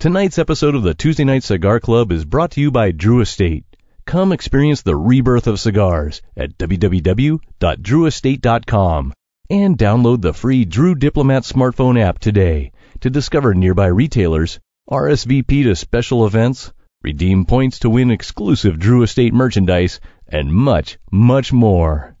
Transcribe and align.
Tonight's 0.00 0.38
episode 0.38 0.74
of 0.74 0.82
the 0.82 0.94
Tuesday 0.94 1.24
Night 1.24 1.42
Cigar 1.42 1.78
Club 1.78 2.10
is 2.10 2.24
brought 2.24 2.52
to 2.52 2.60
you 2.62 2.70
by 2.70 2.90
Drew 2.90 3.20
Estate. 3.20 3.66
Come 4.06 4.32
experience 4.32 4.80
the 4.80 4.96
rebirth 4.96 5.46
of 5.46 5.60
cigars 5.60 6.22
at 6.34 6.56
www.drewestate.com 6.56 9.12
and 9.50 9.76
download 9.76 10.22
the 10.22 10.32
free 10.32 10.64
Drew 10.64 10.94
Diplomat 10.94 11.42
smartphone 11.42 12.00
app 12.00 12.18
today 12.18 12.72
to 13.00 13.10
discover 13.10 13.52
nearby 13.52 13.88
retailers, 13.88 14.58
RSVP 14.90 15.64
to 15.64 15.76
special 15.76 16.26
events, 16.26 16.72
redeem 17.02 17.44
points 17.44 17.80
to 17.80 17.90
win 17.90 18.10
exclusive 18.10 18.78
Drew 18.78 19.02
Estate 19.02 19.34
merchandise, 19.34 20.00
and 20.26 20.50
much, 20.50 20.96
much 21.12 21.52
more. 21.52 22.16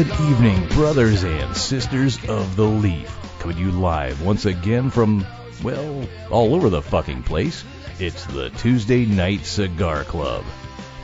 Good 0.00 0.18
evening, 0.30 0.66
brothers 0.68 1.24
and 1.24 1.54
sisters 1.54 2.18
of 2.26 2.56
the 2.56 2.64
Leaf. 2.64 3.14
Coming 3.38 3.58
to 3.58 3.62
you 3.62 3.70
live 3.70 4.22
once 4.22 4.46
again 4.46 4.88
from, 4.88 5.26
well, 5.62 6.08
all 6.30 6.54
over 6.54 6.70
the 6.70 6.80
fucking 6.80 7.22
place. 7.24 7.62
It's 7.98 8.24
the 8.24 8.48
Tuesday 8.48 9.04
Night 9.04 9.44
Cigar 9.44 10.04
Club. 10.04 10.42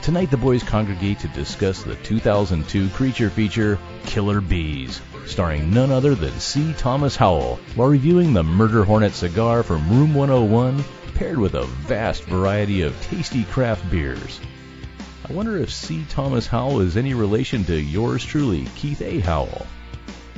Tonight, 0.01 0.31
the 0.31 0.37
boys 0.37 0.63
congregate 0.63 1.19
to 1.19 1.27
discuss 1.27 1.83
the 1.83 1.93
2002 1.97 2.89
creature 2.89 3.29
feature, 3.29 3.77
Killer 4.07 4.41
Bees, 4.41 4.99
starring 5.27 5.69
none 5.69 5.91
other 5.91 6.15
than 6.15 6.39
C. 6.39 6.73
Thomas 6.73 7.15
Howell, 7.15 7.59
while 7.75 7.89
reviewing 7.89 8.33
the 8.33 8.43
Murder 8.43 8.83
Hornet 8.83 9.13
cigar 9.13 9.61
from 9.61 9.87
Room 9.91 10.15
101, 10.15 10.83
paired 11.13 11.37
with 11.37 11.53
a 11.53 11.65
vast 11.65 12.23
variety 12.23 12.81
of 12.81 12.99
tasty 13.03 13.43
craft 13.43 13.87
beers. 13.91 14.39
I 15.29 15.33
wonder 15.33 15.57
if 15.57 15.73
C. 15.73 16.05
Thomas 16.07 16.47
Howell 16.47 16.79
is 16.79 16.95
any 16.95 17.13
relation 17.13 17.65
to 17.65 17.77
yours 17.77 18.23
truly, 18.23 18.65
Keith 18.77 19.01
A. 19.01 19.19
Howell. 19.19 19.67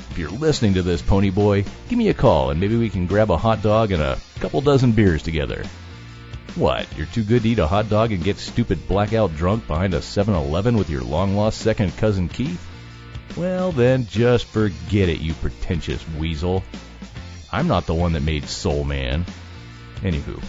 If 0.09 0.17
you're 0.17 0.31
listening 0.31 0.73
to 0.73 0.81
this, 0.81 0.99
Pony 0.99 1.29
Boy, 1.29 1.63
give 1.87 1.99
me 1.99 2.09
a 2.09 2.13
call 2.15 2.49
and 2.49 2.59
maybe 2.59 2.75
we 2.75 2.89
can 2.89 3.05
grab 3.05 3.29
a 3.29 3.37
hot 3.37 3.61
dog 3.61 3.91
and 3.91 4.01
a 4.01 4.17
couple 4.39 4.61
dozen 4.61 4.93
beers 4.93 5.21
together. 5.21 5.63
What, 6.55 6.87
you're 6.97 7.05
too 7.05 7.23
good 7.23 7.43
to 7.43 7.49
eat 7.49 7.59
a 7.59 7.67
hot 7.67 7.87
dog 7.87 8.11
and 8.11 8.23
get 8.23 8.37
stupid 8.37 8.87
blackout 8.87 9.35
drunk 9.35 9.67
behind 9.67 9.93
a 9.93 10.01
7 10.01 10.33
Eleven 10.33 10.75
with 10.75 10.89
your 10.89 11.03
long 11.03 11.35
lost 11.35 11.59
second 11.59 11.95
cousin 11.97 12.27
Keith? 12.27 12.65
Well, 13.37 13.71
then 13.71 14.07
just 14.07 14.45
forget 14.45 15.07
it, 15.07 15.19
you 15.19 15.35
pretentious 15.35 16.03
weasel. 16.17 16.63
I'm 17.51 17.67
not 17.67 17.85
the 17.85 17.93
one 17.93 18.13
that 18.13 18.23
made 18.23 18.49
Soul 18.49 18.83
Man. 18.83 19.23
Anywho, 19.97 20.41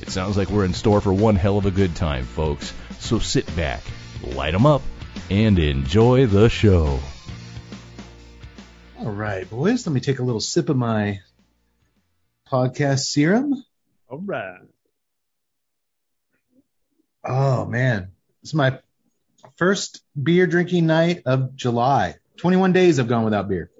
it 0.00 0.10
sounds 0.10 0.36
like 0.36 0.50
we're 0.50 0.64
in 0.64 0.74
store 0.74 1.00
for 1.00 1.12
one 1.12 1.36
hell 1.36 1.58
of 1.58 1.66
a 1.66 1.70
good 1.70 1.94
time, 1.96 2.24
folks. 2.24 2.72
So 2.98 3.18
sit 3.18 3.54
back, 3.56 3.82
light 4.22 4.54
'em 4.54 4.66
up, 4.66 4.82
and 5.30 5.58
enjoy 5.58 6.26
the 6.26 6.48
show. 6.48 7.00
All 8.98 9.12
right, 9.12 9.48
boys, 9.48 9.86
let 9.86 9.92
me 9.92 10.00
take 10.00 10.18
a 10.18 10.22
little 10.22 10.40
sip 10.40 10.68
of 10.68 10.76
my 10.76 11.20
podcast 12.50 13.00
serum. 13.00 13.54
all 14.08 14.18
right. 14.18 14.60
Oh, 17.24 17.64
man. 17.64 18.12
This 18.42 18.50
is 18.50 18.54
my 18.54 18.78
first 19.56 20.00
beer 20.20 20.46
drinking 20.46 20.86
night 20.86 21.22
of 21.26 21.56
July. 21.56 22.14
21 22.36 22.72
days 22.72 23.00
I've 23.00 23.08
gone 23.08 23.24
without 23.24 23.48
beer. 23.48 23.70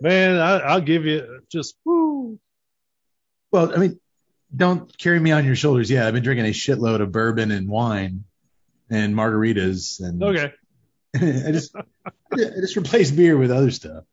Man, 0.00 0.36
I, 0.36 0.58
I'll 0.58 0.80
give 0.80 1.04
you 1.04 1.40
just 1.50 1.76
woo. 1.84 2.38
Well, 3.50 3.72
I 3.74 3.76
mean, 3.76 4.00
don't 4.54 4.96
carry 4.98 5.18
me 5.18 5.32
on 5.32 5.44
your 5.44 5.56
shoulders. 5.56 5.90
Yeah, 5.90 6.06
I've 6.06 6.14
been 6.14 6.22
drinking 6.22 6.46
a 6.46 6.50
shitload 6.50 7.00
of 7.00 7.12
bourbon 7.12 7.50
and 7.50 7.68
wine 7.68 8.24
and 8.90 9.14
margaritas. 9.14 10.00
And 10.00 10.22
Okay. 10.22 10.52
I 11.16 11.50
just 11.52 11.74
I 11.74 12.10
just 12.36 12.76
replaced 12.76 13.16
beer 13.16 13.36
with 13.36 13.50
other 13.50 13.70
stuff. 13.70 14.04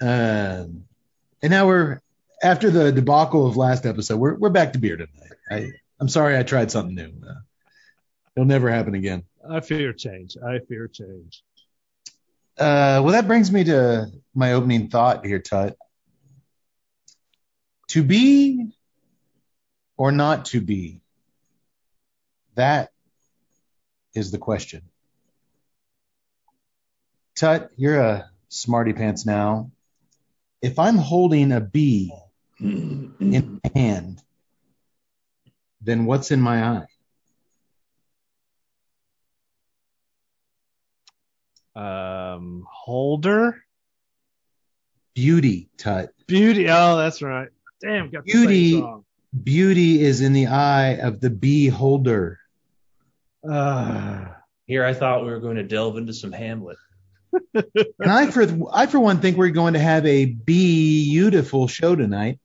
Um, 0.00 0.84
and 1.42 1.50
now 1.50 1.66
we're 1.66 2.00
after 2.42 2.70
the 2.70 2.92
debacle 2.92 3.46
of 3.46 3.56
last 3.56 3.84
episode. 3.86 4.16
We're 4.18 4.34
we're 4.36 4.50
back 4.50 4.72
to 4.72 4.78
beer 4.78 4.96
tonight. 4.96 5.32
I 5.50 5.70
I'm 6.00 6.08
sorry 6.08 6.36
I 6.38 6.42
tried 6.44 6.70
something 6.70 6.94
new. 6.94 7.12
Uh, 7.28 7.34
it'll 8.36 8.46
never 8.46 8.70
happen 8.70 8.94
again. 8.94 9.24
I 9.48 9.60
fear 9.60 9.92
change. 9.92 10.36
I 10.44 10.60
fear 10.60 10.88
change. 10.88 11.42
Uh, 12.58 13.00
well, 13.04 13.12
that 13.12 13.26
brings 13.26 13.52
me 13.52 13.64
to 13.64 14.06
my 14.34 14.52
opening 14.54 14.88
thought 14.88 15.24
here, 15.24 15.38
Tut. 15.38 15.76
To 17.88 18.02
be 18.02 18.72
or 19.98 20.12
not 20.12 20.46
to 20.46 20.62
be, 20.62 21.02
that 22.54 22.92
is 24.14 24.30
the 24.30 24.38
question. 24.38 24.82
Tut, 27.34 27.70
you're 27.76 28.00
a 28.00 28.30
smarty 28.48 28.94
pants 28.94 29.26
now. 29.26 29.70
If 30.62 30.78
I'm 30.78 30.96
holding 30.96 31.52
a 31.52 31.60
bee 31.60 32.12
in 32.60 33.60
my 33.62 33.70
hand, 33.80 34.22
then 35.82 36.06
what's 36.06 36.30
in 36.30 36.40
my 36.40 36.84
eye? 41.76 42.30
Um, 42.32 42.66
holder, 42.68 43.62
Beauty, 45.14 45.68
Tut. 45.76 46.12
beauty. 46.26 46.68
Oh, 46.68 46.96
that's 46.96 47.22
right. 47.22 47.48
Damn, 47.80 48.10
got 48.10 48.24
the 48.24 48.32
Beauty. 48.32 48.82
Things 49.32 49.40
wrong. 49.40 49.44
Beauty 49.44 50.02
is 50.02 50.20
in 50.20 50.32
the 50.32 50.46
eye 50.46 50.96
of 50.96 51.20
the 51.20 51.30
beholder. 51.30 52.38
Uh, 53.48 54.26
Here 54.66 54.84
I 54.84 54.94
thought 54.94 55.24
we 55.24 55.30
were 55.30 55.40
going 55.40 55.56
to 55.56 55.62
delve 55.62 55.96
into 55.96 56.12
some 56.12 56.32
Hamlet. 56.32 56.76
And 57.54 58.10
I 58.10 58.30
for 58.30 58.46
I 58.72 58.86
for 58.86 58.98
one 59.00 59.20
think 59.20 59.36
we're 59.36 59.50
going 59.50 59.74
to 59.74 59.80
have 59.80 60.06
a 60.06 60.24
beautiful 60.24 61.68
show 61.68 61.94
tonight. 61.94 62.38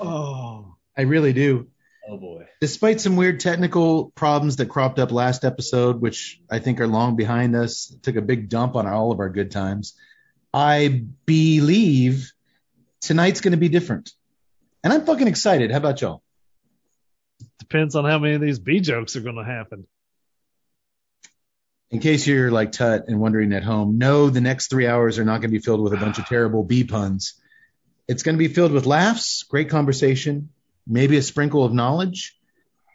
oh, 0.00 0.76
I 0.96 1.02
really 1.02 1.32
do. 1.32 1.66
Oh 2.08 2.16
boy. 2.16 2.46
Despite 2.60 3.00
some 3.00 3.16
weird 3.16 3.40
technical 3.40 4.10
problems 4.14 4.56
that 4.56 4.66
cropped 4.66 4.98
up 4.98 5.10
last 5.12 5.44
episode, 5.44 6.00
which 6.00 6.40
I 6.50 6.60
think 6.60 6.80
are 6.80 6.86
long 6.86 7.16
behind 7.16 7.56
us, 7.56 7.92
took 8.02 8.16
a 8.16 8.22
big 8.22 8.48
dump 8.48 8.76
on 8.76 8.86
all 8.86 9.10
of 9.12 9.18
our 9.20 9.30
good 9.30 9.50
times. 9.50 9.94
I 10.54 11.04
believe 11.26 12.32
tonight's 13.00 13.40
going 13.40 13.52
to 13.52 13.58
be 13.58 13.68
different. 13.68 14.12
And 14.82 14.92
I'm 14.92 15.04
fucking 15.04 15.28
excited. 15.28 15.70
How 15.70 15.78
about 15.78 16.00
y'all? 16.00 16.22
depends 17.70 17.94
on 17.94 18.04
how 18.04 18.18
many 18.18 18.34
of 18.34 18.40
these 18.40 18.58
B 18.58 18.80
jokes 18.80 19.14
are 19.14 19.20
going 19.20 19.36
to 19.36 19.44
happen. 19.44 19.86
In 21.90 22.00
case 22.00 22.26
you're 22.26 22.50
like 22.50 22.72
Tut 22.72 23.04
and 23.08 23.20
wondering 23.20 23.52
at 23.52 23.62
home, 23.62 23.98
no, 23.98 24.28
the 24.28 24.40
next 24.40 24.68
three 24.68 24.86
hours 24.86 25.18
are 25.18 25.24
not 25.24 25.40
going 25.40 25.50
to 25.50 25.58
be 25.58 25.60
filled 25.60 25.80
with 25.80 25.92
a 25.92 25.96
bunch 25.96 26.18
of 26.18 26.26
terrible 26.26 26.64
B 26.64 26.84
puns. 26.84 27.34
It's 28.08 28.22
going 28.22 28.36
to 28.36 28.38
be 28.38 28.52
filled 28.52 28.72
with 28.72 28.86
laughs, 28.86 29.44
great 29.44 29.70
conversation, 29.70 30.50
maybe 30.86 31.16
a 31.16 31.22
sprinkle 31.22 31.64
of 31.64 31.72
knowledge, 31.72 32.36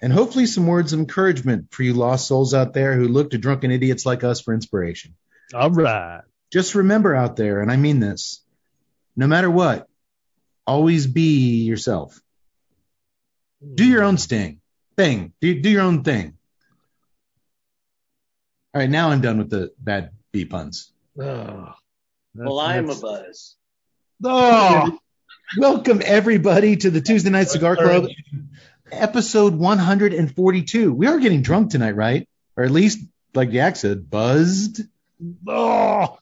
and 0.02 0.12
hopefully 0.12 0.46
some 0.46 0.68
words 0.68 0.92
of 0.92 1.00
encouragement 1.00 1.74
for 1.74 1.84
you 1.84 1.94
lost 1.94 2.28
souls 2.28 2.54
out 2.54 2.74
there 2.74 2.96
who 2.96 3.08
look 3.08 3.32
to 3.32 3.38
drunken 3.38 3.72
idiots 3.72 4.06
like 4.06 4.24
us 4.24 4.42
for 4.42 4.54
inspiration. 4.54 5.16
All 5.54 5.72
right. 5.72 6.22
Just 6.52 6.76
remember 6.76 7.16
out 7.16 7.38
there, 7.38 7.62
and 7.62 7.72
I 7.72 7.78
mean 7.78 8.00
this, 8.00 8.42
no 9.16 9.28
matter 9.28 9.50
what, 9.50 9.88
always 10.68 11.08
be 11.08 11.64
yourself. 11.64 12.20
Do 13.74 13.86
your 13.86 14.04
own 14.04 14.18
sting, 14.18 14.62
thing. 14.98 15.34
Do, 15.42 15.60
do 15.62 15.70
your 15.70 15.82
own 15.82 16.04
thing. 16.04 16.38
All 18.74 18.82
right, 18.82 18.90
now 18.90 19.10
I'm 19.10 19.22
done 19.22 19.38
with 19.38 19.50
the 19.50 19.72
bad 19.80 20.12
B 20.32 20.46
puns. 20.46 20.92
Oh, 21.20 21.74
Well, 22.36 22.60
I 22.60 22.78
am 22.78 22.90
a 22.90 22.96
buzz. 22.96 23.56
Oh, 24.24 24.98
Welcome 25.58 26.02
everybody 26.04 26.76
to 26.78 26.90
the 26.90 27.00
Tuesday 27.02 27.30
Night 27.30 27.50
Cigar 27.50 27.76
Club, 27.76 28.08
episode 28.92 29.54
142. 29.56 30.92
We 30.94 31.08
are 31.08 31.20
getting 31.20 31.42
drunk 31.42 31.70
tonight, 31.72 31.96
right? 31.96 32.28
Or 32.58 32.64
at 32.64 32.72
least, 32.72 33.00
like 33.34 33.52
Jack 33.52 33.76
said, 33.76 34.10
buzzed. 34.10 34.82
oh. 35.48 36.18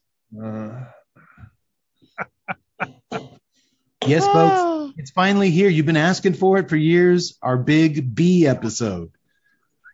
Yes, 4.07 4.25
folks, 4.27 4.93
it's 4.97 5.11
finally 5.11 5.49
here. 5.49 5.69
You've 5.69 5.85
been 5.85 5.97
asking 5.97 6.33
for 6.33 6.57
it 6.57 6.69
for 6.69 6.75
years. 6.75 7.37
Our 7.41 7.57
big 7.57 8.13
B 8.13 8.45
episode. 8.45 9.11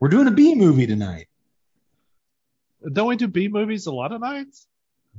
We're 0.01 0.09
doing 0.09 0.27
a 0.27 0.31
B 0.31 0.55
movie 0.55 0.87
tonight. 0.87 1.27
Don't 2.91 3.07
we 3.07 3.15
do 3.17 3.27
B 3.27 3.49
movies 3.49 3.85
a 3.85 3.91
lot 3.91 4.11
of 4.11 4.21
nights? 4.21 4.65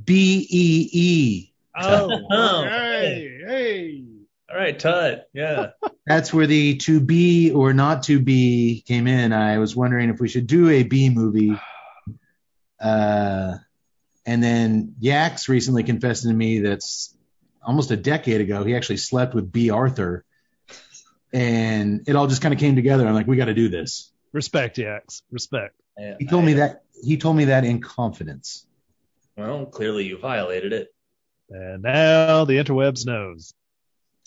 B 0.02 0.46
E 0.50 0.88
E. 0.92 1.52
Oh, 1.76 2.20
Oh, 2.31 2.62
hey, 2.64 3.40
hey. 3.46 4.04
All 4.50 4.56
right, 4.56 4.76
Tut. 4.78 5.28
Yeah. 5.32 5.70
That's 6.06 6.32
where 6.32 6.46
the 6.46 6.76
to 6.78 6.98
be 7.00 7.52
or 7.52 7.72
not 7.72 8.04
to 8.04 8.19
be 8.19 8.82
came 8.86 9.06
in. 9.06 9.32
I 9.32 9.58
was 9.58 9.76
wondering 9.76 10.10
if 10.10 10.19
we 10.19 10.28
should 10.28 10.46
do 10.46 10.69
a 10.69 10.82
B 10.82 11.10
movie. 11.10 11.56
Uh, 12.81 13.58
and 14.26 14.43
then 14.43 14.94
Yax 15.00 15.48
recently 15.48 15.84
confessed 15.84 16.25
to 16.25 16.32
me 16.32 16.60
that's 16.60 17.14
almost 17.62 17.90
a 17.90 17.96
decade 17.96 18.40
ago. 18.40 18.64
He 18.64 18.74
actually 18.76 18.96
slept 18.98 19.34
with 19.34 19.50
Bea 19.52 19.70
Arthur, 19.70 20.24
and 21.32 22.08
it 22.08 22.16
all 22.16 22.26
just 22.26 22.42
kind 22.42 22.54
of 22.54 22.60
came 22.60 22.74
together. 22.76 23.06
I'm 23.06 23.14
like, 23.14 23.26
we 23.26 23.36
got 23.36 23.46
to 23.46 23.54
do 23.54 23.68
this. 23.68 24.12
Respect, 24.32 24.76
Yax. 24.78 25.22
Respect. 25.30 25.74
Yeah, 25.98 26.16
He 26.18 26.26
told 26.26 26.44
I- 26.44 26.46
me 26.46 26.52
that. 26.54 26.82
He 27.02 27.16
told 27.16 27.36
me 27.36 27.46
that 27.46 27.64
in 27.64 27.80
confidence. 27.80 28.66
Well, 29.36 29.64
clearly 29.66 30.04
you 30.04 30.18
violated 30.18 30.72
it. 30.74 30.94
And 31.48 31.82
now 31.82 32.44
the 32.44 32.54
interwebs 32.58 33.06
knows. 33.06 33.54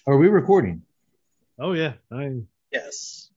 Are 0.07 0.17
we 0.17 0.27
recording? 0.27 0.81
Oh 1.59 1.73
yeah, 1.73 1.93
I 2.11 2.41
Yes. 2.71 3.29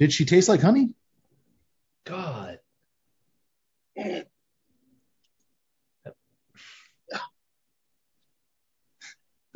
Did 0.00 0.12
she 0.12 0.24
taste 0.24 0.48
like 0.48 0.60
honey? 0.60 0.94
God. 2.04 2.58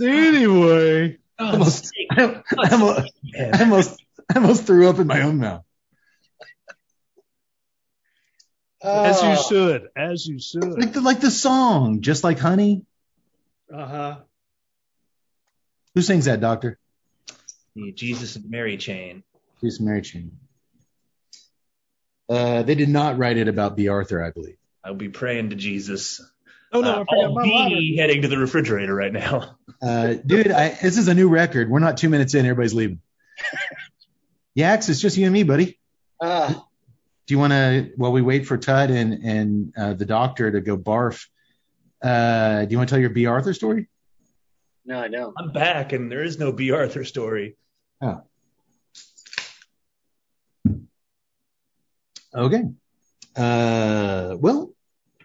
Anyway, 0.00 1.18
I 1.38 1.50
almost, 1.52 1.92
I 2.10 2.42
almost, 2.70 3.12
I 3.34 3.60
almost, 3.60 4.02
I 4.30 4.34
almost 4.36 4.66
threw 4.66 4.88
up 4.88 4.98
in 4.98 5.06
my 5.06 5.22
own 5.22 5.38
mouth. 5.38 5.64
as 8.82 9.22
you 9.22 9.28
Oh, 9.28 9.42
should, 9.48 9.88
as 9.94 10.26
you 10.26 10.40
should. 10.40 10.78
Like 10.78 10.92
the, 10.92 11.00
like 11.00 11.20
the 11.20 11.30
song, 11.30 12.00
just 12.00 12.24
like 12.24 12.38
honey. 12.38 12.84
Uh 13.72 13.86
huh. 13.86 14.16
Who 15.94 16.02
sings 16.02 16.24
that, 16.24 16.40
Doctor? 16.40 16.78
The 17.74 17.92
Jesus 17.92 18.36
and 18.36 18.50
Mary 18.50 18.76
chain. 18.76 19.22
She's 19.60 19.80
Mary 19.80 20.02
Chain. 20.02 20.32
Uh, 22.28 22.62
they 22.62 22.74
did 22.74 22.88
not 22.88 23.18
write 23.18 23.36
it 23.36 23.48
about 23.48 23.76
Bea 23.76 23.88
Arthur, 23.88 24.24
I 24.24 24.30
believe. 24.30 24.56
I'll 24.82 24.94
be 24.94 25.08
praying 25.08 25.50
to 25.50 25.56
Jesus. 25.56 26.20
Oh 26.74 26.80
no, 26.80 26.88
Uh, 26.88 26.92
I 26.92 27.04
forgot 27.04 27.24
I'll 27.24 27.34
my 27.34 27.42
ladder. 27.42 27.76
heading 27.96 28.22
to 28.22 28.28
the 28.28 28.38
refrigerator 28.38 28.94
right 28.94 29.12
now. 29.12 29.56
Uh, 29.82 30.14
dude, 30.24 30.50
I, 30.50 30.68
this 30.70 30.96
is 30.96 31.08
a 31.08 31.14
new 31.14 31.28
record. 31.28 31.68
We're 31.68 31.80
not 31.80 31.96
two 31.96 32.08
minutes 32.08 32.34
in. 32.34 32.46
Everybody's 32.46 32.72
leaving. 32.74 33.00
Yax, 34.58 34.88
it's 34.88 35.00
just 35.00 35.16
you 35.16 35.24
and 35.24 35.32
me, 35.32 35.42
buddy. 35.42 35.78
ah, 36.20 36.64
Do 37.26 37.34
you 37.34 37.38
want 37.38 37.52
to, 37.52 37.90
while 37.96 38.12
we 38.12 38.22
wait 38.22 38.46
for 38.46 38.56
Tut 38.56 38.90
and 38.90 39.12
and 39.24 39.72
uh, 39.76 39.94
the 39.94 40.04
doctor 40.06 40.50
to 40.50 40.60
go 40.60 40.76
barf, 40.78 41.26
uh, 42.02 42.64
do 42.64 42.70
you 42.70 42.76
want 42.78 42.88
to 42.88 42.94
tell 42.94 43.00
your 43.00 43.10
Bea 43.10 43.26
Arthur 43.26 43.52
story? 43.54 43.88
no, 44.84 44.98
I 45.00 45.08
don't. 45.08 45.34
I'm 45.38 45.52
back, 45.52 45.92
and 45.92 46.10
there 46.10 46.22
is 46.24 46.38
no 46.38 46.52
Bea 46.52 46.70
Arthur 46.72 47.04
story. 47.04 47.56
Oh. 48.00 48.22
Okay. 52.34 52.62
Uh, 53.36 54.36
well, 54.38 54.71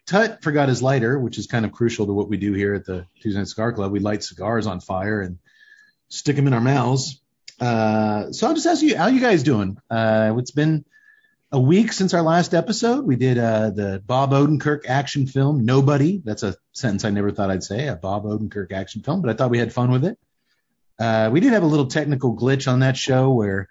Tut 0.08 0.42
forgot 0.42 0.70
his 0.70 0.82
lighter, 0.82 1.20
which 1.20 1.38
is 1.38 1.48
kind 1.48 1.66
of 1.66 1.74
crucial 1.74 2.06
to 2.06 2.14
what 2.14 2.30
we 2.30 2.38
do 2.38 2.54
here 2.54 2.74
at 2.74 2.86
the 2.86 3.06
Tuesday 3.22 3.40
Night 3.40 3.50
Cigar 3.50 3.74
Club. 3.74 3.92
We 3.92 4.00
light 4.00 4.24
cigars 4.24 4.66
on 4.66 4.80
fire 4.80 5.22
and 5.22 5.38
stick 6.08 6.38
them 6.38 6.48
in 6.48 6.54
our 6.54 6.62
mouths. 6.62 7.22
Uh, 7.60 8.32
so 8.32 8.48
I'll 8.48 8.54
just 8.54 8.68
ask 8.68 8.82
you, 8.82 8.96
how 8.98 9.08
you 9.08 9.20
guys 9.20 9.44
doing? 9.44 9.78
Uh, 9.90 10.34
it's 10.38 10.52
been 10.52 10.86
a 11.52 11.60
week 11.60 11.92
since 11.92 12.14
our 12.14 12.22
last 12.22 12.54
episode. 12.54 13.06
We 13.06 13.18
did 13.18 13.38
uh, 13.38 13.72
the 13.72 14.02
Bob 14.06 14.32
Odenkirk 14.32 14.88
action 14.88 15.28
film, 15.28 15.66
Nobody. 15.66 16.22
That's 16.24 16.44
a 16.44 16.56
sentence 16.72 17.04
I 17.04 17.10
never 17.10 17.32
thought 17.32 17.52
I'd 17.52 17.64
say, 17.64 17.88
a 17.88 17.96
Bob 17.96 18.24
Odenkirk 18.24 18.72
action 18.72 19.02
film, 19.02 19.22
but 19.22 19.30
I 19.30 19.34
thought 19.34 19.50
we 19.50 19.60
had 19.60 19.74
fun 19.74 19.92
with 19.92 20.06
it. 20.06 20.18
Uh, 21.00 21.30
we 21.32 21.42
did 21.42 21.54
have 21.54 21.64
a 21.64 21.68
little 21.68 21.88
technical 21.88 22.36
glitch 22.36 22.72
on 22.72 22.80
that 22.80 22.96
show 22.96 23.32
where 23.32 23.68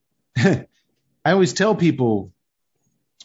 I 0.36 0.66
always 1.24 1.52
tell 1.52 1.74
people 1.74 2.32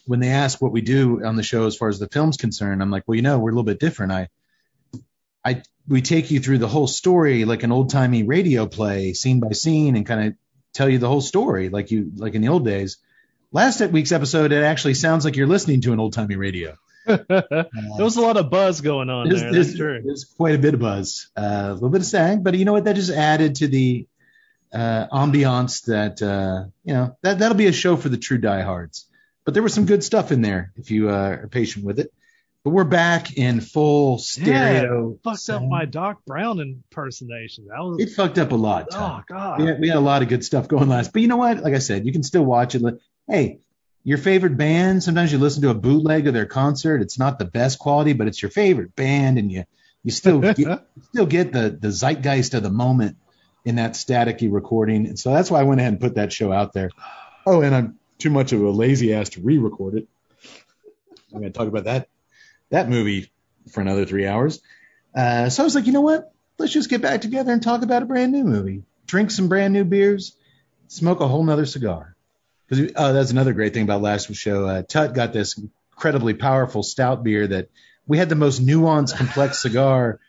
when 0.05 0.19
they 0.19 0.29
ask 0.29 0.61
what 0.61 0.71
we 0.71 0.81
do 0.81 1.23
on 1.25 1.35
the 1.35 1.43
show 1.43 1.65
as 1.67 1.75
far 1.75 1.89
as 1.89 1.99
the 1.99 2.07
film's 2.07 2.37
concerned, 2.37 2.81
I'm 2.81 2.91
like, 2.91 3.03
well, 3.07 3.15
you 3.15 3.21
know, 3.21 3.39
we're 3.39 3.49
a 3.49 3.53
little 3.53 3.63
bit 3.63 3.79
different. 3.79 4.11
I, 4.11 4.29
I, 5.43 5.61
we 5.87 6.01
take 6.01 6.31
you 6.31 6.39
through 6.39 6.57
the 6.59 6.67
whole 6.67 6.87
story 6.87 7.45
like 7.45 7.63
an 7.63 7.71
old 7.71 7.89
timey 7.89 8.23
radio 8.23 8.65
play, 8.67 9.13
scene 9.13 9.39
by 9.39 9.51
scene, 9.51 9.95
and 9.95 10.05
kind 10.05 10.27
of 10.27 10.33
tell 10.73 10.89
you 10.89 10.97
the 10.97 11.07
whole 11.07 11.21
story, 11.21 11.69
like 11.69 11.91
you, 11.91 12.11
like 12.15 12.33
in 12.35 12.41
the 12.41 12.49
old 12.49 12.65
days. 12.65 12.97
Last 13.51 13.79
week's 13.81 14.11
episode, 14.11 14.51
it 14.51 14.63
actually 14.63 14.95
sounds 14.95 15.23
like 15.23 15.35
you're 15.35 15.47
listening 15.47 15.81
to 15.81 15.93
an 15.93 15.99
old 15.99 16.13
timey 16.13 16.35
radio. 16.35 16.75
there 17.05 17.67
was 17.99 18.17
a 18.17 18.21
lot 18.21 18.35
of 18.37 18.49
buzz 18.49 18.81
going 18.81 19.09
on 19.11 19.29
There's, 19.29 19.41
there. 19.41 19.51
there's- 19.51 19.67
That's 19.67 19.77
true. 19.77 20.01
there's 20.03 20.23
quite 20.25 20.55
a 20.55 20.57
bit 20.57 20.73
of 20.73 20.79
buzz, 20.79 21.29
uh, 21.37 21.67
a 21.69 21.73
little 21.73 21.89
bit 21.89 22.01
of 22.01 22.07
sag, 22.07 22.43
but 22.43 22.55
you 22.55 22.65
know 22.65 22.73
what? 22.73 22.85
That 22.85 22.95
just 22.95 23.11
added 23.11 23.55
to 23.57 23.67
the 23.67 24.07
uh, 24.73 25.07
ambiance 25.13 25.85
that 25.85 26.21
uh, 26.21 26.65
you 26.83 26.93
know 26.93 27.15
that 27.21 27.39
that'll 27.39 27.55
be 27.57 27.67
a 27.67 27.71
show 27.71 27.95
for 27.95 28.09
the 28.09 28.17
true 28.17 28.39
diehards. 28.39 29.05
But 29.45 29.53
there 29.53 29.63
was 29.63 29.73
some 29.73 29.85
good 29.85 30.03
stuff 30.03 30.31
in 30.31 30.41
there 30.41 30.71
if 30.75 30.91
you 30.91 31.09
uh, 31.09 31.13
are 31.13 31.47
patient 31.47 31.85
with 31.85 31.99
it. 31.99 32.11
But 32.63 32.71
we're 32.71 32.83
back 32.83 33.37
in 33.37 33.61
full 33.61 34.17
stereo. 34.17 35.19
Yeah, 35.23 35.31
Fucked 35.31 35.49
up 35.51 35.69
my 35.69 35.85
Doc 35.85 36.25
Brown 36.25 36.59
impersonation. 36.59 37.67
That 37.67 37.77
was 37.79 38.01
It 38.01 38.09
fucked 38.15 38.39
up 38.39 38.51
a 38.51 38.55
lot. 38.55 38.87
oh 38.93 39.21
god. 39.27 39.61
We, 39.61 39.67
had, 39.67 39.79
we 39.79 39.87
had 39.87 39.97
a 39.97 40.01
lot 40.01 40.23
of 40.23 40.29
good 40.29 40.43
stuff 40.43 40.67
going 40.67 40.89
last. 40.89 41.13
But 41.13 41.21
you 41.21 41.27
know 41.27 41.37
what? 41.37 41.59
Like 41.59 41.75
I 41.75 41.79
said, 41.79 42.07
you 42.07 42.11
can 42.11 42.23
still 42.23 42.43
watch 42.43 42.73
it. 42.73 42.81
Hey, 43.27 43.59
your 44.03 44.17
favorite 44.17 44.57
band. 44.57 45.03
Sometimes 45.03 45.31
you 45.31 45.37
listen 45.37 45.61
to 45.61 45.69
a 45.69 45.75
bootleg 45.75 46.25
of 46.25 46.33
their 46.33 46.47
concert. 46.47 47.03
It's 47.03 47.19
not 47.19 47.37
the 47.37 47.45
best 47.45 47.77
quality, 47.77 48.13
but 48.13 48.27
it's 48.27 48.41
your 48.41 48.51
favorite 48.51 48.95
band, 48.95 49.37
and 49.37 49.51
you 49.51 49.65
you 50.03 50.09
still 50.09 50.39
get, 50.53 50.57
still 51.11 51.25
get 51.27 51.53
the 51.53 51.77
the 51.79 51.91
zeitgeist 51.91 52.55
of 52.55 52.63
the 52.63 52.71
moment 52.71 53.17
in 53.63 53.75
that 53.75 53.93
staticky 53.93 54.51
recording. 54.51 55.05
And 55.05 55.19
so 55.19 55.31
that's 55.31 55.51
why 55.51 55.59
I 55.59 55.63
went 55.63 55.81
ahead 55.81 55.93
and 55.93 56.01
put 56.01 56.15
that 56.15 56.33
show 56.33 56.51
out 56.51 56.73
there. 56.73 56.89
Oh, 57.45 57.61
and 57.61 57.75
I'm 57.75 57.99
too 58.17 58.29
much 58.29 58.51
of 58.53 58.61
a 58.61 58.69
lazy 58.69 59.13
ass 59.13 59.29
to 59.29 59.41
re-record 59.41 59.95
it. 59.95 60.07
I'm 61.33 61.39
going 61.41 61.51
to 61.51 61.57
talk 61.57 61.67
about 61.67 61.83
that 61.85 62.07
that 62.69 62.89
movie 62.89 63.31
for 63.71 63.81
another 63.81 64.05
three 64.05 64.25
hours. 64.25 64.61
Uh, 65.15 65.49
so 65.49 65.63
I 65.63 65.65
was 65.65 65.75
like, 65.75 65.85
you 65.85 65.93
know 65.93 66.01
what? 66.01 66.31
Let's 66.57 66.73
just 66.73 66.89
get 66.89 67.01
back 67.01 67.21
together 67.21 67.51
and 67.51 67.61
talk 67.61 67.81
about 67.83 68.01
a 68.03 68.05
brand 68.05 68.31
new 68.31 68.43
movie, 68.43 68.83
drink 69.05 69.31
some 69.31 69.49
brand 69.49 69.73
new 69.73 69.83
beers, 69.83 70.35
smoke 70.87 71.19
a 71.19 71.27
whole 71.27 71.43
nother 71.43 71.65
cigar. 71.65 72.15
Because 72.67 72.91
uh, 72.95 73.11
that's 73.11 73.31
another 73.31 73.53
great 73.53 73.73
thing 73.73 73.83
about 73.83 74.01
last 74.01 74.29
week's 74.29 74.39
show. 74.39 74.65
Uh, 74.65 74.81
Tut 74.81 75.13
got 75.13 75.33
this 75.33 75.57
incredibly 75.91 76.33
powerful 76.33 76.81
stout 76.83 77.23
beer 77.23 77.45
that 77.47 77.69
we 78.07 78.17
had 78.17 78.29
the 78.29 78.35
most 78.35 78.65
nuanced, 78.65 79.15
complex 79.15 79.61
cigar, 79.61 80.19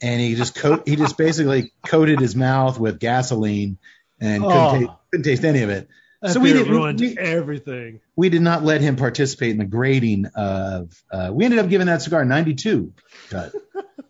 and 0.00 0.20
he 0.20 0.34
just 0.34 0.54
coat 0.54 0.86
he 0.86 0.96
just 0.96 1.16
basically 1.16 1.72
coated 1.84 2.20
his 2.20 2.36
mouth 2.36 2.78
with 2.78 2.98
gasoline 3.00 3.78
and 4.20 4.42
couldn't, 4.42 4.56
Oh. 4.56 4.78
taste, 4.78 4.90
couldn't 5.10 5.24
taste 5.24 5.44
any 5.44 5.62
of 5.62 5.70
it. 5.70 5.88
So 6.30 6.40
we 6.40 6.52
did- 6.52 6.68
ruined 6.68 7.00
we- 7.00 7.18
everything. 7.18 8.00
We 8.14 8.28
did 8.28 8.42
not 8.42 8.62
let 8.62 8.80
him 8.80 8.96
participate 8.96 9.50
in 9.50 9.58
the 9.58 9.64
grading 9.64 10.26
of. 10.36 11.02
Uh, 11.10 11.30
we 11.32 11.44
ended 11.44 11.58
up 11.60 11.68
giving 11.68 11.88
that 11.88 12.02
cigar 12.02 12.24
92. 12.24 12.92
Tut. 13.30 13.52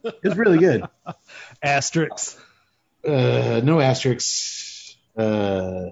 It 0.05 0.23
was 0.25 0.37
really 0.37 0.59
good. 0.59 0.85
Asterisks. 1.63 2.37
Uh, 3.07 3.61
no 3.65 3.81
asterisks. 3.81 4.97
Uh, 5.17 5.91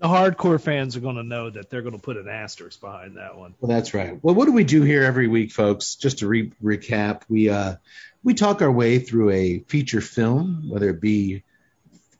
The 0.00 0.08
hardcore 0.08 0.60
fans 0.60 0.96
are 0.96 1.00
going 1.00 1.16
to 1.16 1.22
know 1.22 1.50
that 1.50 1.70
they're 1.70 1.82
going 1.82 1.94
to 1.94 2.00
put 2.00 2.16
an 2.16 2.28
asterisk 2.28 2.80
behind 2.80 3.16
that 3.16 3.36
one. 3.36 3.54
Well, 3.60 3.68
that's 3.70 3.94
right. 3.94 4.18
Well, 4.22 4.34
what 4.34 4.46
do 4.46 4.52
we 4.52 4.64
do 4.64 4.82
here 4.82 5.02
every 5.02 5.28
week, 5.28 5.52
folks? 5.52 5.94
Just 5.96 6.18
to 6.18 6.26
re- 6.28 6.52
recap, 6.62 7.22
we 7.28 7.48
uh, 7.50 7.76
we 8.22 8.34
talk 8.34 8.62
our 8.62 8.70
way 8.72 8.98
through 8.98 9.30
a 9.30 9.58
feature 9.60 10.00
film, 10.00 10.68
whether 10.68 10.88
it 10.90 11.00
be 11.00 11.42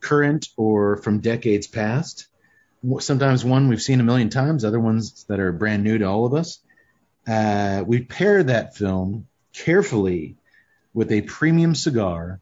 current 0.01 0.49
or 0.57 0.97
from 0.99 1.21
decades 1.21 1.67
past. 1.67 2.27
Sometimes 3.01 3.45
one 3.45 3.69
we've 3.69 3.83
seen 3.83 4.01
a 4.01 4.05
million 4.05 4.31
times, 4.31 4.65
other 4.65 4.81
ones 4.81 5.25
that 5.29 5.41
are 5.41 5.53
brand 5.53 5.85
new 5.85 5.99
to 5.99 6.05
all 6.05 6.27
of 6.27 6.35
us. 6.35 6.61
Uh, 7.27 7.83
we 7.87 8.03
pair 8.03 8.43
that 8.43 8.77
film 8.77 9.27
carefully 9.53 10.37
with 10.93 11.11
a 11.13 11.23
premium 11.23 11.75
cigar, 11.75 12.41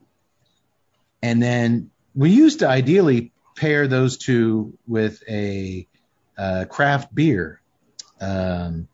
and 1.21 1.41
then 1.41 1.91
we 2.13 2.31
used 2.31 2.59
to 2.59 2.67
ideally 2.67 3.31
pair 3.55 3.87
those 3.87 4.17
two 4.17 4.77
with 4.87 5.23
a 5.29 5.87
uh, 6.37 6.65
craft 6.69 7.13
beer. 7.13 7.61
Um, 8.19 8.87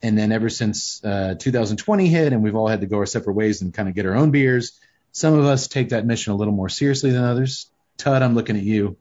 And 0.00 0.16
then 0.16 0.30
ever 0.30 0.48
since 0.48 1.02
uh, 1.04 1.34
2020 1.38 2.06
hit, 2.06 2.32
and 2.32 2.42
we've 2.42 2.54
all 2.54 2.68
had 2.68 2.82
to 2.82 2.86
go 2.86 2.98
our 2.98 3.06
separate 3.06 3.34
ways 3.34 3.62
and 3.62 3.74
kind 3.74 3.88
of 3.88 3.96
get 3.96 4.06
our 4.06 4.14
own 4.14 4.30
beers. 4.30 4.78
Some 5.10 5.34
of 5.34 5.44
us 5.44 5.66
take 5.66 5.88
that 5.88 6.06
mission 6.06 6.32
a 6.32 6.36
little 6.36 6.54
more 6.54 6.68
seriously 6.68 7.10
than 7.10 7.24
others. 7.24 7.68
Todd, 7.96 8.22
I'm 8.22 8.36
looking 8.36 8.56
at 8.56 8.62
you. 8.62 8.96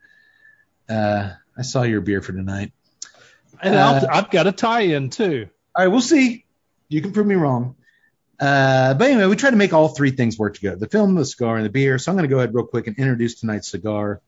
Uh, 0.90 1.34
I 1.58 1.64
saw 1.64 1.84
your 1.84 2.02
beer 2.02 2.22
for 2.22 2.34
tonight. 2.34 2.72
And 3.62 3.76
Uh, 3.76 3.80
I'll, 3.80 4.18
I've 4.18 4.30
got 4.30 4.48
a 4.48 4.52
tie-in 4.52 5.10
too. 5.10 5.50
All 5.76 5.86
right, 5.86 5.92
we'll 5.92 6.02
see. 6.02 6.46
You 6.90 7.02
can 7.02 7.12
prove 7.12 7.28
me 7.28 7.36
wrong. 7.36 7.76
Uh, 8.40 8.94
but 8.94 9.10
anyway, 9.10 9.26
we 9.26 9.36
try 9.36 9.50
to 9.50 9.56
make 9.56 9.74
all 9.74 9.90
three 9.90 10.12
things 10.12 10.38
work 10.38 10.54
together 10.54 10.76
the 10.76 10.88
film, 10.88 11.16
the 11.16 11.26
cigar, 11.26 11.58
and 11.58 11.66
the 11.66 11.70
beer. 11.70 11.98
So 11.98 12.12
I'm 12.12 12.18
going 12.18 12.30
to 12.30 12.34
go 12.34 12.38
ahead 12.38 12.54
real 12.54 12.68
quick 12.68 12.88
and 12.88 12.98
introduce 12.98 13.40
tonight's 13.40 13.70
cigar 13.70 14.22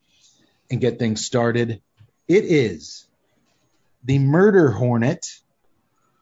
and 0.71 0.81
get 0.81 0.97
things 0.97 1.25
started. 1.25 1.81
It 2.27 2.45
is 2.45 3.05
the 4.03 4.17
Murder 4.19 4.71
Hornet 4.71 5.27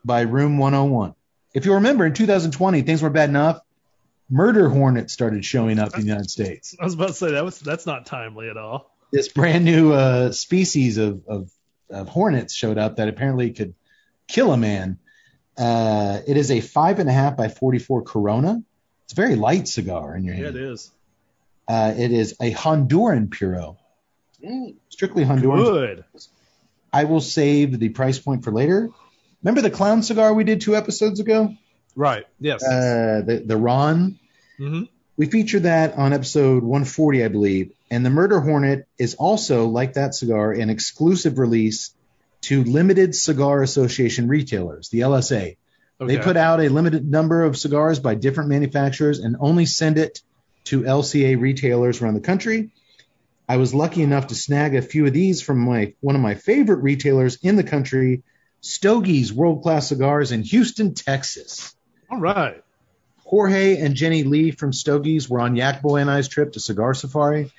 by 0.04 0.22
Room 0.22 0.58
101. 0.58 1.16
If 1.54 1.66
you 1.66 1.76
remember, 1.76 2.06
in 2.06 2.14
2020, 2.14 2.82
things 2.82 3.02
were 3.02 3.10
bad 3.10 3.30
enough. 3.30 3.62
Murder 4.30 4.68
Hornet 4.70 5.10
started 5.10 5.46
showing 5.46 5.80
up 5.80 5.96
in 5.96 6.02
the 6.02 6.08
United 6.08 6.30
States. 6.30 6.76
I 6.80 6.84
was 6.84 6.94
about 6.94 7.08
to 7.10 7.14
say 7.14 7.32
that 7.32 7.46
was 7.46 7.60
that's 7.60 7.86
not 7.86 8.06
timely 8.06 8.50
at 8.50 8.58
all. 8.58 8.92
This 9.12 9.30
brand 9.30 9.64
new 9.66 9.94
uh, 9.94 10.32
species 10.32 10.98
of, 10.98 11.24
of, 11.28 11.52
of 11.90 12.10
hornets 12.10 12.54
showed 12.54 12.78
up 12.78 12.98
that 12.98 13.08
apparently 13.08 13.52
could 13.52 13.74
kill 14.28 14.52
a 14.52 14.58
man. 14.58 15.00
Uh, 15.58 16.20
it 16.28 16.38
is 16.38 16.52
a 16.52 16.60
five 16.62 17.00
and 17.00 17.10
a 17.10 17.14
half 17.14 17.38
by 17.38 17.48
44 17.48 18.04
Corona. 18.04 18.62
It's 19.06 19.14
a 19.14 19.16
very 19.16 19.36
light 19.36 19.68
cigar 19.68 20.16
in 20.16 20.24
your 20.26 20.36
Yeah, 20.36 20.44
hand. 20.46 20.56
it 20.58 20.62
is. 20.62 20.92
Uh, 21.68 21.94
it 21.98 22.12
is 22.12 22.36
a 22.42 22.52
Honduran 22.54 23.30
Puro, 23.32 23.78
Mm, 24.44 24.76
strictly 24.90 25.24
Honduran. 25.26 25.64
Good. 25.64 26.06
I 26.94 27.06
will 27.06 27.22
save 27.22 27.80
the 27.80 27.90
price 27.90 28.20
point 28.20 28.44
for 28.44 28.52
later. 28.52 28.90
Remember 29.42 29.62
the 29.62 29.72
clown 29.72 30.04
cigar 30.04 30.34
we 30.34 30.44
did 30.44 30.62
two 30.62 30.76
episodes 30.76 31.20
ago? 31.20 31.56
Right. 31.96 32.26
Yes. 32.40 32.64
Uh, 32.64 33.24
the 33.26 33.44
the 33.46 33.58
Ron. 33.58 34.20
hmm 34.58 34.84
We 35.18 35.26
featured 35.26 35.64
that 35.64 35.98
on 35.98 36.14
episode 36.14 36.64
140, 36.64 37.24
I 37.24 37.28
believe. 37.28 37.72
And 37.90 38.06
the 38.06 38.12
Murder 38.12 38.40
Hornet 38.40 38.88
is 39.00 39.16
also, 39.16 39.66
like 39.66 39.94
that 39.94 40.14
cigar, 40.14 40.52
an 40.52 40.70
exclusive 40.70 41.40
release 41.40 41.92
to 42.42 42.64
Limited 42.64 43.16
Cigar 43.16 43.64
Association 43.64 44.28
retailers, 44.28 44.90
the 44.90 45.00
LCA. 45.00 45.58
They 46.00 46.20
put 46.20 46.38
out 46.38 46.62
a 46.62 46.70
limited 46.70 47.10
number 47.10 47.44
of 47.44 47.58
cigars 47.58 48.00
by 48.00 48.14
different 48.14 48.52
manufacturers 48.52 49.18
and 49.18 49.36
only 49.40 49.66
send 49.66 49.98
it 49.98 50.22
to 50.66 50.84
LCA 50.84 51.40
retailers 51.42 52.02
around 52.02 52.14
the 52.14 52.22
country. 52.22 52.70
I 53.50 53.58
was 53.58 53.74
lucky 53.74 54.04
enough 54.04 54.28
to 54.28 54.36
snag 54.36 54.76
a 54.76 54.84
few 54.84 55.08
of 55.08 55.14
these 55.14 55.42
from 55.42 55.60
my 55.60 55.94
one 56.02 56.16
of 56.16 56.22
my 56.22 56.36
favorite 56.36 56.84
retailers 56.84 57.38
in 57.42 57.56
the 57.56 57.64
country, 57.64 58.22
Stogie's 58.62 59.34
World 59.34 59.64
Class 59.64 59.88
Cigars 59.88 60.32
in 60.32 60.44
Houston, 60.44 60.94
Texas. 60.94 61.74
All 62.12 62.20
right. 62.20 62.64
Jorge 63.28 63.78
and 63.78 63.94
Jenny 63.94 64.24
Lee 64.24 64.52
from 64.52 64.72
Stogie's 64.72 65.30
were 65.30 65.42
on 65.42 65.58
Yak 65.58 65.82
Boy 65.82 65.98
and 65.98 66.10
I's 66.10 66.30
trip 66.30 66.54
to 66.54 66.62
Cigar 66.62 66.94
Safari 66.94 67.52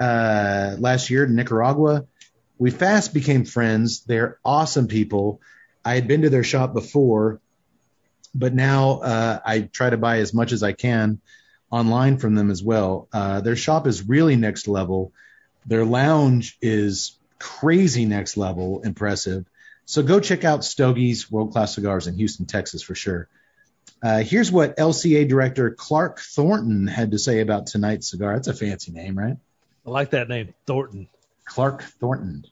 uh, 0.00 0.74
last 0.78 1.10
year 1.10 1.24
to 1.24 1.32
Nicaragua. 1.32 2.06
We 2.58 2.72
fast 2.72 3.14
became 3.14 3.44
friends. 3.44 4.00
They're 4.00 4.38
awesome 4.44 4.88
people. 4.88 5.40
I 5.84 5.94
had 5.94 6.08
been 6.08 6.22
to 6.22 6.30
their 6.30 6.42
shop 6.42 6.72
before, 6.72 7.40
but 8.34 8.52
now 8.52 8.98
uh, 8.98 9.38
I 9.44 9.60
try 9.60 9.90
to 9.90 9.96
buy 9.96 10.18
as 10.18 10.34
much 10.34 10.50
as 10.50 10.64
I 10.64 10.72
can 10.72 11.20
online 11.70 12.18
from 12.18 12.34
them 12.34 12.50
as 12.50 12.60
well. 12.60 13.06
Uh, 13.12 13.40
their 13.40 13.54
shop 13.54 13.86
is 13.86 14.08
really 14.08 14.34
next 14.34 14.66
level. 14.66 15.12
Their 15.66 15.84
lounge 15.84 16.58
is 16.60 17.16
crazy 17.38 18.06
next 18.06 18.36
level, 18.36 18.82
impressive. 18.82 19.44
So 19.84 20.02
go 20.02 20.18
check 20.18 20.44
out 20.44 20.60
Stogie's 20.60 21.30
World 21.30 21.52
Class 21.52 21.76
Cigars 21.76 22.08
in 22.08 22.16
Houston, 22.16 22.46
Texas 22.46 22.82
for 22.82 22.96
sure. 22.96 23.28
Uh, 24.02 24.18
here's 24.18 24.52
what 24.52 24.76
LCA 24.76 25.28
director 25.28 25.70
Clark 25.70 26.20
Thornton 26.20 26.86
had 26.86 27.12
to 27.12 27.18
say 27.18 27.40
about 27.40 27.66
tonight's 27.66 28.10
cigar. 28.10 28.34
That's 28.34 28.48
a 28.48 28.54
fancy 28.54 28.92
name, 28.92 29.18
right? 29.18 29.36
I 29.86 29.90
like 29.90 30.10
that 30.10 30.28
name, 30.28 30.54
Thornton. 30.66 31.08
Clark 31.44 31.82
Thornton. 31.82 32.44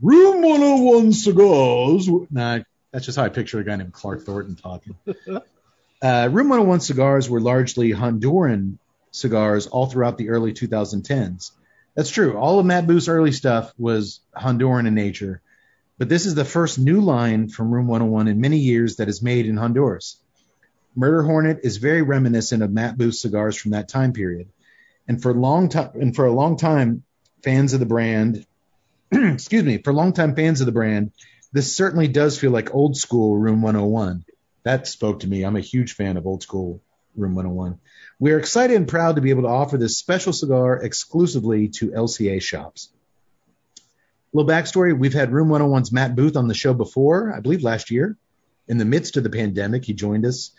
Room 0.00 0.42
101 0.42 1.12
cigars. 1.12 2.08
Nah, 2.30 2.60
that's 2.92 3.06
just 3.06 3.16
how 3.16 3.24
I 3.24 3.28
picture 3.28 3.58
a 3.58 3.64
guy 3.64 3.76
named 3.76 3.92
Clark 3.92 4.24
Thornton 4.24 4.56
talking. 4.56 4.96
uh, 6.02 6.28
Room 6.30 6.48
101 6.48 6.80
cigars 6.80 7.28
were 7.28 7.40
largely 7.40 7.92
Honduran 7.92 8.78
cigars 9.10 9.66
all 9.66 9.86
throughout 9.86 10.18
the 10.18 10.30
early 10.30 10.52
2010s. 10.52 11.52
That's 11.94 12.10
true. 12.10 12.36
All 12.36 12.58
of 12.58 12.66
Matt 12.66 12.86
Booth's 12.86 13.08
early 13.08 13.32
stuff 13.32 13.72
was 13.76 14.20
Honduran 14.36 14.86
in 14.86 14.94
nature, 14.94 15.40
but 15.98 16.08
this 16.08 16.26
is 16.26 16.34
the 16.34 16.44
first 16.44 16.78
new 16.78 17.00
line 17.00 17.48
from 17.48 17.70
Room 17.70 17.88
101 17.88 18.28
in 18.28 18.40
many 18.40 18.58
years 18.58 18.96
that 18.96 19.08
is 19.08 19.22
made 19.22 19.46
in 19.46 19.56
Honduras. 19.56 20.20
Murder 20.94 21.22
Hornet 21.22 21.60
is 21.64 21.76
very 21.76 22.02
reminiscent 22.02 22.62
of 22.62 22.72
Matt 22.72 22.96
Booth 22.96 23.16
cigars 23.16 23.56
from 23.56 23.72
that 23.72 23.88
time 23.88 24.12
period, 24.12 24.48
and 25.06 25.20
for 25.20 25.34
long 25.34 25.68
time 25.68 25.90
and 25.94 26.14
for 26.14 26.26
a 26.26 26.32
long 26.32 26.56
time, 26.56 27.02
fans 27.42 27.72
of 27.72 27.80
the 27.80 27.86
brand, 27.86 28.46
excuse 29.12 29.64
me, 29.64 29.78
for 29.78 29.92
long-time 29.92 30.34
fans 30.34 30.60
of 30.60 30.66
the 30.66 30.72
brand, 30.72 31.12
this 31.52 31.74
certainly 31.74 32.08
does 32.08 32.38
feel 32.38 32.50
like 32.50 32.74
old 32.74 32.96
school 32.96 33.38
Room 33.38 33.62
101. 33.62 34.24
That 34.64 34.86
spoke 34.86 35.20
to 35.20 35.26
me. 35.26 35.44
I'm 35.44 35.56
a 35.56 35.60
huge 35.60 35.94
fan 35.94 36.18
of 36.18 36.26
old 36.26 36.42
school 36.42 36.82
Room 37.16 37.34
101. 37.34 37.78
We 38.18 38.32
are 38.32 38.38
excited 38.38 38.76
and 38.76 38.86
proud 38.86 39.16
to 39.16 39.22
be 39.22 39.30
able 39.30 39.42
to 39.42 39.48
offer 39.48 39.78
this 39.78 39.96
special 39.96 40.34
cigar 40.34 40.82
exclusively 40.82 41.68
to 41.68 41.90
LCA 41.90 42.42
shops. 42.42 42.90
Little 44.32 44.48
backstory 44.50 44.96
we've 44.98 45.14
had 45.14 45.32
Room 45.32 45.48
101's 45.48 45.92
Matt 45.92 46.14
Booth 46.14 46.36
on 46.36 46.48
the 46.48 46.54
show 46.54 46.74
before, 46.74 47.32
I 47.34 47.40
believe 47.40 47.62
last 47.62 47.90
year. 47.90 48.16
In 48.66 48.76
the 48.78 48.84
midst 48.84 49.16
of 49.16 49.22
the 49.24 49.30
pandemic, 49.30 49.84
he 49.84 49.94
joined 49.94 50.26
us. 50.26 50.50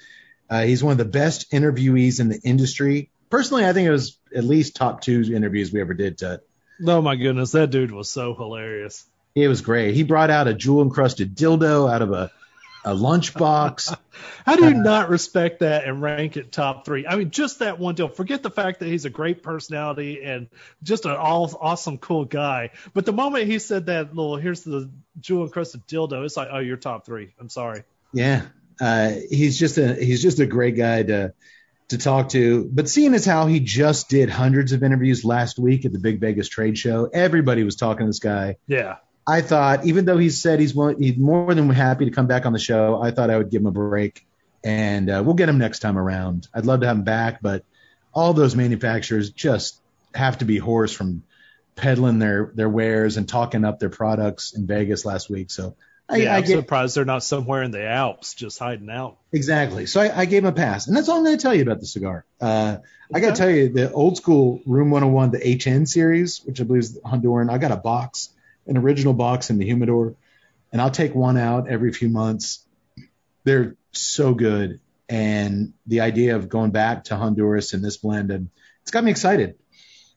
Uh, 0.49 0.63
he's 0.63 0.83
one 0.83 0.93
of 0.93 0.97
the 0.97 1.05
best 1.05 1.51
interviewees 1.51 2.19
in 2.19 2.29
the 2.29 2.39
industry. 2.43 3.11
Personally, 3.29 3.65
I 3.65 3.73
think 3.73 3.87
it 3.87 3.91
was 3.91 4.17
at 4.35 4.43
least 4.43 4.75
top 4.75 5.01
two 5.01 5.21
interviews 5.33 5.71
we 5.71 5.79
ever 5.81 5.93
did. 5.93 6.17
To, 6.19 6.41
Oh 6.85 7.01
my 7.01 7.15
goodness, 7.15 7.51
that 7.51 7.69
dude 7.69 7.91
was 7.91 8.09
so 8.09 8.33
hilarious. 8.33 9.05
it 9.35 9.47
was 9.47 9.61
great. 9.61 9.93
He 9.93 10.03
brought 10.03 10.31
out 10.31 10.47
a 10.47 10.53
jewel 10.55 10.81
encrusted 10.81 11.35
dildo 11.35 11.91
out 11.91 12.01
of 12.01 12.11
a, 12.11 12.31
a 12.85 12.93
lunchbox. 12.93 13.97
How 14.45 14.55
do 14.55 14.65
you 14.65 14.71
Uh, 14.71 14.83
not 14.83 15.09
respect 15.09 15.59
that 15.59 15.85
and 15.85 16.01
rank 16.01 16.37
it 16.37 16.51
top 16.51 16.85
three? 16.85 17.05
I 17.05 17.15
mean, 17.15 17.31
just 17.31 17.59
that 17.59 17.79
one 17.79 17.95
deal. 17.95 18.07
Forget 18.07 18.43
the 18.43 18.49
fact 18.49 18.79
that 18.79 18.87
he's 18.87 19.05
a 19.05 19.09
great 19.09 19.43
personality 19.43 20.23
and 20.23 20.47
just 20.83 21.05
an 21.05 21.11
all 21.11 21.51
awesome, 21.59 21.97
cool 21.97 22.25
guy. 22.25 22.71
But 22.93 23.05
the 23.05 23.13
moment 23.13 23.45
he 23.45 23.59
said 23.59 23.87
that 23.87 24.15
little, 24.15 24.37
here's 24.37 24.63
the 24.63 24.89
jewel 25.19 25.43
encrusted 25.43 25.87
dildo, 25.87 26.25
it's 26.25 26.37
like, 26.37 26.49
oh, 26.51 26.59
you're 26.59 26.77
top 26.77 27.05
three. 27.05 27.33
I'm 27.39 27.49
sorry. 27.49 27.83
Yeah, 28.13 28.45
uh, 28.81 29.11
he's 29.29 29.59
just 29.59 29.77
a 29.77 29.93
he's 29.93 30.21
just 30.21 30.39
a 30.39 30.45
great 30.45 30.75
guy 30.75 31.03
to 31.03 31.33
to 31.89 31.97
talk 31.97 32.29
to. 32.29 32.65
But 32.71 32.89
seeing 32.89 33.13
as 33.13 33.25
how 33.25 33.47
he 33.47 33.59
just 33.59 34.09
did 34.09 34.29
hundreds 34.29 34.71
of 34.71 34.83
interviews 34.83 35.25
last 35.25 35.59
week 35.59 35.85
at 35.85 35.91
the 35.91 35.99
Big 35.99 36.19
Vegas 36.19 36.47
Trade 36.47 36.77
Show, 36.77 37.09
everybody 37.11 37.63
was 37.63 37.75
talking 37.75 38.05
to 38.05 38.07
this 38.07 38.19
guy. 38.19 38.57
Yeah. 38.67 38.97
I 39.29 39.41
thought, 39.41 39.85
even 39.85 40.05
though 40.05 40.17
he 40.17 40.31
said 40.31 40.59
he's 40.59 40.73
willing, 40.73 41.01
he's 41.01 41.17
more 41.17 41.53
than 41.53 41.69
happy 41.69 42.05
to 42.05 42.11
come 42.11 42.25
back 42.25 42.45
on 42.45 42.53
the 42.53 42.59
show, 42.59 42.99
I 43.01 43.11
thought 43.11 43.29
I 43.29 43.37
would 43.37 43.51
give 43.51 43.61
him 43.61 43.67
a 43.67 43.71
break, 43.71 44.25
and 44.63 45.09
uh, 45.09 45.21
we'll 45.23 45.35
get 45.35 45.47
him 45.47 45.59
next 45.59 45.79
time 45.79 45.97
around. 45.97 46.47
I'd 46.53 46.65
love 46.65 46.81
to 46.81 46.87
have 46.87 46.97
him 46.97 47.03
back, 47.03 47.39
but 47.41 47.63
all 48.11 48.33
those 48.33 48.55
manufacturers 48.55 49.29
just 49.29 49.79
have 50.15 50.39
to 50.39 50.45
be 50.45 50.57
hoarse 50.57 50.91
from 50.91 51.23
peddling 51.75 52.17
their 52.17 52.51
their 52.55 52.69
wares 52.69 53.17
and 53.17 53.29
talking 53.29 53.63
up 53.63 53.79
their 53.79 53.89
products 53.89 54.53
in 54.53 54.65
Vegas 54.65 55.05
last 55.05 55.29
week. 55.29 55.51
So 55.51 55.75
I, 56.09 56.17
yeah, 56.17 56.33
I 56.33 56.37
I'm 56.37 56.43
get 56.43 56.57
surprised 56.57 56.97
they're 56.97 57.05
not 57.05 57.23
somewhere 57.23 57.61
in 57.61 57.69
the 57.69 57.85
Alps 57.85 58.33
just 58.33 58.57
hiding 58.57 58.89
out. 58.89 59.17
exactly. 59.31 59.85
So 59.85 60.01
I, 60.01 60.21
I 60.21 60.25
gave 60.25 60.43
him 60.43 60.49
a 60.49 60.53
pass, 60.53 60.87
and 60.87 60.97
that's 60.97 61.07
all 61.07 61.17
I'm 61.17 61.23
going 61.23 61.37
to 61.37 61.41
tell 61.41 61.53
you 61.53 61.61
about 61.61 61.79
the 61.79 61.85
cigar. 61.85 62.25
Uh, 62.41 62.77
I 63.13 63.19
got 63.19 63.35
to 63.35 63.35
tell 63.35 63.49
you, 63.49 63.69
the 63.69 63.91
old 63.91 64.17
school 64.17 64.61
Room 64.65 64.89
101, 64.89 65.31
the 65.31 65.59
HN 65.63 65.85
series, 65.85 66.41
which 66.45 66.59
I 66.59 66.63
believe 66.63 66.83
is 66.83 66.99
Honduran. 66.99 67.51
I 67.51 67.59
got 67.59 67.71
a 67.71 67.77
box, 67.77 68.29
an 68.69 68.77
original 68.77 69.13
box 69.13 69.49
in 69.49 69.57
the 69.57 69.65
humidor, 69.65 70.15
and 70.71 70.81
I'll 70.81 70.91
take 70.91 71.13
one 71.15 71.37
out 71.37 71.69
every 71.69 71.91
few 71.91 72.09
months. 72.09 72.65
They're 73.43 73.75
so 73.91 74.33
good, 74.33 74.79
and 75.09 75.73
the 75.87 76.01
idea 76.01 76.35
of 76.35 76.49
going 76.49 76.71
back 76.71 77.05
to 77.05 77.17
Honduras 77.17 77.73
in 77.73 77.81
this 77.81 77.97
blend, 77.97 78.31
and 78.31 78.49
it's 78.83 78.91
got 78.91 79.03
me 79.03 79.11
excited. 79.11 79.55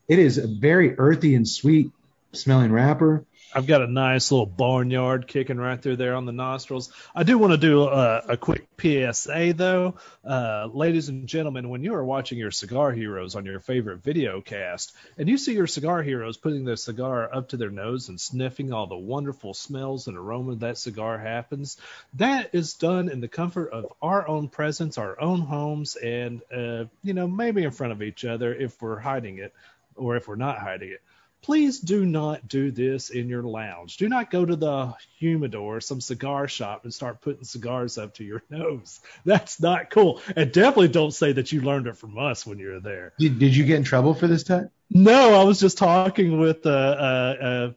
It 0.08 0.18
is 0.18 0.38
a 0.38 0.46
very 0.46 0.98
earthy 0.98 1.34
and 1.34 1.48
sweet 1.48 1.90
smelling 2.32 2.72
wrapper. 2.72 3.24
I've 3.54 3.66
got 3.66 3.82
a 3.82 3.86
nice 3.86 4.32
little 4.32 4.46
barnyard 4.46 5.26
kicking 5.26 5.58
right 5.58 5.80
through 5.80 5.96
there 5.96 6.14
on 6.14 6.24
the 6.24 6.32
nostrils. 6.32 6.90
I 7.14 7.22
do 7.22 7.36
want 7.36 7.52
to 7.52 7.58
do 7.58 7.82
a, 7.82 8.22
a 8.30 8.36
quick 8.38 8.66
PSA 8.80 9.52
though, 9.54 9.96
uh, 10.24 10.68
ladies 10.72 11.10
and 11.10 11.28
gentlemen. 11.28 11.68
When 11.68 11.84
you 11.84 11.94
are 11.94 12.04
watching 12.04 12.38
your 12.38 12.50
cigar 12.50 12.92
heroes 12.92 13.36
on 13.36 13.44
your 13.44 13.60
favorite 13.60 14.02
video 14.02 14.40
cast, 14.40 14.94
and 15.18 15.28
you 15.28 15.36
see 15.36 15.52
your 15.52 15.66
cigar 15.66 16.02
heroes 16.02 16.38
putting 16.38 16.64
their 16.64 16.76
cigar 16.76 17.28
up 17.32 17.50
to 17.50 17.58
their 17.58 17.70
nose 17.70 18.08
and 18.08 18.18
sniffing 18.18 18.72
all 18.72 18.86
the 18.86 18.96
wonderful 18.96 19.52
smells 19.52 20.06
and 20.06 20.16
aroma 20.16 20.56
that 20.56 20.78
cigar 20.78 21.18
happens, 21.18 21.76
that 22.14 22.50
is 22.54 22.72
done 22.74 23.10
in 23.10 23.20
the 23.20 23.28
comfort 23.28 23.70
of 23.70 23.92
our 24.00 24.26
own 24.26 24.48
presence, 24.48 24.96
our 24.96 25.20
own 25.20 25.42
homes, 25.42 25.96
and 25.96 26.40
uh, 26.50 26.84
you 27.02 27.12
know 27.12 27.28
maybe 27.28 27.64
in 27.64 27.70
front 27.70 27.92
of 27.92 28.02
each 28.02 28.24
other 28.24 28.54
if 28.54 28.80
we're 28.80 28.98
hiding 28.98 29.38
it 29.38 29.52
or 29.94 30.16
if 30.16 30.26
we're 30.26 30.36
not 30.36 30.58
hiding 30.58 30.88
it. 30.88 31.02
Please 31.42 31.80
do 31.80 32.06
not 32.06 32.48
do 32.48 32.70
this 32.70 33.10
in 33.10 33.28
your 33.28 33.42
lounge. 33.42 33.96
Do 33.96 34.08
not 34.08 34.30
go 34.30 34.44
to 34.44 34.56
the 34.56 34.94
humidor, 35.18 35.80
some 35.80 36.00
cigar 36.00 36.48
shop, 36.48 36.84
and 36.84 36.94
start 36.94 37.20
putting 37.20 37.44
cigars 37.44 37.98
up 37.98 38.14
to 38.14 38.24
your 38.24 38.42
nose. 38.50 39.00
That's 39.24 39.60
not 39.60 39.90
cool. 39.90 40.20
And 40.34 40.52
definitely 40.52 40.88
don't 40.88 41.12
say 41.12 41.32
that 41.32 41.52
you 41.52 41.60
learned 41.60 41.88
it 41.88 41.96
from 41.96 42.16
us 42.18 42.46
when 42.46 42.58
you 42.58 42.68
were 42.68 42.80
there. 42.80 43.12
Did, 43.18 43.38
did 43.38 43.54
you 43.54 43.64
get 43.64 43.76
in 43.76 43.84
trouble 43.84 44.14
for 44.14 44.26
this, 44.26 44.44
Tut? 44.44 44.70
No, 44.88 45.40
I 45.40 45.44
was 45.44 45.58
just 45.58 45.78
talking 45.78 46.38
with 46.38 46.64
a, 46.66 46.70
a, 46.70 47.46
a 47.46 47.74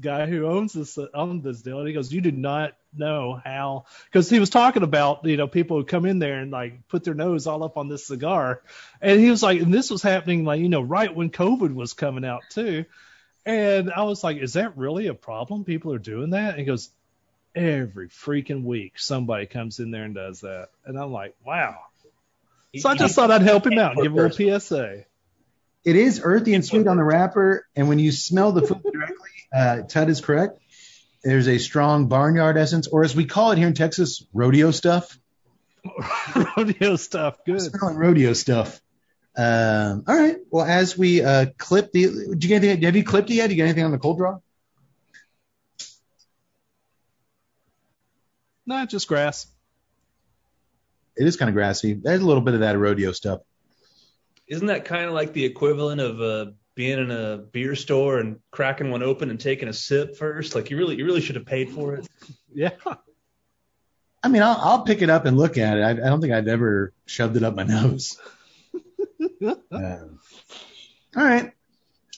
guy 0.00 0.26
who 0.26 0.46
owns 0.46 0.72
this 0.72 0.98
uh, 0.98 1.06
owns 1.14 1.44
this 1.44 1.62
deal, 1.62 1.78
and 1.78 1.88
he 1.88 1.94
goes, 1.94 2.12
"You 2.12 2.20
do 2.20 2.32
not 2.32 2.76
know 2.94 3.40
how," 3.44 3.84
because 4.06 4.28
he 4.28 4.38
was 4.38 4.50
talking 4.50 4.82
about 4.82 5.24
you 5.24 5.36
know 5.36 5.46
people 5.46 5.78
who 5.78 5.84
come 5.84 6.06
in 6.06 6.18
there 6.18 6.40
and 6.40 6.50
like 6.50 6.88
put 6.88 7.04
their 7.04 7.14
nose 7.14 7.46
all 7.46 7.62
up 7.62 7.76
on 7.76 7.88
this 7.88 8.06
cigar, 8.06 8.62
and 9.00 9.20
he 9.20 9.30
was 9.30 9.42
like, 9.42 9.60
and 9.60 9.72
this 9.72 9.90
was 9.90 10.02
happening 10.02 10.44
like 10.44 10.60
you 10.60 10.68
know 10.68 10.82
right 10.82 11.14
when 11.14 11.30
COVID 11.30 11.74
was 11.74 11.92
coming 11.92 12.24
out 12.24 12.42
too, 12.50 12.84
and 13.46 13.92
I 13.92 14.02
was 14.02 14.22
like, 14.22 14.38
"Is 14.38 14.54
that 14.54 14.76
really 14.76 15.06
a 15.06 15.14
problem? 15.14 15.64
People 15.64 15.92
are 15.94 15.98
doing 15.98 16.30
that?" 16.30 16.50
And 16.50 16.58
he 16.58 16.64
goes, 16.64 16.90
"Every 17.54 18.08
freaking 18.08 18.64
week 18.64 18.98
somebody 18.98 19.46
comes 19.46 19.78
in 19.78 19.90
there 19.90 20.04
and 20.04 20.14
does 20.14 20.40
that," 20.40 20.68
and 20.84 20.98
I'm 20.98 21.12
like, 21.12 21.34
"Wow." 21.46 21.78
So 22.76 22.90
I 22.90 22.94
just 22.96 23.14
thought 23.14 23.30
I'd 23.30 23.42
help 23.42 23.66
him 23.66 23.78
out, 23.78 23.92
and 23.92 24.02
give 24.02 24.12
him 24.12 24.18
a 24.18 24.22
little 24.28 24.58
PSA. 24.60 25.04
It 25.84 25.96
is 25.96 26.20
earthy 26.22 26.54
and 26.54 26.64
sweet 26.64 26.86
on 26.88 26.96
the 26.96 27.04
wrapper, 27.04 27.66
and 27.76 27.88
when 27.88 27.98
you 27.98 28.10
smell 28.12 28.52
the 28.52 28.62
food 28.62 28.82
directly, 28.82 29.30
uh, 29.54 30.08
is 30.10 30.20
correct. 30.20 30.58
There's 31.22 31.48
a 31.48 31.58
strong 31.58 32.08
barnyard 32.08 32.58
essence, 32.58 32.88
or 32.88 33.04
as 33.04 33.14
we 33.14 33.24
call 33.24 33.52
it 33.52 33.58
here 33.58 33.68
in 33.68 33.74
Texas, 33.74 34.24
rodeo 34.34 34.72
stuff. 34.72 35.18
Rodeo 36.56 36.96
stuff, 36.96 37.38
good. 37.46 37.60
Smelling 37.60 37.96
rodeo 37.96 38.32
stuff. 38.32 38.80
Um, 39.36 40.04
all 40.08 40.16
right. 40.16 40.36
Well, 40.50 40.64
as 40.64 40.96
we 40.96 41.22
uh, 41.22 41.46
clip 41.58 41.92
the, 41.92 42.06
did 42.30 42.42
you 42.44 42.48
get 42.48 42.64
anything? 42.64 42.82
Have 42.82 42.96
you 42.96 43.04
clipped 43.04 43.30
it 43.30 43.34
yet? 43.34 43.48
Do 43.48 43.52
you 43.52 43.56
get 43.56 43.64
anything 43.64 43.84
on 43.84 43.92
the 43.92 43.98
cold 43.98 44.18
draw? 44.18 44.38
No, 48.66 48.84
just 48.86 49.06
grass. 49.06 49.46
It 51.16 51.26
is 51.26 51.36
kind 51.36 51.48
of 51.48 51.54
grassy. 51.54 51.94
There's 51.94 52.20
a 52.20 52.26
little 52.26 52.42
bit 52.42 52.54
of 52.54 52.60
that 52.60 52.78
rodeo 52.78 53.12
stuff. 53.12 53.40
Isn't 54.48 54.66
that 54.66 54.84
kind 54.84 55.06
of 55.06 55.12
like 55.12 55.32
the 55.32 55.44
equivalent 55.44 56.00
of 56.00 56.20
uh, 56.20 56.52
being 56.74 56.98
in 56.98 57.10
a 57.10 57.38
beer 57.38 57.74
store 57.74 58.18
and 58.18 58.38
cracking 58.50 58.90
one 58.90 59.02
open 59.02 59.30
and 59.30 59.40
taking 59.40 59.68
a 59.68 59.72
sip 59.72 60.16
first? 60.16 60.54
Like 60.54 60.70
you 60.70 60.76
really, 60.76 60.96
you 60.96 61.04
really 61.04 61.20
should 61.20 61.36
have 61.36 61.46
paid 61.46 61.70
for 61.70 61.94
it. 61.94 62.06
Yeah. 62.58 62.70
I 64.22 64.28
mean, 64.28 64.40
I'll, 64.42 64.56
I'll 64.58 64.82
pick 64.82 65.02
it 65.02 65.10
up 65.10 65.26
and 65.26 65.36
look 65.36 65.58
at 65.58 65.76
it. 65.76 65.82
I, 65.82 65.90
I 65.90 65.94
don't 65.94 66.22
think 66.22 66.32
I've 66.32 66.48
ever 66.48 66.94
shoved 67.04 67.36
it 67.36 67.42
up 67.42 67.54
my 67.54 67.64
nose. 67.64 68.18
All 69.72 70.10
right. 71.14 71.52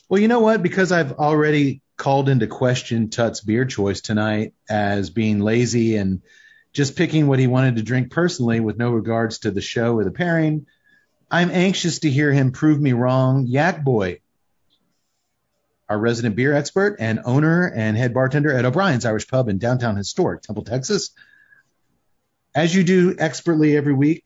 Well, 0.07 0.21
you 0.21 0.27
know 0.27 0.39
what? 0.39 0.63
Because 0.63 0.91
I've 0.91 1.13
already 1.13 1.81
called 1.97 2.29
into 2.29 2.47
question 2.47 3.09
Tut's 3.09 3.41
beer 3.41 3.65
choice 3.65 4.01
tonight 4.01 4.53
as 4.69 5.09
being 5.09 5.39
lazy 5.39 5.97
and 5.97 6.21
just 6.73 6.95
picking 6.95 7.27
what 7.27 7.39
he 7.39 7.47
wanted 7.47 7.75
to 7.75 7.83
drink 7.83 8.11
personally 8.11 8.59
with 8.59 8.77
no 8.77 8.91
regards 8.91 9.39
to 9.39 9.51
the 9.51 9.61
show 9.61 9.97
or 9.97 10.03
the 10.03 10.11
pairing, 10.11 10.65
I'm 11.29 11.51
anxious 11.51 11.99
to 11.99 12.09
hear 12.09 12.31
him 12.31 12.51
prove 12.51 12.79
me 12.79 12.93
wrong. 12.93 13.45
Yak 13.47 13.83
Boy, 13.83 14.21
our 15.87 15.97
resident 15.97 16.35
beer 16.35 16.53
expert 16.53 16.97
and 16.99 17.19
owner 17.25 17.71
and 17.75 17.97
head 17.97 18.13
bartender 18.13 18.53
at 18.53 18.65
O'Brien's 18.65 19.05
Irish 19.05 19.27
Pub 19.27 19.49
in 19.49 19.57
downtown 19.57 19.95
historic 19.95 20.41
Temple, 20.41 20.63
Texas. 20.63 21.11
As 22.55 22.73
you 22.73 22.83
do 22.83 23.15
expertly 23.19 23.77
every 23.77 23.93
week, 23.93 24.25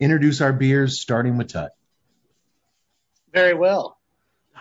introduce 0.00 0.40
our 0.40 0.52
beers 0.52 0.98
starting 0.98 1.36
with 1.36 1.48
Tut. 1.48 1.72
Very 3.32 3.54
well. 3.54 3.98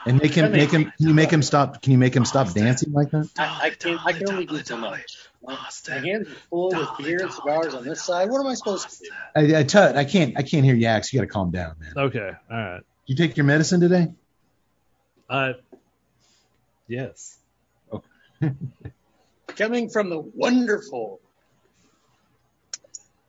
And 0.05 0.21
make 0.21 0.33
him 0.33 0.51
make 0.51 0.71
him 0.71 0.85
can 0.85 0.93
you 0.99 1.13
make 1.13 1.29
him 1.31 1.41
stop 1.41 1.81
can 1.81 1.91
you 1.91 1.97
make 1.97 2.15
him 2.15 2.23
stop 2.23 2.53
dancing 2.53 2.93
like 2.93 3.11
that? 3.11 3.29
I, 3.37 3.59
I 3.63 3.69
can 3.71 3.99
I 4.05 4.13
can 4.13 4.29
only 4.29 4.45
do 4.45 4.63
so 4.63 4.77
much. 4.77 5.17
My 5.45 5.57
hands 5.87 6.27
are 6.27 6.35
full 6.49 6.69
with 6.69 6.89
beer 6.99 7.21
and 7.21 7.31
cigars 7.31 7.73
on 7.73 7.83
this 7.83 8.03
side. 8.03 8.29
What 8.29 8.39
am 8.39 8.47
I 8.47 8.53
supposed 8.53 8.89
to 8.89 8.97
do? 9.03 9.09
I, 9.35 9.59
I 9.59 9.63
Tut, 9.63 9.97
I 9.97 10.05
can't 10.05 10.37
I 10.37 10.43
can't 10.43 10.63
hear 10.63 10.75
Yaks. 10.75 11.11
You 11.11 11.19
gotta 11.19 11.29
calm 11.29 11.51
down, 11.51 11.75
man. 11.79 11.93
Okay. 11.97 12.31
All 12.49 12.57
right. 12.57 12.81
You 13.07 13.15
take 13.15 13.35
your 13.35 13.45
medicine 13.45 13.81
today? 13.81 14.07
Uh, 15.29 15.53
yes. 16.87 17.37
Coming 19.47 19.89
from 19.89 20.09
the 20.09 20.19
wonderful 20.19 21.19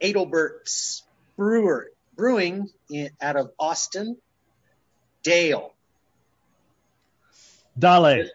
Adelbert's 0.01 1.03
Brewer 1.37 1.91
Brewing 2.21 2.69
in, 2.91 3.09
out 3.23 3.37
of 3.37 3.51
Austin, 3.59 4.19
Dale. 5.23 5.73
Dale. 7.79 8.29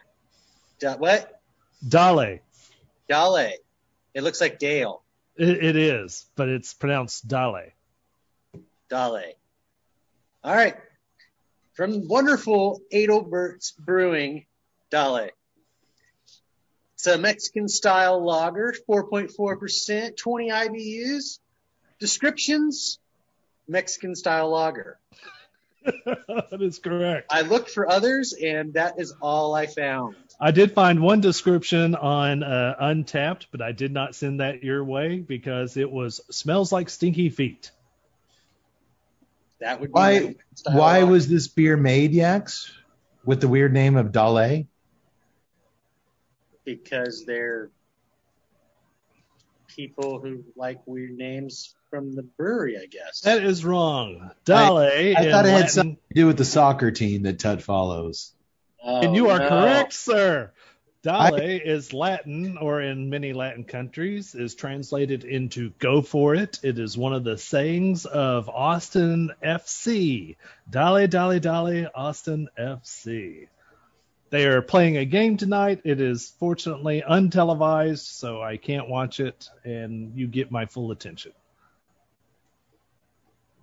Da, 0.80 0.96
what? 0.96 1.40
Dale. 1.86 2.40
Dale. 3.08 3.52
It 4.12 4.22
looks 4.24 4.40
like 4.40 4.58
Dale. 4.58 5.04
It, 5.36 5.64
it 5.64 5.76
is, 5.76 6.26
but 6.34 6.48
it's 6.48 6.74
pronounced 6.74 7.28
Dale. 7.28 7.68
Dale. 8.90 9.34
All 10.42 10.56
right. 10.56 10.74
From 11.74 12.08
wonderful 12.08 12.80
Adelbert's 12.92 13.70
Brewing, 13.70 14.46
Dale. 14.90 15.28
It's 16.94 17.06
a 17.06 17.18
Mexican 17.18 17.68
style 17.68 18.24
lager, 18.24 18.74
4.4%, 18.90 20.16
20 20.16 20.50
IBUs. 20.50 21.38
Descriptions, 22.00 22.98
Mexican 23.68 24.14
style 24.14 24.50
lager. 24.50 24.98
that 25.84 26.58
is 26.60 26.78
correct. 26.78 27.26
I 27.30 27.42
looked 27.42 27.70
for 27.70 27.90
others 27.90 28.32
and 28.32 28.74
that 28.74 28.94
is 28.98 29.14
all 29.20 29.54
I 29.54 29.66
found. 29.66 30.16
I 30.40 30.50
did 30.50 30.72
find 30.72 31.00
one 31.00 31.20
description 31.20 31.94
on 31.94 32.42
uh, 32.42 32.74
Untappd, 32.80 33.46
but 33.52 33.62
I 33.62 33.72
did 33.72 33.92
not 33.92 34.14
send 34.14 34.40
that 34.40 34.62
your 34.62 34.84
way 34.84 35.18
because 35.18 35.76
it 35.76 35.90
was 35.90 36.20
smells 36.30 36.72
like 36.72 36.90
stinky 36.90 37.30
feet. 37.30 37.70
That 39.60 39.80
would 39.80 39.88
be 39.88 39.92
Why 39.92 40.34
why 40.70 40.98
lager. 41.00 41.06
was 41.06 41.28
this 41.28 41.48
beer 41.48 41.76
made, 41.76 42.12
Yaks? 42.12 42.72
With 43.24 43.40
the 43.40 43.48
weird 43.48 43.72
name 43.72 43.96
of 43.96 44.12
Dale? 44.12 44.66
because 46.66 47.24
they're 47.24 47.70
people 49.76 50.18
who 50.20 50.42
like 50.56 50.80
weird 50.86 51.12
names 51.12 51.74
from 51.90 52.14
the 52.14 52.22
brewery, 52.22 52.78
I 52.82 52.86
guess. 52.86 53.20
That 53.20 53.44
is 53.44 53.64
wrong. 53.64 54.30
Dale. 54.44 54.78
I 54.78 54.90
in 54.90 55.30
thought 55.30 55.46
it 55.46 55.50
had 55.50 55.70
something 55.70 55.96
to 56.08 56.14
do 56.14 56.26
with 56.26 56.38
the 56.38 56.44
soccer 56.44 56.90
team 56.90 57.22
that 57.22 57.38
Tut 57.38 57.62
follows. 57.62 58.32
Oh, 58.82 59.02
And 59.02 59.14
you 59.14 59.30
are 59.30 59.38
no. 59.38 59.48
correct, 59.48 59.92
sir. 59.92 60.50
Dale 61.02 61.36
is 61.36 61.92
Latin, 61.92 62.58
or 62.58 62.80
in 62.80 63.10
many 63.10 63.32
Latin 63.32 63.62
countries, 63.62 64.34
is 64.34 64.56
translated 64.56 65.22
into 65.22 65.70
go 65.78 66.02
for 66.02 66.34
it. 66.34 66.58
It 66.64 66.80
is 66.80 66.98
one 66.98 67.12
of 67.12 67.22
the 67.22 67.38
sayings 67.38 68.06
of 68.06 68.48
Austin 68.48 69.30
FC. 69.40 70.34
Dale, 70.68 71.06
Dale, 71.06 71.38
Dale, 71.38 71.88
Austin 71.94 72.48
FC. 72.58 73.46
They 74.30 74.46
are 74.46 74.60
playing 74.60 74.96
a 74.96 75.04
game 75.04 75.36
tonight. 75.36 75.82
It 75.84 76.00
is 76.00 76.34
fortunately 76.40 77.02
untelevised, 77.08 78.04
so 78.04 78.42
I 78.42 78.56
can't 78.56 78.88
watch 78.88 79.20
it, 79.20 79.48
and 79.64 80.16
you 80.16 80.26
get 80.26 80.50
my 80.50 80.66
full 80.66 80.90
attention. 80.90 81.32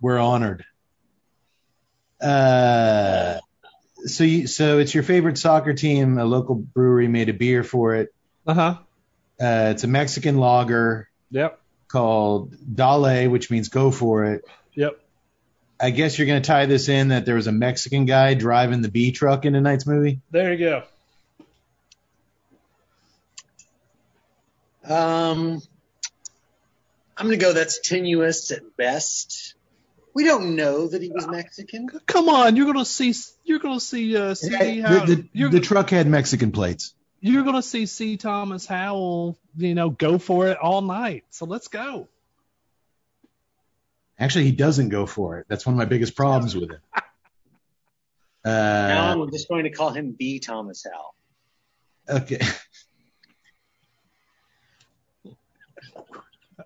We're 0.00 0.18
honored. 0.18 0.64
Uh, 2.20 3.38
so 4.06 4.24
you, 4.24 4.46
so 4.46 4.78
it's 4.78 4.94
your 4.94 5.02
favorite 5.02 5.36
soccer 5.38 5.74
team. 5.74 6.18
A 6.18 6.24
local 6.24 6.54
brewery 6.54 7.08
made 7.08 7.28
a 7.28 7.34
beer 7.34 7.62
for 7.62 7.94
it. 7.94 8.14
Uh 8.46 8.54
huh. 8.54 8.78
Uh, 9.40 9.72
it's 9.72 9.84
a 9.84 9.88
Mexican 9.88 10.38
lager 10.38 11.08
Yep. 11.30 11.60
called 11.88 12.54
Dale, 12.74 13.28
which 13.28 13.50
means 13.50 13.68
go 13.68 13.90
for 13.90 14.24
it. 14.24 14.44
Yep. 14.74 15.00
I 15.84 15.90
guess 15.90 16.18
you're 16.18 16.26
going 16.26 16.40
to 16.40 16.46
tie 16.46 16.64
this 16.64 16.88
in 16.88 17.08
that 17.08 17.26
there 17.26 17.34
was 17.34 17.46
a 17.46 17.52
Mexican 17.52 18.06
guy 18.06 18.32
driving 18.32 18.80
the 18.80 18.90
B 18.90 19.12
truck 19.12 19.44
in 19.44 19.52
tonight's 19.52 19.86
movie. 19.86 20.20
There 20.30 20.50
you 20.54 20.58
go. 20.58 20.82
Um, 24.82 25.60
I'm 27.16 27.26
gonna 27.26 27.36
go. 27.36 27.52
That's 27.52 27.80
tenuous 27.80 28.50
at 28.50 28.76
best. 28.76 29.54
We 30.14 30.24
don't 30.24 30.56
know 30.56 30.88
that 30.88 31.02
he 31.02 31.10
was 31.10 31.26
Mexican. 31.26 31.88
Come 32.06 32.28
on, 32.28 32.56
you're 32.56 32.66
gonna 32.66 32.84
see. 32.84 33.14
You're 33.44 33.58
gonna 33.60 33.80
see. 33.80 34.16
Uh, 34.16 34.34
see 34.34 34.50
The, 34.50 34.80
how 34.82 35.04
the, 35.06 35.26
you're, 35.32 35.50
the 35.50 35.60
truck 35.60 35.90
had 35.90 36.06
Mexican 36.06 36.52
plates. 36.52 36.94
you're 37.20 37.44
gonna 37.44 37.62
see 37.62 37.86
C. 37.86 38.16
Thomas 38.16 38.66
Howell. 38.66 39.38
You 39.56 39.74
know, 39.74 39.90
go 39.90 40.18
for 40.18 40.48
it 40.48 40.58
all 40.58 40.82
night. 40.82 41.24
So 41.30 41.46
let's 41.46 41.68
go. 41.68 42.08
Actually, 44.18 44.44
he 44.44 44.52
doesn't 44.52 44.90
go 44.90 45.06
for 45.06 45.38
it. 45.38 45.46
That's 45.48 45.66
one 45.66 45.74
of 45.74 45.78
my 45.78 45.84
biggest 45.86 46.14
problems 46.16 46.54
with 46.54 46.70
it. 46.70 46.80
now 48.44 49.10
Uh, 49.10 49.14
I'm 49.22 49.30
just 49.32 49.48
going 49.48 49.64
to 49.64 49.70
call 49.70 49.90
him 49.90 50.14
B. 50.16 50.38
Thomas 50.38 50.84
Howell. 50.90 51.14
okay. 52.20 52.40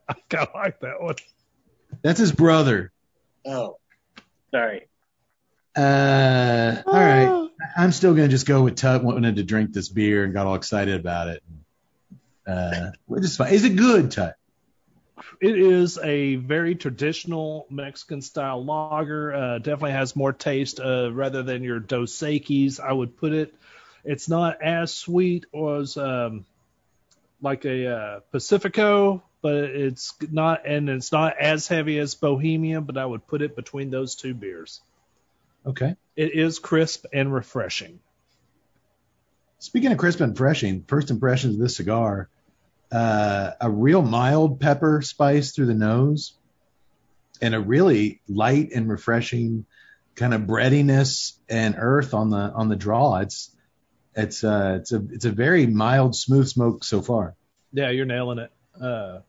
I 0.08 0.14
kind 0.28 0.48
of 0.48 0.54
like 0.54 0.80
that 0.80 1.00
one. 1.02 1.14
That's 2.02 2.18
his 2.18 2.32
brother. 2.32 2.92
Oh, 3.46 3.78
sorry. 4.50 4.88
Uh, 5.76 6.82
all 6.86 6.92
right. 6.94 7.48
I'm 7.76 7.92
still 7.92 8.14
gonna 8.14 8.28
just 8.28 8.46
go 8.46 8.62
with 8.62 8.76
Tut 8.76 9.04
wanted 9.04 9.36
to 9.36 9.42
drink 9.42 9.72
this 9.72 9.88
beer 9.88 10.24
and 10.24 10.32
got 10.32 10.46
all 10.46 10.54
excited 10.54 10.98
about 10.98 11.28
it. 11.28 11.42
Uh, 12.46 12.90
which 13.06 13.24
is 13.24 13.36
fine. 13.36 13.52
Is 13.52 13.64
it 13.64 13.76
good, 13.76 14.10
Tut? 14.10 14.34
It 15.40 15.58
is 15.58 15.98
a 15.98 16.36
very 16.36 16.74
traditional 16.74 17.66
Mexican 17.70 18.22
style 18.22 18.64
lager. 18.64 19.34
Uh, 19.34 19.58
definitely 19.58 19.92
has 19.92 20.16
more 20.16 20.32
taste 20.32 20.80
uh, 20.80 21.12
rather 21.12 21.42
than 21.42 21.62
your 21.62 21.80
Dos 21.80 22.12
Equis. 22.12 22.80
I 22.80 22.92
would 22.92 23.16
put 23.16 23.32
it. 23.32 23.54
It's 24.04 24.28
not 24.28 24.62
as 24.62 24.92
sweet 24.92 25.46
as 25.54 25.96
um, 25.96 26.44
like 27.40 27.64
a 27.64 27.86
uh, 27.86 28.20
Pacifico, 28.30 29.22
but 29.42 29.54
it's 29.54 30.14
not, 30.30 30.66
and 30.66 30.88
it's 30.88 31.12
not 31.12 31.38
as 31.38 31.68
heavy 31.68 31.98
as 31.98 32.14
Bohemia. 32.14 32.80
But 32.80 32.96
I 32.96 33.06
would 33.06 33.26
put 33.26 33.42
it 33.42 33.56
between 33.56 33.90
those 33.90 34.14
two 34.14 34.34
beers. 34.34 34.80
Okay. 35.66 35.96
It 36.16 36.34
is 36.34 36.58
crisp 36.58 37.06
and 37.12 37.32
refreshing. 37.32 38.00
Speaking 39.60 39.92
of 39.92 39.98
crisp 39.98 40.20
and 40.20 40.32
refreshing, 40.32 40.84
first 40.84 41.10
impressions 41.10 41.54
of 41.54 41.60
this 41.60 41.76
cigar, 41.76 42.28
uh, 42.90 43.50
a 43.60 43.70
real 43.70 44.02
mild 44.02 44.60
pepper 44.60 45.02
spice 45.02 45.52
through 45.52 45.66
the 45.66 45.74
nose, 45.74 46.34
and 47.40 47.54
a 47.54 47.60
really 47.60 48.20
light 48.28 48.70
and 48.74 48.88
refreshing 48.88 49.66
kind 50.14 50.34
of 50.34 50.46
breadiness 50.46 51.38
and 51.48 51.76
earth 51.78 52.14
on 52.14 52.30
the 52.30 52.38
on 52.38 52.68
the 52.68 52.76
draw. 52.76 53.18
It's 53.18 53.54
it's 54.14 54.42
uh 54.42 54.78
it's 54.80 54.92
a 54.92 55.02
it's 55.10 55.24
a 55.24 55.30
very 55.30 55.66
mild, 55.66 56.16
smooth 56.16 56.48
smoke 56.48 56.84
so 56.84 57.02
far. 57.02 57.34
Yeah, 57.72 57.90
you're 57.90 58.06
nailing 58.06 58.38
it. 58.38 58.52
Uh, 58.80 59.20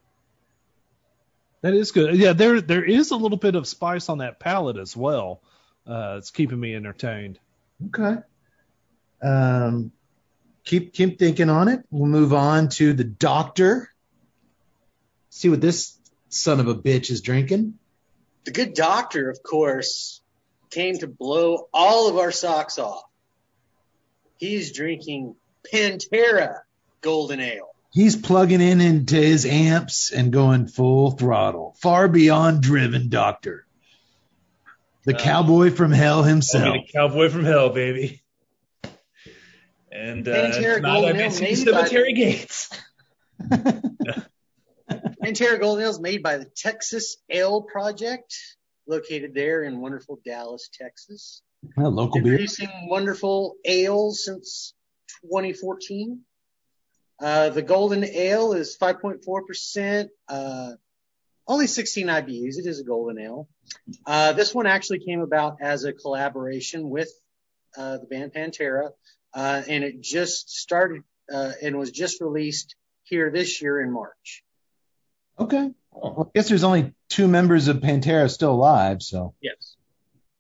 that 1.61 1.73
is 1.73 1.91
good. 1.91 2.15
Yeah, 2.15 2.33
there 2.33 2.61
there 2.61 2.83
is 2.83 3.11
a 3.11 3.15
little 3.17 3.37
bit 3.37 3.55
of 3.55 3.67
spice 3.67 4.09
on 4.09 4.19
that 4.19 4.39
palate 4.39 4.77
as 4.77 4.95
well. 4.95 5.41
Uh, 5.85 6.15
it's 6.17 6.31
keeping 6.31 6.59
me 6.59 6.75
entertained. 6.75 7.39
Okay. 7.87 8.21
Um, 9.21 9.91
keep 10.69 10.93
keep 10.93 11.17
thinking 11.17 11.49
on 11.49 11.67
it. 11.67 11.81
We'll 11.89 12.07
move 12.07 12.31
on 12.33 12.69
to 12.69 12.93
the 12.93 13.03
doctor. 13.03 13.89
See 15.31 15.49
what 15.49 15.61
this 15.61 15.97
son 16.29 16.59
of 16.59 16.67
a 16.67 16.75
bitch 16.75 17.09
is 17.09 17.21
drinking. 17.21 17.73
The 18.45 18.51
good 18.51 18.73
doctor, 18.75 19.29
of 19.29 19.41
course, 19.41 20.21
came 20.69 20.97
to 20.99 21.07
blow 21.07 21.67
all 21.73 22.07
of 22.09 22.17
our 22.17 22.31
socks 22.31 22.77
off. 22.77 23.03
He's 24.37 24.71
drinking 24.71 25.35
Pantera 25.73 26.59
Golden 27.01 27.39
Ale. 27.39 27.69
He's 27.91 28.15
plugging 28.15 28.61
in 28.61 28.79
into 28.79 29.15
his 29.15 29.45
amps 29.47 30.11
and 30.11 30.31
going 30.31 30.67
full 30.67 31.11
throttle, 31.11 31.75
far 31.81 32.07
beyond 32.07 32.61
driven 32.61 33.09
doctor. 33.09 33.65
The 35.05 35.15
Uh, 35.15 35.19
cowboy 35.19 35.71
from 35.71 35.91
hell 35.91 36.21
himself. 36.21 36.75
the 36.85 36.91
cowboy 36.93 37.29
from 37.29 37.43
hell, 37.43 37.69
baby. 37.69 38.21
And 39.91 40.27
uh, 40.27 40.31
Pantera 40.33 40.81
now 40.81 40.93
Golden 40.93 41.09
I've 41.09 41.15
been 41.15 41.25
made 41.41 41.55
seeing 41.55 41.73
by- 41.73 41.83
Cemetery 41.83 42.13
Gates. 42.13 42.69
Pantera 45.23 45.59
Golden 45.59 45.83
Ale 45.83 45.89
is 45.89 45.99
made 45.99 46.23
by 46.23 46.37
the 46.37 46.45
Texas 46.45 47.17
Ale 47.29 47.61
Project, 47.63 48.35
located 48.87 49.33
there 49.33 49.63
in 49.63 49.79
wonderful 49.81 50.19
Dallas, 50.25 50.69
Texas. 50.73 51.41
Well, 51.75 51.91
local 51.91 52.21
beer. 52.21 52.35
Producing 52.35 52.69
wonderful 52.89 53.55
ales 53.65 54.23
since 54.25 54.73
2014. 55.23 56.21
Uh, 57.21 57.49
the 57.49 57.61
Golden 57.61 58.03
Ale 58.05 58.53
is 58.53 58.77
5.4%, 58.81 60.07
uh, 60.29 60.71
only 61.47 61.67
16 61.67 62.07
IBUs. 62.07 62.57
It 62.57 62.65
is 62.65 62.79
a 62.79 62.83
Golden 62.83 63.19
Ale. 63.19 63.49
Uh, 64.05 64.31
this 64.33 64.55
one 64.55 64.67
actually 64.67 64.99
came 64.99 65.19
about 65.19 65.57
as 65.61 65.83
a 65.83 65.91
collaboration 65.91 66.89
with 66.89 67.11
uh, 67.77 67.97
the 67.97 68.05
band 68.05 68.33
Pantera, 68.33 68.91
and 69.35 69.83
it 69.83 70.01
just 70.01 70.49
started 70.49 71.03
uh, 71.31 71.51
and 71.61 71.77
was 71.77 71.91
just 71.91 72.21
released 72.21 72.75
here 73.03 73.29
this 73.31 73.61
year 73.61 73.81
in 73.81 73.91
March. 73.91 74.43
Okay. 75.37 75.71
Well, 75.91 76.31
I 76.33 76.37
guess 76.37 76.49
there's 76.49 76.63
only 76.63 76.93
two 77.09 77.27
members 77.27 77.67
of 77.67 77.77
Pantera 77.77 78.29
still 78.29 78.51
alive, 78.51 79.01
so 79.01 79.33
Yes. 79.41 79.75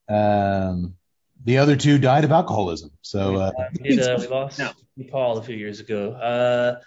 um, 0.07 0.95
the 1.43 1.57
other 1.59 1.75
two 1.75 1.97
died 1.97 2.23
of 2.25 2.31
alcoholism. 2.31 2.91
So 3.01 3.35
uh, 3.37 3.51
we, 3.81 3.95
did, 3.95 3.99
uh, 4.01 4.17
we 4.19 4.27
lost 4.27 4.59
No. 4.59 4.71
Paul 5.09 5.37
a 5.37 5.43
few 5.43 5.55
years 5.55 5.79
ago. 5.79 6.11
Uh, 6.11 6.79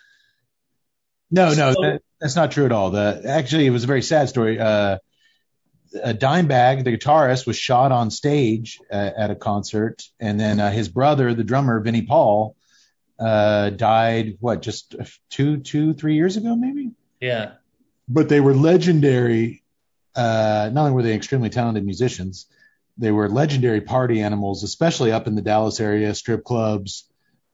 no, 1.31 1.55
no, 1.55 1.73
that, 1.73 2.03
that's 2.21 2.37
not 2.37 2.53
true 2.53 2.67
at 2.67 2.73
all. 2.73 2.91
The 2.91 3.23
actually, 3.27 3.67
it 3.67 3.71
was 3.71 3.85
a 3.85 3.87
very 3.87 4.03
sad 4.03 4.29
story. 4.29 4.61
Uh, 4.61 4.99
a 6.03 6.15
Dimebag, 6.15 6.85
the 6.85 6.97
guitarist, 6.97 7.47
was 7.47 7.57
shot 7.57 7.93
on 7.93 8.11
stage 8.11 8.81
uh, 8.91 9.11
at 9.17 9.31
a 9.31 9.35
concert, 9.35 10.03
and 10.21 10.39
then 10.39 10.61
uh, 10.61 10.71
his 10.71 10.89
brother, 10.89 11.35
the 11.35 11.45
drummer, 11.45 11.81
Vinnie 11.81 12.03
Paul, 12.03 12.57
uh, 13.19 13.71
died. 13.71 14.37
What, 14.41 14.63
just 14.63 14.95
two, 15.31 15.59
two, 15.59 15.95
three 15.95 16.15
years 16.15 16.37
ago, 16.37 16.57
maybe? 16.57 16.93
yeah. 17.21 17.53
but 18.09 18.29
they 18.29 18.41
were 18.41 18.55
legendary. 18.55 19.63
Uh, 20.15 20.71
not 20.73 20.83
only 20.83 20.93
were 20.93 21.03
they 21.03 21.15
extremely 21.15 21.49
talented 21.49 21.85
musicians, 21.85 22.47
they 22.99 23.11
were 23.11 23.29
legendary 23.29 23.81
party 23.81 24.21
animals, 24.21 24.63
especially 24.63 25.13
up 25.13 25.27
in 25.27 25.35
the 25.35 25.43
Dallas 25.43 25.81
area, 25.81 26.15
strip 26.15 26.45
clubs. 26.45 27.09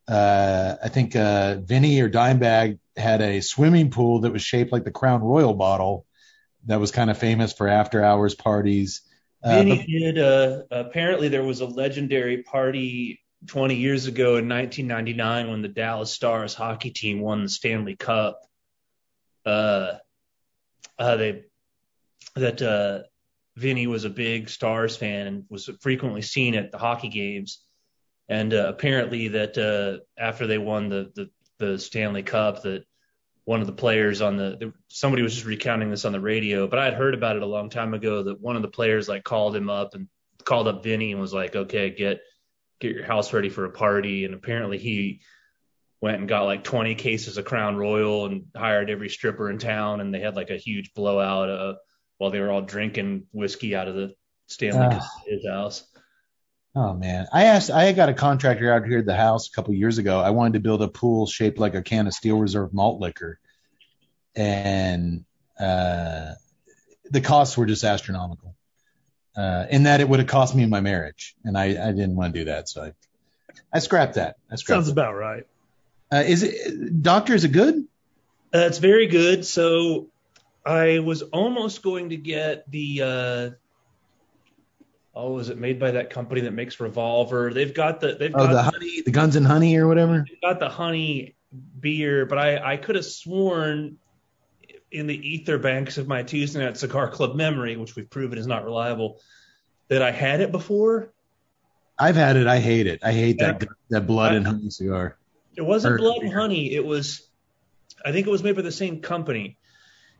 Uh, 0.08 0.76
I 0.82 0.88
think 0.88 1.14
uh, 1.14 1.56
Vinnie 1.56 2.00
or 2.00 2.08
Dimebag 2.08 2.78
had 2.96 3.20
a 3.20 3.40
swimming 3.40 3.90
pool 3.90 4.22
that 4.22 4.32
was 4.32 4.42
shaped 4.42 4.72
like 4.72 4.84
the 4.84 4.90
Crown 4.90 5.22
Royal 5.22 5.54
bottle 5.54 6.06
that 6.68 6.78
was 6.78 6.92
kind 6.92 7.10
of 7.10 7.18
famous 7.18 7.52
for 7.52 7.66
after 7.66 8.04
hours 8.04 8.34
parties. 8.34 9.02
Uh, 9.42 9.56
Vinnie 9.56 9.76
but- 9.78 9.86
did. 9.86 10.18
Uh, 10.18 10.62
apparently, 10.70 11.28
there 11.28 11.42
was 11.42 11.60
a 11.60 11.66
legendary 11.66 12.42
party 12.42 13.20
20 13.46 13.74
years 13.74 14.06
ago 14.06 14.36
in 14.36 14.48
1999 14.48 15.50
when 15.50 15.62
the 15.62 15.68
Dallas 15.68 16.12
Stars 16.12 16.54
hockey 16.54 16.90
team 16.90 17.20
won 17.20 17.42
the 17.42 17.48
Stanley 17.48 17.96
Cup. 17.96 18.40
Uh, 19.46 19.94
uh, 20.98 21.16
they 21.16 21.44
that 22.34 22.60
uh, 22.60 23.00
Vinnie 23.56 23.86
was 23.86 24.04
a 24.04 24.10
big 24.10 24.48
Stars 24.48 24.96
fan 24.96 25.26
and 25.26 25.44
was 25.48 25.70
frequently 25.80 26.22
seen 26.22 26.54
at 26.54 26.70
the 26.70 26.78
hockey 26.78 27.08
games. 27.08 27.64
And 28.28 28.52
uh, 28.52 28.66
apparently, 28.68 29.28
that 29.28 29.56
uh, 29.56 30.04
after 30.20 30.46
they 30.46 30.58
won 30.58 30.90
the, 30.90 31.10
the 31.14 31.30
the 31.58 31.78
Stanley 31.78 32.22
Cup, 32.22 32.62
that 32.62 32.84
one 33.48 33.62
of 33.62 33.66
the 33.66 33.72
players 33.72 34.20
on 34.20 34.36
the, 34.36 34.74
somebody 34.88 35.22
was 35.22 35.32
just 35.32 35.46
recounting 35.46 35.88
this 35.88 36.04
on 36.04 36.12
the 36.12 36.20
radio, 36.20 36.66
but 36.66 36.78
I 36.78 36.84
had 36.84 36.92
heard 36.92 37.14
about 37.14 37.34
it 37.34 37.40
a 37.40 37.46
long 37.46 37.70
time 37.70 37.94
ago 37.94 38.24
that 38.24 38.42
one 38.42 38.56
of 38.56 38.60
the 38.60 38.68
players 38.68 39.08
like 39.08 39.24
called 39.24 39.56
him 39.56 39.70
up 39.70 39.94
and 39.94 40.06
called 40.44 40.68
up 40.68 40.84
Vinnie 40.84 41.12
and 41.12 41.20
was 41.20 41.32
like, 41.32 41.56
"Okay, 41.56 41.88
get 41.88 42.20
get 42.78 42.94
your 42.94 43.06
house 43.06 43.32
ready 43.32 43.48
for 43.48 43.64
a 43.64 43.70
party." 43.70 44.26
And 44.26 44.34
apparently 44.34 44.76
he 44.76 45.22
went 46.02 46.18
and 46.18 46.28
got 46.28 46.42
like 46.42 46.62
20 46.62 46.94
cases 46.96 47.38
of 47.38 47.46
Crown 47.46 47.78
Royal 47.78 48.26
and 48.26 48.48
hired 48.54 48.90
every 48.90 49.08
stripper 49.08 49.48
in 49.48 49.56
town, 49.56 50.02
and 50.02 50.12
they 50.12 50.20
had 50.20 50.36
like 50.36 50.50
a 50.50 50.58
huge 50.58 50.92
blowout 50.92 51.48
uh, 51.48 51.76
while 52.18 52.30
they 52.30 52.40
were 52.40 52.50
all 52.50 52.60
drinking 52.60 53.28
whiskey 53.32 53.74
out 53.74 53.88
of 53.88 53.94
the 53.94 54.12
Stanley 54.48 54.94
at 54.94 55.02
his 55.26 55.46
house. 55.46 55.90
Oh 56.80 56.94
man, 56.94 57.26
I 57.32 57.46
asked. 57.46 57.72
I 57.72 57.90
got 57.90 58.08
a 58.08 58.14
contractor 58.14 58.72
out 58.72 58.86
here 58.86 58.98
at 58.98 59.04
the 59.04 59.16
house 59.16 59.48
a 59.48 59.50
couple 59.50 59.74
years 59.74 59.98
ago. 59.98 60.20
I 60.20 60.30
wanted 60.30 60.52
to 60.52 60.60
build 60.60 60.80
a 60.80 60.86
pool 60.86 61.26
shaped 61.26 61.58
like 61.58 61.74
a 61.74 61.82
can 61.82 62.06
of 62.06 62.14
Steel 62.14 62.38
Reserve 62.38 62.72
malt 62.72 63.00
liquor, 63.00 63.40
and 64.36 65.24
uh, 65.58 66.34
the 67.10 67.20
costs 67.20 67.56
were 67.56 67.66
just 67.66 67.82
astronomical. 67.82 68.54
Uh, 69.36 69.66
in 69.70 69.84
that 69.84 70.00
it 70.00 70.08
would 70.08 70.20
have 70.20 70.28
cost 70.28 70.54
me 70.54 70.66
my 70.66 70.80
marriage, 70.80 71.34
and 71.42 71.58
I, 71.58 71.64
I 71.64 71.90
didn't 71.90 72.14
want 72.14 72.32
to 72.32 72.40
do 72.40 72.44
that, 72.44 72.68
so 72.68 72.84
I, 72.84 72.92
I 73.72 73.80
scrapped 73.80 74.14
that. 74.14 74.36
I 74.48 74.54
scrapped 74.54 74.76
Sounds 74.76 74.88
it. 74.88 74.92
about 74.92 75.16
right. 75.16 75.48
Uh, 76.12 76.22
is 76.24 76.44
it 76.44 77.02
Doctor? 77.02 77.34
Is 77.34 77.42
it 77.42 77.50
good? 77.50 77.74
Uh, 78.54 78.66
it's 78.68 78.78
very 78.78 79.08
good. 79.08 79.44
So 79.44 80.10
I 80.64 81.00
was 81.00 81.22
almost 81.22 81.82
going 81.82 82.10
to 82.10 82.16
get 82.16 82.70
the 82.70 83.02
uh 83.02 83.50
oh, 85.18 85.38
is 85.38 85.48
it 85.48 85.58
made 85.58 85.80
by 85.80 85.90
that 85.90 86.10
company 86.10 86.42
that 86.42 86.52
makes 86.52 86.78
Revolver? 86.80 87.52
They've 87.52 87.74
got 87.74 88.00
the 88.00 88.14
they've 88.14 88.32
Oh, 88.34 88.46
got 88.46 88.52
the 88.52 88.62
honey, 88.62 89.02
the 89.04 89.10
guns 89.10 89.34
and 89.36 89.46
honey, 89.46 89.76
or 89.76 89.88
whatever. 89.88 90.24
they've 90.26 90.40
got 90.40 90.60
the 90.60 90.68
honey 90.68 91.34
beer, 91.80 92.24
but 92.24 92.38
I 92.38 92.74
I 92.74 92.76
could 92.76 92.94
have 92.94 93.04
sworn 93.04 93.96
in 94.90 95.06
the 95.06 95.16
ether 95.28 95.58
banks 95.58 95.98
of 95.98 96.06
my 96.08 96.22
Tuesday 96.22 96.60
night 96.64 96.76
cigar 96.78 97.10
club 97.10 97.34
memory, 97.34 97.76
which 97.76 97.96
we've 97.96 98.08
proven 98.08 98.38
is 98.38 98.46
not 98.46 98.64
reliable, 98.64 99.20
that 99.88 100.00
I 100.02 100.10
had 100.12 100.40
it 100.40 100.50
before. 100.52 101.12
I've 101.98 102.16
had 102.16 102.36
it. 102.36 102.46
I 102.46 102.60
hate 102.60 102.86
it. 102.86 103.00
I 103.02 103.12
hate 103.12 103.38
that 103.40 103.60
Yeah. 103.62 103.68
that 103.90 104.06
blood 104.06 104.34
and 104.34 104.46
honey 104.46 104.70
cigar. 104.70 105.18
It 105.56 105.62
wasn't 105.62 105.94
Or- 105.94 105.98
blood 105.98 106.22
and 106.22 106.32
honey. 106.32 106.72
It 106.72 106.84
was, 106.86 107.28
I 108.04 108.12
think 108.12 108.26
it 108.28 108.30
was 108.30 108.44
made 108.44 108.54
by 108.54 108.62
the 108.62 108.70
same 108.70 109.00
company. 109.00 109.58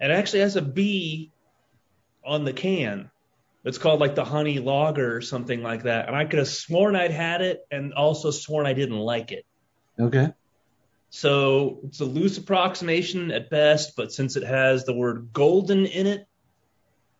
It 0.00 0.10
actually 0.10 0.40
has 0.40 0.56
a 0.56 0.62
B 0.62 1.30
on 2.24 2.44
the 2.44 2.52
can. 2.52 3.10
It's 3.68 3.78
called 3.78 4.00
like 4.00 4.14
the 4.14 4.24
honey 4.24 4.58
lager 4.58 5.14
or 5.14 5.20
something 5.20 5.62
like 5.62 5.82
that. 5.82 6.08
And 6.08 6.16
I 6.16 6.24
could 6.24 6.38
have 6.38 6.48
sworn 6.48 6.96
I'd 6.96 7.10
had 7.10 7.42
it 7.42 7.66
and 7.70 7.92
also 7.92 8.30
sworn 8.30 8.66
I 8.66 8.72
didn't 8.72 8.98
like 8.98 9.30
it. 9.30 9.44
Okay. 10.00 10.32
So 11.10 11.80
it's 11.84 12.00
a 12.00 12.04
loose 12.04 12.38
approximation 12.38 13.30
at 13.30 13.50
best, 13.50 13.94
but 13.96 14.12
since 14.12 14.36
it 14.36 14.42
has 14.42 14.84
the 14.84 14.94
word 14.94 15.30
golden 15.32 15.86
in 15.86 16.06
it, 16.06 16.26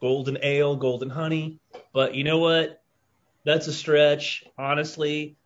golden 0.00 0.38
ale, 0.42 0.76
golden 0.76 1.10
honey, 1.10 1.58
but 1.92 2.14
you 2.14 2.24
know 2.24 2.38
what? 2.38 2.82
That's 3.44 3.66
a 3.66 3.72
stretch, 3.72 4.44
honestly. 4.56 5.36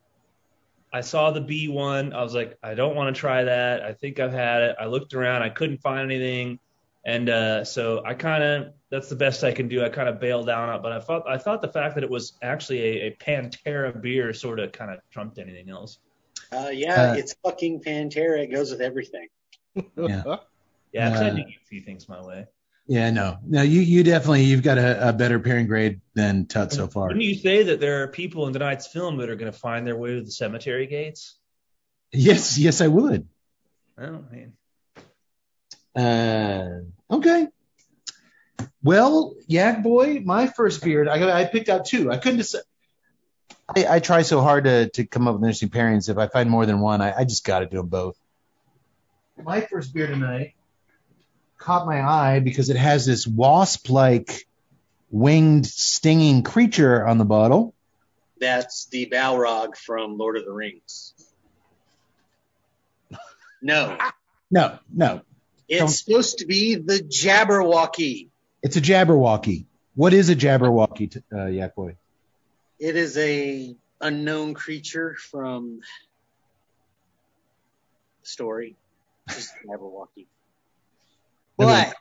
I 0.92 1.00
saw 1.00 1.30
the 1.30 1.40
B 1.40 1.68
one. 1.68 2.12
I 2.12 2.22
was 2.22 2.34
like, 2.34 2.58
I 2.62 2.74
don't 2.74 2.94
want 2.94 3.14
to 3.14 3.18
try 3.18 3.44
that. 3.44 3.82
I 3.82 3.92
think 3.92 4.20
I've 4.20 4.32
had 4.32 4.62
it. 4.62 4.76
I 4.78 4.86
looked 4.86 5.14
around. 5.14 5.42
I 5.42 5.48
couldn't 5.48 5.78
find 5.78 6.10
anything. 6.10 6.58
And 7.04 7.28
uh, 7.28 7.64
so 7.64 8.02
I 8.04 8.14
kind 8.14 8.42
of 8.42 8.74
that's 8.92 9.08
the 9.08 9.16
best 9.16 9.42
I 9.42 9.52
can 9.52 9.68
do. 9.68 9.82
I 9.82 9.88
kind 9.88 10.08
of 10.08 10.20
bailed 10.20 10.46
down 10.46 10.68
on 10.68 10.76
it, 10.76 10.82
but 10.82 10.92
I 10.92 11.00
thought 11.00 11.22
I 11.26 11.38
thought 11.38 11.62
the 11.62 11.68
fact 11.72 11.94
that 11.96 12.04
it 12.04 12.10
was 12.10 12.34
actually 12.42 12.80
a, 12.80 13.06
a 13.06 13.16
Pantera 13.16 14.00
beer 14.00 14.34
sort 14.34 14.60
of 14.60 14.70
kind 14.70 14.90
of 14.90 15.00
trumped 15.10 15.38
anything 15.38 15.70
else. 15.70 15.98
Uh, 16.52 16.68
yeah, 16.70 17.12
Uh, 17.12 17.14
it's 17.14 17.34
fucking 17.42 17.80
Pantera. 17.80 18.42
It 18.44 18.52
goes 18.52 18.70
with 18.70 18.82
everything. 18.82 19.28
Yeah. 19.96 20.36
Yeah, 20.92 21.10
'cause 21.10 21.22
I 21.22 21.28
Uh, 21.28 21.30
do 21.30 21.36
get 21.38 21.46
a 21.62 21.66
few 21.66 21.80
things 21.80 22.06
my 22.06 22.22
way. 22.22 22.44
Yeah, 22.86 23.10
no, 23.10 23.38
no, 23.46 23.62
you 23.62 23.80
you 23.80 24.04
definitely 24.04 24.42
you've 24.44 24.62
got 24.62 24.76
a, 24.76 25.08
a 25.08 25.12
better 25.14 25.40
pairing 25.40 25.66
grade 25.66 26.02
than 26.14 26.44
Tut 26.46 26.70
so 26.72 26.86
far. 26.88 27.06
Wouldn't 27.08 27.24
you 27.24 27.34
say 27.36 27.62
that 27.62 27.80
there 27.80 28.02
are 28.02 28.08
people 28.08 28.46
in 28.46 28.52
tonight's 28.52 28.86
film 28.88 29.16
that 29.18 29.30
are 29.30 29.36
going 29.36 29.50
to 29.50 29.58
find 29.58 29.86
their 29.86 29.96
way 29.96 30.16
to 30.16 30.20
the 30.22 30.30
cemetery 30.30 30.86
gates? 30.86 31.38
Yes, 32.12 32.58
yes, 32.58 32.82
I 32.82 32.88
would. 32.88 33.26
Oh, 33.96 34.22
man. 34.30 34.52
Uh, 35.94 37.14
okay. 37.14 37.48
Well, 38.84 39.34
Yak 39.46 39.82
Boy, 39.82 40.20
my 40.24 40.46
first 40.48 40.82
beard, 40.82 41.08
I 41.08 41.40
I 41.42 41.44
picked 41.44 41.68
out 41.68 41.84
two. 41.84 42.10
I 42.10 42.16
couldn't 42.16 42.38
decide. 42.38 42.62
I, 43.76 43.86
I 43.96 43.98
try 44.00 44.22
so 44.22 44.40
hard 44.40 44.64
to, 44.64 44.88
to 44.90 45.06
come 45.06 45.28
up 45.28 45.34
with 45.34 45.42
interesting 45.44 45.68
pairings. 45.70 46.08
If 46.08 46.18
I 46.18 46.26
find 46.26 46.50
more 46.50 46.66
than 46.66 46.80
one, 46.80 47.00
I, 47.00 47.18
I 47.18 47.24
just 47.24 47.44
got 47.44 47.60
to 47.60 47.66
do 47.66 47.76
them 47.78 47.86
both. 47.86 48.18
My 49.42 49.60
first 49.60 49.94
beer 49.94 50.08
tonight 50.08 50.54
caught 51.58 51.86
my 51.86 52.02
eye 52.02 52.40
because 52.40 52.70
it 52.70 52.76
has 52.76 53.06
this 53.06 53.24
wasp-like 53.26 54.46
winged 55.10 55.66
stinging 55.66 56.42
creature 56.42 57.06
on 57.06 57.18
the 57.18 57.24
bottle. 57.24 57.74
That's 58.40 58.86
the 58.86 59.06
Balrog 59.06 59.76
from 59.76 60.18
Lord 60.18 60.36
of 60.36 60.44
the 60.44 60.52
Rings. 60.52 61.14
No, 63.62 63.96
No, 64.50 64.78
no, 64.92 65.22
it's 65.68 65.78
Don't- 65.78 65.88
supposed 65.88 66.38
to 66.38 66.46
be 66.46 66.74
the 66.74 66.98
Jabberwocky. 66.98 68.28
It's 68.62 68.76
a 68.76 68.80
Jabberwocky. 68.80 69.66
What 69.94 70.12
is 70.14 70.30
a 70.30 70.36
Jabberwocky, 70.36 71.10
t- 71.10 71.22
uh, 71.32 71.46
Yak 71.46 71.74
Boy? 71.74 71.96
It 72.78 72.96
is 72.96 73.16
a 73.18 73.76
unknown 74.00 74.54
creature 74.54 75.16
from 75.30 75.80
the 78.22 78.26
story. 78.28 78.76
Just 79.28 79.52
Jabberwocky. 79.68 80.26
But 81.56 81.92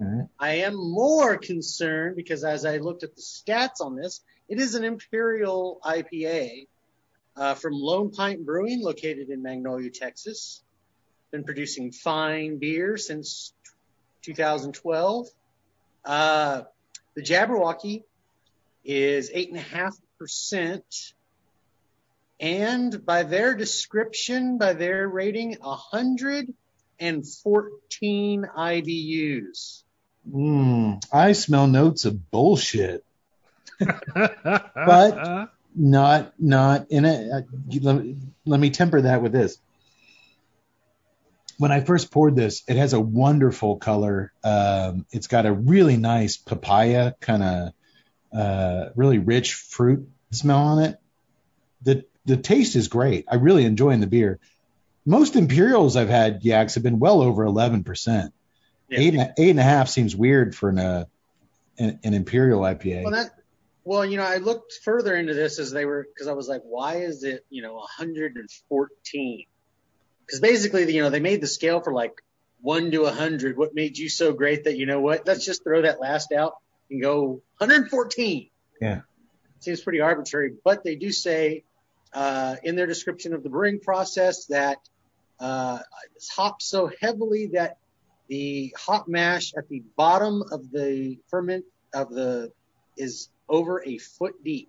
right. 0.00 0.28
I 0.38 0.50
am 0.50 0.76
more 0.76 1.36
concerned 1.36 2.16
because 2.16 2.44
as 2.44 2.64
I 2.64 2.78
looked 2.78 3.02
at 3.02 3.14
the 3.14 3.22
stats 3.22 3.80
on 3.80 3.96
this, 3.96 4.20
it 4.48 4.60
is 4.60 4.74
an 4.74 4.84
Imperial 4.84 5.80
IPA 5.84 6.68
uh, 7.36 7.54
from 7.54 7.74
Lone 7.74 8.10
Pint 8.10 8.44
Brewing, 8.44 8.82
located 8.82 9.28
in 9.30 9.42
Magnolia, 9.42 9.90
Texas. 9.90 10.62
Been 11.30 11.44
producing 11.44 11.92
fine 11.92 12.58
beer 12.58 12.96
since 12.96 13.52
2012. 14.22 15.28
Uh, 16.04 16.62
the 17.14 17.22
Jabberwocky 17.22 18.04
is 18.84 19.30
eight 19.32 19.48
and 19.48 19.58
a 19.58 19.62
by 23.04 23.24
their 23.24 23.54
description, 23.54 24.58
by 24.58 24.72
their 24.72 25.08
rating, 25.08 25.56
a 25.62 25.74
hundred 25.74 26.52
and 27.00 27.26
fourteen 27.26 28.46
IBUs. 28.56 29.82
Mm, 30.32 31.02
I 31.12 31.32
smell 31.32 31.66
notes 31.66 32.04
of 32.04 32.30
bullshit. 32.30 33.04
But- 33.78 35.50
Not, 35.80 36.32
not 36.40 36.90
in 36.90 37.04
it. 37.04 37.30
Uh, 37.30 37.42
let, 37.82 38.04
let 38.44 38.58
me 38.58 38.70
temper 38.70 39.02
that 39.02 39.22
with 39.22 39.30
this. 39.30 39.58
When 41.58 41.72
I 41.72 41.80
first 41.80 42.10
poured 42.10 42.36
this, 42.36 42.62
it 42.68 42.76
has 42.76 42.92
a 42.92 43.00
wonderful 43.00 43.76
color. 43.76 44.32
Um, 44.44 45.06
it's 45.10 45.26
got 45.26 45.44
a 45.44 45.52
really 45.52 45.96
nice 45.96 46.36
papaya 46.36 47.14
kind 47.20 47.42
of, 47.42 47.72
uh, 48.32 48.90
really 48.94 49.18
rich 49.18 49.54
fruit 49.54 50.08
smell 50.30 50.58
on 50.58 50.84
it. 50.84 50.98
The 51.82 52.04
the 52.24 52.36
taste 52.36 52.76
is 52.76 52.88
great. 52.88 53.24
I 53.28 53.36
really 53.36 53.64
enjoying 53.64 54.00
the 54.00 54.06
beer. 54.06 54.38
Most 55.06 55.36
Imperials 55.36 55.96
I've 55.96 56.10
had, 56.10 56.44
Yaks, 56.44 56.74
have 56.74 56.82
been 56.82 56.98
well 56.98 57.22
over 57.22 57.44
eleven 57.44 57.84
percent. 57.84 58.34
Yeah. 58.88 59.00
Eight 59.00 59.14
and 59.14 59.22
a, 59.22 59.34
eight 59.38 59.50
and 59.50 59.60
a 59.60 59.64
half 59.64 59.88
seems 59.88 60.14
weird 60.14 60.54
for 60.54 60.68
an 60.68 60.78
uh, 60.78 61.04
an, 61.78 61.98
an 62.04 62.14
Imperial 62.14 62.60
IPA. 62.60 63.04
Well, 63.04 63.12
that, 63.12 63.30
well, 63.84 64.04
you 64.04 64.18
know, 64.18 64.24
I 64.24 64.36
looked 64.36 64.74
further 64.84 65.16
into 65.16 65.32
this 65.32 65.58
as 65.58 65.70
they 65.70 65.86
were, 65.86 66.06
because 66.12 66.28
I 66.28 66.32
was 66.32 66.48
like, 66.48 66.62
why 66.62 66.96
is 66.96 67.24
it, 67.24 67.46
you 67.48 67.62
know, 67.62 67.74
114? 67.74 69.46
Because 70.28 70.40
basically, 70.40 70.92
you 70.94 71.02
know, 71.02 71.08
they 71.08 71.20
made 71.20 71.40
the 71.40 71.46
scale 71.46 71.80
for 71.80 71.92
like 71.92 72.22
one 72.60 72.90
to 72.90 73.00
a 73.02 73.04
100. 73.04 73.56
What 73.56 73.74
made 73.74 73.96
you 73.96 74.10
so 74.10 74.34
great 74.34 74.64
that, 74.64 74.76
you 74.76 74.84
know 74.84 75.00
what, 75.00 75.26
let's 75.26 75.44
just 75.44 75.64
throw 75.64 75.82
that 75.82 76.00
last 76.00 76.32
out 76.32 76.56
and 76.90 77.00
go 77.00 77.40
114. 77.56 78.50
Yeah. 78.80 79.00
Seems 79.60 79.80
pretty 79.80 80.00
arbitrary, 80.00 80.54
but 80.62 80.84
they 80.84 80.96
do 80.96 81.10
say 81.12 81.64
uh, 82.12 82.56
in 82.62 82.76
their 82.76 82.86
description 82.86 83.32
of 83.32 83.42
the 83.42 83.48
brewing 83.48 83.80
process 83.80 84.44
that 84.46 84.78
uh, 85.40 85.78
it's 86.14 86.28
hopped 86.28 86.62
so 86.62 86.90
heavily 87.00 87.46
that 87.54 87.78
the 88.28 88.74
hop 88.78 89.08
mash 89.08 89.54
at 89.56 89.66
the 89.68 89.82
bottom 89.96 90.42
of 90.52 90.70
the 90.70 91.18
ferment 91.28 91.64
of 91.94 92.10
the 92.10 92.52
is 92.98 93.30
over 93.48 93.82
a 93.82 93.96
foot 93.96 94.34
deep. 94.44 94.68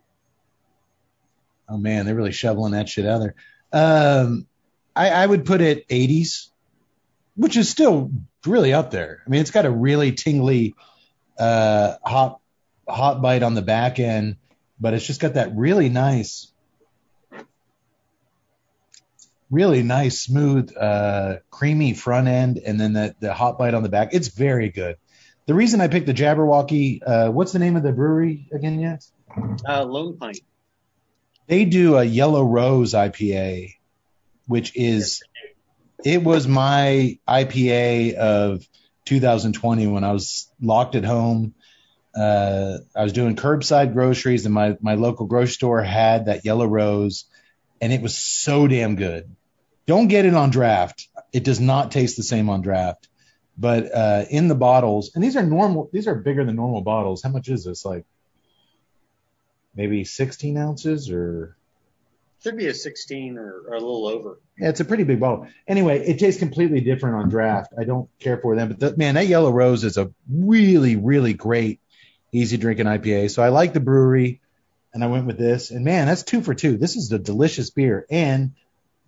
Oh 1.67 1.78
man, 1.78 2.06
they're 2.06 2.15
really 2.15 2.32
shoveling 2.32 2.72
that 2.72 2.88
shit 2.88 3.06
out 3.06 3.19
there. 3.19 3.36
Um, 3.72 4.48
I, 5.00 5.12
I 5.12 5.26
would 5.26 5.46
put 5.46 5.62
it 5.62 5.88
80s, 5.88 6.50
which 7.38 7.56
is 7.56 7.70
still 7.70 8.12
really 8.46 8.74
up 8.74 8.92
there. 8.92 9.24
I 9.26 9.30
mean, 9.30 9.40
it's 9.40 9.52
got 9.52 9.66
a 9.66 9.72
really 9.72 10.12
tingly 10.12 10.76
uh, 11.40 11.96
hot 12.04 12.42
hot 12.86 13.22
bite 13.22 13.42
on 13.42 13.54
the 13.54 13.62
back 13.62 14.00
end, 14.00 14.36
but 14.78 14.94
it's 14.94 15.06
just 15.06 15.22
got 15.22 15.36
that 15.36 15.56
really 15.56 15.88
nice, 15.88 16.52
really 19.50 19.84
nice, 19.84 20.20
smooth, 20.20 20.76
uh, 20.78 21.38
creamy 21.50 21.94
front 21.94 22.28
end, 22.28 22.58
and 22.58 22.78
then 22.78 22.92
the 22.92 23.16
the 23.22 23.34
hot 23.34 23.58
bite 23.58 23.74
on 23.74 23.84
the 23.84 23.90
back. 23.90 24.10
It's 24.12 24.28
very 24.28 24.68
good. 24.68 24.98
The 25.46 25.54
reason 25.54 25.80
I 25.80 25.88
picked 25.88 26.08
the 26.08 26.14
Jabberwocky, 26.14 27.00
uh, 27.08 27.32
what's 27.32 27.54
the 27.54 27.60
name 27.60 27.78
of 27.78 27.84
the 27.84 27.94
brewery 27.94 28.50
again? 28.52 28.82
Yet? 28.82 29.06
Uh, 29.66 29.86
Lone 29.86 30.18
Pint. 30.18 30.42
they 31.48 31.64
do 31.64 31.96
a 31.96 32.04
yellow 32.04 32.44
rose 32.44 32.94
IPA, 32.94 33.76
which 34.50 34.76
is 34.76 35.22
it 36.04 36.24
was 36.24 36.48
my 36.48 37.20
IPA 37.28 38.16
of 38.16 38.68
2020 39.06 39.86
when 39.86 40.04
I 40.04 40.12
was 40.12 40.52
locked 40.60 40.96
at 40.96 41.06
home. 41.06 41.54
Uh, 42.16 42.80
I 42.96 43.04
was 43.04 43.14
doing 43.14 43.36
curbside 43.36 43.94
groceries, 43.94 44.46
and 44.46 44.54
my 44.54 44.76
my 44.82 44.96
local 44.96 45.28
grocery 45.28 45.54
store 45.54 45.84
had 45.84 46.26
that 46.26 46.46
yellow 46.46 46.66
rose, 46.66 47.26
and 47.80 47.94
it 47.94 48.02
was 48.02 48.18
so 48.18 48.68
damn 48.68 48.96
good. 48.96 49.36
Don't 49.86 50.08
get 50.08 50.26
it 50.26 50.34
on 50.34 50.50
draft; 50.50 51.08
it 51.32 51.44
does 51.44 51.60
not 51.60 51.92
taste 51.92 52.18
the 52.18 52.24
same 52.24 52.50
on 52.50 52.62
draft. 52.62 53.08
But 53.56 53.94
uh, 53.94 54.26
in 54.32 54.48
the 54.48 54.56
bottles, 54.56 55.12
and 55.14 55.24
these 55.24 55.38
are 55.38 55.46
normal; 55.46 55.92
these 55.94 56.08
are 56.08 56.16
bigger 56.16 56.44
than 56.44 56.56
normal 56.56 56.82
bottles. 56.82 57.22
How 57.22 57.30
much 57.30 57.50
is 57.50 57.66
this? 57.66 57.86
Like 57.86 58.06
maybe 59.76 60.06
16 60.06 60.58
ounces 60.58 61.12
or 61.12 61.56
Should 62.41 62.58
be 62.58 62.67
a 62.67 62.73
16 62.73 63.38
or, 63.38 63.63
or 63.67 63.73
a 63.75 63.80
little 63.80 64.08
over. 64.08 64.39
Yeah, 64.58 64.69
it's 64.69 64.80
a 64.80 64.86
pretty 64.86 65.04
big 65.04 65.19
bottle. 65.19 65.47
Anyway, 65.67 65.99
it 65.99 66.19
tastes 66.19 66.39
completely 66.39 66.80
different 66.80 67.17
on 67.17 67.30
draft. 67.30 67.73
I 67.78 67.84
don't 67.84 68.10
care 68.19 68.38
for 68.38 68.56
them, 68.56 68.69
but 68.69 68.80
the, 68.80 68.97
man, 68.97 69.15
that 69.15 69.28
Yellow 69.28 69.52
Rose 69.52 69.84
is 69.84 69.97
a 69.97 70.12
really, 70.32 70.95
really 70.95 71.34
great, 71.34 71.82
easy 72.32 72.56
drinking 72.56 72.86
IPA. 72.86 73.32
So 73.32 73.43
I 73.43 73.49
like 73.49 73.73
the 73.73 73.82
brewery, 73.82 74.39
and 74.93 75.04
I 75.04 75.08
went 75.08 75.25
with 75.25 75.38
this. 75.38 75.71
And 75.71 75.84
man, 75.84 76.08
that's 76.08 76.23
two 76.23 76.41
for 76.41 76.54
two. 76.54 76.78
This 76.78 76.95
is 76.95 77.12
a 77.12 77.19
delicious 77.19 77.71
beer, 77.71 78.06
and 78.10 78.54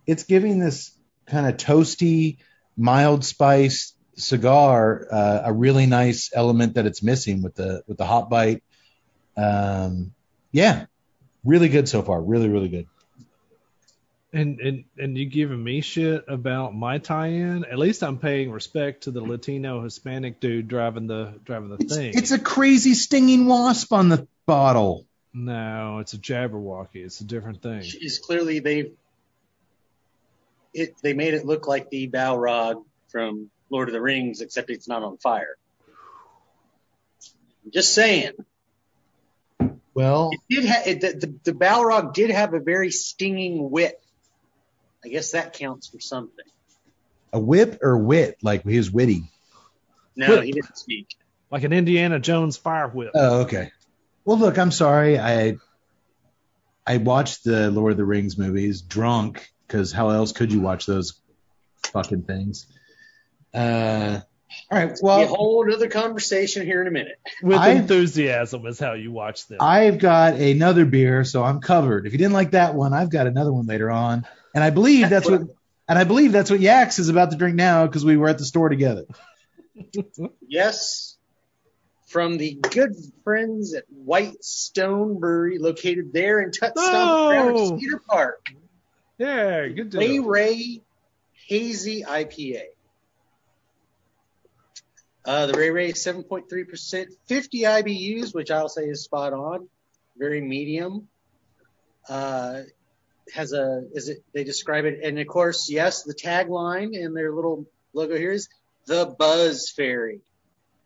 it's 0.06 0.24
giving 0.24 0.60
this 0.60 0.92
kind 1.26 1.48
of 1.48 1.56
toasty, 1.56 2.38
mild 2.76 3.24
spice 3.24 3.94
cigar 4.16 5.08
uh, 5.12 5.42
a 5.46 5.54
really 5.54 5.86
nice 5.86 6.32
element 6.34 6.76
that 6.76 6.86
it's 6.86 7.02
missing 7.02 7.42
with 7.42 7.56
the 7.56 7.84
with 7.88 7.98
the 7.98 8.06
hot 8.06 8.30
bite. 8.30 8.64
Um, 9.38 10.14
yeah, 10.52 10.86
really 11.44 11.70
good 11.70 11.88
so 11.88 12.02
far. 12.02 12.22
Really, 12.22 12.50
really 12.50 12.70
good. 12.70 12.88
And 14.34 14.62
and 14.62 14.84
and 14.98 15.18
you 15.18 15.26
giving 15.26 15.62
me 15.62 15.82
shit 15.82 16.24
about 16.30 16.74
my 16.74 17.00
tie-in? 17.00 17.66
At 17.66 17.78
least 17.78 18.02
I'm 18.02 18.18
paying 18.18 18.50
respect 18.50 19.04
to 19.04 19.12
the 19.12 19.20
Latino 19.22 19.84
Hispanic 19.84 20.40
dude 20.40 20.70
driving 20.70 21.08
the 21.08 21.34
driving 21.44 21.68
the 21.70 21.76
It's, 21.82 21.94
thing. 21.96 22.14
it's 22.16 22.32
a 22.32 22.40
crazy 22.40 22.94
stinging 22.94 23.46
wasp 23.48 23.92
on 23.92 24.08
the 24.08 24.26
bottle. 24.46 25.06
no, 25.34 26.00
it's 26.00 26.14
a 26.14 26.18
Jabberwocky. 26.18 26.96
It's 27.04 27.20
a 27.20 27.26
different 27.26 27.62
thing. 27.62 27.82
Is 27.82 28.20
clearly 28.24 28.60
they 28.60 28.92
it 30.74 30.96
they 31.04 31.12
made 31.14 31.34
it 31.34 31.46
look 31.46 31.68
like 31.68 31.90
the 31.90 32.08
Balrog 32.10 32.86
from 33.10 33.50
Lord 33.70 33.90
of 33.90 33.94
the 33.94 34.02
Rings, 34.02 34.40
except 34.40 34.70
it's 34.70 34.88
not 34.88 35.04
on 35.04 35.18
fire. 35.18 35.58
I'm 37.66 37.72
just 37.72 37.94
saying. 37.94 38.32
Well, 39.94 40.30
It 40.32 40.40
did 40.62 40.66
ha- 40.70 40.84
it, 40.86 41.02
the, 41.02 41.28
the 41.28 41.52
the 41.52 41.58
Balrog 41.58 42.14
did 42.14 42.30
have 42.30 42.54
a 42.54 42.62
very 42.62 42.92
stinging 42.92 43.70
whip. 43.70 44.01
I 45.04 45.10
guess 45.10 45.32
that 45.32 45.54
counts 45.54 45.88
for 45.88 46.00
something. 46.00 46.46
A 47.34 47.40
whip 47.40 47.80
or 47.82 47.98
wit, 47.98 48.38
like 48.42 48.64
he 48.68 48.78
was 48.78 48.92
witty. 48.92 49.24
No, 50.16 50.30
Whip. 50.30 50.44
he 50.44 50.52
didn't 50.52 50.78
speak. 50.78 51.16
Like 51.50 51.64
an 51.64 51.74
Indiana 51.74 52.20
Jones 52.20 52.58
fire 52.58 52.88
whip. 52.90 53.12
Oh, 53.16 53.42
okay. 53.42 53.72
Well, 54.26 54.38
look, 54.38 54.58
I'm 54.60 54.72
sorry. 54.72 55.18
I 55.18 55.58
I 56.86 56.98
watched 56.98 57.44
the 57.44 57.72
Lord 57.72 57.92
of 57.92 57.98
the 57.98 58.06
Rings 58.06 58.38
movies 58.38 58.82
drunk 58.82 59.50
because 59.68 59.92
how 59.92 60.10
else 60.10 60.32
could 60.34 60.52
you 60.52 60.60
watch 60.60 60.86
those 60.86 61.20
fucking 61.88 62.24
things? 62.24 62.68
Uh, 63.54 64.20
all 64.70 64.78
right. 64.78 64.90
Be 64.90 65.00
a 65.00 65.04
Well, 65.04 65.28
whole 65.28 65.74
other 65.74 65.88
conversation 65.90 66.66
here 66.66 66.82
in 66.82 66.88
a 66.88 66.92
minute. 66.92 67.18
With 67.42 67.58
I- 67.58 67.72
enthusiasm 67.72 68.66
is 68.66 68.80
how 68.80 68.94
you 68.94 69.12
watch 69.12 69.48
them. 69.48 69.60
I've 69.62 69.98
got 70.00 70.34
another 70.36 70.86
beer, 70.86 71.24
so 71.24 71.44
I'm 71.44 71.62
covered. 71.62 72.06
If 72.06 72.12
you 72.12 72.18
didn't 72.18 72.34
like 72.34 72.52
that 72.52 72.76
one, 72.76 72.94
I've 72.94 73.10
got 73.10 73.28
another 73.28 73.54
one 73.54 73.66
later 73.66 73.90
on, 73.90 74.26
and 74.54 74.64
I 74.64 74.70
believe 74.70 75.10
that's 75.10 75.30
what. 75.30 75.42
And 75.90 76.00
I 76.00 76.06
believe 76.06 76.32
that's 76.32 76.50
what 76.50 76.62
Yax 76.62 77.00
is 77.00 77.10
about 77.10 77.32
to 77.32 77.38
drink 77.38 77.56
now 77.58 77.86
because 77.86 78.06
we 78.06 78.16
were 78.16 78.30
at 78.30 78.38
the 78.38 78.46
store 78.46 78.70
together. 78.70 79.04
Yes, 80.48 81.18
from 82.08 82.38
the 82.38 82.54
good 82.54 82.96
friends 83.26 83.74
at 83.74 83.84
White 83.90 84.42
Stone 84.42 85.20
Brewery, 85.20 85.58
located 85.60 86.14
there 86.14 86.40
in 86.40 86.52
Tutstone, 86.52 86.74
Oh. 86.78 87.78
Cedar 87.78 88.02
Park. 88.08 88.54
yeah, 89.18 89.68
good 89.68 89.94
Ray 89.94 90.08
deal. 90.08 90.24
Ray 90.24 90.82
Hazy 91.48 92.04
IPA. 92.04 92.62
Uh, 95.26 95.48
the 95.48 95.54
Ray 95.54 95.72
Ray 95.72 95.90
is 95.90 95.96
7.3%, 95.96 97.08
50 97.28 97.62
IBUs, 97.62 98.34
which 98.34 98.50
I'll 98.50 98.70
say 98.70 98.84
is 98.84 99.04
spot 99.04 99.34
on, 99.34 99.68
very 100.18 100.40
medium. 100.40 101.10
Uh, 102.08 102.62
has 103.34 103.54
a, 103.54 103.84
is 103.94 104.10
it, 104.10 104.24
they 104.34 104.44
describe 104.44 104.86
it, 104.86 105.00
and 105.04 105.20
of 105.20 105.28
course, 105.28 105.70
yes, 105.70 106.04
the 106.04 106.14
tagline 106.14 106.96
and 106.96 107.16
their 107.16 107.34
little 107.34 107.66
logo 107.94 108.18
here 108.18 108.32
is 108.32 108.50
the 108.88 109.06
Buzz 109.18 109.70
Fairy. 109.70 110.22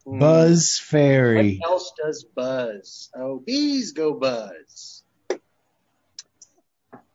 Hmm. 0.06 0.19
Buzz 0.19 0.78
Fairy. 0.78 1.58
What 1.58 1.71
else 1.71 1.93
does 2.02 2.24
buzz? 2.24 3.10
Oh, 3.15 3.39
bees 3.39 3.93
go 3.93 4.13
buzz. 4.13 5.04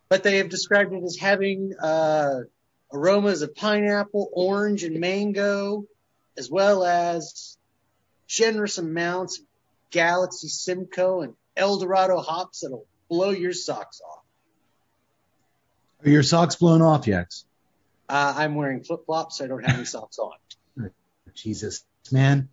But 0.09 0.25
they 0.25 0.39
have 0.39 0.49
described 0.49 0.93
it 0.93 1.05
as 1.05 1.17
having 1.17 1.73
uh, 1.81 2.41
aromas 2.93 3.43
of 3.43 3.55
pineapple, 3.55 4.29
orange, 4.33 4.83
and 4.83 4.99
mango, 4.99 5.85
as 6.37 6.51
well 6.51 6.85
as 6.85 7.57
generous 8.27 8.79
amounts 8.79 9.39
of 9.39 9.45
Galaxy 9.91 10.49
Simcoe 10.49 11.21
and 11.21 11.35
Eldorado 11.57 12.19
hops 12.19 12.61
that'll 12.61 12.87
blow 13.09 13.31
your 13.31 13.53
socks 13.53 14.01
off. 14.01 14.20
Are 16.05 16.09
your 16.09 16.23
socks 16.23 16.57
blown 16.57 16.83
off, 16.83 17.07
Yax? 17.07 17.45
Uh, 18.09 18.35
I'm 18.37 18.55
wearing 18.55 18.83
flip 18.83 19.07
flops, 19.07 19.39
so 19.39 19.45
I 19.45 19.49
don't 19.49 19.65
have 19.65 19.77
any 19.77 19.85
socks 19.85 20.19
on. 20.19 20.33
Jesus, 21.35 21.85
man. 22.11 22.49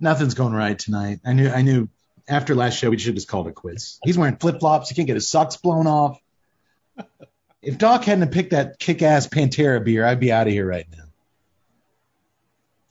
Nothing's 0.00 0.34
going 0.34 0.54
right 0.54 0.78
tonight. 0.78 1.20
I 1.24 1.34
knew 1.34 1.48
I 1.50 1.62
knew 1.62 1.88
after 2.26 2.54
last 2.54 2.78
show 2.78 2.90
we 2.90 2.98
should 2.98 3.08
have 3.08 3.14
just 3.16 3.28
called 3.28 3.48
it 3.48 3.54
quits. 3.54 4.00
He's 4.02 4.16
wearing 4.16 4.36
flip 4.36 4.60
flops, 4.60 4.88
he 4.88 4.94
can't 4.94 5.06
get 5.06 5.16
his 5.16 5.28
socks 5.28 5.56
blown 5.56 5.86
off. 5.86 6.18
If 7.62 7.76
Doc 7.76 8.04
hadn't 8.04 8.32
picked 8.32 8.52
that 8.52 8.78
kick 8.78 9.02
ass 9.02 9.26
Pantera 9.26 9.84
beer, 9.84 10.02
I'd 10.02 10.18
be 10.18 10.32
out 10.32 10.46
of 10.46 10.52
here 10.54 10.66
right 10.66 10.86
now. 10.90 11.04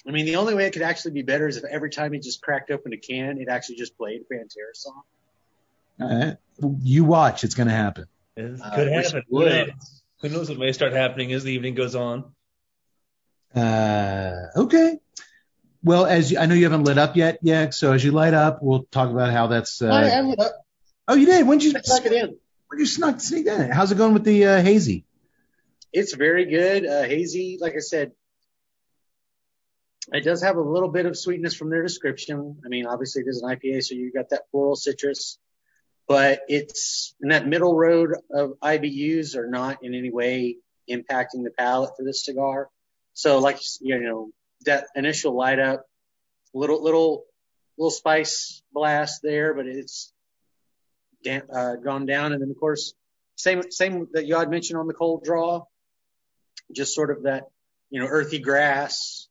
I 0.08 0.12
mean, 0.12 0.28
the 0.28 0.36
only 0.36 0.54
way 0.54 0.66
it 0.66 0.74
could 0.74 0.84
actually 0.84 1.12
be 1.12 1.24
better 1.24 1.48
is 1.48 1.58
if 1.58 1.64
every 1.64 1.90
time 1.90 2.14
he 2.14 2.20
just 2.20 2.40
cracked 2.42 2.70
open 2.70 2.94
a 2.94 2.98
can, 2.98 3.40
it 3.40 3.48
actually 3.50 3.78
just 3.78 3.98
played 3.98 4.22
a 4.22 4.32
Pantera 4.32 4.76
song. 4.76 5.02
Right. 6.00 6.38
You 6.84 7.04
watch, 7.04 7.44
it's 7.44 7.56
gonna 7.56 7.72
happen. 7.72 8.06
It 8.40 8.62
Uh, 8.62 8.76
could 8.76 8.88
I 8.88 9.02
happen. 9.02 9.24
Who 9.30 9.36
would. 9.38 9.52
knows? 9.52 10.02
Who 10.22 10.30
knows 10.30 10.50
what 10.50 10.60
may 10.60 10.72
start 10.72 10.94
happening 10.94 11.32
as 11.34 11.44
the 11.44 11.52
evening 11.54 11.76
goes 11.76 11.96
on? 11.96 12.32
Uh 13.56 14.36
okay. 14.56 15.00
Well, 15.84 16.06
as 16.06 16.32
you, 16.32 16.38
I 16.40 16.46
know 16.46 16.56
you 16.56 16.66
haven't 16.66 16.84
lit 16.84 16.98
up 16.98 17.16
yet, 17.16 17.40
yeah. 17.42 17.70
So 17.70 17.94
as 17.94 18.04
you 18.04 18.12
light 18.12 18.34
up, 18.34 18.60
we'll 18.62 18.84
talk 18.92 19.10
about 19.10 19.32
how 19.32 19.48
that's. 19.48 19.82
Uh, 19.82 19.88
I, 19.88 20.10
I, 20.10 20.22
lit 20.22 20.40
up. 20.40 20.52
oh, 21.08 21.16
you 21.16 21.26
did. 21.26 21.48
When 21.48 21.58
did 21.58 21.72
you? 21.72 21.78
I 21.78 21.82
stuck 21.82 22.06
it 22.06 22.12
in. 22.12 22.38
When 22.68 22.80
you 22.80 22.86
snuck 22.86 23.20
sneak 23.22 23.46
that 23.46 23.62
in? 23.62 23.72
How's 23.72 23.92
it 23.92 23.98
going 23.98 24.14
with 24.14 24.26
the 24.26 24.46
uh, 24.46 24.62
hazy? 24.62 25.06
It's 25.94 26.14
very 26.14 26.46
good. 26.46 26.86
Uh, 26.86 27.04
hazy, 27.04 27.58
like 27.60 27.74
I 27.76 27.80
said, 27.80 28.12
it 30.12 30.24
does 30.24 30.44
have 30.44 30.58
a 30.58 30.62
little 30.62 30.90
bit 30.90 31.06
of 31.06 31.18
sweetness 31.18 31.56
from 31.56 31.70
their 31.70 31.82
description. 31.82 32.58
I 32.66 32.68
mean, 32.68 32.86
obviously 32.86 33.24
it 33.24 33.28
is 33.30 33.42
an 33.42 33.50
IPA, 33.50 33.84
so 33.84 33.96
you 33.96 34.12
got 34.12 34.30
that 34.30 34.44
floral 34.52 34.76
citrus, 34.76 35.40
but 36.10 36.42
it's 36.48 37.14
in 37.22 37.30
that 37.30 37.48
middle 37.48 37.78
road 37.78 38.16
of 38.34 38.54
IBUs 38.64 39.36
are 39.36 39.48
not 39.48 39.84
in 39.84 39.94
any 39.94 40.10
way 40.10 40.58
impacting 40.90 41.44
the 41.44 41.52
palate 41.56 41.92
for 41.96 42.04
this 42.04 42.26
cigar. 42.26 42.68
So 43.14 43.38
like, 43.38 43.60
you 43.80 44.00
know, 44.00 44.32
that 44.66 44.88
initial 44.96 45.38
light 45.38 45.60
up, 45.60 45.86
little, 46.52 46.82
little, 46.82 47.26
little 47.78 47.92
spice 47.92 48.64
blast 48.74 49.22
there, 49.22 49.54
but 49.54 49.68
it's 49.68 50.12
uh, 51.28 51.76
gone 51.76 52.08
down. 52.08 52.34
And 52.34 52.42
then 52.42 52.50
of 52.50 52.60
course, 52.60 52.96
same, 53.36 53.72
same 53.72 54.08
that 54.14 54.26
you 54.26 54.36
had 54.36 54.50
mentioned 54.50 54.80
on 54.80 54.88
the 54.88 54.96
cold 54.96 55.24
draw, 55.24 55.66
just 56.76 56.96
sort 56.96 57.12
of 57.12 57.24
that, 57.24 57.44
you 57.92 58.02
know, 58.02 58.08
earthy 58.08 58.40
grass. 58.40 59.28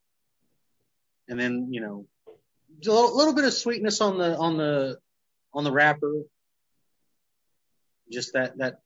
And 1.27 1.37
then, 1.37 1.73
you 1.73 1.81
know, 1.81 2.05
a 2.87 2.89
little 2.89 3.33
bit 3.33 3.43
of 3.43 3.51
sweetness 3.51 3.99
on 3.99 4.17
the, 4.17 4.37
on 4.37 4.55
the, 4.55 4.97
on 5.53 5.65
the 5.65 5.73
wrapper. 5.73 6.23
Just 8.11 8.33
that, 8.33 8.57
that, 8.57 8.79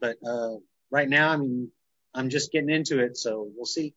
but, 0.00 0.16
uh, 0.26 0.56
right 0.90 1.08
now, 1.08 1.30
I 1.30 1.36
mean, 1.36 1.70
I'm 2.14 2.30
just 2.30 2.52
getting 2.52 2.70
into 2.70 3.00
it, 3.00 3.16
so 3.16 3.50
we'll 3.54 3.66
see. 3.66 3.94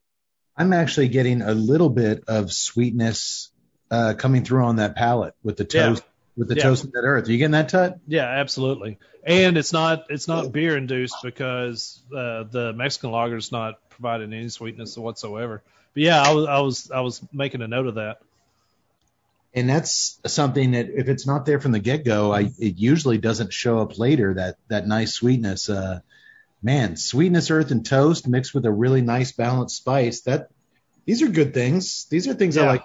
I'm 0.57 0.73
actually 0.73 1.07
getting 1.07 1.41
a 1.41 1.53
little 1.53 1.89
bit 1.89 2.25
of 2.27 2.51
sweetness 2.51 3.51
uh, 3.89 4.13
coming 4.17 4.43
through 4.43 4.63
on 4.65 4.77
that 4.77 4.95
palate 4.95 5.33
with 5.43 5.57
the 5.57 5.67
Yeah. 5.71 5.87
toast 5.87 6.03
with 6.37 6.47
the 6.47 6.55
Yeah. 6.55 6.63
toasted 6.63 6.91
earth. 6.95 7.27
Are 7.27 7.31
you 7.31 7.37
getting 7.37 7.51
that 7.51 7.67
tut? 7.69 7.99
Yeah, 8.07 8.25
absolutely. 8.25 8.99
And 9.23 9.57
it's 9.57 9.73
not 9.73 10.05
it's 10.09 10.27
not 10.29 10.51
beer 10.51 10.77
induced 10.77 11.17
because 11.23 12.01
uh, 12.15 12.43
the 12.43 12.73
Mexican 12.73 13.11
lager 13.11 13.35
is 13.35 13.51
not 13.51 13.79
providing 13.89 14.33
any 14.33 14.47
sweetness 14.47 14.97
whatsoever. 14.97 15.61
But 15.93 16.03
yeah, 16.03 16.21
I 16.21 16.33
was 16.33 16.45
I 16.47 16.59
was 16.59 16.91
I 16.91 17.01
was 17.01 17.21
making 17.33 17.61
a 17.61 17.67
note 17.67 17.87
of 17.87 17.95
that. 17.95 18.21
And 19.53 19.69
that's 19.69 20.19
something 20.27 20.71
that 20.71 20.89
if 20.89 21.09
it's 21.09 21.27
not 21.27 21.45
there 21.45 21.59
from 21.59 21.73
the 21.73 21.79
get 21.79 22.05
go, 22.05 22.33
I 22.33 22.51
it 22.57 22.77
usually 22.77 23.17
doesn't 23.17 23.51
show 23.51 23.79
up 23.79 23.99
later. 23.99 24.33
That 24.35 24.55
that 24.69 24.87
nice 24.87 25.13
sweetness. 25.13 25.69
Uh, 25.69 25.99
man, 26.63 26.95
sweetness, 26.95 27.51
earth, 27.51 27.71
and 27.71 27.85
toast 27.85 28.27
mixed 28.27 28.53
with 28.53 28.65
a 28.65 28.71
really 28.71 29.01
nice 29.01 29.33
balanced 29.33 29.77
spice. 29.77 30.21
That 30.21 30.49
these 31.05 31.21
are 31.21 31.27
good 31.27 31.53
things. 31.53 32.05
These 32.05 32.27
are 32.27 32.33
things 32.33 32.57
I 32.57 32.65
like. 32.65 32.83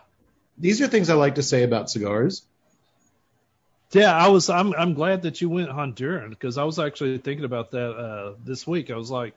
These 0.58 0.80
are 0.80 0.88
things 0.88 1.10
I 1.10 1.14
like 1.14 1.36
to 1.36 1.42
say 1.42 1.62
about 1.62 1.90
cigars. 1.90 2.46
Yeah, 3.92 4.14
I 4.14 4.28
was. 4.28 4.50
I'm. 4.50 4.74
I'm 4.74 4.94
glad 4.94 5.22
that 5.22 5.40
you 5.40 5.48
went 5.48 5.70
Honduran 5.70 6.30
because 6.30 6.58
I 6.58 6.64
was 6.64 6.78
actually 6.78 7.18
thinking 7.18 7.44
about 7.44 7.70
that 7.70 7.90
uh, 7.90 8.32
this 8.44 8.66
week. 8.66 8.90
I 8.90 8.96
was 8.96 9.10
like, 9.10 9.34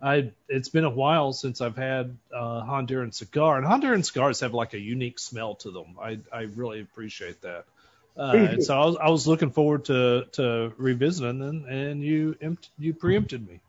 I. 0.00 0.30
It's 0.48 0.70
been 0.70 0.84
a 0.84 0.90
while 0.90 1.32
since 1.32 1.60
I've 1.60 1.76
had 1.76 2.16
uh, 2.34 2.62
Honduran 2.62 3.12
cigar, 3.12 3.58
and 3.58 3.66
Honduran 3.66 4.04
cigars 4.04 4.40
have 4.40 4.54
like 4.54 4.72
a 4.72 4.78
unique 4.78 5.18
smell 5.18 5.56
to 5.56 5.70
them. 5.70 5.96
I. 6.00 6.18
I 6.32 6.42
really 6.42 6.80
appreciate 6.80 7.42
that. 7.42 7.66
Uh, 8.16 8.32
and 8.34 8.64
so 8.64 8.80
I 8.80 8.84
was. 8.86 8.96
I 8.96 9.10
was 9.10 9.26
looking 9.26 9.50
forward 9.50 9.84
to 9.86 10.26
to 10.32 10.72
revisiting 10.78 11.38
them, 11.38 11.66
and 11.68 12.02
you 12.02 12.36
you 12.78 12.94
preempted 12.94 13.46
me. 13.46 13.60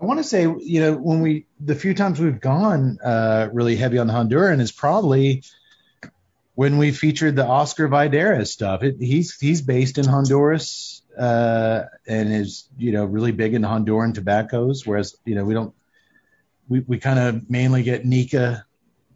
I 0.00 0.04
want 0.04 0.18
to 0.20 0.24
say, 0.24 0.42
you 0.42 0.80
know, 0.80 0.94
when 0.94 1.20
we 1.20 1.44
the 1.60 1.74
few 1.74 1.94
times 1.94 2.18
we've 2.18 2.40
gone 2.40 2.98
uh, 3.00 3.48
really 3.52 3.76
heavy 3.76 3.98
on 3.98 4.06
the 4.06 4.12
Honduran 4.12 4.60
is 4.60 4.72
probably 4.72 5.42
when 6.56 6.78
we 6.78 6.90
featured 6.90 7.36
the 7.36 7.46
Oscar 7.46 7.86
Valladares 7.86 8.48
stuff. 8.48 8.82
It, 8.82 8.96
he's 8.98 9.38
he's 9.38 9.60
based 9.60 9.98
in 9.98 10.06
Honduras 10.06 11.02
uh, 11.16 11.82
and 12.08 12.32
is 12.34 12.68
you 12.76 12.92
know 12.92 13.04
really 13.04 13.30
big 13.30 13.54
into 13.54 13.68
Honduran 13.68 14.14
tobaccos, 14.14 14.84
whereas 14.84 15.16
you 15.24 15.36
know 15.36 15.44
we 15.44 15.54
don't 15.54 15.74
we 16.68 16.80
we 16.80 16.98
kind 16.98 17.18
of 17.18 17.48
mainly 17.48 17.84
get 17.84 18.04
Nica 18.04 18.64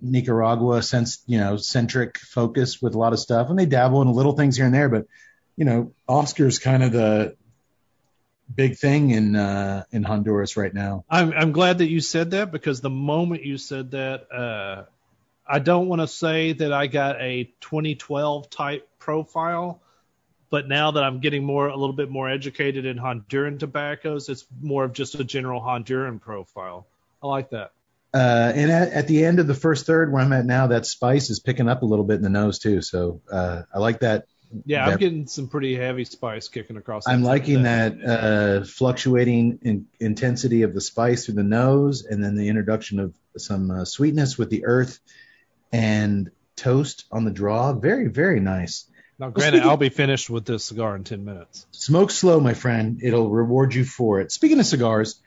Nicaragua 0.03 0.83
sense 0.83 1.23
you 1.27 1.39
know 1.39 1.57
centric 1.57 2.19
focus 2.19 2.81
with 2.81 2.95
a 2.95 2.99
lot 2.99 3.15
of 3.15 3.19
stuff, 3.19 3.49
and 3.49 3.59
they 3.59 3.67
dabble 3.67 4.03
in 4.03 4.13
little 4.13 4.37
things 4.37 4.57
here 4.57 4.67
and 4.67 4.75
there, 4.75 4.91
but 4.91 5.07
you 5.57 5.65
know 5.65 5.93
Oscar's 6.07 6.59
kind 6.59 6.83
of 6.83 6.93
the 6.93 7.37
big 8.55 8.77
thing 8.77 9.11
in 9.11 9.35
uh, 9.35 9.85
in 9.93 10.03
Honduras 10.03 10.59
right 10.59 10.75
now. 10.75 11.05
I'm 11.09 11.33
I'm 11.33 11.53
glad 11.53 11.79
that 11.79 11.89
you 11.89 12.01
said 12.01 12.33
that 12.33 12.53
because 12.53 12.83
the 12.83 12.91
moment 12.91 13.45
you 13.45 13.57
said 13.57 13.93
that, 13.93 14.31
uh, 14.31 14.85
I 15.51 15.59
don't 15.59 15.89
want 15.89 16.01
to 16.01 16.07
say 16.07 16.53
that 16.53 16.73
I 16.73 16.87
got 16.87 17.21
a 17.21 17.53
2012 17.61 18.51
type 18.51 18.89
profile, 19.01 19.83
but 20.49 20.69
now 20.69 20.93
that 20.93 21.03
I'm 21.03 21.19
getting 21.19 21.45
more 21.45 21.67
a 21.67 21.77
little 21.77 21.95
bit 21.95 22.09
more 22.09 22.31
educated 22.31 22.87
in 22.87 22.97
Honduran 22.99 23.59
tobaccos, 23.59 24.29
it's 24.29 24.47
more 24.61 24.85
of 24.85 24.93
just 24.93 25.17
a 25.17 25.25
general 25.25 25.61
Honduran 25.61 26.21
profile. 26.21 26.87
I 27.21 27.27
like 27.27 27.51
that. 27.51 27.73
Uh, 28.15 28.53
and 28.55 28.71
at, 28.71 28.93
at 28.93 29.09
the 29.09 29.25
end 29.25 29.41
of 29.41 29.49
the 29.49 29.55
first 29.55 29.87
third, 29.87 30.13
where 30.13 30.23
I'm 30.23 30.33
at 30.33 30.47
now, 30.47 30.69
that 30.69 30.87
spice 30.87 31.31
is 31.31 31.41
picking 31.41 31.69
up 31.69 31.83
a 31.83 31.87
little 31.87 32.05
bit 32.05 32.15
in 32.15 32.23
the 32.23 32.31
nose 32.31 32.61
too. 32.61 32.81
So 32.81 33.21
uh, 33.31 33.63
I 33.75 33.81
like 33.81 34.01
that 34.01 34.27
Yeah, 34.65 34.87
I'm 34.87 34.99
getting 34.99 35.27
some 35.27 35.49
pretty 35.49 35.75
heavy 35.75 36.05
spice 36.05 36.47
kicking 36.47 36.77
across. 36.77 37.09
I'm 37.09 37.25
liking 37.25 37.65
thing. 37.65 37.99
that 37.99 38.05
uh, 38.05 38.65
fluctuating 38.65 39.59
in 39.63 39.87
intensity 39.99 40.63
of 40.63 40.75
the 40.75 40.81
spice 40.81 41.27
through 41.27 41.37
the 41.37 41.43
nose, 41.43 42.05
and 42.05 42.23
then 42.23 42.37
the 42.37 42.49
introduction 42.49 43.01
of 43.01 43.15
some 43.37 43.71
uh, 43.71 43.85
sweetness 43.85 44.39
with 44.39 44.51
the 44.51 44.65
earth 44.65 45.01
and 45.73 46.31
toast 46.57 47.05
on 47.11 47.25
the 47.25 47.31
draw. 47.31 47.73
Very, 47.73 48.09
very 48.09 48.41
nice. 48.41 48.87
Now, 49.19 49.31
granted, 49.31 49.63
I'll 49.63 49.77
be 49.77 49.91
finished 49.91 50.31
with 50.31 50.47
this 50.47 50.65
cigar 50.65 50.97
in 50.97 51.05
ten 51.05 51.25
minutes. 51.25 51.67
Smoke 51.73 52.11
slow, 52.11 52.41
my 52.41 52.55
friend. 52.55 53.01
It'll 53.03 53.29
reward 53.29 53.75
you 53.75 53.85
for 53.85 54.21
it. 54.21 54.33
Speaking 54.33 54.59
of 54.61 54.67
cigars, 54.67 55.21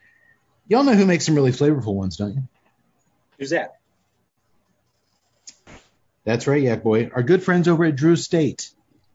y'all 0.66 0.82
know 0.82 0.94
who 0.94 1.06
makes 1.06 1.26
some 1.26 1.36
really 1.36 1.52
flavorful 1.52 1.94
ones, 1.94 2.16
don't 2.16 2.34
you? 2.34 2.42
Who's 3.38 3.50
that? 3.50 3.78
That's 6.24 6.46
right, 6.46 6.62
Yak 6.62 6.82
Boy. 6.82 7.10
Our 7.14 7.22
good 7.22 7.42
friends 7.42 7.68
over 7.68 7.84
at 7.84 7.96
Drew 7.96 8.14
Estate. 8.14 8.70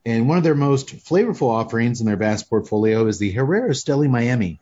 And 0.05 0.29
one 0.29 0.37
of 0.37 0.43
their 0.43 0.55
most 0.55 0.95
flavorful 0.95 1.49
offerings 1.49 1.99
in 1.99 2.07
their 2.07 2.15
vast 2.15 2.49
portfolio 2.49 3.05
is 3.07 3.19
the 3.19 3.31
Herrera 3.31 3.71
Esteli 3.71 4.09
Miami. 4.09 4.59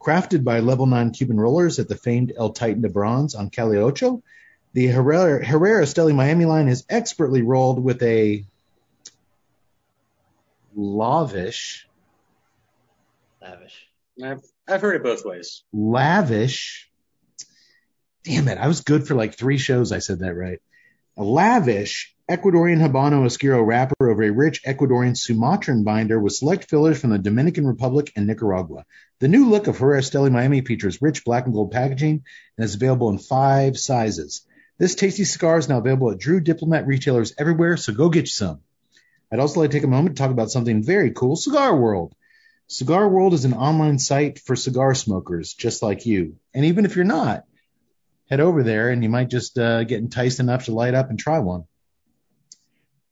Crafted 0.00 0.44
by 0.44 0.60
Level 0.60 0.86
9 0.86 1.12
Cuban 1.12 1.40
rollers 1.40 1.78
at 1.78 1.88
the 1.88 1.96
famed 1.96 2.32
El 2.36 2.50
Titan 2.50 2.82
de 2.82 2.88
Bronze 2.88 3.34
on 3.34 3.50
Calle 3.50 3.78
Ocho, 3.78 4.22
the 4.76 4.88
Herrera, 4.88 5.42
Herrera 5.42 5.84
Esteli 5.84 6.14
Miami 6.14 6.44
line 6.44 6.68
is 6.68 6.84
expertly 6.90 7.40
rolled 7.40 7.82
with 7.82 8.02
a 8.02 8.44
lavish, 10.74 11.88
Lavish. 13.40 13.88
I've 14.22 14.42
I've 14.68 14.82
heard 14.82 14.96
it 14.96 15.02
both 15.02 15.24
ways. 15.24 15.62
lavish. 15.72 16.90
Damn 18.22 18.48
it, 18.48 18.58
I 18.58 18.68
was 18.68 18.82
good 18.82 19.08
for 19.08 19.14
like 19.14 19.38
three 19.38 19.56
shows. 19.56 19.92
I 19.92 20.00
said 20.00 20.18
that 20.18 20.34
right. 20.34 20.60
A 21.16 21.24
lavish 21.24 22.14
Ecuadorian 22.30 22.86
Habano 22.86 23.24
Oscuro 23.24 23.62
wrapper 23.62 24.10
over 24.10 24.24
a 24.24 24.30
rich 24.30 24.62
Ecuadorian 24.64 25.16
Sumatran 25.16 25.84
binder 25.84 26.20
with 26.20 26.34
select 26.34 26.68
fillers 26.68 27.00
from 27.00 27.08
the 27.08 27.18
Dominican 27.18 27.66
Republic 27.66 28.12
and 28.14 28.26
Nicaragua. 28.26 28.84
The 29.20 29.28
new 29.28 29.48
look 29.48 29.68
of 29.68 29.78
Herrera 29.78 30.02
Esteli 30.02 30.30
Miami 30.30 30.60
features 30.60 31.00
rich 31.00 31.24
black 31.24 31.46
and 31.46 31.54
gold 31.54 31.70
packaging 31.70 32.24
and 32.58 32.64
is 32.66 32.74
available 32.74 33.08
in 33.08 33.16
five 33.16 33.78
sizes. 33.78 34.42
This 34.78 34.94
tasty 34.94 35.24
cigar 35.24 35.58
is 35.58 35.68
now 35.68 35.78
available 35.78 36.10
at 36.10 36.18
Drew 36.18 36.40
Diplomat 36.40 36.86
retailers 36.86 37.32
everywhere, 37.38 37.78
so 37.78 37.94
go 37.94 38.10
get 38.10 38.24
you 38.24 38.26
some. 38.26 38.60
I'd 39.32 39.40
also 39.40 39.60
like 39.60 39.70
to 39.70 39.76
take 39.76 39.84
a 39.84 39.88
moment 39.88 40.16
to 40.16 40.22
talk 40.22 40.30
about 40.30 40.50
something 40.50 40.82
very 40.82 41.12
cool 41.12 41.36
Cigar 41.36 41.76
World. 41.76 42.14
Cigar 42.68 43.08
World 43.08 43.32
is 43.32 43.44
an 43.44 43.54
online 43.54 43.98
site 43.98 44.38
for 44.38 44.54
cigar 44.54 44.94
smokers 44.94 45.54
just 45.54 45.82
like 45.82 46.04
you. 46.04 46.36
And 46.52 46.66
even 46.66 46.84
if 46.84 46.94
you're 46.94 47.04
not, 47.04 47.44
head 48.28 48.40
over 48.40 48.62
there 48.62 48.90
and 48.90 49.02
you 49.02 49.08
might 49.08 49.30
just 49.30 49.58
uh, 49.58 49.84
get 49.84 50.00
enticed 50.00 50.40
enough 50.40 50.66
to 50.66 50.74
light 50.74 50.94
up 50.94 51.08
and 51.08 51.18
try 51.18 51.38
one. 51.38 51.64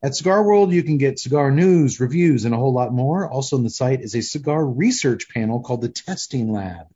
At 0.02 0.14
Cigar 0.14 0.44
World, 0.44 0.70
you 0.72 0.82
can 0.82 0.98
get 0.98 1.18
cigar 1.18 1.50
news, 1.50 1.98
reviews, 1.98 2.44
and 2.44 2.54
a 2.54 2.58
whole 2.58 2.74
lot 2.74 2.92
more. 2.92 3.30
Also 3.30 3.56
on 3.56 3.62
the 3.62 3.70
site 3.70 4.02
is 4.02 4.14
a 4.14 4.20
cigar 4.20 4.62
research 4.62 5.30
panel 5.30 5.60
called 5.60 5.80
the 5.80 5.88
Testing 5.88 6.52
Lab. 6.52 6.88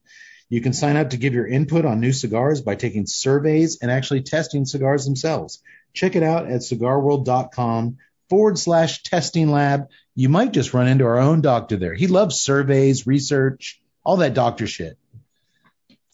You 0.50 0.60
can 0.60 0.72
sign 0.72 0.96
up 0.96 1.10
to 1.10 1.16
give 1.18 1.34
your 1.34 1.46
input 1.46 1.84
on 1.84 2.00
new 2.00 2.12
cigars 2.12 2.60
by 2.62 2.74
taking 2.74 3.06
surveys 3.06 3.78
and 3.82 3.90
actually 3.90 4.22
testing 4.22 4.64
cigars 4.64 5.04
themselves. 5.04 5.62
Check 5.92 6.16
it 6.16 6.22
out 6.22 6.46
at 6.46 6.60
cigarworld.com 6.62 7.98
forward 8.30 8.58
slash 8.58 9.02
testing 9.02 9.50
lab. 9.50 9.88
You 10.14 10.28
might 10.28 10.52
just 10.52 10.72
run 10.74 10.88
into 10.88 11.04
our 11.04 11.18
own 11.18 11.40
doctor 11.42 11.76
there. 11.76 11.94
He 11.94 12.06
loves 12.06 12.40
surveys, 12.40 13.06
research, 13.06 13.80
all 14.04 14.18
that 14.18 14.34
doctor 14.34 14.66
shit. 14.66 14.96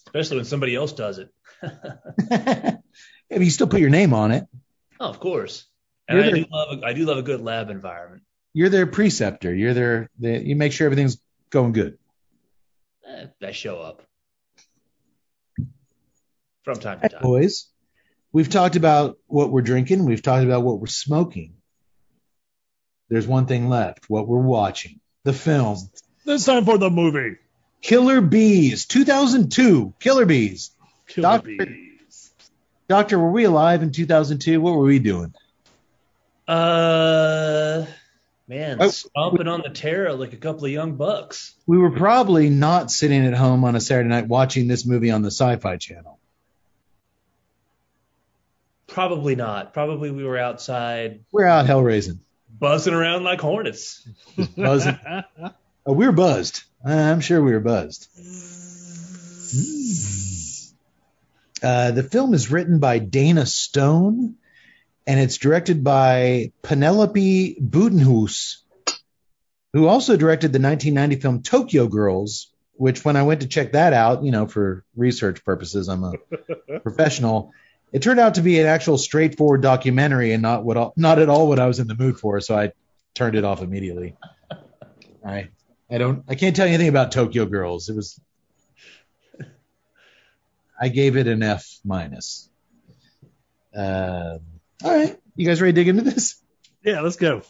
Especially 0.07 0.37
when 0.39 0.45
somebody 0.47 0.75
else 0.75 0.93
does 0.93 1.19
it. 1.19 1.29
if 3.31 3.43
you 3.43 3.51
still 3.51 3.67
put 3.67 3.81
your 3.81 3.91
name 3.91 4.15
on 4.15 4.33
it, 4.33 4.47
Oh, 5.01 5.09
of 5.11 5.19
course. 5.19 5.65
And 6.09 6.19
I 6.21 6.31
the- 6.31 6.45
do 6.45 6.47
love 6.51 6.79
a, 6.83 6.87
I 6.87 6.93
do 6.93 7.05
love 7.05 7.19
a 7.19 7.23
good 7.23 7.41
lab 7.41 7.69
environment. 7.71 8.23
you're 8.53 8.69
their 8.69 8.87
preceptor. 8.87 9.53
You're 9.55 9.75
their, 9.75 10.11
the, 10.19 10.39
you 10.39 10.55
make 10.57 10.73
sure 10.73 10.87
everything's 10.87 11.19
going 11.51 11.73
good. 11.73 11.99
Eh, 13.09 13.27
I 13.43 13.51
show 13.53 13.81
up 13.81 14.03
from 16.65 16.79
time 16.81 17.01
to 17.01 17.09
time. 17.09 17.23
Boys, 17.23 17.67
we've 18.33 18.49
talked 18.49 18.77
about 18.77 19.19
what 19.27 19.51
we're 19.51 19.63
drinking. 19.63 20.05
We've 20.05 20.23
talked 20.23 20.45
about 20.45 20.63
what 20.63 20.81
we're 20.81 20.87
smoking. 20.87 21.55
There's 23.09 23.27
one 23.27 23.47
thing 23.47 23.69
left, 23.69 24.09
what 24.09 24.27
we're 24.27 24.39
watching. 24.41 25.01
The 25.25 25.33
film. 25.33 25.77
It's 26.27 26.45
time 26.47 26.65
for 26.65 26.79
the 26.79 26.91
movie. 26.91 27.37
Killer 27.83 28.21
Bees, 28.23 28.87
2002. 28.87 29.95
Killer 30.01 30.25
Bees. 30.27 30.71
Killer 31.07 31.23
Doctor- 31.39 31.67
Bees. 31.67 32.33
Doctor, 32.89 33.19
were 33.19 33.31
we 33.31 33.45
alive 33.45 33.83
in 33.83 33.93
2002? 33.93 34.61
What 34.61 34.75
were 34.75 34.85
we 34.85 34.99
doing? 34.99 35.33
Uh, 36.47 37.87
man, 38.49 38.77
Oh, 38.81 38.89
stomping 38.89 39.49
on 39.49 39.63
the 39.63 39.71
terror 39.71 40.13
like 40.13 40.33
a 40.35 40.37
couple 40.37 40.65
of 40.67 40.71
young 40.71 40.97
bucks. 40.97 41.55
We 41.67 41.79
were 41.79 41.91
probably 41.91 42.51
not 42.51 42.91
sitting 42.91 43.25
at 43.27 43.35
home 43.35 43.65
on 43.65 43.77
a 43.77 43.81
Saturday 43.81 44.09
night 44.11 44.29
watching 44.29 44.67
this 44.69 44.85
movie 44.87 45.11
on 45.11 45.23
the 45.23 45.31
Sci 45.31 45.57
Fi 45.57 45.77
Channel. 45.79 46.19
Probably 48.95 49.35
not. 49.35 49.73
Probably 49.75 50.13
we 50.13 50.23
were 50.23 50.39
outside 50.39 51.25
We're 51.33 51.47
out 51.47 51.67
hell 51.67 51.83
raising. 51.83 52.21
buzzing 52.61 52.95
around 52.95 53.25
like 53.25 53.41
hornets. 53.41 54.07
Buzzing. 54.57 54.97
Oh, 55.87 55.93
we 55.93 56.07
were 56.07 56.13
buzzed. 56.13 56.63
I'm 56.83 57.21
sure 57.21 57.43
we 57.43 57.53
were 57.53 57.61
buzzed. 57.61 58.09
Uh, 61.63 61.91
the 61.91 62.03
film 62.03 62.33
is 62.33 62.51
written 62.51 62.79
by 62.79 62.99
Dana 62.99 63.45
Stone, 63.45 64.37
and 65.07 65.21
it's 65.21 65.37
directed 65.37 65.85
by 65.85 66.53
Penelope 66.63 67.57
Buitenhuis, 67.61 68.63
who 69.75 69.87
also 69.87 70.17
directed 70.17 70.53
the 70.55 70.59
1990 70.59 71.17
film 71.17 71.43
Tokyo 71.43 71.87
Girls, 71.87 72.51
which 72.77 73.05
when 73.05 73.17
I 73.17 73.23
went 73.25 73.43
to 73.43 73.47
check 73.49 73.73
that 73.73 73.93
out, 73.93 74.25
you 74.25 74.31
know, 74.31 74.47
for 74.47 74.85
research 74.97 75.45
purposes, 75.45 75.89
I'm 75.89 76.05
a 76.05 76.13
professional. 76.81 77.53
It 77.95 78.03
turned 78.03 78.19
out 78.19 78.35
to 78.35 78.43
be 78.43 78.59
an 78.59 78.67
actual 78.67 78.99
straightforward 78.99 79.63
documentary 79.63 80.33
and 80.33 80.43
not 80.43 80.65
what 80.65 80.99
not 80.99 81.21
at 81.21 81.29
all 81.29 81.47
what 81.47 81.61
I 81.61 81.67
was 81.69 81.79
in 81.79 81.87
the 81.87 81.95
mood 81.95 82.19
for, 82.19 82.41
so 82.41 82.59
I 82.59 82.73
turned 83.15 83.37
it 83.37 83.45
off 83.45 83.63
immediately. 83.63 84.17
I 85.25 85.49
I 85.89 85.99
don't 85.99 86.25
I 86.29 86.35
can't 86.35 86.57
tell 86.57 86.67
you 86.67 86.75
anything 86.75 86.89
about 86.89 87.13
Tokyo 87.13 87.47
Girls. 87.47 87.89
It 87.89 87.95
was 87.95 88.21
I 90.79 90.89
gave 90.89 91.17
it 91.17 91.29
an 91.29 91.45
F 91.45 91.79
minus. 91.85 92.51
Um, 93.73 94.41
all 94.83 94.97
right, 94.97 95.17
you 95.37 95.47
guys 95.47 95.61
ready 95.61 95.73
to 95.73 95.81
dig 95.81 95.87
into 95.87 96.03
this? 96.03 96.43
yeah, 96.83 97.01
let's 97.01 97.17
go. 97.17 97.43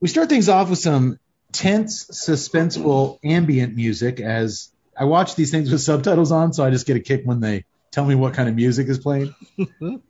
We 0.00 0.08
start 0.08 0.28
things 0.28 0.48
off 0.48 0.68
with 0.68 0.80
some 0.80 1.20
tense, 1.52 2.06
suspenseful 2.06 3.20
ambient 3.22 3.76
music. 3.76 4.18
As 4.18 4.72
I 4.96 5.04
watch 5.04 5.36
these 5.36 5.52
things 5.52 5.70
with 5.70 5.80
subtitles 5.80 6.32
on, 6.32 6.52
so 6.52 6.64
I 6.64 6.70
just 6.70 6.88
get 6.88 6.96
a 6.96 7.00
kick 7.00 7.22
when 7.24 7.38
they 7.38 7.64
tell 7.90 8.04
me 8.04 8.14
what 8.14 8.34
kind 8.34 8.48
of 8.48 8.54
music 8.54 8.88
is 8.88 8.98
playing. 8.98 9.34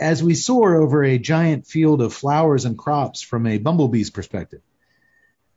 As 0.00 0.22
we 0.22 0.34
soar 0.34 0.76
over 0.76 1.04
a 1.04 1.18
giant 1.18 1.66
field 1.66 2.00
of 2.00 2.14
flowers 2.14 2.64
and 2.64 2.78
crops 2.78 3.22
from 3.22 3.46
a 3.46 3.58
bumblebee's 3.58 4.10
perspective. 4.10 4.62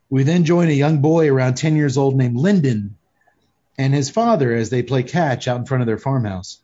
We 0.10 0.24
then 0.24 0.46
join 0.46 0.70
a 0.70 0.74
young 0.74 1.02
boy 1.02 1.32
around 1.32 1.56
10 1.56 1.76
years 1.76 1.98
old 1.98 2.16
named 2.16 2.38
Lyndon 2.38 2.98
and 3.78 3.94
his 3.94 4.10
father 4.10 4.54
as 4.54 4.70
they 4.70 4.84
play 4.84 5.04
catch 5.04 5.48
out 5.48 5.60
in 5.60 5.66
front 5.66 5.82
of 5.82 5.88
their 5.88 5.98
farmhouse. 5.98 6.62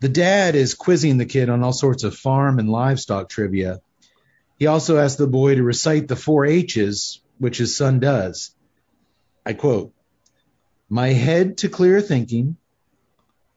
The 0.00 0.08
dad 0.08 0.54
is 0.54 0.74
quizzing 0.74 1.16
the 1.16 1.26
kid 1.26 1.48
on 1.48 1.62
all 1.62 1.72
sorts 1.72 2.04
of 2.04 2.16
farm 2.16 2.58
and 2.58 2.68
livestock 2.68 3.28
trivia. 3.28 3.80
He 4.58 4.66
also 4.66 4.98
asks 4.98 5.16
the 5.16 5.26
boy 5.26 5.54
to 5.54 5.62
recite 5.62 6.06
the 6.06 6.16
four 6.16 6.44
H's, 6.44 7.20
which 7.38 7.58
his 7.58 7.76
son 7.76 7.98
does. 8.00 8.54
I 9.44 9.54
quote, 9.54 9.92
My 10.88 11.08
head 11.08 11.58
to 11.58 11.68
clear 11.68 12.00
thinking, 12.00 12.57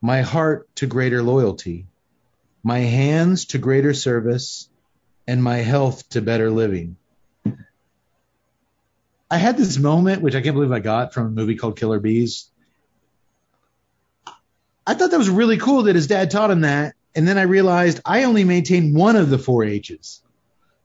my 0.02 0.22
heart 0.22 0.68
to 0.78 0.88
greater 0.88 1.22
loyalty, 1.22 1.86
my 2.64 2.80
hands 2.80 3.45
to 3.45 3.58
greater 3.58 3.93
service, 3.93 4.68
and 5.28 5.43
my 5.43 5.58
health 5.58 6.10
to 6.10 6.22
better 6.22 6.49
living. 6.49 6.97
I 9.30 9.38
had 9.38 9.58
this 9.58 9.78
moment, 9.78 10.22
which 10.22 10.36
I 10.36 10.41
can't 10.41 10.56
believe 10.56 10.72
I 10.72 10.80
got 10.80 11.14
from 11.14 11.28
a 11.28 11.30
movie 11.30 11.56
called 11.56 11.78
Killer 11.78 11.99
Bees. 11.99 12.49
I 14.86 14.93
thought 14.95 15.12
that 15.12 15.18
was 15.18 15.30
really 15.30 15.58
cool 15.58 15.84
that 15.84 15.95
his 15.95 16.08
dad 16.08 16.32
taught 16.32 16.52
him 16.52 16.62
that. 16.62 16.95
And 17.16 17.28
then 17.28 17.38
I 17.38 17.43
realized 17.43 18.02
I 18.04 18.24
only 18.24 18.43
maintain 18.43 18.93
one 18.93 19.16
of 19.16 19.30
the 19.30 19.38
four 19.38 19.64
H's. 19.64 20.22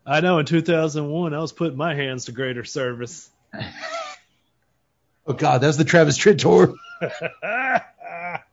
I 0.04 0.20
know 0.20 0.38
in 0.38 0.46
2001 0.46 1.34
I 1.34 1.38
was 1.40 1.52
putting 1.52 1.76
my 1.76 1.94
hands 1.94 2.26
to 2.26 2.32
greater 2.32 2.64
service. 2.64 3.30
Oh 5.28 5.32
God, 5.32 5.60
that's 5.60 5.76
the 5.76 5.84
Travis 5.84 6.16
Tritt 6.16 6.38
tour. 6.38 6.72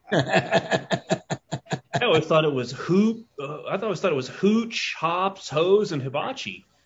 I 0.11 2.01
always 2.01 2.25
thought 2.25 2.45
it 2.45 2.53
was 2.53 2.71
hoop. 2.71 3.25
Uh, 3.39 3.63
I 3.63 3.77
always 3.77 3.99
thought 3.99 4.11
it 4.11 4.15
was 4.15 4.27
hooch, 4.27 4.95
hops, 4.97 5.49
hose, 5.49 5.91
and 5.91 6.01
hibachi. 6.01 6.65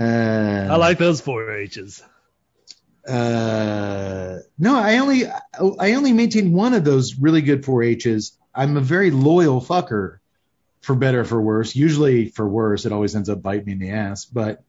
I 0.00 0.76
like 0.76 0.98
those 0.98 1.20
four 1.20 1.50
H's. 1.52 2.02
Uh, 3.06 4.38
no, 4.58 4.76
I 4.76 4.98
only 4.98 5.26
I 5.26 5.92
only 5.94 6.12
maintain 6.12 6.52
one 6.52 6.74
of 6.74 6.84
those 6.84 7.14
really 7.16 7.42
good 7.42 7.64
four 7.64 7.82
H's. 7.82 8.32
I'm 8.54 8.76
a 8.76 8.80
very 8.80 9.10
loyal 9.10 9.60
fucker, 9.60 10.18
for 10.80 10.94
better 10.94 11.20
or 11.20 11.24
for 11.24 11.40
worse. 11.40 11.76
Usually 11.76 12.28
for 12.28 12.48
worse, 12.48 12.86
it 12.86 12.92
always 12.92 13.14
ends 13.14 13.28
up 13.28 13.42
biting 13.42 13.66
me 13.66 13.72
in 13.72 13.78
the 13.78 13.90
ass. 13.90 14.24
But 14.24 14.62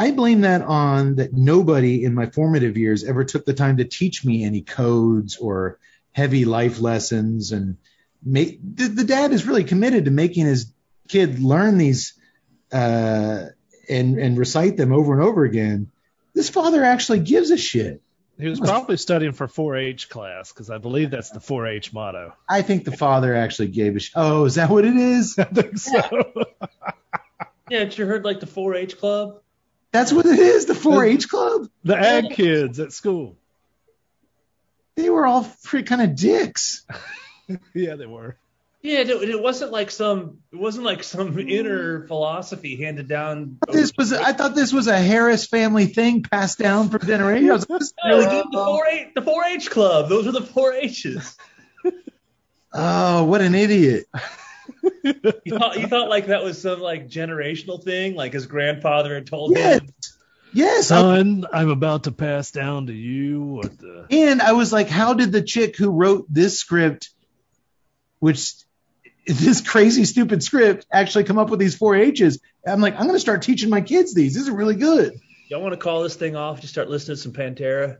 I 0.00 0.12
blame 0.12 0.40
that 0.40 0.62
on 0.62 1.16
that 1.16 1.34
nobody 1.34 2.04
in 2.04 2.14
my 2.14 2.24
formative 2.24 2.78
years 2.78 3.04
ever 3.04 3.22
took 3.22 3.44
the 3.44 3.52
time 3.52 3.76
to 3.76 3.84
teach 3.84 4.24
me 4.24 4.44
any 4.44 4.62
codes 4.62 5.36
or 5.36 5.78
heavy 6.12 6.46
life 6.46 6.80
lessons. 6.80 7.52
And 7.52 7.76
make, 8.24 8.60
the, 8.62 8.88
the 8.88 9.04
dad 9.04 9.32
is 9.32 9.46
really 9.46 9.62
committed 9.62 10.06
to 10.06 10.10
making 10.10 10.46
his 10.46 10.72
kid 11.06 11.38
learn 11.40 11.76
these 11.76 12.14
uh, 12.72 13.48
and 13.90 14.18
and 14.18 14.38
recite 14.38 14.78
them 14.78 14.90
over 14.94 15.12
and 15.12 15.22
over 15.22 15.44
again. 15.44 15.90
This 16.32 16.48
father 16.48 16.82
actually 16.82 17.20
gives 17.20 17.50
a 17.50 17.58
shit. 17.58 18.00
He 18.38 18.48
was 18.48 18.58
probably 18.58 18.96
studying 18.96 19.32
for 19.32 19.48
4-H 19.48 20.08
class 20.08 20.50
because 20.50 20.70
I 20.70 20.78
believe 20.78 21.10
that's 21.10 21.28
the 21.28 21.40
4-H 21.40 21.92
motto. 21.92 22.32
I 22.48 22.62
think 22.62 22.86
the 22.86 22.96
father 22.96 23.36
actually 23.36 23.68
gave 23.68 23.96
a 23.96 24.00
shit. 24.00 24.14
Oh, 24.16 24.46
is 24.46 24.54
that 24.54 24.70
what 24.70 24.86
it 24.86 24.96
is? 24.96 25.38
I 25.38 25.44
think 25.44 25.76
so. 25.76 26.00
Yeah, 27.68 27.84
but 27.84 27.98
you 27.98 28.06
heard 28.06 28.24
like 28.24 28.40
the 28.40 28.46
4-H 28.46 28.96
club? 28.96 29.42
That's 29.92 30.12
what 30.12 30.26
it 30.26 30.38
is. 30.38 30.66
The 30.66 30.74
4-H 30.74 31.28
club. 31.28 31.68
the 31.84 31.96
ag 31.96 32.30
kids 32.32 32.78
at 32.78 32.92
school. 32.92 33.36
They 34.96 35.10
were 35.10 35.26
all 35.26 35.50
pretty 35.64 35.84
kind 35.86 36.02
of 36.02 36.14
dicks. 36.16 36.84
Yeah, 37.74 37.96
they 37.96 38.06
were. 38.06 38.36
Yeah, 38.80 39.00
it, 39.00 39.08
it 39.10 39.42
wasn't 39.42 39.72
like 39.72 39.90
some 39.90 40.38
it 40.52 40.56
wasn't 40.56 40.84
like 40.84 41.02
some 41.02 41.36
inner 41.36 42.06
philosophy 42.06 42.76
handed 42.76 43.08
down. 43.08 43.58
This 43.72 43.92
was. 43.98 44.12
I 44.12 44.32
thought 44.32 44.54
this 44.54 44.72
was 44.72 44.86
a 44.86 44.96
Harris 44.96 45.46
family 45.48 45.86
thing 45.86 46.22
passed 46.22 46.58
down 46.60 46.90
for 46.90 47.00
generations. 47.00 47.50
I 47.50 47.54
was 47.54 47.68
like, 47.68 47.78
this 47.80 47.88
is 47.88 47.94
No, 48.04 48.18
really 48.18 48.30
dude, 48.30 48.52
the 48.52 48.58
4-H 48.58 49.08
the 49.16 49.20
4-H 49.22 49.70
club. 49.70 50.08
Those 50.08 50.26
were 50.26 50.32
the 50.32 50.40
4-H's. 50.42 51.36
Oh, 52.72 53.24
what 53.24 53.40
an 53.40 53.56
idiot! 53.56 54.04
You 55.44 55.58
thought 55.58 55.80
you 55.80 55.86
thought 55.86 56.08
like 56.08 56.26
that 56.26 56.42
was 56.44 56.60
some 56.60 56.80
like 56.80 57.08
generational 57.08 57.82
thing, 57.82 58.14
like 58.14 58.32
his 58.32 58.46
grandfather 58.46 59.14
had 59.14 59.26
told 59.26 59.52
Yes, 59.56 59.80
him. 59.80 59.88
yes. 60.52 60.90
I- 60.90 61.00
Son, 61.00 61.46
I'm 61.52 61.70
about 61.70 62.04
to 62.04 62.12
pass 62.12 62.50
down 62.50 62.86
to 62.86 62.92
you 62.92 63.40
what 63.42 63.78
the 63.78 64.06
and 64.10 64.40
I 64.42 64.52
was 64.52 64.72
like, 64.72 64.88
how 64.88 65.14
did 65.14 65.32
the 65.32 65.42
chick 65.42 65.76
who 65.76 65.90
wrote 65.90 66.26
this 66.28 66.58
script, 66.58 67.10
which 68.18 68.52
this 69.26 69.60
crazy 69.60 70.04
stupid 70.04 70.42
script, 70.42 70.86
actually 70.92 71.24
come 71.24 71.38
up 71.38 71.50
with 71.50 71.60
these 71.60 71.74
four 71.76 71.94
H's? 71.96 72.40
I'm 72.66 72.80
like, 72.80 72.94
I'm 72.94 73.02
going 73.02 73.14
to 73.14 73.20
start 73.20 73.42
teaching 73.42 73.70
my 73.70 73.80
kids 73.80 74.14
these. 74.14 74.34
These 74.34 74.48
are 74.48 74.54
really 74.56 74.76
good. 74.76 75.18
Y'all 75.48 75.62
want 75.62 75.72
to 75.72 75.78
call 75.78 76.02
this 76.02 76.16
thing 76.16 76.36
off? 76.36 76.60
Just 76.60 76.72
start 76.72 76.88
listening 76.90 77.16
to 77.16 77.22
some 77.22 77.32
Pantera. 77.32 77.98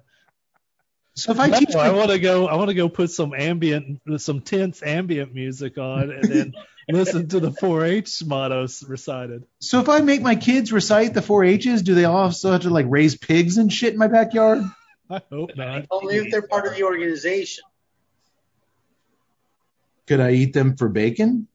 So 1.21 1.33
if 1.33 1.39
I 1.39 1.51
teach, 1.51 1.75
I 1.75 1.93
want 1.93 2.11
to 2.11 2.19
go. 2.19 2.47
I 2.47 2.57
want 2.57 2.69
to 2.69 2.75
go 2.75 2.89
put 2.89 3.11
some 3.11 3.35
ambient, 3.35 4.01
some 4.17 4.41
tense 4.41 4.83
ambient 4.83 5.35
music 5.35 5.77
on, 5.77 6.11
and 6.11 6.25
then 6.25 6.55
listen 6.89 7.29
to 7.29 7.41
the 7.41 7.51
4-H 7.51 8.25
mottos 8.25 8.83
recited. 8.89 9.45
so 9.61 9.81
if 9.81 9.89
I 9.89 10.01
make 10.01 10.23
my 10.23 10.35
kids 10.35 10.73
recite 10.73 11.13
the 11.13 11.23
four 11.23 11.45
H's, 11.45 11.83
do 11.83 11.95
they 11.95 12.07
also 12.07 12.53
have 12.53 12.63
to 12.63 12.71
like 12.71 12.87
raise 12.89 13.17
pigs 13.17 13.59
and 13.59 13.71
shit 13.71 13.93
in 13.93 13.99
my 13.99 14.09
backyard? 14.09 14.63
I 15.11 15.21
hope 15.31 15.57
not. 15.57 15.87
Only 15.91 16.17
if 16.17 16.31
they're 16.31 16.43
part 16.43 16.67
of 16.67 16.75
the 16.75 16.85
organization. 16.85 17.65
Could 20.07 20.21
I 20.21 20.33
eat 20.33 20.55
them 20.55 20.77
for 20.77 20.89
bacon? 20.89 21.49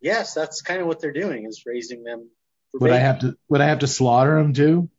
Yes, 0.00 0.34
that's 0.34 0.60
kind 0.60 0.80
of 0.80 0.86
what 0.86 1.00
they're 1.00 1.12
doing 1.12 1.46
is 1.46 1.64
raising 1.66 2.04
them. 2.04 2.28
For 2.72 2.80
Would 2.80 2.90
I 2.90 2.94
bacon. 2.94 3.06
have 3.06 3.18
to? 3.20 3.38
Would 3.48 3.60
I 3.62 3.66
have 3.66 3.78
to 3.80 3.86
slaughter 3.86 4.36
them 4.36 4.52
too? 4.52 4.90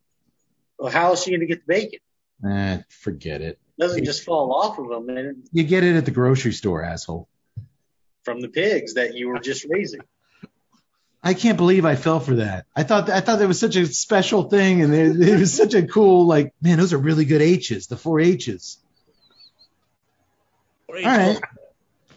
Well, 0.80 0.91
how 0.91 1.14
is 1.14 1.24
she 1.24 1.30
going 1.30 1.41
to 1.41 1.45
get 1.45 1.66
the 1.68 1.74
bacon? 1.74 1.99
Eh, 2.43 2.82
forget 2.89 3.41
it. 3.41 3.60
It 3.82 3.86
doesn't 3.86 4.06
just 4.06 4.24
fall 4.24 4.54
off 4.54 4.78
of 4.78 4.90
them 4.90 5.10
and 5.18 5.44
You 5.52 5.64
get 5.64 5.84
it 5.84 5.96
at 5.96 6.06
the 6.06 6.12
grocery 6.12 6.52
store, 6.52 6.84
asshole. 6.84 7.28
from 8.24 8.40
the 8.40 8.48
pigs 8.48 8.94
that 8.94 9.16
you 9.16 9.28
were 9.28 9.40
just 9.40 9.66
raising. 9.68 10.02
I 11.24 11.34
can't 11.34 11.58
believe 11.58 11.84
I 11.84 11.96
fell 11.96 12.20
for 12.20 12.36
that. 12.36 12.68
I 12.76 12.84
thought 12.84 13.10
I 13.10 13.22
thought 13.22 13.40
that 13.40 13.48
was 13.48 13.60
such 13.60 13.76
a 13.76 13.88
special 13.88 14.44
thing, 14.44 14.84
and 14.84 14.94
it, 14.94 15.20
it 15.30 15.40
was 15.40 15.52
such 15.52 15.74
a 15.74 15.82
cool 15.88 16.28
like, 16.28 16.54
man, 16.62 16.78
those 16.78 16.94
are 16.94 17.00
really 17.00 17.26
good 17.26 17.42
H's, 17.42 17.88
the 17.88 17.98
four 17.98 18.20
H's. 18.20 18.78
All 20.88 20.96
right. 20.96 21.40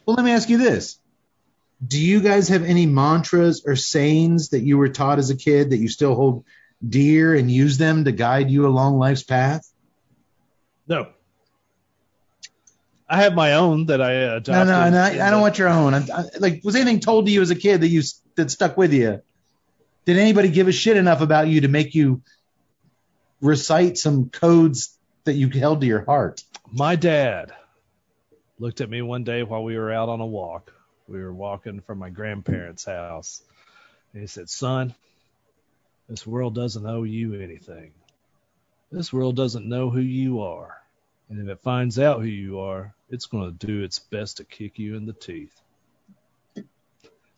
Well, 0.04 0.16
let 0.16 0.24
me 0.24 0.32
ask 0.32 0.50
you 0.50 0.58
this: 0.58 0.98
Do 1.86 1.98
you 1.98 2.20
guys 2.20 2.48
have 2.48 2.64
any 2.64 2.84
mantras 2.84 3.62
or 3.66 3.74
sayings 3.74 4.50
that 4.50 4.60
you 4.60 4.76
were 4.76 4.90
taught 4.90 5.18
as 5.18 5.30
a 5.30 5.36
kid 5.36 5.70
that 5.70 5.78
you 5.78 5.88
still 5.88 6.14
hold 6.14 6.44
dear 6.86 7.34
and 7.34 7.50
use 7.50 7.78
them 7.78 8.04
to 8.04 8.12
guide 8.12 8.50
you 8.50 8.66
along 8.66 8.98
life's 8.98 9.22
path? 9.22 9.66
No. 10.86 11.13
I 13.08 13.22
have 13.22 13.34
my 13.34 13.54
own 13.54 13.86
that 13.86 14.00
I 14.00 14.24
uh, 14.24 14.28
No, 14.28 14.36
adopted. 14.36 14.68
no, 14.68 14.90
no. 14.90 14.98
I, 14.98 15.26
I 15.26 15.30
don't 15.30 15.40
want 15.40 15.58
your 15.58 15.68
own. 15.68 15.94
I, 15.94 15.98
I, 16.12 16.24
like, 16.38 16.62
was 16.64 16.74
anything 16.74 17.00
told 17.00 17.26
to 17.26 17.32
you 17.32 17.42
as 17.42 17.50
a 17.50 17.54
kid 17.54 17.82
that 17.82 17.88
you 17.88 18.02
that 18.36 18.50
stuck 18.50 18.76
with 18.76 18.92
you? 18.92 19.20
Did 20.06 20.18
anybody 20.18 20.48
give 20.48 20.68
a 20.68 20.72
shit 20.72 20.96
enough 20.96 21.20
about 21.20 21.48
you 21.48 21.62
to 21.62 21.68
make 21.68 21.94
you 21.94 22.22
recite 23.40 23.98
some 23.98 24.28
codes 24.30 24.96
that 25.24 25.34
you 25.34 25.48
held 25.48 25.80
to 25.82 25.86
your 25.86 26.04
heart? 26.04 26.42
My 26.72 26.96
dad 26.96 27.52
looked 28.58 28.80
at 28.80 28.90
me 28.90 29.02
one 29.02 29.24
day 29.24 29.42
while 29.42 29.64
we 29.64 29.76
were 29.78 29.92
out 29.92 30.08
on 30.08 30.20
a 30.20 30.26
walk. 30.26 30.72
We 31.06 31.20
were 31.20 31.32
walking 31.32 31.80
from 31.80 31.98
my 31.98 32.10
grandparents' 32.10 32.84
house. 32.84 33.42
And 34.12 34.22
he 34.22 34.26
said, 34.26 34.48
Son, 34.48 34.94
this 36.08 36.26
world 36.26 36.54
doesn't 36.54 36.86
owe 36.86 37.02
you 37.02 37.34
anything. 37.34 37.92
This 38.90 39.12
world 39.12 39.36
doesn't 39.36 39.68
know 39.68 39.90
who 39.90 40.00
you 40.00 40.40
are. 40.40 40.76
And 41.28 41.40
if 41.40 41.48
it 41.48 41.62
finds 41.62 41.98
out 41.98 42.20
who 42.20 42.26
you 42.26 42.60
are, 42.60 42.94
it's 43.08 43.26
going 43.26 43.56
to 43.56 43.66
do 43.66 43.82
its 43.82 43.98
best 43.98 44.38
to 44.38 44.44
kick 44.44 44.78
you 44.78 44.96
in 44.96 45.06
the 45.06 45.12
teeth. 45.12 45.54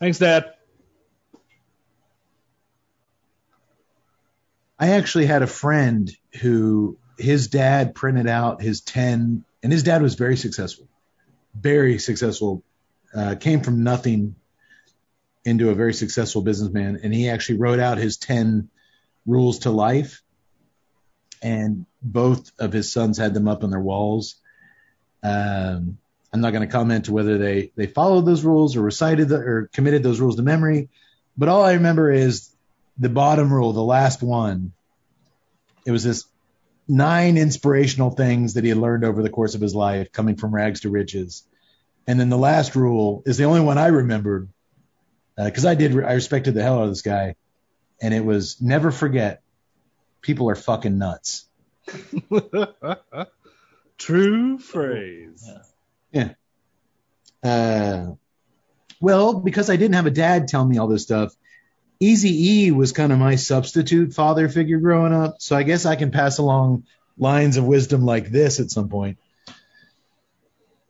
Thanks, 0.00 0.18
Dad. 0.18 0.52
I 4.78 4.90
actually 4.90 5.26
had 5.26 5.42
a 5.42 5.46
friend 5.46 6.14
who 6.40 6.98
his 7.18 7.48
dad 7.48 7.94
printed 7.94 8.26
out 8.26 8.60
his 8.60 8.82
10, 8.82 9.44
and 9.62 9.72
his 9.72 9.82
dad 9.82 10.02
was 10.02 10.14
very 10.16 10.36
successful, 10.36 10.86
very 11.54 11.98
successful, 11.98 12.62
uh, 13.14 13.36
came 13.36 13.62
from 13.62 13.82
nothing 13.82 14.36
into 15.44 15.70
a 15.70 15.74
very 15.74 15.94
successful 15.94 16.42
businessman. 16.42 17.00
And 17.02 17.14
he 17.14 17.30
actually 17.30 17.58
wrote 17.58 17.78
out 17.80 17.98
his 17.98 18.18
10 18.18 18.68
rules 19.24 19.60
to 19.60 19.70
life. 19.70 20.22
And 21.42 21.86
both 22.12 22.50
of 22.58 22.72
his 22.72 22.92
sons 22.92 23.18
had 23.18 23.34
them 23.34 23.48
up 23.48 23.64
on 23.64 23.70
their 23.70 23.80
walls. 23.80 24.36
Um, 25.22 25.98
I'm 26.32 26.40
not 26.40 26.52
going 26.52 26.66
to 26.66 26.72
comment 26.72 27.06
to 27.06 27.12
whether 27.12 27.38
they, 27.38 27.72
they 27.76 27.86
followed 27.86 28.26
those 28.26 28.44
rules 28.44 28.76
or 28.76 28.82
recited 28.82 29.28
the, 29.28 29.36
or 29.36 29.70
committed 29.72 30.02
those 30.02 30.20
rules 30.20 30.36
to 30.36 30.42
memory. 30.42 30.88
But 31.36 31.48
all 31.48 31.64
I 31.64 31.74
remember 31.74 32.10
is 32.10 32.50
the 32.98 33.08
bottom 33.08 33.52
rule, 33.52 33.72
the 33.72 33.82
last 33.82 34.22
one, 34.22 34.72
it 35.84 35.90
was 35.90 36.04
this 36.04 36.24
nine 36.88 37.36
inspirational 37.36 38.10
things 38.10 38.54
that 38.54 38.64
he 38.64 38.70
had 38.70 38.78
learned 38.78 39.04
over 39.04 39.22
the 39.22 39.30
course 39.30 39.54
of 39.54 39.60
his 39.60 39.74
life, 39.74 40.12
coming 40.12 40.36
from 40.36 40.54
rags 40.54 40.80
to 40.80 40.90
riches. 40.90 41.42
And 42.06 42.20
then 42.20 42.28
the 42.28 42.38
last 42.38 42.76
rule 42.76 43.22
is 43.26 43.36
the 43.36 43.44
only 43.44 43.60
one 43.60 43.78
I 43.78 43.88
remembered 43.88 44.48
because 45.36 45.66
I 45.66 45.74
did, 45.74 45.92
I 46.02 46.12
respected 46.12 46.54
the 46.54 46.62
hell 46.62 46.78
out 46.78 46.84
of 46.84 46.90
this 46.90 47.02
guy. 47.02 47.34
And 48.00 48.14
it 48.14 48.24
was 48.24 48.60
never 48.60 48.90
forget 48.90 49.42
people 50.20 50.50
are 50.50 50.54
fucking 50.54 50.98
nuts. 50.98 51.45
True 53.98 54.58
phrase. 54.58 55.48
Yeah. 56.12 56.32
Uh, 57.42 58.14
well, 59.00 59.40
because 59.40 59.70
I 59.70 59.76
didn't 59.76 59.94
have 59.94 60.06
a 60.06 60.10
dad 60.10 60.48
tell 60.48 60.64
me 60.64 60.78
all 60.78 60.88
this 60.88 61.02
stuff, 61.02 61.34
Easy 61.98 62.66
E 62.66 62.70
was 62.72 62.92
kind 62.92 63.12
of 63.12 63.18
my 63.18 63.36
substitute 63.36 64.12
father 64.12 64.48
figure 64.48 64.78
growing 64.78 65.14
up. 65.14 65.36
So 65.38 65.56
I 65.56 65.62
guess 65.62 65.86
I 65.86 65.96
can 65.96 66.10
pass 66.10 66.38
along 66.38 66.84
lines 67.16 67.56
of 67.56 67.64
wisdom 67.64 68.04
like 68.04 68.30
this 68.30 68.60
at 68.60 68.70
some 68.70 68.88
point. 68.88 69.18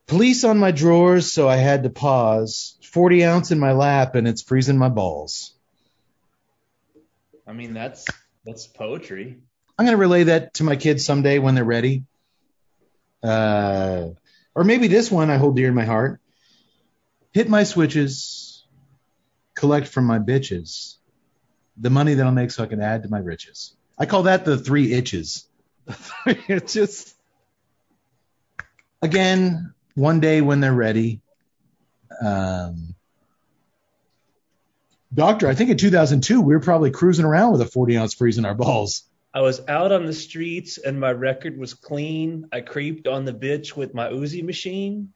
Police 0.07 0.45
on 0.45 0.59
my 0.59 0.71
drawers, 0.71 1.33
so 1.33 1.49
I 1.49 1.57
had 1.57 1.83
to 1.83 1.91
pause. 1.91 2.79
40 2.83 3.25
ounce 3.25 3.51
in 3.51 3.59
my 3.59 3.73
lap, 3.73 4.15
and 4.15 4.27
it's 4.27 4.43
freezing 4.43 4.79
my 4.79 4.89
balls. 4.89 5.53
I 7.47 7.53
mean, 7.53 7.75
that's 7.75 8.07
that's 8.45 8.67
poetry. 8.67 9.39
I'm 9.79 9.85
going 9.85 9.97
to 9.97 10.01
relay 10.01 10.25
that 10.25 10.55
to 10.55 10.65
my 10.65 10.77
kids 10.77 11.05
someday 11.05 11.39
when 11.39 11.55
they're 11.55 11.65
ready. 11.65 12.05
Uh, 13.23 14.09
or 14.55 14.65
maybe 14.65 14.89
this 14.89 15.11
one 15.11 15.31
I 15.31 15.37
hold 15.37 15.57
dear 15.57 15.69
in 15.69 15.75
my 15.75 15.85
heart. 15.85 16.21
Hit 17.33 17.49
my 17.49 17.65
switches, 17.65 18.65
collect 19.55 19.89
from 19.89 20.07
my 20.07 20.19
bitches, 20.19 20.95
the 21.77 21.91
money 21.91 22.15
that 22.15 22.25
I'll 22.25 22.33
make 22.33 22.51
so 22.51 22.63
I 22.63 22.67
can 22.67 22.81
add 22.81 23.03
to 23.03 23.11
my 23.11 23.19
riches. 23.19 23.77
I 23.99 24.07
call 24.07 24.25
that 24.25 24.45
the 24.45 24.57
three 24.57 24.93
itches. 24.93 25.47
it's 26.27 26.73
just 26.73 27.17
Again, 29.03 29.75
one 29.95 30.21
day 30.21 30.41
when 30.41 30.61
they're 30.61 30.73
ready. 30.73 31.21
Um, 32.21 32.95
doctor, 35.13 35.49
I 35.49 35.55
think 35.55 35.71
in 35.71 35.77
2002 35.77 36.41
we 36.41 36.55
were 36.55 36.61
probably 36.61 36.91
cruising 36.91 37.25
around 37.25 37.53
with 37.53 37.61
a 37.61 37.67
40 37.67 37.99
ounce 37.99 38.15
freeze 38.15 38.39
in 38.39 38.45
our 38.45 38.55
balls. 38.55 39.05
I 39.37 39.41
was 39.41 39.61
out 39.69 39.93
on 39.93 40.07
the 40.07 40.15
streets 40.15 40.79
and 40.79 40.99
my 40.99 41.13
record 41.13 41.59
was 41.59 41.75
clean. 41.75 42.49
I 42.53 42.63
creeped 42.63 43.07
on 43.07 43.27
the 43.27 43.35
bitch 43.35 43.77
with 43.77 43.93
my 43.93 44.09
Uzi 44.09 44.43
machine. 44.43 45.13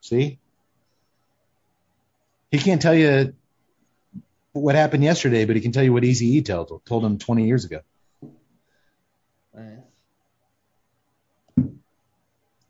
See? 0.00 0.40
He 2.50 2.58
can't 2.58 2.82
tell 2.82 2.96
you 2.96 3.34
what 4.50 4.74
happened 4.74 5.04
yesterday, 5.04 5.44
but 5.44 5.54
he 5.54 5.62
can 5.62 5.70
tell 5.70 5.84
you 5.84 5.92
what 5.92 6.02
Easy 6.02 6.38
E 6.38 6.42
told 6.42 6.84
told 6.86 7.04
him 7.04 7.18
20 7.18 7.46
years 7.46 7.64
ago. 7.64 7.82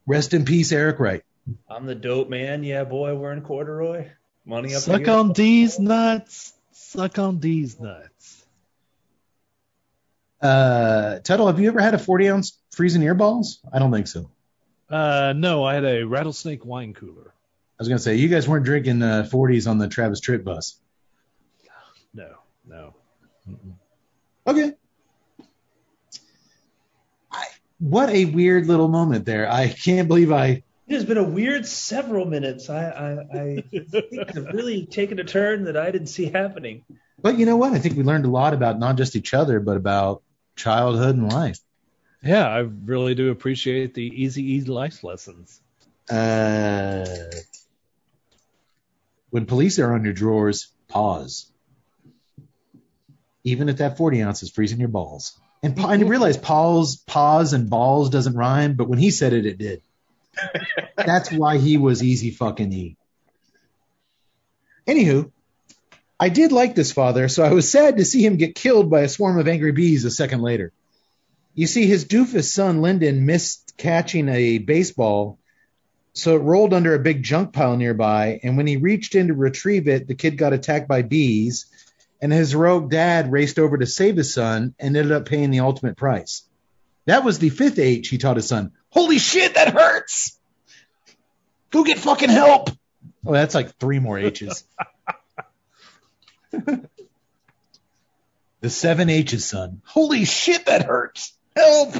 Rest 0.06 0.34
in 0.34 0.44
peace, 0.44 0.72
Eric 0.72 1.00
Wright. 1.00 1.24
I'm 1.70 1.86
the 1.86 1.94
dope 1.94 2.28
man. 2.28 2.64
Yeah, 2.64 2.84
boy, 2.84 3.14
wearing 3.14 3.40
corduroy. 3.40 4.08
Money 4.44 4.74
up 4.74 4.82
Suck 4.82 5.08
on 5.08 5.32
these 5.32 5.78
nuts. 5.78 6.52
Suck 6.72 7.18
on 7.18 7.40
these 7.40 7.80
nuts. 7.80 8.37
Uh, 10.40 11.18
Tuttle, 11.20 11.46
have 11.48 11.58
you 11.58 11.68
ever 11.68 11.80
had 11.80 11.94
a 11.94 11.98
40 11.98 12.28
ounce 12.28 12.58
freezing 12.70 13.02
ear 13.02 13.14
balls? 13.14 13.60
I 13.72 13.78
don't 13.78 13.92
think 13.92 14.06
so. 14.06 14.30
Uh, 14.88 15.34
no, 15.36 15.64
I 15.64 15.74
had 15.74 15.84
a 15.84 16.04
rattlesnake 16.04 16.64
wine 16.64 16.94
cooler. 16.94 17.34
I 17.78 17.82
was 17.82 17.88
gonna 17.88 17.98
say 17.98 18.16
you 18.16 18.28
guys 18.28 18.48
weren't 18.48 18.64
drinking 18.64 19.02
uh, 19.02 19.28
40s 19.30 19.68
on 19.68 19.78
the 19.78 19.88
Travis 19.88 20.20
Tritt 20.20 20.44
bus. 20.44 20.80
No, 22.14 22.36
no. 22.66 22.94
Okay. 24.46 24.72
I, 27.30 27.44
what 27.78 28.08
a 28.08 28.24
weird 28.24 28.66
little 28.66 28.88
moment 28.88 29.26
there. 29.26 29.50
I 29.50 29.68
can't 29.68 30.08
believe 30.08 30.32
I. 30.32 30.62
It 30.88 30.94
has 30.94 31.04
been 31.04 31.18
a 31.18 31.24
weird 31.24 31.66
several 31.66 32.24
minutes. 32.24 32.70
I 32.70 32.88
I, 32.88 33.38
I 33.38 33.62
think 33.70 34.30
have 34.30 34.46
really 34.54 34.86
taken 34.86 35.18
a 35.18 35.24
turn 35.24 35.64
that 35.64 35.76
I 35.76 35.90
didn't 35.90 36.08
see 36.08 36.26
happening. 36.26 36.84
But 37.20 37.38
you 37.38 37.46
know 37.46 37.56
what? 37.56 37.74
I 37.74 37.78
think 37.78 37.96
we 37.96 38.02
learned 38.02 38.24
a 38.24 38.30
lot 38.30 38.54
about 38.54 38.78
not 38.78 38.96
just 38.96 39.14
each 39.16 39.34
other, 39.34 39.60
but 39.60 39.76
about 39.76 40.22
childhood 40.58 41.16
and 41.16 41.32
life. 41.32 41.58
Yeah, 42.22 42.46
I 42.46 42.58
really 42.58 43.14
do 43.14 43.30
appreciate 43.30 43.94
the 43.94 44.02
easy, 44.02 44.42
easy 44.42 44.70
life 44.70 45.04
lessons. 45.04 45.60
Uh, 46.10 47.06
when 49.30 49.46
police 49.46 49.78
are 49.78 49.94
on 49.94 50.04
your 50.04 50.12
drawers, 50.12 50.72
pause. 50.88 51.50
Even 53.44 53.68
if 53.68 53.78
that 53.78 53.96
40 53.96 54.22
ounce 54.22 54.42
is 54.42 54.50
freezing 54.50 54.80
your 54.80 54.88
balls. 54.88 55.38
And, 55.62 55.76
pa- 55.76 55.90
and 55.90 56.00
you 56.00 56.08
realize 56.08 56.36
pause, 56.36 56.96
pause 56.96 57.52
and 57.52 57.70
balls 57.70 58.10
doesn't 58.10 58.34
rhyme, 58.34 58.74
but 58.74 58.88
when 58.88 58.98
he 58.98 59.10
said 59.10 59.32
it, 59.32 59.46
it 59.46 59.58
did. 59.58 59.82
That's 60.96 61.30
why 61.30 61.58
he 61.58 61.78
was 61.78 62.02
easy 62.02 62.30
fucking 62.30 62.72
E. 62.72 62.96
Anywho, 64.86 65.30
I 66.20 66.30
did 66.30 66.50
like 66.50 66.74
this 66.74 66.90
father, 66.90 67.28
so 67.28 67.44
I 67.44 67.52
was 67.52 67.70
sad 67.70 67.98
to 67.98 68.04
see 68.04 68.24
him 68.24 68.36
get 68.36 68.56
killed 68.56 68.90
by 68.90 69.02
a 69.02 69.08
swarm 69.08 69.38
of 69.38 69.46
angry 69.46 69.72
bees 69.72 70.04
a 70.04 70.10
second 70.10 70.42
later. 70.42 70.72
You 71.54 71.66
see, 71.66 71.86
his 71.86 72.04
doofus 72.04 72.52
son 72.52 72.82
Lyndon 72.82 73.24
missed 73.24 73.74
catching 73.76 74.28
a 74.28 74.58
baseball, 74.58 75.38
so 76.12 76.34
it 76.34 76.40
rolled 76.40 76.74
under 76.74 76.94
a 76.94 76.98
big 76.98 77.22
junk 77.22 77.52
pile 77.52 77.76
nearby. 77.76 78.40
And 78.42 78.56
when 78.56 78.66
he 78.66 78.76
reached 78.76 79.14
in 79.14 79.28
to 79.28 79.34
retrieve 79.34 79.86
it, 79.86 80.08
the 80.08 80.16
kid 80.16 80.36
got 80.36 80.52
attacked 80.52 80.88
by 80.88 81.02
bees, 81.02 81.66
and 82.20 82.32
his 82.32 82.50
heroic 82.50 82.90
dad 82.90 83.30
raced 83.30 83.60
over 83.60 83.78
to 83.78 83.86
save 83.86 84.16
his 84.16 84.34
son 84.34 84.74
and 84.78 84.96
ended 84.96 85.12
up 85.12 85.26
paying 85.26 85.50
the 85.50 85.60
ultimate 85.60 85.96
price. 85.96 86.42
That 87.06 87.24
was 87.24 87.38
the 87.38 87.50
fifth 87.50 87.78
H 87.78 88.08
he 88.08 88.18
taught 88.18 88.36
his 88.36 88.48
son. 88.48 88.72
Holy 88.90 89.18
shit, 89.18 89.54
that 89.54 89.72
hurts! 89.72 90.36
Go 91.70 91.84
get 91.84 91.98
fucking 91.98 92.28
help! 92.28 92.70
Oh, 93.24 93.32
that's 93.32 93.54
like 93.54 93.76
three 93.78 94.00
more 94.00 94.18
H's. 94.18 94.64
the 98.60 98.70
seven 98.70 99.10
H's, 99.10 99.44
son. 99.44 99.82
Holy 99.84 100.24
shit, 100.24 100.66
that 100.66 100.84
hurts! 100.84 101.36
Help! 101.56 101.94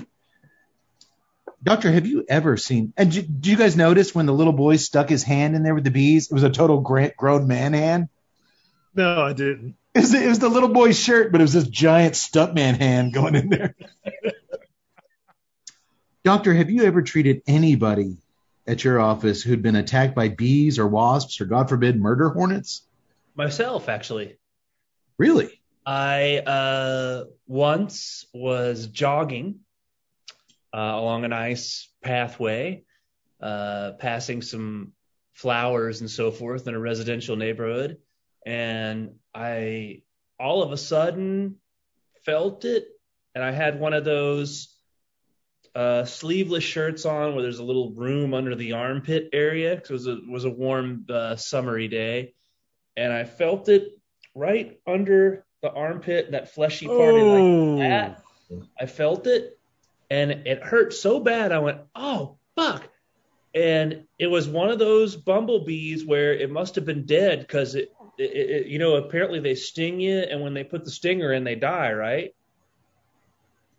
Doctor, 1.62 1.90
have 1.90 2.06
you 2.06 2.24
ever 2.28 2.56
seen? 2.56 2.92
And 2.96 3.11
do, 3.11 3.22
do 3.22 3.50
you 3.50 3.56
guys 3.56 3.76
notice 3.76 4.14
when 4.14 4.26
the 4.26 4.32
little 4.32 4.52
boy 4.52 4.76
stuck 4.76 5.09
his 5.09 5.24
hand 5.24 5.56
in 5.56 5.62
there 5.64 5.74
with 5.74 5.84
the 5.84 5.90
bees? 5.90 6.30
It 6.30 6.34
was 6.34 6.44
a 6.44 6.50
total 6.50 6.80
gra- 6.80 7.12
grown 7.16 7.48
man 7.48 7.72
hand. 7.72 8.09
No, 8.94 9.22
I 9.22 9.32
didn't. 9.32 9.76
It 9.94 10.00
was, 10.00 10.14
it 10.14 10.28
was 10.28 10.38
the 10.38 10.48
little 10.48 10.68
boy's 10.68 10.98
shirt, 10.98 11.32
but 11.32 11.40
it 11.40 11.44
was 11.44 11.52
this 11.52 11.66
giant 11.66 12.14
stuntman 12.14 12.78
hand 12.78 13.12
going 13.12 13.34
in 13.34 13.48
there. 13.48 13.74
Doctor, 16.24 16.54
have 16.54 16.70
you 16.70 16.84
ever 16.84 17.02
treated 17.02 17.42
anybody 17.46 18.18
at 18.66 18.84
your 18.84 19.00
office 19.00 19.42
who'd 19.42 19.62
been 19.62 19.76
attacked 19.76 20.14
by 20.14 20.28
bees 20.28 20.78
or 20.78 20.86
wasps 20.86 21.40
or, 21.40 21.46
God 21.46 21.68
forbid, 21.68 22.00
murder 22.00 22.28
hornets? 22.28 22.82
Myself, 23.34 23.88
actually. 23.88 24.36
Really? 25.19 25.61
I 25.85 26.39
uh, 26.39 27.25
once 27.47 28.27
was 28.33 28.87
jogging 28.87 29.61
uh, 30.73 30.79
along 30.79 31.25
a 31.25 31.29
nice 31.29 31.91
pathway, 32.03 32.85
uh, 33.41 33.93
passing 33.99 34.43
some 34.43 34.93
flowers 35.33 36.01
and 36.01 36.11
so 36.11 36.31
forth 36.31 36.69
in 36.69 36.75
a 36.75 36.79
residential 36.79 37.37
neighborhood, 37.37 37.99
and 38.47 39.16
I 39.35 40.03
all 40.39 40.62
of 40.62 40.71
a 40.71 40.77
sudden 40.77 41.57
felt 42.25 42.64
it, 42.64 42.87
and 43.35 43.43
I 43.43 43.51
had 43.51 43.81
one 43.81 43.95
of 43.95 44.05
those 44.05 44.77
uh, 45.75 46.05
sleeveless 46.05 46.64
shirts 46.64 47.05
on 47.07 47.35
where 47.35 47.43
there's 47.43 47.59
a 47.59 47.64
little 47.64 47.93
room 47.93 48.35
under 48.35 48.55
the 48.55 48.73
armpit 48.73 49.31
area 49.33 49.75
because 49.75 50.07
it 50.07 50.11
was 50.12 50.29
a 50.29 50.31
was 50.31 50.45
a 50.45 50.51
warm 50.51 51.07
uh, 51.11 51.35
summery 51.35 51.89
day, 51.89 52.35
and 52.97 53.12
I 53.12 53.25
felt 53.25 53.69
it 53.69 53.97
right 54.35 54.79
under 54.87 55.45
the 55.62 55.72
armpit, 55.72 56.31
that 56.33 56.53
fleshy 56.55 56.87
part 56.87 57.14
Oh. 57.14 57.74
like 57.74 57.89
that. 57.89 58.22
I 58.81 58.87
felt 58.87 59.26
it, 59.26 59.59
and 60.11 60.31
it 60.31 60.62
hurt 60.62 60.95
so 60.95 61.20
bad. 61.20 61.53
I 61.53 61.59
went, 61.59 61.81
"Oh 61.95 62.39
fuck!" 62.57 62.89
And 63.55 64.05
it 64.18 64.29
was 64.29 64.49
one 64.49 64.70
of 64.70 64.79
those 64.79 65.16
bumblebees 65.16 66.05
where 66.05 66.33
it 66.35 66.51
must 66.51 66.74
have 66.76 66.85
been 66.85 67.05
dead 67.05 67.41
because 67.41 67.74
it, 67.74 67.93
it, 68.18 68.22
it, 68.22 68.66
you 68.66 68.79
know, 68.79 68.97
apparently 68.97 69.41
they 69.41 69.55
sting 69.55 70.01
you, 70.01 70.18
and 70.18 70.41
when 70.43 70.55
they 70.55 70.64
put 70.64 70.85
the 70.85 70.91
stinger 70.91 71.33
in, 71.33 71.45
they 71.45 71.55
die, 71.57 71.93
right? 71.93 72.35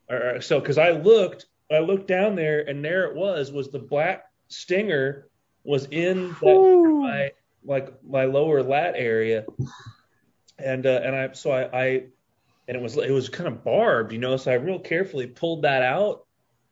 Or, 0.09 0.41
so, 0.41 0.59
because 0.59 0.77
I 0.77 0.91
looked, 0.91 1.45
I 1.71 1.79
looked 1.79 2.07
down 2.07 2.35
there, 2.35 2.61
and 2.61 2.83
there 2.83 3.05
it 3.05 3.15
was, 3.15 3.51
was 3.51 3.69
the 3.69 3.79
black 3.79 4.25
stinger 4.47 5.27
was 5.63 5.85
in 5.91 6.29
that 6.41 6.99
my 7.01 7.31
like 7.63 7.93
my 8.03 8.25
lower 8.25 8.63
lat 8.63 8.93
area, 8.95 9.45
and 10.63 10.85
uh, 10.85 11.01
and 11.03 11.15
I 11.15 11.31
so 11.33 11.51
I, 11.51 11.61
I 11.63 11.85
and 12.67 12.77
it 12.77 12.81
was 12.81 12.97
it 12.97 13.11
was 13.11 13.29
kind 13.29 13.47
of 13.47 13.63
barbed, 13.63 14.11
you 14.11 14.19
know, 14.19 14.37
so 14.37 14.51
I 14.51 14.55
real 14.55 14.79
carefully 14.79 15.27
pulled 15.27 15.63
that 15.63 15.81
out, 15.81 16.25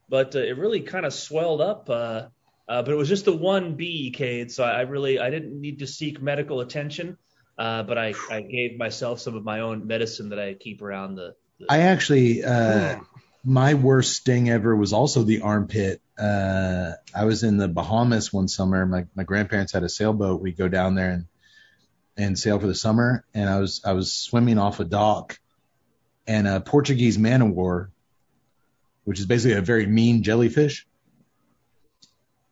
but 0.10 0.36
uh, 0.36 0.40
it 0.40 0.58
really 0.58 0.82
kind 0.82 1.06
of 1.06 1.14
swelled 1.14 1.62
up. 1.62 1.90
Uh, 1.90 2.28
uh, 2.70 2.82
but 2.84 2.92
it 2.92 2.96
was 2.96 3.08
just 3.08 3.26
the 3.26 3.36
one 3.36 3.76
bee, 3.76 4.12
Cade, 4.12 4.52
so 4.52 4.64
I 4.64 4.82
really 4.82 5.20
I 5.20 5.30
didn't 5.30 5.60
need 5.60 5.80
to 5.80 5.88
seek 5.88 6.22
medical 6.22 6.60
attention. 6.60 7.18
Uh, 7.58 7.82
but 7.82 7.98
I, 7.98 8.14
I 8.30 8.42
gave 8.42 8.78
myself 8.78 9.20
some 9.20 9.36
of 9.36 9.44
my 9.44 9.62
own 9.62 9.88
medicine 9.88 10.30
that 10.30 10.40
I 10.40 10.54
keep 10.54 10.82
around 10.82 11.16
the. 11.16 11.34
the 11.60 11.66
I 11.70 11.80
actually, 11.80 12.44
uh, 12.44 13.00
my 13.44 13.74
worst 13.74 14.18
sting 14.18 14.50
ever 14.50 14.76
was 14.76 14.94
also 14.94 15.24
the 15.24 15.42
armpit. 15.42 16.00
Uh, 16.20 16.92
I 17.16 17.26
was 17.26 17.42
in 17.42 17.58
the 17.58 17.68
Bahamas 17.68 18.32
one 18.32 18.48
summer. 18.48 18.86
My, 18.86 19.06
my 19.16 19.24
grandparents 19.24 19.74
had 19.74 19.84
a 19.84 19.90
sailboat. 19.90 20.40
We'd 20.40 20.58
go 20.58 20.68
down 20.68 20.94
there 20.94 21.10
and, 21.10 21.26
and 22.18 22.38
sail 22.38 22.60
for 22.60 22.68
the 22.68 22.76
summer. 22.76 23.24
And 23.34 23.50
I 23.50 23.60
was, 23.60 23.82
I 23.86 23.94
was 23.94 24.12
swimming 24.12 24.58
off 24.58 24.80
a 24.80 24.86
dock 24.86 25.40
and 26.26 26.48
a 26.48 26.60
Portuguese 26.60 27.18
man 27.18 27.42
o' 27.42 27.46
war, 27.46 27.92
which 29.06 29.20
is 29.20 29.26
basically 29.26 29.58
a 29.58 29.62
very 29.62 29.86
mean 29.86 30.24
jellyfish, 30.24 30.86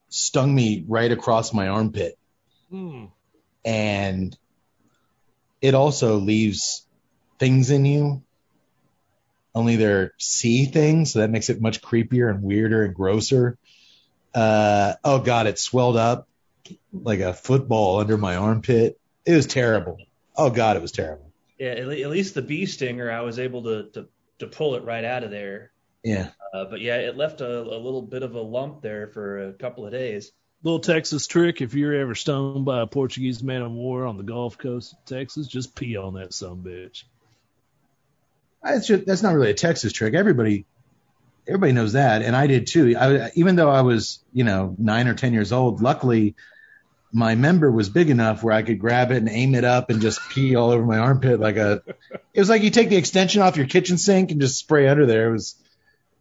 stung 0.09 0.53
me 0.53 0.85
right 0.87 1.11
across 1.11 1.53
my 1.53 1.67
armpit. 1.67 2.17
Hmm. 2.69 3.05
And 3.63 4.37
it 5.61 5.73
also 5.73 6.17
leaves 6.17 6.85
things 7.39 7.71
in 7.71 7.85
you 7.85 8.23
only 9.55 9.77
they're 9.77 10.11
sea 10.17 10.65
things, 10.65 11.13
so 11.13 11.19
that 11.19 11.31
makes 11.31 11.49
it 11.49 11.61
much 11.61 11.81
creepier 11.81 12.29
and 12.29 12.43
weirder 12.43 12.83
and 12.83 12.93
grosser. 12.93 13.57
Uh, 14.33 14.95
oh 15.03 15.19
god, 15.19 15.47
it 15.47 15.57
swelled 15.57 15.95
up 15.95 16.27
like 16.91 17.21
a 17.21 17.33
football 17.33 18.01
under 18.01 18.17
my 18.17 18.35
armpit. 18.35 18.99
It 19.25 19.35
was 19.35 19.47
terrible. 19.47 19.97
Oh 20.37 20.49
god, 20.49 20.77
it 20.77 20.81
was 20.81 20.91
terrible. 20.91 21.31
yeah, 21.57 21.69
at, 21.69 21.87
le- 21.87 22.01
at 22.01 22.09
least 22.09 22.35
the 22.35 22.41
bee 22.41 22.65
stinger, 22.65 23.11
I 23.11 23.21
was 23.21 23.39
able 23.39 23.63
to 23.63 23.89
to, 23.93 24.07
to 24.39 24.47
pull 24.47 24.75
it 24.75 24.83
right 24.83 25.03
out 25.03 25.23
of 25.23 25.31
there. 25.31 25.71
Yeah. 26.03 26.29
Uh, 26.53 26.65
but 26.65 26.81
yeah, 26.81 26.97
it 26.97 27.17
left 27.17 27.41
a, 27.41 27.61
a 27.61 27.79
little 27.79 28.01
bit 28.01 28.21
of 28.23 28.35
a 28.35 28.41
lump 28.41 28.81
there 28.81 29.07
for 29.07 29.49
a 29.49 29.53
couple 29.53 29.85
of 29.85 29.91
days. 29.91 30.31
Little 30.63 30.79
Texas 30.79 31.27
trick: 31.27 31.61
if 31.61 31.73
you're 31.73 31.93
ever 31.93 32.15
stung 32.15 32.63
by 32.63 32.81
a 32.81 32.87
Portuguese 32.87 33.41
man 33.43 33.61
of 33.61 33.71
war 33.71 34.05
on 34.05 34.17
the 34.17 34.23
Gulf 34.23 34.57
Coast 34.57 34.93
of 34.93 35.05
Texas, 35.05 35.47
just 35.47 35.75
pee 35.75 35.97
on 35.97 36.15
that 36.15 36.33
some 36.33 36.63
bitch. 36.63 37.03
That's 38.63 38.87
just, 38.87 39.05
that's 39.05 39.21
not 39.21 39.35
really 39.35 39.51
a 39.51 39.55
Texas 39.55 39.93
trick. 39.93 40.13
Everybody 40.13 40.65
everybody 41.47 41.71
knows 41.71 41.93
that, 41.93 42.23
and 42.23 42.35
I 42.35 42.47
did 42.47 42.67
too. 42.67 42.95
I, 42.97 43.31
even 43.35 43.55
though 43.55 43.69
I 43.69 43.81
was 43.81 44.19
you 44.33 44.43
know 44.43 44.75
nine 44.77 45.07
or 45.07 45.13
ten 45.13 45.33
years 45.33 45.51
old, 45.51 45.81
luckily 45.81 46.35
my 47.15 47.33
member 47.33 47.71
was 47.71 47.87
big 47.87 48.09
enough 48.09 48.43
where 48.43 48.53
I 48.53 48.61
could 48.61 48.77
grab 48.77 49.09
it 49.11 49.17
and 49.17 49.29
aim 49.29 49.55
it 49.55 49.63
up 49.63 49.89
and 49.89 50.01
just 50.01 50.19
pee 50.29 50.57
all 50.57 50.71
over 50.71 50.83
my 50.83 50.97
armpit 50.97 51.39
like 51.39 51.55
a. 51.55 51.81
It 52.33 52.39
was 52.39 52.49
like 52.49 52.61
you 52.61 52.69
take 52.69 52.89
the 52.89 52.97
extension 52.97 53.41
off 53.41 53.55
your 53.55 53.67
kitchen 53.67 53.97
sink 53.97 54.31
and 54.31 54.41
just 54.41 54.57
spray 54.57 54.89
under 54.89 55.05
there. 55.05 55.29
It 55.29 55.31
was. 55.31 55.55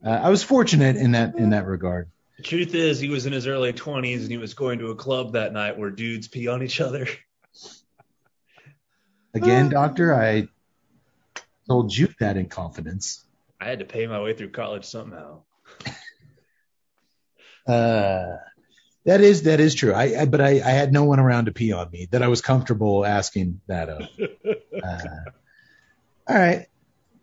Uh, 0.07 0.11
I 0.11 0.31
was 0.31 0.45
fortunate 0.45 0.95
in 0.95 1.13
that 1.13 1.35
in 1.35 1.51
that 1.51 1.67
regard. 1.67 2.11
The 2.37 2.45
truth 2.45 2.77
is, 2.77 3.01
he 3.01 3.09
was 3.09 3.27
in 3.27 3.33
his 3.33 3.49
early 3.49 3.73
20s 3.73 4.21
and 4.21 4.31
he 4.31 4.37
was 4.37 4.55
going 4.55 4.79
to 4.79 4.91
a 4.91 4.95
club 4.95 5.33
that 5.33 5.53
night 5.53 5.77
where 5.77 5.91
dudes 5.91 6.29
pee 6.29 6.47
on 6.47 6.63
each 6.63 6.81
other. 6.81 7.09
Again, 9.35 9.71
doctor, 9.71 10.15
I 10.15 10.47
told 11.69 11.97
you 11.97 12.09
that 12.21 12.37
in 12.37 12.47
confidence. 12.47 13.25
I 13.61 13.65
had 13.65 13.81
to 13.81 13.85
pay 13.85 14.07
my 14.07 14.21
way 14.21 14.33
through 14.35 14.51
college 14.51 14.85
somehow. 14.85 15.43
Uh, 17.67 18.37
that 19.05 19.21
is 19.21 19.43
that 19.43 19.61
is 19.61 19.75
true. 19.75 19.93
I, 19.93 20.23
I 20.23 20.25
but 20.27 20.41
I, 20.41 20.51
I 20.65 20.71
had 20.71 20.93
no 20.93 21.05
one 21.05 21.21
around 21.21 21.47
to 21.47 21.53
pee 21.53 21.73
on 21.73 21.91
me 21.91 22.09
that 22.11 22.23
I 22.23 22.29
was 22.29 22.41
comfortable 22.41 23.05
asking 23.05 23.61
that 23.67 23.89
of. 23.89 24.09
Uh, 24.85 24.99
all 26.29 26.37
right. 26.37 26.67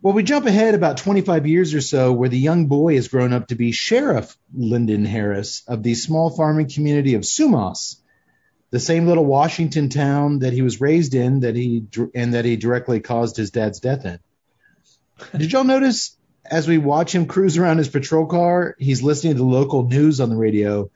Well, 0.00 0.14
we 0.14 0.24
jump 0.24 0.46
ahead 0.46 0.74
about 0.74 0.96
25 0.96 1.46
years 1.46 1.74
or 1.74 1.80
so, 1.80 2.12
where 2.12 2.28
the 2.28 2.38
young 2.38 2.66
boy 2.66 2.96
has 2.96 3.06
grown 3.06 3.32
up 3.32 3.48
to 3.48 3.54
be 3.54 3.70
Sheriff 3.70 4.36
Lyndon 4.52 5.04
Harris 5.04 5.62
of 5.68 5.84
the 5.84 5.94
small 5.94 6.30
farming 6.30 6.70
community 6.70 7.14
of 7.14 7.22
Sumas, 7.22 8.00
the 8.70 8.80
same 8.80 9.06
little 9.06 9.24
Washington 9.24 9.90
town 9.90 10.40
that 10.40 10.52
he 10.52 10.62
was 10.62 10.80
raised 10.80 11.14
in, 11.14 11.40
that 11.40 11.54
he 11.54 11.86
and 12.16 12.34
that 12.34 12.44
he 12.44 12.56
directly 12.56 12.98
caused 12.98 13.36
his 13.36 13.52
dad's 13.52 13.78
death 13.78 14.04
in. 14.06 14.18
Did 15.36 15.52
y'all 15.52 15.62
notice 15.62 16.16
as 16.44 16.66
we 16.66 16.78
watch 16.78 17.14
him 17.14 17.26
cruise 17.26 17.56
around 17.56 17.78
his 17.78 17.88
patrol 17.88 18.26
car, 18.26 18.74
he's 18.78 19.02
listening 19.02 19.34
to 19.34 19.38
the 19.38 19.44
local 19.44 19.84
news 19.84 20.20
on 20.20 20.30
the 20.30 20.36
radio, 20.36 20.90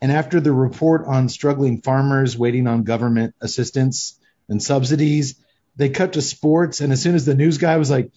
and 0.00 0.12
after 0.12 0.40
the 0.40 0.52
report 0.52 1.04
on 1.06 1.28
struggling 1.28 1.80
farmers 1.82 2.36
waiting 2.36 2.66
on 2.66 2.84
government 2.84 3.34
assistance 3.40 4.18
and 4.48 4.62
subsidies, 4.62 5.34
they 5.76 5.88
cut 5.88 6.14
to 6.14 6.22
sports, 6.22 6.80
and 6.80 6.92
as 6.92 7.02
soon 7.02 7.14
as 7.14 7.24
the 7.24 7.34
news 7.34 7.58
guy 7.58 7.76
was 7.76 7.90
like, 7.90 8.10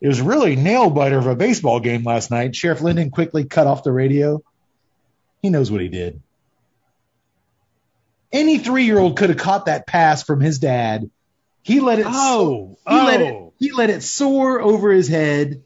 "It 0.00 0.08
was 0.08 0.20
really 0.20 0.56
nail 0.56 0.90
biter 0.90 1.18
of 1.18 1.26
a 1.26 1.34
baseball 1.36 1.80
game 1.80 2.04
last 2.04 2.30
night," 2.30 2.54
Sheriff 2.54 2.80
Lyndon 2.80 3.10
quickly 3.10 3.44
cut 3.44 3.66
off 3.66 3.82
the 3.82 3.92
radio. 3.92 4.42
He 5.42 5.50
knows 5.50 5.70
what 5.70 5.80
he 5.80 5.88
did. 5.88 6.20
Any 8.32 8.58
three-year-old 8.58 9.16
could 9.16 9.30
have 9.30 9.38
caught 9.38 9.66
that 9.66 9.86
pass 9.86 10.22
from 10.22 10.40
his 10.40 10.58
dad. 10.58 11.10
He 11.62 11.80
let 11.80 11.98
it. 11.98 12.06
Oh, 12.08 12.78
he 12.88 12.94
let 12.94 13.20
it. 13.20 13.34
oh. 13.34 13.52
He 13.58 13.72
let 13.72 13.90
it 13.90 14.02
soar 14.02 14.60
over 14.60 14.92
his 14.92 15.08
head. 15.08 15.62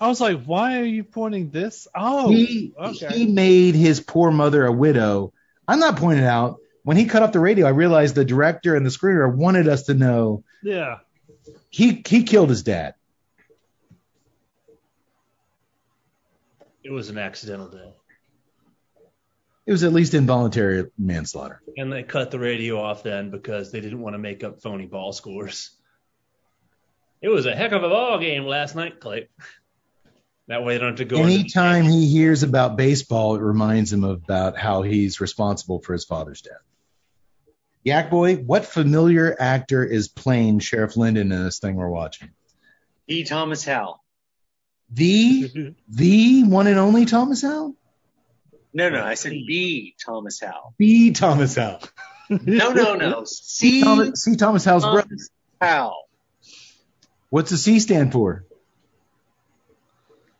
I 0.00 0.08
was 0.08 0.20
like, 0.20 0.44
why 0.44 0.78
are 0.80 0.84
you 0.84 1.04
pointing 1.04 1.50
this? 1.50 1.86
Oh, 1.94 2.30
he 2.30 2.72
okay. 2.78 3.08
he 3.16 3.26
made 3.26 3.74
his 3.74 4.00
poor 4.00 4.30
mother 4.30 4.66
a 4.66 4.72
widow. 4.72 5.32
I'm 5.66 5.78
not 5.78 5.96
pointing 5.96 6.24
out 6.24 6.58
when 6.82 6.96
he 6.96 7.06
cut 7.06 7.22
off 7.22 7.32
the 7.32 7.40
radio. 7.40 7.66
I 7.66 7.70
realized 7.70 8.14
the 8.14 8.24
director 8.24 8.74
and 8.74 8.84
the 8.84 8.90
screenwriter 8.90 9.34
wanted 9.34 9.68
us 9.68 9.84
to 9.84 9.94
know 9.94 10.44
yeah. 10.62 10.98
he 11.70 12.02
he 12.06 12.24
killed 12.24 12.50
his 12.50 12.62
dad. 12.62 12.94
It 16.82 16.90
was 16.90 17.08
an 17.08 17.16
accidental 17.16 17.68
death. 17.68 17.94
It 19.66 19.72
was 19.72 19.82
at 19.82 19.94
least 19.94 20.12
involuntary 20.12 20.90
manslaughter. 20.98 21.62
And 21.78 21.90
they 21.90 22.02
cut 22.02 22.30
the 22.30 22.38
radio 22.38 22.78
off 22.78 23.02
then 23.02 23.30
because 23.30 23.72
they 23.72 23.80
didn't 23.80 24.00
want 24.00 24.12
to 24.12 24.18
make 24.18 24.44
up 24.44 24.60
phony 24.60 24.84
ball 24.84 25.14
scores. 25.14 25.70
It 27.22 27.28
was 27.28 27.46
a 27.46 27.56
heck 27.56 27.72
of 27.72 27.82
a 27.82 27.88
ball 27.88 28.18
game 28.18 28.44
last 28.44 28.76
night, 28.76 29.00
Clay. 29.00 29.28
That 30.48 30.62
way 30.62 30.74
they 30.74 30.80
don't 30.80 30.90
have 30.90 30.98
to 30.98 31.04
go. 31.04 31.22
Anytime 31.22 31.84
he 31.84 32.06
hears 32.08 32.42
about 32.42 32.76
baseball, 32.76 33.36
it 33.36 33.40
reminds 33.40 33.92
him 33.92 34.04
about 34.04 34.58
how 34.58 34.82
he's 34.82 35.20
responsible 35.20 35.80
for 35.80 35.94
his 35.94 36.04
father's 36.04 36.42
death. 36.42 36.62
Yak 37.82 38.10
boy, 38.10 38.36
what 38.36 38.64
familiar 38.64 39.34
actor 39.38 39.84
is 39.84 40.08
playing 40.08 40.58
Sheriff 40.58 40.96
Lyndon 40.96 41.32
in 41.32 41.44
this 41.44 41.58
thing 41.58 41.76
we're 41.76 41.88
watching? 41.88 42.30
E. 43.06 43.24
Thomas 43.24 43.64
Howell. 43.64 44.02
The 44.90 45.74
the 45.88 46.44
one 46.44 46.66
and 46.66 46.78
only 46.78 47.04
Thomas 47.04 47.42
Howell? 47.42 47.74
No, 48.72 48.88
no, 48.90 49.02
I 49.04 49.14
said 49.14 49.32
B. 49.32 49.94
Thomas 50.04 50.40
Howell. 50.40 50.74
B. 50.78 51.12
Thomas 51.12 51.56
Howell. 51.56 51.80
No, 52.30 52.72
no, 52.72 52.94
no. 52.94 53.24
C. 53.26 53.82
Thomas, 53.82 54.24
C. 54.24 54.36
Thomas 54.36 54.64
Howell's 54.64 54.84
brother. 54.84 55.02
Thomas 55.02 55.30
Howell. 55.60 56.08
What's 57.28 57.50
the 57.50 57.58
C 57.58 57.80
stand 57.80 58.12
for? 58.12 58.46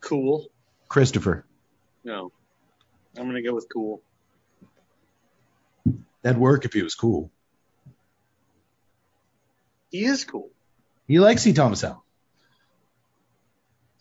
Cool. 0.04 0.46
Christopher. 0.88 1.46
No. 2.04 2.30
I'm 3.16 3.24
going 3.24 3.36
to 3.36 3.42
go 3.42 3.54
with 3.54 3.66
cool. 3.72 4.02
That'd 6.22 6.38
work 6.38 6.64
if 6.64 6.72
he 6.72 6.82
was 6.82 6.94
cool. 6.94 7.30
He 9.90 10.04
is 10.04 10.24
cool. 10.24 10.50
You 11.06 11.20
like 11.20 11.38
C. 11.38 11.52
Thomas 11.52 11.82
Howell? 11.82 12.04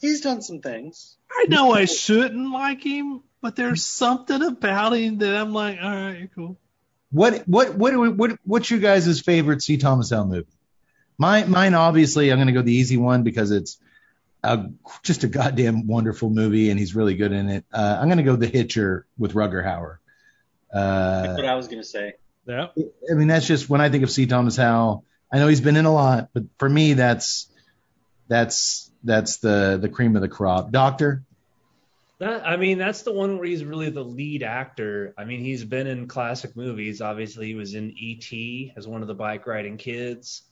He's 0.01 0.22
done 0.22 0.41
some 0.41 0.60
things. 0.60 1.18
I 1.32 1.45
know 1.47 1.72
I 1.72 1.86
shouldn't 1.86 2.51
like 2.51 2.84
him, 2.84 3.22
but 3.41 3.56
there's 3.56 3.86
something 3.86 4.41
about 4.41 4.93
him 4.93 5.20
that 5.20 5.36
I'm 5.36 5.54
like, 5.54 5.80
all 5.82 5.89
right, 5.89 6.20
you're 6.20 6.28
cool. 6.30 6.58
What 7.12 7.47
what 7.47 7.76
what 7.76 7.91
do 7.91 7.99
we, 7.99 8.10
what 8.10 8.39
what's 8.43 8.72
your 8.72 8.80
guys' 8.80 9.22
favorite 9.22 9.62
C. 9.62 9.78
Thomas 9.78 10.10
Howell 10.10 10.26
movie? 10.26 10.47
Mine 11.18 11.49
mine 11.49 11.76
obviously 11.76 12.32
I'm 12.32 12.39
gonna 12.39 12.51
go 12.51 12.64
the 12.64 12.74
easy 12.74 12.97
one 12.97 13.24
because 13.24 13.51
it's 13.51 13.78
a, 14.44 14.70
just 15.04 15.24
a 15.24 15.28
goddamn 15.28 15.88
wonderful 15.88 16.30
movie 16.30 16.70
and 16.70 16.80
he's 16.80 16.96
really 16.96 17.16
good 17.16 17.32
in 17.32 17.50
it. 17.50 17.66
Uh, 17.74 17.98
I'm 18.00 18.10
gonna 18.10 18.24
go 18.24 18.36
The 18.36 18.48
Hitcher 18.48 19.06
with 19.18 19.34
Rutger 19.34 19.64
Hauer. 19.64 19.98
That's 20.72 21.30
Uh, 21.30 21.34
what 21.36 21.46
I 21.46 21.56
was 21.56 21.68
going 21.68 21.82
to 21.82 21.88
say. 21.88 22.14
Yeah. 22.48 22.68
I 23.10 23.14
mean 23.14 23.28
that's 23.28 23.48
just 23.48 23.70
when 23.70 23.80
I 23.82 23.89
think 23.89 24.04
of 24.04 24.12
C. 24.12 24.26
Thomas 24.26 24.58
Howell. 24.58 25.06
I 25.32 25.39
know 25.39 25.48
he's 25.48 25.62
been 25.62 25.78
in 25.78 25.86
a 25.86 25.94
lot, 25.94 26.30
but 26.34 26.44
for 26.60 26.68
me 26.70 26.94
that's 26.94 27.48
that's 28.28 28.91
that's 29.04 29.38
the 29.38 29.78
the 29.82 29.89
cream 29.89 30.16
of 30.16 30.22
the 30.22 30.28
crop. 30.30 30.72
Doctor, 30.72 31.24
That, 32.20 32.48
I 32.48 32.56
mean, 32.58 32.78
that's 32.78 33.02
the 33.02 33.12
one 33.12 33.38
where 33.38 33.46
he's 33.48 33.64
really 33.66 33.89
the 33.89 34.04
lead 34.04 34.44
actor. 34.44 35.14
I 35.18 35.26
mean, 35.26 35.41
he's 35.41 35.66
been 35.66 35.88
in 35.88 36.08
classic 36.08 36.56
movies. 36.56 37.02
Obviously, 37.02 37.48
he 37.48 37.56
was 37.56 37.74
in 37.76 37.91
E.T. 37.98 38.74
as 38.78 38.88
one 38.88 39.02
of 39.02 39.08
the 39.08 39.14
bike 39.14 39.46
riding 39.46 39.78
kids, 39.78 40.44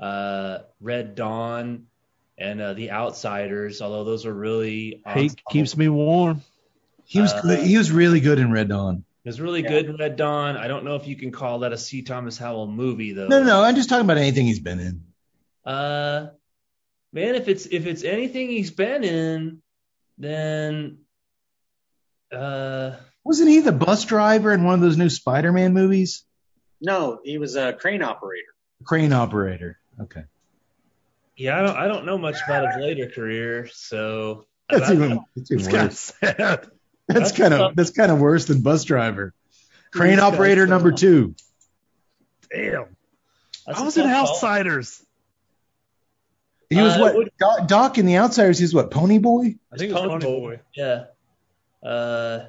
uh, 0.00 0.58
Red 0.80 1.14
Dawn, 1.14 1.86
and 2.38 2.60
uh, 2.60 2.74
The 2.74 2.90
Outsiders. 2.90 3.80
Although 3.82 4.04
those 4.04 4.26
are 4.26 4.34
really. 4.34 5.02
He 5.14 5.30
keeps 5.50 5.76
me 5.76 5.88
warm. 5.88 6.42
he 7.04 7.20
was 7.20 7.32
Uh, 7.32 7.42
good. 7.42 7.58
he 7.66 7.76
was 7.78 7.90
really 7.90 8.20
good 8.20 8.38
in 8.38 8.50
Red 8.52 8.68
Dawn. 8.68 9.04
He 9.24 9.28
was 9.28 9.40
really 9.40 9.62
Yeah. 9.62 9.68
good 9.68 9.86
in 9.86 9.96
Red 9.96 10.16
Dawn. 10.16 10.56
I 10.56 10.66
don't 10.68 10.84
know 10.84 10.96
if 10.96 11.06
you 11.06 11.14
can 11.16 11.30
call 11.30 11.60
that 11.60 11.72
a 11.72 11.78
C. 11.78 12.02
Thomas 12.02 12.38
Howell 12.38 12.66
movie 12.68 13.12
though. 13.12 13.28
No, 13.28 13.40
no, 13.40 13.46
no. 13.46 13.62
I'm 13.62 13.76
just 13.76 13.88
talking 13.88 14.04
about 14.04 14.18
anything 14.18 14.46
he's 14.46 14.60
been 14.60 14.80
in. 14.80 15.04
Uh, 15.64 16.28
man, 17.12 17.34
if 17.36 17.46
it's 17.48 17.66
if 17.66 17.86
it's 17.86 18.02
anything 18.04 18.48
he's 18.48 18.70
been 18.72 19.04
in, 19.04 19.62
then 20.18 20.98
uh, 22.32 22.96
Wasn't 23.24 23.48
he 23.48 23.60
the 23.60 23.72
bus 23.72 24.04
driver 24.04 24.52
in 24.52 24.64
one 24.64 24.74
of 24.74 24.80
those 24.80 24.96
new 24.96 25.08
Spider-Man 25.10 25.72
movies? 25.72 26.24
No, 26.80 27.20
he 27.22 27.38
was 27.38 27.54
a 27.54 27.72
crane 27.74 28.02
operator. 28.02 28.46
Crane 28.84 29.12
operator. 29.12 29.78
Okay. 30.00 30.24
Yeah, 31.36 31.58
I 31.58 31.62
don't 31.62 31.76
I 31.76 31.86
don't 31.88 32.04
know 32.06 32.18
much 32.18 32.36
about 32.46 32.74
his 32.74 32.82
later 32.82 33.08
career, 33.10 33.68
so 33.72 34.46
That's 34.70 34.90
I- 34.90 34.94
even, 34.94 35.20
that's 35.36 35.50
even 35.50 35.64
It's 35.64 35.74
kind 35.74 35.86
of 35.88 35.92
sad. 35.94 36.36
That's 36.38 36.68
that's 37.08 37.32
kind 37.32 37.52
of 37.54 37.76
that's 37.76 37.90
kind 37.90 38.10
of 38.12 38.18
worse 38.20 38.44
than 38.46 38.62
bus 38.62 38.84
driver. 38.84 39.34
Crane 39.92 40.12
These 40.12 40.20
operator 40.20 40.62
don't- 40.62 40.70
number 40.70 40.92
two. 40.92 41.34
Damn. 42.50 42.86
that's 43.66 43.78
I 43.78 43.82
a 43.82 43.84
was 43.84 43.96
in 43.96 44.04
tough 44.04 44.26
call. 44.26 44.34
Outsiders. 44.34 45.04
He 46.70 46.80
was 46.80 46.94
Uh, 46.96 47.00
what 47.00 47.14
would- 47.16 47.30
Doc, 47.38 47.66
Doc 47.68 47.98
in 47.98 48.06
the 48.06 48.16
Outsiders. 48.16 48.58
He's 48.58 48.72
what 48.74 48.90
Pony 48.90 49.18
Boy. 49.18 49.56
I 49.72 49.76
think 49.76 49.90
it 49.90 49.94
was 49.94 50.02
Pony 50.02 50.10
Pony 50.10 50.24
Boy. 50.24 50.60
Yeah. 50.74 51.04
Uh, 51.82 52.46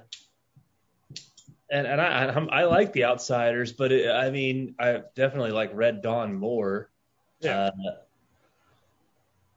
and 1.69 1.87
and 1.87 1.99
I 1.99 2.27
I'm, 2.27 2.49
I 2.51 2.65
like 2.65 2.93
the 2.93 3.05
Outsiders, 3.05 3.73
but 3.73 3.91
it, 3.91 4.09
I 4.09 4.29
mean 4.29 4.75
I 4.79 5.01
definitely 5.15 5.51
like 5.51 5.71
Red 5.73 6.01
Dawn 6.01 6.33
more. 6.35 6.89
Yeah. 7.41 7.65
Uh, 7.67 7.71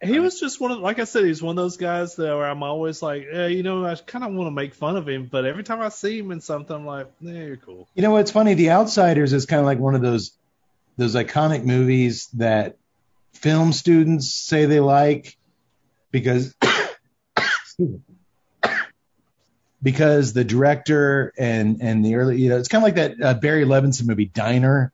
He 0.03 0.19
was 0.19 0.39
just 0.39 0.61
one 0.61 0.73
of, 0.73 0.79
like 0.79 0.99
I 0.99 1.05
said, 1.05 1.25
he's 1.25 1.43
one 1.43 1.57
of 1.59 1.65
those 1.65 1.79
guys 1.79 2.17
that 2.17 2.37
where 2.37 2.47
I'm 2.47 2.63
always 2.63 3.01
like, 3.01 3.27
eh, 3.31 3.47
you 3.47 3.63
know, 3.63 3.87
I 3.87 3.95
kind 3.95 4.25
of 4.25 4.33
want 4.35 4.47
to 4.47 4.51
make 4.51 4.75
fun 4.75 4.97
of 4.97 5.09
him, 5.09 5.27
but 5.31 5.47
every 5.47 5.65
time 5.65 5.81
I 5.81 5.89
see 5.89 6.19
him 6.19 6.31
in 6.33 6.43
something, 6.43 6.77
I'm 6.77 6.85
like, 6.85 7.11
yeah, 7.21 7.33
you're 7.33 7.57
cool. 7.57 7.89
You 7.95 8.03
know 8.03 8.11
what's 8.11 8.31
funny? 8.31 8.55
The 8.55 8.71
Outsiders 8.71 9.33
is 9.33 9.47
kind 9.47 9.61
of 9.61 9.67
like 9.67 9.79
one 9.79 9.95
of 9.95 10.03
those 10.03 10.33
those 10.99 11.15
iconic 11.15 11.65
movies 11.65 12.29
that 12.35 12.77
film 13.33 13.73
students 13.73 14.33
say 14.33 14.65
they 14.67 14.81
like 14.81 15.37
because 16.11 16.55
because 19.83 20.33
the 20.33 20.45
director 20.45 21.33
and 21.39 21.79
and 21.83 22.05
the 22.05 22.15
early 22.17 22.41
you 22.41 22.49
know 22.49 22.59
it's 22.59 22.69
kind 22.69 22.83
of 22.83 22.87
like 22.87 22.95
that 22.95 23.23
uh, 23.23 23.35
Barry 23.35 23.65
Levinson 23.65 24.07
movie 24.07 24.25
Diner. 24.27 24.93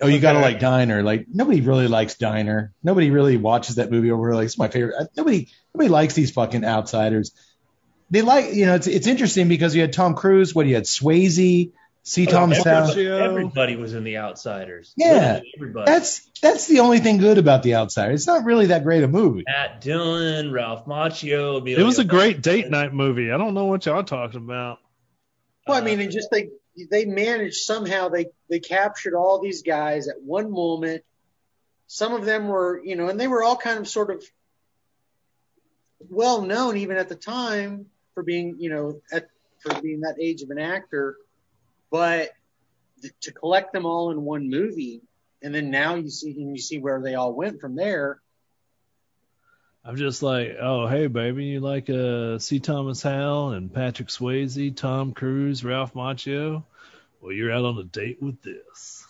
Oh, 0.00 0.06
you 0.08 0.18
gotta 0.18 0.40
like 0.40 0.58
Diner. 0.60 1.02
Like 1.02 1.26
nobody 1.32 1.60
really 1.60 1.88
likes 1.88 2.16
Diner. 2.16 2.72
Nobody 2.82 3.10
really 3.10 3.36
watches 3.36 3.76
that 3.76 3.90
movie 3.90 4.10
over. 4.10 4.34
Like 4.34 4.46
it's 4.46 4.58
my 4.58 4.68
favorite. 4.68 4.94
Uh, 4.98 5.04
Nobody 5.16 5.48
nobody 5.72 5.88
likes 5.88 6.14
these 6.14 6.30
fucking 6.32 6.64
outsiders. 6.64 7.32
They 8.10 8.22
like 8.22 8.54
you 8.54 8.66
know 8.66 8.74
it's 8.74 8.86
it's 8.86 9.06
interesting 9.06 9.48
because 9.48 9.74
you 9.74 9.80
had 9.80 9.92
Tom 9.92 10.14
Cruise. 10.14 10.54
What 10.54 10.66
you 10.66 10.74
had 10.74 10.84
Swayze, 10.84 11.70
C. 12.02 12.26
Thomas 12.26 12.58
every- 12.66 12.72
Howell. 12.72 12.94
Gio. 12.94 13.20
everybody 13.20 13.76
was 13.76 13.94
in 13.94 14.04
the 14.04 14.18
Outsiders. 14.18 14.92
Yeah. 14.96 15.40
Everybody. 15.56 15.90
That's 15.90 16.28
that's 16.42 16.66
the 16.66 16.80
only 16.80 16.98
thing 16.98 17.18
good 17.18 17.38
about 17.38 17.62
the 17.62 17.76
Outsiders. 17.76 18.20
It's 18.20 18.26
not 18.26 18.44
really 18.44 18.66
that 18.66 18.82
great 18.84 19.04
a 19.04 19.08
movie. 19.08 19.44
Matt 19.46 19.80
Dillon, 19.80 20.52
Ralph 20.52 20.84
Macchio. 20.86 21.66
It 21.66 21.82
was 21.82 21.98
a 21.98 22.04
great 22.04 22.38
Estevez. 22.38 22.42
date 22.42 22.70
night 22.70 22.92
movie. 22.92 23.30
I 23.32 23.38
don't 23.38 23.54
know 23.54 23.66
what 23.66 23.86
y'all 23.86 24.02
talking 24.04 24.40
about. 24.40 24.78
Well, 25.66 25.78
I 25.78 25.80
mean, 25.80 25.98
and 26.00 26.10
just 26.12 26.30
they 26.30 26.50
they 26.90 27.04
managed 27.04 27.56
somehow 27.56 28.08
they 28.08 28.26
they 28.50 28.60
captured 28.60 29.14
all 29.14 29.40
these 29.40 29.62
guys 29.62 30.08
at 30.08 30.20
one 30.22 30.50
moment 30.50 31.02
some 31.86 32.12
of 32.14 32.24
them 32.24 32.48
were, 32.48 32.80
you 32.84 32.96
know, 32.96 33.08
and 33.08 33.20
they 33.20 33.28
were 33.28 33.42
all 33.42 33.56
kind 33.56 33.78
of 33.78 33.88
sort 33.88 34.10
of 34.10 34.24
well 36.08 36.42
known 36.42 36.76
even 36.76 36.96
at 36.96 37.08
the 37.08 37.14
time 37.14 37.86
for 38.14 38.22
being, 38.22 38.56
you 38.58 38.70
know, 38.70 39.00
at, 39.12 39.28
for 39.60 39.80
being 39.80 40.00
that 40.00 40.16
age 40.20 40.42
of 40.42 40.50
an 40.50 40.58
actor. 40.58 41.16
But 41.90 42.30
to 43.20 43.32
collect 43.32 43.72
them 43.72 43.86
all 43.86 44.10
in 44.10 44.22
one 44.22 44.48
movie, 44.48 45.02
and 45.42 45.54
then 45.54 45.70
now 45.70 45.94
you 45.94 46.08
see 46.08 46.32
and 46.32 46.56
you 46.56 46.60
see 46.60 46.78
where 46.78 47.02
they 47.02 47.14
all 47.14 47.32
went 47.32 47.60
from 47.60 47.76
there. 47.76 48.20
I'm 49.84 49.96
just 49.96 50.22
like, 50.22 50.56
oh 50.60 50.86
hey 50.86 51.08
baby, 51.08 51.44
you 51.44 51.60
like 51.60 51.90
uh 51.90 52.38
C. 52.38 52.58
Thomas 52.58 53.02
Howell 53.02 53.52
and 53.52 53.72
Patrick 53.72 54.08
Swayze, 54.08 54.74
Tom 54.74 55.12
Cruise, 55.12 55.62
Ralph 55.62 55.92
Macchio? 55.94 56.64
Well, 57.20 57.32
you're 57.32 57.52
out 57.52 57.64
on 57.64 57.78
a 57.78 57.84
date 57.84 58.22
with 58.22 58.40
this. 58.42 59.06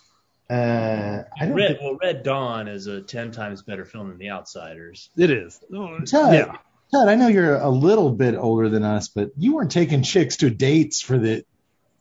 Uh, 0.50 1.22
I 1.40 1.46
don't 1.46 1.54
Red, 1.54 1.68
think, 1.68 1.80
well, 1.80 1.98
Red 2.02 2.22
Dawn 2.22 2.68
is 2.68 2.86
a 2.86 3.00
ten 3.00 3.30
times 3.30 3.62
better 3.62 3.84
film 3.84 4.08
than 4.08 4.18
The 4.18 4.30
Outsiders. 4.30 5.08
It 5.16 5.30
is. 5.30 5.58
Oh, 5.72 5.98
Todd, 6.00 6.34
yeah. 6.34 6.56
Todd, 6.92 7.08
I 7.08 7.14
know 7.14 7.28
you're 7.28 7.56
a 7.56 7.70
little 7.70 8.10
bit 8.10 8.34
older 8.34 8.68
than 8.68 8.82
us, 8.82 9.08
but 9.08 9.30
you 9.38 9.54
weren't 9.54 9.72
taking 9.72 10.02
chicks 10.02 10.36
to 10.38 10.50
dates 10.50 11.00
for 11.00 11.18
the 11.18 11.44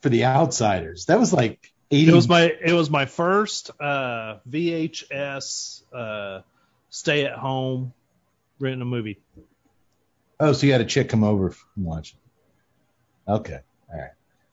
for 0.02 0.10
the 0.10 0.26
outsiders. 0.26 1.06
That 1.06 1.20
was 1.20 1.32
like 1.32 1.72
80. 1.90 2.12
It 2.12 2.14
was 2.14 2.28
my 2.28 2.42
it 2.44 2.74
was 2.74 2.90
my 2.90 3.06
first 3.06 3.72
uh, 3.80 4.40
VHS 4.50 5.84
uh, 5.94 6.42
stay 6.90 7.26
at 7.26 7.38
home 7.38 7.94
renting 8.64 8.82
a 8.82 8.86
movie. 8.86 9.20
oh, 10.40 10.54
so 10.54 10.66
you 10.66 10.72
had 10.72 10.82
a 10.82 10.86
chick 10.86 11.10
come 11.10 11.24
over 11.24 11.56
and 11.76 11.86
watch 11.86 12.14
it. 12.14 13.32
Okay, 13.32 13.60
all 13.92 14.00
right. 14.00 14.12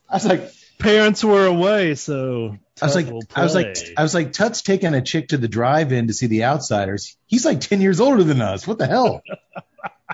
I 0.09 0.15
was 0.15 0.27
like, 0.27 0.53
Parents 0.79 1.23
were 1.23 1.47
away, 1.47 1.95
so 1.95 2.57
I 2.81 2.87
was 2.87 2.95
like, 2.95 3.07
I 3.37 3.43
was 3.43 3.55
like. 3.55 3.77
I 3.99 4.03
was 4.03 4.15
like, 4.15 4.33
Tut's 4.33 4.63
taking 4.63 4.95
a 4.95 5.03
chick 5.03 5.29
to 5.29 5.37
the 5.37 5.47
drive-in 5.49 6.07
to 6.07 6.13
see 6.15 6.27
the 6.27 6.45
outsiders. 6.45 7.17
He's 7.27 7.45
like 7.45 7.61
10 7.61 7.81
years 7.83 8.01
older 8.01 8.25
than 8.25 8.41
us. 8.41 8.67
What 8.67 8.79
the 8.79 8.87
hell? 8.87 9.21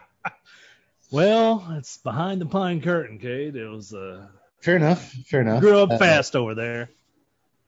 well, 1.11 1.65
it's 1.79 1.99
behind 1.99 2.41
the 2.41 2.47
pine 2.47 2.81
curtain, 2.81 3.19
Kate. 3.19 3.55
It 3.55 3.69
was 3.69 3.95
uh, 3.95 4.27
Fair 4.61 4.77
enough. 4.77 5.13
Fair 5.29 5.43
enough. 5.43 5.61
grew 5.61 5.79
up 5.79 5.93
Uh, 5.93 5.99
fast 5.99 6.35
over 6.35 6.55
there. 6.55 6.91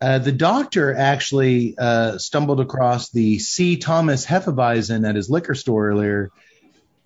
Uh, 0.01 0.18
the 0.18 0.32
doctor 0.32 0.94
actually 0.94 1.76
uh, 1.76 2.18
stumbled 2.18 2.61
across 2.61 3.11
the 3.11 3.38
C. 3.38 3.76
Thomas 3.78 4.24
Hefeweizen 4.24 5.09
at 5.09 5.16
his 5.16 5.28
liquor 5.28 5.57
store 5.57 5.88
earlier, 5.88 6.30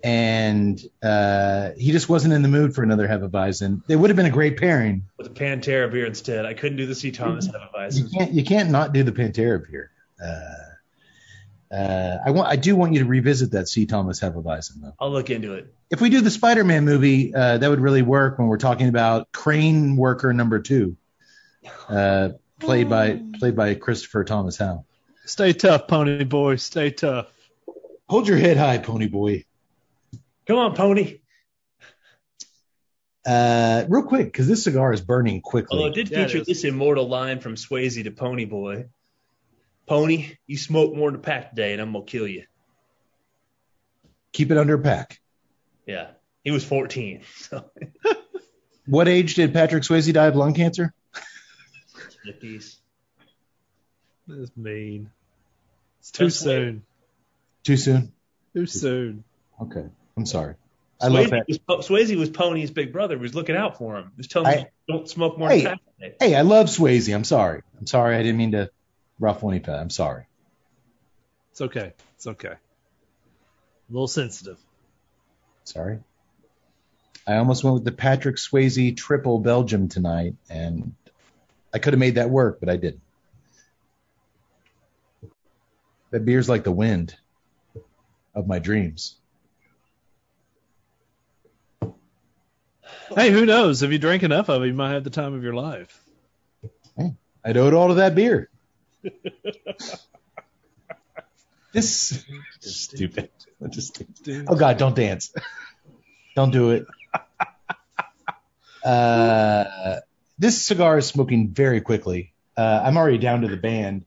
and 0.05 0.83
uh, 1.03 1.71
he 1.79 1.93
just 1.93 2.09
wasn't 2.09 2.35
in 2.35 2.43
the 2.43 2.49
mood 2.49 2.75
for 2.75 2.83
another 2.83 3.09
Hefeweizen. 3.09 3.87
They 3.87 3.97
would 3.97 4.11
have 4.11 4.17
been 4.17 4.27
a 4.27 4.31
great 4.31 4.59
pairing. 4.59 5.05
With 5.17 5.29
a 5.29 5.31
Pantera 5.31 5.91
beer 5.91 6.05
instead. 6.05 6.45
I 6.45 6.53
couldn't 6.53 6.77
do 6.77 6.87
the 6.87 6.95
C. 6.95 7.13
Thomas 7.13 7.49
You 7.93 8.09
can't 8.09 8.33
you 8.33 8.45
can't 8.45 8.71
not 8.71 8.93
do 8.93 9.03
the 9.03 9.13
Pantera 9.13 9.63
beer. 9.67 9.91
Uh, 10.23 11.75
uh, 11.75 12.19
I 12.27 12.31
want 12.33 12.49
I 12.49 12.57
do 12.57 12.77
want 12.77 12.93
you 12.93 12.99
to 12.99 13.07
revisit 13.07 13.53
that 13.53 13.69
C. 13.69 13.87
Thomas 13.87 14.21
Hefeweizen 14.21 14.83
though. 14.83 14.93
I'll 15.01 15.11
look 15.11 15.31
into 15.31 15.55
it. 15.55 15.73
If 15.91 16.03
we 16.03 16.11
do 16.11 16.21
the 16.21 16.31
Spider-Man 16.31 16.85
movie, 16.85 17.35
uh, 17.35 17.57
that 17.59 17.71
would 17.71 17.81
really 17.81 18.03
work 18.03 18.39
when 18.39 18.49
we're 18.49 18.59
talking 18.59 18.89
about 18.89 19.33
Crane 19.33 19.97
Worker 19.97 20.35
Number 20.35 20.59
Two, 20.59 20.97
uh, 21.89 22.31
played 22.63 22.89
by 22.89 23.21
played 23.39 23.57
by 23.57 23.75
Christopher 23.75 24.25
Thomas 24.25 24.57
Howell. 24.57 24.87
Stay 25.25 25.53
tough, 25.53 25.87
pony 25.87 26.25
boy. 26.25 26.57
Stay 26.57 26.91
tough. 26.91 27.27
Hold 28.09 28.29
your 28.29 28.37
head 28.37 28.57
high, 28.57 28.77
Pony 28.77 29.09
Boy. 29.09 29.45
Come 30.47 30.59
on, 30.59 30.75
Pony. 30.75 31.21
Uh, 33.25 33.85
real 33.89 34.03
quick, 34.03 34.27
because 34.27 34.49
this 34.49 34.65
cigar 34.65 34.93
is 34.93 35.01
burning 35.01 35.41
quickly. 35.41 35.79
Although 35.79 35.93
it 35.93 35.95
did 35.95 36.11
Yeah, 36.11 36.19
it 36.21 36.31
feature 36.31 36.45
this 36.45 36.65
immortal 36.65 37.09
line 37.09 37.41
from 37.41 37.55
Swayze 37.55 38.03
to 38.03 38.11
Pony 38.11 38.45
Boy. 38.45 38.87
Pony, 39.87 40.37
you 40.47 40.59
smoke 40.59 40.95
more 40.95 41.11
than 41.11 41.21
a 41.21 41.23
pack 41.23 41.51
today, 41.51 41.73
and 41.73 41.81
I'm 41.81 41.93
gonna 41.93 42.05
kill 42.05 42.27
you. 42.27 42.45
Keep 44.33 44.51
it 44.51 44.59
under 44.59 44.75
a 44.75 44.79
pack. 44.79 45.21
Yeah, 45.87 46.09
he 46.45 46.51
was 46.51 46.65
14. 46.65 47.23
So 47.37 47.71
What 48.87 49.09
age 49.09 49.37
did 49.37 49.55
Patrick 49.55 49.85
Swayze 49.85 50.13
die 50.13 50.27
of 50.27 50.37
lung 50.37 50.55
cancer? 50.55 50.93
50s. 52.27 52.77
That's 54.29 54.57
mean. 54.57 55.11
It's 56.01 56.11
too 56.11 56.25
That's 56.25 56.45
weird. 56.45 56.59
soon. 56.75 56.83
Too 57.65 57.77
soon. 57.77 58.13
Too 58.55 58.67
soon. 58.67 59.25
Okay, 59.61 59.85
I'm 60.17 60.27
sorry. 60.27 60.55
I 61.01 61.09
love 61.09 61.27
Swayze 61.27 61.31
that. 61.31 61.45
was, 61.77 61.89
Swayze 61.89 62.17
was 62.17 62.31
Pony's 62.31 62.71
big 62.71 62.93
brother. 62.93 63.17
He 63.17 63.23
was 63.23 63.35
looking 63.35 63.57
out 63.57 63.79
for 63.79 63.97
him. 63.97 64.05
He 64.15 64.19
was 64.19 64.29
telling 64.29 64.49
I- 64.49 64.57
him, 64.59 64.67
"Don't 64.89 65.09
smoke 65.09 65.39
more 65.39 65.49
Hey. 65.49 65.63
than 65.65 65.73
a 65.75 65.77
pack. 66.11 66.17
Hey, 66.21 66.35
I 66.37 66.43
love 66.43 66.67
Swayze. 66.67 67.13
I'm 67.13 67.25
sorry. 67.25 67.63
I'm 67.79 67.87
sorry. 67.87 68.17
I 68.17 68.23
didn't 68.23 68.39
mean 68.39 68.53
to 68.53 68.71
ruffle 69.19 69.51
any 69.51 69.59
feathers. 69.61 69.81
I'm 69.81 69.91
sorry. 69.91 70.27
It's 71.51 71.61
okay. 71.61 71.93
It's 72.17 72.27
okay. 72.27 72.49
A 72.53 73.93
little 73.93 74.09
sensitive. 74.09 74.59
Sorry. 75.65 75.99
I 77.27 77.37
almost 77.37 77.63
went 77.63 77.75
with 77.75 77.85
the 77.85 77.93
Patrick 77.93 78.37
Swayze 78.37 78.97
triple 78.97 79.39
Belgium 79.41 79.89
tonight, 79.89 80.35
and 80.49 80.95
I 81.75 81.79
could 81.79 81.93
have 81.93 82.01
made 82.01 82.17
that 82.17 82.31
work, 82.31 82.61
but 82.61 82.69
I 82.69 82.77
didn't. 82.77 83.03
That 86.11 86.25
beer's 86.25 86.49
like 86.49 86.65
the 86.65 86.73
wind 86.73 87.17
of 88.35 88.47
my 88.47 88.59
dreams. 88.59 89.17
Hey, 93.15 93.31
who 93.31 93.47
knows? 93.47 93.83
If 93.83 93.91
you 93.91 93.99
drink 93.99 94.23
enough 94.23 94.49
of 94.49 94.63
it, 94.63 94.67
you 94.67 94.75
might 94.75 94.93
have 94.93 95.05
the 95.05 95.11
time 95.11 95.35
of 95.35 95.43
your 95.43 95.55
life. 95.55 96.03
I'd 97.45 97.57
owe 97.57 97.67
it 97.67 97.75
all 97.75 97.89
to 97.89 97.95
that 97.95 98.15
beer. 98.15 98.49
this 101.73 102.13
is 102.63 102.77
stupid. 102.77 103.31
Just, 103.71 104.03
oh 104.49 104.57
God, 104.57 104.79
don't 104.79 104.95
dance. 104.95 105.33
don't 106.37 106.51
do 106.51 106.71
it. 106.71 106.87
Uh, 108.85 110.01
this 110.43 110.61
cigar 110.61 110.99
is 110.99 111.07
smoking 111.07 111.51
very 111.51 111.81
quickly. 111.81 112.33
Uh, 112.57 112.83
I'm 112.85 112.97
already 112.97 113.19
down 113.19 113.43
to 113.43 113.49
the 113.49 113.57
band. 113.57 114.05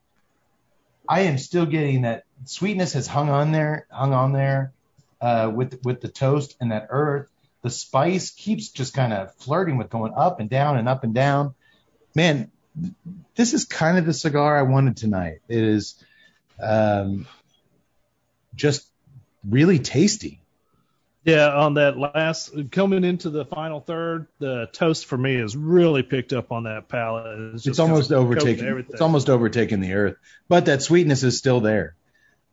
I 1.08 1.20
am 1.22 1.38
still 1.38 1.64
getting 1.64 2.02
that 2.02 2.24
sweetness 2.44 2.92
has 2.92 3.06
hung 3.06 3.30
on 3.30 3.52
there, 3.52 3.86
hung 3.90 4.12
on 4.12 4.32
there 4.32 4.74
uh, 5.18 5.50
with 5.52 5.80
with 5.82 6.02
the 6.02 6.08
toast 6.08 6.54
and 6.60 6.72
that 6.72 6.88
earth. 6.90 7.30
The 7.62 7.70
spice 7.70 8.32
keeps 8.32 8.68
just 8.68 8.92
kind 8.92 9.14
of 9.14 9.34
flirting 9.36 9.78
with 9.78 9.88
going 9.88 10.12
up 10.14 10.38
and 10.38 10.50
down 10.50 10.76
and 10.76 10.90
up 10.90 11.04
and 11.04 11.14
down. 11.14 11.54
Man, 12.14 12.50
this 13.34 13.54
is 13.54 13.64
kind 13.64 13.96
of 13.96 14.04
the 14.04 14.12
cigar 14.12 14.58
I 14.58 14.62
wanted 14.62 14.98
tonight. 14.98 15.40
It 15.48 15.64
is 15.64 16.04
um, 16.62 17.26
just 18.54 18.86
really 19.42 19.78
tasty. 19.78 20.42
Yeah, 21.26 21.52
on 21.52 21.74
that 21.74 21.98
last 21.98 22.52
coming 22.70 23.02
into 23.02 23.30
the 23.30 23.44
final 23.44 23.80
third, 23.80 24.28
the 24.38 24.68
toast 24.72 25.06
for 25.06 25.18
me 25.18 25.34
has 25.40 25.56
really 25.56 26.04
picked 26.04 26.32
up 26.32 26.52
on 26.52 26.62
that 26.64 26.88
palate. 26.88 27.54
It's, 27.54 27.64
just 27.64 27.80
almost 27.80 28.10
kind 28.10 28.22
of 28.22 28.38
coating 28.38 28.64
overtaken. 28.64 28.86
It's 28.92 29.00
almost 29.00 29.28
overtaken 29.28 29.80
the 29.80 29.94
earth, 29.94 30.16
but 30.48 30.66
that 30.66 30.82
sweetness 30.82 31.24
is 31.24 31.36
still 31.36 31.60
there. 31.60 31.96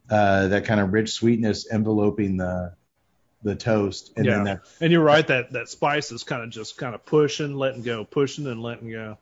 Uh, 0.10 0.48
that 0.48 0.66
kind 0.66 0.80
of 0.80 0.92
rich 0.92 1.12
sweetness 1.12 1.68
enveloping 1.72 2.38
the 2.38 2.74
the 3.44 3.56
toast, 3.56 4.12
and 4.18 4.26
then 4.26 4.40
Yeah. 4.40 4.44
that 4.56 4.62
And 4.82 4.92
you're 4.92 5.04
right 5.04 5.28
that 5.28 5.52
that 5.52 5.70
spice 5.70 6.12
is 6.12 6.24
kind 6.24 6.42
of 6.44 6.50
just 6.50 6.76
kind 6.76 6.96
of 6.96 7.06
pushing, 7.06 7.54
letting 7.56 7.84
go, 7.84 8.04
pushing 8.06 8.48
and 8.48 8.60
letting 8.64 8.90
go. 8.90 9.20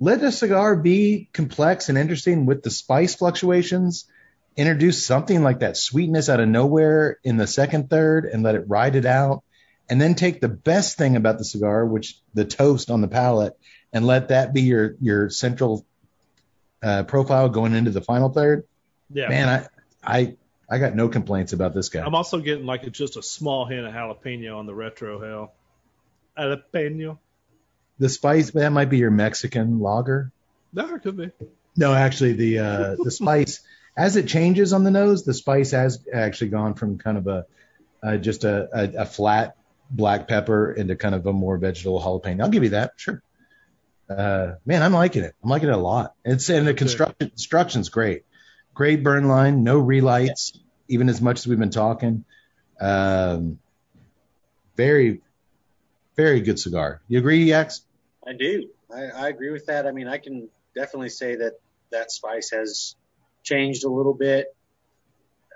let 0.00 0.22
a 0.22 0.32
cigar 0.32 0.76
be 0.76 1.28
complex 1.34 1.90
and 1.90 1.98
interesting 1.98 2.46
with 2.46 2.62
the 2.62 2.70
spice 2.70 3.14
fluctuations. 3.16 4.06
Introduce 4.56 5.04
something 5.04 5.42
like 5.42 5.60
that 5.60 5.76
sweetness 5.76 6.28
out 6.28 6.40
of 6.40 6.48
nowhere 6.48 7.18
in 7.24 7.36
the 7.36 7.46
second 7.46 7.88
third 7.88 8.26
and 8.26 8.42
let 8.42 8.54
it 8.54 8.64
ride 8.68 8.96
it 8.96 9.06
out. 9.06 9.42
And 9.88 10.00
then 10.00 10.14
take 10.14 10.40
the 10.40 10.48
best 10.48 10.96
thing 10.96 11.16
about 11.16 11.38
the 11.38 11.44
cigar, 11.44 11.84
which 11.84 12.18
the 12.34 12.44
toast 12.44 12.90
on 12.90 13.00
the 13.00 13.08
palate, 13.08 13.58
and 13.92 14.06
let 14.06 14.28
that 14.28 14.54
be 14.54 14.62
your 14.62 14.94
your 15.00 15.28
central 15.28 15.84
uh, 16.82 17.02
profile 17.02 17.48
going 17.48 17.74
into 17.74 17.90
the 17.90 18.00
final 18.00 18.30
third. 18.30 18.64
Yeah. 19.10 19.28
Man, 19.28 19.48
I 19.48 19.66
I 20.02 20.36
I 20.68 20.78
got 20.78 20.94
no 20.94 21.08
complaints 21.08 21.52
about 21.52 21.74
this 21.74 21.88
guy. 21.88 22.02
I'm 22.02 22.14
also 22.14 22.38
getting 22.38 22.64
like 22.64 22.84
a, 22.84 22.90
just 22.90 23.16
a 23.16 23.22
small 23.22 23.66
hint 23.66 23.86
of 23.86 23.92
jalapeno 23.92 24.56
on 24.56 24.66
the 24.66 24.72
retrohale. 24.72 25.50
Jalapeno. 26.38 27.18
The 27.98 28.08
spice 28.08 28.50
that 28.52 28.72
might 28.72 28.88
be 28.88 28.98
your 28.98 29.10
Mexican 29.10 29.80
lager. 29.80 30.32
No, 30.72 30.94
it 30.94 31.02
could 31.02 31.16
be. 31.16 31.30
No, 31.76 31.92
actually, 31.92 32.32
the 32.32 32.58
uh, 32.58 32.96
the 33.02 33.10
spice 33.10 33.60
as 33.96 34.16
it 34.16 34.26
changes 34.26 34.72
on 34.72 34.84
the 34.84 34.90
nose, 34.90 35.24
the 35.24 35.34
spice 35.34 35.72
has 35.72 36.04
actually 36.12 36.50
gone 36.50 36.74
from 36.74 36.98
kind 36.98 37.18
of 37.18 37.26
a 37.26 37.46
uh, 38.02 38.16
just 38.16 38.44
a, 38.44 38.68
a, 38.72 39.02
a 39.02 39.06
flat 39.06 39.56
black 39.90 40.26
pepper 40.26 40.72
into 40.72 40.96
kind 40.96 41.14
of 41.14 41.26
a 41.26 41.32
more 41.32 41.56
vegetable 41.58 42.00
jalapeno. 42.00 42.42
I'll 42.42 42.48
give 42.48 42.64
you 42.64 42.70
that, 42.70 42.92
sure. 42.96 43.22
Uh, 44.08 44.54
man, 44.66 44.82
I'm 44.82 44.92
liking 44.92 45.22
it. 45.22 45.34
I'm 45.42 45.50
liking 45.50 45.68
it 45.68 45.74
a 45.74 45.78
lot. 45.78 46.14
It's 46.24 46.48
and 46.48 46.66
the 46.66 46.74
construction 46.74 47.30
construction's 47.30 47.88
great. 47.88 48.24
Great 48.74 49.02
burn 49.02 49.28
line, 49.28 49.64
no 49.64 49.78
relights, 49.78 50.58
even 50.88 51.08
as 51.08 51.20
much 51.20 51.40
as 51.40 51.46
we've 51.46 51.58
been 51.58 51.70
talking. 51.70 52.24
Um, 52.80 53.58
very, 54.76 55.20
very 56.16 56.40
good 56.40 56.58
cigar. 56.58 57.02
You 57.06 57.18
agree, 57.18 57.46
Yax? 57.46 57.82
I 58.26 58.32
do. 58.32 58.68
I, 58.94 59.04
I 59.04 59.28
agree 59.28 59.50
with 59.50 59.66
that. 59.66 59.86
I 59.86 59.92
mean, 59.92 60.08
I 60.08 60.18
can 60.18 60.48
definitely 60.74 61.10
say 61.10 61.36
that 61.36 61.54
that 61.90 62.10
spice 62.10 62.50
has 62.50 62.96
changed 63.42 63.84
a 63.84 63.88
little 63.88 64.14
bit. 64.14 64.46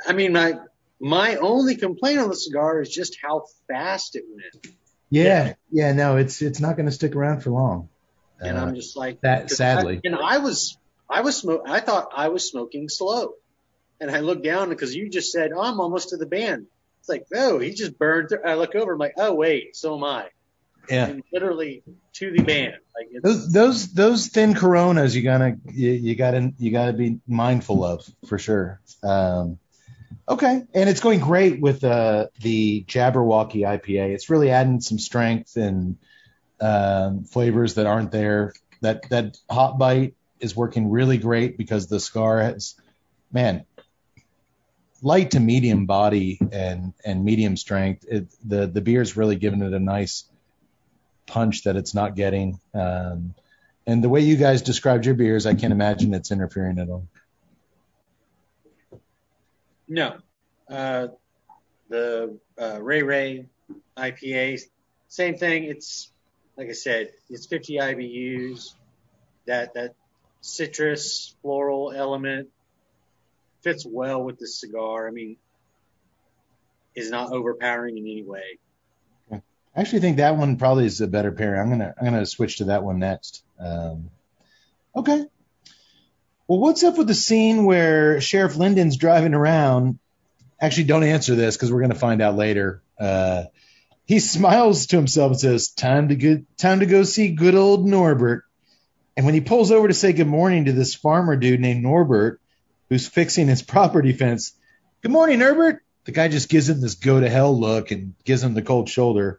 I 0.07 0.13
mean, 0.13 0.33
my 0.33 0.55
my 1.01 1.37
only 1.37 1.77
complaint 1.77 2.19
on 2.21 2.29
the 2.29 2.37
cigar 2.37 2.81
is 2.81 2.91
just 2.91 3.19
how 3.23 3.45
fast 3.69 4.17
it 4.17 4.25
went, 4.29 4.75
Yeah, 5.11 5.55
yeah, 5.71 5.93
no, 5.93 6.17
it's 6.17 6.43
it's 6.43 6.61
not 6.61 6.77
going 6.77 6.87
to 6.87 6.93
stick 6.93 7.15
around 7.15 7.41
for 7.41 7.51
long. 7.51 7.89
and 8.41 8.57
Uh, 8.57 8.63
I'm 8.63 8.75
just 8.75 8.97
like, 8.97 9.21
that. 9.23 9.51
sadly. 9.51 9.97
I, 9.97 10.01
and 10.05 10.17
I 10.17 10.39
was 10.39 10.79
I 11.09 11.21
was 11.21 11.37
smoke. 11.37 11.63
I 11.67 11.81
thought 11.81 12.09
I 12.17 12.29
was 12.29 12.49
smoking 12.49 12.89
slow, 12.89 13.35
and 14.01 14.11
I 14.11 14.21
looked 14.21 14.45
down 14.45 14.69
because 14.71 14.95
you 14.95 15.09
just 15.09 15.33
said, 15.33 15.53
"Oh, 15.55 15.61
I'm 15.61 15.81
almost 15.81 16.11
to 16.11 16.17
the 16.17 16.27
band." 16.27 16.67
It's 17.01 17.09
like, 17.09 17.27
oh, 17.35 17.59
he 17.61 17.71
just 17.71 17.99
burned. 17.99 18.31
Through. 18.31 18.43
I 18.45 18.55
look 18.55 18.75
over, 18.75 18.93
I'm 18.95 18.99
like, 18.99 19.15
oh 19.17 19.33
wait, 19.35 19.77
so 19.77 19.97
am 19.97 20.03
I. 20.05 20.29
yeah. 20.89 21.07
And 21.07 21.23
literally 21.33 21.83
to 22.15 22.31
the 22.31 22.43
band. 22.43 22.75
Like 22.95 23.23
Those 23.23 23.53
those 23.53 23.93
those 23.93 24.29
thin 24.29 24.55
Coronas, 24.55 25.15
you 25.15 25.23
gotta 25.23 25.57
you, 25.73 25.91
you 25.91 26.15
gotta 26.15 26.53
you 26.59 26.71
gotta 26.71 26.93
be 26.93 27.21
mindful 27.27 27.85
of 27.85 28.09
for 28.27 28.39
sure. 28.39 28.81
Um, 29.03 29.59
okay, 30.29 30.63
and 30.75 30.89
it's 30.89 31.01
going 31.01 31.21
great 31.21 31.61
with 31.61 31.85
uh, 31.85 32.29
the 32.41 32.85
Jabberwocky 32.85 33.63
IPA. 33.63 34.15
It's 34.15 34.31
really 34.31 34.51
adding 34.51 34.81
some 34.81 34.99
strength 34.99 35.57
and 35.57 35.99
um, 36.61 37.25
flavors 37.25 37.75
that 37.75 37.87
aren't 37.87 38.13
there. 38.13 38.55
That 38.81 39.09
that 39.11 39.37
hot 39.51 39.79
bite 39.79 40.15
is 40.41 40.57
working 40.57 40.91
really 40.91 41.19
great 41.19 41.57
because 41.57 41.87
the 41.87 42.01
scar 42.01 42.41
has, 42.41 42.75
man, 43.33 43.65
light 45.03 45.33
to 45.33 45.41
medium 45.41 45.87
body 45.87 46.39
and 46.53 46.93
and 47.05 47.25
medium 47.25 47.57
strength. 47.57 48.05
It, 48.09 48.29
the 48.45 48.67
the 48.67 48.81
beer's 48.81 49.17
really 49.17 49.37
giving 49.37 49.63
it 49.63 49.73
a 49.73 49.79
nice 49.79 50.25
punch 51.27 51.65
that 51.65 51.77
it's 51.77 51.95
not 51.95 52.15
getting. 52.15 52.61
Um, 52.75 53.35
and 53.87 54.03
the 54.03 54.09
way 54.09 54.21
you 54.21 54.37
guys 54.37 54.63
described 54.63 55.07
your 55.07 55.15
beers, 55.15 55.47
I 55.47 55.55
can't 55.55 55.73
imagine 55.73 56.15
it's 56.15 56.31
interfering 56.31 56.79
at 56.79 56.89
all. 56.89 57.07
No. 59.89 60.17
Uh, 60.69 61.09
the 61.89 62.39
uh, 62.61 62.83
Ray 62.83 63.03
Ray 63.03 63.47
IPA, 63.97 64.61
same 65.09 65.37
thing. 65.37 65.65
It's 65.65 66.11
like 66.57 66.69
I 66.69 66.73
said, 66.73 67.11
it's 67.31 67.47
50 67.47 67.77
IBUs. 67.77 68.75
That 69.47 69.75
that 69.75 69.95
citrus 70.41 71.37
floral 71.43 71.93
element 71.93 72.49
fits 73.63 73.87
well 73.87 74.23
with 74.23 74.39
the 74.39 74.49
cigar. 74.49 75.07
I 75.07 75.13
mean, 75.13 75.37
is 76.97 77.11
not 77.11 77.31
overpowering 77.31 77.99
in 77.99 78.05
any 78.05 78.25
way. 78.25 78.59
I 79.77 79.83
actually 79.83 80.01
think 80.01 80.17
that 80.17 80.39
one 80.39 80.57
probably 80.57 80.87
is 80.87 81.03
a 81.03 81.07
better 81.07 81.33
pair. 81.33 81.61
I'm 81.61 81.69
gonna 81.69 81.95
I'm 81.99 82.05
gonna 82.05 82.25
switch 82.25 82.59
to 82.59 82.65
that 82.65 82.83
one 82.83 82.99
next. 82.99 83.45
Um, 83.61 84.11
okay. 84.97 85.27
Well, 86.49 86.61
what's 86.61 86.83
up 86.83 86.97
with 86.97 87.09
the 87.09 87.15
scene 87.15 87.65
where 87.65 88.21
Sheriff 88.21 88.57
Lyndon's 88.57 88.97
driving 88.97 89.35
around? 89.35 89.99
Actually, 90.59 90.85
don't 90.85 91.03
answer 91.03 91.35
this 91.35 91.57
because 91.57 91.71
we're 91.71 91.83
gonna 91.83 91.95
find 91.95 92.23
out 92.23 92.37
later. 92.37 92.83
Uh, 92.99 93.45
he 94.07 94.19
smiles 94.19 94.87
to 94.87 94.97
himself 94.97 95.33
and 95.33 95.41
says, 95.41 95.69
"Time 95.69 96.09
to 96.09 96.17
go, 96.17 96.43
time 96.57 96.81
to 96.81 96.87
go 96.87 97.03
see 97.03 97.33
good 97.33 97.55
old 97.55 97.87
Norbert." 97.87 98.45
And 99.15 99.27
when 99.27 99.35
he 99.35 99.43
pulls 99.43 99.71
over 99.71 99.89
to 99.89 99.95
say 99.95 100.15
good 100.15 100.27
morning 100.27 100.67
to 100.67 100.73
this 100.73 100.95
farmer 100.95 101.37
dude 101.37 101.61
named 101.61 101.83
Norbert, 101.83 102.41
who's 102.89 103.09
fixing 103.09 103.49
his 103.49 103.61
property 103.61 104.15
fence, 104.15 104.55
"Good 105.03 105.13
morning, 105.13 105.41
Norbert." 105.41 105.83
The 106.05 106.13
guy 106.13 106.29
just 106.29 106.49
gives 106.49 106.71
him 106.71 106.81
this 106.81 106.95
go 106.95 107.21
to 107.21 107.29
hell 107.29 107.59
look 107.59 107.91
and 107.91 108.15
gives 108.25 108.43
him 108.43 108.55
the 108.55 108.63
cold 108.63 108.89
shoulder. 108.89 109.39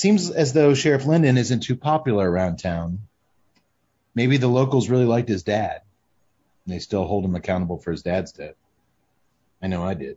Seems 0.00 0.30
as 0.30 0.54
though 0.54 0.72
Sheriff 0.72 1.04
Lyndon 1.04 1.36
isn't 1.36 1.60
too 1.60 1.76
popular 1.76 2.30
around 2.30 2.56
town. 2.56 3.00
Maybe 4.14 4.38
the 4.38 4.48
locals 4.48 4.88
really 4.88 5.04
liked 5.04 5.28
his 5.28 5.42
dad. 5.42 5.82
And 6.64 6.74
they 6.74 6.78
still 6.78 7.04
hold 7.04 7.22
him 7.22 7.34
accountable 7.34 7.76
for 7.76 7.90
his 7.90 8.00
dad's 8.00 8.32
death. 8.32 8.54
I 9.60 9.66
know 9.66 9.84
I 9.84 9.92
did. 9.92 10.16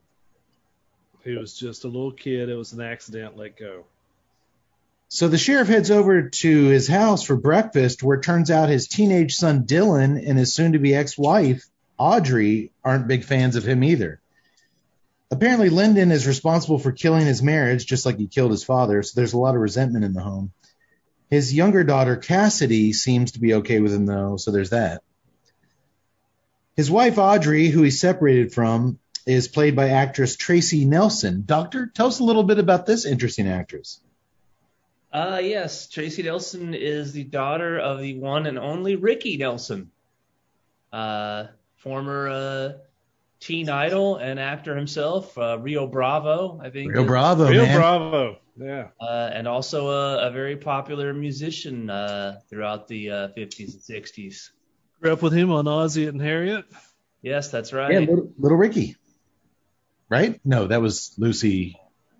He 1.25 1.35
was 1.35 1.59
just 1.59 1.83
a 1.83 1.89
little 1.89 2.13
kid. 2.13 2.47
It 2.47 2.55
was 2.55 2.71
an 2.71 2.79
accident. 2.79 3.35
Let 3.35 3.57
go. 3.57 3.83
So 5.09 5.27
the 5.27 5.37
sheriff 5.37 5.67
heads 5.67 5.91
over 5.91 6.29
to 6.29 6.63
his 6.67 6.87
house 6.87 7.23
for 7.23 7.35
breakfast, 7.35 8.01
where 8.03 8.17
it 8.17 8.23
turns 8.23 8.49
out 8.49 8.69
his 8.69 8.87
teenage 8.87 9.35
son 9.35 9.65
Dylan 9.65 10.17
and 10.25 10.39
his 10.39 10.53
soon 10.53 10.71
to 10.71 10.79
be 10.79 10.95
ex 10.95 11.17
wife 11.17 11.65
Audrey 11.97 12.71
aren't 12.85 13.09
big 13.09 13.25
fans 13.25 13.57
of 13.57 13.65
him 13.65 13.83
either. 13.83 14.21
Apparently, 15.33 15.71
Lyndon 15.71 16.11
is 16.11 16.27
responsible 16.27 16.77
for 16.77 16.91
killing 16.91 17.25
his 17.25 17.41
marriage, 17.41 17.87
just 17.87 18.05
like 18.05 18.19
he 18.19 18.27
killed 18.27 18.51
his 18.51 18.63
father, 18.63 19.01
so 19.01 19.13
there's 19.15 19.33
a 19.33 19.39
lot 19.39 19.55
of 19.55 19.61
resentment 19.61 20.05
in 20.05 20.13
the 20.13 20.21
home. 20.21 20.53
His 21.27 21.51
younger 21.51 21.83
daughter 21.83 22.17
Cassidy 22.17 22.93
seems 22.93 23.31
to 23.31 23.39
be 23.39 23.55
okay 23.55 23.79
with 23.79 23.91
him, 23.91 24.05
though, 24.05 24.37
so 24.37 24.51
there's 24.51 24.69
that. 24.69 25.01
His 26.75 26.91
wife 26.91 27.17
Audrey, 27.17 27.69
who 27.69 27.81
he's 27.81 27.99
separated 27.99 28.53
from, 28.53 28.99
is 29.25 29.47
played 29.47 29.75
by 29.75 29.89
actress 29.89 30.35
Tracy 30.35 30.85
Nelson. 30.85 31.41
Doctor, 31.47 31.87
tell 31.87 32.05
us 32.05 32.19
a 32.19 32.23
little 32.23 32.43
bit 32.43 32.59
about 32.59 32.85
this 32.85 33.03
interesting 33.03 33.47
actress. 33.47 34.01
Uh, 35.11 35.41
yes, 35.41 35.87
Tracy 35.87 36.21
Nelson 36.21 36.75
is 36.75 37.11
the 37.11 37.23
daughter 37.23 37.79
of 37.79 38.01
the 38.01 38.19
one 38.19 38.45
and 38.45 38.59
only 38.59 38.97
Ricky 38.97 39.37
Nelson, 39.37 39.89
uh, 40.91 41.45
former 41.77 42.29
uh, 42.29 42.73
teen 43.43 43.67
idol 43.69 44.15
and 44.15 44.39
actor 44.39 44.75
himself, 44.75 45.37
uh, 45.37 45.57
Rio 45.59 45.85
Bravo, 45.85 46.59
I 46.63 46.69
think. 46.69 46.93
Rio 46.93 47.03
Bravo, 47.05 47.49
Real 47.49 47.63
man. 47.65 47.77
bravo. 47.77 48.37
Yeah. 48.55 48.87
Uh, 49.01 49.29
and 49.33 49.47
also 49.47 49.89
a, 49.89 50.27
a 50.27 50.31
very 50.31 50.55
popular 50.55 51.13
musician 51.13 51.89
uh, 51.89 52.39
throughout 52.49 52.87
the 52.87 53.09
uh, 53.09 53.27
50s 53.37 53.73
and 53.73 53.81
60s. 54.03 54.49
Grew 55.01 55.11
up 55.11 55.21
with 55.21 55.33
him 55.33 55.51
on 55.51 55.67
Ozzie 55.67 56.07
and 56.07 56.21
Harriet. 56.21 56.65
Yes, 57.21 57.49
that's 57.51 57.71
Yeah, 57.73 57.77
right. 57.79 57.99
little, 58.09 58.31
little 58.37 58.57
Ricky. 58.57 58.95
Right? 60.09 60.39
No, 60.45 60.67
that 60.67 60.81
was 60.81 61.13
Lucy. 61.17 61.77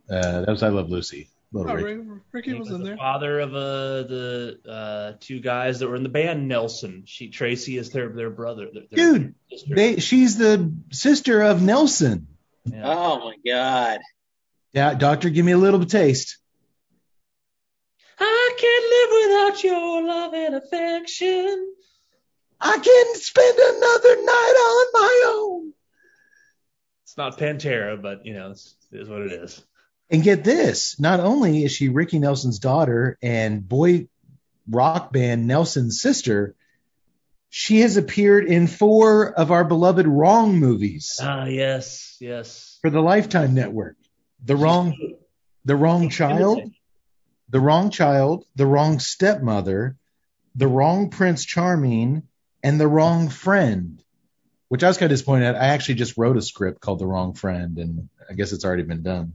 Uh, 0.09 0.41
that 0.41 0.49
was 0.49 0.63
I 0.63 0.69
Love 0.69 0.89
Lucy. 0.89 1.29
Little 1.53 1.71
Oh, 1.71 1.75
Ricky. 1.75 2.01
Ricky 2.31 2.51
He 2.53 2.57
was 2.59 2.67
was 2.69 2.75
in 2.75 2.81
the 2.81 2.87
there. 2.89 2.97
father 2.97 3.39
of 3.39 3.53
uh, 3.53 4.03
the 4.03 4.59
uh, 4.67 5.13
two 5.19 5.39
guys 5.39 5.79
that 5.79 5.87
were 5.87 5.95
in 5.95 6.03
the 6.03 6.09
band 6.09 6.47
Nelson. 6.47 7.03
She 7.05 7.29
Tracy 7.29 7.77
is 7.77 7.91
their 7.91 8.09
their 8.09 8.31
brother. 8.31 8.67
Their, 8.73 8.83
their 8.91 9.13
Dude. 9.13 9.35
They, 9.69 9.99
she's 9.99 10.37
the 10.37 10.73
sister 10.91 11.41
of 11.43 11.61
Nelson. 11.61 12.27
Yeah. 12.65 12.81
Oh 12.85 13.19
my 13.19 13.35
God. 13.45 13.99
Yeah, 14.73 14.95
doctor, 14.95 15.29
give 15.29 15.45
me 15.45 15.51
a 15.51 15.57
little 15.57 15.85
taste. 15.85 16.37
I 18.19 18.55
can't 18.57 18.85
live 18.89 19.53
without 19.53 19.63
your 19.63 20.03
love 20.07 20.33
and 20.33 20.55
affection. 20.55 21.73
I 22.59 22.77
can't 22.79 23.17
spend 23.17 23.59
another 23.59 24.15
night 24.15 24.55
on 24.57 24.85
my 24.93 25.23
own. 25.27 25.73
It's 27.03 27.17
not 27.17 27.37
Pantera, 27.37 28.01
but 28.01 28.25
you 28.25 28.33
know, 28.33 28.51
it's, 28.51 28.75
it 28.91 29.01
is 29.01 29.09
what 29.09 29.21
it 29.21 29.33
is. 29.33 29.63
And 30.09 30.23
get 30.23 30.43
this, 30.43 30.99
not 30.99 31.19
only 31.19 31.63
is 31.63 31.71
she 31.71 31.89
Ricky 31.89 32.19
Nelson's 32.19 32.59
daughter 32.59 33.17
and 33.21 33.67
boy 33.67 34.07
rock 34.69 35.11
band 35.11 35.47
Nelson's 35.47 36.01
sister, 36.01 36.55
she 37.49 37.81
has 37.81 37.97
appeared 37.97 38.45
in 38.45 38.67
four 38.67 39.31
of 39.31 39.51
our 39.51 39.63
beloved 39.63 40.07
Wrong 40.07 40.59
movies 40.59 41.19
Ah, 41.21 41.45
yes, 41.45 42.17
yes. 42.19 42.77
for 42.81 42.89
the 42.89 43.01
Lifetime 43.01 43.53
Network. 43.53 43.95
The 44.43 44.55
Wrong, 44.55 44.95
The 45.65 45.75
Wrong 45.75 46.09
Child, 46.09 46.71
The 47.49 47.59
Wrong 47.59 47.89
Child, 47.89 48.45
The 48.55 48.65
Wrong 48.65 48.99
Stepmother, 48.99 49.95
The 50.55 50.67
Wrong 50.67 51.09
Prince 51.09 51.45
Charming, 51.45 52.23
and 52.61 52.79
The 52.79 52.87
Wrong 52.87 53.29
Friend. 53.29 54.01
Which 54.67 54.83
I 54.83 54.87
was 54.87 54.97
kind 54.97 55.11
of 55.11 55.15
disappointed 55.15 55.45
at. 55.45 55.55
I 55.55 55.67
actually 55.67 55.95
just 55.95 56.17
wrote 56.17 56.35
a 56.35 56.41
script 56.41 56.81
called 56.81 56.99
The 56.99 57.05
Wrong 57.05 57.35
Friend, 57.35 57.77
and 57.77 58.09
I 58.29 58.33
guess 58.33 58.51
it's 58.51 58.65
already 58.65 58.83
been 58.83 59.03
done. 59.03 59.33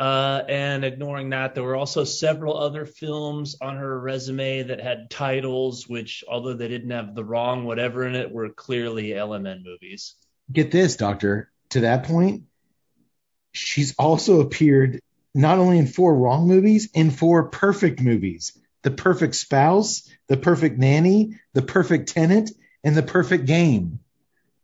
Uh, 0.00 0.42
and 0.48 0.82
ignoring 0.82 1.28
that, 1.28 1.54
there 1.54 1.62
were 1.62 1.76
also 1.76 2.04
several 2.04 2.56
other 2.56 2.86
films 2.86 3.56
on 3.60 3.76
her 3.76 4.00
resume 4.00 4.62
that 4.62 4.80
had 4.80 5.10
titles 5.10 5.86
which, 5.86 6.24
although 6.26 6.54
they 6.54 6.68
didn't 6.68 6.88
have 6.88 7.14
the 7.14 7.22
wrong 7.22 7.64
whatever 7.64 8.06
in 8.06 8.14
it, 8.14 8.32
were 8.32 8.48
clearly 8.48 9.08
LMN 9.08 9.62
movies. 9.62 10.14
Get 10.50 10.70
this, 10.70 10.96
Doctor. 10.96 11.50
To 11.70 11.80
that 11.80 12.04
point, 12.04 12.44
she's 13.52 13.94
also 13.98 14.40
appeared 14.40 15.00
not 15.34 15.58
only 15.58 15.76
in 15.76 15.86
four 15.86 16.14
wrong 16.14 16.48
movies, 16.48 16.88
in 16.94 17.10
four 17.10 17.50
perfect 17.50 18.00
movies. 18.00 18.58
The 18.82 18.90
Perfect 18.90 19.34
Spouse, 19.34 20.08
The 20.28 20.38
Perfect 20.38 20.78
Nanny, 20.78 21.38
The 21.52 21.60
Perfect 21.60 22.08
Tenant, 22.08 22.50
and 22.82 22.96
The 22.96 23.02
Perfect 23.02 23.44
Game. 23.44 24.00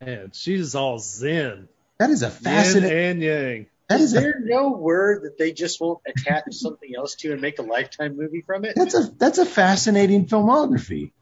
And 0.00 0.34
she's 0.34 0.74
all 0.74 0.98
zen. 0.98 1.68
That 1.98 2.08
is 2.08 2.22
a 2.22 2.30
fascinating. 2.30 2.48
Yin 2.48 2.62
fascinating. 2.62 3.10
and 3.10 3.22
yang. 3.22 3.66
Is 3.90 4.12
there 4.12 4.40
no 4.42 4.70
word 4.70 5.22
that 5.22 5.38
they 5.38 5.52
just 5.52 5.80
won't 5.80 6.00
attach 6.06 6.44
something 6.50 6.90
else 6.96 7.14
to 7.16 7.32
and 7.32 7.40
make 7.40 7.58
a 7.58 7.62
lifetime 7.62 8.16
movie 8.16 8.42
from 8.42 8.64
it? 8.64 8.74
that's 8.74 8.94
a 8.94 9.10
that's 9.16 9.38
a 9.38 9.46
fascinating 9.46 10.26
filmography. 10.26 11.12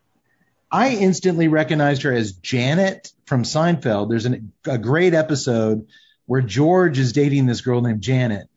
I 0.71 0.91
instantly 0.91 1.49
recognized 1.49 2.03
her 2.03 2.13
as 2.13 2.33
Janet 2.33 3.13
from 3.27 3.43
Seinfeld. 3.43 4.09
There's 4.09 4.27
an, 4.27 4.53
a 4.67 4.79
great 4.79 5.15
episode 5.15 5.87
where 6.27 6.41
George 6.41 6.99
is 6.99 7.13
dating 7.13 7.47
this 7.47 7.61
girl 7.61 7.83
named 7.83 8.01
Janet, 8.01 8.49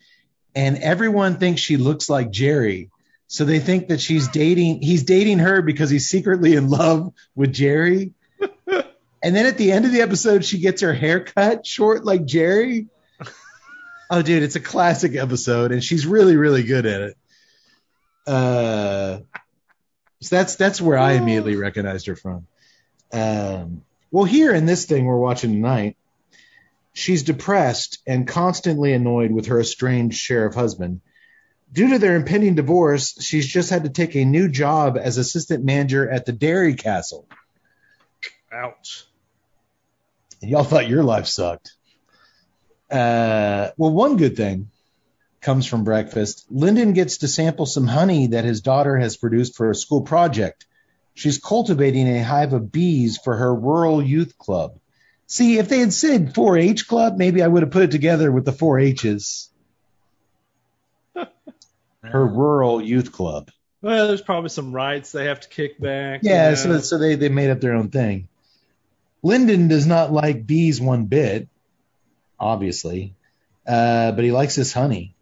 and 0.56 0.78
everyone 0.78 1.38
thinks 1.38 1.62
she 1.62 1.78
looks 1.78 2.10
like 2.10 2.32
Jerry. 2.32 2.90
So 3.28 3.44
they 3.44 3.60
think 3.60 3.90
that 3.90 4.00
she's 4.00 4.30
dating 4.30 4.82
he's 4.82 5.04
dating 5.04 5.40
her 5.40 5.62
because 5.62 5.90
he's 5.90 6.10
secretly 6.10 6.56
in 6.56 6.70
love 6.70 7.14
with 7.36 7.54
Jerry. 7.54 8.14
And 9.24 9.36
then 9.36 9.46
at 9.48 9.58
the 9.58 9.72
end 9.72 9.86
of 9.86 9.92
the 9.92 10.02
episode, 10.02 10.46
she 10.46 10.60
gets 10.60 10.82
her 10.82 10.94
hair 10.94 11.22
cut 11.24 11.66
short 11.66 12.06
like 12.06 12.26
Jerry. 12.26 12.88
Oh, 14.10 14.22
dude, 14.22 14.44
it's 14.44 14.56
a 14.56 14.62
classic 14.62 15.16
episode, 15.16 15.72
and 15.72 15.84
she's 15.84 16.06
really, 16.08 16.38
really 16.38 16.64
good 16.64 16.86
at 16.86 17.02
it. 17.02 17.18
Uh, 18.26 19.20
so 20.22 20.36
that's 20.36 20.56
that's 20.56 20.82
where 20.82 20.98
I 20.98 21.14
immediately 21.14 21.56
recognized 21.56 22.08
her 22.08 22.16
from. 22.16 22.48
Um, 23.14 23.84
well, 24.12 24.26
here 24.26 24.54
in 24.54 24.66
this 24.66 24.86
thing 24.86 25.06
we're 25.06 25.18
watching 25.18 25.52
tonight, 25.52 25.98
she's 26.94 27.24
depressed 27.24 28.00
and 28.08 28.28
constantly 28.28 28.94
annoyed 28.94 29.32
with 29.32 29.48
her 29.48 29.60
estranged 29.60 30.18
sheriff 30.18 30.56
husband. 30.56 31.02
Due 31.72 31.90
to 31.90 32.00
their 32.00 32.16
impending 32.16 32.56
divorce, 32.56 33.22
she's 33.22 33.46
just 33.46 33.70
had 33.70 33.84
to 33.84 33.90
take 33.90 34.16
a 34.16 34.26
new 34.26 34.48
job 34.48 34.98
as 34.98 35.18
assistant 35.18 35.66
manager 35.66 36.10
at 36.10 36.26
the 36.26 36.32
Dairy 36.32 36.76
Castle. 36.76 37.28
Ouch. 38.52 39.06
Y'all 40.42 40.64
thought 40.64 40.88
your 40.88 41.04
life 41.04 41.28
sucked. 41.28 41.77
Uh, 42.90 43.70
well, 43.78 43.92
one 43.92 44.18
good 44.18 44.38
thing 44.38 44.70
comes 45.42 45.66
from 45.66 45.84
breakfast. 45.84 46.46
Lyndon 46.50 46.94
gets 46.94 47.20
to 47.20 47.28
sample 47.28 47.66
some 47.66 47.88
honey 47.88 48.28
that 48.28 48.46
his 48.46 48.62
daughter 48.62 48.98
has 48.98 49.18
produced 49.18 49.56
for 49.56 49.70
a 49.70 49.76
school 49.76 50.02
project. 50.02 50.66
She's 51.14 51.38
cultivating 51.38 52.08
a 52.08 52.24
hive 52.24 52.54
of 52.54 52.72
bees 52.72 53.18
for 53.18 53.36
her 53.36 53.54
rural 53.54 54.02
youth 54.02 54.38
club. 54.38 54.80
See, 55.26 55.58
if 55.58 55.68
they 55.68 55.80
had 55.80 55.92
said 55.92 56.34
4-H 56.34 56.88
club, 56.88 57.18
maybe 57.18 57.44
I 57.44 57.48
would 57.48 57.64
have 57.64 57.72
put 57.72 57.84
it 57.84 57.92
together 57.92 58.32
with 58.32 58.46
the 58.46 58.52
4-H's. 58.52 59.50
her 62.04 62.26
rural 62.26 62.82
youth 62.82 63.12
club. 63.12 63.52
Well, 63.82 64.08
there's 64.08 64.22
probably 64.22 64.50
some 64.50 64.74
rights 64.74 65.12
they 65.12 65.26
have 65.26 65.42
to 65.42 65.50
kick 65.50 65.80
back. 65.80 66.22
Yeah, 66.24 66.52
you 66.52 66.56
so 66.56 66.80
so 66.80 66.98
they 66.98 67.16
they 67.16 67.30
made 67.30 67.52
up 67.52 67.62
their 67.62 67.74
own 67.74 67.90
thing. 67.90 68.28
Lyndon 69.22 69.68
does 69.68 69.86
not 69.86 70.12
like 70.12 70.48
bees 70.48 70.82
one 70.82 71.06
bit, 71.06 71.48
obviously, 72.40 73.16
uh, 73.68 74.12
but 74.12 74.24
he 74.24 74.32
likes 74.32 74.56
his 74.56 74.74
honey. 74.74 75.16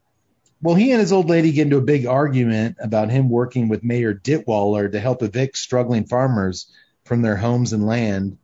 Well, 0.62 0.76
he 0.76 0.92
and 0.92 1.00
his 1.00 1.12
old 1.12 1.30
lady 1.30 1.52
get 1.52 1.64
into 1.64 1.78
a 1.78 1.82
big 1.82 2.06
argument 2.06 2.78
about 2.80 3.12
him 3.12 3.30
working 3.30 3.68
with 3.68 3.84
Mayor 3.84 4.14
Ditwaller 4.14 4.92
to 4.92 5.00
help 5.00 5.22
evict 5.22 5.58
struggling 5.58 6.06
farmers 6.06 6.72
from 7.04 7.22
their 7.22 7.36
homes 7.36 7.74
and 7.74 7.86
land. 7.86 8.38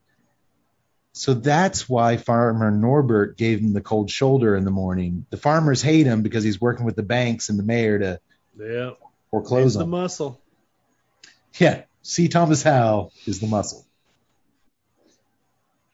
So 1.13 1.33
that's 1.33 1.89
why 1.89 2.17
Farmer 2.17 2.71
Norbert 2.71 3.37
gave 3.37 3.59
him 3.59 3.73
the 3.73 3.81
cold 3.81 4.09
shoulder 4.09 4.55
in 4.55 4.65
the 4.65 4.71
morning. 4.71 5.25
The 5.29 5.37
farmers 5.37 5.81
hate 5.81 6.05
him 6.05 6.21
because 6.21 6.43
he's 6.43 6.61
working 6.61 6.85
with 6.85 6.95
the 6.95 7.03
banks 7.03 7.49
and 7.49 7.59
the 7.59 7.63
mayor 7.63 7.99
to 7.99 8.19
yeah, 8.57 8.91
foreclose 9.29 9.73
He's 9.73 9.79
the 9.79 9.85
muscle. 9.85 10.39
Yeah, 11.57 11.83
C. 12.01 12.27
Thomas 12.27 12.63
Howell 12.63 13.11
is 13.25 13.39
the 13.39 13.47
muscle. 13.47 13.85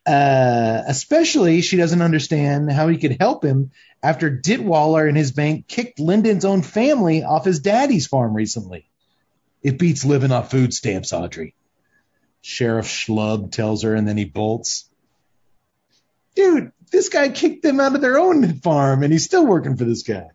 Uh, 0.08 0.84
especially, 0.88 1.62
she 1.62 1.76
doesn't 1.76 2.02
understand 2.02 2.72
how 2.72 2.88
he 2.88 2.98
could 2.98 3.18
help 3.20 3.44
him 3.44 3.72
after 4.02 4.32
Ditwaller 4.32 5.08
and 5.08 5.18
his 5.18 5.32
bank 5.34 5.68
kicked 5.68 6.00
Lyndon's 6.00 6.46
own 6.46 6.62
family 6.62 7.24
off 7.24 7.44
his 7.44 7.60
daddy's 7.60 8.08
farm 8.08 8.34
recently. 8.34 8.90
It 9.62 9.78
beats 9.78 10.06
living 10.06 10.32
off 10.32 10.50
food 10.50 10.74
stamps, 10.74 11.12
Audrey. 11.12 11.56
Sheriff 12.42 12.88
Schlub 12.88 13.52
tells 13.52 13.84
her, 13.84 13.94
and 13.96 14.08
then 14.08 14.16
he 14.16 14.24
bolts. 14.24 14.90
Dude, 16.36 16.72
this 16.90 17.10
guy 17.10 17.28
kicked 17.28 17.64
them 17.64 17.82
out 17.82 17.96
of 17.96 18.02
their 18.02 18.18
own 18.18 18.54
farm, 18.60 19.04
and 19.04 19.12
he's 19.12 19.26
still 19.26 19.46
working 19.46 19.76
for 19.76 19.84
this 19.84 20.04
guy. 20.04 20.28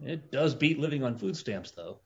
It 0.00 0.30
does 0.30 0.54
beat 0.54 0.78
living 0.78 1.04
on 1.04 1.18
food 1.18 1.36
stamps, 1.36 1.72
though. 1.72 1.98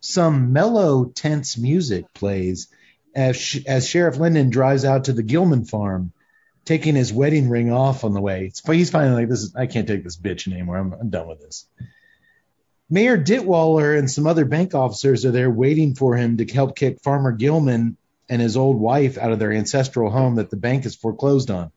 some 0.00 0.52
mellow, 0.52 1.04
tense 1.04 1.56
music 1.56 2.12
plays 2.14 2.68
as, 3.14 3.58
as 3.66 3.88
Sheriff 3.88 4.18
Lyndon 4.18 4.50
drives 4.50 4.84
out 4.84 5.04
to 5.04 5.12
the 5.12 5.22
Gilman 5.22 5.64
farm, 5.64 6.12
taking 6.64 6.94
his 6.94 7.12
wedding 7.12 7.48
ring 7.48 7.72
off 7.72 8.04
on 8.04 8.12
the 8.12 8.20
way. 8.20 8.52
He's 8.66 8.90
finally 8.90 9.22
like, 9.22 9.28
"This 9.28 9.42
is 9.42 9.56
I 9.56 9.66
can't 9.66 9.88
take 9.88 10.04
this 10.04 10.16
bitch 10.16 10.50
anymore. 10.50 10.76
I'm, 10.76 10.92
I'm 10.92 11.10
done 11.10 11.28
with 11.28 11.40
this." 11.40 11.66
Mayor 12.88 13.16
Ditwaller 13.16 13.96
and 13.96 14.10
some 14.10 14.26
other 14.26 14.44
bank 14.44 14.74
officers 14.74 15.24
are 15.24 15.30
there 15.30 15.50
waiting 15.50 15.94
for 15.94 16.16
him 16.16 16.38
to 16.38 16.46
help 16.46 16.76
kick 16.76 17.00
Farmer 17.02 17.32
Gilman 17.32 17.96
and 18.28 18.42
his 18.42 18.56
old 18.56 18.80
wife 18.80 19.16
out 19.16 19.32
of 19.32 19.38
their 19.38 19.52
ancestral 19.52 20.10
home 20.10 20.36
that 20.36 20.50
the 20.50 20.56
bank 20.56 20.84
is 20.84 20.96
foreclosed 20.96 21.50
on. 21.50 21.70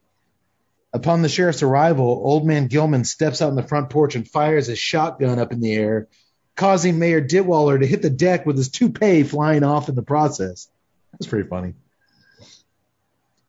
Upon 0.92 1.22
the 1.22 1.30
sheriff's 1.30 1.64
arrival, 1.64 2.06
old 2.06 2.46
man 2.46 2.68
Gilman 2.68 3.04
steps 3.04 3.42
out 3.42 3.50
on 3.50 3.56
the 3.56 3.64
front 3.64 3.90
porch 3.90 4.16
and 4.16 4.28
fires 4.28 4.68
his 4.68 4.78
shotgun 4.78 5.40
up 5.40 5.52
in 5.52 5.60
the 5.60 5.74
air, 5.74 6.08
causing 6.56 7.00
Mayor 7.00 7.22
Ditwaller 7.22 7.80
to 7.80 7.88
hit 7.88 8.04
the 8.04 8.12
deck 8.12 8.46
with 8.46 8.58
his 8.58 8.70
toupee 8.70 9.24
flying 9.24 9.64
off 9.64 9.90
in 9.90 9.96
the 9.96 10.04
process. 10.04 10.68
That's 11.14 11.28
pretty 11.28 11.48
funny. 11.48 11.74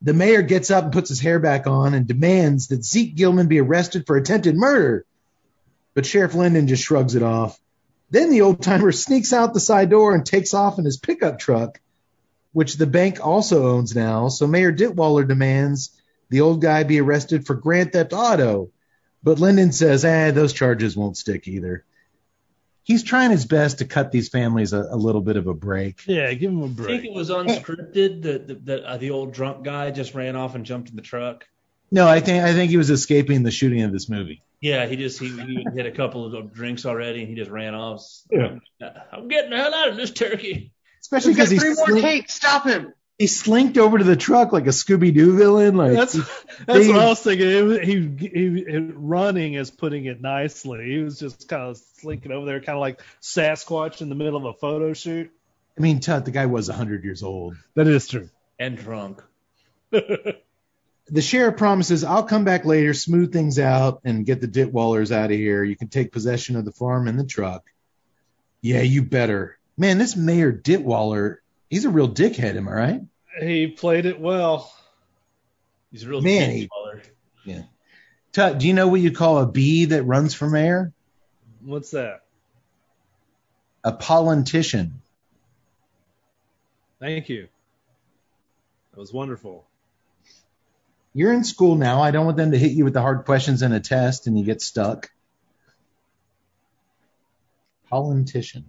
The 0.03 0.13
mayor 0.13 0.43
gets 0.43 0.71
up 0.71 0.85
and 0.85 0.93
puts 0.93 1.09
his 1.09 1.21
hair 1.21 1.39
back 1.39 1.67
on 1.67 1.95
and 1.95 2.07
demands 2.07 2.69
that 2.69 2.85
Zeke 2.85 3.17
Gilman 3.17 3.49
be 3.49 3.61
arrested 3.61 4.07
for 4.07 4.17
attempted 4.17 4.55
murder. 4.55 5.07
But 5.95 6.05
Sheriff 6.05 6.35
Lyndon 6.35 6.69
just 6.69 6.85
shrugs 6.85 7.15
it 7.15 7.23
off. 7.23 7.59
Then 8.11 8.31
the 8.31 8.43
old 8.43 8.63
timer 8.63 8.93
sneaks 8.93 9.33
out 9.33 9.55
the 9.55 9.61
side 9.61 9.91
door 9.91 10.15
and 10.15 10.27
takes 10.27 10.53
off 10.53 10.79
in 10.79 10.85
his 10.85 10.99
pickup 10.99 11.39
truck, 11.39 11.81
which 12.53 12.77
the 12.77 12.87
bank 12.87 13.25
also 13.25 13.67
owns 13.75 13.97
now. 13.97 14.29
So 14.29 14.47
Mayor 14.47 14.73
Ditwaller 14.73 15.27
demands 15.27 15.91
the 16.29 16.43
old 16.43 16.61
guy 16.61 16.85
be 16.85 17.01
arrested 17.01 17.47
for 17.47 17.55
grand 17.55 17.93
theft 17.93 18.13
auto. 18.13 18.71
But 19.23 19.41
Lyndon 19.41 19.73
says, 19.73 20.05
eh, 20.05 20.33
those 20.33 20.53
charges 20.53 20.97
won't 20.97 21.17
stick 21.17 21.49
either. 21.49 21.85
He's 22.85 23.03
trying 23.03 23.31
his 23.31 23.47
best 23.47 23.79
to 23.79 23.87
cut 23.87 24.13
these 24.13 24.29
families 24.29 24.73
a, 24.73 24.87
a 24.91 24.97
little 24.97 25.23
bit 25.23 25.37
of 25.37 25.47
a 25.47 25.55
break. 25.55 26.07
Yeah, 26.07 26.33
give 26.35 26.51
him 26.51 26.63
a 26.63 26.69
break. 26.69 26.91
I 26.91 27.01
think 27.01 27.07
it 27.07 27.19
was 27.19 27.31
unscripted 27.31 28.23
that 28.23 28.47
the, 28.47 28.55
the, 28.55 28.87
uh, 28.87 28.97
the 28.99 29.11
old 29.11 29.33
drunk 29.33 29.65
guy 29.65 29.91
just 29.91 30.15
ran 30.15 30.37
off 30.37 30.55
and 30.55 30.67
jumped 30.67 30.91
in 30.91 30.97
the 30.97 31.03
truck. 31.03 31.47
No, 31.91 32.07
I 32.07 32.21
think 32.21 32.45
I 32.45 32.53
think 32.53 32.71
he 32.71 32.77
was 32.77 32.91
escaping 32.91 33.43
the 33.43 33.51
shooting 33.51 33.83
of 33.83 33.93
this 33.93 34.09
movie. 34.09 34.43
Yeah, 34.61 34.87
he 34.87 34.97
just 34.97 35.19
he, 35.19 35.29
he 35.29 35.65
had 35.77 35.87
a 35.87 35.93
couple 35.93 36.35
of 36.35 36.53
drinks 36.53 36.87
already 36.87 37.21
and 37.21 37.29
he 37.29 37.35
just 37.35 37.51
ran 37.51 37.75
off. 37.75 38.03
Yeah. 38.31 38.59
I'm 39.13 39.29
getting 39.29 39.51
the 39.51 39.57
hell 39.57 39.75
out 39.75 39.89
of 39.89 39.97
this 39.97 40.11
turkey. 40.11 40.73
Especially 41.01 41.35
because 41.35 41.51
he 41.51 41.59
three 41.59 41.75
more 41.75 41.87
slink, 41.87 42.03
takes. 42.03 42.35
Stop 42.35 42.67
him. 42.67 42.93
He 43.19 43.27
slinked 43.29 43.79
over 43.79 43.99
to 43.99 44.05
the 44.05 44.17
truck 44.17 44.53
like 44.53 44.67
a 44.67 44.71
Scooby 44.71 45.15
Doo 45.15 45.37
villain. 45.37 45.77
Like 45.77 45.93
That's 45.93 46.15
he- 46.15 46.23
that's 46.67 46.87
they- 46.87 46.89
what 46.93 46.99
I 47.01 47.07
was 47.09 47.21
thinking. 47.21 47.49
It 47.49 47.63
was, 47.63 47.79
he, 47.81 48.09
he 48.19 48.65
he 48.69 48.79
running 48.95 49.55
is 49.55 49.71
putting 49.71 50.07
it 50.07 50.21
nicely. 50.21 50.85
He 50.87 50.99
was 50.99 51.19
just 51.19 51.49
kind 51.49 51.63
of 51.63 51.77
slinking 52.01 52.33
over 52.33 52.45
there, 52.47 52.61
kind 52.61 52.77
of 52.77 52.81
like 52.81 53.01
Sasquatch 53.23 54.01
in 54.03 54.09
the 54.09 54.15
middle 54.15 54.37
of 54.37 54.45
a 54.45 54.59
photo 54.59 54.93
shoot. 54.95 55.31
I 55.79 55.81
mean, 55.81 56.01
Tut, 56.01 56.25
the 56.25 56.31
guy 56.31 56.47
was 56.47 56.69
100 56.69 57.05
years 57.05 57.23
old. 57.23 57.57
That 57.75 57.87
is 57.89 58.07
true. 58.09 58.29
And 58.59 58.77
drunk. 58.77 59.23
The 61.07 61.21
sheriff 61.21 61.59
promises, 61.59 62.03
I'll 62.03 62.23
come 62.23 62.45
back 62.45 62.65
later, 62.65 62.95
smooth 62.95 63.31
things 63.31 63.59
out, 63.59 64.01
and 64.05 64.25
get 64.25 64.41
the 64.41 64.49
Ditwallers 64.49 65.13
out 65.13 65.31
of 65.31 65.37
here. 65.37 65.63
You 65.63 65.77
can 65.77 65.89
take 65.89 66.13
possession 66.13 66.57
of 66.57 66.65
the 66.65 66.73
farm 66.73 67.09
and 67.09 67.19
the 67.19 67.27
truck. 67.27 67.71
Yeah, 68.63 68.81
you 68.81 69.03
better. 69.03 69.59
Man, 69.77 69.99
this 69.99 70.17
Mayor 70.17 70.51
Ditwaller, 70.51 71.37
he's 71.75 71.85
a 71.85 71.91
real 71.91 72.09
dickhead, 72.09 72.57
am 72.57 72.69
I 72.69 72.73
right? 72.73 73.01
he 73.41 73.67
played 73.67 74.07
it 74.07 74.21
well. 74.21 74.73
He's 75.91 76.05
a 76.05 76.09
real 76.09 76.21
Man, 76.21 76.51
he- 76.51 76.69
baller. 76.69 77.03
Tut, 78.33 78.59
do 78.59 78.67
you 78.67 78.75
know 78.75 78.89
what 78.89 79.01
you 79.01 79.13
call 79.13 79.39
a 79.39 79.47
bee 79.47 79.85
that 79.87 80.03
runs 80.05 80.35
for 80.35 80.49
mayor? 80.51 80.93
What's 81.65 81.91
that? 81.93 82.23
A 83.85 83.93
politician. 83.93 85.03
Thank 86.99 87.29
you. 87.29 87.49
That 88.93 89.01
was 89.01 89.13
wonderful. 89.13 89.67
You're 91.13 91.33
in 91.33 91.45
school 91.45 91.77
now. 91.77 92.03
I 92.03 92.11
don't 92.11 92.25
want 92.25 92.37
them 92.37 92.51
to 92.53 92.59
hit 92.59 92.73
you 92.73 92.83
with 92.85 92.95
the 92.95 93.03
hard 93.03 93.25
questions 93.25 93.63
in 93.63 93.73
a 93.73 93.79
test 93.81 94.27
and 94.27 94.37
you 94.39 94.45
get 94.45 94.61
stuck. 94.63 95.11
Politician. 97.89 98.65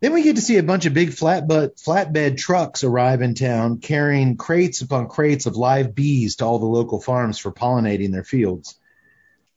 Then 0.00 0.12
we 0.12 0.22
get 0.22 0.36
to 0.36 0.42
see 0.42 0.58
a 0.58 0.62
bunch 0.62 0.84
of 0.84 0.92
big 0.92 1.10
flatbed, 1.10 1.82
flatbed 1.82 2.36
trucks 2.36 2.84
arrive 2.84 3.22
in 3.22 3.34
town 3.34 3.78
carrying 3.78 4.36
crates 4.36 4.82
upon 4.82 5.08
crates 5.08 5.46
of 5.46 5.56
live 5.56 5.94
bees 5.94 6.36
to 6.36 6.44
all 6.44 6.58
the 6.58 6.66
local 6.66 7.00
farms 7.00 7.38
for 7.38 7.50
pollinating 7.50 8.12
their 8.12 8.24
fields. 8.24 8.78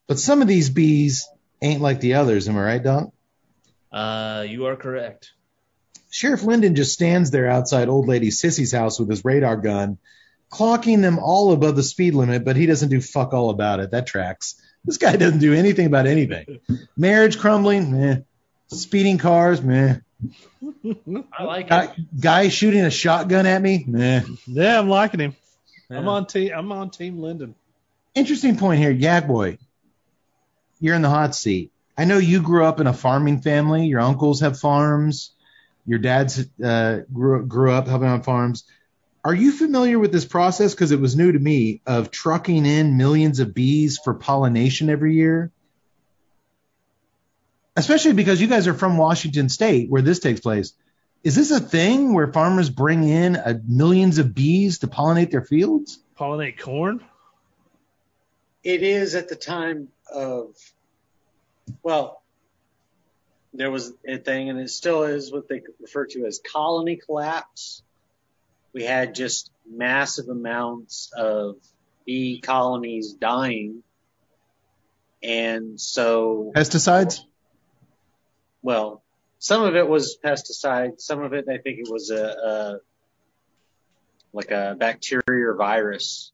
But 0.08 0.20
some 0.20 0.42
of 0.42 0.48
these 0.48 0.70
bees 0.70 1.28
ain't 1.62 1.82
like 1.82 2.00
the 2.00 2.16
others, 2.16 2.48
am 2.48 2.58
I 2.58 2.62
right, 2.62 2.84
Doc? 2.84 3.12
Uh, 3.92 4.46
you 4.48 4.66
are 4.68 4.76
correct. 4.76 5.34
Sheriff 6.10 6.44
Lyndon 6.44 6.76
just 6.76 6.94
stands 6.94 7.32
there 7.32 7.48
outside 7.48 7.90
old 7.90 8.08
lady 8.08 8.30
Sissy's 8.30 8.72
house 8.72 9.00
with 9.00 9.10
his 9.10 9.26
radar 9.26 9.58
gun, 9.58 9.98
clocking 10.52 11.02
them 11.02 11.20
all 11.20 11.52
above 11.52 11.76
the 11.76 11.84
speed 11.84 12.16
limit, 12.16 12.46
but 12.46 12.56
he 12.56 12.66
doesn't 12.66 12.90
do 12.90 13.02
fuck 13.02 13.34
all 13.34 13.50
about 13.50 13.80
it. 13.80 13.92
That 13.92 14.08
tracks. 14.08 14.56
This 14.86 14.98
guy 14.98 15.16
doesn't 15.18 15.40
do 15.40 15.54
anything 15.54 15.86
about 15.86 16.08
anything. 16.08 16.60
Marriage 16.98 17.38
crumbling, 17.38 17.92
meh. 17.92 18.18
Speeding 18.70 19.18
cars, 19.18 19.62
meh. 19.62 19.98
I 21.38 21.44
like 21.44 21.66
it. 21.66 21.70
Guy, 21.70 21.96
guy 22.20 22.48
shooting 22.50 22.82
a 22.82 22.92
shotgun 22.92 23.46
at 23.46 23.62
me, 23.62 23.84
meh. 23.88 24.24
Yeah, 24.46 24.80
I'm 24.80 24.90
liking 24.90 25.20
him. 25.20 25.36
I'm 25.90 26.08
on 26.08 26.28
team. 26.28 26.52
I'm 26.56 26.72
on 26.72 26.90
team 26.90 27.20
Linden. 27.20 27.56
Interesting 28.16 28.58
point 28.58 28.80
here, 28.80 28.92
Yak 28.92 29.28
Boy. 29.28 29.58
You're 30.80 30.96
in 30.96 31.02
the 31.02 31.10
hot 31.10 31.36
seat. 31.36 31.72
I 31.98 32.06
know 32.06 32.18
you 32.18 32.42
grew 32.42 32.66
up 32.66 32.80
in 32.80 32.88
a 32.88 32.94
farming 32.94 33.42
family. 33.42 33.88
Your 33.88 34.02
uncles 34.02 34.42
have 34.42 34.60
farms. 34.60 35.32
Your 35.86 36.00
dad's 36.00 36.46
uh, 36.64 37.02
grew 37.12 37.46
grew 37.46 37.72
up 37.72 37.88
helping 37.88 38.08
on 38.08 38.24
farms. 38.24 38.64
Are 39.24 39.34
you 39.34 39.52
familiar 39.52 40.00
with 40.00 40.12
this 40.12 40.26
process? 40.26 40.74
Because 40.74 40.92
it 40.92 41.00
was 41.00 41.16
new 41.16 41.32
to 41.32 41.40
me 41.40 41.82
of 41.86 42.12
trucking 42.12 42.66
in 42.66 42.98
millions 42.98 43.40
of 43.40 43.54
bees 43.54 44.00
for 44.04 44.14
pollination 44.14 44.90
every 44.90 45.16
year. 45.16 45.52
Especially 47.80 48.12
because 48.12 48.42
you 48.42 48.48
guys 48.48 48.68
are 48.68 48.74
from 48.74 48.98
Washington 48.98 49.48
State, 49.48 49.90
where 49.90 50.02
this 50.02 50.20
takes 50.20 50.42
place. 50.42 50.74
Is 51.24 51.34
this 51.34 51.50
a 51.50 51.62
thing 51.62 52.14
where 52.14 52.32
farmers 52.32 52.70
bring 52.70 53.08
in 53.08 53.38
uh, 53.38 53.60
millions 53.66 54.18
of 54.18 54.36
bees 54.36 54.80
to 54.80 54.88
pollinate 54.88 55.32
their 55.32 55.46
fields? 55.46 55.98
Pollinate 56.20 56.60
corn? 56.60 57.02
It 58.66 58.84
is 58.84 59.16
at 59.16 59.30
the 59.30 59.38
time 59.38 59.88
of, 60.14 60.58
well, 61.82 62.22
there 63.54 63.72
was 63.72 63.94
a 64.06 64.18
thing, 64.18 64.50
and 64.50 64.60
it 64.60 64.70
still 64.70 65.04
is 65.04 65.32
what 65.32 65.48
they 65.48 65.62
refer 65.80 66.06
to 66.08 66.26
as 66.26 66.40
colony 66.40 66.98
collapse. 66.98 67.82
We 68.74 68.84
had 68.84 69.16
just 69.16 69.52
massive 69.66 70.28
amounts 70.28 71.14
of 71.16 71.56
bee 72.06 72.42
colonies 72.42 73.14
dying. 73.14 73.84
And 75.24 75.80
so, 75.80 76.52
Pesticides? 76.54 77.22
Well, 78.62 79.04
some 79.40 79.64
of 79.64 79.76
it 79.76 79.88
was 79.88 80.18
pesticides. 80.24 81.02
Some 81.02 81.24
of 81.24 81.34
it, 81.34 81.46
I 81.50 81.58
think 81.58 81.80
it 81.80 81.90
was 81.90 82.10
a, 82.10 82.24
a 82.26 82.80
like 84.34 84.52
a 84.52 84.76
bacteria 84.78 85.50
or 85.50 85.56
virus 85.56 86.32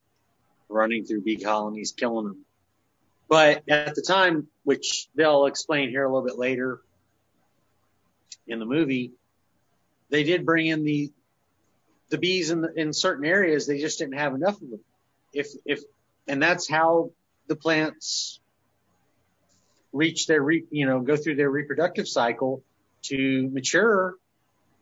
running 0.67 1.05
through 1.05 1.21
bee 1.21 1.37
colonies, 1.37 1.93
killing 1.95 2.25
them. 2.25 2.45
But 3.27 3.63
at 3.69 3.95
the 3.95 4.01
time, 4.01 4.47
which 4.63 5.07
they'll 5.15 5.45
explain 5.45 5.89
here 5.89 6.03
a 6.03 6.07
little 6.07 6.27
bit 6.27 6.37
later 6.37 6.81
in 8.47 8.59
the 8.59 8.65
movie, 8.65 9.13
they 10.09 10.23
did 10.23 10.45
bring 10.45 10.67
in 10.67 10.83
the 10.83 11.11
the 12.09 12.17
bees 12.19 12.51
in 12.51 12.61
the, 12.61 12.71
in 12.73 12.93
certain 12.93 13.25
areas. 13.25 13.65
They 13.65 13.79
just 13.79 13.99
didn't 13.99 14.17
have 14.17 14.35
enough 14.35 14.61
of 14.61 14.69
them. 14.69 14.79
If 15.33 15.49
if 15.65 15.81
and 16.27 16.41
that's 16.41 16.67
how 16.69 17.11
the 17.47 17.55
plants 17.55 18.39
reach 19.95 20.27
their 20.27 20.41
re, 20.41 20.65
you 20.69 20.85
know 20.85 20.99
go 20.99 21.15
through 21.15 21.35
their 21.35 21.49
reproductive 21.49 22.07
cycle 22.07 22.61
to 23.03 23.49
mature 23.51 24.15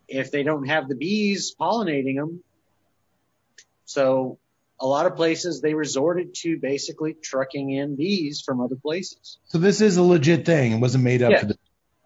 if 0.08 0.30
they 0.30 0.42
don't 0.42 0.66
have 0.66 0.88
the 0.88 0.96
bees 0.96 1.54
pollinating 1.58 2.16
them. 2.16 2.42
So 3.86 4.38
a 4.80 4.86
lot 4.86 5.06
of 5.06 5.14
places 5.14 5.60
they 5.60 5.74
resorted 5.74 6.34
to 6.34 6.58
basically 6.58 7.14
trucking 7.14 7.70
in 7.70 7.96
bees 7.96 8.42
from 8.44 8.60
other 8.60 8.76
places. 8.76 9.38
So 9.46 9.58
this 9.58 9.80
is 9.80 9.96
a 9.96 10.02
legit 10.02 10.44
thing. 10.44 10.72
It 10.72 10.80
wasn't 10.80 11.04
made 11.04 11.22
up 11.22 11.30
Yeah. 11.30 11.52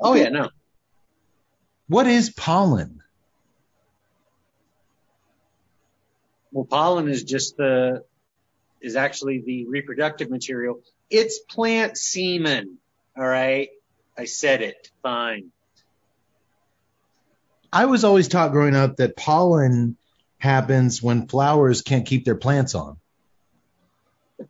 Oh 0.01 0.15
yeah, 0.15 0.29
no. 0.29 0.51
What 1.89 2.07
is 2.07 2.31
pollen? 2.31 3.01
Well, 6.53 6.67
pollen 6.67 7.09
is 7.09 7.25
just 7.25 7.57
the 7.57 8.05
is 8.81 8.97
actually 8.97 9.43
the 9.45 9.67
reproductive 9.67 10.31
material. 10.31 10.81
It's 11.11 11.39
plant 11.39 11.97
semen. 11.97 12.79
All 13.19 13.27
right. 13.27 13.71
I 14.17 14.27
said 14.27 14.63
it. 14.63 14.91
Fine. 15.03 15.51
I 17.73 17.87
was 17.87 18.05
always 18.05 18.29
taught 18.29 18.53
growing 18.53 18.77
up 18.77 18.97
that 18.97 19.17
pollen 19.17 19.97
happens 20.39 21.03
when 21.03 21.27
flowers 21.27 21.83
can't 21.83 22.07
keep 22.07 22.25
their 22.25 22.37
plants 22.37 22.75
on. 22.75 22.97
You 24.39 24.47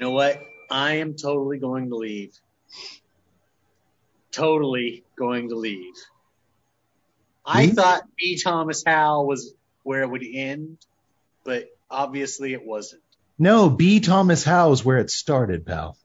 know 0.00 0.10
what? 0.10 0.40
I 0.70 0.94
am 0.94 1.14
totally 1.14 1.58
going 1.58 1.90
to 1.90 1.96
leave. 1.96 2.34
Totally 4.32 5.04
going 5.16 5.50
to 5.50 5.54
leave. 5.54 5.94
I 7.46 7.68
thought 7.68 8.02
B. 8.16 8.40
Thomas 8.42 8.82
Howell 8.84 9.26
was 9.26 9.54
where 9.84 10.02
it 10.02 10.10
would 10.10 10.24
end, 10.24 10.78
but 11.44 11.68
obviously 11.88 12.54
it 12.54 12.66
wasn't. 12.66 13.02
No, 13.38 13.70
B. 13.70 14.00
Thomas 14.00 14.42
Howell's 14.42 14.84
where 14.84 14.98
it 14.98 15.10
started, 15.10 15.64
pal. 15.64 15.96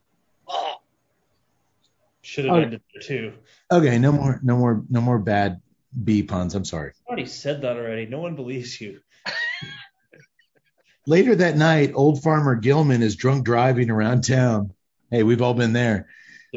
Should 2.21 2.45
have 2.45 2.55
Oh. 2.55 2.59
ended 2.59 2.81
there 2.93 3.01
too. 3.01 3.33
Okay, 3.71 3.97
no 3.99 4.11
more, 4.11 4.39
no 4.43 4.57
more, 4.57 4.83
no 4.89 5.01
more 5.01 5.19
bad 5.19 5.61
B 6.03 6.23
puns. 6.23 6.53
I'm 6.55 6.65
sorry. 6.65 6.91
I 7.07 7.07
already 7.07 7.25
said 7.25 7.61
that 7.61 7.77
already. 7.77 8.05
No 8.05 8.19
one 8.19 8.35
believes 8.35 8.79
you. 8.79 8.99
Later 11.07 11.35
that 11.35 11.57
night, 11.57 11.91
old 11.95 12.21
farmer 12.21 12.55
Gilman 12.55 13.01
is 13.01 13.15
drunk 13.15 13.45
driving 13.45 13.89
around 13.89 14.23
town. 14.23 14.73
Hey, 15.09 15.23
we've 15.23 15.41
all 15.41 15.53
been 15.55 15.73
there. 15.73 16.07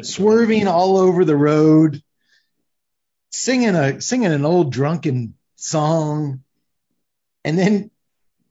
Swerving 0.01 0.67
all 0.67 0.97
over 0.97 1.23
the 1.25 1.35
road, 1.35 2.01
singing 3.31 3.75
a 3.75 4.01
singing 4.01 4.31
an 4.31 4.45
old 4.45 4.71
drunken 4.71 5.35
song. 5.55 6.43
And 7.45 7.57
then 7.57 7.89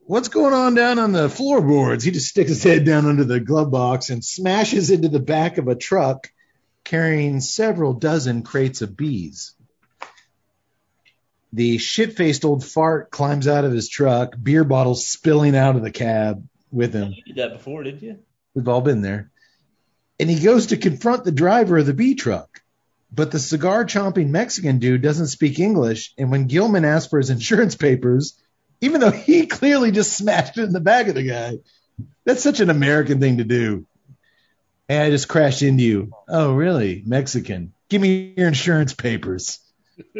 what's 0.00 0.28
going 0.28 0.54
on 0.54 0.74
down 0.74 0.98
on 0.98 1.12
the 1.12 1.28
floorboards? 1.28 2.04
He 2.04 2.10
just 2.10 2.28
sticks 2.28 2.50
his 2.50 2.62
head 2.64 2.84
down 2.84 3.06
under 3.06 3.24
the 3.24 3.40
glove 3.40 3.70
box 3.70 4.10
and 4.10 4.24
smashes 4.24 4.90
into 4.90 5.08
the 5.08 5.20
back 5.20 5.58
of 5.58 5.68
a 5.68 5.74
truck 5.74 6.30
carrying 6.84 7.40
several 7.40 7.92
dozen 7.94 8.42
crates 8.42 8.82
of 8.82 8.96
bees. 8.96 9.54
The 11.52 11.78
shit 11.78 12.16
faced 12.16 12.44
old 12.44 12.64
fart 12.64 13.10
climbs 13.10 13.46
out 13.46 13.64
of 13.64 13.72
his 13.72 13.88
truck, 13.88 14.34
beer 14.42 14.64
bottles 14.64 15.06
spilling 15.06 15.54
out 15.54 15.76
of 15.76 15.82
the 15.82 15.90
cab 15.90 16.46
with 16.70 16.94
him. 16.94 17.12
You 17.14 17.22
did 17.22 17.36
that 17.36 17.52
before, 17.52 17.82
did 17.82 18.00
you? 18.00 18.18
We've 18.54 18.68
all 18.68 18.80
been 18.80 19.02
there. 19.02 19.30
And 20.18 20.30
he 20.30 20.42
goes 20.42 20.66
to 20.68 20.76
confront 20.76 21.24
the 21.24 21.32
driver 21.32 21.78
of 21.78 21.86
the 21.86 21.94
bee 21.94 22.14
truck. 22.14 22.62
But 23.14 23.30
the 23.30 23.38
cigar 23.38 23.84
chomping 23.84 24.30
Mexican 24.30 24.78
dude 24.78 25.02
doesn't 25.02 25.26
speak 25.26 25.58
English. 25.58 26.14
And 26.16 26.30
when 26.30 26.46
Gilman 26.46 26.86
asks 26.86 27.10
for 27.10 27.18
his 27.18 27.28
insurance 27.28 27.74
papers, 27.74 28.40
even 28.80 29.00
though 29.00 29.10
he 29.10 29.46
clearly 29.46 29.90
just 29.90 30.16
smashed 30.16 30.56
it 30.56 30.64
in 30.64 30.72
the 30.72 30.80
back 30.80 31.08
of 31.08 31.14
the 31.14 31.22
guy, 31.22 31.58
that's 32.24 32.42
such 32.42 32.60
an 32.60 32.70
American 32.70 33.20
thing 33.20 33.36
to 33.36 33.44
do. 33.44 33.86
Hey, 34.88 34.98
I 34.98 35.10
just 35.10 35.28
crashed 35.28 35.62
into 35.62 35.82
you. 35.82 36.12
Oh, 36.28 36.54
really? 36.54 37.02
Mexican. 37.06 37.72
Give 37.88 38.00
me 38.00 38.34
your 38.36 38.48
insurance 38.48 38.94
papers. 38.94 39.58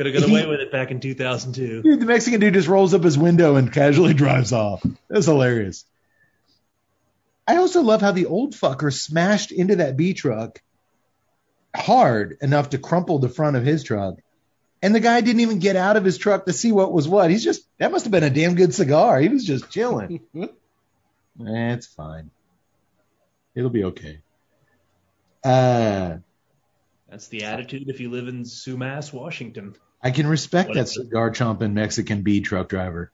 Could 0.00 0.06
have 0.06 0.14
got 0.14 0.30
away 0.30 0.46
with 0.46 0.60
it 0.60 0.72
back 0.72 0.90
in 0.90 1.00
2002. 1.00 1.82
Dude, 1.82 2.00
the 2.00 2.06
Mexican 2.06 2.40
dude 2.40 2.54
just 2.54 2.68
rolls 2.68 2.94
up 2.94 3.02
his 3.02 3.18
window 3.18 3.56
and 3.56 3.72
casually 3.72 4.14
drives 4.14 4.52
off. 4.52 4.84
That's 5.08 5.26
hilarious. 5.26 5.84
I 7.46 7.56
also 7.56 7.82
love 7.82 8.00
how 8.00 8.12
the 8.12 8.26
old 8.26 8.54
fucker 8.54 8.92
smashed 8.92 9.52
into 9.52 9.76
that 9.76 9.96
B 9.96 10.14
truck 10.14 10.62
hard 11.74 12.38
enough 12.40 12.70
to 12.70 12.78
crumple 12.78 13.18
the 13.18 13.28
front 13.28 13.56
of 13.56 13.64
his 13.64 13.82
truck. 13.82 14.20
And 14.82 14.94
the 14.94 15.00
guy 15.00 15.20
didn't 15.20 15.40
even 15.40 15.58
get 15.58 15.76
out 15.76 15.96
of 15.96 16.04
his 16.04 16.16
truck 16.16 16.46
to 16.46 16.52
see 16.52 16.72
what 16.72 16.92
was 16.92 17.06
what. 17.06 17.30
He's 17.30 17.44
just, 17.44 17.62
that 17.78 17.92
must 17.92 18.04
have 18.06 18.12
been 18.12 18.24
a 18.24 18.30
damn 18.30 18.54
good 18.54 18.72
cigar. 18.72 19.20
He 19.20 19.28
was 19.28 19.44
just 19.44 19.70
chilling. 19.70 20.20
eh, 20.40 20.46
it's 21.38 21.86
fine. 21.86 22.30
It'll 23.60 23.68
be 23.70 23.84
okay. 23.84 24.20
Uh, 25.44 26.16
That's 27.10 27.28
the 27.28 27.44
attitude 27.44 27.90
if 27.90 28.00
you 28.00 28.10
live 28.10 28.26
in 28.26 28.44
Sumas, 28.44 29.12
Washington. 29.12 29.74
I 30.02 30.12
can 30.12 30.26
respect 30.26 30.70
What 30.70 30.76
that 30.76 30.84
is 30.84 30.96
it? 30.96 31.02
cigar 31.04 31.30
chomping 31.30 31.74
Mexican 31.74 32.22
bee 32.22 32.40
truck 32.40 32.70
driver. 32.70 33.12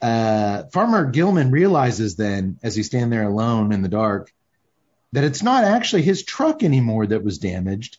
Uh, 0.00 0.62
Farmer 0.72 1.10
Gilman 1.10 1.50
realizes 1.50 2.14
then, 2.14 2.60
as 2.62 2.76
he 2.76 2.84
standing 2.84 3.10
there 3.10 3.24
alone 3.24 3.72
in 3.72 3.82
the 3.82 3.88
dark, 3.88 4.32
that 5.10 5.24
it's 5.24 5.42
not 5.42 5.64
actually 5.64 6.02
his 6.02 6.22
truck 6.22 6.62
anymore 6.62 7.08
that 7.08 7.24
was 7.24 7.38
damaged, 7.38 7.98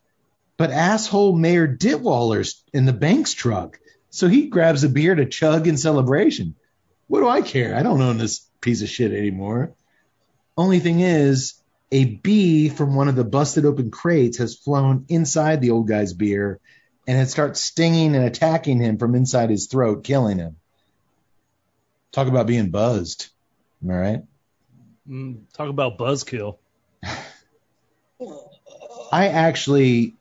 but 0.56 0.72
asshole 0.72 1.36
Mayor 1.36 1.68
Ditwaller's 1.68 2.64
in 2.72 2.86
the 2.86 2.94
bank's 2.94 3.34
truck. 3.34 3.80
So 4.12 4.30
he 4.30 4.48
grabs 4.48 4.86
a 4.86 4.90
beer 4.90 5.14
to 5.14 5.26
chug 5.26 5.68
in 5.68 5.76
celebration. 5.76 6.56
What 7.08 7.20
do 7.20 7.28
I 7.28 7.42
care? 7.42 7.76
I 7.76 7.84
don't 7.84 8.02
own 8.02 8.18
this 8.18 8.48
piece 8.62 8.82
of 8.82 8.88
shit 8.88 9.12
anymore. 9.12 9.74
Only 10.58 10.80
thing 10.80 11.00
is, 11.00 11.56
a 11.92 12.06
bee 12.06 12.70
from 12.70 12.96
one 12.96 13.08
of 13.08 13.16
the 13.16 13.24
busted 13.24 13.66
open 13.66 13.92
crates 13.92 14.38
has 14.38 14.56
flown 14.56 15.06
inside 15.10 15.62
the 15.62 15.72
old 15.72 15.88
guy's 15.88 16.14
beer 16.14 16.60
and 17.08 17.20
it 17.20 17.30
starts 17.30 17.62
stinging 17.62 18.16
and 18.16 18.26
attacking 18.26 18.80
him 18.80 18.98
from 18.98 19.16
inside 19.16 19.50
his 19.50 19.68
throat, 19.68 20.04
killing 20.04 20.38
him. 20.38 20.56
Talk 22.12 22.28
about 22.28 22.48
being 22.48 22.70
buzzed. 22.70 23.30
Am 23.84 23.92
I 23.92 23.96
right? 23.96 24.24
Mm, 25.08 25.42
talk 25.54 25.70
about 25.70 25.98
buzzkill. 25.98 26.58
I 29.12 29.28
actually 29.28 30.14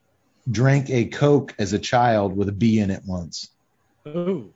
drank 0.51 0.91
a 0.91 1.05
Coke 1.07 1.55
as 1.59 1.73
a 1.73 1.79
child 1.79 2.37
with 2.37 2.49
a 2.49 2.53
bee 2.53 2.81
in 2.81 2.91
it 2.91 3.03
once. 3.07 3.49
Oh, 4.05 4.47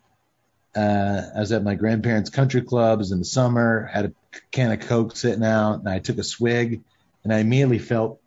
Uh, 0.76 1.22
I 1.34 1.40
was 1.40 1.52
at 1.52 1.64
my 1.64 1.74
grandparents' 1.74 2.28
country 2.28 2.60
clubs 2.60 3.10
in 3.10 3.18
the 3.18 3.24
summer, 3.24 3.86
had 3.86 4.04
a 4.04 4.12
can 4.50 4.72
of 4.72 4.80
Coke 4.80 5.16
sitting 5.16 5.44
out, 5.44 5.78
and 5.78 5.88
I 5.88 6.00
took 6.00 6.18
a 6.18 6.22
swig, 6.22 6.82
and 7.24 7.32
I 7.32 7.38
immediately 7.38 7.78
felt 7.78 8.20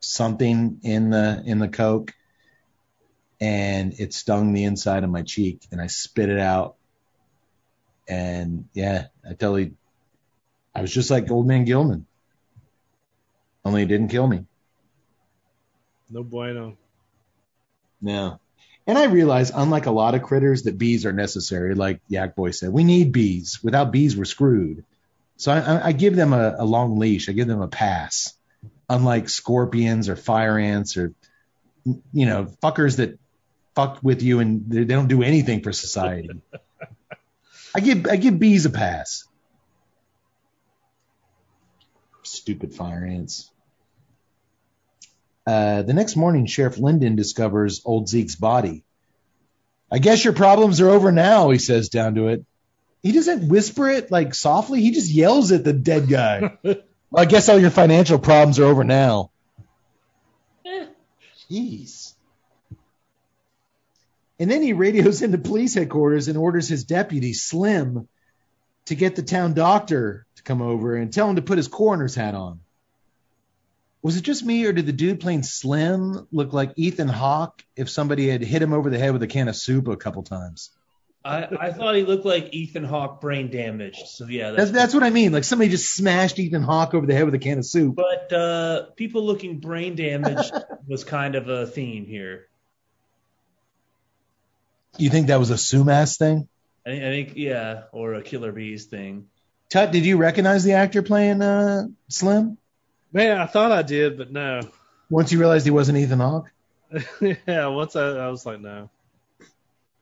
something 0.00 0.80
in 0.82 1.08
the 1.08 1.42
in 1.46 1.58
the 1.58 1.68
Coke, 1.68 2.12
and 3.40 3.94
it 3.98 4.12
stung 4.12 4.52
the 4.52 4.64
inside 4.64 5.02
of 5.02 5.10
my 5.10 5.22
cheek, 5.22 5.62
and 5.72 5.80
I 5.80 5.86
spit 5.86 6.28
it 6.28 6.38
out, 6.38 6.76
and 8.06 8.68
yeah, 8.74 9.06
I 9.24 9.30
totally, 9.30 9.72
I 10.74 10.82
was 10.82 10.92
just 10.92 11.10
like 11.10 11.30
Old 11.30 11.46
Man 11.46 11.64
Gilman, 11.64 12.06
only 13.64 13.82
it 13.82 13.88
didn't 13.88 14.08
kill 14.08 14.26
me. 14.26 14.44
no 16.10 16.22
bueno. 16.22 16.76
No. 18.00 18.40
And 18.88 18.96
I 18.96 19.04
realize, 19.04 19.50
unlike 19.54 19.84
a 19.84 19.90
lot 19.90 20.14
of 20.14 20.22
critters, 20.22 20.62
that 20.62 20.78
bees 20.78 21.04
are 21.04 21.12
necessary. 21.12 21.74
Like 21.74 22.00
Yak 22.08 22.34
Boy 22.34 22.52
said, 22.52 22.70
we 22.70 22.84
need 22.84 23.12
bees. 23.12 23.60
Without 23.62 23.92
bees, 23.92 24.16
we're 24.16 24.24
screwed. 24.24 24.82
So 25.36 25.52
I, 25.52 25.58
I- 25.58 25.86
I 25.88 25.92
give 25.92 26.16
them 26.16 26.32
a, 26.32 26.56
a 26.58 26.64
long 26.64 26.98
leash. 26.98 27.28
I 27.28 27.32
give 27.32 27.46
them 27.46 27.60
a 27.60 27.68
pass. 27.68 28.32
Unlike 28.88 29.28
scorpions 29.28 30.08
or 30.08 30.16
fire 30.16 30.58
ants 30.58 30.96
or, 30.96 31.12
you 31.84 32.24
know, 32.26 32.46
fuckers 32.62 32.96
that 32.96 33.18
fuck 33.74 33.98
with 34.02 34.22
you 34.22 34.40
and 34.40 34.64
they 34.68 34.78
they 34.78 34.94
don't 34.94 35.06
do 35.08 35.22
anything 35.22 35.62
for 35.62 35.72
society. 35.72 36.30
I 37.74 37.80
give 37.80 38.06
I 38.06 38.16
give 38.16 38.38
bees 38.38 38.64
a 38.64 38.70
pass. 38.70 39.24
Stupid 42.22 42.74
fire 42.74 43.04
ants. 43.04 43.50
Uh, 45.48 45.80
the 45.80 45.94
next 45.94 46.14
morning, 46.14 46.44
Sheriff 46.44 46.76
Linden 46.76 47.16
discovers 47.16 47.80
old 47.86 48.06
Zeke's 48.06 48.36
body. 48.36 48.84
I 49.90 49.98
guess 49.98 50.22
your 50.22 50.34
problems 50.34 50.82
are 50.82 50.90
over 50.90 51.10
now, 51.10 51.48
he 51.48 51.58
says 51.58 51.88
down 51.88 52.16
to 52.16 52.28
it. 52.28 52.44
He 53.02 53.12
doesn't 53.12 53.48
whisper 53.48 53.88
it 53.88 54.10
like 54.10 54.34
softly, 54.34 54.82
he 54.82 54.90
just 54.90 55.10
yells 55.10 55.50
at 55.50 55.64
the 55.64 55.72
dead 55.72 56.06
guy. 56.06 56.58
well, 56.62 56.76
I 57.16 57.24
guess 57.24 57.48
all 57.48 57.58
your 57.58 57.70
financial 57.70 58.18
problems 58.18 58.58
are 58.58 58.66
over 58.66 58.84
now. 58.84 59.30
Jeez. 61.50 62.12
And 64.38 64.50
then 64.50 64.60
he 64.60 64.74
radios 64.74 65.22
into 65.22 65.38
police 65.38 65.72
headquarters 65.72 66.28
and 66.28 66.36
orders 66.36 66.68
his 66.68 66.84
deputy, 66.84 67.32
Slim, 67.32 68.06
to 68.84 68.94
get 68.94 69.16
the 69.16 69.22
town 69.22 69.54
doctor 69.54 70.26
to 70.36 70.42
come 70.42 70.60
over 70.60 70.94
and 70.94 71.10
tell 71.10 71.30
him 71.30 71.36
to 71.36 71.42
put 71.42 71.56
his 71.56 71.68
coroner's 71.68 72.14
hat 72.14 72.34
on. 72.34 72.60
Was 74.02 74.16
it 74.16 74.22
just 74.22 74.44
me, 74.44 74.64
or 74.64 74.72
did 74.72 74.86
the 74.86 74.92
dude 74.92 75.20
playing 75.20 75.42
Slim 75.42 76.28
look 76.30 76.52
like 76.52 76.72
Ethan 76.76 77.08
Hawke 77.08 77.64
if 77.76 77.90
somebody 77.90 78.28
had 78.28 78.42
hit 78.42 78.62
him 78.62 78.72
over 78.72 78.90
the 78.90 78.98
head 78.98 79.12
with 79.12 79.22
a 79.22 79.26
can 79.26 79.48
of 79.48 79.56
soup 79.56 79.88
a 79.88 79.96
couple 79.96 80.22
times? 80.22 80.70
I, 81.24 81.48
I 81.60 81.72
thought 81.72 81.96
he 81.96 82.04
looked 82.04 82.24
like 82.24 82.54
Ethan 82.54 82.84
Hawke 82.84 83.20
brain 83.20 83.50
damaged. 83.50 84.06
So 84.06 84.26
yeah, 84.26 84.52
That's, 84.52 84.70
that's, 84.70 84.70
that's 84.70 84.94
what 84.94 85.02
I 85.02 85.10
mean. 85.10 85.32
Like 85.32 85.44
somebody 85.44 85.70
just 85.70 85.92
smashed 85.92 86.38
Ethan 86.38 86.62
Hawke 86.62 86.94
over 86.94 87.06
the 87.06 87.14
head 87.14 87.24
with 87.24 87.34
a 87.34 87.38
can 87.38 87.58
of 87.58 87.66
soup. 87.66 87.96
but 87.96 88.32
uh, 88.32 88.86
people 88.96 89.26
looking 89.26 89.58
brain 89.58 89.96
damaged 89.96 90.52
was 90.86 91.04
kind 91.04 91.34
of 91.34 91.48
a 91.48 91.66
theme 91.66 92.06
here. 92.06 92.46
You 94.96 95.10
think 95.10 95.26
that 95.26 95.38
was 95.38 95.50
a 95.50 95.54
Sumas 95.54 96.16
thing? 96.16 96.48
I 96.86 96.90
think, 96.90 97.02
I 97.02 97.08
think 97.08 97.32
yeah, 97.36 97.82
or 97.92 98.14
a 98.14 98.22
Killer 98.22 98.52
Bees 98.52 98.86
thing. 98.86 99.26
Tut, 99.68 99.92
did 99.92 100.06
you 100.06 100.16
recognize 100.16 100.64
the 100.64 100.72
actor 100.72 101.02
playing 101.02 101.42
uh, 101.42 101.88
Slim 102.08 102.56
Man, 103.12 103.38
I 103.38 103.46
thought 103.46 103.72
I 103.72 103.82
did, 103.82 104.18
but 104.18 104.30
no. 104.30 104.60
once 105.10 105.32
you 105.32 105.38
realized 105.38 105.64
he 105.64 105.70
wasn't 105.70 105.98
Ethan 105.98 106.20
Hawke? 106.20 106.50
yeah, 107.20 107.66
once 107.66 107.96
I, 107.96 108.08
I 108.08 108.28
was 108.28 108.44
like, 108.44 108.60
no. 108.60 108.90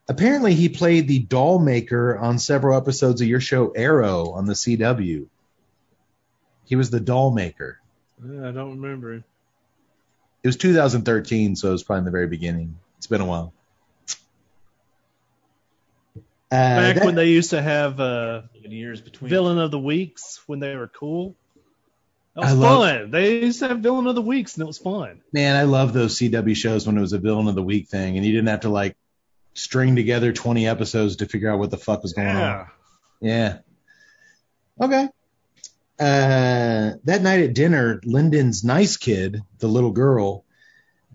Apparently, 0.09 0.55
he 0.55 0.69
played 0.69 1.09
the 1.09 1.19
doll 1.19 1.59
maker 1.59 2.17
on 2.17 2.39
several 2.39 2.77
episodes 2.77 3.21
of 3.21 3.27
your 3.27 3.41
show 3.41 3.71
Arrow 3.71 4.31
on 4.31 4.47
the 4.47 4.53
CW. 4.53 5.27
He 6.65 6.77
was 6.77 6.91
the 6.91 7.01
doll 7.01 7.33
maker. 7.33 7.81
Yeah, 8.25 8.49
I 8.49 8.53
don't 8.53 8.81
remember. 8.81 9.15
It 9.15 9.25
was 10.45 10.57
2013, 10.57 11.57
so 11.57 11.69
it 11.69 11.73
was 11.73 11.83
probably 11.83 11.99
in 12.01 12.05
the 12.05 12.11
very 12.13 12.29
beginning. 12.29 12.79
It's 12.99 13.09
been 13.09 13.21
a 13.21 13.27
while. 13.27 13.53
Uh, 16.17 16.21
Back 16.51 16.95
that- 16.97 17.05
when 17.05 17.17
they 17.17 17.31
used 17.31 17.51
to 17.51 17.61
have 17.61 17.99
uh, 17.99 18.43
In 18.63 18.71
years 18.71 19.01
between. 19.01 19.29
Villain 19.29 19.59
of 19.59 19.71
the 19.73 19.79
Weeks 19.79 20.41
when 20.47 20.61
they 20.61 20.77
were 20.77 20.87
cool. 20.89 21.35
That 22.37 22.43
was 22.43 22.51
I 22.51 22.55
love- 22.55 23.01
fun. 23.01 23.11
They 23.11 23.41
used 23.41 23.61
to 23.61 23.69
have 23.69 23.79
Villain 23.81 24.07
of 24.07 24.15
the 24.15 24.23
Weeks 24.23 24.55
and 24.55 24.63
it 24.63 24.67
was 24.67 24.77
fun. 24.79 25.23
man, 25.33 25.57
I 25.57 25.63
love 25.63 25.93
those 25.95 26.17
CW 26.19 26.55
shows 26.55 26.87
when 26.87 26.97
it 26.99 27.01
was 27.01 27.15
a 27.15 27.19
villain 27.19 27.49
of 27.49 27.55
the 27.55 27.63
week 27.63 27.89
thing, 27.89 28.17
and 28.17 28.27
you 28.27 28.33
didn't 28.33 28.49
have 28.49 28.61
to 28.61 28.69
like 28.69 28.95
string 29.55 29.97
together 29.97 30.33
20 30.35 30.69
episodes 30.69 31.17
to 31.17 31.27
figure 31.27 31.51
out 31.51 31.59
what 31.59 31.71
the 31.71 31.79
fuck 31.79 32.03
was 32.03 32.13
going 32.13 32.29
on. 32.29 32.37
Yeah. 32.37 32.67
Yeah. 33.21 33.59
Okay. 34.85 35.09
Uh, 35.99 36.99
that 37.05 37.23
night 37.23 37.41
at 37.41 37.55
dinner, 37.55 38.01
Lyndon's 38.05 38.63
nice 38.63 38.99
kid, 38.99 39.41
the 39.61 39.67
little 39.69 39.93
girl, 39.93 40.45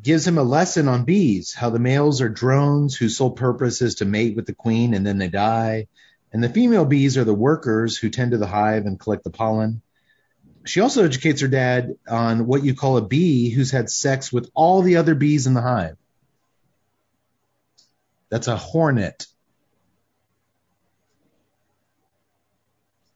gives 0.01 0.25
him 0.27 0.39
a 0.39 0.43
lesson 0.43 0.87
on 0.87 1.03
bees, 1.03 1.53
how 1.53 1.69
the 1.69 1.77
males 1.77 2.19
are 2.21 2.29
drones 2.29 2.95
whose 2.95 3.15
sole 3.15 3.29
purpose 3.29 3.83
is 3.83 3.93
to 3.95 4.05
mate 4.05 4.35
with 4.35 4.47
the 4.47 4.55
queen 4.55 4.95
and 4.95 5.05
then 5.05 5.19
they 5.19 5.27
die. 5.27 5.85
And 6.33 6.43
the 6.43 6.49
female 6.49 6.85
bees 6.85 7.15
are 7.17 7.23
the 7.23 7.33
workers 7.35 7.95
who 7.95 8.09
tend 8.09 8.31
to 8.31 8.39
the 8.39 8.47
hive 8.47 8.87
and 8.87 8.99
collect 8.99 9.23
the 9.23 9.29
pollen. 9.29 9.83
She 10.65 10.79
also 10.79 11.03
educates 11.03 11.41
her 11.41 11.47
dad 11.47 11.95
on 12.07 12.45
what 12.45 12.63
you 12.63 12.75
call 12.75 12.97
a 12.97 13.01
bee 13.01 13.49
who's 13.49 13.71
had 13.71 13.89
sex 13.89 14.31
with 14.31 14.49
all 14.53 14.81
the 14.81 14.97
other 14.97 15.15
bees 15.15 15.47
in 15.47 15.53
the 15.53 15.61
hive. 15.61 15.97
That's 18.29 18.47
a 18.47 18.55
hornet. 18.55 19.25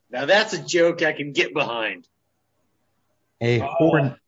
Now 0.09 0.25
that's 0.25 0.53
a 0.53 0.63
joke 0.63 1.01
I 1.03 1.13
can 1.13 1.33
get 1.33 1.53
behind. 1.53 2.07
A 3.41 3.61
Oh. 3.61 3.67
horn, 3.67 4.19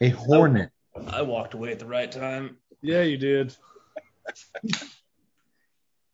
a 0.00 0.08
hornet. 0.08 0.70
I 1.08 1.22
walked 1.22 1.54
away 1.54 1.72
at 1.72 1.78
the 1.78 1.86
right 1.86 2.10
time. 2.10 2.58
Yeah, 2.80 3.02
you 3.02 3.16
did. 3.16 3.54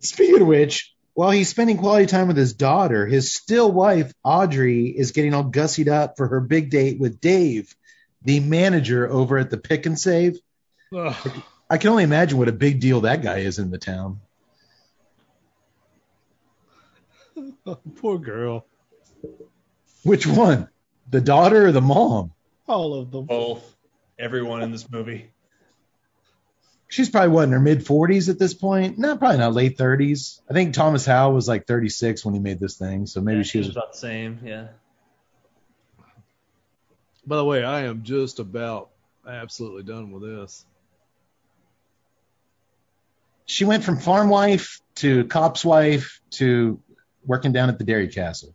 Speaking 0.01 0.41
of 0.41 0.47
which, 0.47 0.95
while 1.19 1.33
he's 1.33 1.49
spending 1.49 1.77
quality 1.79 2.07
time 2.07 2.29
with 2.29 2.37
his 2.37 2.53
daughter, 2.53 3.05
his 3.05 3.35
still 3.35 3.73
wife, 3.73 4.15
Audrey, 4.23 4.87
is 4.87 5.11
getting 5.11 5.35
all 5.35 5.43
gussied 5.43 5.89
up 5.89 6.17
for 6.17 6.29
her 6.29 6.39
big 6.39 6.71
date 6.71 7.01
with 7.01 7.21
Dave, 7.21 7.75
the 8.23 8.39
manager 8.39 9.11
over 9.11 9.37
at 9.37 9.51
the 9.51 9.57
Pick 9.57 9.87
and 9.87 9.99
Save. 9.99 10.39
Ugh. 10.95 11.43
I 11.69 11.79
can 11.79 11.91
only 11.91 12.05
imagine 12.05 12.39
what 12.39 12.47
a 12.47 12.53
big 12.53 12.79
deal 12.79 13.01
that 13.01 13.21
guy 13.21 13.39
is 13.39 13.59
in 13.59 13.73
the 13.73 13.79
town. 13.79 14.21
Poor 17.97 18.19
girl. 18.21 18.65
Which 20.05 20.25
one? 20.25 20.69
The 21.11 21.21
daughter 21.21 21.67
or 21.67 21.73
the 21.73 21.81
mom? 21.81 22.31
All 22.69 22.95
of 22.95 23.11
them. 23.11 23.25
Both. 23.25 23.75
Everyone 24.21 24.63
in 24.63 24.71
this 24.71 24.89
movie. 24.89 25.33
She's 26.91 27.11
probably 27.11 27.29
what 27.29 27.43
in 27.45 27.53
her 27.53 27.61
mid 27.61 27.85
40s 27.85 28.31
at 28.31 28.39
this 28.39 28.55
point. 28.55 28.99
No, 28.99 29.17
probably 29.17 29.39
not 29.39 29.53
late 29.53 29.77
30s. 29.77 30.41
I 30.49 30.55
think 30.55 30.73
Thomas 30.75 31.05
Howell 31.05 31.35
was 31.35 31.47
like 31.47 31.67
36 31.67 32.25
when 32.25 32.33
he 32.35 32.41
made 32.41 32.59
this 32.59 32.79
thing, 32.79 33.07
so 33.07 33.21
maybe 33.21 33.39
Yeah, 33.39 33.43
she 33.45 33.59
was. 33.59 33.69
about 33.69 33.93
the 33.93 33.99
same. 33.99 34.41
Yeah. 34.43 34.69
By 37.27 37.37
the 37.37 37.45
way, 37.45 37.63
I 37.63 37.83
am 37.83 38.05
just 38.05 38.39
about 38.39 38.89
absolutely 39.27 39.83
done 39.83 40.11
with 40.13 40.23
this. 40.23 40.65
She 43.45 43.67
went 43.67 43.85
from 43.85 43.99
farm 43.99 44.31
wife 44.31 44.81
to 44.97 45.25
cop's 45.27 45.65
wife 45.65 46.21
to 46.33 46.81
working 47.25 47.53
down 47.53 47.69
at 47.69 47.77
the 47.79 47.85
dairy 47.85 48.09
castle. 48.09 48.55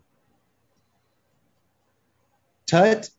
Tut, 2.66 3.10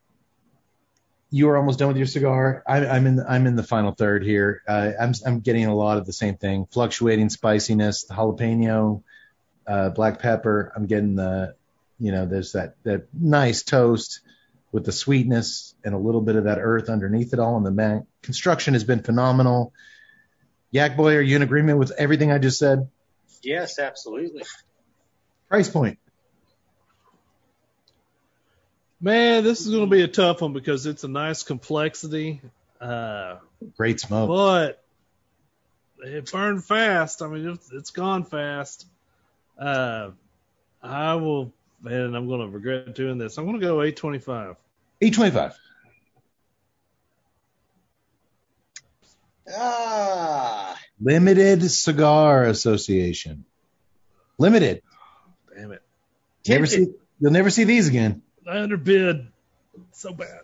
you 1.34 1.48
are 1.48 1.56
almost 1.56 1.80
done 1.80 1.88
with 1.88 1.96
your 1.96 2.06
cigar. 2.06 2.62
I, 2.64 2.86
I'm 2.86 3.08
in. 3.08 3.18
I'm 3.18 3.48
in 3.48 3.56
the 3.56 3.64
final 3.64 3.90
third 3.90 4.22
here. 4.22 4.62
Uh, 4.68 4.92
I'm 5.00 5.14
I'm 5.26 5.40
getting 5.40 5.66
a 5.66 5.74
lot 5.74 5.98
of 5.98 6.06
the 6.06 6.12
same 6.12 6.36
thing: 6.36 6.68
fluctuating 6.70 7.28
spiciness, 7.28 8.04
the 8.04 8.14
jalapeno, 8.14 9.02
uh, 9.66 9.88
black 9.90 10.20
pepper. 10.20 10.72
I'm 10.76 10.86
getting 10.86 11.16
the, 11.16 11.56
you 11.98 12.12
know, 12.12 12.24
there's 12.24 12.52
that 12.52 12.76
that 12.84 13.08
nice 13.12 13.64
toast 13.64 14.20
with 14.70 14.84
the 14.84 14.92
sweetness 14.92 15.74
and 15.84 15.92
a 15.92 15.98
little 15.98 16.20
bit 16.20 16.36
of 16.36 16.44
that 16.44 16.58
earth 16.60 16.88
underneath 16.88 17.32
it 17.32 17.40
all. 17.40 17.56
And 17.56 17.66
the 17.66 17.72
man, 17.72 18.06
construction 18.22 18.74
has 18.74 18.84
been 18.84 19.02
phenomenal. 19.02 19.72
Yak 20.70 20.96
boy, 20.96 21.16
are 21.16 21.20
you 21.20 21.34
in 21.34 21.42
agreement 21.42 21.80
with 21.80 21.90
everything 21.98 22.30
I 22.30 22.38
just 22.38 22.60
said? 22.60 22.88
Yes, 23.42 23.80
absolutely. 23.80 24.44
Price 25.48 25.68
point. 25.68 25.98
Man, 29.04 29.44
this 29.44 29.60
is 29.60 29.68
going 29.68 29.82
to 29.82 29.86
be 29.86 30.00
a 30.00 30.08
tough 30.08 30.40
one 30.40 30.54
because 30.54 30.86
it's 30.86 31.04
a 31.04 31.08
nice 31.08 31.42
complexity. 31.42 32.40
Uh, 32.80 33.36
Great 33.76 34.00
smoke. 34.00 34.30
but 34.30 34.82
it 35.98 36.32
burned 36.32 36.64
fast. 36.64 37.20
I 37.20 37.26
mean, 37.28 37.46
it's, 37.50 37.70
it's 37.70 37.90
gone 37.90 38.24
fast. 38.24 38.86
Uh, 39.58 40.12
I 40.82 41.16
will, 41.16 41.52
man, 41.82 42.14
I'm 42.14 42.28
going 42.28 42.40
to 42.40 42.48
regret 42.48 42.94
doing 42.94 43.18
this. 43.18 43.36
I'm 43.36 43.44
going 43.44 43.60
to 43.60 43.66
go 43.66 43.82
825. 43.82 44.56
825. 45.02 45.58
Ah, 49.54 50.78
Limited 50.98 51.70
Cigar 51.70 52.44
Association. 52.44 53.44
Limited. 54.38 54.80
Damn 55.54 55.72
it. 55.72 55.82
Never 56.48 56.64
see, 56.64 56.86
you'll 57.20 57.32
never 57.32 57.50
see 57.50 57.64
these 57.64 57.88
again. 57.88 58.22
I 58.48 58.58
underbid 58.58 59.26
so 59.92 60.12
bad. 60.12 60.40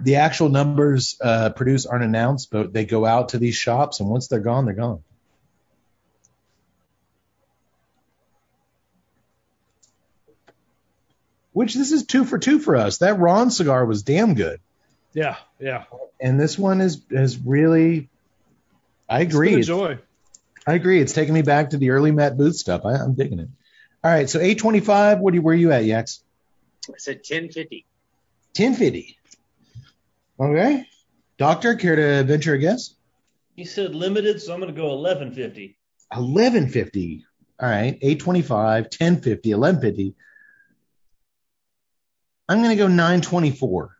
The 0.00 0.16
actual 0.16 0.48
numbers 0.50 1.16
uh, 1.22 1.50
produced 1.50 1.86
aren't 1.90 2.04
announced, 2.04 2.50
but 2.50 2.72
they 2.72 2.84
go 2.84 3.06
out 3.06 3.30
to 3.30 3.38
these 3.38 3.54
shops, 3.56 4.00
and 4.00 4.08
once 4.08 4.28
they're 4.28 4.40
gone, 4.40 4.66
they're 4.66 4.74
gone. 4.74 5.02
Which 11.52 11.74
this 11.74 11.92
is 11.92 12.04
two 12.04 12.24
for 12.24 12.38
two 12.38 12.58
for 12.58 12.76
us. 12.76 12.98
That 12.98 13.18
Ron 13.18 13.50
cigar 13.50 13.84
was 13.86 14.02
damn 14.02 14.34
good. 14.34 14.60
Yeah, 15.14 15.36
yeah. 15.58 15.84
and 16.20 16.38
this 16.38 16.58
one 16.58 16.80
is 16.82 17.00
has 17.10 17.38
really. 17.38 18.10
I 19.08 19.20
agree. 19.20 19.54
It's 19.54 19.68
been 19.68 19.76
a 19.78 19.82
It's- 19.84 19.96
joy. 19.96 20.02
I 20.68 20.74
agree. 20.74 21.00
It's 21.00 21.12
taking 21.12 21.32
me 21.32 21.42
back 21.42 21.70
to 21.70 21.76
the 21.76 21.90
early 21.90 22.10
Matt 22.10 22.36
Booth 22.36 22.56
stuff. 22.56 22.84
I, 22.84 22.94
I'm 22.94 23.14
digging 23.14 23.38
it. 23.38 23.48
All 24.06 24.12
right, 24.12 24.30
so 24.30 24.38
825. 24.38 25.18
What 25.18 25.32
do 25.32 25.38
you, 25.38 25.42
where 25.42 25.52
are 25.52 25.58
you 25.58 25.72
at, 25.72 25.84
Yax? 25.84 26.20
I 26.88 26.92
said 26.96 27.16
1050. 27.28 27.84
1050. 28.56 29.18
Okay. 30.38 30.86
Doctor, 31.38 31.74
care 31.74 31.96
to 31.96 32.22
venture 32.22 32.54
a 32.54 32.58
guess? 32.58 32.94
You 33.56 33.64
said 33.64 33.96
limited, 33.96 34.40
so 34.40 34.54
I'm 34.54 34.60
going 34.60 34.72
to 34.72 34.80
go 34.80 34.94
1150. 34.94 35.76
1150. 36.12 37.26
All 37.58 37.68
right, 37.68 37.98
825, 38.00 38.84
1050, 38.84 39.54
1150. 39.54 40.14
I'm 42.48 42.58
going 42.58 42.70
to 42.70 42.76
go 42.76 42.86
924. 42.86 43.96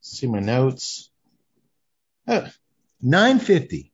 See 0.00 0.28
my 0.28 0.38
notes. 0.38 1.10
Uh, 2.28 2.42
oh, 2.44 2.50
950. 3.02 3.91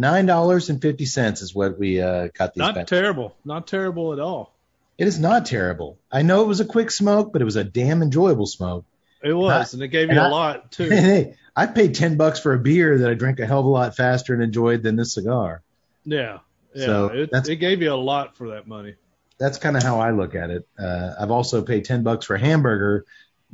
Nine 0.00 0.26
dollars 0.26 0.70
and 0.70 0.80
fifty 0.80 1.04
cents 1.06 1.42
is 1.42 1.52
what 1.54 1.76
we 1.78 2.00
uh, 2.00 2.28
got 2.28 2.54
these. 2.54 2.60
Not 2.60 2.76
back. 2.76 2.86
terrible. 2.86 3.34
Not 3.44 3.66
terrible 3.66 4.12
at 4.12 4.20
all. 4.20 4.54
It 4.96 5.08
is 5.08 5.18
not 5.18 5.44
terrible. 5.46 5.98
I 6.10 6.22
know 6.22 6.42
it 6.42 6.46
was 6.46 6.60
a 6.60 6.64
quick 6.64 6.90
smoke, 6.92 7.32
but 7.32 7.42
it 7.42 7.44
was 7.44 7.56
a 7.56 7.64
damn 7.64 8.00
enjoyable 8.02 8.46
smoke. 8.46 8.84
It 9.22 9.32
was, 9.32 9.74
and 9.74 9.82
it 9.82 9.88
gave 9.88 10.08
and 10.08 10.16
you 10.16 10.22
a 10.22 10.26
I- 10.26 10.30
lot 10.30 10.70
too. 10.72 10.84
hey, 10.88 11.34
I 11.56 11.66
paid 11.66 11.96
ten 11.96 12.16
bucks 12.16 12.38
for 12.38 12.54
a 12.54 12.58
beer 12.60 12.98
that 12.98 13.10
I 13.10 13.14
drank 13.14 13.40
a 13.40 13.46
hell 13.46 13.58
of 13.60 13.66
a 13.66 13.68
lot 13.68 13.96
faster 13.96 14.32
and 14.34 14.42
enjoyed 14.42 14.84
than 14.84 14.94
this 14.94 15.14
cigar. 15.14 15.62
Yeah, 16.04 16.38
yeah. 16.74 16.86
So 16.86 17.06
it, 17.08 17.30
it 17.48 17.56
gave 17.56 17.82
you 17.82 17.92
a 17.92 17.96
lot 17.96 18.36
for 18.36 18.50
that 18.50 18.68
money. 18.68 18.94
That's 19.38 19.58
kind 19.58 19.76
of 19.76 19.82
how 19.82 19.98
I 20.00 20.12
look 20.12 20.34
at 20.36 20.50
it. 20.50 20.66
Uh, 20.78 21.14
I've 21.18 21.32
also 21.32 21.62
paid 21.62 21.84
ten 21.84 22.04
bucks 22.04 22.26
for 22.26 22.36
a 22.36 22.40
hamburger 22.40 23.04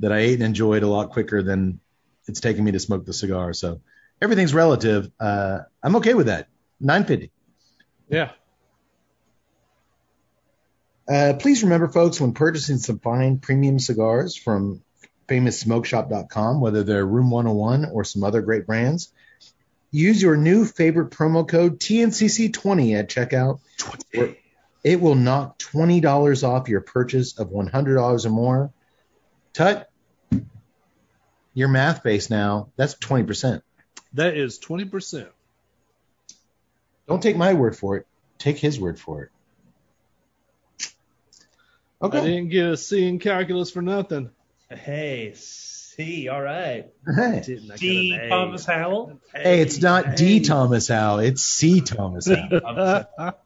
that 0.01 0.13
I 0.13 0.19
ate 0.19 0.35
and 0.35 0.43
enjoyed 0.43 0.83
a 0.83 0.89
lot 0.89 1.11
quicker 1.11 1.43
than 1.43 1.81
it's 2.27 2.41
taken 2.41 2.65
me 2.65 2.73
to 2.73 2.81
smoke 2.81 3.07
the 3.07 3.13
cigar. 3.15 3.55
So 3.55 3.81
everything's 4.21 4.55
relative. 4.55 5.11
Uh, 5.19 5.61
I'm 5.83 5.97
okay 5.97 6.15
with 6.15 6.27
that. 6.27 6.49
Nine 6.81 7.05
fifty. 7.05 7.31
Yeah. 8.09 8.31
Uh, 11.07 11.35
please 11.39 11.63
remember, 11.63 11.89
folks, 11.89 12.21
when 12.21 12.33
purchasing 12.33 12.79
some 12.79 12.99
fine 12.99 13.39
premium 13.39 13.79
cigars 13.79 14.37
from 14.37 14.83
famoussmokeshop.com, 15.29 16.61
whether 16.61 16.83
they're 16.83 17.05
Room 17.05 17.31
101 17.31 17.87
or 17.93 18.05
some 18.05 18.25
other 18.25 18.41
great 18.41 18.67
brands, 18.67 19.13
use 19.91 20.21
your 20.21 20.37
new 20.37 20.65
favorite 20.65 21.11
promo 21.11 21.47
code 21.47 21.79
TNCC20 21.79 22.99
at 22.99 23.11
checkout. 23.11 23.61
20. 23.79 24.39
It 24.83 25.01
will 25.01 25.15
knock 25.15 25.59
$20 25.59 26.47
off 26.47 26.69
your 26.69 26.83
purchase 26.83 27.39
of 27.39 27.49
$100 27.49 28.27
or 28.27 28.31
more. 28.31 28.73
Tut, 29.55 29.89
your 31.55 31.69
math 31.69 32.03
base 32.03 32.29
now, 32.29 32.69
that's 32.77 32.95
20%. 32.97 33.63
That 34.15 34.37
is 34.37 34.59
twenty 34.59 34.85
percent. 34.85 35.29
Don't 37.07 37.23
take 37.23 37.37
my 37.37 37.55
word 37.55 37.77
for 37.77 37.97
it. 37.97 38.07
Take 38.39 38.59
his 38.59 38.81
word 38.81 38.99
for 38.99 39.25
it. 39.25 39.31
Okay. 42.01 42.19
I 42.19 42.21
didn't 42.25 42.49
get 42.49 42.67
a 42.67 42.77
C 42.77 43.07
in 43.07 43.19
calculus 43.19 43.71
for 43.71 43.83
nothing. 43.83 44.31
Hey, 44.71 45.33
C, 45.35 46.29
all 46.29 46.43
right. 46.43 46.87
Hey. 47.07 47.43
Didn't 47.45 47.71
I 47.71 47.77
D. 47.77 48.11
get 48.11 48.21
an 48.21 48.27
A? 48.27 48.29
Thomas 48.31 48.65
Howell. 48.65 49.21
Hey, 49.35 49.61
it's 49.61 49.81
not 49.81 50.17
D. 50.17 50.41
Thomas 50.41 50.89
Howell. 50.89 51.21
It's 51.21 51.43
C. 51.43 51.81
Thomas 51.81 52.29
Howell. 52.29 53.33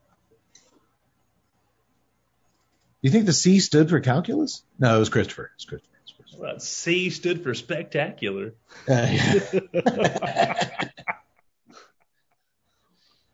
You 3.00 3.10
think 3.10 3.26
the 3.26 3.32
C 3.32 3.60
stood 3.60 3.90
for 3.90 4.00
calculus? 4.00 4.64
No, 4.78 4.96
it 4.96 4.98
was 4.98 5.08
Christopher. 5.08 5.44
It 5.44 5.50
was 5.56 5.64
Christopher. 5.66 5.97
It 6.38 6.40
was 6.40 6.48
Christopher. 6.48 6.48
Well, 6.52 6.60
C 6.60 7.10
stood 7.10 7.42
for 7.42 7.54
spectacular. 7.54 8.54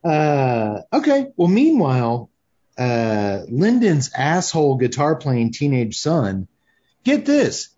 Uh, 0.05 0.83
okay. 0.93 1.29
Well, 1.37 1.49
meanwhile, 1.49 2.31
uh, 2.77 3.41
Lyndon's 3.49 4.11
asshole 4.15 4.77
guitar 4.77 5.17
playing 5.17 5.53
teenage 5.53 5.99
son, 5.99 6.47
get 7.05 7.25
this. 7.25 7.71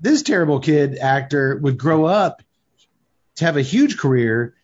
This 0.00 0.22
terrible 0.22 0.60
kid 0.60 0.98
actor 0.98 1.56
would 1.56 1.78
grow 1.78 2.04
up 2.04 2.42
to 3.36 3.44
have 3.44 3.56
a 3.56 3.62
huge 3.62 3.98
career. 3.98 4.54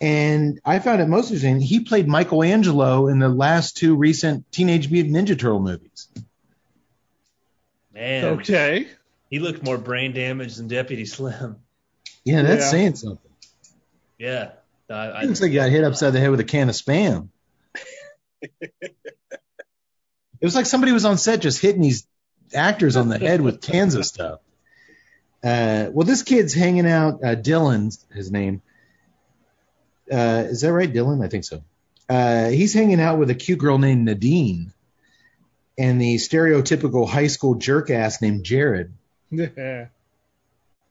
And 0.00 0.60
I 0.64 0.78
found 0.78 1.00
it 1.00 1.08
most 1.08 1.30
interesting. 1.30 1.60
He 1.60 1.80
played 1.80 2.06
Michelangelo 2.06 3.08
in 3.08 3.18
the 3.18 3.28
last 3.28 3.76
two 3.76 3.96
recent 3.96 4.50
Teenage 4.52 4.90
Mutant 4.90 5.16
Ninja 5.16 5.38
Turtle 5.38 5.60
movies. 5.60 6.08
Man, 7.98 8.24
okay. 8.38 8.86
he 9.28 9.40
looked 9.40 9.62
more 9.64 9.76
brain 9.76 10.12
damaged 10.12 10.58
than 10.58 10.68
Deputy 10.68 11.04
Slim. 11.04 11.56
Yeah, 12.24 12.42
that's 12.42 12.64
Yeah. 12.66 12.70
saying 12.70 12.94
something. 12.94 13.30
Yeah. 14.18 14.50
I, 14.88 14.94
I, 14.94 15.22
It 15.22 15.26
looks 15.26 15.40
like 15.40 15.50
he 15.50 15.56
got 15.56 15.70
hit 15.70 15.82
upside 15.84 16.12
the 16.12 16.20
head 16.20 16.30
with 16.30 16.40
a 16.40 16.44
can 16.44 16.68
of 16.68 16.74
spam. 16.76 17.28
it 18.60 18.94
was 20.40 20.54
like 20.54 20.66
somebody 20.66 20.92
was 20.92 21.04
on 21.04 21.18
set 21.18 21.40
just 21.40 21.60
hitting 21.60 21.82
these 21.82 22.06
actors 22.54 22.96
on 22.96 23.08
the 23.08 23.18
head 23.18 23.40
with 23.40 23.60
cans 23.60 23.94
of 23.94 24.06
stuff. 24.06 24.40
Uh, 25.42 25.90
well, 25.92 26.06
this 26.06 26.22
kid's 26.22 26.54
hanging 26.54 26.86
out. 26.86 27.14
Uh, 27.22 27.34
Dylan's 27.34 28.04
his 28.14 28.30
name. 28.30 28.62
Uh, 30.10 30.44
is 30.48 30.60
that 30.62 30.72
right, 30.72 30.92
Dylan? 30.92 31.24
I 31.24 31.28
think 31.28 31.44
so. 31.44 31.62
Uh, 32.08 32.48
he's 32.48 32.72
hanging 32.72 33.00
out 33.00 33.18
with 33.18 33.28
a 33.30 33.34
cute 33.34 33.58
girl 33.58 33.78
named 33.78 34.04
Nadine, 34.04 34.72
and 35.78 36.00
the 36.00 36.16
stereotypical 36.16 37.08
high 37.08 37.28
school 37.28 37.54
jerk 37.54 37.90
ass 37.90 38.20
named 38.20 38.44
Jared. 38.44 38.92
Yeah. 39.30 39.86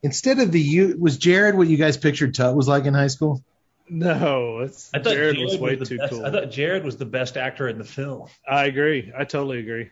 Instead 0.03 0.39
of 0.39 0.51
the 0.51 0.61
you, 0.61 0.95
was 0.99 1.17
Jared 1.17 1.55
what 1.55 1.67
you 1.67 1.75
guys 1.77 1.97
pictured 1.97 2.35
Tut 2.35 2.55
was 2.55 2.67
like 2.67 2.85
in 2.85 2.93
high 2.93 3.07
school? 3.07 3.43
No, 3.89 4.59
it's 4.59 4.89
I 4.93 4.99
thought 4.99 5.13
Jared 5.13 5.35
Jared 5.35 5.49
was 5.51 5.57
way 5.59 5.75
the 5.75 5.85
too 5.85 5.97
best, 5.97 6.11
cool. 6.11 6.25
I 6.25 6.31
thought 6.31 6.51
Jared 6.51 6.83
was 6.83 6.97
the 6.97 7.05
best 7.05 7.35
actor 7.37 7.67
in 7.67 7.77
the 7.77 7.83
film. 7.83 8.27
I 8.47 8.65
agree. 8.65 9.11
I 9.17 9.23
totally 9.23 9.59
agree. 9.59 9.89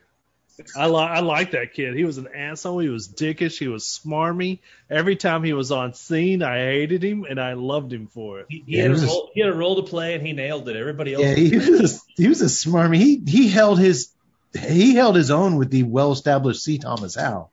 I 0.76 0.86
like 0.86 1.10
I 1.12 1.20
like 1.20 1.52
that 1.52 1.74
kid. 1.74 1.96
He 1.96 2.06
was 2.06 2.18
an 2.18 2.28
asshole. 2.34 2.80
He 2.80 2.88
was 2.90 3.08
dickish. 3.10 3.58
He 3.58 3.68
was 3.68 3.84
smarmy. 3.84 4.60
Every 4.90 5.16
time 5.18 5.44
he 5.44 5.52
was 5.54 5.72
on 5.72 5.94
scene, 5.94 6.44
I 6.44 6.58
hated 6.60 7.04
him 7.04 7.26
and 7.30 7.42
I 7.42 7.54
loved 7.54 7.92
him 7.92 8.08
for 8.08 8.40
it. 8.42 8.46
He, 8.50 8.64
he 8.66 8.78
Yeah, 8.78 8.84
had 8.84 8.92
he 8.92 8.92
a 8.92 8.94
was 8.94 9.04
a- 9.04 9.08
role, 9.08 9.32
he 9.34 9.42
had 9.42 9.50
a 9.50 9.56
role 9.56 9.76
to 9.78 9.90
play 9.90 10.14
and 10.14 10.26
he 10.26 10.34
nailed 10.34 10.70
it. 10.70 10.76
Everybody 10.78 11.14
else. 11.14 11.24
Yeah, 11.26 11.34
he 11.36 11.58
was 11.58 12.02
he 12.16 12.28
was 12.30 12.42
a 12.42 12.46
smarmy. 12.46 12.98
He 12.98 13.22
he 13.26 13.48
held 13.50 13.80
his 13.80 14.12
he 14.58 14.96
held 14.96 15.16
his 15.16 15.32
own 15.32 15.58
with 15.58 15.70
the 15.70 15.84
well 15.84 16.12
established 16.12 16.64
C. 16.64 16.78
Thomas 16.78 17.16
Howell. 17.16 17.52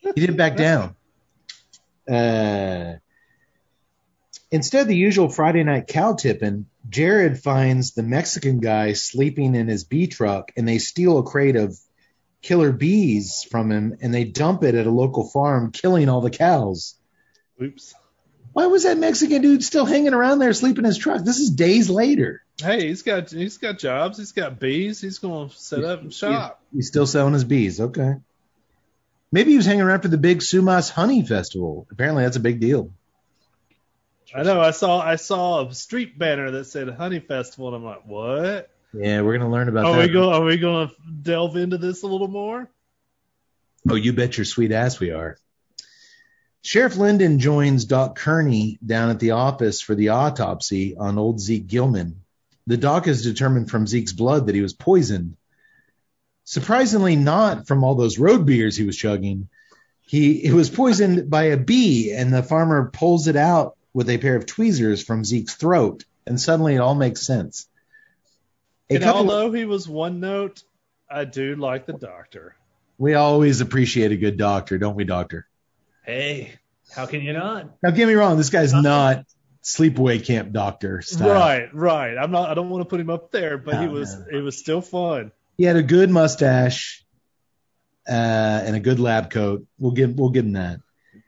He 0.00 0.12
didn't 0.12 0.36
back 0.36 0.56
down. 0.56 0.94
Uh, 2.08 2.94
instead 4.50 4.82
of 4.82 4.88
the 4.88 4.96
usual 4.96 5.28
Friday 5.28 5.64
night 5.64 5.86
cow 5.88 6.14
tipping, 6.14 6.66
Jared 6.88 7.38
finds 7.40 7.92
the 7.92 8.02
Mexican 8.02 8.60
guy 8.60 8.92
sleeping 8.92 9.54
in 9.54 9.68
his 9.68 9.84
bee 9.84 10.06
truck, 10.06 10.52
and 10.56 10.66
they 10.66 10.78
steal 10.78 11.18
a 11.18 11.22
crate 11.22 11.56
of 11.56 11.78
killer 12.40 12.72
bees 12.72 13.46
from 13.50 13.70
him, 13.70 13.98
and 14.00 14.14
they 14.14 14.24
dump 14.24 14.62
it 14.62 14.74
at 14.74 14.86
a 14.86 14.90
local 14.90 15.28
farm, 15.28 15.72
killing 15.72 16.08
all 16.08 16.20
the 16.20 16.30
cows. 16.30 16.94
Oops. 17.60 17.94
Why 18.58 18.66
was 18.66 18.82
that 18.82 18.98
Mexican 18.98 19.40
dude 19.40 19.62
still 19.62 19.84
hanging 19.84 20.14
around 20.14 20.40
there 20.40 20.52
sleeping 20.52 20.80
in 20.80 20.86
his 20.86 20.98
truck? 20.98 21.22
This 21.22 21.38
is 21.38 21.50
days 21.50 21.88
later. 21.88 22.42
Hey, 22.60 22.88
he's 22.88 23.02
got 23.02 23.30
he's 23.30 23.56
got 23.56 23.78
jobs. 23.78 24.18
He's 24.18 24.32
got 24.32 24.58
bees. 24.58 25.00
He's 25.00 25.20
gonna 25.20 25.50
set 25.50 25.84
up 25.84 26.00
and 26.00 26.12
shop. 26.12 26.60
He's 26.74 26.88
still 26.88 27.06
selling 27.06 27.34
his 27.34 27.44
bees. 27.44 27.80
Okay. 27.80 28.16
Maybe 29.30 29.52
he 29.52 29.58
was 29.58 29.64
hanging 29.64 29.82
around 29.82 30.00
for 30.00 30.08
the 30.08 30.18
big 30.18 30.40
Sumas 30.40 30.90
Honey 30.90 31.24
Festival. 31.24 31.86
Apparently, 31.92 32.24
that's 32.24 32.36
a 32.36 32.40
big 32.40 32.58
deal. 32.58 32.90
I 34.34 34.42
know. 34.42 34.60
I 34.60 34.72
saw 34.72 34.98
I 34.98 35.14
saw 35.14 35.68
a 35.68 35.72
street 35.72 36.18
banner 36.18 36.50
that 36.50 36.64
said 36.64 36.88
Honey 36.88 37.20
Festival, 37.20 37.68
and 37.68 37.76
I'm 37.76 37.84
like, 37.84 38.06
what? 38.06 38.70
Yeah, 38.92 39.20
we're 39.20 39.38
gonna 39.38 39.52
learn 39.52 39.68
about 39.68 39.84
Are 39.84 39.96
that. 39.98 40.08
we 40.08 40.12
going? 40.12 40.34
Are 40.34 40.44
we 40.44 40.56
going 40.56 40.88
to 40.88 40.94
delve 41.22 41.56
into 41.56 41.78
this 41.78 42.02
a 42.02 42.08
little 42.08 42.26
more? 42.26 42.68
oh, 43.88 43.94
you 43.94 44.12
bet 44.12 44.36
your 44.36 44.44
sweet 44.44 44.72
ass 44.72 44.98
we 44.98 45.12
are. 45.12 45.38
Sheriff 46.62 46.96
Linden 46.96 47.38
joins 47.38 47.84
Doc 47.84 48.16
Kearney 48.16 48.78
down 48.84 49.10
at 49.10 49.20
the 49.20 49.30
office 49.32 49.80
for 49.80 49.94
the 49.94 50.10
autopsy 50.10 50.96
on 50.96 51.18
old 51.18 51.40
Zeke 51.40 51.66
Gilman. 51.66 52.22
The 52.66 52.76
doc 52.76 53.06
has 53.06 53.22
determined 53.22 53.70
from 53.70 53.86
Zeke's 53.86 54.12
blood 54.12 54.46
that 54.46 54.54
he 54.54 54.60
was 54.60 54.74
poisoned. 54.74 55.36
Surprisingly, 56.44 57.16
not 57.16 57.66
from 57.66 57.84
all 57.84 57.94
those 57.94 58.18
road 58.18 58.44
beers 58.44 58.76
he 58.76 58.84
was 58.84 58.96
chugging. 58.96 59.48
He 60.02 60.44
it 60.44 60.52
was 60.52 60.70
poisoned 60.70 61.30
by 61.30 61.44
a 61.44 61.56
bee, 61.56 62.12
and 62.12 62.32
the 62.32 62.42
farmer 62.42 62.90
pulls 62.92 63.28
it 63.28 63.36
out 63.36 63.76
with 63.94 64.08
a 64.10 64.18
pair 64.18 64.36
of 64.36 64.46
tweezers 64.46 65.02
from 65.02 65.24
Zeke's 65.24 65.54
throat, 65.54 66.04
and 66.26 66.40
suddenly 66.40 66.74
it 66.74 66.78
all 66.80 66.94
makes 66.94 67.22
sense. 67.22 67.66
A 68.90 68.94
And 68.94 69.04
couple- 69.04 69.20
although 69.30 69.52
he 69.52 69.64
was 69.64 69.88
one 69.88 70.20
note, 70.20 70.62
I 71.10 71.24
do 71.24 71.56
like 71.56 71.86
the 71.86 71.92
doctor. 71.94 72.54
we 72.98 73.14
always 73.14 73.60
appreciate 73.60 74.12
a 74.12 74.16
good 74.16 74.36
doctor, 74.38 74.76
don't 74.78 74.96
we, 74.96 75.04
doctor? 75.04 75.46
Hey, 76.08 76.54
how 76.90 77.04
can 77.04 77.20
you 77.20 77.34
not? 77.34 77.68
Now, 77.82 77.90
get 77.90 78.08
me 78.08 78.14
wrong, 78.14 78.38
this 78.38 78.48
guy's 78.48 78.72
not 78.72 79.26
sleepaway 79.62 80.24
camp 80.24 80.52
doctor 80.52 81.02
style. 81.02 81.28
Right, 81.28 81.68
right. 81.74 82.16
I'm 82.16 82.30
not. 82.30 82.48
I 82.48 82.54
don't 82.54 82.70
want 82.70 82.80
to 82.80 82.88
put 82.88 82.98
him 82.98 83.10
up 83.10 83.30
there, 83.30 83.58
but 83.58 83.82
he 83.82 83.88
was. 83.88 84.16
no. 84.16 84.38
It 84.38 84.40
was 84.40 84.56
still 84.56 84.80
fun. 84.80 85.32
He 85.58 85.64
had 85.64 85.76
a 85.76 85.82
good 85.82 86.08
mustache. 86.08 87.04
uh, 88.08 88.12
and 88.64 88.74
a 88.74 88.80
good 88.80 88.98
lab 89.00 89.28
coat. 89.30 89.66
We'll 89.78 89.92
give 89.92 90.18
we'll 90.18 90.30
give 90.30 90.46
him 90.46 90.52
that. 90.52 90.80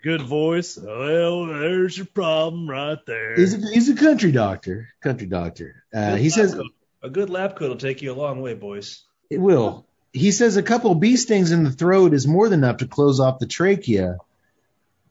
Good 0.03 0.23
voice. 0.23 0.79
Well, 0.83 1.45
there's 1.45 1.99
your 1.99 2.07
problem 2.07 2.67
right 2.71 2.97
there. 3.07 3.35
He's 3.37 3.53
a, 3.53 3.59
he's 3.59 3.91
a 3.91 3.97
country 3.97 4.33
doctor. 4.33 4.89
Country 5.03 5.27
doctor. 5.27 5.85
Uh, 5.93 6.17
he 6.17 6.31
says 6.31 6.55
coat. 6.55 6.73
a 7.03 7.11
good 7.11 7.29
lab 7.29 7.55
coat 7.55 7.69
will 7.69 7.77
take 7.77 8.01
you 8.01 8.13
a 8.13 8.15
long 8.15 8.41
way, 8.41 8.55
boys. 8.55 9.03
it 9.29 9.43
will. 9.43 9.85
He 10.15 10.33
says 10.33 10.57
a 10.57 10.63
couple 10.63 10.95
bee 10.95 11.17
stings 11.17 11.53
in 11.53 11.65
the 11.65 11.71
throat 11.71 12.15
is 12.15 12.27
more 12.27 12.49
than 12.49 12.61
enough 12.65 12.79
to 12.79 12.87
close 12.87 13.21
off 13.21 13.41
the 13.41 13.47
trachea. 13.47 14.17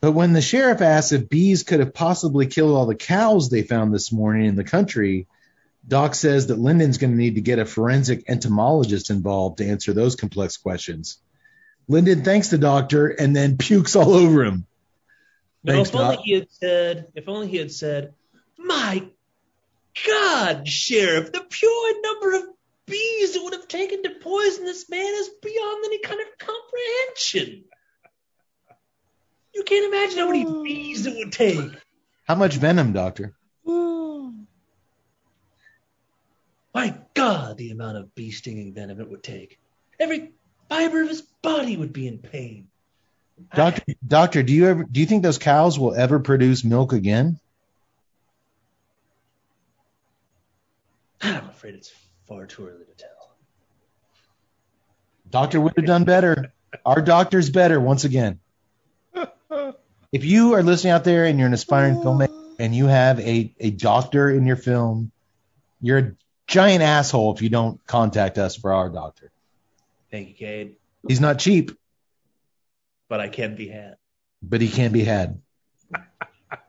But 0.02 0.14
when 0.14 0.34
the 0.34 0.42
sheriff 0.42 0.82
asks 0.82 1.12
if 1.12 1.30
bees 1.30 1.64
could 1.64 1.80
have 1.82 1.94
possibly 1.94 2.48
killed 2.48 2.76
all 2.76 2.86
the 2.86 2.96
cows 2.96 3.50
they 3.50 3.64
found 3.64 3.94
this 3.94 4.12
morning 4.12 4.46
in 4.46 4.56
the 4.56 4.64
country, 4.64 5.28
Doc 5.88 6.16
says 6.16 6.48
that 6.48 6.60
Lyndon's 6.60 6.98
going 6.98 7.12
to 7.12 7.18
need 7.18 7.36
to 7.36 7.42
get 7.42 7.60
a 7.60 7.66
forensic 7.66 8.24
entomologist 8.30 9.10
involved 9.10 9.58
to 9.58 9.68
answer 9.68 9.92
those 9.92 10.16
complex 10.16 10.58
questions. 10.58 11.18
Lyndon 11.88 12.24
thanks 12.24 12.50
the 12.50 12.58
doctor 12.58 13.08
and 13.08 13.36
then 13.36 13.58
pukes 13.58 13.96
all 13.96 14.14
over 14.14 14.44
him. 14.44 14.66
No, 15.64 15.74
Thanks, 15.74 15.90
if 15.90 15.96
only 15.96 16.16
Doc. 16.16 16.26
he 16.26 16.34
had 16.34 16.52
said, 16.52 17.08
if 17.16 17.28
only 17.28 17.48
he 17.48 17.58
had 17.58 17.72
said, 17.72 18.14
my 18.58 19.06
God, 20.08 20.68
Sheriff, 20.68 21.32
the 21.32 21.46
pure 21.50 22.02
number 22.02 22.36
of 22.38 22.44
bees 22.86 23.36
it 23.36 23.44
would 23.44 23.54
have 23.54 23.68
taken 23.68 24.04
to 24.04 24.12
poison 24.12 24.66
this 24.66 24.90
man 24.90 25.14
is 25.16 25.30
beyond 25.42 25.86
any 25.86 26.00
kind 26.00 26.22
of 26.22 26.28
comprehension. 26.38 27.66
You 29.54 29.64
can't 29.64 29.94
imagine 29.94 30.20
how 30.20 30.28
many 30.28 30.44
hmm. 30.44 30.64
bees 30.64 31.06
it 31.06 31.18
would 31.18 31.32
take. 31.32 31.72
How 32.28 32.36
much 32.36 32.56
venom, 32.56 32.94
doctor? 32.94 33.34
Hmm. 33.66 34.44
My 36.74 36.96
God, 37.14 37.58
the 37.58 37.72
amount 37.72 37.98
of 37.98 38.14
bee 38.16 38.32
stinging 38.32 38.74
venom 38.74 39.02
it 39.02 39.10
would 39.10 39.24
take. 39.24 39.60
Every 40.00 40.32
fiber 40.70 41.02
of 41.02 41.10
his 41.10 41.22
body 41.42 41.76
would 41.76 41.92
be 41.92 42.08
in 42.08 42.20
pain. 42.20 42.68
Doctor, 43.56 43.84
doctor, 44.06 44.44
do 44.44 44.54
you 44.54 44.68
ever 44.68 44.84
do 44.84 45.00
you 45.00 45.06
think 45.06 45.24
those 45.24 45.38
cows 45.38 45.80
will 45.80 45.96
ever 45.96 46.20
produce 46.20 46.64
milk 46.64 46.94
again? 46.94 47.40
I'm 51.22 51.50
afraid 51.50 51.76
it's 51.76 51.92
far 52.28 52.46
too 52.46 52.68
early 52.68 52.86
to 52.86 52.94
tell. 52.96 53.10
Doctor 55.30 55.60
would 55.62 55.74
have 55.78 55.86
done 55.86 56.04
better. 56.04 56.54
Our 56.86 57.02
doctor's 57.02 57.50
better 57.50 57.80
once 57.80 58.04
again. 58.04 58.40
If 60.12 60.26
you 60.26 60.54
are 60.54 60.64
listening 60.64 60.92
out 60.94 61.04
there 61.04 61.26
and 61.26 61.38
you're 61.38 61.48
an 61.48 61.54
aspiring 61.54 61.96
filmmaker 61.96 62.56
and 62.60 62.76
you 62.76 62.88
have 62.88 63.20
a, 63.20 63.54
a 63.60 63.70
doctor 63.72 64.30
in 64.30 64.46
your 64.46 64.56
film, 64.56 65.12
you're 65.82 65.98
a 65.98 66.12
giant 66.48 66.82
asshole 66.84 67.34
if 67.36 67.42
you 67.42 67.50
don't 67.50 67.84
contact 67.86 68.38
us 68.38 68.56
for 68.56 68.74
our 68.74 68.90
doctor. 68.90 69.32
Thank 70.12 70.30
you, 70.30 70.34
Cade. 70.36 70.76
He's 71.08 71.22
not 71.22 71.40
cheap, 71.40 71.72
But 73.08 73.20
I 73.22 73.30
can 73.30 73.56
be 73.56 73.68
had. 73.68 73.98
but 74.42 74.62
he 74.62 74.68
can 74.70 74.92
be 74.92 75.04
had. 75.04 75.40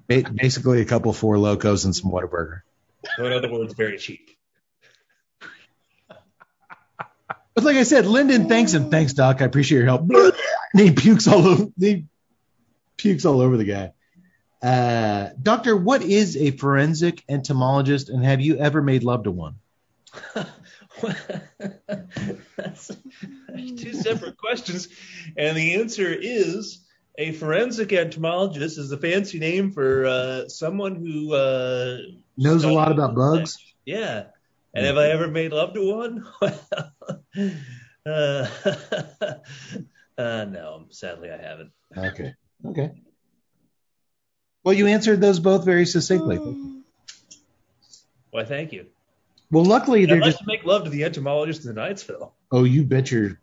Ba- 0.06 0.24
Basically, 0.34 0.80
a 0.80 0.84
couple 0.84 1.12
Four 1.12 1.36
Lokos 1.36 1.84
and 1.84 1.94
some 1.96 2.10
Whataburger. 2.10 2.60
So 3.16 3.24
in 3.24 3.32
other 3.32 3.50
words, 3.50 3.72
very 3.74 3.96
cheap. 3.98 4.30
But 7.54 7.64
like 7.64 7.76
I 7.76 7.82
said, 7.82 8.06
Lyndon 8.06 8.48
thanks 8.48 8.72
him. 8.74 8.90
Thanks, 8.90 9.12
Doc. 9.14 9.42
I 9.42 9.44
appreciate 9.44 9.78
your 9.78 9.86
help. 9.86 10.02
And 10.02 10.32
he 10.80 10.92
pukes 10.92 11.26
all 11.26 11.46
over. 11.46 11.66
He 11.78 12.04
pukes 13.00 13.24
all 13.24 13.40
over 13.40 13.56
the 13.56 13.64
guy. 13.64 13.92
Uh, 14.62 15.30
doctor, 15.42 15.76
what 15.76 16.02
is 16.02 16.36
a 16.36 16.50
forensic 16.50 17.24
entomologist, 17.28 18.10
and 18.10 18.24
have 18.24 18.40
you 18.40 18.58
ever 18.58 18.82
made 18.82 19.02
love 19.02 19.24
to 19.24 19.30
one? 19.30 19.54
That's 22.56 22.90
two 23.56 23.94
separate 23.94 24.36
questions. 24.36 24.88
And 25.36 25.56
the 25.56 25.76
answer 25.76 26.12
is 26.12 26.84
a 27.16 27.32
forensic 27.32 27.92
entomologist 27.92 28.76
is 28.78 28.92
a 28.92 28.98
fancy 28.98 29.38
name 29.38 29.72
for 29.72 30.06
uh, 30.06 30.48
someone 30.48 30.96
who 30.96 31.34
uh, 31.34 31.98
Knows 32.36 32.64
a 32.64 32.72
lot 32.72 32.92
about 32.92 33.14
bugs. 33.14 33.56
Yeah. 33.84 34.24
And 34.74 34.86
have 34.86 34.98
I 34.98 35.08
ever 35.08 35.28
made 35.28 35.52
love 35.52 35.74
to 35.74 35.94
one? 35.94 36.26
Uh, 38.06 38.46
uh, 40.18 40.44
no, 40.44 40.86
sadly 40.90 41.30
I 41.30 41.36
haven't. 41.36 41.70
Okay. 41.96 42.34
Okay. 42.66 42.90
Well, 44.64 44.74
you 44.74 44.86
answered 44.86 45.20
those 45.20 45.38
both 45.40 45.64
very 45.64 45.86
succinctly. 45.86 46.38
Why, 48.30 48.44
thank 48.44 48.72
you. 48.72 48.86
Well, 49.50 49.64
luckily 49.64 50.02
I'd 50.04 50.10
they're 50.10 50.20
like 50.20 50.30
just. 50.32 50.38
to 50.40 50.46
make 50.46 50.64
love 50.64 50.84
to 50.84 50.90
the 50.90 51.04
entomologist 51.04 51.64
in 51.64 51.74
Knightsville. 51.74 52.30
Oh, 52.52 52.64
you 52.64 52.84
bet 52.84 53.10
your. 53.10 53.40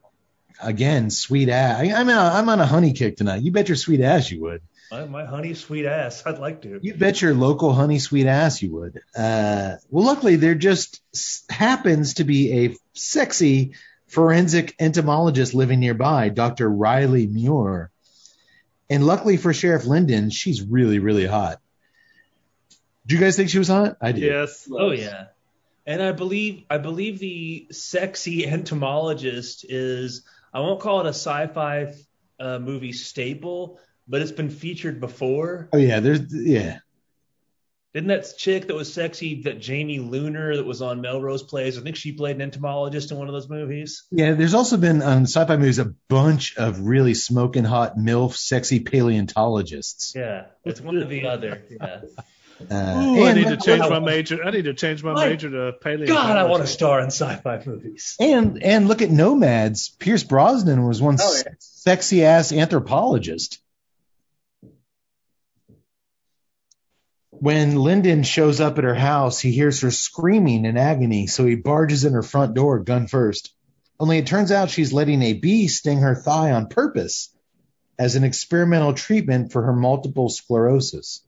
Again, 0.63 1.11
sweet 1.11 1.49
ass. 1.49 1.79
I, 1.81 1.91
I'm 1.93 2.09
on, 2.09 2.17
I'm 2.35 2.49
on 2.49 2.59
a 2.59 2.65
honey 2.65 2.93
kick 2.93 3.17
tonight. 3.17 3.43
You 3.43 3.51
bet 3.51 3.69
your 3.69 3.75
sweet 3.75 4.01
ass 4.01 4.31
you 4.31 4.41
would. 4.41 4.61
My, 4.89 5.05
my 5.05 5.25
honey 5.25 5.53
sweet 5.53 5.85
ass. 5.85 6.23
I'd 6.25 6.39
like 6.39 6.61
to. 6.63 6.79
You 6.81 6.95
bet 6.95 7.21
your 7.21 7.35
local 7.35 7.73
honey 7.73 7.99
sweet 7.99 8.25
ass 8.25 8.61
you 8.63 8.73
would. 8.73 9.01
Uh, 9.15 9.75
well, 9.91 10.05
luckily 10.05 10.35
there 10.37 10.55
just 10.55 11.01
s- 11.13 11.43
happens 11.49 12.15
to 12.15 12.23
be 12.23 12.65
a 12.65 12.75
sexy 12.93 13.73
forensic 14.07 14.73
entomologist 14.79 15.53
living 15.53 15.79
nearby, 15.79 16.29
Dr. 16.29 16.67
Riley 16.69 17.27
Muir. 17.27 17.91
And 18.89 19.05
luckily 19.05 19.37
for 19.37 19.53
Sheriff 19.53 19.85
Lyndon, 19.85 20.29
she's 20.29 20.61
really, 20.61 20.99
really 20.99 21.25
hot. 21.25 21.59
Do 23.05 23.15
you 23.15 23.21
guys 23.21 23.35
think 23.35 23.49
she 23.49 23.59
was 23.59 23.67
hot? 23.67 23.97
I 24.01 24.11
do. 24.11 24.21
Yes. 24.21 24.69
Oh 24.71 24.91
yeah. 24.91 25.27
And 25.85 26.01
I 26.01 26.11
believe 26.11 26.63
I 26.69 26.77
believe 26.77 27.19
the 27.19 27.67
sexy 27.71 28.45
entomologist 28.45 29.65
is 29.67 30.23
I 30.53 30.59
won't 30.59 30.81
call 30.81 31.01
it 31.01 31.05
a 31.05 31.09
sci-fi 31.09 31.93
uh, 32.39 32.59
movie 32.59 32.91
staple, 32.91 33.79
but 34.07 34.21
it's 34.21 34.31
been 34.31 34.49
featured 34.49 34.99
before. 34.99 35.69
Oh 35.71 35.77
yeah, 35.77 36.01
there's 36.01 36.33
yeah. 36.33 36.79
Didn't 37.97 38.09
that 38.09 38.37
chick 38.37 38.67
that 38.67 38.75
was 38.75 38.93
sexy, 38.93 39.41
that 39.45 39.59
Jamie 39.59 39.97
Luner 39.97 40.55
that 40.55 40.63
was 40.67 40.83
on 40.83 41.01
Melrose 41.01 41.41
Place? 41.41 41.79
I 41.79 41.81
think 41.81 41.95
she 41.95 42.11
played 42.11 42.35
an 42.35 42.43
entomologist 42.43 43.09
in 43.09 43.17
one 43.17 43.27
of 43.27 43.33
those 43.33 43.49
movies. 43.49 44.03
Yeah, 44.11 44.33
there's 44.33 44.53
also 44.53 44.77
been 44.77 45.01
on 45.01 45.23
sci-fi 45.23 45.57
movies 45.57 45.79
a 45.79 45.85
bunch 46.07 46.55
of 46.57 46.81
really 46.81 47.15
smoking 47.15 47.63
hot 47.63 47.97
MILF 47.97 48.35
sexy 48.35 48.81
paleontologists. 48.81 50.13
Yeah, 50.15 50.45
it's 50.63 50.79
one 50.79 50.97
or 50.97 51.05
the 51.05 51.25
other. 51.27 51.63
Yeah. 51.71 52.01
Uh, 52.71 52.95
Ooh, 52.97 53.23
I 53.23 53.33
need 53.33 53.49
to 53.49 53.57
change 53.57 53.81
my 53.81 53.99
major. 53.99 54.43
I 54.43 54.49
need 54.49 54.63
to 54.63 54.73
change 54.73 55.03
my 55.03 55.13
My 55.13 55.29
major 55.29 55.47
to 55.51 55.77
paleo. 55.79 56.07
God, 56.07 56.35
I 56.37 56.45
want 56.45 56.63
to 56.63 56.67
star 56.67 56.99
in 57.01 57.11
sci-fi 57.11 57.61
movies. 57.63 58.15
And 58.19 58.63
and 58.63 58.87
look 58.87 59.03
at 59.03 59.11
Nomads. 59.11 59.89
Pierce 59.89 60.23
Brosnan 60.23 60.83
was 60.87 60.99
one 60.99 61.17
Oh, 61.21 61.35
yeah. 61.45 61.51
sexy 61.59 62.25
ass 62.25 62.51
anthropologist. 62.51 63.59
When 67.39 67.75
Lyndon 67.75 68.23
shows 68.23 68.59
up 68.59 68.79
at 68.79 68.83
her 68.83 68.95
house, 68.95 69.39
he 69.39 69.51
hears 69.51 69.81
her 69.81 69.91
screaming 69.91 70.65
in 70.65 70.75
agony, 70.75 71.27
so 71.27 71.45
he 71.45 71.53
barges 71.53 72.03
in 72.03 72.13
her 72.13 72.23
front 72.23 72.55
door, 72.55 72.79
gun 72.79 73.05
first. 73.05 73.53
Only 73.99 74.17
it 74.17 74.25
turns 74.25 74.51
out 74.51 74.71
she's 74.71 74.91
letting 74.91 75.21
a 75.21 75.33
bee 75.33 75.67
sting 75.67 75.99
her 75.99 76.15
thigh 76.15 76.51
on 76.51 76.67
purpose 76.67 77.29
as 77.99 78.15
an 78.15 78.23
experimental 78.23 78.93
treatment 78.93 79.51
for 79.51 79.61
her 79.63 79.73
multiple 79.73 80.29
sclerosis. 80.29 81.21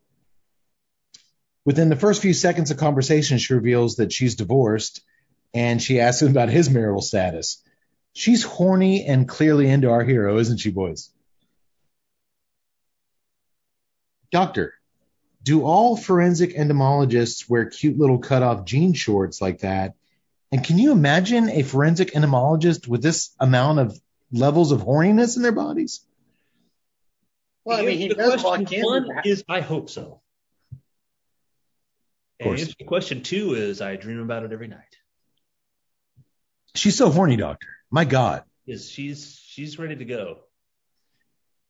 Within 1.64 1.90
the 1.90 1.96
first 1.96 2.24
few 2.24 2.34
seconds 2.34 2.72
of 2.72 2.78
conversation, 2.78 3.38
she 3.38 3.54
reveals 3.54 3.98
that 3.98 4.12
she's 4.12 4.36
divorced 4.36 5.02
and 5.54 5.80
she 5.80 6.00
asks 6.00 6.24
him 6.24 6.32
about 6.32 6.50
his 6.50 6.72
marital 6.72 7.02
status. 7.02 7.62
She's 8.14 8.44
horny 8.44 9.06
and 9.06 9.28
clearly 9.28 9.70
into 9.70 9.92
our 9.92 10.04
hero, 10.04 10.40
isn't 10.40 10.58
she, 10.58 10.72
boys? 10.72 11.12
Doctor, 14.32 14.74
do 15.50 15.64
all 15.64 15.98
forensic 15.98 16.54
entomologists 16.54 17.50
wear 17.50 17.66
cute 17.66 17.98
little 17.98 18.20
cutoff 18.20 18.66
jean 18.66 18.94
shorts 18.94 19.42
like 19.42 19.62
that? 19.62 19.96
And 20.52 20.64
can 20.64 20.78
you 20.78 20.92
imagine 20.92 21.50
a 21.50 21.64
forensic 21.64 22.16
entomologist 22.16 22.88
with 22.88 23.02
this 23.02 23.34
amount 23.40 23.80
of 23.80 24.00
levels 24.32 24.72
of 24.72 24.82
horniness 24.82 25.38
in 25.38 25.42
their 25.42 25.52
bodies? 25.52 26.06
Well, 27.66 27.80
I 27.80 27.82
mean, 27.84 27.98
he 27.98 28.10
The 28.10 28.14
does 28.14 28.42
question 28.42 28.64
walk 28.64 28.72
in. 28.72 28.84
One 28.84 29.22
is 29.26 29.44
I 29.50 29.62
hope 29.62 29.90
so. 29.90 30.22
Of 32.40 32.44
course. 32.44 32.76
And 32.80 32.88
question 32.88 33.24
two 33.24 33.56
is 33.56 33.82
I 33.82 33.96
dream 33.96 34.20
about 34.20 34.44
it 34.44 34.52
every 34.54 34.68
night. 34.68 34.98
She's 36.76 36.96
so 36.96 37.10
horny, 37.10 37.38
doctor. 37.38 37.70
My 37.90 38.06
God. 38.06 38.44
Is 38.68 38.88
she's 38.88 39.42
she's 39.44 39.80
ready 39.80 39.96
to 39.96 40.06
go. 40.06 40.42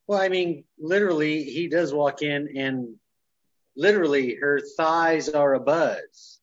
Well, 0.05 0.19
I 0.19 0.27
mean, 0.27 0.65
literally, 0.77 1.45
he 1.45 1.69
does 1.69 1.93
walk 1.93 2.21
in 2.21 2.57
and 2.57 2.97
literally 3.79 4.35
her 4.35 4.59
thighs 4.59 5.29
are 5.29 5.53
a 5.53 5.59
buzz, 5.59 6.39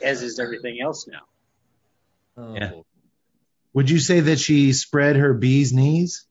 as 0.00 0.22
is 0.22 0.38
everything 0.38 0.80
else 0.80 1.06
now. 1.06 1.22
Oh. 2.36 2.54
Yeah. 2.54 2.70
Would 3.74 3.90
you 3.90 3.98
say 3.98 4.20
that 4.20 4.38
she 4.38 4.72
spread 4.72 5.16
her 5.16 5.34
bee's 5.34 5.72
knees? 5.72 6.26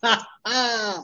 I 0.02 1.02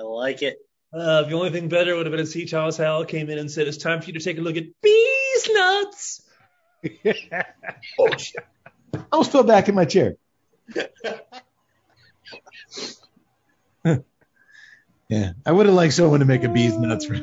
like 0.00 0.42
it. 0.42 0.58
Uh, 0.92 1.22
the 1.22 1.34
only 1.34 1.50
thing 1.50 1.68
better 1.68 1.94
would 1.94 2.06
have 2.06 2.12
been 2.12 2.20
if 2.20 2.28
C. 2.28 2.46
Thomas 2.46 2.78
Howell 2.78 3.04
came 3.04 3.28
in 3.28 3.38
and 3.38 3.50
said, 3.50 3.68
"It's 3.68 3.76
time 3.76 4.00
for 4.00 4.06
you 4.06 4.14
to 4.14 4.20
take 4.20 4.38
a 4.38 4.40
look 4.40 4.56
at 4.56 4.64
bees 4.80 5.50
nuts." 5.50 6.22
Oh, 7.98 8.08
shit. 8.16 8.44
I 8.94 9.04
almost 9.12 9.32
fell 9.32 9.44
back 9.44 9.68
in 9.68 9.74
my 9.74 9.84
chair. 9.84 10.16
Yeah, 15.08 15.32
I 15.46 15.52
would 15.52 15.66
have 15.66 15.74
liked 15.74 15.94
someone 15.94 16.20
to 16.20 16.26
make 16.26 16.44
a 16.44 16.48
bees 16.48 16.76
nuts. 16.76 17.06
For... 17.06 17.18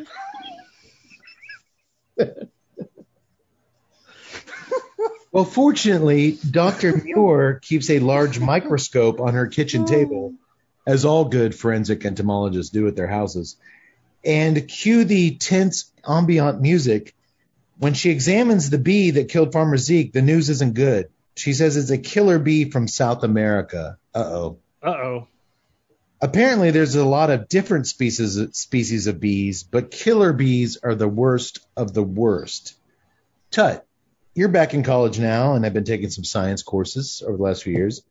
well, 5.31 5.45
fortunately, 5.45 6.39
Dr. 6.49 6.97
Muir 7.03 7.59
keeps 7.61 7.91
a 7.91 7.99
large 7.99 8.39
microscope 8.39 9.19
on 9.19 9.35
her 9.35 9.47
kitchen 9.47 9.85
table, 9.85 10.33
as 10.87 11.05
all 11.05 11.25
good 11.25 11.53
forensic 11.53 12.05
entomologists 12.05 12.71
do 12.71 12.87
at 12.87 12.95
their 12.95 13.07
houses. 13.07 13.55
And 14.23 14.67
cue 14.67 15.03
the 15.03 15.35
tense 15.35 15.91
ambient 16.07 16.61
music. 16.61 17.13
When 17.77 17.93
she 17.93 18.09
examines 18.09 18.69
the 18.69 18.79
bee 18.79 19.11
that 19.11 19.29
killed 19.29 19.53
Farmer 19.53 19.77
Zeke, 19.77 20.11
the 20.11 20.23
news 20.23 20.49
isn't 20.49 20.73
good. 20.73 21.09
She 21.35 21.53
says 21.53 21.77
it's 21.77 21.91
a 21.91 21.97
killer 21.99 22.39
bee 22.39 22.71
from 22.71 22.87
South 22.87 23.23
America. 23.23 23.99
Uh 24.13 24.23
oh. 24.23 24.57
Uh 24.81 24.89
oh. 24.89 25.27
Apparently, 26.21 26.71
there's 26.71 26.95
a 26.95 27.05
lot 27.05 27.29
of 27.29 27.49
different 27.49 27.87
species 27.87 28.39
species 28.57 29.07
of 29.07 29.19
bees, 29.19 29.63
but 29.63 29.91
killer 29.91 30.33
bees 30.33 30.77
are 30.81 30.95
the 30.95 31.07
worst 31.07 31.59
of 31.75 31.93
the 31.93 32.03
worst. 32.03 32.75
Tut, 33.51 33.85
you're 34.33 34.49
back 34.49 34.73
in 34.73 34.83
college 34.83 35.19
now, 35.19 35.53
and 35.53 35.65
I've 35.65 35.73
been 35.73 35.83
taking 35.83 36.09
some 36.09 36.23
science 36.23 36.63
courses 36.63 37.23
over 37.25 37.37
the 37.37 37.43
last 37.43 37.63
few 37.63 37.73
years. 37.73 38.01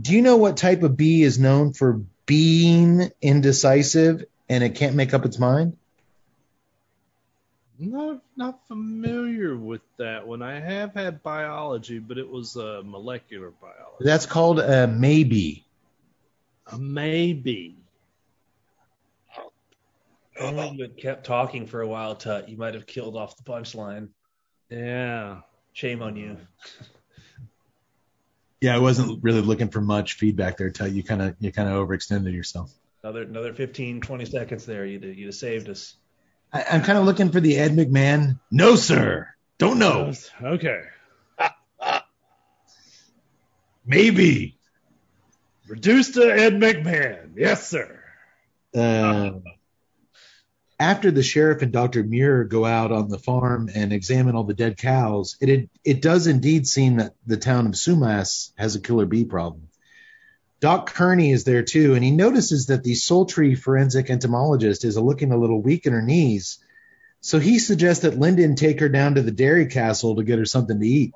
Do 0.00 0.12
you 0.12 0.22
know 0.22 0.36
what 0.36 0.56
type 0.56 0.82
of 0.82 0.96
bee 0.96 1.22
is 1.22 1.38
known 1.38 1.72
for 1.72 2.02
being 2.26 3.10
indecisive 3.22 4.24
and 4.48 4.64
it 4.64 4.74
can't 4.74 4.96
make 4.96 5.14
up 5.14 5.24
its 5.24 5.38
mind? 5.38 5.76
Not 7.78 8.22
not 8.36 8.66
familiar 8.68 9.56
with 9.56 9.80
that 9.98 10.26
one. 10.26 10.42
I 10.42 10.60
have 10.60 10.94
had 10.94 11.22
biology, 11.22 11.98
but 11.98 12.18
it 12.18 12.28
was 12.28 12.56
uh, 12.56 12.82
molecular 12.84 13.50
biology. 13.50 14.04
That's 14.04 14.26
called 14.26 14.60
a 14.60 14.86
maybe. 14.86 15.64
A 16.72 16.78
maybe. 16.78 17.76
Oh, 20.40 20.72
you 20.72 20.82
had 20.82 20.96
kept 20.96 21.26
talking 21.26 21.66
for 21.66 21.80
a 21.80 21.86
while, 21.86 22.16
Tut. 22.16 22.48
You 22.48 22.56
might 22.56 22.74
have 22.74 22.86
killed 22.86 23.16
off 23.16 23.36
the 23.36 23.44
punchline. 23.44 24.08
Yeah. 24.68 25.40
Shame 25.72 26.02
on 26.02 26.16
you. 26.16 26.38
Yeah, 28.60 28.74
I 28.74 28.78
wasn't 28.78 29.22
really 29.22 29.42
looking 29.42 29.68
for 29.68 29.80
much 29.80 30.14
feedback 30.14 30.56
there, 30.56 30.70
Tut. 30.70 30.90
You 30.90 31.02
kind 31.02 31.22
of 31.22 31.36
you 31.38 31.52
kind 31.52 31.68
of 31.68 31.86
overextended 31.86 32.32
yourself. 32.32 32.72
Another 33.02 33.22
another 33.22 33.52
15, 33.52 34.00
20 34.00 34.24
seconds 34.24 34.64
there. 34.64 34.86
You'd 34.86 35.04
you'd 35.04 35.26
have 35.26 35.34
saved 35.34 35.68
us. 35.68 35.94
I, 36.52 36.64
I'm 36.70 36.82
kind 36.82 36.98
of 36.98 37.04
looking 37.04 37.30
for 37.30 37.40
the 37.40 37.56
Ed 37.56 37.72
McMahon. 37.72 38.40
No, 38.50 38.76
sir. 38.76 39.28
Don't 39.58 39.78
know. 39.78 40.12
Okay. 40.42 40.82
Maybe. 43.86 44.56
Reduce 45.66 46.12
to 46.12 46.22
Ed 46.22 46.54
McMahon. 46.54 47.32
Yes, 47.36 47.68
sir. 47.68 48.00
Uh, 48.76 49.30
after 50.78 51.10
the 51.10 51.22
sheriff 51.22 51.62
and 51.62 51.72
Dr. 51.72 52.02
Muir 52.02 52.44
go 52.44 52.64
out 52.64 52.92
on 52.92 53.08
the 53.08 53.18
farm 53.18 53.70
and 53.74 53.92
examine 53.92 54.34
all 54.34 54.44
the 54.44 54.54
dead 54.54 54.76
cows, 54.76 55.36
it 55.40 55.70
it 55.84 56.02
does 56.02 56.26
indeed 56.26 56.66
seem 56.66 56.96
that 56.96 57.14
the 57.26 57.36
town 57.36 57.66
of 57.66 57.72
Sumas 57.72 58.50
has 58.56 58.74
a 58.74 58.80
killer 58.80 59.06
bee 59.06 59.24
problem. 59.24 59.68
Doc 60.60 60.92
Kearney 60.92 61.30
is 61.30 61.44
there 61.44 61.62
too, 61.62 61.94
and 61.94 62.02
he 62.02 62.10
notices 62.10 62.66
that 62.66 62.82
the 62.82 62.94
sultry 62.94 63.54
forensic 63.54 64.10
entomologist 64.10 64.84
is 64.84 64.96
looking 64.96 65.32
a 65.32 65.36
little 65.36 65.60
weak 65.60 65.86
in 65.86 65.92
her 65.92 66.02
knees. 66.02 66.58
So 67.20 67.38
he 67.38 67.58
suggests 67.58 68.02
that 68.02 68.18
Lyndon 68.18 68.54
take 68.54 68.80
her 68.80 68.88
down 68.88 69.14
to 69.14 69.22
the 69.22 69.30
dairy 69.30 69.66
castle 69.66 70.16
to 70.16 70.24
get 70.24 70.38
her 70.38 70.44
something 70.44 70.78
to 70.78 70.86
eat. 70.86 71.12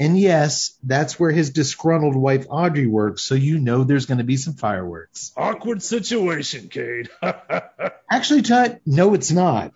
And 0.00 0.18
yes, 0.18 0.78
that's 0.82 1.20
where 1.20 1.30
his 1.30 1.50
disgruntled 1.50 2.16
wife 2.16 2.46
Audrey 2.48 2.86
works, 2.86 3.22
so 3.22 3.34
you 3.34 3.58
know 3.58 3.84
there's 3.84 4.06
going 4.06 4.16
to 4.16 4.24
be 4.24 4.38
some 4.38 4.54
fireworks. 4.54 5.30
Awkward 5.36 5.82
situation, 5.82 6.68
Cade. 6.68 7.10
Actually, 8.10 8.40
Tut, 8.40 8.80
no, 8.86 9.12
it's 9.12 9.30
not. 9.30 9.74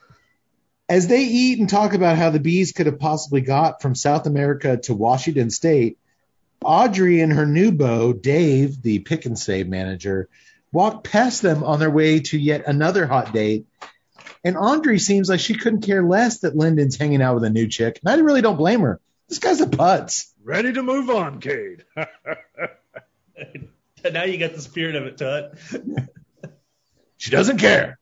As 0.89 1.09
they 1.09 1.25
eat 1.25 1.59
and 1.59 1.69
talk 1.69 1.93
about 1.93 2.17
how 2.17 2.31
the 2.31 2.41
bees 2.41 2.73
could 2.73 2.87
have 2.87 2.99
possibly 2.99 3.43
got 3.43 3.83
from 3.83 3.95
South 3.95 4.27
America 4.27 4.79
to 4.85 4.95
Washington 4.95 5.51
State, 5.51 5.99
Audrey 6.65 7.21
and 7.21 7.35
her 7.35 7.45
new 7.45 7.71
beau, 7.71 8.15
Dave, 8.15 8.81
the 8.81 9.01
pick 9.01 9.27
and 9.27 9.39
save 9.39 9.69
manager, 9.69 10.31
walk 10.73 11.05
past 11.05 11.43
them 11.43 11.63
on 11.63 11.81
their 11.81 11.91
way 11.91 12.21
to 12.21 12.39
yet 12.39 12.67
another 12.67 13.07
hot 13.07 13.35
date. 13.35 13.67
And 14.43 14.57
Audrey 14.57 14.99
seems 14.99 15.29
like 15.29 15.41
she 15.41 15.55
couldn't 15.55 15.83
care 15.83 16.03
less 16.03 16.39
that 16.39 16.57
Lyndon's 16.57 16.97
hanging 16.97 17.21
out 17.21 17.35
with 17.35 17.45
a 17.45 17.51
new 17.51 17.69
chick. 17.69 18.01
And 18.03 18.11
I 18.11 18.25
really 18.25 18.41
don't 18.41 18.57
blame 18.57 18.81
her. 18.81 19.01
This 19.29 19.39
guy's 19.39 19.61
a 19.61 19.67
putz. 19.67 20.31
Ready 20.43 20.73
to 20.73 20.83
move 20.83 21.11
on, 21.11 21.41
Cade. 21.41 21.85
now 24.13 24.25
you 24.25 24.39
got 24.39 24.55
the 24.55 24.61
spirit 24.61 24.97
of 24.97 25.05
it, 25.07 25.17
Tut. 25.19 25.59
She 27.17 27.31
doesn't 27.31 27.59
care. 27.59 27.99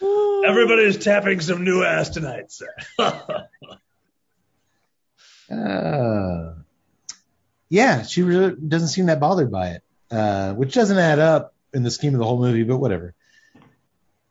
Everybody's 0.46 0.98
tapping 0.98 1.40
some 1.40 1.64
new 1.64 1.82
ass 1.82 2.10
tonight, 2.10 2.52
sir. 2.52 2.68
Uh, 5.50 6.54
yeah, 7.68 8.02
she 8.02 8.22
really 8.22 8.54
doesn't 8.54 8.88
seem 8.88 9.06
that 9.06 9.18
bothered 9.18 9.50
by 9.50 9.70
it, 9.70 9.82
uh, 10.10 10.52
which 10.52 10.74
doesn't 10.74 10.98
add 10.98 11.18
up 11.18 11.54
in 11.72 11.82
the 11.82 11.90
scheme 11.90 12.14
of 12.14 12.20
the 12.20 12.24
whole 12.26 12.38
movie, 12.38 12.62
but 12.62 12.78
whatever. 12.78 13.14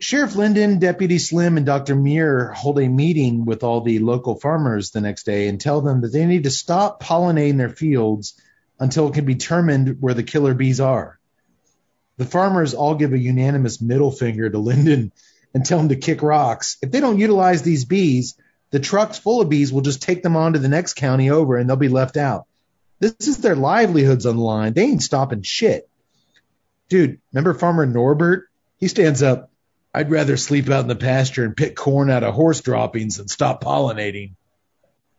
Sheriff 0.03 0.35
Linden, 0.35 0.79
Deputy 0.79 1.17
Slim, 1.17 1.55
and 1.55 1.65
Dr. 1.65 1.95
Muir 1.95 2.51
hold 2.51 2.77
a 2.77 2.89
meeting 2.89 3.45
with 3.45 3.63
all 3.63 3.79
the 3.79 3.99
local 3.99 4.35
farmers 4.35 4.91
the 4.91 4.99
next 4.99 5.23
day 5.23 5.47
and 5.47 5.61
tell 5.61 5.79
them 5.79 6.01
that 6.01 6.11
they 6.11 6.25
need 6.25 6.43
to 6.43 6.49
stop 6.49 7.01
pollinating 7.01 7.57
their 7.57 7.69
fields 7.69 8.33
until 8.77 9.07
it 9.07 9.13
can 9.13 9.23
be 9.23 9.33
determined 9.33 10.01
where 10.01 10.13
the 10.13 10.21
killer 10.21 10.53
bees 10.53 10.81
are. 10.81 11.21
The 12.17 12.25
farmers 12.25 12.73
all 12.73 12.95
give 12.95 13.13
a 13.13 13.17
unanimous 13.17 13.79
middle 13.79 14.11
finger 14.11 14.49
to 14.49 14.57
Linden 14.57 15.13
and 15.53 15.65
tell 15.65 15.79
him 15.79 15.87
to 15.87 15.95
kick 15.95 16.21
rocks. 16.21 16.75
If 16.81 16.91
they 16.91 16.99
don't 16.99 17.19
utilize 17.19 17.61
these 17.61 17.85
bees, 17.85 18.35
the 18.71 18.81
trucks 18.81 19.19
full 19.19 19.39
of 19.39 19.47
bees 19.47 19.71
will 19.71 19.83
just 19.83 20.01
take 20.01 20.21
them 20.21 20.35
on 20.35 20.51
to 20.51 20.59
the 20.59 20.67
next 20.67 20.95
county 20.95 21.29
over 21.29 21.55
and 21.55 21.69
they'll 21.69 21.77
be 21.77 21.87
left 21.87 22.17
out. 22.17 22.45
This 22.99 23.15
is 23.29 23.37
their 23.37 23.55
livelihoods 23.55 24.25
on 24.25 24.35
the 24.35 24.43
line. 24.43 24.73
They 24.73 24.83
ain't 24.83 25.01
stopping 25.01 25.43
shit. 25.43 25.89
Dude, 26.89 27.21
remember 27.31 27.53
Farmer 27.53 27.85
Norbert? 27.85 28.49
He 28.79 28.89
stands 28.89 29.23
up. 29.23 29.49
I'd 29.93 30.09
rather 30.09 30.37
sleep 30.37 30.69
out 30.69 30.81
in 30.81 30.87
the 30.87 30.95
pasture 30.95 31.45
and 31.45 31.55
pick 31.55 31.75
corn 31.75 32.09
out 32.09 32.23
of 32.23 32.33
horse 32.33 32.61
droppings 32.61 33.17
than 33.17 33.27
stop 33.27 33.63
pollinating. 33.63 34.33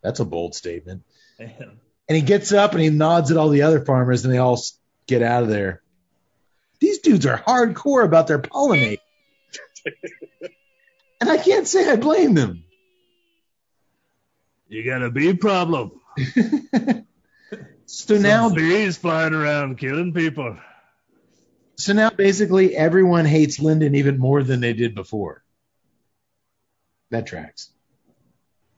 That's 0.03 0.21
a 0.21 0.25
bold 0.25 0.55
statement. 0.55 1.03
Man. 1.39 1.79
And 2.09 2.17
he 2.17 2.23
gets 2.23 2.53
up 2.53 2.73
and 2.73 2.83
he 2.83 2.91
nods 2.91 3.31
at 3.31 3.37
all 3.37 3.49
the 3.49 3.63
other 3.63 3.85
farmers 3.85 4.25
and 4.25 4.35
they 4.35 4.39
all 4.39 4.61
get 5.07 5.23
out 5.23 5.45
of 5.45 5.49
there. 5.49 5.83
These 6.81 6.99
dudes 6.99 7.25
are 7.25 7.39
hardcore 7.39 8.05
about 8.05 8.27
their 8.27 8.41
pollinate. 8.41 8.99
and 11.21 11.31
I 11.31 11.39
can't 11.39 11.67
say 11.67 11.91
I 11.91 11.97
blame 11.97 12.35
them. 12.35 12.65
you 14.69 14.85
got 14.85 15.03
a 15.03 15.11
bee 15.11 15.35
problem. 15.35 15.93
So 17.87 18.17
now 18.17 18.49
bees 18.49 18.97
flying 18.97 19.35
around 19.35 19.79
killing 19.79 20.13
people. 20.13 20.57
So 21.77 21.93
now 21.93 22.11
basically 22.11 22.77
everyone 22.77 23.25
hates 23.25 23.59
Lyndon 23.59 23.95
even 23.95 24.19
more 24.19 24.43
than 24.43 24.61
they 24.61 24.73
did 24.73 24.95
before. 24.95 25.43
That 27.11 27.27
tracks. 27.27 27.71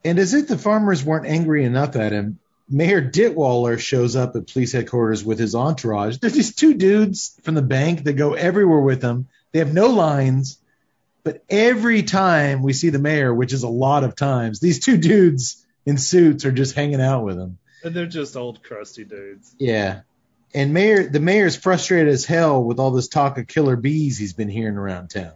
And 0.05 0.18
as 0.18 0.35
if 0.35 0.48
the 0.48 0.59
farmers 0.59 1.05
weren't 1.05 1.27
angry 1.27 1.64
enough 1.64 1.97
at 1.97 2.12
him, 2.12 2.39
Mayor 2.68 3.02
Ditwaller 3.02 3.78
shows 3.78 4.16
up 4.16 4.35
at 4.35 4.52
police 4.52 4.73
headquarters 4.73 5.24
with 5.24 5.39
his 5.39 5.55
entourage. 5.55 6.18
There's 6.18 6.32
these 6.32 6.55
two 6.55 6.74
dudes 6.74 7.39
from 7.43 7.55
the 7.55 7.62
bank 7.62 8.05
that 8.05 8.14
go 8.14 8.35
everywhere 8.35 8.81
with 8.81 9.02
him. 9.02 9.28
They 9.52 9.60
have 9.60 9.73
no 9.73 9.89
lines, 9.89 10.59
but 11.23 11.44
every 11.48 12.02
time 12.02 12.62
we 12.62 12.73
see 12.73 12.90
the 12.90 12.98
mayor, 12.98 13.32
which 13.32 13.52
is 13.52 13.62
a 13.62 13.68
lot 13.68 14.05
of 14.05 14.16
times, 14.16 14.60
these 14.60 14.81
two 14.81 14.97
dudes 14.97 15.64
in 15.85 15.98
suits 15.98 16.44
are 16.44 16.52
just 16.52 16.74
hanging 16.74 17.01
out 17.01 17.24
with 17.24 17.39
him. 17.39 17.59
And 17.85 17.94
they're 17.94 18.06
just 18.06 18.36
old 18.36 18.62
crusty 18.62 19.05
dudes. 19.05 19.55
Yeah. 19.59 20.01
And 20.57 20.73
mayor 20.73 21.07
the 21.07 21.20
mayor's 21.20 21.55
frustrated 21.55 22.09
as 22.09 22.24
hell 22.24 22.65
with 22.65 22.78
all 22.78 22.91
this 22.91 23.09
talk 23.09 23.37
of 23.37 23.47
killer 23.47 23.77
bees 23.77 24.16
he's 24.16 24.33
been 24.33 24.49
hearing 24.49 24.78
around 24.78 25.09
town. 25.09 25.35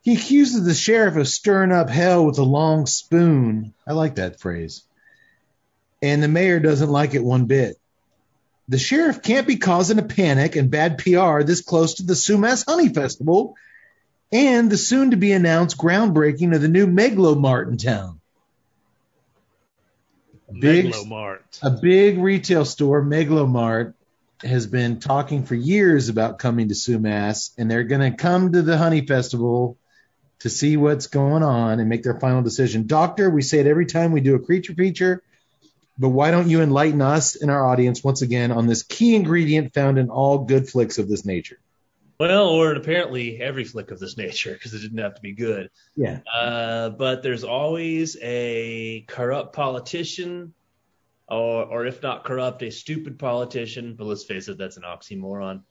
He 0.00 0.14
accuses 0.14 0.64
the 0.64 0.72
sheriff 0.72 1.16
of 1.16 1.28
stirring 1.28 1.70
up 1.70 1.90
hell 1.90 2.24
with 2.24 2.38
a 2.38 2.42
long 2.42 2.86
spoon. 2.86 3.74
I 3.86 3.92
like 3.92 4.14
that 4.14 4.40
phrase. 4.40 4.82
And 6.00 6.22
the 6.22 6.28
mayor 6.28 6.58
doesn't 6.58 6.88
like 6.88 7.12
it 7.12 7.22
one 7.22 7.44
bit. 7.44 7.76
The 8.70 8.78
sheriff 8.78 9.20
can't 9.20 9.46
be 9.46 9.56
causing 9.56 9.98
a 9.98 10.04
panic 10.04 10.56
and 10.56 10.70
bad 10.70 10.96
PR 10.96 11.42
this 11.42 11.60
close 11.60 11.94
to 11.96 12.04
the 12.04 12.14
Sumas 12.14 12.64
Honey 12.66 12.88
Festival 12.88 13.56
and 14.32 14.70
the 14.70 14.78
soon 14.78 15.10
to 15.10 15.18
be 15.18 15.32
announced 15.32 15.76
groundbreaking 15.76 16.54
of 16.54 16.62
the 16.62 16.68
new 16.68 16.86
Megalomart 16.86 17.68
in 17.68 17.76
town. 17.76 18.19
Big- 20.58 20.86
Megalomart. 20.86 21.40
A 21.62 21.70
big 21.70 22.18
retail 22.18 22.64
store, 22.64 23.02
Megalomart, 23.02 23.94
has 24.42 24.66
been 24.66 25.00
talking 25.00 25.44
for 25.44 25.54
years 25.54 26.08
about 26.08 26.38
coming 26.38 26.68
to 26.68 26.74
Sumas, 26.74 27.50
and 27.58 27.70
they're 27.70 27.84
going 27.84 28.10
to 28.10 28.16
come 28.16 28.52
to 28.52 28.62
the 28.62 28.78
Honey 28.78 29.06
Festival 29.06 29.76
to 30.40 30.48
see 30.48 30.78
what's 30.78 31.08
going 31.08 31.42
on 31.42 31.80
and 31.80 31.88
make 31.88 32.02
their 32.02 32.18
final 32.18 32.40
decision. 32.40 32.86
Doctor, 32.86 33.28
we 33.28 33.42
say 33.42 33.58
it 33.60 33.66
every 33.66 33.84
time 33.84 34.12
we 34.12 34.22
do 34.22 34.34
a 34.36 34.40
creature 34.40 34.72
feature. 34.74 35.22
but 35.98 36.08
why 36.08 36.30
don't 36.30 36.48
you 36.48 36.62
enlighten 36.62 37.02
us 37.02 37.36
and 37.36 37.50
our 37.50 37.66
audience 37.66 38.02
once 38.02 38.22
again 38.22 38.50
on 38.50 38.66
this 38.66 38.82
key 38.82 39.14
ingredient 39.14 39.74
found 39.74 39.98
in 39.98 40.08
all 40.08 40.38
good 40.38 40.66
flicks 40.66 40.96
of 40.96 41.10
this 41.10 41.26
nature? 41.26 41.58
Well, 42.20 42.50
or 42.50 42.74
apparently 42.74 43.40
every 43.40 43.64
flick 43.64 43.90
of 43.90 43.98
this 43.98 44.18
nature, 44.18 44.52
because 44.52 44.74
it 44.74 44.80
didn't 44.80 44.98
have 44.98 45.14
to 45.14 45.22
be 45.22 45.32
good. 45.32 45.70
Yeah. 45.96 46.18
Uh, 46.30 46.90
but 46.90 47.22
there's 47.22 47.44
always 47.44 48.18
a 48.20 49.06
corrupt 49.08 49.54
politician, 49.54 50.52
or, 51.26 51.64
or 51.64 51.86
if 51.86 52.02
not 52.02 52.24
corrupt, 52.24 52.62
a 52.62 52.70
stupid 52.70 53.18
politician. 53.18 53.94
But 53.94 54.06
let's 54.06 54.24
face 54.24 54.48
it, 54.48 54.58
that's 54.58 54.76
an 54.76 54.82
oxymoron. 54.82 55.62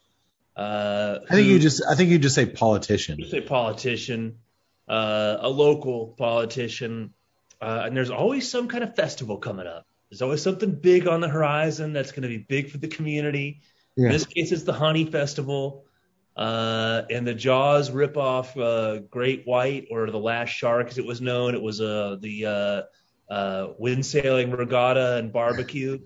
Uh, 0.58 1.20
I 1.30 1.36
think 1.36 1.46
who- 1.46 1.54
you 1.54 1.60
just 1.60 1.84
I 1.88 1.94
think 1.94 2.10
you 2.10 2.18
just 2.18 2.34
say 2.34 2.48
politician. 2.48 3.20
just 3.20 3.34
a 3.34 3.42
politician, 3.42 4.40
uh, 4.88 5.38
a 5.42 5.50
local 5.50 6.16
politician, 6.18 7.14
uh, 7.62 7.84
and 7.86 7.96
there's 7.96 8.10
always 8.10 8.50
some 8.50 8.68
kind 8.68 8.84
of 8.84 8.96
festival 8.96 9.38
coming 9.38 9.68
up. 9.68 9.86
There's 10.10 10.24
always 10.24 10.42
something 10.42 10.72
big 10.72 11.08
on 11.08 11.22
the 11.22 11.30
horizon 11.30 11.94
that's 11.94 12.12
going 12.12 12.24
to 12.24 12.28
be 12.28 12.40
big 12.40 12.72
for 12.72 12.80
the 12.80 12.88
community. 12.88 13.62
Yeah. 13.96 14.08
In 14.08 14.14
this 14.14 14.26
case, 14.26 14.52
it's 14.52 14.64
the 14.64 14.74
Honey 14.74 15.06
Festival. 15.06 15.86
Uh, 16.40 17.04
and 17.10 17.28
the 17.28 17.34
Jaws 17.34 17.92
ripoff, 17.92 18.58
uh, 18.58 19.02
Great 19.12 19.46
White 19.46 19.88
or 19.92 20.10
the 20.10 20.18
Last 20.18 20.52
Shark, 20.52 20.88
as 20.88 20.98
it 20.98 21.06
was 21.06 21.20
known, 21.20 21.54
it 21.54 21.62
was 21.62 21.82
uh, 21.82 22.16
the 22.22 22.46
uh, 22.46 23.34
uh, 23.34 23.74
wind 23.78 24.06
sailing 24.06 24.50
regatta 24.50 25.18
and 25.18 25.34
barbecue. 25.34 26.00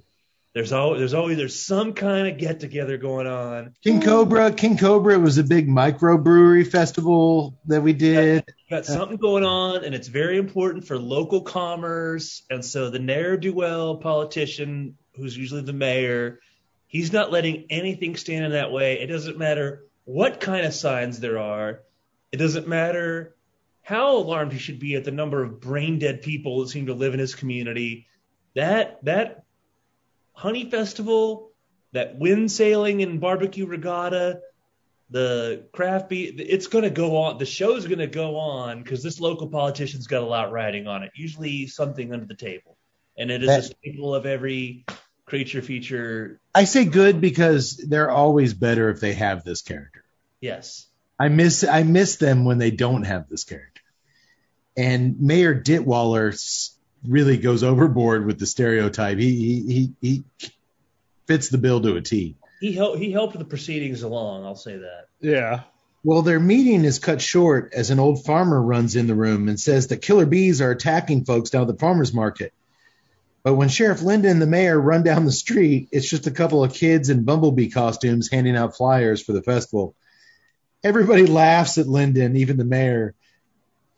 There's 0.56 0.72
always 0.72 1.00
there's 1.00 1.14
always 1.14 1.38
there's 1.38 1.64
some 1.64 1.94
kind 1.94 2.28
of 2.28 2.40
get 2.40 2.60
together 2.60 2.98
going 2.98 3.28
on. 3.28 3.76
King 3.84 4.02
Cobra, 4.02 4.52
King 4.52 4.76
Cobra 4.76 5.20
was 5.20 5.38
a 5.38 5.44
big 5.44 5.68
microbrewery 5.68 6.66
festival 6.66 7.60
that 7.68 7.84
we 7.84 7.94
did. 7.94 8.44
got 8.72 8.86
something 8.86 9.18
going 9.18 9.44
on 9.44 9.84
and 9.84 9.94
it's 9.94 10.08
very 10.08 10.40
important 10.40 10.88
for 10.88 10.98
local 10.98 11.42
commerce 11.42 12.42
and 12.50 12.66
so 12.66 12.90
the 12.90 12.98
ne'er-do-well 12.98 13.98
politician 13.98 14.98
who's 15.16 15.38
usually 15.38 15.62
the 15.62 15.74
mayor 15.74 16.40
he's 16.88 17.14
not 17.14 17.32
letting 17.32 17.68
anything 17.70 18.16
stand 18.16 18.46
in 18.46 18.52
that 18.54 18.72
way 18.72 19.00
it 19.00 19.08
doesn't 19.08 19.38
matter 19.38 19.84
what 20.06 20.40
kind 20.40 20.66
of 20.66 20.74
signs 20.74 21.20
there 21.20 21.40
are 21.40 21.82
it 22.32 22.38
doesn't 22.38 22.68
matter 22.68 23.36
how 23.84 24.18
alarmed 24.18 24.54
he 24.54 24.58
should 24.58 24.80
be 24.80 24.96
at 24.96 25.04
the 25.04 25.12
number 25.12 25.44
of 25.44 25.60
brain 25.60 26.00
dead 26.00 26.22
people 26.22 26.62
that 26.62 26.70
seem 26.70 26.88
to 26.88 26.94
live 26.94 27.14
in 27.14 27.20
his 27.20 27.36
community. 27.36 28.08
That 28.56 29.04
that 29.04 29.44
honey 30.32 30.70
festival 30.70 31.52
that 31.92 32.18
wind 32.18 32.52
sailing 32.52 33.04
and 33.04 33.22
barbecue 33.22 33.68
regatta 33.68 34.42
the 35.12 35.68
craft 35.74 36.10
beer 36.10 36.32
it's 36.38 36.66
going 36.66 36.84
to 36.84 36.90
go 36.90 37.18
on 37.18 37.38
the 37.38 37.46
show's 37.46 37.86
going 37.86 38.00
to 38.00 38.08
go 38.08 38.36
on 38.36 38.82
because 38.82 39.04
this 39.04 39.20
local 39.20 39.48
politician's 39.48 40.08
got 40.08 40.24
a 40.24 40.26
lot 40.26 40.52
riding 40.52 40.88
on 40.88 41.04
it 41.04 41.12
usually 41.14 41.68
something 41.68 42.12
under 42.12 42.26
the 42.26 42.36
table. 42.36 42.78
And 43.16 43.30
it 43.30 43.44
is 43.44 43.50
a 43.50 43.62
staple 43.62 44.16
of 44.16 44.26
every 44.26 44.86
creature 45.34 45.64
feature 45.64 46.40
I 46.54 46.66
say 46.66 46.86
good 46.86 47.20
because 47.20 47.76
they're 47.78 48.12
always 48.12 48.54
better 48.54 48.90
if 48.92 49.00
they 49.00 49.14
have 49.14 49.44
this 49.44 49.64
character. 49.64 50.04
yes 50.42 50.86
I 51.20 51.30
miss 51.30 51.64
I 51.64 51.82
miss 51.82 52.18
them 52.18 52.46
when 52.46 52.60
they 52.60 52.70
don't 52.70 53.04
have 53.04 53.28
this 53.30 53.44
character. 53.44 53.82
And 54.78 55.20
Mayor 55.20 55.60
Ditwaller 55.60 56.38
really 57.08 57.38
goes 57.38 57.64
overboard 57.64 58.28
with 58.28 58.38
the 58.38 58.46
stereotype. 58.46 59.18
He 59.18 59.32
he 59.36 59.74
he, 59.74 59.94
he 60.02 60.24
fits 61.28 61.50
the 61.50 61.58
bill 61.58 61.82
to 61.82 61.96
a 61.96 62.02
T. 62.02 62.36
he 62.60 62.74
helped 62.74 63.00
he 63.00 63.12
helped 63.12 63.38
the 63.38 63.46
proceedings 63.46 64.04
along 64.04 64.46
i'll 64.46 64.56
say 64.56 64.78
that 64.78 65.08
Yeah. 65.20 65.62
Well, 66.06 66.22
their 66.22 66.40
meeting 66.40 66.84
is 66.84 67.00
cut 67.00 67.22
short 67.22 67.74
as 67.74 67.90
an 67.90 67.98
old 68.00 68.24
farmer 68.26 68.62
runs 68.62 68.96
in 68.98 69.08
the 69.08 69.16
room 69.16 69.48
and 69.48 69.60
says 69.60 69.88
that 69.88 70.02
killer 70.04 70.26
bees 70.28 70.62
are 70.62 70.70
attacking 70.72 71.26
folks 71.26 71.50
down 71.50 71.62
at 71.64 71.68
the 71.70 71.80
farmer's 71.80 72.14
market. 72.14 72.54
But 73.44 73.56
when 73.56 73.68
Sheriff 73.68 74.02
Linda 74.02 74.30
and 74.30 74.42
the 74.42 74.48
mayor 74.48 74.80
run 74.80 75.04
down 75.04 75.26
the 75.26 75.32
street, 75.32 75.90
it's 75.92 76.10
just 76.10 76.28
a 76.28 76.32
couple 76.32 76.64
of 76.64 76.74
kids 76.74 77.10
in 77.10 77.26
bumblebee 77.26 77.70
costumes 77.70 78.32
handing 78.32 78.56
out 78.56 78.78
flyers 78.78 79.22
for 79.22 79.34
the 79.34 79.44
festival. 79.44 79.96
Everybody 80.82 81.26
laughs 81.26 81.78
at 81.78 81.88
Lyndon, 81.88 82.38
even 82.38 82.58
the 82.58 82.64
mayor. 82.64 83.16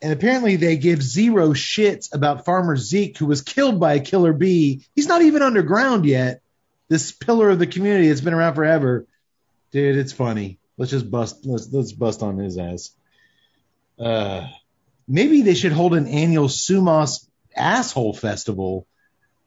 And 0.01 0.11
apparently 0.11 0.55
they 0.55 0.77
give 0.77 1.01
zero 1.01 1.49
shits 1.49 2.13
about 2.13 2.45
Farmer 2.45 2.75
Zeke, 2.75 3.17
who 3.17 3.27
was 3.27 3.41
killed 3.41 3.79
by 3.79 3.93
a 3.93 3.99
killer 3.99 4.33
bee. 4.33 4.83
He's 4.95 5.07
not 5.07 5.21
even 5.21 5.43
underground 5.43 6.05
yet. 6.05 6.41
This 6.89 7.11
pillar 7.11 7.49
of 7.49 7.59
the 7.59 7.67
community 7.67 8.07
that's 8.07 8.21
been 8.21 8.33
around 8.33 8.55
forever. 8.55 9.05
Dude, 9.71 9.95
it's 9.95 10.13
funny. 10.13 10.59
Let's 10.77 10.91
just 10.91 11.09
bust 11.09 11.45
let's 11.45 11.71
let's 11.71 11.91
bust 11.91 12.21
on 12.21 12.37
his 12.37 12.57
ass. 12.57 12.91
Uh 13.97 14.47
maybe 15.07 15.41
they 15.41 15.55
should 15.55 15.71
hold 15.71 15.95
an 15.95 16.07
annual 16.07 16.47
Sumas 16.47 17.27
asshole 17.55 18.13
festival 18.13 18.85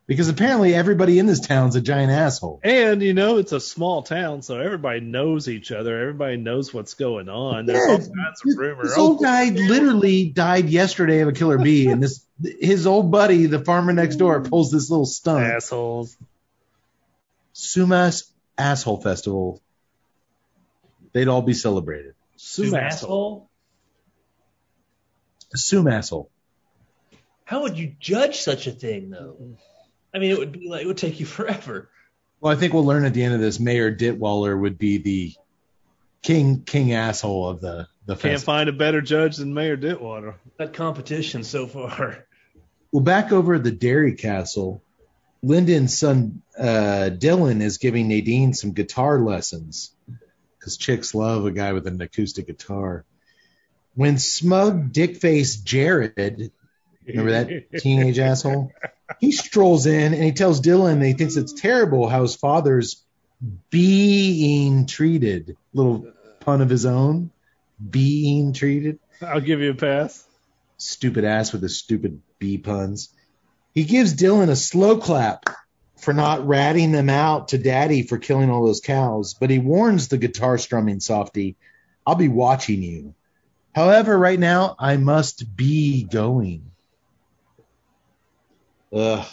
because 0.08 0.28
apparently 0.28 0.74
everybody 0.74 1.18
in 1.20 1.26
this 1.26 1.38
town's 1.38 1.76
a 1.76 1.80
giant 1.80 2.10
asshole. 2.10 2.58
And 2.64 3.00
you 3.02 3.12
know 3.14 3.36
it's 3.36 3.52
a 3.52 3.60
small 3.60 4.02
town, 4.02 4.42
so 4.42 4.58
everybody 4.58 4.98
knows 5.00 5.48
each 5.48 5.70
other. 5.70 6.00
Everybody 6.00 6.38
knows 6.38 6.72
what's 6.74 6.94
going 6.94 7.28
on. 7.28 7.66
There's 7.66 7.78
Yeah, 7.86 7.92
all 7.92 7.98
kinds 7.98 8.40
This, 8.44 8.54
of 8.54 8.58
rumors. 8.58 8.88
this 8.88 8.98
old 8.98 9.18
oh, 9.20 9.22
guy 9.22 9.50
literally 9.50 10.30
died 10.30 10.68
yesterday 10.70 11.20
of 11.20 11.28
a 11.28 11.32
killer 11.32 11.58
bee, 11.58 11.86
and 11.88 12.02
this 12.02 12.24
his 12.42 12.86
old 12.86 13.10
buddy, 13.12 13.46
the 13.46 13.58
farmer 13.64 13.92
next 13.92 14.16
door, 14.16 14.40
pulls 14.40 14.70
this 14.72 14.90
little 14.90 15.06
stunt. 15.06 15.44
assholes. 15.44 16.16
Sumas 17.54 18.30
asshole 18.56 19.00
festival. 19.02 19.60
They'd 21.12 21.28
all 21.28 21.42
be 21.42 21.54
celebrated. 21.54 22.14
Sue 22.36 22.70
Sue 22.70 22.76
asshole. 22.76 23.50
Sum 25.54 25.88
asshole. 25.88 26.30
how 27.44 27.62
would 27.62 27.78
you 27.78 27.94
judge 27.98 28.38
such 28.40 28.66
a 28.66 28.70
thing 28.70 29.10
though 29.10 29.36
i 30.14 30.18
mean 30.18 30.30
it 30.30 30.38
would 30.38 30.52
be 30.52 30.68
like 30.68 30.82
it 30.82 30.86
would 30.86 30.96
take 30.98 31.20
you 31.20 31.26
forever 31.26 31.88
Well, 32.40 32.52
I 32.52 32.56
think 32.56 32.72
we'll 32.72 32.84
learn 32.84 33.04
at 33.04 33.14
the 33.14 33.22
end 33.24 33.34
of 33.34 33.40
this. 33.40 33.58
Mayor 33.58 33.92
Ditwaller 33.94 34.58
would 34.58 34.78
be 34.78 34.98
the 34.98 35.34
king 36.22 36.62
king 36.62 36.92
asshole 36.92 37.48
of 37.48 37.60
the 37.60 37.88
the 38.06 38.14
Can't 38.14 38.34
festival. 38.34 38.54
find 38.54 38.68
a 38.68 38.72
better 38.72 39.00
judge 39.00 39.36
than 39.36 39.52
Mayor 39.52 39.76
Ditwaller. 39.76 40.34
that 40.56 40.72
competition 40.72 41.42
so 41.44 41.66
far 41.66 42.26
Well, 42.92 43.02
back 43.02 43.32
over 43.32 43.54
at 43.54 43.64
the 43.64 43.70
Dairy 43.72 44.14
Castle, 44.14 44.82
Lyndon's 45.42 45.98
son 45.98 46.42
uh, 46.58 47.10
Dylan 47.12 47.60
is 47.60 47.78
giving 47.78 48.08
Nadine 48.08 48.54
some 48.54 48.72
guitar 48.72 49.18
lessons 49.20 49.92
because 50.58 50.76
chicks 50.76 51.14
love 51.14 51.44
a 51.44 51.50
guy 51.52 51.72
with 51.72 51.86
an 51.86 52.00
acoustic 52.00 52.46
guitar. 52.46 53.04
When 53.94 54.18
smug 54.18 54.92
dickface 54.92 55.62
Jared, 55.62 56.50
remember 57.06 57.30
that 57.32 57.78
teenage 57.80 58.18
asshole, 58.18 58.72
he 59.20 59.32
strolls 59.32 59.86
in 59.86 60.14
and 60.14 60.22
he 60.22 60.32
tells 60.32 60.60
Dylan 60.60 61.00
that 61.00 61.06
he 61.06 61.12
thinks 61.12 61.36
it's 61.36 61.52
terrible 61.52 62.08
how 62.08 62.22
his 62.22 62.34
father's 62.34 63.02
being 63.70 64.86
treated. 64.86 65.56
Little 65.72 66.12
pun 66.40 66.60
of 66.60 66.70
his 66.70 66.86
own, 66.86 67.30
being 67.90 68.52
treated 68.52 68.98
I'll 69.20 69.40
give 69.40 69.60
you 69.60 69.70
a 69.70 69.74
pass. 69.74 70.24
stupid 70.76 71.24
ass 71.24 71.52
with 71.52 71.62
his 71.62 71.78
stupid 71.78 72.20
B 72.38 72.58
puns. 72.58 73.12
He 73.74 73.84
gives 73.84 74.14
Dylan 74.14 74.48
a 74.48 74.56
slow 74.56 74.98
clap 74.98 75.44
for 75.96 76.14
not 76.14 76.46
ratting 76.46 76.92
them 76.92 77.10
out 77.10 77.48
to 77.48 77.58
daddy 77.58 78.02
for 78.02 78.18
killing 78.18 78.50
all 78.50 78.64
those 78.64 78.80
cows, 78.80 79.34
but 79.34 79.50
he 79.50 79.58
warns 79.58 80.08
the 80.08 80.18
guitar 80.18 80.58
strumming 80.58 81.00
softy, 81.00 81.56
I'll 82.06 82.14
be 82.14 82.28
watching 82.28 82.82
you. 82.82 83.14
However, 83.74 84.16
right 84.16 84.38
now, 84.38 84.76
I 84.78 84.96
must 84.96 85.56
be 85.56 86.04
going. 86.04 86.70
Ugh. 88.92 89.26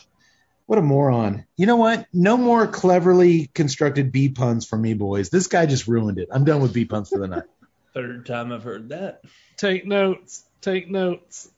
What 0.66 0.80
a 0.80 0.82
moron. 0.82 1.46
You 1.58 1.68
know 1.68 1.76
what? 1.76 2.08
No 2.12 2.38
more 2.38 2.66
cleverly 2.66 3.52
constructed 3.54 4.12
B 4.12 4.30
puns 4.30 4.66
for 4.66 4.78
me, 4.78 4.96
boys. 4.96 5.30
This 5.30 5.48
guy 5.48 5.68
just 5.68 5.88
ruined 5.88 6.18
it. 6.18 6.30
I'm 6.32 6.44
done 6.44 6.62
with 6.62 6.74
B 6.74 6.86
puns 6.86 7.10
for 7.10 7.20
the 7.20 7.28
night. 7.28 7.44
third 7.94 8.26
time 8.26 8.52
i've 8.52 8.64
heard 8.64 8.90
that 8.90 9.22
Take 9.58 9.86
notes. 9.86 10.44
Take 10.62 10.90
notes. 10.90 11.50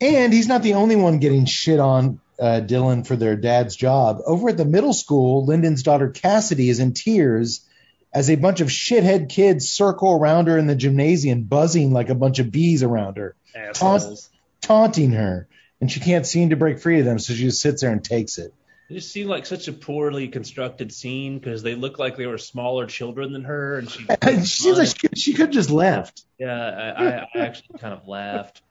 And 0.00 0.32
he's 0.32 0.48
not 0.48 0.62
the 0.62 0.74
only 0.74 0.96
one 0.96 1.18
getting 1.18 1.44
shit 1.44 1.80
on 1.80 2.20
uh, 2.38 2.60
Dylan 2.64 3.06
for 3.06 3.16
their 3.16 3.36
dad's 3.36 3.76
job. 3.76 4.20
Over 4.24 4.50
at 4.50 4.56
the 4.56 4.64
middle 4.64 4.92
school, 4.92 5.44
Lyndon's 5.46 5.82
daughter 5.82 6.10
Cassidy 6.10 6.68
is 6.68 6.80
in 6.80 6.92
tears 6.92 7.66
as 8.12 8.30
a 8.30 8.36
bunch 8.36 8.60
of 8.60 8.68
shithead 8.68 9.28
kids 9.28 9.68
circle 9.68 10.12
around 10.12 10.48
her 10.48 10.58
in 10.58 10.66
the 10.66 10.74
gymnasium, 10.74 11.42
buzzing 11.42 11.92
like 11.92 12.08
a 12.08 12.14
bunch 12.14 12.38
of 12.38 12.50
bees 12.50 12.82
around 12.82 13.16
her, 13.16 13.34
Assholes. 13.54 14.30
taunting 14.60 15.12
her. 15.12 15.48
And 15.80 15.90
she 15.90 16.00
can't 16.00 16.26
seem 16.26 16.50
to 16.50 16.56
break 16.56 16.78
free 16.78 17.00
of 17.00 17.04
them, 17.04 17.18
so 17.18 17.34
she 17.34 17.42
just 17.44 17.60
sits 17.60 17.82
there 17.82 17.92
and 17.92 18.02
takes 18.02 18.38
it. 18.38 18.52
It 18.88 18.94
just 18.94 19.10
seemed 19.10 19.28
like 19.28 19.46
such 19.46 19.66
a 19.68 19.72
poorly 19.72 20.28
constructed 20.28 20.92
scene 20.92 21.38
because 21.38 21.62
they 21.62 21.74
looked 21.74 21.98
like 21.98 22.16
they 22.16 22.26
were 22.26 22.38
smaller 22.38 22.86
children 22.86 23.32
than 23.32 23.44
her, 23.44 23.78
and 23.78 23.90
she. 23.90 24.06
Seems 24.44 24.78
like 24.78 24.88
she, 24.88 25.08
she 25.20 25.32
could 25.32 25.46
have 25.46 25.54
just 25.54 25.70
left. 25.70 26.22
yeah, 26.38 26.54
I, 26.96 27.04
I, 27.04 27.28
I 27.34 27.46
actually 27.46 27.78
kind 27.78 27.92
of 27.92 28.06
laughed. 28.06 28.62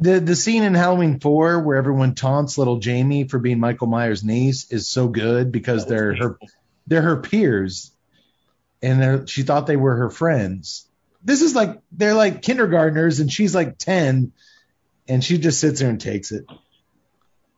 The 0.00 0.18
the 0.18 0.34
scene 0.34 0.64
in 0.64 0.74
Halloween 0.74 1.20
four 1.20 1.60
where 1.60 1.76
everyone 1.76 2.14
taunts 2.14 2.58
little 2.58 2.78
Jamie 2.78 3.28
for 3.28 3.38
being 3.38 3.60
Michael 3.60 3.86
Myers' 3.86 4.24
niece 4.24 4.70
is 4.72 4.88
so 4.88 5.08
good 5.08 5.52
because 5.52 5.86
they're 5.86 6.14
her 6.16 6.38
they're 6.86 7.02
her 7.02 7.18
peers, 7.18 7.92
and 8.82 9.00
they're, 9.00 9.26
she 9.26 9.42
thought 9.42 9.66
they 9.66 9.76
were 9.76 9.96
her 9.96 10.10
friends. 10.10 10.86
This 11.22 11.42
is 11.42 11.54
like 11.54 11.80
they're 11.92 12.14
like 12.14 12.42
kindergartners, 12.42 13.20
and 13.20 13.32
she's 13.32 13.54
like 13.54 13.78
ten, 13.78 14.32
and 15.08 15.22
she 15.22 15.38
just 15.38 15.60
sits 15.60 15.80
there 15.80 15.90
and 15.90 16.00
takes 16.00 16.32
it. 16.32 16.46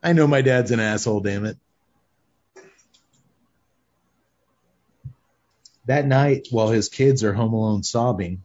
I 0.02 0.12
know 0.12 0.26
my 0.26 0.42
dad's 0.42 0.70
an 0.70 0.80
asshole, 0.80 1.20
damn 1.20 1.44
it. 1.44 1.56
That 5.86 6.06
night, 6.06 6.48
while 6.50 6.68
his 6.68 6.88
kids 6.88 7.22
are 7.22 7.32
home 7.32 7.52
alone 7.52 7.82
sobbing, 7.82 8.42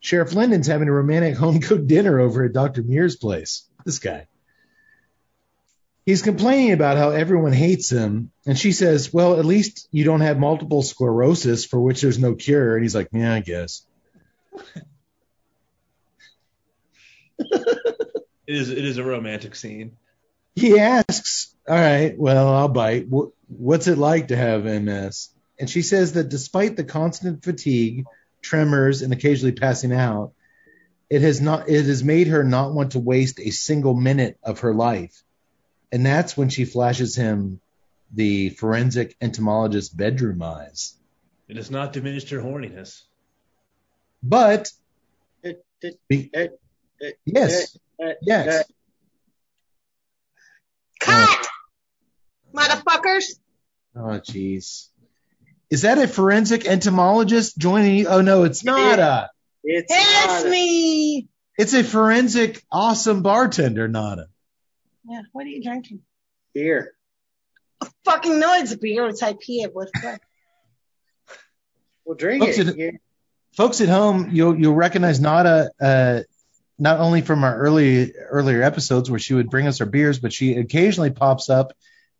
Sheriff 0.00 0.34
Linden's 0.34 0.66
having 0.66 0.88
a 0.88 0.92
romantic 0.92 1.36
home 1.36 1.60
cooked 1.60 1.86
dinner 1.86 2.18
over 2.18 2.44
at 2.44 2.52
Dr. 2.52 2.82
Muir's 2.82 3.16
place. 3.16 3.64
This 3.84 3.98
guy. 3.98 4.26
He's 6.04 6.22
complaining 6.22 6.72
about 6.72 6.96
how 6.96 7.10
everyone 7.10 7.52
hates 7.52 7.90
him, 7.90 8.30
and 8.46 8.58
she 8.58 8.72
says, 8.72 9.12
Well, 9.12 9.38
at 9.38 9.44
least 9.44 9.88
you 9.92 10.04
don't 10.04 10.22
have 10.22 10.38
multiple 10.38 10.82
sclerosis 10.82 11.66
for 11.66 11.78
which 11.78 12.00
there's 12.00 12.18
no 12.18 12.34
cure. 12.34 12.74
And 12.74 12.82
he's 12.82 12.94
like, 12.94 13.08
Yeah, 13.12 13.34
I 13.34 13.40
guess. 13.40 13.84
It 18.48 18.56
is 18.56 18.70
it 18.70 18.82
is 18.82 18.96
a 18.96 19.04
romantic 19.04 19.54
scene. 19.54 19.98
He 20.54 20.78
asks, 20.78 21.54
All 21.68 21.76
right, 21.76 22.18
well, 22.18 22.48
I'll 22.48 22.68
bite. 22.68 23.06
What's 23.46 23.86
it 23.86 23.98
like 23.98 24.28
to 24.28 24.36
have 24.36 24.64
MS? 24.64 25.28
And 25.60 25.68
she 25.68 25.82
says 25.82 26.14
that 26.14 26.30
despite 26.30 26.74
the 26.74 26.84
constant 26.84 27.44
fatigue, 27.44 28.06
tremors, 28.40 29.02
and 29.02 29.12
occasionally 29.12 29.52
passing 29.52 29.92
out, 29.92 30.32
it 31.10 31.20
has 31.20 31.42
not 31.42 31.68
it 31.68 31.84
has 31.84 32.02
made 32.02 32.28
her 32.28 32.42
not 32.42 32.72
want 32.72 32.92
to 32.92 33.00
waste 33.00 33.38
a 33.38 33.50
single 33.50 33.94
minute 33.94 34.38
of 34.42 34.60
her 34.60 34.74
life. 34.74 35.22
And 35.92 36.06
that's 36.06 36.34
when 36.34 36.48
she 36.48 36.64
flashes 36.64 37.14
him 37.14 37.60
the 38.14 38.48
forensic 38.48 39.14
entomologist 39.20 39.94
bedroom 39.94 40.40
eyes. 40.42 40.94
It 41.48 41.56
has 41.56 41.70
not 41.70 41.92
diminished 41.92 42.30
her 42.30 42.40
horniness. 42.40 43.02
But 44.22 44.72
It- 45.42 45.64
it- 45.82 46.00
it- 46.08 46.30
it- 46.32 46.60
yes, 47.24 47.76
yes. 48.22 48.64
Cut! 51.00 51.48
Motherfuckers! 52.54 53.24
Oh, 53.96 54.20
jeez. 54.20 54.88
Is 55.70 55.82
that 55.82 55.98
a 55.98 56.08
forensic 56.08 56.66
entomologist 56.66 57.58
joining? 57.58 57.96
you? 57.96 58.08
Oh 58.08 58.20
no, 58.20 58.44
it's 58.44 58.64
not 58.64 58.98
a. 58.98 59.30
It's, 59.64 59.92
It's 59.94 60.26
not 60.26 60.46
a- 60.46 60.50
me! 60.50 61.28
It's 61.58 61.74
a 61.74 61.82
forensic 61.84 62.62
awesome 62.70 63.22
bartender, 63.22 63.88
Nada. 63.88 64.28
Yeah, 65.04 65.22
what 65.32 65.44
are 65.44 65.48
you 65.50 65.62
drinking? 65.62 66.00
beer. 66.54 66.92
Fucking 68.04 68.38
no, 68.40 68.54
it's 68.54 68.74
beer. 68.74 69.06
It's 69.08 69.22
IPA. 69.22 69.72
What 69.72 69.88
the 69.92 70.00
fuck? 70.00 70.20
Well, 72.04 72.16
drink 72.16 72.42
Folks, 72.44 72.58
it. 72.58 72.68
it- 72.68 72.76
Yeah. 72.76 72.90
Folks 73.56 73.80
at 73.80 73.88
home, 73.88 74.30
you'll 74.32 74.58
you'll 74.58 74.74
recognize 74.74 75.20
Nada 75.20 75.70
uh, 75.80 76.20
not 76.78 77.00
only 77.00 77.22
from 77.22 77.44
our 77.44 77.56
early 77.56 78.12
earlier 78.14 78.62
episodes 78.62 79.10
where 79.10 79.18
she 79.18 79.34
would 79.34 79.50
bring 79.50 79.66
us 79.66 79.80
our 79.80 79.86
beers, 79.86 80.18
but 80.18 80.32
she 80.32 80.54
occasionally 80.54 81.10
pops 81.10 81.50
up 81.50 81.72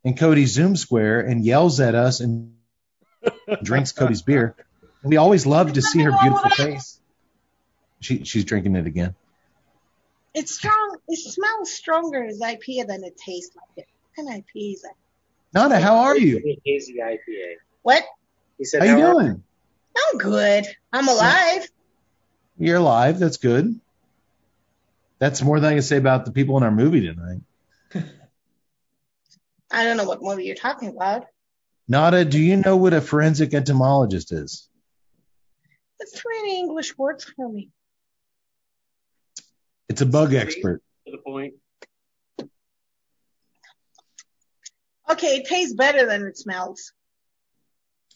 in 0.04 0.16
Cody's 0.16 0.52
Zoom 0.52 0.76
square 0.76 1.20
and 1.20 1.44
yells 1.44 1.80
at 1.80 1.94
us 1.94 2.20
and 2.20 2.54
drinks 3.62 3.92
Cody's 3.92 4.22
beer. 4.22 4.56
We 5.02 5.16
always 5.16 5.46
love 5.46 5.74
to 5.74 5.82
see 5.82 6.02
her 6.02 6.12
beautiful 6.20 6.50
face. 6.50 7.00
She 8.00 8.24
she's 8.24 8.44
drinking 8.44 8.76
it 8.76 8.86
again. 8.86 9.14
It's 10.34 10.54
strong. 10.54 10.98
It 11.08 11.18
smells 11.18 11.72
stronger 11.72 12.24
as 12.24 12.40
IPA 12.40 12.86
than 12.86 13.04
it 13.04 13.16
tastes 13.16 13.56
like 13.56 13.84
it. 13.84 13.88
What 14.14 14.26
kind 14.26 14.38
of 14.38 14.44
IPA 14.44 14.74
is 14.74 14.82
that? 14.82 14.94
Nada, 15.54 15.80
how 15.80 15.96
are 15.98 16.16
you? 16.16 16.58
Hazy 16.64 16.96
IPA. 17.02 17.54
What? 17.82 18.04
He 18.58 18.64
said, 18.64 18.82
How 18.86 18.96
you 18.96 19.04
are- 19.04 19.12
doing? 19.14 19.42
I'm 19.96 20.18
good. 20.18 20.66
I'm 20.92 21.08
alive. 21.08 21.68
You're 22.58 22.76
alive. 22.76 23.18
That's 23.18 23.38
good. 23.38 23.80
That's 25.18 25.42
more 25.42 25.58
than 25.60 25.70
I 25.70 25.74
can 25.74 25.82
say 25.82 25.96
about 25.96 26.24
the 26.24 26.32
people 26.32 26.56
in 26.56 26.62
our 26.62 26.70
movie 26.70 27.06
tonight. 27.06 27.40
I 29.70 29.84
don't 29.84 29.96
know 29.96 30.04
what 30.04 30.22
movie 30.22 30.44
you're 30.44 30.54
talking 30.54 30.88
about. 30.88 31.26
Nada, 31.88 32.24
do 32.24 32.38
you 32.38 32.56
know 32.56 32.76
what 32.76 32.92
a 32.92 33.00
forensic 33.00 33.54
entomologist 33.54 34.32
is? 34.32 34.68
It's 36.00 36.12
too 36.12 36.28
many 36.36 36.58
English 36.58 36.96
words 36.96 37.24
for 37.24 37.48
me. 37.48 37.70
It's 39.88 40.00
a 40.00 40.06
bug 40.06 40.34
expert. 40.34 40.82
To 41.06 41.12
the 41.12 41.18
point. 41.18 41.54
Okay, 45.10 45.36
it 45.36 45.46
tastes 45.46 45.74
better 45.74 46.06
than 46.06 46.26
it 46.26 46.36
smells. 46.36 46.92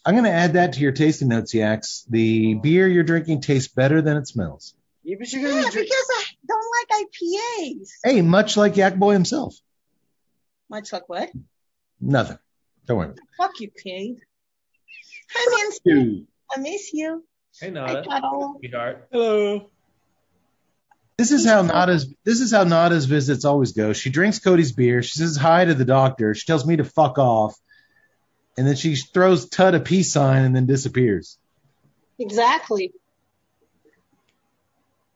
I'm 0.05 0.15
going 0.15 0.25
to 0.25 0.31
add 0.31 0.55
that 0.55 0.75
to 0.75 0.81
your 0.81 0.93
tasting 0.93 1.29
notes, 1.29 1.55
Yax. 1.55 2.05
The 2.09 2.55
beer 2.55 2.87
you're 2.87 3.05
drinking 3.05 3.41
tastes 3.41 3.73
better 3.73 4.03
than 4.03 4.17
it 4.17 4.29
smells. 4.29 4.75
Yeah, 5.05 5.17
but 5.19 5.33
you're 5.33 5.43
Yeah, 5.43 5.63
gonna 5.63 5.73
be 5.73 5.81
because 5.81 6.09
I 6.11 6.25
don't 6.47 6.67
like 6.79 7.07
IPAs. 7.07 7.89
Hey, 8.05 8.23
much 8.23 8.57
like 8.57 8.77
Yak 8.77 8.97
Boy 8.97 9.13
himself. 9.13 9.55
Much 10.71 10.93
like 10.93 11.09
what? 11.09 11.31
Nothing. 12.01 12.39
Don't 12.87 12.99
worry. 12.99 13.15
Fuck 13.37 13.61
you, 13.61 13.71
Cade. 13.71 14.19
Hi, 15.35 15.71
Nancy. 15.87 16.27
I 16.51 16.61
miss 16.61 16.93
you. 16.93 17.25
Hey 17.61 17.69
I 17.69 17.71
Nada, 17.71 18.05
sweetheart. 18.59 19.09
Hello. 19.13 19.71
This 21.19 21.31
is 21.33 21.47
how 21.47 21.63
Nada's 21.63 22.13
this 22.25 22.41
is 22.41 22.51
how 22.51 22.65
Nada's 22.65 23.05
visits 23.05 23.45
always 23.45 23.73
go. 23.73 23.93
She 23.93 24.11
drinks 24.11 24.39
Cody's 24.39 24.73
beer. 24.73 25.03
She 25.03 25.19
says 25.19 25.37
hi 25.37 25.65
to 25.65 25.75
the 25.75 25.85
doctor. 25.85 26.35
She 26.35 26.47
tells 26.47 26.67
me 26.67 26.77
to 26.77 26.85
fuck 26.85 27.19
off, 27.19 27.55
and 28.57 28.67
then 28.67 28.77
she 28.77 28.97
throws 28.97 29.49
Tut 29.49 29.75
a 29.75 29.81
peace 29.81 30.13
sign 30.13 30.45
and 30.45 30.57
then 30.57 30.67
disappears. 30.67 31.39
Exactly. 32.19 32.93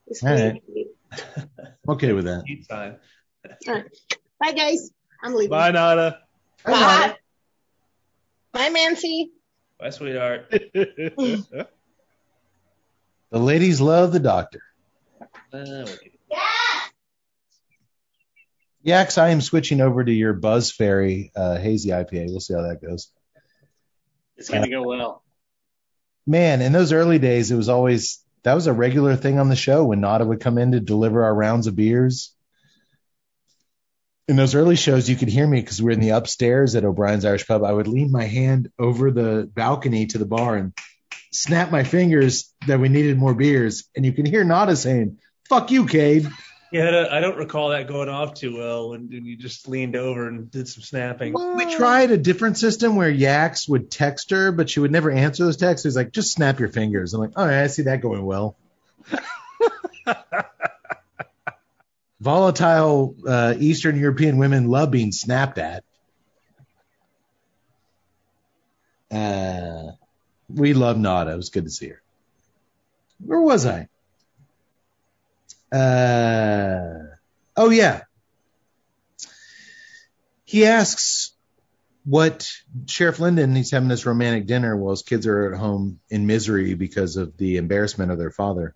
It's 0.07 0.23
All 0.23 0.33
right. 0.33 0.61
okay 1.89 2.13
with 2.13 2.25
that. 2.25 2.43
Time. 2.69 2.97
All 3.67 3.73
right. 3.73 3.85
Bye, 4.39 4.51
guys. 4.51 4.91
I'm 5.23 5.33
leaving. 5.33 5.49
Bye, 5.49 5.71
Nada. 5.71 6.19
Bye. 6.65 7.15
Bye, 8.51 8.69
Nancy. 8.69 9.31
Bye, 9.79 9.89
sweetheart. 9.89 10.53
The 13.29 13.39
ladies 13.39 13.81
love 13.81 14.13
the 14.13 14.19
doctor. 14.19 14.61
Uh, 15.51 15.57
okay. 15.57 16.11
Yax, 18.85 19.17
I 19.17 19.29
am 19.29 19.41
switching 19.41 19.81
over 19.81 20.03
to 20.03 20.11
your 20.11 20.31
Buzz 20.31 20.71
Fairy 20.71 21.31
uh, 21.35 21.57
hazy 21.57 21.89
IPA. 21.89 22.27
We'll 22.27 22.39
see 22.39 22.53
how 22.53 22.61
that 22.61 22.81
goes. 22.81 23.11
it's 24.37 24.49
gonna 24.49 24.69
go 24.69 24.83
well. 24.83 25.23
Man, 26.25 26.61
in 26.61 26.71
those 26.71 26.93
early 26.93 27.19
days, 27.19 27.51
it 27.51 27.57
was 27.57 27.67
always 27.67 28.23
that 28.47 28.55
was 28.55 28.67
a 28.67 28.71
regular 28.71 29.17
thing 29.17 29.39
on 29.39 29.49
the 29.49 29.57
show 29.57 29.83
when 29.83 29.99
Nada 29.99 30.25
would 30.25 30.39
come 30.39 30.57
in 30.57 30.71
to 30.71 30.79
deliver 30.79 31.25
our 31.25 31.35
rounds 31.35 31.67
of 31.67 31.75
beers. 31.75 32.33
In 34.29 34.37
those 34.37 34.55
early 34.55 34.77
shows, 34.77 35.09
you 35.09 35.17
could 35.17 35.27
hear 35.27 35.45
me 35.45 35.59
because 35.59 35.81
we 35.81 35.87
were 35.87 35.91
in 35.91 35.99
the 35.99 36.11
upstairs 36.11 36.73
at 36.73 36.85
O'Brien's 36.85 37.25
Irish 37.25 37.45
Pub. 37.45 37.65
I 37.65 37.73
would 37.73 37.89
lean 37.89 38.09
my 38.09 38.23
hand 38.23 38.71
over 38.79 39.11
the 39.11 39.51
balcony 39.53 40.05
to 40.07 40.17
the 40.17 40.25
bar 40.25 40.55
and 40.55 40.71
snap 41.33 41.71
my 41.71 41.83
fingers 41.83 42.53
that 42.67 42.79
we 42.79 42.87
needed 42.87 43.17
more 43.17 43.33
beers, 43.33 43.89
and 43.97 44.05
you 44.05 44.13
can 44.13 44.25
hear 44.25 44.45
Nada 44.45 44.77
saying, 44.77 45.17
"Fuck 45.49 45.71
you, 45.71 45.85
Cade." 45.85 46.29
Yeah, 46.71 47.07
I 47.09 47.19
don't- 47.21 47.37
recall 47.37 47.69
that 47.69 47.87
going 47.87 48.09
off 48.09 48.33
too 48.33 48.57
well 48.57 48.89
when 48.89 49.07
when 49.09 49.25
you 49.25 49.37
just 49.37 49.67
leaned 49.67 49.95
over 49.95 50.27
and 50.27 50.51
did 50.51 50.67
some 50.67 50.83
snapping. 50.83 51.33
We 51.33 51.75
tried 51.75 52.11
a 52.11 52.17
different 52.17 52.57
system 52.57 52.95
where 52.95 53.11
Yax 53.11 53.69
would 53.69 53.89
text 53.89 54.31
her, 54.31 54.51
but 54.51 54.69
she 54.69 54.79
would 54.79 54.91
never 54.91 55.09
answer 55.11 55.45
those 55.45 55.57
texts. 55.57 55.85
He's 55.85 55.95
like, 55.95 56.11
just 56.11 56.31
snap 56.33 56.59
your 56.59 56.69
fingers. 56.69 57.13
I'm 57.13 57.21
like, 57.21 57.37
all 57.37 57.45
right, 57.45 57.63
I 57.63 57.67
see 57.67 57.83
that 57.83 58.01
going 58.01 58.25
well. 58.25 58.57
Volatile 62.19 63.15
uh, 63.27 63.53
Eastern 63.57 63.97
European 63.99 64.37
women 64.37 64.67
love 64.67 64.91
being 64.91 65.11
snapped 65.11 65.57
at. 65.59 65.83
Uh, 69.11 69.91
we 70.49 70.73
love 70.73 70.97
Nada. 70.97 71.31
It 71.31 71.37
was 71.37 71.49
good 71.49 71.65
to 71.65 71.69
see 71.69 71.89
her. 71.89 72.01
Where 73.23 73.39
was 73.39 73.65
I? 73.65 73.87
Uh, 75.71 77.15
oh, 77.55 77.69
yeah. 77.69 78.01
He 80.45 80.65
asks 80.65 81.33
what 82.05 82.49
Sheriff 82.85 83.19
Linden, 83.19 83.55
he's 83.55 83.71
having 83.71 83.89
this 83.89 84.05
romantic 84.05 84.45
dinner 84.47 84.77
while 84.77 84.91
his 84.91 85.01
kids 85.01 85.27
are 85.27 85.51
at 85.51 85.59
home 85.59 85.99
in 86.09 86.25
misery 86.25 86.73
because 86.73 87.17
of 87.17 87.35
the 87.35 87.57
embarrassment 87.57 88.11
of 88.11 88.17
their 88.17 88.31
father. 88.31 88.75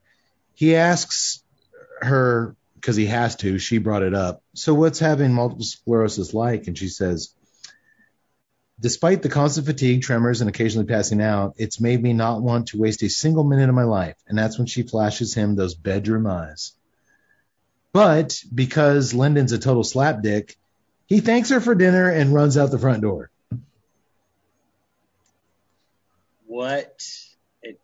He 0.53 0.75
asks 0.75 1.41
her, 2.01 2.55
because 2.75 2.95
he 2.95 3.05
has 3.05 3.35
to, 3.37 3.59
she 3.59 3.77
brought 3.77 4.03
it 4.03 4.15
up. 4.15 4.41
So, 4.55 4.73
what's 4.73 4.99
having 4.99 5.33
multiple 5.33 5.63
sclerosis 5.63 6.33
like? 6.33 6.67
And 6.67 6.77
she 6.77 6.89
says, 6.89 7.33
Despite 8.81 9.21
the 9.21 9.29
constant 9.29 9.67
fatigue, 9.67 10.01
tremors, 10.01 10.41
and 10.41 10.49
occasionally 10.49 10.87
passing 10.87 11.21
out, 11.21 11.53
it's 11.57 11.79
made 11.79 12.01
me 12.01 12.13
not 12.13 12.41
want 12.41 12.69
to 12.69 12.79
waste 12.79 13.03
a 13.03 13.09
single 13.09 13.43
minute 13.43 13.69
of 13.69 13.75
my 13.75 13.83
life. 13.83 14.15
And 14.27 14.35
that's 14.35 14.57
when 14.57 14.65
she 14.65 14.81
flashes 14.81 15.35
him 15.35 15.55
those 15.55 15.75
bedroom 15.75 16.25
eyes. 16.25 16.73
But 17.93 18.41
because 18.53 19.13
Lyndon's 19.13 19.51
a 19.51 19.59
total 19.59 19.83
slapdick, 19.83 20.55
he 21.07 21.19
thanks 21.19 21.49
her 21.49 21.59
for 21.59 21.75
dinner 21.75 22.09
and 22.09 22.33
runs 22.33 22.57
out 22.57 22.71
the 22.71 22.79
front 22.79 23.01
door. 23.01 23.29
What? 26.45 27.03
It, 27.61 27.79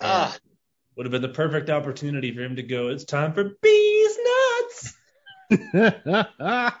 ah, 0.00 0.36
Would 0.96 1.06
have 1.06 1.12
been 1.12 1.22
the 1.22 1.28
perfect 1.28 1.70
opportunity 1.70 2.34
for 2.34 2.40
him 2.40 2.56
to 2.56 2.62
go. 2.62 2.88
It's 2.88 3.04
time 3.04 3.32
for 3.32 3.44
bees 3.44 4.18
nuts. 5.50 6.76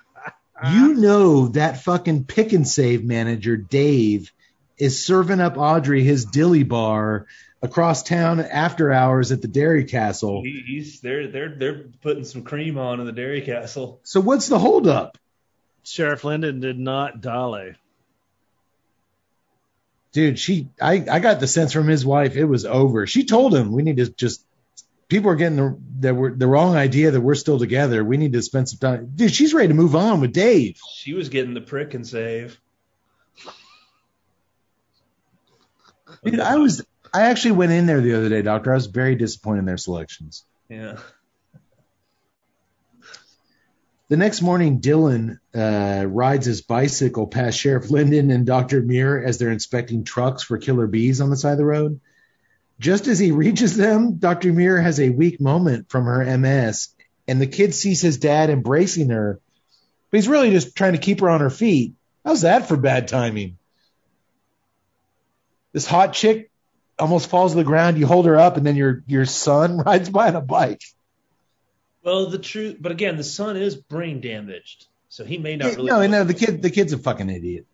You 0.62 0.94
know 0.94 1.48
that 1.48 1.82
fucking 1.82 2.24
pick 2.24 2.52
and 2.52 2.68
save 2.68 3.02
manager, 3.02 3.56
Dave, 3.56 4.30
is 4.76 5.02
serving 5.02 5.40
up 5.40 5.56
Audrey 5.56 6.02
his 6.02 6.26
dilly 6.26 6.64
bar 6.64 7.26
across 7.62 8.02
town 8.02 8.40
after 8.40 8.92
hours 8.92 9.32
at 9.32 9.42
the 9.42 9.48
Dairy 9.48 9.84
Castle. 9.84 10.42
He, 10.42 10.62
he's 10.66 11.00
they're 11.00 11.28
they're 11.28 11.54
they're 11.54 11.84
putting 12.00 12.24
some 12.24 12.42
cream 12.42 12.78
on 12.78 13.00
in 13.00 13.06
the 13.06 13.12
Dairy 13.12 13.42
Castle. 13.42 14.00
So 14.02 14.20
what's 14.20 14.48
the 14.48 14.58
holdup? 14.58 15.18
Sheriff 15.82 16.24
Linden 16.24 16.60
did 16.60 16.78
not 16.78 17.20
dale. 17.20 17.72
Dude, 20.12 20.38
she 20.38 20.68
I, 20.80 21.04
I 21.10 21.20
got 21.20 21.40
the 21.40 21.46
sense 21.46 21.72
from 21.72 21.86
his 21.86 22.04
wife 22.04 22.36
it 22.36 22.44
was 22.44 22.64
over. 22.64 23.06
She 23.06 23.24
told 23.24 23.54
him 23.54 23.72
we 23.72 23.82
need 23.82 23.98
to 23.98 24.10
just 24.10 24.44
people 25.08 25.30
are 25.30 25.36
getting 25.36 25.56
the 25.56 25.78
that 26.00 26.16
we're 26.16 26.34
the 26.34 26.46
wrong 26.46 26.76
idea 26.76 27.10
that 27.10 27.20
we're 27.20 27.34
still 27.34 27.58
together. 27.58 28.02
We 28.02 28.16
need 28.16 28.32
to 28.32 28.42
spend 28.42 28.68
some 28.68 28.78
time. 28.78 29.12
Dude, 29.14 29.32
she's 29.32 29.54
ready 29.54 29.68
to 29.68 29.74
move 29.74 29.94
on 29.94 30.20
with 30.20 30.32
Dave. 30.32 30.78
She 30.94 31.14
was 31.14 31.28
getting 31.28 31.54
the 31.54 31.60
prick 31.60 31.94
and 31.94 32.06
save. 32.06 32.60
Dude, 36.24 36.40
I 36.40 36.56
was 36.56 36.82
I 37.12 37.22
actually 37.22 37.52
went 37.52 37.72
in 37.72 37.86
there 37.86 38.00
the 38.00 38.14
other 38.14 38.28
day, 38.28 38.42
doctor. 38.42 38.70
I 38.72 38.74
was 38.74 38.86
very 38.86 39.16
disappointed 39.16 39.60
in 39.60 39.64
their 39.64 39.76
selections. 39.76 40.44
Yeah. 40.68 40.98
The 44.08 44.16
next 44.16 44.42
morning, 44.42 44.80
Dylan 44.80 45.38
uh, 45.54 46.04
rides 46.06 46.46
his 46.46 46.62
bicycle 46.62 47.28
past 47.28 47.58
Sheriff 47.58 47.90
Linden 47.90 48.30
and 48.30 48.44
Dr. 48.44 48.82
Muir 48.82 49.22
as 49.22 49.38
they're 49.38 49.52
inspecting 49.52 50.02
trucks 50.02 50.42
for 50.42 50.58
killer 50.58 50.88
bees 50.88 51.20
on 51.20 51.30
the 51.30 51.36
side 51.36 51.52
of 51.52 51.58
the 51.58 51.64
road. 51.64 52.00
Just 52.80 53.06
as 53.06 53.18
he 53.18 53.30
reaches 53.30 53.76
them, 53.76 54.16
Dr. 54.16 54.52
Muir 54.52 54.80
has 54.80 54.98
a 54.98 55.10
weak 55.10 55.40
moment 55.40 55.90
from 55.90 56.06
her 56.06 56.36
MS, 56.38 56.88
and 57.28 57.40
the 57.40 57.46
kid 57.46 57.72
sees 57.72 58.00
his 58.00 58.18
dad 58.18 58.50
embracing 58.50 59.10
her, 59.10 59.40
but 60.10 60.18
he's 60.18 60.28
really 60.28 60.50
just 60.50 60.74
trying 60.74 60.94
to 60.94 60.98
keep 60.98 61.20
her 61.20 61.30
on 61.30 61.40
her 61.40 61.50
feet. 61.50 61.94
How's 62.24 62.42
that 62.42 62.66
for 62.66 62.76
bad 62.76 63.06
timing? 63.06 63.58
This 65.72 65.86
hot 65.86 66.14
chick 66.14 66.49
almost 67.00 67.28
falls 67.28 67.52
to 67.52 67.58
the 67.58 67.64
ground. 67.64 67.98
You 67.98 68.06
hold 68.06 68.26
her 68.26 68.38
up, 68.38 68.56
and 68.56 68.66
then 68.66 68.76
your 68.76 69.02
your 69.06 69.24
son 69.24 69.78
rides 69.86 70.10
by 70.10 70.28
on 70.28 70.36
a 70.36 70.40
bike. 70.40 70.82
Well, 72.02 72.26
the 72.26 72.38
truth, 72.38 72.76
but 72.80 72.92
again, 72.92 73.16
the 73.16 73.24
son 73.24 73.56
is 73.56 73.76
brain 73.76 74.20
damaged, 74.20 74.86
so 75.08 75.24
he 75.24 75.38
may 75.38 75.56
not 75.56 75.76
really. 75.76 75.90
no, 75.90 76.06
no, 76.06 76.24
the 76.24 76.34
kid, 76.34 76.62
the 76.62 76.70
kid's 76.70 76.92
a 76.92 76.98
fucking 76.98 77.28
idiot. 77.28 77.66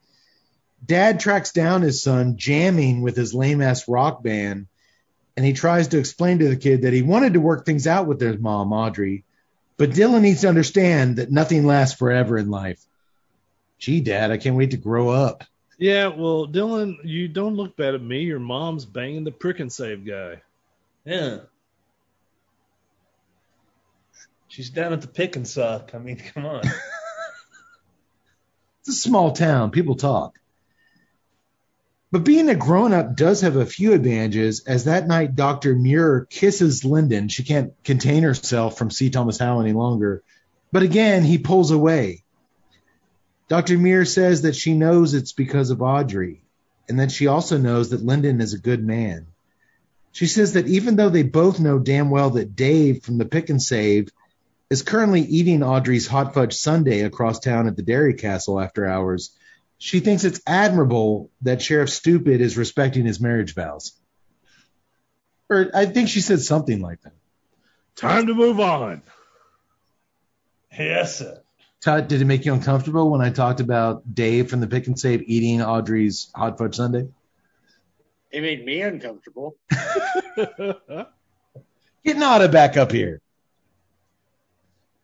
Dad 0.85 1.21
tracks 1.21 1.53
down 1.53 1.83
his 1.83 2.03
son 2.03 2.37
jamming 2.37 3.03
with 3.03 3.17
his 3.17 3.35
lame 3.35 3.63
ass 3.63 3.89
rock 3.89 4.23
band, 4.23 4.67
and 5.37 5.47
he 5.47 5.53
tries 5.53 5.89
to 5.89 5.99
explain 5.99 6.41
to 6.41 6.49
the 6.49 6.57
kid 6.57 6.83
that 6.83 6.93
he 6.93 7.03
wanted 7.03 7.35
to 7.35 7.41
work 7.41 7.65
things 7.65 7.87
out 7.87 8.07
with 8.07 8.21
his 8.21 8.39
mom, 8.39 8.73
Audrey, 8.73 9.25
but 9.77 9.91
Dylan 9.91 10.23
needs 10.23 10.41
to 10.41 10.49
understand 10.49 11.17
that 11.17 11.31
nothing 11.31 11.67
lasts 11.67 11.99
forever 11.99 12.37
in 12.37 12.51
life. 12.51 12.81
Gee, 13.79 14.01
Dad, 14.01 14.31
I 14.31 14.39
can't 14.39 14.57
wait 14.57 14.73
to 14.73 14.77
grow 14.77 15.09
up. 15.09 15.45
Yeah, 15.79 16.09
well, 16.09 16.47
Dylan, 16.47 16.97
you 17.05 17.29
don't 17.29 17.55
look 17.55 17.77
bad 17.77 17.95
at 17.95 18.03
me. 18.03 18.23
Your 18.23 18.39
mom's 18.39 18.87
banging 18.87 19.25
the 19.25 19.31
prick 19.31 19.61
and 19.61 19.71
save 19.71 20.07
guy. 20.07 20.41
Yeah. 21.05 21.39
She's 24.49 24.71
down 24.71 24.95
at 24.95 25.03
the 25.03 25.09
pick 25.09 25.37
and 25.37 25.47
suck. 25.47 25.95
I 25.95 25.99
mean, 25.99 26.17
come 26.17 26.47
on. 26.47 26.63
It's 28.87 28.99
a 28.99 29.01
small 29.01 29.33
town. 29.33 29.73
People 29.73 29.97
talk. 29.97 30.39
But 32.13 32.23
being 32.23 32.49
a 32.49 32.55
grown 32.55 32.93
up 32.93 33.17
does 33.17 33.41
have 33.41 33.57
a 33.57 33.67
few 33.67 33.93
advantages, 33.93 34.63
as 34.65 34.85
that 34.85 35.09
night 35.09 35.35
Dr. 35.35 35.75
Muir 35.75 36.25
kisses 36.31 36.85
Lyndon. 36.85 37.29
She 37.29 37.43
can't 37.43 37.73
contain 37.83 38.23
herself 38.23 38.79
from 38.79 38.93
C. 38.93 39.11
Thomas 39.11 39.39
Howell 39.39 39.63
any 39.63 39.73
longer. 39.73 40.23
But 40.71 40.85
again, 40.85 41.25
he 41.25 41.39
pulls 41.39 41.73
away. 41.73 42.23
Dr. 43.49 43.79
Muir 43.79 44.05
says 44.05 44.43
that 44.43 44.57
she 44.57 44.75
knows 44.75 45.15
it's 45.15 45.33
because 45.33 45.71
of 45.71 45.83
Audrey, 45.83 46.43
and 46.89 46.99
that 46.99 47.13
she 47.13 47.27
also 47.27 47.59
knows 47.59 47.91
that 47.91 48.05
Lyndon 48.05 48.41
is 48.41 48.55
a 48.55 48.59
good 48.59 48.85
man. 48.85 49.27
She 50.13 50.27
says 50.27 50.55
that 50.55 50.67
even 50.67 50.97
though 50.97 51.11
they 51.11 51.23
both 51.23 51.61
know 51.61 51.79
damn 51.79 52.11
well 52.11 52.31
that 52.31 52.57
Dave 52.57 53.03
from 53.03 53.19
the 53.19 53.25
Pick 53.25 53.51
and 53.51 53.63
Save 53.63 54.09
is 54.71 54.83
currently 54.83 55.21
eating 55.21 55.63
Audrey's 55.63 56.07
hot 56.07 56.35
fudge 56.35 56.55
sundae 56.55 57.03
across 57.03 57.39
town 57.39 57.69
at 57.69 57.77
the 57.77 57.83
Dairy 57.83 58.15
Castle 58.15 58.61
after 58.61 58.87
hours, 58.87 59.37
she 59.79 60.01
thinks 60.01 60.25
it's 60.25 60.41
admirable 60.47 61.31
that 61.43 61.63
Sheriff 61.63 61.91
Stupid 61.91 62.41
is 62.41 62.57
respecting 62.57 63.05
his 63.05 63.21
marriage 63.21 63.55
vows. 63.55 63.93
Or 65.49 65.71
I 65.75 65.87
think 65.87 66.09
she 66.09 66.21
said 66.21 66.41
something 66.41 66.81
like 66.81 67.03
that. 67.03 67.13
Time 67.95 68.27
to 68.27 68.35
move 68.35 68.59
on. 68.59 69.03
yes, 70.77 71.19
sir. 71.19 71.43
Tut, 71.83 72.09
did 72.09 72.21
it 72.21 72.25
make 72.25 72.45
you 72.45 72.55
uncomfortable 72.55 73.11
when 73.11 73.21
I 73.21 73.31
talked 73.31 73.61
about 73.61 74.15
Dave 74.15 74.51
from 74.51 74.61
the 74.61 74.67
Pick 74.67 74.87
and 74.87 74.99
Save 74.99 75.23
eating 75.27 75.63
Audrey's 75.63 76.31
hot 76.35 76.59
fudge 76.59 76.77
sundae? 76.77 77.09
It 78.31 78.41
made 78.41 78.65
me 78.65 78.83
uncomfortable. 78.83 79.57
Get 82.05 82.19
Nada 82.19 82.49
back 82.49 82.77
up 82.77 82.93
here. 82.93 83.21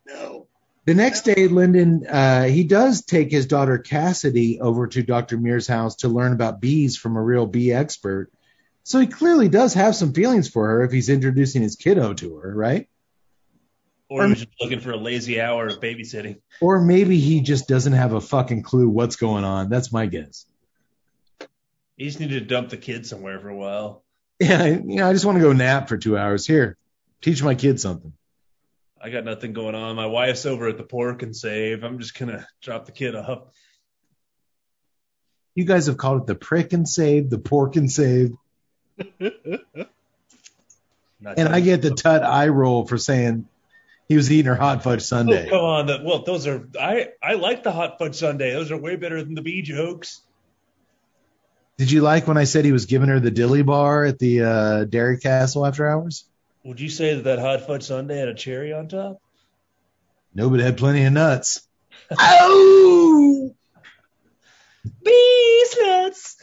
No. 0.05 0.47
The 0.85 0.93
next 0.93 1.21
day, 1.21 1.47
Lyndon, 1.47 2.05
uh, 2.07 2.43
he 2.43 2.63
does 2.63 3.05
take 3.05 3.31
his 3.31 3.45
daughter 3.45 3.77
Cassidy 3.77 4.59
over 4.59 4.87
to 4.87 5.03
Dr. 5.03 5.37
Muir's 5.37 5.67
house 5.67 5.97
to 5.97 6.09
learn 6.09 6.33
about 6.33 6.59
bees 6.59 6.97
from 6.97 7.15
a 7.15 7.21
real 7.21 7.45
bee 7.45 7.71
expert. 7.71 8.31
So 8.83 8.99
he 8.99 9.07
clearly 9.07 9.47
does 9.47 9.73
have 9.75 9.95
some 9.95 10.13
feelings 10.13 10.49
for 10.49 10.67
her 10.67 10.83
if 10.83 10.91
he's 10.91 11.07
introducing 11.09 11.61
his 11.61 11.77
kiddo 11.77 12.13
to 12.15 12.37
her, 12.37 12.53
right? 12.53 12.89
Or 14.13 14.25
he 14.25 14.29
was 14.29 14.39
just 14.41 14.51
looking 14.61 14.79
for 14.79 14.91
a 14.91 14.97
lazy 14.97 15.41
hour 15.41 15.65
of 15.65 15.79
babysitting. 15.79 16.39
Or 16.61 16.79
maybe 16.79 17.17
he 17.19 17.41
just 17.41 17.67
doesn't 17.67 17.93
have 17.93 18.13
a 18.13 18.21
fucking 18.21 18.61
clue 18.61 18.87
what's 18.87 19.15
going 19.15 19.43
on. 19.43 19.69
That's 19.69 19.91
my 19.91 20.05
guess. 20.05 20.45
He 21.97 22.05
just 22.05 22.19
needed 22.19 22.41
to 22.41 22.45
dump 22.45 22.69
the 22.69 22.77
kid 22.77 23.07
somewhere 23.07 23.39
for 23.39 23.49
a 23.49 23.55
while. 23.55 24.03
Yeah, 24.39 24.61
I- 24.61 24.67
you 24.67 24.97
know, 24.97 25.09
I 25.09 25.13
just 25.13 25.25
want 25.25 25.39
to 25.39 25.43
go 25.43 25.51
nap 25.51 25.89
for 25.89 25.97
two 25.97 26.15
hours. 26.15 26.45
Here, 26.45 26.77
teach 27.23 27.41
my 27.41 27.55
kid 27.55 27.79
something. 27.79 28.13
I 29.01 29.09
got 29.09 29.25
nothing 29.25 29.51
going 29.51 29.73
on. 29.73 29.95
My 29.95 30.05
wife's 30.05 30.45
over 30.45 30.67
at 30.67 30.77
the 30.77 30.83
pork 30.83 31.23
and 31.23 31.35
save. 31.35 31.83
I'm 31.83 31.97
just 31.97 32.17
gonna 32.17 32.47
drop 32.61 32.85
the 32.85 32.91
kid 32.91 33.15
off. 33.15 33.45
You 35.55 35.65
guys 35.65 35.87
have 35.87 35.97
called 35.97 36.21
it 36.21 36.27
the 36.27 36.35
prick 36.35 36.71
and 36.73 36.87
save, 36.87 37.31
the 37.31 37.39
pork 37.39 37.77
and 37.77 37.91
save, 37.91 38.33
and 39.19 39.39
I 41.25 41.61
get 41.61 41.81
the 41.81 41.91
tut 41.91 42.21
eye 42.21 42.49
roll 42.49 42.85
for 42.85 42.99
saying 42.99 43.47
he 44.09 44.15
was 44.15 44.31
eating 44.31 44.45
her 44.47 44.55
hot 44.55 44.83
fudge 44.83 44.99
Oh, 44.99 45.03
sundae. 45.03 45.49
come 45.49 45.59
on. 45.63 45.85
The, 45.87 46.01
well, 46.03 46.23
those 46.23 46.45
are 46.47 46.67
I 46.79 47.09
I 47.21 47.33
like 47.35 47.63
the 47.63 47.71
hot 47.71 47.97
fudge 47.99 48.15
sundae. 48.15 48.51
Those 48.51 48.71
are 48.71 48.77
way 48.77 48.95
better 48.95 49.23
than 49.23 49.33
the 49.35 49.41
bee 49.41 49.61
jokes. 49.61 50.21
Did 51.77 51.91
you 51.91 52.01
like 52.01 52.27
when 52.27 52.37
I 52.37 52.43
said 52.43 52.65
he 52.65 52.71
was 52.71 52.85
giving 52.85 53.09
her 53.09 53.19
the 53.19 53.31
dilly 53.31 53.63
bar 53.63 54.03
at 54.05 54.19
the 54.19 54.41
uh, 54.43 54.83
Dairy 54.85 55.17
Castle 55.17 55.65
after 55.65 55.87
hours? 55.87 56.25
Would 56.63 56.79
you 56.79 56.89
say 56.89 57.15
that 57.15 57.23
that 57.23 57.39
hot 57.39 57.65
fudge 57.65 57.83
sundae 57.83 58.17
had 58.17 58.27
a 58.27 58.35
cherry 58.35 58.71
on 58.73 58.87
top? 58.87 59.17
No, 60.35 60.49
but 60.49 60.59
it 60.59 60.63
had 60.63 60.77
plenty 60.77 61.03
of 61.03 61.13
nuts. 61.13 61.67
oh! 62.19 63.55
Bees 65.03 65.77
nuts. 65.81 66.37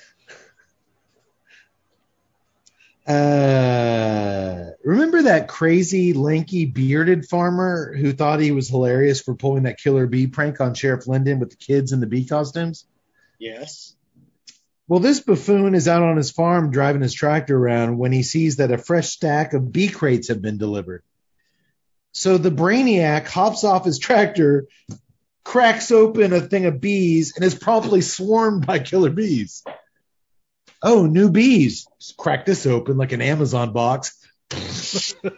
Uh, 3.11 4.71
remember 4.85 5.23
that 5.23 5.49
crazy, 5.49 6.13
lanky, 6.13 6.65
bearded 6.65 7.27
farmer 7.27 7.93
who 7.97 8.13
thought 8.13 8.39
he 8.39 8.53
was 8.53 8.69
hilarious 8.69 9.21
for 9.21 9.35
pulling 9.35 9.65
that 9.65 9.81
killer 9.81 10.07
bee 10.07 10.29
prank 10.29 10.61
on 10.61 10.75
Sheriff 10.75 11.09
Linden 11.09 11.41
with 11.41 11.51
the 11.51 11.57
kids 11.57 11.91
in 11.91 11.99
the 11.99 12.07
bee 12.07 12.25
costumes? 12.25 12.87
Yes. 13.41 13.97
Well, 14.87 15.01
this 15.01 15.21
buffoon 15.21 15.75
is 15.75 15.89
out 15.89 16.05
on 16.05 16.17
his 16.17 16.31
farm 16.31 16.71
driving 16.71 17.03
his 17.03 17.15
tractor 17.15 17.57
around 17.57 17.99
when 17.99 18.13
he 18.13 18.23
sees 18.23 18.57
that 18.57 18.71
a 18.71 18.79
fresh 18.79 19.09
stack 19.09 19.55
of 19.55 19.73
bee 19.73 19.89
crates 19.89 20.29
have 20.29 20.41
been 20.41 20.59
delivered. 20.59 21.03
So 22.13 22.39
the 22.39 22.51
brainiac 22.51 23.27
hops 23.27 23.65
off 23.65 23.85
his 23.85 23.99
tractor, 23.99 24.69
cracks 25.43 25.91
open 25.91 26.33
a 26.33 26.41
thing 26.41 26.67
of 26.67 26.81
bees, 26.81 27.33
and 27.35 27.45
is 27.45 27.57
promptly 27.57 28.03
swarmed 28.03 28.67
by 28.67 28.79
killer 28.79 29.11
bees. 29.11 29.65
Oh, 30.83 31.07
new 31.07 31.31
bees. 31.31 31.87
Just 31.99 32.17
crack 32.17 32.47
this 32.47 32.67
open 32.67 32.97
like 32.97 33.13
an 33.13 33.23
Amazon 33.23 33.73
box. 33.73 34.17
Something 34.51 35.29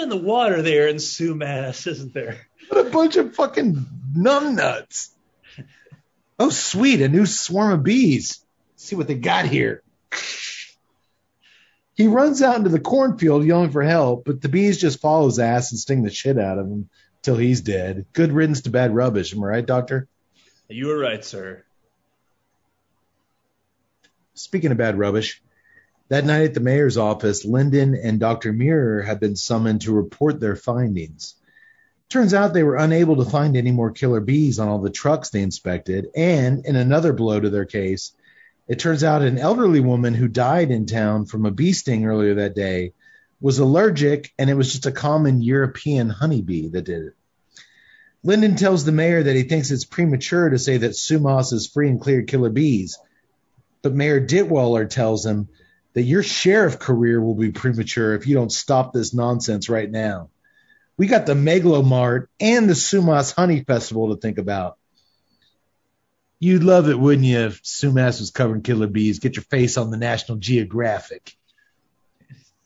in 0.00 0.08
the 0.08 0.20
water 0.22 0.62
there 0.62 0.88
in 0.88 0.96
Sumas, 0.96 1.86
isn't 1.86 2.14
there? 2.14 2.46
What 2.68 2.86
a 2.86 2.90
bunch 2.90 3.16
of 3.16 3.34
fucking 3.34 3.84
numbnuts. 4.16 5.10
Oh, 6.38 6.50
sweet, 6.50 7.02
a 7.02 7.08
new 7.08 7.26
swarm 7.26 7.72
of 7.72 7.82
bees. 7.82 8.44
see 8.76 8.96
what 8.96 9.08
they 9.08 9.14
got 9.14 9.46
here. 9.46 9.82
He 11.94 12.06
runs 12.06 12.40
out 12.40 12.56
into 12.56 12.70
the 12.70 12.80
cornfield 12.80 13.44
yelling 13.44 13.70
for 13.70 13.82
help, 13.82 14.24
but 14.24 14.40
the 14.40 14.48
bees 14.48 14.80
just 14.80 15.00
follow 15.00 15.26
his 15.26 15.38
ass 15.38 15.72
and 15.72 15.78
sting 15.78 16.02
the 16.02 16.10
shit 16.10 16.38
out 16.38 16.58
of 16.58 16.66
him 16.66 16.88
till 17.20 17.36
he's 17.36 17.60
dead. 17.60 18.06
Good 18.12 18.32
riddance 18.32 18.62
to 18.62 18.70
bad 18.70 18.94
rubbish, 18.94 19.34
am 19.34 19.44
I 19.44 19.46
right, 19.46 19.66
Doctor? 19.66 20.08
You 20.68 20.86
were 20.86 20.98
right, 20.98 21.24
sir. 21.24 21.64
Speaking 24.34 24.72
of 24.72 24.78
bad 24.78 24.98
rubbish, 24.98 25.42
that 26.08 26.24
night 26.24 26.44
at 26.44 26.54
the 26.54 26.60
mayor's 26.60 26.96
office, 26.96 27.44
Lyndon 27.44 27.94
and 27.94 28.18
Dr. 28.18 28.52
Muir 28.52 29.02
had 29.02 29.20
been 29.20 29.36
summoned 29.36 29.82
to 29.82 29.94
report 29.94 30.40
their 30.40 30.56
findings. 30.56 31.34
Turns 32.08 32.34
out 32.34 32.52
they 32.52 32.62
were 32.62 32.76
unable 32.76 33.16
to 33.16 33.30
find 33.30 33.56
any 33.56 33.70
more 33.70 33.90
killer 33.90 34.20
bees 34.20 34.58
on 34.58 34.68
all 34.68 34.80
the 34.80 34.90
trucks 34.90 35.30
they 35.30 35.40
inspected. 35.40 36.08
And 36.14 36.64
in 36.66 36.76
another 36.76 37.12
blow 37.12 37.40
to 37.40 37.50
their 37.50 37.64
case, 37.64 38.12
it 38.68 38.78
turns 38.78 39.02
out 39.02 39.22
an 39.22 39.38
elderly 39.38 39.80
woman 39.80 40.14
who 40.14 40.28
died 40.28 40.70
in 40.70 40.86
town 40.86 41.26
from 41.26 41.46
a 41.46 41.50
bee 41.50 41.72
sting 41.72 42.06
earlier 42.06 42.34
that 42.34 42.54
day 42.54 42.92
was 43.40 43.58
allergic, 43.58 44.32
and 44.38 44.48
it 44.48 44.54
was 44.54 44.72
just 44.72 44.86
a 44.86 44.92
common 44.92 45.42
European 45.42 46.08
honeybee 46.08 46.68
that 46.68 46.84
did 46.84 47.06
it. 47.06 47.14
Linden 48.22 48.56
tells 48.56 48.84
the 48.84 48.92
mayor 48.92 49.22
that 49.22 49.34
he 49.34 49.42
thinks 49.42 49.70
it's 49.70 49.84
premature 49.84 50.48
to 50.48 50.58
say 50.58 50.76
that 50.76 50.92
Sumas 50.92 51.52
is 51.52 51.66
free 51.66 51.88
and 51.88 52.00
clear 52.00 52.22
killer 52.22 52.50
bees. 52.50 52.98
But 53.82 53.94
Mayor 53.94 54.24
Ditwaller 54.24 54.88
tells 54.88 55.26
him 55.26 55.48
that 55.94 56.02
your 56.02 56.22
sheriff 56.22 56.78
career 56.78 57.20
will 57.20 57.34
be 57.34 57.50
premature 57.50 58.14
if 58.14 58.26
you 58.26 58.34
don't 58.34 58.52
stop 58.52 58.92
this 58.92 59.12
nonsense 59.12 59.68
right 59.68 59.90
now. 59.90 60.30
We 60.96 61.06
got 61.06 61.26
the 61.26 61.34
Megalomart 61.34 62.28
and 62.38 62.68
the 62.68 62.74
Sumas 62.74 63.34
Honey 63.34 63.64
Festival 63.64 64.14
to 64.14 64.20
think 64.20 64.38
about. 64.38 64.78
You'd 66.38 66.64
love 66.64 66.88
it, 66.88 66.98
wouldn't 66.98 67.26
you, 67.26 67.38
if 67.38 67.62
Sumas 67.62 68.20
was 68.20 68.30
covering 68.30 68.62
killer 68.62 68.86
bees? 68.86 69.18
Get 69.18 69.36
your 69.36 69.44
face 69.44 69.76
on 69.76 69.90
the 69.90 69.96
National 69.96 70.38
Geographic. 70.38 71.36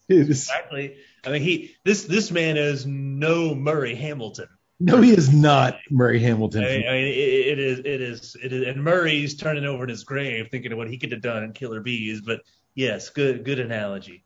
Exactly. 0.08 0.96
I 1.24 1.30
mean, 1.30 1.42
he 1.42 1.74
this 1.84 2.04
this 2.04 2.30
man 2.30 2.56
is 2.56 2.86
no 2.86 3.54
Murray 3.54 3.96
Hamilton. 3.96 4.48
No, 4.78 5.00
he 5.00 5.12
is 5.12 5.32
not 5.32 5.78
Murray 5.90 6.20
Hamilton. 6.20 6.62
I 6.62 6.66
mean, 6.68 6.88
I 6.88 6.92
mean, 6.92 7.06
it, 7.06 7.14
it 7.14 7.58
is 7.58 7.78
it 7.78 8.00
is 8.02 8.36
it 8.42 8.52
is, 8.52 8.68
and 8.68 8.84
Murray's 8.84 9.34
turning 9.36 9.64
over 9.64 9.84
in 9.84 9.88
his 9.88 10.04
grave, 10.04 10.48
thinking 10.50 10.70
of 10.72 10.78
what 10.78 10.90
he 10.90 10.98
could 10.98 11.12
have 11.12 11.22
done 11.22 11.44
in 11.44 11.52
Killer 11.52 11.80
Bees. 11.80 12.20
But 12.20 12.42
yes, 12.74 13.08
good 13.08 13.44
good 13.44 13.58
analogy. 13.58 14.22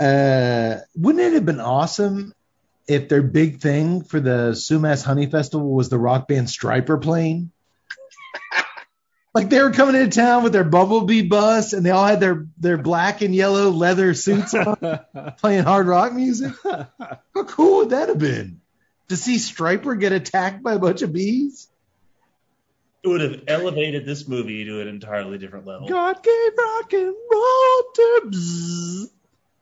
uh, 0.00 0.76
wouldn't 0.96 1.22
it 1.24 1.34
have 1.34 1.44
been 1.44 1.60
awesome 1.60 2.32
if 2.88 3.08
their 3.08 3.22
big 3.22 3.60
thing 3.60 4.02
for 4.02 4.18
the 4.18 4.52
Sumas 4.52 5.04
Honey 5.04 5.26
Festival 5.26 5.70
was 5.72 5.90
the 5.90 5.98
rock 5.98 6.26
band 6.26 6.46
Stryper 6.48 7.00
playing? 7.00 7.50
like 9.34 9.50
they 9.50 9.62
were 9.62 9.72
coming 9.72 9.94
into 9.94 10.14
town 10.20 10.42
with 10.42 10.52
their 10.52 10.64
Bumblebee 10.64 11.28
bus 11.28 11.74
and 11.74 11.84
they 11.84 11.90
all 11.90 12.06
had 12.06 12.20
their, 12.20 12.46
their 12.58 12.78
black 12.78 13.20
and 13.22 13.34
yellow 13.34 13.70
leather 13.70 14.14
suits 14.14 14.54
on 14.54 15.00
playing 15.38 15.64
hard 15.64 15.86
rock 15.86 16.12
music. 16.12 16.52
How 16.64 17.44
cool 17.46 17.78
would 17.78 17.90
that 17.90 18.08
have 18.08 18.18
been? 18.18 18.60
To 19.08 19.16
see 19.16 19.36
Stryper 19.36 19.98
get 19.98 20.12
attacked 20.12 20.62
by 20.62 20.74
a 20.74 20.78
bunch 20.78 21.02
of 21.02 21.12
bees? 21.12 21.68
It 23.02 23.08
would 23.08 23.20
have 23.20 23.42
elevated 23.48 24.06
this 24.06 24.26
movie 24.26 24.64
to 24.64 24.80
an 24.80 24.88
entirely 24.88 25.36
different 25.36 25.66
level. 25.66 25.88
God 25.88 26.22
gave 26.22 26.52
rock 26.58 26.92
and 26.94 27.14
roll 27.30 27.82
to 27.94 28.20
bzzz. 28.30 29.10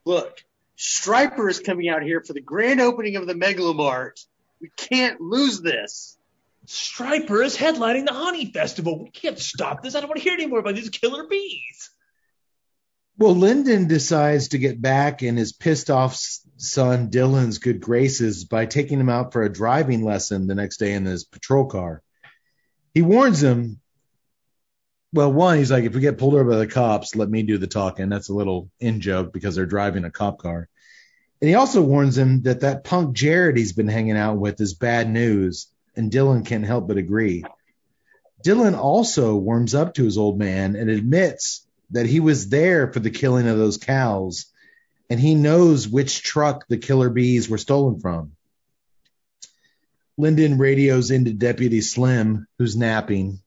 Look, 0.05 0.45
Stryper 0.79 1.51
is 1.51 1.59
coming 1.59 1.89
out 1.89 2.03
here 2.03 2.21
for 2.21 2.35
the 2.35 2.41
grand 2.41 2.81
opening 2.81 3.17
of 3.17 3.27
the 3.27 3.35
Megalomart. 3.35 4.25
We 4.61 4.71
can't 4.77 5.21
lose 5.21 5.61
this. 5.61 6.17
Stryper 6.69 7.45
is 7.45 7.57
headlining 7.57 8.07
the 8.07 8.13
Honey 8.13 8.53
Festival. 8.53 9.03
We 9.03 9.11
can't 9.11 9.39
stop 9.39 9.83
this. 9.83 9.97
I 9.97 10.01
don't 10.01 10.09
want 10.09 10.19
to 10.21 10.25
hear 10.25 10.35
any 10.35 10.47
more 10.47 10.61
about 10.61 10.77
these 10.77 10.91
killer 10.91 11.27
bees. 11.27 11.91
Well, 13.19 13.35
Lyndon 13.35 13.89
decides 13.89 14.49
to 14.49 14.59
get 14.59 14.81
back 14.81 15.23
and 15.23 15.39
is 15.39 15.53
pissed 15.53 15.91
off 15.91 16.13
s- 16.13 16.47
son 16.63 17.11
Dylan's 17.11 17.59
good 17.59 17.81
graces 17.81 18.45
by 18.45 18.67
taking 18.67 19.01
him 19.01 19.09
out 19.09 19.33
for 19.33 19.43
a 19.43 19.53
driving 19.53 20.05
lesson 20.05 20.47
the 20.47 20.55
next 20.55 20.77
day 20.77 20.93
in 20.93 21.05
his 21.05 21.25
patrol 21.25 21.67
car. 21.67 22.03
He 22.95 23.03
warns 23.03 23.43
him. 23.43 23.81
Well, 25.13 25.33
one, 25.33 25.59
he's 25.59 25.71
like, 25.71 25.85
if 25.85 25.95
we 25.95 26.01
get 26.01 26.19
pulled 26.19 26.35
over 26.35 26.51
by 26.51 26.57
the 26.57 26.67
cops, 26.67 27.17
let 27.17 27.29
me 27.29 27.43
do 27.43 27.59
the 27.59 27.67
talking. 27.67 28.09
That's 28.09 28.29
a 28.29 28.35
little 28.35 28.71
in 28.81 29.01
joke 29.01 29.33
because 29.33 29.57
they're 29.57 29.67
driving 29.67 30.05
a 30.05 30.11
cop 30.11 30.39
car. 30.39 30.69
And 31.41 31.49
he 31.49 31.55
also 31.57 31.83
warns 31.83 32.17
him 32.17 32.43
that 32.43 32.61
that 32.61 32.85
punk 32.85 33.17
Jared 33.17 33.57
he's 33.57 33.73
been 33.73 33.89
hanging 33.89 34.17
out 34.17 34.39
with 34.39 34.61
is 34.61 34.75
bad 34.75 35.11
news, 35.11 35.67
and 35.97 36.13
Dylan 36.13 36.47
can't 36.47 36.65
help 36.65 36.87
but 36.87 36.97
agree. 36.97 37.45
Dylan 38.47 38.79
also 38.79 39.35
warms 39.35 39.75
up 39.75 39.95
to 39.95 40.05
his 40.05 40.17
old 40.17 40.39
man 40.39 40.77
and 40.77 40.89
admits 40.89 41.67
that 41.91 42.07
he 42.07 42.21
was 42.21 42.49
there 42.49 42.93
for 42.93 43.01
the 43.01 43.11
killing 43.11 43.49
of 43.49 43.59
those 43.59 43.77
cows, 43.77 44.47
and 45.11 45.21
he 45.21 45.35
knows 45.35 45.89
which 45.89 46.23
truck 46.23 46.67
the 46.69 46.79
killer 46.79 47.11
bees 47.11 47.49
were 47.49 47.59
stolen 47.59 48.01
from. 48.01 48.33
Lyndon 50.17 50.59
radios 50.59 51.11
into 51.11 51.33
Deputy 51.33 51.81
Slim, 51.81 52.47
who's 52.59 52.77
napping, 52.77 53.41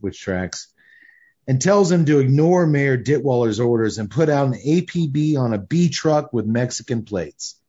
which 0.00 0.20
tracks, 0.20 0.68
and 1.46 1.60
tells 1.60 1.90
him 1.90 2.04
to 2.06 2.18
ignore 2.18 2.66
Mayor 2.66 2.98
Ditwaller's 2.98 3.60
orders 3.60 3.98
and 3.98 4.10
put 4.10 4.28
out 4.28 4.48
an 4.48 4.54
APB 4.54 5.38
on 5.38 5.52
a 5.52 5.58
B 5.58 5.88
truck 5.88 6.32
with 6.32 6.46
Mexican 6.46 7.04
plates. 7.04 7.60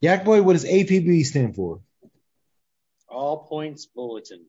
Yak 0.00 0.24
Boy, 0.24 0.42
what 0.42 0.54
does 0.54 0.64
APB 0.64 1.24
stand 1.24 1.54
for? 1.54 1.80
All 3.08 3.44
points 3.44 3.86
bulletin. 3.86 4.46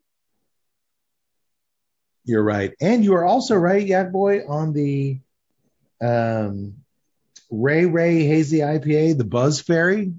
You're 2.26 2.44
right. 2.44 2.74
And 2.82 3.04
you 3.04 3.14
are 3.16 3.24
also 3.24 3.56
right, 3.56 3.86
Yak 3.86 4.12
Boy, 4.12 4.42
on 4.48 4.74
the 4.74 5.20
um, 6.02 6.85
Ray 7.62 7.86
Ray 7.86 8.26
Hazy 8.26 8.60
IPA, 8.60 9.18
the 9.18 9.24
Buzz 9.24 9.62
Fairy. 9.62 10.14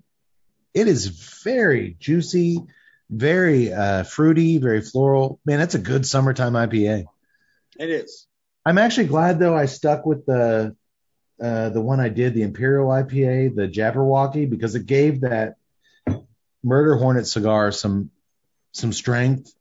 It 0.74 0.88
is 0.88 1.06
very 1.06 1.96
juicy, 1.98 2.60
very 3.08 3.72
uh, 3.72 4.02
fruity, 4.04 4.58
very 4.58 4.82
floral. 4.82 5.40
Man, 5.44 5.58
that's 5.58 5.74
a 5.74 5.80
good 5.80 6.06
summertime 6.06 6.52
IPA. 6.54 7.06
It 7.78 7.90
is. 7.90 8.26
I'm 8.64 8.78
actually 8.78 9.06
glad 9.06 9.38
though 9.38 9.56
I 9.56 9.66
stuck 9.66 10.06
with 10.06 10.26
the 10.26 10.74
uh, 11.40 11.68
the 11.68 11.80
one 11.80 12.00
I 12.00 12.08
did, 12.08 12.34
the 12.34 12.42
Imperial 12.42 12.88
IPA, 12.88 13.54
the 13.54 13.68
Jabberwocky, 13.68 14.48
because 14.48 14.74
it 14.74 14.86
gave 14.86 15.20
that 15.20 15.56
Murder 16.62 16.96
Hornet 16.96 17.26
cigar 17.26 17.70
some 17.72 18.10
some 18.72 18.92
strength 18.92 19.52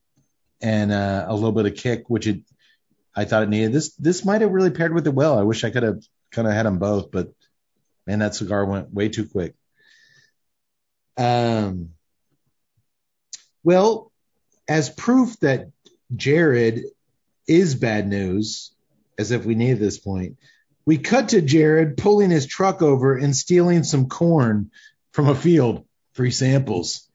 and 0.61 0.91
uh, 0.91 1.25
a 1.27 1.33
little 1.33 1.51
bit 1.51 1.65
of 1.65 1.75
kick, 1.75 2.09
which 2.09 2.27
it 2.27 2.41
I 3.15 3.25
thought 3.25 3.43
it 3.43 3.49
needed. 3.49 3.73
This 3.73 3.93
this 3.95 4.25
might 4.25 4.41
have 4.41 4.51
really 4.51 4.71
paired 4.71 4.93
with 4.93 5.07
it 5.07 5.13
well. 5.13 5.37
I 5.37 5.43
wish 5.43 5.63
I 5.63 5.69
could 5.69 5.83
have 5.83 6.01
kind 6.31 6.47
of 6.47 6.53
had 6.53 6.65
them 6.65 6.79
both, 6.79 7.11
but 7.11 7.31
man, 8.05 8.19
that 8.19 8.35
cigar 8.35 8.65
went 8.65 8.93
way 8.93 9.09
too 9.09 9.27
quick. 9.27 9.55
Um, 11.17 11.89
well, 13.63 14.11
as 14.67 14.89
proof 14.89 15.39
that 15.39 15.71
Jared 16.15 16.83
is 17.47 17.75
bad 17.75 18.07
news, 18.07 18.71
as 19.17 19.31
if 19.31 19.45
we 19.45 19.55
needed 19.55 19.79
this 19.79 19.97
point, 19.97 20.37
we 20.85 20.97
cut 20.97 21.29
to 21.29 21.41
Jared 21.41 21.97
pulling 21.97 22.29
his 22.29 22.45
truck 22.45 22.81
over 22.81 23.17
and 23.17 23.35
stealing 23.35 23.83
some 23.83 24.07
corn 24.07 24.71
from 25.13 25.29
a 25.29 25.35
field. 25.35 25.85
Free 26.13 26.31
samples. 26.31 27.09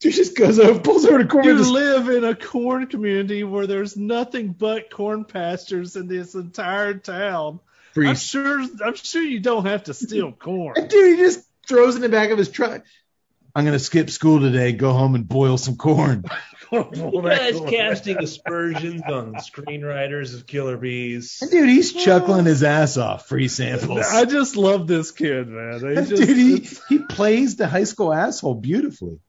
He 0.00 0.10
just 0.10 0.36
goes 0.36 0.58
over, 0.58 0.80
pulls 0.80 1.04
over 1.04 1.18
to 1.18 1.26
corn. 1.26 1.44
You 1.44 1.72
live 1.72 2.08
in 2.08 2.24
a 2.24 2.34
corn 2.34 2.86
community 2.86 3.44
where 3.44 3.66
there's 3.66 3.96
nothing 3.96 4.52
but 4.52 4.90
corn 4.90 5.24
pastures 5.24 5.96
in 5.96 6.06
this 6.06 6.34
entire 6.34 6.94
town. 6.94 7.60
Free 7.94 8.08
I'm 8.08 8.16
sure. 8.16 8.60
I'm 8.84 8.94
sure 8.94 9.22
you 9.22 9.40
don't 9.40 9.66
have 9.66 9.84
to 9.84 9.94
steal 9.94 10.32
corn. 10.32 10.74
Dude, 10.88 11.18
he 11.18 11.22
just 11.22 11.40
throws 11.66 11.96
in 11.96 12.02
the 12.02 12.08
back 12.08 12.30
of 12.30 12.38
his 12.38 12.50
truck. 12.50 12.84
I'm 13.54 13.64
gonna 13.64 13.78
skip 13.78 14.10
school 14.10 14.40
today, 14.40 14.72
go 14.72 14.92
home 14.92 15.14
and 15.14 15.28
boil 15.28 15.56
some 15.58 15.76
corn. 15.76 16.24
You 16.72 17.22
guys 17.22 17.60
casting 17.68 18.18
aspersions 18.18 19.02
on 19.06 19.30
the 19.30 19.38
screenwriters 19.38 20.34
of 20.34 20.44
Killer 20.44 20.76
Bees. 20.76 21.38
And 21.40 21.48
dude, 21.48 21.68
he's 21.68 21.94
oh. 21.94 22.00
chuckling 22.00 22.46
his 22.46 22.64
ass 22.64 22.96
off. 22.96 23.28
Free 23.28 23.46
samples. 23.46 24.04
I 24.04 24.24
just 24.24 24.56
love 24.56 24.88
this 24.88 25.12
kid, 25.12 25.46
man. 25.46 25.74
He 25.74 25.94
just, 25.94 26.26
dude, 26.26 26.36
he, 26.36 26.68
he 26.88 26.98
plays 26.98 27.54
the 27.54 27.68
high 27.68 27.84
school 27.84 28.12
asshole 28.12 28.56
beautifully. 28.56 29.20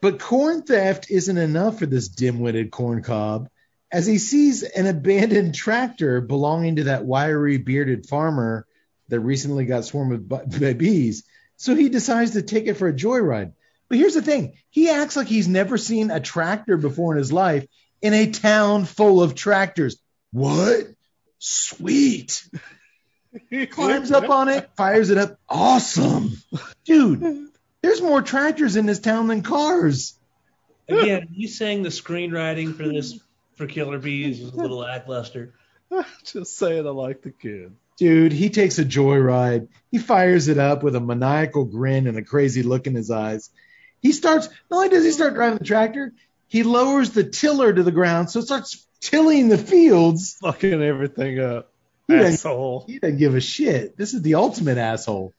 But 0.00 0.20
corn 0.20 0.62
theft 0.62 1.10
isn't 1.10 1.36
enough 1.36 1.78
for 1.78 1.86
this 1.86 2.08
dim-witted 2.08 2.70
corn 2.70 3.02
cob, 3.02 3.48
as 3.92 4.06
he 4.06 4.18
sees 4.18 4.62
an 4.62 4.86
abandoned 4.86 5.54
tractor 5.54 6.20
belonging 6.20 6.76
to 6.76 6.84
that 6.84 7.04
wiry, 7.04 7.58
bearded 7.58 8.06
farmer 8.06 8.66
that 9.08 9.20
recently 9.20 9.64
got 9.64 9.84
swarmed 9.84 10.30
with 10.30 10.60
by 10.60 10.72
bees. 10.74 11.24
So 11.56 11.74
he 11.74 11.88
decides 11.88 12.32
to 12.32 12.42
take 12.42 12.66
it 12.66 12.74
for 12.74 12.88
a 12.88 12.92
joyride. 12.92 13.52
But 13.88 13.98
here's 13.98 14.14
the 14.14 14.22
thing: 14.22 14.54
he 14.70 14.88
acts 14.88 15.16
like 15.16 15.26
he's 15.26 15.48
never 15.48 15.76
seen 15.76 16.10
a 16.10 16.20
tractor 16.20 16.76
before 16.76 17.12
in 17.12 17.18
his 17.18 17.32
life 17.32 17.66
in 18.00 18.14
a 18.14 18.30
town 18.30 18.84
full 18.84 19.22
of 19.22 19.34
tractors. 19.34 19.96
What? 20.32 20.86
Sweet 21.38 22.42
He 23.48 23.66
climbs 23.66 24.10
up 24.10 24.28
on 24.28 24.48
it, 24.48 24.70
fires 24.76 25.10
it 25.10 25.18
up. 25.18 25.38
Awesome. 25.48 26.32
Dude, 26.84 27.48
there's 27.82 28.02
more 28.02 28.22
tractors 28.22 28.76
in 28.76 28.86
this 28.86 28.98
town 28.98 29.28
than 29.28 29.42
cars. 29.42 30.18
Again, 30.88 31.28
you 31.32 31.46
saying 31.46 31.84
the 31.84 31.90
screenwriting 31.90 32.74
for 32.74 32.88
this 32.88 33.18
for 33.60 33.66
Killer 33.66 33.98
Bees 33.98 34.40
was 34.40 34.54
a 34.54 34.56
little 34.56 34.78
lackluster. 34.78 35.52
just 36.24 36.56
saying, 36.56 36.86
I 36.86 36.90
like 36.90 37.20
the 37.20 37.30
kid. 37.30 37.76
Dude, 37.98 38.32
he 38.32 38.48
takes 38.48 38.78
a 38.78 38.84
joyride. 38.86 39.68
He 39.90 39.98
fires 39.98 40.48
it 40.48 40.56
up 40.56 40.82
with 40.82 40.96
a 40.96 41.00
maniacal 41.00 41.66
grin 41.66 42.06
and 42.06 42.16
a 42.16 42.24
crazy 42.24 42.62
look 42.62 42.86
in 42.86 42.94
his 42.94 43.10
eyes. 43.10 43.50
He 44.00 44.12
starts, 44.12 44.48
not 44.70 44.76
only 44.78 44.88
does 44.88 45.04
he 45.04 45.10
start 45.10 45.34
driving 45.34 45.58
the 45.58 45.64
tractor, 45.64 46.14
he 46.48 46.62
lowers 46.62 47.10
the 47.10 47.22
tiller 47.22 47.70
to 47.70 47.82
the 47.82 47.92
ground, 47.92 48.30
so 48.30 48.38
it 48.38 48.46
starts 48.46 48.86
tilling 48.98 49.50
the 49.50 49.58
fields. 49.58 50.38
Fucking 50.40 50.82
everything 50.82 51.38
up, 51.38 51.70
He 52.08 52.14
doesn't, 52.14 52.32
asshole. 52.32 52.84
he 52.86 52.98
doesn't 52.98 53.18
give 53.18 53.34
a 53.34 53.42
shit. 53.42 53.94
This 53.94 54.14
is 54.14 54.22
the 54.22 54.36
ultimate 54.36 54.78
asshole. 54.78 55.34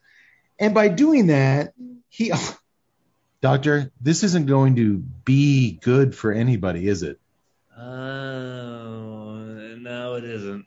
And 0.60 0.76
by 0.76 0.90
doing 0.90 1.28
that, 1.28 1.74
he 2.08 2.32
Doctor, 3.42 3.92
this 4.00 4.24
isn't 4.24 4.46
going 4.46 4.76
to 4.76 4.98
be 4.98 5.80
good 5.82 6.14
for 6.14 6.32
anybody, 6.32 6.88
is 6.88 7.02
it? 7.02 7.20
Oh, 7.78 9.46
no, 9.80 10.16
it 10.16 10.24
isn't. 10.24 10.66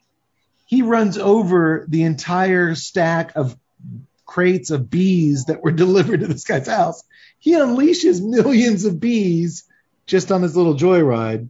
He 0.67 0.83
runs 0.83 1.19
over 1.19 1.87
the 1.89 2.05
entire 2.05 2.75
stack 2.75 3.33
of 3.37 3.57
crates 4.25 4.71
of 4.71 4.91
bees 4.91 5.47
that 5.47 5.63
were 5.63 5.73
delivered 5.85 6.21
to 6.21 6.27
this 6.27 6.45
guy's 6.45 6.67
house. 6.67 7.05
He 7.39 7.53
unleashes 7.53 8.23
millions 8.23 8.85
of 8.85 9.01
bees 9.01 9.65
just 10.07 10.33
on 10.33 10.43
his 10.43 10.57
little 10.57 10.75
joyride. 10.75 11.49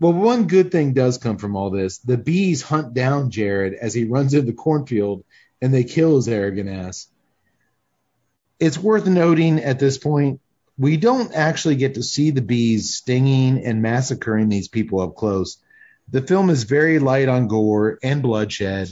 Well, 0.00 0.12
one 0.12 0.46
good 0.46 0.70
thing 0.70 0.92
does 0.92 1.18
come 1.18 1.38
from 1.38 1.56
all 1.56 1.70
this. 1.70 1.98
The 1.98 2.16
bees 2.16 2.62
hunt 2.62 2.94
down 2.94 3.30
Jared 3.30 3.74
as 3.74 3.94
he 3.94 4.04
runs 4.04 4.32
into 4.32 4.46
the 4.46 4.52
cornfield 4.52 5.24
and 5.60 5.74
they 5.74 5.84
kill 5.84 6.16
his 6.16 6.28
arrogant 6.28 6.68
ass. 6.68 7.08
It's 8.60 8.78
worth 8.78 9.06
noting 9.06 9.58
at 9.60 9.78
this 9.78 9.98
point, 9.98 10.40
we 10.78 10.96
don't 10.96 11.34
actually 11.34 11.74
get 11.74 11.94
to 11.94 12.02
see 12.02 12.30
the 12.30 12.40
bees 12.40 12.94
stinging 12.94 13.64
and 13.64 13.82
massacring 13.82 14.48
these 14.48 14.68
people 14.68 15.00
up 15.00 15.16
close. 15.16 15.58
The 16.10 16.22
film 16.22 16.50
is 16.50 16.62
very 16.62 17.00
light 17.00 17.28
on 17.28 17.48
gore 17.48 17.98
and 18.02 18.22
bloodshed. 18.22 18.88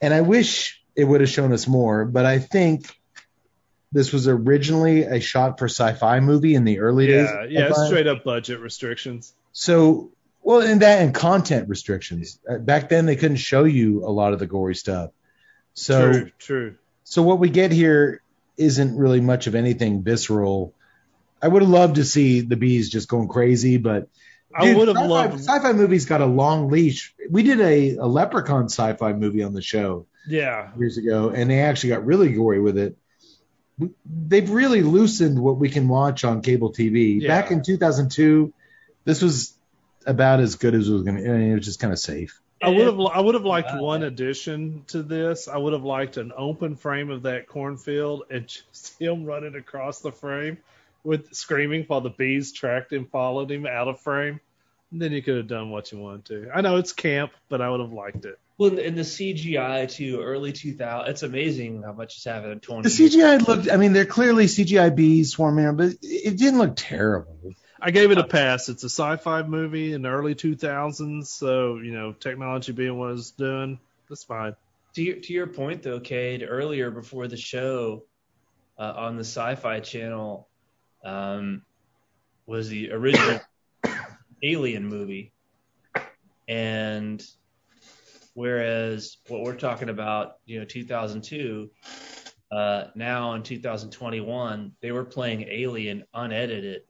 And 0.00 0.12
I 0.12 0.22
wish 0.22 0.82
it 0.96 1.04
would 1.04 1.20
have 1.20 1.30
shown 1.30 1.52
us 1.52 1.68
more, 1.68 2.04
but 2.04 2.26
I 2.26 2.40
think 2.40 2.94
this 3.92 4.12
was 4.12 4.26
originally 4.26 5.04
a 5.04 5.20
shot 5.20 5.58
for 5.58 5.66
sci-fi 5.66 6.18
movie 6.18 6.56
in 6.56 6.64
the 6.64 6.80
early 6.80 7.06
days. 7.06 7.28
Yeah, 7.30 7.44
of 7.44 7.50
yeah, 7.50 7.68
sci-fi. 7.68 7.86
straight 7.86 8.06
up 8.08 8.24
budget 8.24 8.58
restrictions. 8.58 9.32
So, 9.52 10.10
well, 10.42 10.60
and 10.60 10.82
that 10.82 11.00
and 11.00 11.14
content 11.14 11.68
restrictions. 11.68 12.40
Uh, 12.50 12.58
Back 12.58 12.88
then, 12.88 13.06
they 13.06 13.14
couldn't 13.14 13.36
show 13.36 13.62
you 13.62 14.04
a 14.04 14.10
lot 14.10 14.32
of 14.32 14.40
the 14.40 14.46
gory 14.46 14.74
stuff. 14.74 15.12
So, 15.74 16.12
true, 16.12 16.30
true. 16.38 16.76
so 17.04 17.22
what 17.22 17.38
we 17.38 17.48
get 17.48 17.70
here 17.70 18.20
isn't 18.56 18.96
really 18.96 19.20
much 19.20 19.46
of 19.46 19.54
anything 19.54 20.02
visceral. 20.02 20.74
I 21.42 21.48
would 21.48 21.62
have 21.62 21.70
loved 21.70 21.96
to 21.96 22.04
see 22.04 22.40
the 22.40 22.56
bees 22.56 22.90
just 22.90 23.08
going 23.08 23.28
crazy, 23.28 23.76
but 23.76 24.08
I 24.54 24.74
would 24.74 24.88
have 24.88 24.96
sci-fi, 24.96 25.08
loved. 25.08 25.40
Sci-fi 25.40 25.72
movies 25.72 26.06
got 26.06 26.20
a 26.20 26.26
long 26.26 26.70
leash. 26.70 27.14
We 27.28 27.42
did 27.42 27.60
a, 27.60 27.96
a 27.96 28.06
Leprechaun 28.06 28.66
sci-fi 28.66 29.12
movie 29.12 29.42
on 29.42 29.52
the 29.52 29.62
show 29.62 30.06
Yeah, 30.26 30.70
years 30.78 30.96
ago, 30.96 31.30
and 31.30 31.50
they 31.50 31.60
actually 31.60 31.90
got 31.90 32.06
really 32.06 32.32
gory 32.32 32.60
with 32.60 32.78
it. 32.78 32.96
They've 34.06 34.48
really 34.48 34.82
loosened 34.82 35.38
what 35.38 35.56
we 35.58 35.68
can 35.68 35.88
watch 35.88 36.24
on 36.24 36.42
cable 36.42 36.72
TV. 36.72 37.20
Yeah. 37.20 37.28
Back 37.28 37.50
in 37.50 37.62
2002, 37.62 38.52
this 39.04 39.20
was 39.20 39.58
about 40.06 40.40
as 40.40 40.54
good 40.54 40.74
as 40.74 40.88
it 40.88 40.92
was 40.92 41.02
going 41.02 41.16
to. 41.16 41.24
It 41.24 41.54
was 41.56 41.64
just 41.64 41.80
kind 41.80 41.92
of 41.92 41.98
safe. 41.98 42.40
I 42.64 42.68
would 42.70 42.86
have. 42.86 43.00
I 43.00 43.20
would 43.20 43.34
have 43.34 43.44
liked 43.44 43.72
Wow. 43.72 43.82
one 43.82 44.02
addition 44.02 44.84
to 44.88 45.02
this. 45.02 45.48
I 45.48 45.56
would 45.56 45.72
have 45.72 45.84
liked 45.84 46.16
an 46.16 46.32
open 46.36 46.76
frame 46.76 47.10
of 47.10 47.22
that 47.22 47.46
cornfield 47.46 48.24
and 48.30 48.46
just 48.72 48.98
him 49.00 49.24
running 49.24 49.54
across 49.54 50.00
the 50.00 50.12
frame 50.12 50.58
with 51.02 51.34
screaming 51.34 51.84
while 51.86 52.00
the 52.00 52.10
bees 52.10 52.52
tracked 52.52 52.92
him, 52.92 53.06
followed 53.06 53.50
him 53.50 53.66
out 53.66 53.88
of 53.88 54.00
frame. 54.00 54.40
And 54.90 55.02
then 55.02 55.12
you 55.12 55.22
could 55.22 55.36
have 55.36 55.48
done 55.48 55.70
what 55.70 55.90
you 55.92 55.98
wanted 55.98 56.24
to. 56.26 56.50
I 56.54 56.60
know 56.60 56.76
it's 56.76 56.92
camp, 56.92 57.32
but 57.48 57.60
I 57.60 57.68
would 57.68 57.80
have 57.80 57.92
liked 57.92 58.24
it. 58.24 58.38
Well, 58.56 58.70
in 58.70 58.76
the, 58.76 58.86
in 58.86 58.94
the 58.94 59.02
CGI 59.02 59.90
too, 59.90 60.22
early 60.22 60.52
2000, 60.52 61.10
it's 61.10 61.24
amazing 61.24 61.82
how 61.82 61.92
much 61.92 62.14
has 62.14 62.24
happened 62.24 62.52
in 62.52 62.60
20 62.60 62.88
The. 62.88 62.88
CGI 62.88 63.46
looked. 63.46 63.68
I 63.70 63.76
mean, 63.76 63.92
they're 63.92 64.04
clearly 64.06 64.44
CGI 64.46 64.94
bees 64.94 65.32
swarming 65.32 65.64
around, 65.64 65.76
but 65.78 65.94
it 66.02 66.38
didn't 66.38 66.58
look 66.60 66.74
terrible. 66.76 67.36
I 67.86 67.90
gave 67.90 68.10
it 68.10 68.16
a 68.16 68.24
pass. 68.24 68.70
It's 68.70 68.82
a 68.82 68.88
sci-fi 68.88 69.42
movie 69.42 69.92
in 69.92 70.00
the 70.00 70.08
early 70.08 70.34
2000s, 70.34 71.26
so 71.26 71.76
you 71.76 71.92
know, 71.92 72.12
technology 72.12 72.72
being 72.72 72.98
what 72.98 73.12
it's 73.12 73.32
doing, 73.32 73.78
that's 74.08 74.24
fine. 74.24 74.56
To 74.94 75.02
your, 75.02 75.16
to 75.16 75.32
your 75.34 75.46
point 75.46 75.82
though, 75.82 76.00
Cade, 76.00 76.46
earlier 76.48 76.90
before 76.90 77.28
the 77.28 77.36
show 77.36 78.04
uh, 78.78 78.94
on 78.96 79.16
the 79.16 79.24
Sci-Fi 79.24 79.80
Channel 79.80 80.48
um, 81.04 81.62
was 82.46 82.70
the 82.70 82.90
original 82.90 83.40
Alien 84.42 84.86
movie, 84.86 85.32
and 86.48 87.22
whereas 88.32 89.18
what 89.28 89.42
we're 89.42 89.56
talking 89.56 89.90
about, 89.90 90.36
you 90.46 90.58
know, 90.58 90.64
2002, 90.64 91.70
uh, 92.50 92.84
now 92.94 93.34
in 93.34 93.42
2021, 93.42 94.72
they 94.80 94.90
were 94.90 95.04
playing 95.04 95.42
Alien 95.50 96.04
unedited. 96.14 96.80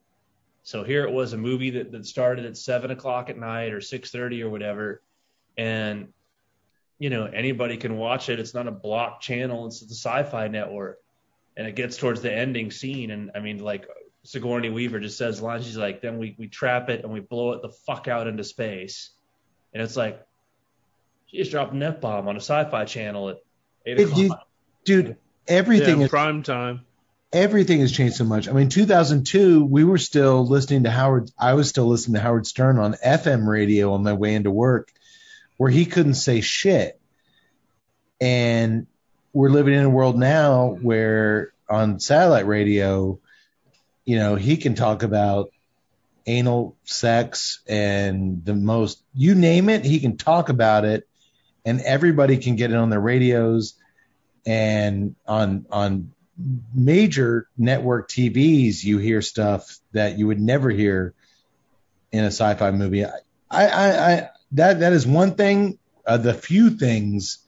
So 0.65 0.82
here 0.82 1.05
it 1.05 1.12
was 1.12 1.35
a 1.35 1.36
movie 1.36 1.70
that, 1.70 1.93
that 1.93 2.07
started 2.07 2.47
at 2.47 2.57
seven 2.57 2.91
o'clock 2.91 3.28
at 3.28 3.36
night 3.36 3.73
or 3.73 3.81
6:30 3.81 4.43
or 4.43 4.49
whatever, 4.49 5.03
and 5.59 6.09
you 6.99 7.11
know 7.11 7.27
anybody 7.27 7.77
can 7.77 7.99
watch 7.99 8.31
it. 8.31 8.41
It's 8.41 8.55
not 8.55 8.66
a 8.66 8.73
block 8.73 9.20
channel. 9.20 9.66
It's 9.66 9.81
the 9.81 9.95
Sci-Fi 9.95 10.49
Network, 10.49 11.01
and 11.55 11.66
it 11.66 11.77
gets 11.77 11.99
towards 11.99 12.23
the 12.23 12.32
ending 12.32 12.70
scene, 12.70 13.11
and 13.11 13.31
I 13.35 13.41
mean 13.41 13.59
like 13.59 13.86
Sigourney 14.23 14.70
Weaver 14.70 15.01
just 15.01 15.19
says 15.19 15.43
lines. 15.43 15.66
She's 15.66 15.77
like, 15.77 16.01
then 16.01 16.19
we 16.19 16.35
we 16.39 16.49
trap 16.49 16.89
it 16.89 17.05
and 17.05 17.12
we 17.12 17.20
blow 17.20 17.53
it 17.53 17.61
the 17.61 17.69
fuck 17.69 18.09
out 18.09 18.27
into 18.27 18.43
space, 18.43 19.11
and 19.74 19.82
it's 19.82 19.99
like 19.99 20.27
she 21.27 21.36
just 21.36 21.51
dropped 21.51 21.74
an 21.74 21.82
f 21.82 22.01
bomb 22.01 22.27
on 22.27 22.36
a 22.36 22.41
Sci-Fi 22.41 22.86
channel 22.86 23.28
at 23.28 23.36
eight 23.85 24.01
o'clock. 24.01 24.49
dude, 24.85 25.05
dude, 25.05 25.16
everything 25.47 25.99
yeah, 25.99 26.07
is 26.07 26.11
prime 26.11 26.43
time. 26.43 26.86
Everything 27.35 27.81
has 27.81 27.90
changed 27.90 28.15
so 28.16 28.24
much. 28.24 28.48
I 28.48 28.52
mean, 28.52 28.69
2002, 28.69 29.65
we 29.65 29.82
were 29.82 29.98
still 29.98 30.47
listening 30.47 30.85
to 30.85 30.90
Howard. 30.90 31.31
I 31.36 31.55
was 31.55 31.69
still 31.69 31.86
listening 31.86 32.15
to 32.15 32.20
Howard 32.20 32.47
Stern 32.47 32.78
on 32.78 32.94
FM 33.05 33.47
radio 33.47 33.93
on 33.93 34.05
my 34.05 34.12
way 34.12 34.35
into 34.35 34.52
work, 34.52 34.93
where 35.56 35.70
he 35.70 35.85
couldn't 35.85 36.15
say 36.15 36.40
shit. 36.40 36.98
And 38.20 38.86
we're 39.32 39.51
living 39.51 39.74
in 39.74 39.85
a 39.85 39.90
world 39.90 40.16
now 40.16 40.69
where 40.81 41.52
on 41.69 41.98
satellite 41.98 42.47
radio, 42.47 43.19
you 44.05 44.16
know, 44.16 44.36
he 44.36 44.56
can 44.56 44.77
talk 44.77 45.02
about 45.02 45.51
anal 46.27 46.77
sex 46.85 47.61
and 47.66 48.44
the 48.44 48.55
most, 48.55 49.02
you 49.12 49.35
name 49.35 49.69
it, 49.69 49.85
he 49.85 49.98
can 49.98 50.16
talk 50.16 50.51
about 50.51 50.85
it, 50.85 51.09
and 51.65 51.81
everybody 51.81 52.36
can 52.36 52.55
get 52.55 52.70
it 52.70 52.77
on 52.77 52.90
their 52.90 53.01
radios 53.01 53.74
and 54.47 55.16
on 55.27 55.66
on 55.70 56.12
major 56.74 57.48
network 57.56 58.09
TVs, 58.11 58.82
you 58.82 58.98
hear 58.98 59.23
stuff 59.23 59.78
that 59.93 60.19
you 60.19 60.27
would 60.27 60.40
never 60.40 60.70
hear 60.70 61.15
in 62.12 62.24
a 62.24 62.28
sci-fi 62.28 62.70
movie. 62.70 63.05
I, 63.05 63.11
I, 63.51 64.12
I 64.12 64.31
that 64.52 64.81
that 64.81 64.93
is 64.93 65.06
one 65.06 65.35
thing, 65.35 65.78
uh, 66.06 66.16
the 66.16 66.35
few 66.35 66.70
things 66.70 67.39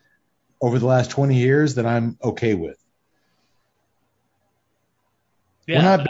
over 0.60 0.78
the 0.78 0.86
last 0.86 1.10
20 1.10 1.36
years 1.36 1.76
that 1.76 1.86
I'm 1.86 2.18
okay 2.22 2.54
with. 2.54 2.78
Yeah, 5.66 5.78
We're 5.78 5.96
not 5.96 6.06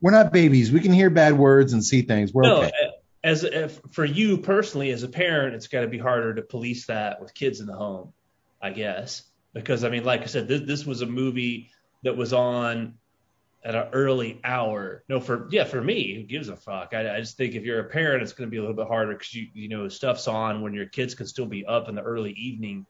we're 0.00 0.10
not 0.10 0.32
babies. 0.32 0.70
We 0.70 0.80
can 0.80 0.92
hear 0.92 1.10
bad 1.10 1.36
words 1.38 1.72
and 1.72 1.84
see 1.84 2.02
things. 2.02 2.32
We're 2.32 2.42
no, 2.42 2.56
okay. 2.62 2.68
uh, 2.68 2.90
as 3.24 3.44
if 3.44 3.80
for 3.92 4.04
you 4.04 4.38
personally 4.38 4.90
as 4.90 5.02
a 5.02 5.08
parent, 5.08 5.54
it's 5.54 5.68
got 5.68 5.80
to 5.82 5.88
be 5.88 5.98
harder 5.98 6.34
to 6.34 6.42
police 6.42 6.86
that 6.86 7.20
with 7.20 7.34
kids 7.34 7.60
in 7.60 7.66
the 7.66 7.74
home, 7.74 8.12
I 8.60 8.70
guess, 8.70 9.22
because 9.54 9.84
I 9.84 9.90
mean, 9.90 10.04
like 10.04 10.22
I 10.22 10.26
said, 10.26 10.48
this 10.48 10.62
this 10.62 10.86
was 10.86 11.02
a 11.02 11.06
movie 11.06 11.70
that 12.02 12.16
was 12.16 12.32
on 12.32 12.94
at 13.64 13.74
an 13.74 13.88
early 13.92 14.40
hour. 14.44 15.04
No, 15.08 15.20
for 15.20 15.48
yeah, 15.50 15.64
for 15.64 15.82
me, 15.82 16.14
who 16.14 16.22
gives 16.24 16.48
a 16.48 16.56
fuck? 16.56 16.94
I, 16.94 17.16
I 17.16 17.20
just 17.20 17.36
think 17.36 17.54
if 17.54 17.64
you're 17.64 17.80
a 17.80 17.90
parent, 17.90 18.22
it's 18.22 18.32
going 18.32 18.48
to 18.48 18.50
be 18.50 18.56
a 18.58 18.60
little 18.60 18.76
bit 18.76 18.86
harder 18.88 19.12
because 19.14 19.34
you 19.34 19.48
you 19.54 19.68
know 19.68 19.88
stuff's 19.88 20.28
on 20.28 20.62
when 20.62 20.74
your 20.74 20.86
kids 20.86 21.14
can 21.14 21.26
still 21.26 21.46
be 21.46 21.66
up 21.66 21.88
in 21.88 21.94
the 21.94 22.02
early 22.02 22.32
evening 22.32 22.86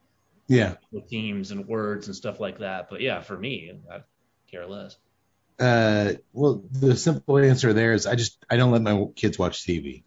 Yeah. 0.49 0.77
with 0.93 1.09
themes 1.09 1.51
and 1.51 1.67
words 1.67 2.07
and 2.09 2.17
stuff 2.17 2.41
like 2.41 2.59
that. 2.59 2.89
But 2.91 3.01
yeah, 3.01 3.21
for 3.21 3.39
me, 3.39 3.73
I 3.91 4.01
care 4.51 4.67
less. 4.67 4.97
Uh, 5.59 6.15
well, 6.33 6.63
the 6.71 6.97
simple 6.97 7.39
answer 7.39 7.73
there 7.73 7.93
is 7.93 8.07
I 8.07 8.15
just 8.15 8.45
I 8.49 8.57
don't 8.57 8.73
let 8.73 8.83
my 8.83 9.07
kids 9.15 9.39
watch 9.39 9.63
TV. 9.65 10.05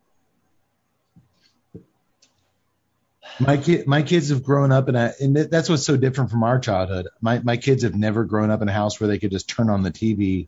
My 3.40 3.58
kid, 3.58 3.88
my 3.88 4.04
kids 4.04 4.30
have 4.30 4.44
grown 4.44 4.72
up 4.72 4.90
in 4.90 4.96
a, 4.96 5.14
and 5.20 5.36
that's 5.36 5.68
what's 5.70 5.86
so 5.86 5.98
different 5.98 6.30
from 6.30 6.44
our 6.44 6.60
childhood. 6.60 7.08
My 7.20 7.40
my 7.40 7.58
kids 7.58 7.84
have 7.84 7.96
never 7.96 8.26
grown 8.26 8.52
up 8.52 8.62
in 8.62 8.70
a 8.70 8.74
house 8.74 9.00
where 9.00 9.08
they 9.08 9.20
could 9.20 9.32
just 9.32 9.50
turn 9.50 9.70
on 9.70 9.84
the 9.84 9.92
TV 9.92 10.48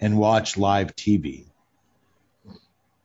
and 0.00 0.18
watch 0.18 0.56
live 0.56 0.94
TV. 0.94 1.46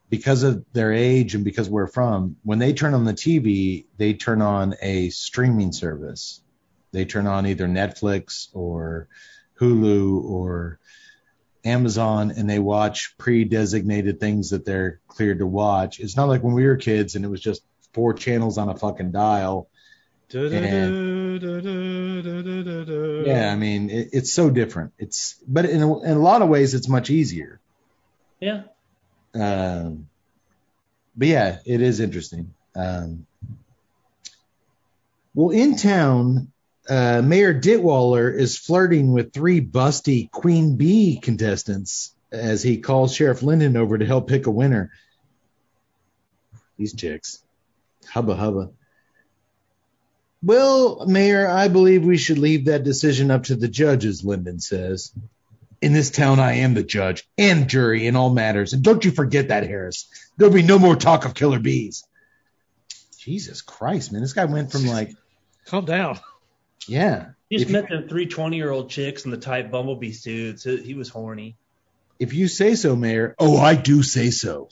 Because 0.10 0.44
of 0.44 0.66
their 0.74 0.94
age 0.94 1.34
and 1.34 1.44
because 1.44 1.70
we're 1.70 1.88
from, 1.88 2.36
when 2.44 2.60
they 2.60 2.74
turn 2.74 2.94
on 2.94 3.06
the 3.06 3.14
TV, 3.14 3.86
they 3.98 4.14
turn 4.14 4.42
on 4.42 4.76
a 4.82 5.10
streaming 5.10 5.72
service. 5.72 6.42
They 6.92 7.06
turn 7.06 7.26
on 7.26 7.48
either 7.48 7.68
Netflix 7.68 8.50
or 8.54 9.08
Hulu 9.60 10.24
or 10.24 10.80
Amazon 11.66 12.32
and 12.32 12.48
they 12.48 12.60
watch 12.60 13.16
pre-designated 13.18 14.20
things 14.20 14.52
that 14.52 14.66
they're 14.66 15.00
cleared 15.08 15.40
to 15.40 15.48
watch. 15.48 16.00
It's 16.00 16.18
not 16.18 16.28
like 16.28 16.44
when 16.44 16.54
we 16.54 16.66
were 16.66 16.76
kids 16.76 17.16
and 17.16 17.26
it 17.26 17.30
was 17.30 17.42
just 17.42 17.64
four 17.94 18.14
channels 18.14 18.58
on 18.58 18.70
a 18.70 18.76
fucking 18.76 19.12
dial. 19.12 19.68
Yeah, 23.28 23.52
I 23.52 23.56
mean, 23.56 23.90
it, 23.90 24.10
it's 24.14 24.34
so 24.34 24.50
different. 24.50 24.94
It's 24.98 25.36
but 25.48 25.66
in 25.66 25.82
a, 25.82 26.02
in 26.02 26.18
a 26.18 26.22
lot 26.22 26.42
of 26.42 26.50
ways 26.50 26.74
it's 26.74 26.90
much 26.90 27.10
easier. 27.10 27.60
Yeah. 28.40 28.64
Um, 29.36 30.08
but 31.16 31.28
yeah, 31.28 31.60
it 31.66 31.82
is 31.82 32.00
interesting. 32.00 32.54
Um, 32.76 33.28
well, 35.36 35.52
in 35.52 35.76
town, 35.76 36.52
uh, 36.90 37.22
Mayor 37.24 37.54
Ditwaller 37.54 38.34
is 38.36 38.58
flirting 38.58 39.14
with 39.14 39.34
three 39.34 39.62
busty 39.62 40.30
Queen 40.32 40.76
Bee 40.76 41.20
contestants 41.22 42.14
as 42.32 42.64
he 42.64 42.78
calls 42.78 43.14
Sheriff 43.14 43.44
Linden 43.44 43.78
over 43.78 43.98
to 43.98 44.06
help 44.06 44.28
pick 44.28 44.48
a 44.48 44.52
winner. 44.52 44.92
These 46.78 46.94
chicks. 46.94 47.44
Hubba 48.12 48.36
hubba. 48.36 48.72
Well, 50.42 51.06
Mayor, 51.06 51.48
I 51.48 51.68
believe 51.70 52.04
we 52.04 52.18
should 52.18 52.38
leave 52.38 52.66
that 52.66 52.84
decision 52.84 53.32
up 53.32 53.44
to 53.44 53.56
the 53.56 53.68
judges, 53.70 54.24
Linden 54.26 54.60
says. 54.60 55.14
In 55.82 55.94
this 55.94 56.12
town, 56.12 56.40
I 56.40 56.56
am 56.56 56.74
the 56.74 56.84
judge 56.84 57.28
and 57.38 57.70
jury 57.70 58.08
in 58.08 58.16
all 58.16 58.30
matters. 58.34 58.74
And 58.74 58.84
don't 58.84 59.04
you 59.04 59.12
forget 59.12 59.50
that, 59.50 59.68
Harris. 59.68 60.08
There'll 60.38 60.54
be 60.54 60.64
no 60.64 60.80
more 60.80 60.96
talk 60.96 61.26
of 61.26 61.34
killer 61.34 61.60
bees. 61.60 62.06
Jesus 63.18 63.62
Christ, 63.62 64.12
man. 64.12 64.22
This 64.22 64.34
guy 64.34 64.46
went 64.46 64.72
from 64.72 64.86
like, 64.86 65.16
Calm 65.66 65.86
down. 65.86 66.20
yeah. 66.88 67.30
He 67.50 67.58
just 67.58 67.70
If 67.70 67.76
you- 67.76 67.82
met 67.82 67.90
them 67.90 68.10
three 68.10 68.26
20 68.26 68.58
year 68.58 68.70
old 68.72 68.90
chicks 68.90 69.24
in 69.26 69.32
the 69.32 69.38
tight 69.38 69.72
bumblebee 69.72 70.12
suits. 70.12 70.64
He 70.64 70.78
he 70.78 70.94
was 70.94 71.08
horny. 71.10 71.56
If 72.20 72.34
you 72.34 72.48
say 72.48 72.76
so, 72.76 72.96
Mayor. 72.96 73.36
Oh, 73.40 73.58
I 73.58 73.76
do 73.76 74.04
say 74.04 74.30
so. 74.30 74.70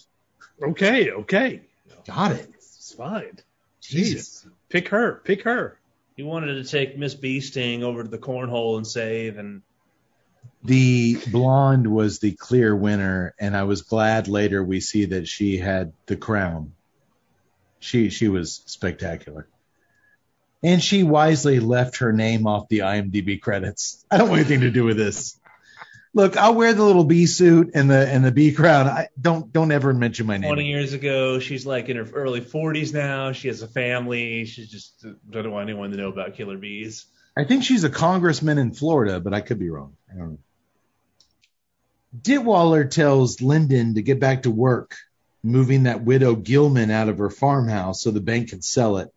Okay, 0.61 1.11
okay. 1.11 1.61
Got 2.05 2.33
it. 2.33 2.49
It's 2.91 2.97
fine. 2.97 3.39
Jesus. 3.79 4.45
Pick 4.67 4.89
her. 4.89 5.21
Pick 5.23 5.43
her. 5.43 5.79
He 6.17 6.23
wanted 6.23 6.55
to 6.55 6.69
take 6.69 6.97
Miss 6.97 7.15
Bee 7.15 7.39
Sting 7.39 7.83
over 7.85 8.03
to 8.03 8.09
the 8.09 8.17
cornhole 8.17 8.75
and 8.75 8.85
save, 8.85 9.37
and 9.37 9.61
The 10.63 11.15
blonde 11.31 11.87
was 11.87 12.19
the 12.19 12.33
clear 12.33 12.75
winner, 12.75 13.33
and 13.39 13.55
I 13.55 13.63
was 13.63 13.83
glad 13.83 14.27
later 14.27 14.61
we 14.61 14.81
see 14.81 15.05
that 15.05 15.27
she 15.27 15.57
had 15.57 15.93
the 16.05 16.17
crown. 16.17 16.73
She 17.79 18.09
she 18.09 18.27
was 18.27 18.61
spectacular. 18.65 19.47
And 20.61 20.83
she 20.83 21.01
wisely 21.01 21.59
left 21.59 21.97
her 21.97 22.11
name 22.11 22.45
off 22.45 22.67
the 22.67 22.79
IMDb 22.79 23.41
credits. 23.41 24.05
I 24.11 24.17
don't 24.17 24.29
want 24.29 24.41
anything 24.41 24.61
to 24.61 24.69
do 24.69 24.83
with 24.83 24.97
this. 24.97 25.39
Look, 26.13 26.35
I'll 26.35 26.55
wear 26.55 26.73
the 26.73 26.83
little 26.83 27.05
bee 27.05 27.25
suit 27.25 27.71
and 27.73 27.89
the 27.89 28.07
and 28.07 28.25
the 28.25 28.31
bee 28.31 28.51
crown. 28.51 28.87
I 28.87 29.07
don't 29.19 29.51
don't 29.51 29.71
ever 29.71 29.93
mention 29.93 30.27
my 30.27 30.37
name. 30.37 30.49
20 30.49 30.63
name. 30.63 30.71
years 30.71 30.93
ago, 30.93 31.39
she's 31.39 31.65
like 31.65 31.87
in 31.87 31.95
her 31.95 32.07
early 32.13 32.41
40s 32.41 32.93
now. 32.93 33.31
She 33.31 33.47
has 33.47 33.61
a 33.61 33.67
family. 33.67 34.43
She 34.45 34.65
just 34.65 35.05
doesn't 35.29 35.51
want 35.51 35.69
anyone 35.69 35.91
to 35.91 35.97
know 35.97 36.09
about 36.09 36.35
killer 36.35 36.57
bees. 36.57 37.05
I 37.37 37.45
think 37.45 37.63
she's 37.63 37.85
a 37.85 37.89
congressman 37.89 38.57
in 38.57 38.73
Florida, 38.73 39.21
but 39.21 39.33
I 39.33 39.39
could 39.39 39.57
be 39.57 39.69
wrong. 39.69 39.95
I 40.11 40.17
don't 40.17 40.31
know. 40.31 40.39
Ditwaller 42.19 42.89
tells 42.89 43.41
Lyndon 43.41 43.95
to 43.95 44.01
get 44.01 44.19
back 44.19 44.43
to 44.43 44.51
work, 44.51 44.97
moving 45.43 45.83
that 45.83 46.03
widow 46.03 46.35
Gilman 46.35 46.91
out 46.91 47.07
of 47.07 47.19
her 47.19 47.29
farmhouse 47.29 48.03
so 48.03 48.11
the 48.11 48.19
bank 48.19 48.49
can 48.49 48.61
sell 48.61 48.97
it. 48.97 49.13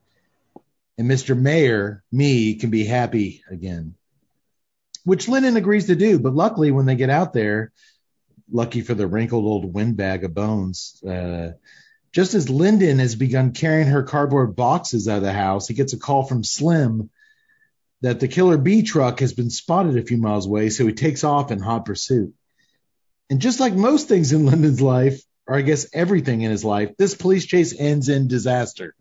And 0.96 1.10
Mr. 1.10 1.36
Mayor, 1.36 2.04
me, 2.12 2.54
can 2.54 2.70
be 2.70 2.84
happy 2.84 3.42
again. 3.50 3.96
Which 5.04 5.28
Lyndon 5.28 5.56
agrees 5.56 5.86
to 5.86 5.96
do, 5.96 6.18
but 6.18 6.34
luckily 6.34 6.70
when 6.70 6.86
they 6.86 6.96
get 6.96 7.10
out 7.10 7.32
there, 7.32 7.72
lucky 8.50 8.80
for 8.80 8.94
the 8.94 9.06
wrinkled 9.06 9.44
old 9.44 9.72
windbag 9.72 10.24
of 10.24 10.34
bones, 10.34 11.02
uh, 11.02 11.52
just 12.12 12.34
as 12.34 12.48
Lyndon 12.48 13.00
has 13.00 13.14
begun 13.14 13.52
carrying 13.52 13.88
her 13.88 14.02
cardboard 14.02 14.54
boxes 14.54 15.08
out 15.08 15.18
of 15.18 15.22
the 15.22 15.32
house, 15.32 15.66
he 15.66 15.74
gets 15.74 15.92
a 15.92 15.98
call 15.98 16.22
from 16.22 16.44
Slim 16.44 17.10
that 18.02 18.20
the 18.20 18.28
killer 18.28 18.56
bee 18.56 18.82
truck 18.82 19.20
has 19.20 19.32
been 19.32 19.50
spotted 19.50 19.96
a 19.96 20.02
few 20.02 20.18
miles 20.18 20.46
away, 20.46 20.70
so 20.70 20.86
he 20.86 20.92
takes 20.92 21.24
off 21.24 21.50
in 21.50 21.58
hot 21.58 21.86
pursuit. 21.86 22.34
And 23.30 23.40
just 23.40 23.60
like 23.60 23.74
most 23.74 24.08
things 24.08 24.32
in 24.32 24.46
Lyndon's 24.46 24.80
life, 24.80 25.22
or 25.46 25.56
I 25.56 25.62
guess 25.62 25.86
everything 25.92 26.42
in 26.42 26.50
his 26.50 26.64
life, 26.64 26.96
this 26.96 27.14
police 27.14 27.46
chase 27.46 27.74
ends 27.78 28.08
in 28.08 28.28
disaster. 28.28 28.94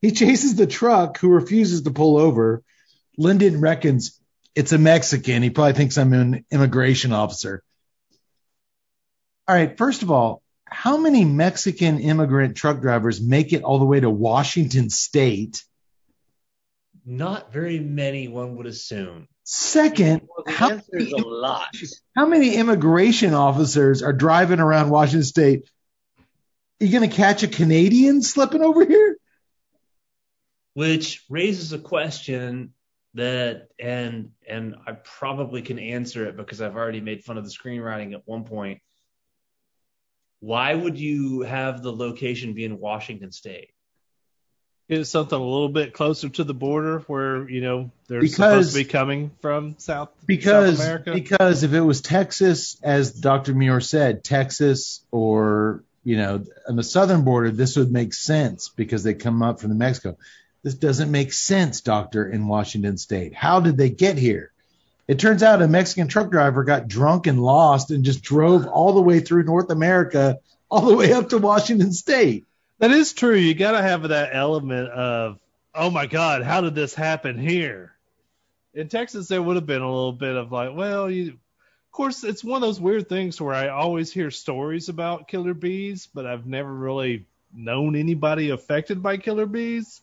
He 0.00 0.12
chases 0.12 0.54
the 0.54 0.66
truck, 0.66 1.18
who 1.18 1.28
refuses 1.28 1.82
to 1.82 1.90
pull 1.90 2.16
over. 2.16 2.62
Lyndon 3.18 3.60
reckons 3.60 4.19
it's 4.54 4.72
a 4.72 4.78
Mexican. 4.78 5.42
He 5.42 5.50
probably 5.50 5.74
thinks 5.74 5.96
I'm 5.98 6.12
an 6.12 6.44
immigration 6.50 7.12
officer. 7.12 7.62
All 9.48 9.54
right, 9.54 9.76
first 9.76 10.02
of 10.02 10.10
all, 10.10 10.42
how 10.64 10.96
many 10.96 11.24
Mexican 11.24 11.98
immigrant 11.98 12.56
truck 12.56 12.80
drivers 12.80 13.20
make 13.20 13.52
it 13.52 13.62
all 13.64 13.78
the 13.78 13.84
way 13.84 14.00
to 14.00 14.10
Washington 14.10 14.90
State? 14.90 15.64
Not 17.04 17.52
very 17.52 17.80
many, 17.80 18.28
one 18.28 18.56
would 18.56 18.66
assume. 18.66 19.26
Second, 19.42 20.28
Well, 20.28 20.44
how 20.54 20.80
is 20.92 21.12
a 21.12 21.16
lot. 21.16 21.74
how 22.14 22.26
many 22.26 22.54
immigration 22.54 23.34
officers 23.34 24.02
are 24.02 24.12
driving 24.12 24.60
around 24.60 24.90
Washington 24.90 25.24
State? 25.24 25.68
Are 26.80 26.84
you 26.84 26.96
going 26.96 27.10
to 27.10 27.16
catch 27.16 27.42
a 27.42 27.48
Canadian 27.48 28.22
slipping 28.22 28.62
over 28.62 28.84
here? 28.84 29.16
which 30.74 31.24
raises 31.28 31.72
a 31.72 31.78
question 31.78 32.72
that 33.14 33.68
and 33.78 34.30
and 34.48 34.76
I 34.86 34.92
probably 34.92 35.62
can 35.62 35.78
answer 35.78 36.26
it 36.26 36.36
because 36.36 36.60
I've 36.62 36.76
already 36.76 37.00
made 37.00 37.24
fun 37.24 37.38
of 37.38 37.44
the 37.44 37.50
screenwriting 37.50 38.12
at 38.14 38.22
one 38.26 38.44
point. 38.44 38.80
Why 40.40 40.74
would 40.74 40.98
you 40.98 41.42
have 41.42 41.82
the 41.82 41.92
location 41.92 42.54
be 42.54 42.64
in 42.64 42.78
Washington 42.78 43.30
State? 43.32 43.70
Get 44.88 45.04
something 45.06 45.38
a 45.38 45.42
little 45.44 45.68
bit 45.68 45.92
closer 45.92 46.28
to 46.30 46.42
the 46.44 46.54
border 46.54 47.00
where, 47.06 47.48
you 47.48 47.60
know, 47.60 47.90
they're 48.08 48.20
Because- 48.20 48.34
supposed 48.34 48.72
to 48.72 48.78
be 48.78 48.84
coming 48.84 49.30
from 49.40 49.76
South, 49.78 50.08
Because 50.26 50.78
South 50.78 50.86
America. 50.86 51.12
because 51.12 51.62
if 51.62 51.72
it 51.72 51.80
was 51.80 52.00
Texas, 52.00 52.76
as 52.82 53.12
Dr. 53.12 53.54
Muir 53.54 53.80
said, 53.80 54.24
Texas 54.24 55.04
or 55.12 55.84
you 56.02 56.16
know 56.16 56.42
on 56.66 56.76
the 56.76 56.82
southern 56.82 57.22
border, 57.22 57.50
this 57.50 57.76
would 57.76 57.90
make 57.92 58.14
sense 58.14 58.70
because 58.70 59.02
they 59.04 59.14
come 59.14 59.42
up 59.42 59.60
from 59.60 59.68
the 59.68 59.76
Mexico. 59.76 60.16
This 60.62 60.74
doesn't 60.74 61.10
make 61.10 61.32
sense, 61.32 61.80
Doctor, 61.80 62.28
in 62.28 62.46
Washington 62.46 62.98
State. 62.98 63.34
How 63.34 63.60
did 63.60 63.76
they 63.76 63.90
get 63.90 64.18
here? 64.18 64.52
It 65.08 65.18
turns 65.18 65.42
out 65.42 65.62
a 65.62 65.68
Mexican 65.68 66.06
truck 66.06 66.30
driver 66.30 66.62
got 66.64 66.86
drunk 66.86 67.26
and 67.26 67.42
lost 67.42 67.90
and 67.90 68.04
just 68.04 68.22
drove 68.22 68.66
all 68.66 68.92
the 68.92 69.02
way 69.02 69.20
through 69.20 69.42
North 69.42 69.70
America, 69.70 70.38
all 70.70 70.86
the 70.86 70.96
way 70.96 71.12
up 71.12 71.30
to 71.30 71.38
Washington 71.38 71.92
State. 71.92 72.46
That 72.78 72.92
is 72.92 73.12
true. 73.12 73.34
You 73.34 73.54
got 73.54 73.72
to 73.72 73.82
have 73.82 74.08
that 74.08 74.30
element 74.32 74.88
of, 74.90 75.38
oh 75.74 75.90
my 75.90 76.06
God, 76.06 76.42
how 76.42 76.60
did 76.60 76.74
this 76.74 76.94
happen 76.94 77.38
here? 77.38 77.92
In 78.72 78.88
Texas, 78.88 79.26
there 79.28 79.42
would 79.42 79.56
have 79.56 79.66
been 79.66 79.82
a 79.82 79.92
little 79.92 80.12
bit 80.12 80.36
of 80.36 80.52
like, 80.52 80.76
well, 80.76 81.10
you, 81.10 81.30
of 81.30 81.92
course, 81.92 82.22
it's 82.22 82.44
one 82.44 82.62
of 82.62 82.68
those 82.68 82.80
weird 82.80 83.08
things 83.08 83.40
where 83.40 83.54
I 83.54 83.68
always 83.68 84.12
hear 84.12 84.30
stories 84.30 84.88
about 84.88 85.26
killer 85.26 85.54
bees, 85.54 86.08
but 86.14 86.24
I've 86.24 86.46
never 86.46 86.72
really 86.72 87.26
known 87.52 87.96
anybody 87.96 88.50
affected 88.50 89.02
by 89.02 89.16
killer 89.16 89.46
bees. 89.46 90.00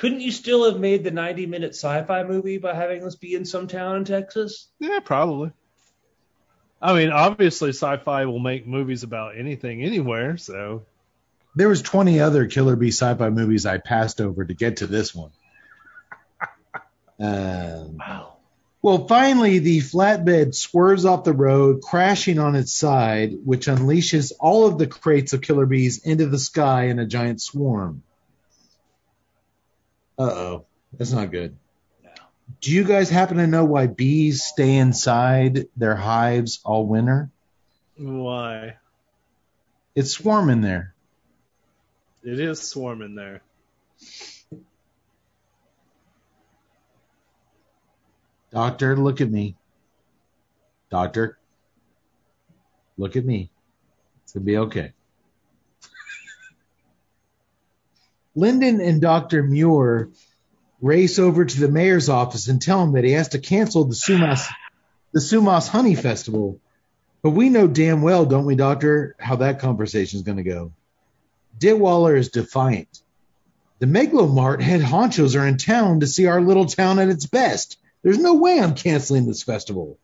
Couldn't 0.00 0.22
you 0.22 0.32
still 0.32 0.64
have 0.64 0.80
made 0.80 1.04
the 1.04 1.10
90 1.10 1.44
minute 1.44 1.74
sci 1.74 2.02
fi 2.04 2.22
movie 2.24 2.56
by 2.56 2.74
having 2.74 3.04
this 3.04 3.16
be 3.16 3.34
in 3.34 3.44
some 3.44 3.68
town 3.68 3.96
in 3.96 4.04
Texas? 4.06 4.68
Yeah, 4.78 5.00
probably. 5.00 5.52
I 6.80 6.94
mean, 6.94 7.10
obviously, 7.10 7.68
sci-fi 7.68 8.24
will 8.24 8.38
make 8.38 8.66
movies 8.66 9.02
about 9.02 9.36
anything, 9.36 9.82
anywhere. 9.82 10.38
So 10.38 10.86
There 11.54 11.68
was 11.68 11.82
20 11.82 12.18
other 12.20 12.46
Killer 12.46 12.76
Bee 12.76 12.88
sci-fi 12.88 13.28
movies 13.28 13.66
I 13.66 13.76
passed 13.76 14.22
over 14.22 14.42
to 14.42 14.54
get 14.54 14.78
to 14.78 14.86
this 14.86 15.14
one. 15.14 15.32
Um, 17.22 17.98
Wow. 17.98 18.36
Well, 18.80 19.06
finally, 19.06 19.58
the 19.58 19.80
flatbed 19.80 20.54
swerves 20.54 21.04
off 21.04 21.24
the 21.24 21.34
road, 21.34 21.82
crashing 21.82 22.38
on 22.38 22.56
its 22.56 22.72
side, 22.72 23.34
which 23.44 23.66
unleashes 23.66 24.32
all 24.40 24.66
of 24.66 24.78
the 24.78 24.86
crates 24.86 25.34
of 25.34 25.42
killer 25.42 25.66
bees 25.66 25.98
into 25.98 26.24
the 26.24 26.38
sky 26.38 26.84
in 26.84 26.98
a 26.98 27.04
giant 27.04 27.42
swarm. 27.42 28.02
Uh 30.20 30.24
oh, 30.24 30.66
that's 30.92 31.12
not 31.12 31.30
good. 31.30 31.56
Do 32.60 32.72
you 32.72 32.84
guys 32.84 33.08
happen 33.08 33.38
to 33.38 33.46
know 33.46 33.64
why 33.64 33.86
bees 33.86 34.42
stay 34.42 34.76
inside 34.76 35.68
their 35.78 35.96
hives 35.96 36.60
all 36.62 36.86
winter? 36.86 37.30
why? 37.96 38.76
It's 39.94 40.10
swarming 40.10 40.60
there. 40.60 40.94
It 42.22 42.38
is 42.38 42.60
swarming 42.60 43.14
there. 43.14 43.40
Doctor, 48.52 48.98
look 48.98 49.22
at 49.22 49.30
me. 49.30 49.56
Doctor, 50.90 51.38
look 52.98 53.16
at 53.16 53.24
me. 53.24 53.50
It's 54.24 54.34
gonna 54.34 54.44
be 54.44 54.58
okay. 54.58 54.92
Lyndon 58.40 58.80
and 58.80 59.00
Dr. 59.00 59.42
Muir 59.42 60.10
race 60.80 61.18
over 61.18 61.44
to 61.44 61.60
the 61.60 61.68
mayor's 61.68 62.08
office 62.08 62.48
and 62.48 62.60
tell 62.60 62.82
him 62.82 62.92
that 62.92 63.04
he 63.04 63.12
has 63.12 63.28
to 63.28 63.38
cancel 63.38 63.84
the 63.84 63.94
Sumas 63.94 64.48
the 65.12 65.20
Sumas 65.20 65.68
Honey 65.68 65.94
Festival. 65.94 66.60
But 67.22 67.30
we 67.30 67.50
know 67.50 67.66
damn 67.66 68.00
well, 68.00 68.24
don't 68.24 68.46
we, 68.46 68.54
Doctor, 68.54 69.14
how 69.18 69.36
that 69.36 69.58
conversation 69.58 70.18
is 70.18 70.22
going 70.22 70.38
to 70.38 70.42
go. 70.42 70.72
Ditwaller 71.58 72.16
is 72.16 72.30
defiant. 72.30 73.02
The 73.78 73.86
Megalomart 73.86 74.62
head 74.62 74.80
honchos 74.80 75.38
are 75.38 75.46
in 75.46 75.58
town 75.58 76.00
to 76.00 76.06
see 76.06 76.26
our 76.26 76.40
little 76.40 76.66
town 76.66 76.98
at 76.98 77.08
its 77.08 77.26
best. 77.26 77.76
There's 78.02 78.18
no 78.18 78.34
way 78.34 78.58
I'm 78.58 78.74
canceling 78.74 79.26
this 79.26 79.42
festival. 79.42 79.98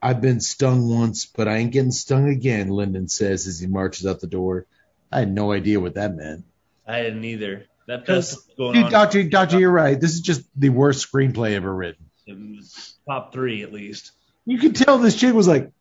I've 0.00 0.20
been 0.20 0.40
stung 0.40 0.88
once, 0.88 1.26
but 1.26 1.46
I 1.46 1.58
ain't 1.58 1.72
getting 1.72 1.92
stung 1.92 2.28
again, 2.28 2.68
Lyndon 2.68 3.08
says 3.08 3.46
as 3.46 3.60
he 3.60 3.68
marches 3.68 4.06
out 4.06 4.20
the 4.20 4.26
door. 4.26 4.66
I 5.12 5.20
had 5.20 5.32
no 5.32 5.52
idea 5.52 5.78
what 5.78 5.94
that 5.94 6.16
meant. 6.16 6.44
I 6.92 7.02
didn't 7.02 7.24
either. 7.24 7.64
That 7.86 8.06
that's 8.06 8.34
what's 8.34 8.46
going 8.56 8.74
Dude, 8.74 8.84
on. 8.84 8.92
doctor, 8.92 9.22
doctor, 9.24 9.58
you're 9.58 9.70
right. 9.70 9.98
This 9.98 10.12
is 10.12 10.20
just 10.20 10.42
the 10.54 10.68
worst 10.68 11.10
screenplay 11.10 11.52
ever 11.52 11.74
written. 11.74 12.04
It 12.26 12.38
was 12.38 12.94
top 13.08 13.32
three 13.32 13.62
at 13.62 13.72
least. 13.72 14.12
You 14.44 14.58
could 14.58 14.76
tell 14.76 14.98
this 14.98 15.16
chick 15.16 15.34
was 15.34 15.48
like, 15.48 15.72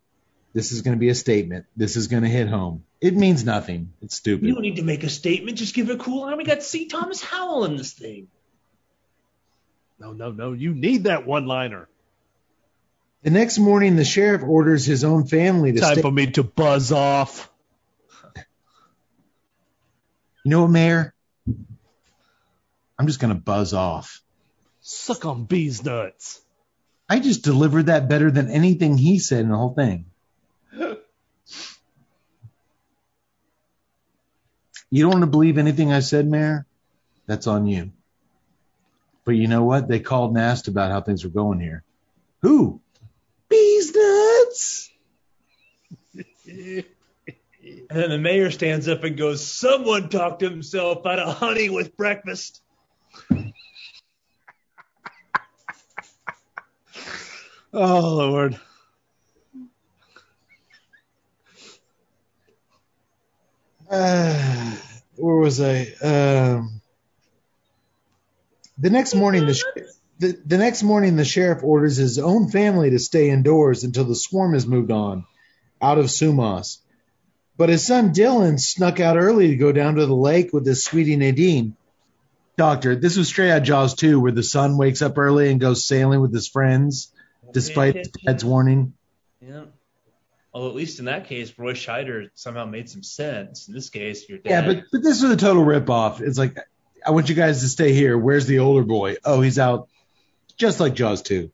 "This 0.53 0.71
is 0.71 0.81
going 0.81 0.95
to 0.95 0.99
be 0.99 1.09
a 1.09 1.15
statement. 1.15 1.65
This 1.75 1.97
is 1.97 2.07
going 2.07 2.23
to 2.23 2.29
hit 2.29 2.47
home. 2.47 2.85
It 3.01 3.15
means 3.15 3.43
nothing. 3.43 3.91
It's 4.01 4.15
stupid." 4.15 4.47
You 4.47 4.53
don't 4.53 4.61
need 4.61 4.77
to 4.77 4.83
make 4.83 5.03
a 5.03 5.09
statement. 5.09 5.57
Just 5.57 5.75
give 5.75 5.89
it 5.89 5.95
a 5.95 5.97
cool 5.99 6.21
line. 6.21 6.38
We 6.38 6.45
got 6.45 6.63
C. 6.63 6.88
Thomas 6.88 7.21
Howell 7.21 7.65
in 7.65 7.75
this 7.75 7.93
thing. 7.93 8.27
No, 9.99 10.13
no, 10.13 10.31
no. 10.31 10.53
You 10.53 10.73
need 10.73 11.03
that 11.03 11.27
one 11.27 11.45
liner. 11.45 11.88
The 13.23 13.29
next 13.29 13.59
morning, 13.59 13.97
the 13.97 14.05
sheriff 14.05 14.41
orders 14.41 14.85
his 14.85 15.03
own 15.03 15.27
family 15.27 15.73
to 15.73 15.79
Time 15.79 15.93
stay. 15.93 16.01
for 16.01 16.11
me 16.11 16.31
to 16.31 16.43
buzz 16.43 16.91
off. 16.91 17.51
You 20.43 20.51
know 20.51 20.61
what, 20.61 20.72
Mayor? 20.72 21.13
I'm 22.97 23.07
just 23.07 23.19
going 23.19 23.34
to 23.34 23.39
buzz 23.39 23.73
off. 23.73 24.22
Suck 24.81 25.26
on 25.26 25.45
bees 25.45 25.84
nuts. 25.84 26.41
I 27.09 27.19
just 27.19 27.43
delivered 27.43 27.88
that 27.88 28.07
better 28.09 28.31
than 28.31 28.49
anything 28.49 28.97
he 28.97 29.19
said 29.19 29.41
in 29.41 29.49
the 29.49 29.57
whole 29.57 29.73
thing. 29.73 30.05
You 34.93 35.03
don't 35.03 35.13
want 35.13 35.22
to 35.22 35.27
believe 35.27 35.57
anything 35.57 35.93
I 35.93 36.01
said, 36.01 36.27
Mayor? 36.27 36.65
That's 37.26 37.47
on 37.47 37.65
you. 37.65 37.93
But 39.23 39.35
you 39.35 39.47
know 39.47 39.63
what? 39.63 39.88
They 39.88 40.01
called 40.01 40.31
and 40.31 40.39
asked 40.39 40.68
about 40.68 40.91
how 40.91 40.99
things 40.99 41.23
were 41.23 41.30
going 41.30 41.61
here. 41.61 41.84
Who? 42.41 42.81
Bees 43.47 43.95
nuts. 43.95 44.89
And 47.89 47.99
then 47.99 48.10
the 48.10 48.18
mayor 48.18 48.52
stands 48.52 48.88
up 48.88 49.03
and 49.03 49.18
goes, 49.18 49.45
Someone 49.45 50.10
talked 50.10 50.39
to 50.39 50.49
himself 50.49 51.06
out 51.06 51.19
of 51.19 51.38
honey 51.38 51.69
with 51.69 51.95
breakfast. 51.95 52.61
Oh 57.73 58.15
Lord. 58.15 58.60
Uh, 63.89 64.76
where 65.15 65.35
was 65.35 65.61
I? 65.61 65.88
Um, 66.02 66.81
the 68.77 68.89
next 68.89 69.15
morning, 69.15 69.45
the, 69.45 69.53
sh- 69.53 69.81
the 70.19 70.38
the 70.45 70.57
next 70.57 70.84
morning, 70.84 71.15
the 71.15 71.26
sheriff 71.26 71.64
orders 71.64 71.98
his 71.98 72.18
own 72.19 72.49
family 72.49 72.89
to 72.89 72.99
stay 72.99 73.30
indoors 73.30 73.84
until 73.84 74.06
the 74.06 74.15
swarm 74.15 74.53
has 74.53 74.65
moved 74.65 74.91
on, 74.91 75.26
out 75.81 75.98
of 75.98 76.06
Sumas. 76.06 76.77
But 77.57 77.69
his 77.69 77.86
son 77.86 78.14
Dylan 78.14 78.60
snuck 78.60 78.99
out 78.99 79.18
early 79.18 79.49
to 79.49 79.56
go 79.56 79.72
down 79.72 79.95
to 79.95 80.06
the 80.06 80.15
lake 80.15 80.52
with 80.53 80.65
his 80.65 80.84
sweetie 80.84 81.15
Nadine. 81.15 81.76
Doctor, 82.57 82.95
this 82.95 83.18
was 83.18 83.28
straight 83.28 83.52
out 83.52 83.64
Jaws 83.64 83.95
2, 83.95 84.19
where 84.19 84.32
the 84.32 84.44
son 84.44 84.78
wakes 84.78 85.02
up 85.02 85.18
early 85.18 85.49
and 85.49 85.60
goes 85.60 85.86
sailing 85.86 86.22
with 86.22 86.34
his 86.34 86.48
friends, 86.48 87.11
despite 87.53 87.95
his 87.95 88.10
dad's 88.10 88.45
warning. 88.45 88.94
Yeah. 89.41 89.65
Although 90.53 90.69
at 90.69 90.76
least 90.76 90.99
in 90.99 91.06
that 91.06 91.28
case, 91.28 91.57
Roy 91.57 91.73
Scheider 91.73 92.30
somehow 92.36 92.65
made 92.65 92.90
some 92.90 93.03
sense. 93.03 93.68
In 93.68 93.73
this 93.73 93.90
case, 93.90 94.28
your 94.28 94.38
dad. 94.38 94.49
Yeah, 94.49 94.73
but 94.73 94.84
but 94.91 95.02
this 95.02 95.22
was 95.22 95.32
a 95.32 95.38
total 95.38 95.64
ripoff. 95.64 96.19
It's 96.19 96.38
like 96.38 96.57
I 97.06 97.11
want 97.11 97.30
you 97.30 97.36
guys 97.36 97.61
to 97.61 97.69
stay 97.69 97.94
here. 97.94 98.18
Where's 98.18 98.48
the 98.48 98.60
older 98.60 98.84
boy? 98.84 99.15
Oh, 99.23 99.41
he's 99.41 99.57
out, 99.57 99.88
just 100.57 100.80
like 100.80 100.94
Jaws 100.94 101.22
2. 101.22 101.52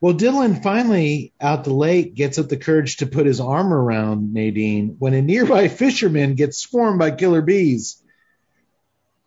Well, 0.00 0.14
Dylan 0.14 0.62
finally 0.62 1.32
out 1.40 1.64
the 1.64 1.72
lake 1.72 2.14
gets 2.14 2.38
up 2.38 2.48
the 2.48 2.58
courage 2.58 2.98
to 2.98 3.06
put 3.06 3.26
his 3.26 3.40
arm 3.40 3.72
around 3.72 4.34
Nadine 4.34 4.96
when 4.98 5.14
a 5.14 5.22
nearby 5.22 5.68
fisherman 5.82 6.34
gets 6.34 6.58
swarmed 6.58 6.98
by 6.98 7.10
killer 7.12 7.42
bees. 7.42 8.02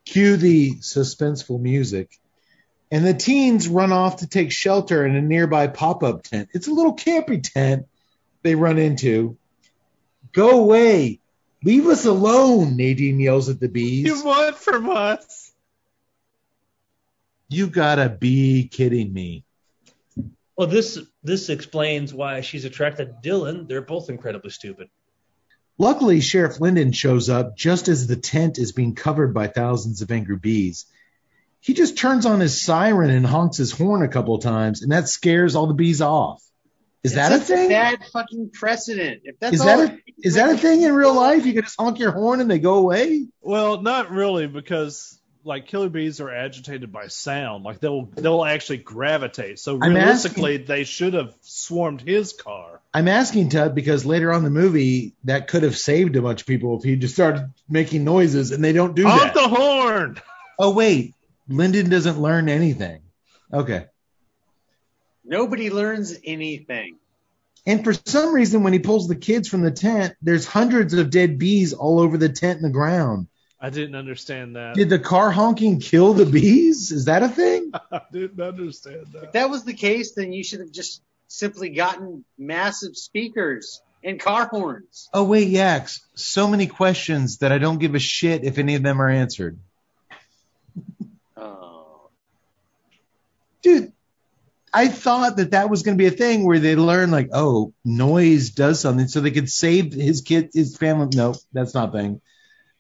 Cue 0.06 0.38
the 0.38 0.76
suspenseful 0.76 1.60
music. 1.60 2.18
And 2.92 3.06
the 3.06 3.14
teens 3.14 3.68
run 3.68 3.92
off 3.92 4.18
to 4.18 4.28
take 4.28 4.52
shelter 4.52 5.06
in 5.06 5.16
a 5.16 5.22
nearby 5.22 5.68
pop 5.68 6.04
up 6.04 6.24
tent. 6.24 6.50
It's 6.54 6.68
a 6.68 6.74
little 6.74 6.96
campy 6.96 7.42
tent 7.42 7.88
they 8.42 8.56
run 8.56 8.78
into. 8.78 9.38
Go 10.32 10.62
away. 10.62 11.20
Leave 11.64 11.88
us 11.88 12.06
alone, 12.06 12.78
Nadine 12.78 13.20
yells 13.20 13.50
at 13.50 13.60
the 13.60 13.68
bees. 13.68 14.06
You 14.06 14.24
want 14.24 14.56
from 14.56 14.90
us? 14.90 15.52
You 17.50 17.68
gotta 17.68 18.08
be 18.10 18.68
kidding 18.68 19.12
me. 19.12 19.44
Well, 20.60 20.68
this 20.68 21.00
this 21.24 21.48
explains 21.48 22.14
why 22.14 22.42
she's 22.42 22.66
attracted 22.66 23.06
to 23.24 23.30
Dylan. 23.30 23.70
They're 23.70 23.82
both 23.82 24.10
incredibly 24.10 24.50
stupid. 24.50 24.90
Luckily, 25.78 26.20
Sheriff 26.20 26.60
Linden 26.60 26.92
shows 26.92 27.30
up 27.30 27.56
just 27.56 27.88
as 27.88 28.08
the 28.08 28.18
tent 28.18 28.58
is 28.58 28.74
being 28.74 28.94
covered 28.94 29.34
by 29.34 29.48
thousands 29.48 30.02
of 30.02 30.12
angry 30.12 30.36
bees. 30.36 30.86
He 31.62 31.74
just 31.74 31.98
turns 31.98 32.26
on 32.26 32.42
his 32.42 32.62
siren 32.62 33.10
and 33.10 33.26
honks 33.26 33.56
his 33.56 33.72
horn 33.72 34.04
a 34.04 34.10
couple 34.10 34.36
of 34.36 34.44
times, 34.44 34.82
and 34.82 34.92
that 34.92 35.08
scares 35.08 35.56
all 35.56 35.68
the 35.68 35.74
bees 35.74 36.02
off. 36.02 36.44
Is 37.06 37.14
that 37.14 37.32
a 37.32 37.36
It's 37.36 37.48
thing? 37.48 37.70
Bad 37.70 38.00
fucking 38.12 38.52
precedent. 38.54 39.22
If 39.24 39.40
that's 39.40 39.54
Is 39.54 39.62
all 39.62 39.68
that 39.68 39.94
a, 39.94 40.00
is 40.22 40.36
that 40.36 40.50
a 40.50 40.58
thing 40.58 40.82
in 40.82 40.92
real 40.92 41.14
life? 41.14 41.46
You 41.46 41.54
can 41.54 41.64
just 41.64 41.80
honk 41.80 42.00
your 42.00 42.12
horn 42.12 42.42
and 42.42 42.52
they 42.52 42.60
go 42.60 42.74
away? 42.80 43.28
Well, 43.40 43.82
not 43.82 44.12
really, 44.12 44.48
because 44.48 45.19
like 45.50 45.66
killer 45.66 45.90
bees 45.90 46.22
are 46.22 46.30
agitated 46.30 46.92
by 46.92 47.08
sound. 47.08 47.66
Like 47.66 47.80
they'll 47.80 48.06
they'll 48.06 48.46
actually 48.46 48.78
gravitate. 48.78 49.60
So 49.60 49.78
I'm 49.82 49.94
realistically, 49.94 50.58
they 50.58 50.86
should 50.86 51.16
have 51.16 51.36
swarmed 51.42 52.02
his 52.02 52.32
car. 52.32 52.80
I'm 52.94 53.10
asking 53.10 53.50
Tut 53.50 53.76
because 53.76 54.06
later 54.06 54.32
on 54.32 54.38
in 54.38 54.44
the 54.46 54.50
movie, 54.52 55.16
that 55.26 55.48
could 55.50 55.64
have 55.64 55.78
saved 55.78 56.16
a 56.16 56.22
bunch 56.22 56.42
of 56.42 56.48
people 56.48 56.78
if 56.78 56.84
he 56.84 56.96
just 56.96 57.16
started 57.16 57.52
making 57.68 58.06
noises, 58.06 58.52
and 58.52 58.64
they 58.64 58.72
don't 58.72 58.96
do 58.96 59.06
Honk 59.06 59.22
that. 59.22 59.34
the 59.34 59.48
horn. 59.48 60.22
oh 60.58 60.72
wait, 60.72 61.16
Linden 61.50 61.90
doesn't 61.90 62.22
learn 62.22 62.48
anything. 62.48 63.02
Okay. 63.52 63.88
Nobody 65.26 65.70
learns 65.70 66.16
anything. 66.24 66.98
And 67.66 67.84
for 67.84 67.94
some 67.94 68.34
reason, 68.34 68.64
when 68.64 68.74
he 68.74 68.80
pulls 68.80 69.08
the 69.08 69.16
kids 69.16 69.48
from 69.48 69.62
the 69.62 69.72
tent, 69.72 70.16
there's 70.22 70.46
hundreds 70.46 70.94
of 70.94 71.10
dead 71.10 71.38
bees 71.38 71.74
all 71.74 72.00
over 72.00 72.18
the 72.18 72.30
tent 72.30 72.62
and 72.62 72.66
the 72.66 72.74
ground. 72.74 73.28
I 73.62 73.70
didn't 73.70 73.96
understand 73.96 74.56
that. 74.56 74.76
Did 74.76 74.90
the 74.90 75.00
car 75.00 75.32
honking 75.32 75.80
kill 75.80 76.14
the 76.14 76.26
bees? 76.26 76.92
Is 76.92 77.06
that 77.06 77.24
a 77.24 77.30
thing? 77.30 77.72
I 77.92 78.02
didn't 78.12 78.40
understand 78.40 79.08
that. 79.12 79.18
If 79.18 79.22
that. 79.22 79.34
that 79.34 79.50
was 79.50 79.66
the 79.66 79.74
case, 79.74 80.14
then 80.14 80.32
you 80.32 80.44
should 80.44 80.62
have 80.62 80.72
just 80.72 81.02
simply 81.28 81.70
gotten 81.70 82.24
massive 82.38 82.96
speakers 82.96 83.82
and 84.04 84.20
car 84.20 84.48
horns. 84.48 85.10
Oh 85.14 85.26
wait, 85.26 85.50
Yax. 85.50 86.00
So 86.16 86.48
many 86.48 86.68
questions 86.68 87.40
that 87.40 87.52
I 87.52 87.58
don't 87.58 87.80
give 87.80 87.96
a 87.96 88.00
shit 88.00 88.46
if 88.46 88.58
any 88.58 88.76
of 88.76 88.84
them 88.84 89.02
are 89.02 89.10
answered. 89.10 89.60
Oh. 91.36 92.10
Dude, 93.62 93.92
I 94.74 94.88
thought 94.88 95.38
that 95.38 95.52
that 95.52 95.70
was 95.70 95.84
going 95.84 95.98
to 95.98 96.02
be 96.02 96.08
a 96.08 96.12
thing 96.12 96.46
where 96.46 96.60
they 96.60 96.76
learn 96.78 97.12
like, 97.12 97.30
oh, 97.34 97.74
noise 97.84 98.52
does 98.52 98.80
something, 98.80 99.08
so 99.08 99.20
they 99.20 99.32
could 99.32 99.50
save 99.50 99.92
his 99.94 100.22
kid, 100.22 100.52
his 100.54 100.78
family. 100.78 101.10
No, 101.14 101.36
that's 101.52 101.74
not 101.74 101.90
a 101.90 101.92
thing. 101.92 102.22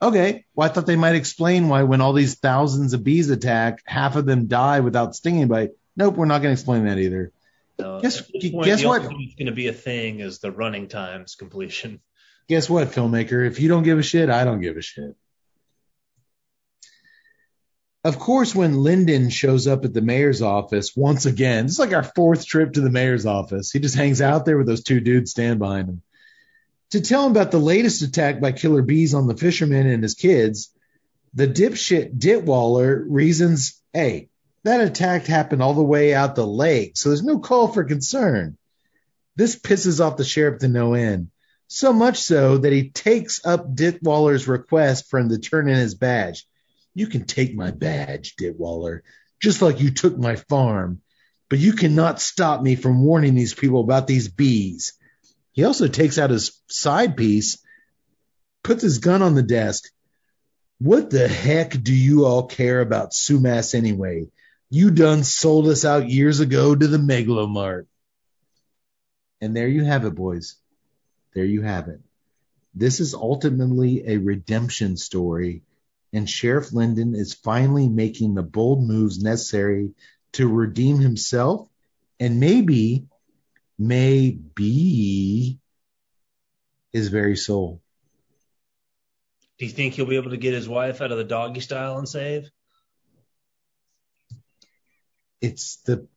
Okay, 0.02 0.46
well, 0.56 0.70
I 0.70 0.72
thought 0.72 0.86
they 0.86 0.96
might 0.96 1.16
explain 1.16 1.68
why 1.68 1.84
when 1.84 2.00
all 2.00 2.14
these 2.14 2.36
thousands 2.36 2.94
of 2.94 3.04
bees 3.04 3.30
attack, 3.30 3.82
half 3.86 4.16
of 4.16 4.26
them 4.26 4.48
die 4.48 4.80
without 4.80 5.16
stinging 5.16 5.42
anybody. 5.42 5.70
Nope, 5.98 6.16
we're 6.16 6.26
not 6.26 6.42
going 6.42 6.56
to 6.56 6.60
explain 6.60 6.86
that 6.86 6.98
either. 6.98 7.34
No, 7.78 8.00
Guess- 8.00 8.22
point, 8.22 8.66
guess 8.66 8.84
what? 8.84 9.02
that's 9.02 9.14
going 9.14 9.46
to 9.46 9.52
be 9.52 9.68
a 9.68 9.74
thing 9.74 10.22
is 10.22 10.40
the 10.40 10.52
running 10.52 10.88
times 10.88 11.36
completion. 11.36 12.00
Guess 12.48 12.70
what, 12.70 12.90
filmmaker? 12.90 13.46
If 13.46 13.60
you 13.60 13.68
don't 13.68 13.84
give 13.84 14.00
a 14.00 14.04
shit, 14.04 14.30
I 14.30 14.44
don't 14.44 14.62
give 14.62 14.78
a 14.78 14.82
shit. 14.82 15.16
Of 18.06 18.18
course, 18.18 18.56
when 18.56 18.78
Lyndon 18.78 19.30
shows 19.30 19.68
up 19.68 19.84
at 19.84 19.94
the 19.94 20.02
mayor's 20.02 20.42
office 20.42 20.96
once 20.96 21.26
again, 21.26 21.66
this 21.66 21.74
is 21.74 21.80
like 21.80 21.94
our 21.94 22.04
fourth 22.04 22.46
trip 22.46 22.74
to 22.74 22.82
the 22.82 22.90
mayor's 22.90 23.26
office. 23.26 23.72
He 23.72 23.80
just 23.80 23.96
hangs 23.96 24.22
out 24.22 24.46
there 24.46 24.58
with 24.58 24.68
those 24.68 24.84
two 24.84 25.02
dudes 25.02 25.32
stand 25.32 25.60
behind 25.60 25.90
him. 25.90 26.02
To 26.91 27.02
tell 27.02 27.26
him 27.26 27.32
about 27.32 27.52
the 27.52 27.60
latest 27.60 28.02
attack 28.02 28.40
by 28.40 28.52
killer 28.52 28.82
bees 28.82 29.14
on 29.14 29.28
the 29.28 29.38
fisherman 29.38 29.88
and 29.88 30.02
his 30.02 30.16
kids, 30.16 30.72
the 31.34 31.48
dipshit 31.48 32.18
Ditwaller 32.18 33.06
reasons, 33.07 33.80
hey, 33.94 34.30
that 34.64 34.82
attack 34.82 35.26
happened 35.26 35.61
all 35.61 35.76
the 35.76 35.84
way 35.84 36.14
out 36.14 36.36
the 36.36 36.45
lake, 36.45 36.98
so 36.98 37.10
there's 37.10 37.24
no 37.24 37.40
call 37.40 37.68
for 37.68 37.84
concern. 37.84 38.57
This 39.36 39.56
pisses 39.56 40.03
off 40.03 40.18
the 40.18 40.24
sheriff 40.24 40.60
to 40.60 40.68
no 40.68 40.95
end. 40.95 41.30
So 41.68 41.94
much 41.94 42.18
so 42.18 42.57
that 42.57 42.74
he 42.74 42.90
takes 42.90 43.45
up 43.45 43.76
Ditwaller's 43.76 44.48
request 44.48 45.10
for 45.10 45.20
him 45.20 45.30
to 45.30 45.38
turn 45.38 45.70
in 45.70 45.78
his 45.78 45.94
badge. 45.94 46.48
You 46.95 47.06
can 47.07 47.26
take 47.26 47.56
my 47.56 47.70
badge, 47.70 48.36
Ditwaller, 48.36 49.02
just 49.40 49.61
like 49.61 49.80
you 49.80 49.91
took 49.91 50.18
my 50.18 50.36
farm, 50.36 51.02
but 51.48 51.60
you 51.60 51.74
cannot 51.74 52.20
stop 52.20 52.61
me 52.61 52.76
from 52.76 53.03
warning 53.03 53.36
these 53.36 53.53
people 53.53 53.82
about 53.82 54.07
these 54.07 54.28
bees. 54.28 54.94
He 55.60 55.65
also 55.65 55.90
takes 55.90 56.18
out 56.18 56.30
his 56.30 56.57
side 56.69 57.18
piece, 57.18 57.57
puts 58.64 58.81
his 58.81 58.99
gun 58.99 59.22
on 59.22 59.36
the 59.36 59.44
desk. 59.44 59.84
What 60.77 61.10
the 61.10 61.27
heck 61.27 61.72
do 61.84 61.94
you 61.94 62.26
all 62.26 62.48
care 62.48 62.80
about 62.80 63.11
Sumas 63.11 63.76
anyway? 63.76 64.30
You 64.69 64.90
done 64.90 65.26
sold 65.26 65.68
us 65.68 65.84
out 65.84 66.07
years 66.07 66.40
ago 66.40 66.73
to 66.73 66.88
the 66.88 66.98
Megalomart. 66.98 67.88
And 69.41 69.53
there 69.53 69.68
you 69.68 69.84
have 69.84 70.06
it, 70.06 70.15
boys. 70.15 70.56
There 71.34 71.44
you 71.44 71.61
have 71.61 71.90
it. 71.90 71.99
This 72.73 73.02
is 73.02 73.14
ultimately 73.14 74.07
a 74.07 74.15
redemption 74.15 74.95
story 74.95 75.64
and 76.14 76.30
Sheriff 76.30 76.72
Linden 76.72 77.15
is 77.15 77.34
finally 77.34 77.90
making 77.90 78.34
the 78.34 78.44
bold 78.44 78.88
moves 78.88 79.22
necessary 79.22 79.90
to 80.31 80.48
redeem 80.48 80.99
himself 80.99 81.68
and 82.18 82.40
maybe, 82.40 83.09
maybe 83.80 85.58
his 86.92 87.08
very 87.08 87.38
soul. 87.38 87.82
Do 89.58 89.66
you 89.66 89.72
think 89.72 89.94
he'll 89.94 90.06
be 90.06 90.18
able 90.18 90.32
to 90.32 90.38
get 90.38 90.54
his 90.54 90.70
wife 90.70 91.02
out 91.02 91.12
of 91.12 91.18
the 91.18 91.24
doggy 91.24 91.62
style 91.62 91.98
and 91.98 92.08
save? 92.08 92.50
It's 95.42 95.78
the. 95.78 96.08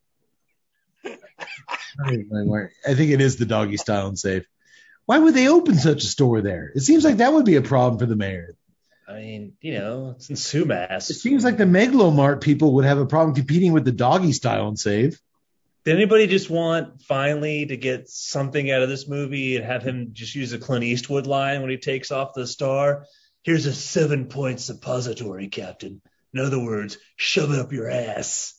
I 1.99 2.95
think 2.95 3.11
it 3.11 3.21
is 3.21 3.37
the 3.37 3.47
doggy 3.47 3.77
style 3.77 4.09
and 4.09 4.19
save. 4.19 4.45
Why 5.07 5.19
would 5.19 5.35
they 5.35 5.49
open 5.49 5.77
such 5.77 6.03
a 6.03 6.07
store 6.07 6.41
there? 6.41 6.73
It 6.75 6.81
seems 6.81 7.05
like 7.05 7.19
that 7.19 7.33
would 7.33 7.45
be 7.45 7.57
a 7.57 7.63
problem 7.63 7.99
for 7.99 8.07
the 8.07 8.17
mayor. 8.17 8.57
I 9.07 9.15
mean, 9.15 9.53
you 9.61 9.75
know, 9.75 10.15
it's 10.17 10.31
in 10.31 10.37
Sumas. 10.37 11.11
It 11.11 11.15
seems 11.15 11.45
like 11.45 11.59
the 11.59 11.65
Megalomart 11.65 12.41
people 12.41 12.75
would 12.75 12.85
have 12.85 12.99
a 12.99 13.07
problem 13.07 13.35
competing 13.35 13.73
with 13.73 13.85
the 13.85 13.93
doggy 13.93 14.33
style 14.33 14.69
and 14.69 14.79
save. 14.79 15.21
Did 15.85 15.97
anybody 15.97 16.29
just 16.29 16.49
want 16.49 17.03
finally 17.03 17.67
to 17.67 17.77
get 17.77 18.09
something 18.09 18.71
out 18.71 18.83
of 18.83 18.89
this 18.89 19.09
movie 19.09 19.57
and 19.57 19.65
have 19.65 19.83
him 19.83 20.11
just 20.13 20.35
use 20.35 20.53
a 20.53 20.59
Clint 20.59 20.85
Eastwood 20.85 21.27
line 21.27 21.61
when 21.61 21.71
he 21.71 21.77
takes 21.77 22.13
off 22.13 22.35
the 22.35 22.47
star? 22.47 23.07
Here's 23.43 23.67
a 23.67 23.75
seven 23.75 24.27
point 24.27 24.61
suppository, 24.61 25.49
Captain. 25.49 26.01
In 26.33 26.41
other 26.41 26.61
words, 26.61 26.99
shove 27.17 27.51
it 27.51 27.59
up 27.59 27.73
your 27.73 27.91
ass. 27.91 28.55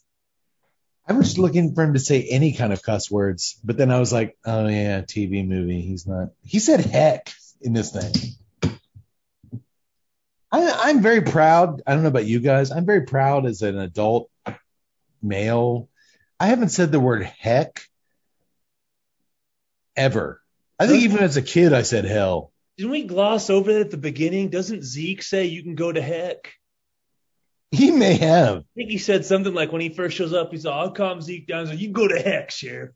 I 1.07 1.13
was 1.13 1.37
looking 1.37 1.73
for 1.73 1.83
him 1.83 1.93
to 1.93 1.99
say 1.99 2.23
any 2.23 2.53
kind 2.53 2.73
of 2.73 2.81
cuss 2.81 3.09
words, 3.09 3.57
but 3.63 3.77
then 3.77 3.89
I 3.89 3.99
was 3.99 4.11
like, 4.11 4.37
oh 4.45 4.67
yeah, 4.67 5.01
TV 5.01 5.47
movie. 5.47 5.81
He's 5.81 6.05
not. 6.05 6.29
He 6.43 6.59
said 6.59 6.81
heck 6.81 7.31
in 7.61 7.71
this 7.71 7.91
thing. 7.91 8.73
I, 10.51 10.89
I'm 10.89 11.01
very 11.01 11.21
proud. 11.21 11.81
I 11.87 11.93
don't 11.93 12.03
know 12.03 12.09
about 12.09 12.25
you 12.25 12.41
guys. 12.41 12.71
I'm 12.71 12.85
very 12.85 13.05
proud 13.05 13.45
as 13.45 13.61
an 13.61 13.79
adult 13.79 14.29
male. 15.21 15.89
I 16.43 16.47
haven't 16.47 16.69
said 16.69 16.91
the 16.91 16.99
word 16.99 17.23
heck 17.23 17.87
ever. 19.95 20.41
I 20.77 20.87
think 20.87 21.03
even 21.03 21.19
as 21.19 21.37
a 21.37 21.41
kid, 21.41 21.71
I 21.71 21.83
said 21.83 22.03
hell. 22.03 22.51
Didn't 22.77 22.91
we 22.91 23.05
gloss 23.05 23.49
over 23.49 23.71
that 23.71 23.79
at 23.79 23.91
the 23.91 23.97
beginning? 23.97 24.49
Doesn't 24.49 24.83
Zeke 24.83 25.23
say 25.23 25.45
you 25.45 25.63
can 25.63 25.75
go 25.75 25.89
to 25.89 26.01
heck? 26.01 26.51
He 27.71 27.91
may 27.91 28.15
have. 28.15 28.57
I 28.57 28.63
think 28.75 28.89
he 28.89 28.97
said 28.97 29.23
something 29.25 29.53
like 29.53 29.71
when 29.71 29.79
he 29.79 29.87
first 29.87 30.17
shows 30.17 30.33
up, 30.33 30.51
he's 30.51 30.65
like, 30.65 30.75
I'll 30.75 30.91
calm 30.91 31.21
Zeke 31.21 31.47
down. 31.47 31.61
He's 31.61 31.69
like, 31.69 31.79
you 31.79 31.87
can 31.87 31.93
go 31.93 32.09
to 32.09 32.19
heck, 32.19 32.51
Sheriff. 32.51 32.91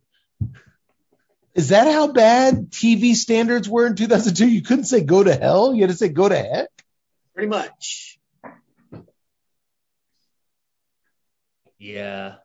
Is 1.56 1.70
that 1.70 1.90
how 1.90 2.12
bad 2.12 2.72
TV 2.72 3.16
standards 3.16 3.70
were 3.70 3.88
in 3.88 3.96
2002? 3.96 4.46
You 4.46 4.62
couldn't 4.62 4.84
say 4.84 5.06
go 5.06 5.24
to 5.24 5.34
hell. 5.34 5.74
You 5.74 5.84
had 5.84 5.92
to 5.92 5.96
say 5.96 6.10
go 6.10 6.28
to 6.28 6.36
heck. 6.36 6.68
Pretty 7.34 7.48
much. 7.48 8.20
Yeah. 11.80 12.36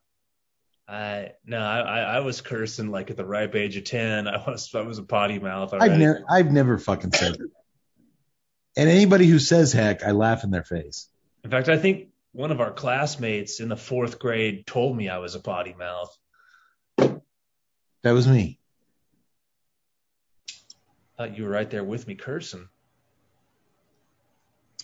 I 0.92 1.32
no, 1.46 1.58
I, 1.58 1.80
I 1.80 2.00
I 2.00 2.20
was 2.20 2.42
cursing 2.42 2.90
like 2.90 3.10
at 3.10 3.16
the 3.16 3.24
ripe 3.24 3.54
age 3.54 3.78
of 3.78 3.84
ten. 3.84 4.28
I 4.28 4.36
was 4.46 4.74
I 4.74 4.82
was 4.82 4.98
a 4.98 5.02
potty 5.02 5.38
mouth. 5.38 5.72
I've 5.72 5.98
never, 5.98 6.22
I've 6.30 6.52
never 6.52 6.76
fucking 6.76 7.12
said 7.14 7.36
it. 7.36 7.40
And 8.76 8.90
anybody 8.90 9.26
who 9.26 9.38
says 9.38 9.72
heck, 9.72 10.04
I 10.04 10.10
laugh 10.10 10.44
in 10.44 10.50
their 10.50 10.64
face. 10.64 11.08
In 11.44 11.50
fact, 11.50 11.70
I 11.70 11.78
think 11.78 12.08
one 12.32 12.50
of 12.50 12.60
our 12.60 12.72
classmates 12.72 13.58
in 13.58 13.70
the 13.70 13.76
fourth 13.76 14.18
grade 14.18 14.66
told 14.66 14.94
me 14.94 15.08
I 15.08 15.16
was 15.16 15.34
a 15.34 15.40
potty 15.40 15.74
mouth. 15.74 16.14
That 16.98 18.12
was 18.12 18.28
me. 18.28 18.58
Thought 21.16 21.38
you 21.38 21.44
were 21.44 21.50
right 21.50 21.70
there 21.70 21.84
with 21.84 22.06
me 22.06 22.16
cursing. 22.16 22.68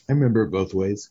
I 0.09 0.13
remember 0.13 0.45
it 0.45 0.51
both 0.51 0.73
ways. 0.73 1.11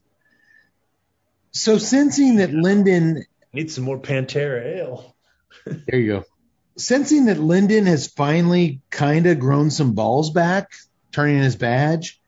So 1.51 1.77
sensing 1.77 2.37
that 2.37 2.51
Lyndon 2.51 3.25
Need 3.53 3.71
some 3.71 3.83
more 3.83 3.99
Pantera 3.99 4.63
ale. 4.63 5.15
There 5.65 5.99
you 5.99 6.07
go. 6.07 6.23
Sensing 6.77 7.25
that 7.25 7.39
Lyndon 7.39 7.85
has 7.87 8.07
finally 8.07 8.81
kind 8.89 9.25
of 9.25 9.39
grown 9.39 9.71
some 9.71 9.93
balls 9.93 10.29
back, 10.29 10.71
turning 11.11 11.41
his 11.41 11.55
badge, 11.55 12.21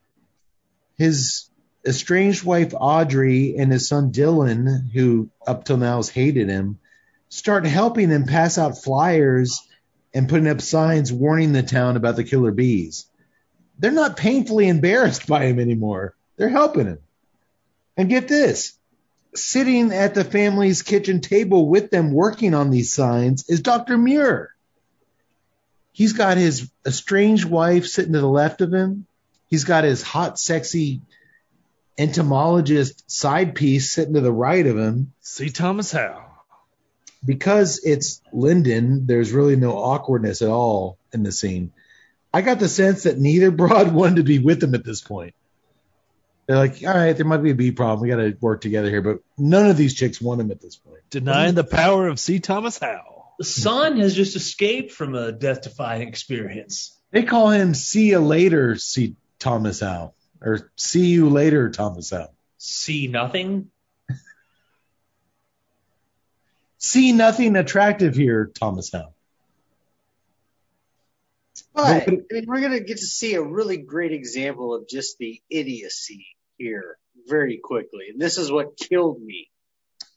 his 0.97 1.49
estranged 1.85 2.43
wife 2.43 2.73
Audrey 2.73 3.55
and 3.57 3.71
his 3.71 3.87
son 3.87 4.11
Dylan, 4.11 4.91
who 4.91 5.29
up 5.45 5.65
till 5.65 5.77
now 5.77 5.97
has 5.97 6.09
hated 6.09 6.49
him, 6.49 6.79
start 7.29 7.65
helping 7.65 8.09
him 8.09 8.25
pass 8.25 8.57
out 8.57 8.83
flyers 8.83 9.61
and 10.13 10.27
putting 10.27 10.47
up 10.47 10.61
signs 10.61 11.13
warning 11.13 11.53
the 11.53 11.63
town 11.63 11.95
about 11.95 12.15
the 12.15 12.23
killer 12.23 12.51
bees. 12.51 13.05
They're 13.77 13.91
not 13.91 14.17
painfully 14.17 14.67
embarrassed 14.67 15.27
by 15.27 15.45
him 15.45 15.59
anymore. 15.59 16.15
They're 16.37 16.49
helping 16.49 16.87
him. 16.87 16.99
And 17.95 18.09
get 18.09 18.27
this 18.27 18.78
sitting 19.35 19.91
at 19.91 20.15
the 20.15 20.23
family's 20.23 20.81
kitchen 20.81 21.21
table 21.21 21.67
with 21.67 21.91
them 21.91 22.11
working 22.11 22.53
on 22.53 22.71
these 22.71 22.93
signs 22.93 23.49
is 23.49 23.61
Dr. 23.61 23.97
Muir. 23.97 24.53
He's 25.91 26.13
got 26.13 26.37
his 26.37 26.69
estranged 26.85 27.45
wife 27.45 27.85
sitting 27.85 28.13
to 28.13 28.21
the 28.21 28.27
left 28.27 28.61
of 28.61 28.73
him. 28.73 29.05
He's 29.47 29.63
got 29.63 29.83
his 29.83 30.01
hot, 30.01 30.39
sexy 30.39 31.01
entomologist 31.97 33.11
side 33.11 33.55
piece 33.55 33.91
sitting 33.91 34.13
to 34.13 34.21
the 34.21 34.31
right 34.31 34.65
of 34.65 34.77
him. 34.77 35.13
See 35.21 35.49
Thomas 35.49 35.91
Howe. 35.91 36.25
Because 37.25 37.81
it's 37.83 38.21
Lyndon, 38.31 39.05
there's 39.05 39.33
really 39.33 39.57
no 39.57 39.77
awkwardness 39.77 40.41
at 40.41 40.49
all 40.49 40.97
in 41.11 41.23
the 41.23 41.33
scene. 41.33 41.73
I 42.33 42.41
got 42.41 42.59
the 42.59 42.69
sense 42.69 43.03
that 43.03 43.17
neither 43.17 43.51
broad 43.51 43.91
wanted 43.91 44.17
to 44.17 44.23
be 44.23 44.39
with 44.39 44.63
him 44.63 44.75
at 44.75 44.85
this 44.85 45.01
point. 45.01 45.35
They're 46.49 46.57
like, 46.57 46.83
all 46.83 46.95
right, 46.95 47.15
there 47.15 47.27
might 47.27 47.43
be 47.43 47.51
a 47.51 47.55
B 47.55 47.71
problem. 47.71 48.01
We 48.01 48.09
got 48.09 48.15
to 48.15 48.35
work 48.41 48.61
together 48.61 48.89
here. 48.89 49.03
But 49.03 49.19
none 49.37 49.67
of 49.67 49.77
these 49.77 49.93
chicks 49.93 50.19
want 50.19 50.41
him 50.41 50.49
at 50.49 50.59
this 50.59 50.75
point. 50.77 51.01
Denying 51.11 51.53
the 51.53 51.63
power 51.63 52.07
of 52.07 52.19
C. 52.19 52.39
Thomas 52.39 52.79
Howell. 52.79 53.35
The 53.37 53.45
son 53.45 53.99
has 53.99 54.15
just 54.15 54.35
escaped 54.35 54.91
from 54.91 55.13
a 55.13 55.31
death 55.31 55.61
defying 55.61 56.07
experience. 56.07 56.97
They 57.11 57.21
call 57.21 57.51
him 57.51 57.75
see 57.75 58.09
you 58.09 58.17
later, 58.17 58.75
see 58.77 59.15
Thomas 59.37 59.81
Howe. 59.81 60.15
Or 60.41 60.71
see 60.75 61.05
you 61.05 61.29
later, 61.29 61.69
Thomas 61.69 62.09
Howe. 62.09 62.31
See 62.57 63.05
nothing? 63.05 63.69
See 66.79 67.11
nothing 67.11 67.55
attractive 67.57 68.15
here, 68.15 68.49
Thomas 68.59 68.91
Howe. 68.91 69.13
But 71.75 71.85
I 71.85 72.05
mean, 72.07 72.45
we're 72.47 72.61
gonna 72.61 72.79
get 72.79 72.97
to 72.97 73.05
see 73.05 73.35
a 73.35 73.43
really 73.43 73.77
great 73.77 74.13
example 74.13 74.73
of 74.73 74.87
just 74.87 75.19
the 75.19 75.39
idiocy 75.51 76.25
here 76.59 76.97
very 77.27 77.57
quickly. 77.63 78.09
And 78.11 78.21
this 78.21 78.37
is 78.37 78.51
what 78.51 78.77
killed 78.77 79.21
me 79.21 79.49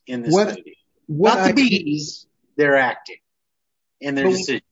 in 0.06 0.22
this 0.22 0.32
What- 0.32 0.48
movie. 0.48 0.76
What 1.06 1.34
Not 1.34 1.46
the 1.48 1.68
bees, 1.68 2.26
their 2.56 2.76
acting 2.76 3.16
and 4.00 4.16
their 4.16 4.26
But- 4.26 4.32
decisions. 4.32 4.62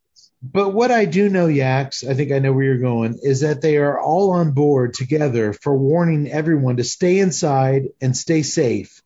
But 0.43 0.71
what 0.71 0.91
I 0.91 1.05
do 1.05 1.29
know, 1.29 1.49
Yax, 1.49 2.03
I 2.09 2.15
think 2.15 2.33
I 2.33 2.39
know 2.39 2.53
where 2.55 2.65
you're 2.65 2.79
going, 2.79 3.19
is 3.23 3.41
that 3.41 3.61
they 3.61 3.77
are 3.77 4.01
all 4.01 4.31
on 4.31 4.53
board 4.53 4.95
together 4.95 5.53
for 5.53 5.77
warning 5.77 6.31
everyone 6.31 6.79
to 6.79 6.85
stay 6.85 7.19
inside 7.19 7.89
and 8.01 8.17
stay 8.17 8.41
safe. 8.43 9.03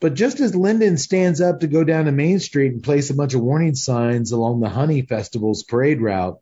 But 0.00 0.14
just 0.14 0.38
as 0.38 0.54
Lyndon 0.54 0.96
stands 0.96 1.40
up 1.40 1.60
to 1.60 1.66
go 1.66 1.82
down 1.82 2.04
to 2.04 2.12
Main 2.12 2.38
Street 2.38 2.72
and 2.72 2.82
place 2.84 3.10
a 3.10 3.14
bunch 3.14 3.34
of 3.34 3.40
warning 3.40 3.74
signs 3.74 4.30
along 4.30 4.60
the 4.60 4.68
Honey 4.68 5.02
Festival's 5.02 5.64
parade 5.64 6.00
route, 6.00 6.38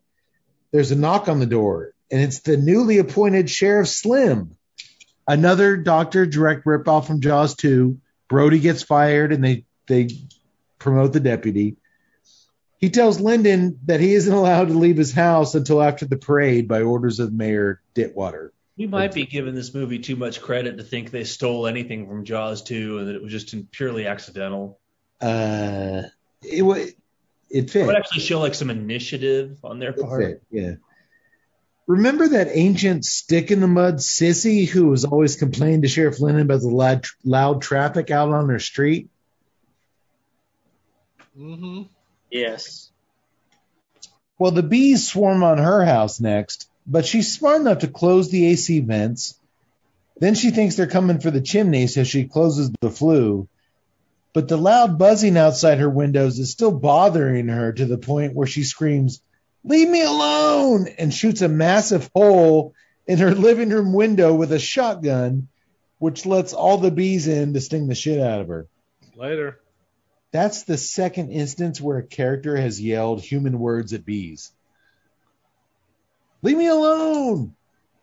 there's 0.71 0.91
a 0.91 0.95
knock 0.95 1.27
on 1.27 1.39
the 1.39 1.45
door, 1.47 1.93
and 2.11 2.21
it's 2.21 2.41
the 2.41 2.57
newly 2.57 2.99
appointed 2.99 3.49
Sheriff 3.49 3.87
Slim. 3.87 4.57
Another 5.27 5.77
Doctor 5.77 6.25
direct 6.25 6.65
ripoff 6.65 7.07
from 7.07 7.21
Jaws 7.21 7.55
2. 7.55 7.97
Brody 8.29 8.59
gets 8.59 8.83
fired, 8.83 9.31
and 9.31 9.43
they, 9.43 9.65
they 9.87 10.09
promote 10.79 11.13
the 11.13 11.19
deputy. 11.19 11.77
He 12.77 12.89
tells 12.89 13.19
Lyndon 13.19 13.79
that 13.85 13.99
he 13.99 14.13
isn't 14.13 14.33
allowed 14.33 14.67
to 14.67 14.73
leave 14.77 14.97
his 14.97 15.13
house 15.13 15.55
until 15.55 15.81
after 15.81 16.05
the 16.05 16.17
parade 16.17 16.67
by 16.67 16.81
orders 16.81 17.19
of 17.19 17.33
Mayor 17.33 17.81
Ditwater. 17.95 18.51
We 18.77 18.87
might 18.87 19.13
be 19.13 19.25
giving 19.25 19.55
this 19.55 19.73
movie 19.73 19.99
too 19.99 20.17
much 20.17 20.41
credit 20.41 20.77
to 20.77 20.83
think 20.83 21.09
they 21.09 21.23
stole 21.23 21.65
anything 21.65 22.07
from 22.07 22.25
Jaws 22.25 22.61
2 22.63 22.99
and 22.99 23.07
that 23.07 23.15
it 23.15 23.23
was 23.23 23.31
just 23.31 23.71
purely 23.71 24.05
accidental. 24.05 24.79
Uh, 25.21 26.03
it 26.43 26.61
wa- 26.61 26.75
it 26.75 27.73
It 27.73 27.85
would 27.85 27.95
actually 27.95 28.19
show 28.19 28.39
like 28.41 28.53
some 28.53 28.69
initiative 28.69 29.57
on 29.63 29.79
their 29.79 29.91
It 29.91 30.01
part. 30.01 30.21
fit, 30.21 30.43
Yeah. 30.51 30.73
Remember 31.87 32.27
that 32.29 32.49
ancient 32.51 33.05
stick 33.05 33.51
in 33.51 33.59
the 33.59 33.67
mud 33.67 33.97
sissy 33.97 34.67
who 34.67 34.87
was 34.87 35.05
always 35.05 35.35
complaining 35.35 35.83
to 35.83 35.87
Sheriff 35.87 36.19
Lyndon 36.19 36.41
about 36.43 36.61
the 36.61 36.69
loud, 36.69 37.05
loud 37.23 37.61
traffic 37.61 38.09
out 38.09 38.29
on 38.29 38.49
her 38.49 38.59
street? 38.59 39.09
Mm-hmm. 41.37 41.83
Yes. 42.31 42.89
Well, 44.39 44.51
the 44.51 44.63
bees 44.63 45.07
swarm 45.07 45.43
on 45.43 45.59
her 45.59 45.85
house 45.85 46.19
next, 46.19 46.69
but 46.87 47.05
she's 47.05 47.33
smart 47.33 47.61
enough 47.61 47.79
to 47.79 47.87
close 47.87 48.29
the 48.29 48.47
AC 48.47 48.79
vents. 48.79 49.39
Then 50.17 50.33
she 50.33 50.51
thinks 50.51 50.75
they're 50.75 50.87
coming 50.87 51.19
for 51.19 51.31
the 51.31 51.41
chimney, 51.41 51.87
so 51.87 52.03
she 52.03 52.25
closes 52.25 52.71
the 52.81 52.89
flue. 52.89 53.47
But 54.33 54.47
the 54.47 54.57
loud 54.57 54.97
buzzing 54.97 55.37
outside 55.37 55.79
her 55.79 55.89
windows 55.89 56.39
is 56.39 56.51
still 56.51 56.71
bothering 56.71 57.47
her 57.47 57.71
to 57.71 57.85
the 57.85 57.97
point 57.97 58.33
where 58.33 58.47
she 58.47 58.63
screams, 58.63 59.21
Leave 59.65 59.89
me 59.89 60.03
alone! 60.03 60.87
and 60.87 61.11
shoots 61.11 61.41
a 61.41 61.49
massive 61.49 62.11
hole 62.15 62.75
in 63.07 63.17
her 63.17 63.33
living 63.33 63.69
room 63.69 63.93
window 63.93 64.33
with 64.33 64.51
a 64.51 64.59
shotgun 64.59 65.47
which 65.97 66.25
lets 66.25 66.53
all 66.53 66.77
the 66.77 66.91
bees 66.91 67.27
in 67.27 67.53
to 67.53 67.59
sting 67.59 67.87
the 67.87 67.95
shit 67.95 68.21
out 68.21 68.41
of 68.41 68.47
her. 68.47 68.67
Later. 69.15 69.59
That's 70.31 70.63
the 70.63 70.77
second 70.77 71.31
instance 71.31 71.81
where 71.81 71.97
a 71.97 72.05
character 72.05 72.55
has 72.55 72.79
yelled 72.79 73.21
human 73.21 73.57
words 73.57 73.93
at 73.93 74.05
bees. 74.05 74.51
Leave 76.43 76.57
me 76.57 76.67
alone! 76.67 77.55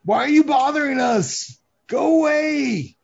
Why 0.04 0.24
are 0.24 0.28
you 0.28 0.42
bothering 0.42 0.98
us? 0.98 1.56
Go 1.86 2.18
away! 2.18 2.96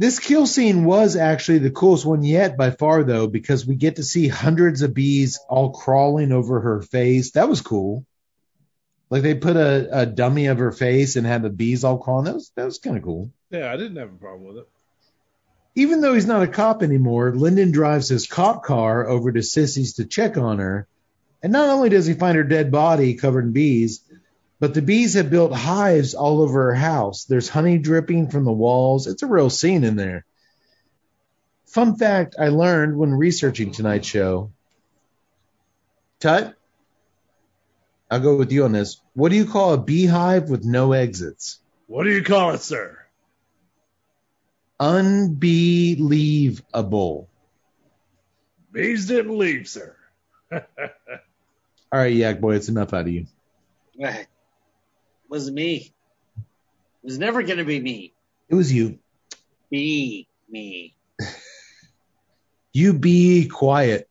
This 0.00 0.18
kill 0.18 0.46
scene 0.46 0.86
was 0.86 1.14
actually 1.14 1.58
the 1.58 1.70
coolest 1.70 2.06
one 2.06 2.24
yet 2.24 2.56
by 2.56 2.70
far, 2.70 3.04
though, 3.04 3.26
because 3.26 3.66
we 3.66 3.74
get 3.74 3.96
to 3.96 4.02
see 4.02 4.28
hundreds 4.28 4.80
of 4.80 4.94
bees 4.94 5.38
all 5.46 5.72
crawling 5.72 6.32
over 6.32 6.58
her 6.58 6.80
face. 6.80 7.32
That 7.32 7.50
was 7.50 7.60
cool. 7.60 8.06
Like 9.10 9.22
they 9.22 9.34
put 9.34 9.56
a, 9.56 10.00
a 10.00 10.06
dummy 10.06 10.46
of 10.46 10.56
her 10.56 10.72
face 10.72 11.16
and 11.16 11.26
had 11.26 11.42
the 11.42 11.50
bees 11.50 11.84
all 11.84 11.98
crawling. 11.98 12.24
That 12.24 12.34
was 12.34 12.50
that 12.56 12.64
was 12.64 12.78
kind 12.78 12.96
of 12.96 13.02
cool. 13.02 13.30
Yeah, 13.50 13.70
I 13.70 13.76
didn't 13.76 13.96
have 13.96 14.08
a 14.08 14.16
problem 14.16 14.48
with 14.48 14.56
it. 14.56 14.68
Even 15.74 16.00
though 16.00 16.14
he's 16.14 16.24
not 16.24 16.44
a 16.44 16.48
cop 16.48 16.82
anymore, 16.82 17.36
Lyndon 17.36 17.70
drives 17.70 18.08
his 18.08 18.26
cop 18.26 18.64
car 18.64 19.06
over 19.06 19.30
to 19.30 19.40
Sissy's 19.40 19.96
to 19.96 20.06
check 20.06 20.38
on 20.38 20.60
her. 20.60 20.88
And 21.42 21.52
not 21.52 21.68
only 21.68 21.90
does 21.90 22.06
he 22.06 22.14
find 22.14 22.38
her 22.38 22.42
dead 22.42 22.70
body 22.70 23.16
covered 23.16 23.44
in 23.44 23.52
bees, 23.52 24.00
but 24.60 24.74
the 24.74 24.82
bees 24.82 25.14
have 25.14 25.30
built 25.30 25.54
hives 25.54 26.14
all 26.14 26.42
over 26.42 26.64
her 26.64 26.74
house. 26.74 27.24
There's 27.24 27.48
honey 27.48 27.78
dripping 27.78 28.28
from 28.28 28.44
the 28.44 28.52
walls. 28.52 29.06
It's 29.06 29.22
a 29.22 29.26
real 29.26 29.48
scene 29.48 29.84
in 29.84 29.96
there. 29.96 30.26
Fun 31.66 31.96
fact 31.96 32.36
I 32.38 32.48
learned 32.48 32.94
when 32.96 33.14
researching 33.14 33.72
tonight's 33.72 34.06
show. 34.06 34.52
Tut, 36.20 36.54
I'll 38.10 38.20
go 38.20 38.36
with 38.36 38.52
you 38.52 38.64
on 38.64 38.72
this. 38.72 39.00
What 39.14 39.30
do 39.30 39.36
you 39.36 39.46
call 39.46 39.72
a 39.72 39.78
beehive 39.78 40.50
with 40.50 40.62
no 40.64 40.92
exits? 40.92 41.58
What 41.86 42.04
do 42.04 42.10
you 42.10 42.22
call 42.22 42.50
it, 42.50 42.60
sir? 42.60 42.98
Unbelievable. 44.78 47.30
Bees 48.72 49.06
didn't 49.06 49.38
leave, 49.38 49.68
sir. 49.68 49.96
All 50.52 50.60
right, 51.92 52.12
Yak 52.12 52.40
Boy, 52.40 52.56
it's 52.56 52.68
enough 52.68 52.92
out 52.92 53.02
of 53.02 53.08
you. 53.08 53.26
Was 55.30 55.48
me. 55.48 55.94
It 56.36 57.04
was 57.04 57.18
never 57.18 57.44
gonna 57.44 57.64
be 57.64 57.80
me. 57.80 58.12
It 58.48 58.56
was 58.56 58.72
you. 58.72 58.98
Be 59.70 60.26
me. 60.50 60.96
You 62.72 62.94
be 62.94 63.46
quiet. 63.46 64.08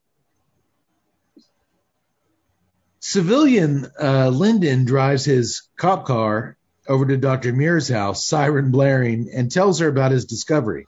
Civilian 3.02 3.92
uh, 4.02 4.30
Lyndon 4.30 4.86
drives 4.86 5.26
his 5.26 5.64
cop 5.76 6.06
car 6.06 6.58
over 6.88 7.06
to 7.06 7.18
Dr. 7.18 7.52
Muir's 7.52 7.90
house, 7.90 8.26
siren 8.26 8.72
blaring, 8.72 9.30
and 9.34 9.52
tells 9.52 9.80
her 9.80 9.90
about 9.90 10.12
his 10.12 10.24
discovery. 10.24 10.88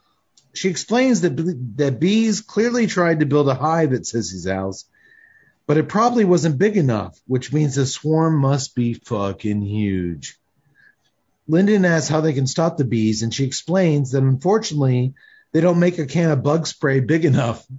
She 0.54 0.70
explains 0.70 1.20
that, 1.22 1.36
that 1.76 2.00
bees 2.00 2.40
clearly 2.40 2.86
tried 2.86 3.20
to 3.20 3.26
build 3.26 3.48
a 3.48 3.54
hive 3.54 3.92
at 3.92 4.02
Sissy's 4.02 4.48
house, 4.48 4.86
but 5.66 5.76
it 5.76 5.88
probably 5.88 6.24
wasn't 6.24 6.58
big 6.58 6.76
enough, 6.76 7.18
which 7.26 7.52
means 7.52 7.74
the 7.74 7.86
swarm 7.86 8.38
must 8.38 8.74
be 8.74 8.94
fucking 8.94 9.62
huge. 9.62 10.38
Lyndon 11.48 11.84
asks 11.84 12.08
how 12.08 12.20
they 12.20 12.32
can 12.32 12.46
stop 12.46 12.76
the 12.76 12.84
bees, 12.84 13.22
and 13.22 13.34
she 13.34 13.44
explains 13.44 14.12
that 14.12 14.22
unfortunately 14.22 15.14
they 15.52 15.60
don't 15.60 15.80
make 15.80 15.98
a 15.98 16.06
can 16.06 16.30
of 16.30 16.42
bug 16.42 16.66
spray 16.66 17.00
big 17.00 17.24
enough. 17.24 17.66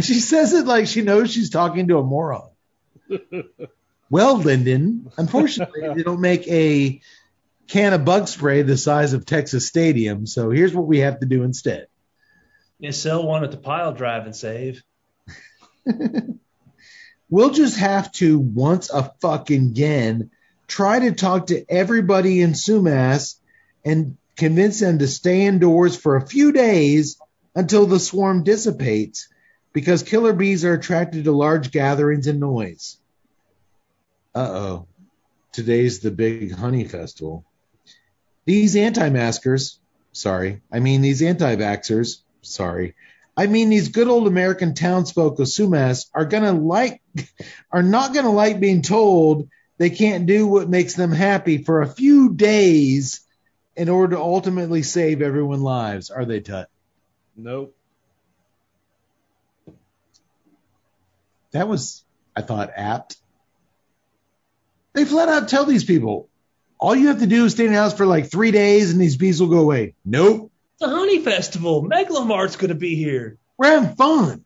She 0.00 0.14
says 0.14 0.52
it 0.52 0.66
like 0.66 0.88
she 0.88 1.02
knows 1.02 1.32
she's 1.32 1.50
talking 1.50 1.86
to 1.86 1.98
a 1.98 2.02
moron. 2.02 2.48
well, 4.10 4.38
Lyndon, 4.38 5.08
unfortunately 5.16 5.82
they 5.94 6.02
don't 6.02 6.20
make 6.20 6.48
a 6.48 7.00
can 7.68 7.92
of 7.92 8.04
bug 8.04 8.26
spray 8.26 8.62
the 8.62 8.76
size 8.76 9.12
of 9.12 9.24
Texas 9.24 9.68
Stadium, 9.68 10.26
so 10.26 10.50
here's 10.50 10.74
what 10.74 10.88
we 10.88 10.98
have 10.98 11.20
to 11.20 11.26
do 11.26 11.44
instead. 11.44 11.86
Yeah, 12.80 12.90
sell 12.90 13.24
one 13.24 13.44
at 13.44 13.52
the 13.52 13.56
pile 13.56 13.92
drive 13.92 14.24
and 14.24 14.34
save. 14.34 14.82
We'll 17.30 17.50
just 17.50 17.78
have 17.78 18.12
to 18.12 18.38
once 18.38 18.90
a 18.90 19.12
fucking 19.20 19.70
again 19.70 20.30
try 20.66 21.00
to 21.00 21.12
talk 21.12 21.48
to 21.48 21.64
everybody 21.68 22.40
in 22.40 22.52
Sumas 22.52 23.36
and 23.84 24.16
convince 24.36 24.80
them 24.80 24.98
to 24.98 25.08
stay 25.08 25.46
indoors 25.46 25.96
for 25.96 26.16
a 26.16 26.26
few 26.26 26.52
days 26.52 27.18
until 27.54 27.86
the 27.86 28.00
swarm 28.00 28.42
dissipates 28.42 29.28
because 29.72 30.02
killer 30.02 30.32
bees 30.32 30.64
are 30.64 30.74
attracted 30.74 31.24
to 31.24 31.32
large 31.32 31.70
gatherings 31.70 32.26
and 32.26 32.40
noise. 32.40 32.96
Uh 34.34 34.48
oh. 34.50 34.86
Today's 35.52 36.00
the 36.00 36.10
big 36.10 36.52
honey 36.52 36.84
festival. 36.84 37.44
These 38.44 38.76
anti 38.76 39.08
maskers, 39.10 39.78
sorry, 40.12 40.62
I 40.72 40.80
mean 40.80 41.00
these 41.00 41.22
anti 41.22 41.56
vaxxers, 41.56 42.20
sorry, 42.42 42.94
I 43.36 43.46
mean 43.46 43.68
these 43.68 43.88
good 43.88 44.08
old 44.08 44.26
American 44.26 44.74
townsfolk 44.74 45.38
of 45.40 45.46
Sumas 45.46 46.06
are 46.14 46.24
gonna 46.24 46.52
like, 46.52 47.02
are 47.70 47.82
not 47.82 48.14
gonna 48.14 48.32
like 48.32 48.60
being 48.60 48.82
told 48.82 49.48
they 49.78 49.90
can't 49.90 50.26
do 50.26 50.46
what 50.46 50.68
makes 50.68 50.94
them 50.94 51.10
happy 51.10 51.58
for 51.58 51.82
a 51.82 51.88
few 51.88 52.32
days 52.34 53.20
in 53.76 53.88
order 53.88 54.14
to 54.14 54.22
ultimately 54.22 54.82
save 54.82 55.20
everyone's 55.20 55.62
lives, 55.62 56.10
are 56.10 56.24
they, 56.24 56.40
Tut? 56.40 56.68
Nope. 57.36 57.74
That 61.50 61.68
was, 61.68 62.04
I 62.36 62.42
thought, 62.42 62.70
apt. 62.76 63.16
They 64.92 65.04
flat 65.04 65.28
out 65.28 65.48
tell 65.48 65.64
these 65.64 65.84
people, 65.84 66.28
all 66.78 66.94
you 66.94 67.08
have 67.08 67.20
to 67.20 67.26
do 67.26 67.44
is 67.44 67.52
stay 67.52 67.66
in 67.66 67.72
the 67.72 67.78
house 67.78 67.94
for 67.94 68.06
like 68.06 68.30
three 68.30 68.52
days 68.52 68.92
and 68.92 69.00
these 69.00 69.16
bees 69.16 69.40
will 69.40 69.48
go 69.48 69.58
away. 69.58 69.94
Nope. 70.04 70.52
It's 70.74 70.82
a 70.82 70.88
honey 70.88 71.20
festival. 71.20 71.84
Megalomart's 71.84 72.56
gonna 72.56 72.74
be 72.74 72.96
here. 72.96 73.38
We're 73.56 73.68
having 73.68 73.96
fun. 73.96 74.44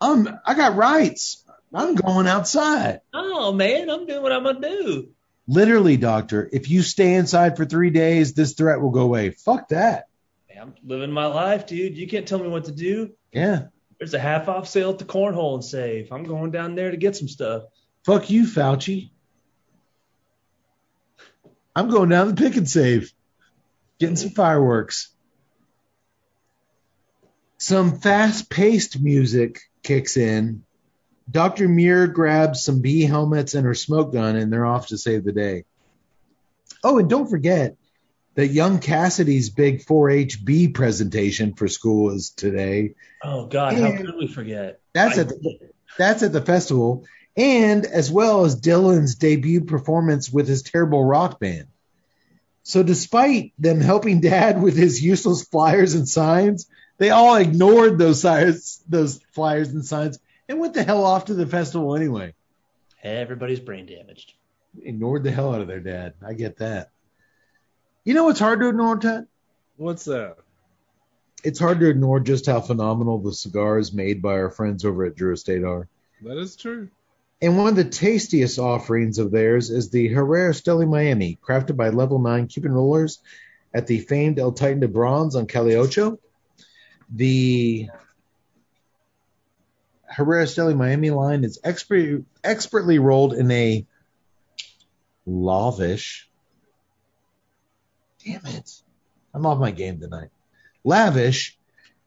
I'm, 0.00 0.28
I 0.44 0.54
got 0.54 0.76
rights. 0.76 1.44
I'm 1.72 1.94
going 1.94 2.26
outside. 2.26 3.00
Oh 3.14 3.52
man, 3.52 3.88
I'm 3.90 4.06
doing 4.06 4.22
what 4.22 4.32
I'm 4.32 4.42
gonna 4.42 4.60
do. 4.60 5.10
Literally, 5.46 5.96
doctor, 5.96 6.48
if 6.52 6.68
you 6.68 6.82
stay 6.82 7.14
inside 7.14 7.56
for 7.56 7.64
three 7.64 7.90
days, 7.90 8.34
this 8.34 8.54
threat 8.54 8.80
will 8.80 8.90
go 8.90 9.02
away. 9.02 9.30
Fuck 9.30 9.68
that. 9.68 10.08
Man, 10.48 10.62
I'm 10.62 10.74
living 10.84 11.12
my 11.12 11.26
life, 11.26 11.66
dude. 11.66 11.96
You 11.96 12.08
can't 12.08 12.26
tell 12.26 12.38
me 12.38 12.48
what 12.48 12.64
to 12.64 12.72
do. 12.72 13.12
Yeah. 13.32 13.66
There's 13.98 14.14
a 14.14 14.18
half 14.18 14.48
off 14.48 14.68
sale 14.68 14.90
at 14.90 14.98
the 14.98 15.04
cornhole 15.04 15.54
and 15.54 15.64
save. 15.64 16.12
I'm 16.12 16.24
going 16.24 16.50
down 16.50 16.74
there 16.74 16.90
to 16.90 16.96
get 16.96 17.16
some 17.16 17.28
stuff. 17.28 17.64
Fuck 18.04 18.30
you, 18.30 18.44
Fauci. 18.44 19.10
I'm 21.76 21.88
going 21.88 22.08
down 22.08 22.28
the 22.28 22.34
pick 22.34 22.56
and 22.56 22.68
save. 22.68 23.12
Getting 23.98 24.16
some 24.16 24.30
fireworks. 24.30 25.08
Some 27.60 28.00
fast 28.00 28.48
paced 28.48 28.98
music 29.00 29.60
kicks 29.82 30.16
in. 30.16 30.64
Dr. 31.30 31.68
Muir 31.68 32.06
grabs 32.06 32.64
some 32.64 32.80
bee 32.80 33.02
helmets 33.02 33.54
and 33.54 33.66
her 33.66 33.74
smoke 33.74 34.14
gun, 34.14 34.34
and 34.34 34.50
they're 34.50 34.64
off 34.64 34.88
to 34.88 34.96
save 34.96 35.24
the 35.24 35.32
day. 35.32 35.64
Oh, 36.82 36.98
and 36.98 37.10
don't 37.10 37.28
forget 37.28 37.76
that 38.34 38.46
young 38.46 38.78
Cassidy's 38.78 39.50
big 39.50 39.82
4 39.82 40.08
H 40.08 40.42
bee 40.42 40.68
presentation 40.68 41.52
for 41.52 41.68
school 41.68 42.12
is 42.12 42.30
today. 42.30 42.94
Oh 43.22 43.44
God, 43.44 43.74
how 43.74 43.94
could 43.94 44.16
we 44.16 44.26
forget? 44.26 44.80
That's 44.94 45.18
I- 45.18 45.20
at 45.20 45.28
the, 45.28 45.58
that's 45.98 46.22
at 46.22 46.32
the 46.32 46.40
festival, 46.40 47.04
and 47.36 47.84
as 47.84 48.10
well 48.10 48.46
as 48.46 48.58
Dylan's 48.58 49.16
debut 49.16 49.64
performance 49.64 50.32
with 50.32 50.48
his 50.48 50.62
terrible 50.62 51.04
rock 51.04 51.38
band. 51.38 51.66
So, 52.62 52.82
despite 52.82 53.52
them 53.58 53.80
helping 53.82 54.20
Dad 54.22 54.62
with 54.62 54.76
his 54.78 55.02
useless 55.02 55.44
flyers 55.44 55.94
and 55.94 56.08
signs, 56.08 56.66
they 57.00 57.08
all 57.08 57.36
ignored 57.36 57.96
those 57.96 58.20
signs, 58.20 58.84
those 58.86 59.20
flyers 59.32 59.70
and 59.70 59.82
signs, 59.82 60.18
and 60.46 60.60
went 60.60 60.74
the 60.74 60.84
hell 60.84 61.02
off 61.02 61.24
to 61.24 61.34
the 61.34 61.46
festival 61.46 61.96
anyway. 61.96 62.34
Everybody's 63.02 63.58
brain 63.58 63.86
damaged. 63.86 64.34
Ignored 64.82 65.24
the 65.24 65.30
hell 65.30 65.54
out 65.54 65.62
of 65.62 65.66
their 65.66 65.80
dad. 65.80 66.12
I 66.24 66.34
get 66.34 66.58
that. 66.58 66.90
You 68.04 68.12
know 68.12 68.24
what's 68.24 68.38
hard 68.38 68.60
to 68.60 68.68
ignore, 68.68 68.98
Ted? 68.98 69.26
What's 69.78 70.04
that? 70.04 70.36
It's 71.42 71.58
hard 71.58 71.80
to 71.80 71.88
ignore 71.88 72.20
just 72.20 72.44
how 72.44 72.60
phenomenal 72.60 73.18
the 73.18 73.32
cigars 73.32 73.94
made 73.94 74.20
by 74.20 74.34
our 74.34 74.50
friends 74.50 74.84
over 74.84 75.06
at 75.06 75.16
Drew 75.16 75.32
Estate 75.32 75.64
are. 75.64 75.88
That 76.20 76.36
is 76.36 76.54
true. 76.54 76.90
And 77.40 77.56
one 77.56 77.68
of 77.68 77.76
the 77.76 77.84
tastiest 77.84 78.58
offerings 78.58 79.18
of 79.18 79.30
theirs 79.30 79.70
is 79.70 79.88
the 79.88 80.08
Herrera 80.08 80.52
Esteli 80.52 80.86
Miami, 80.86 81.38
crafted 81.42 81.78
by 81.78 81.88
Level 81.88 82.18
9 82.18 82.46
Cuban 82.48 82.72
rollers 82.72 83.20
at 83.72 83.86
the 83.86 84.00
famed 84.00 84.38
El 84.38 84.52
Titan 84.52 84.80
de 84.80 84.88
Bronze 84.88 85.34
on 85.34 85.46
Calle 85.46 85.76
Ocho. 85.76 86.18
The 87.12 87.88
Herrera 90.04 90.44
Esteli 90.44 90.76
Miami 90.76 91.10
line 91.10 91.44
is 91.44 91.60
expert, 91.64 92.24
expertly 92.44 92.98
rolled 92.98 93.34
in 93.34 93.50
a 93.50 93.86
lavish. 95.26 96.28
Damn 98.24 98.46
it. 98.46 98.70
I'm 99.34 99.46
off 99.46 99.58
my 99.58 99.70
game 99.70 100.00
tonight. 100.00 100.30
Lavish 100.84 101.58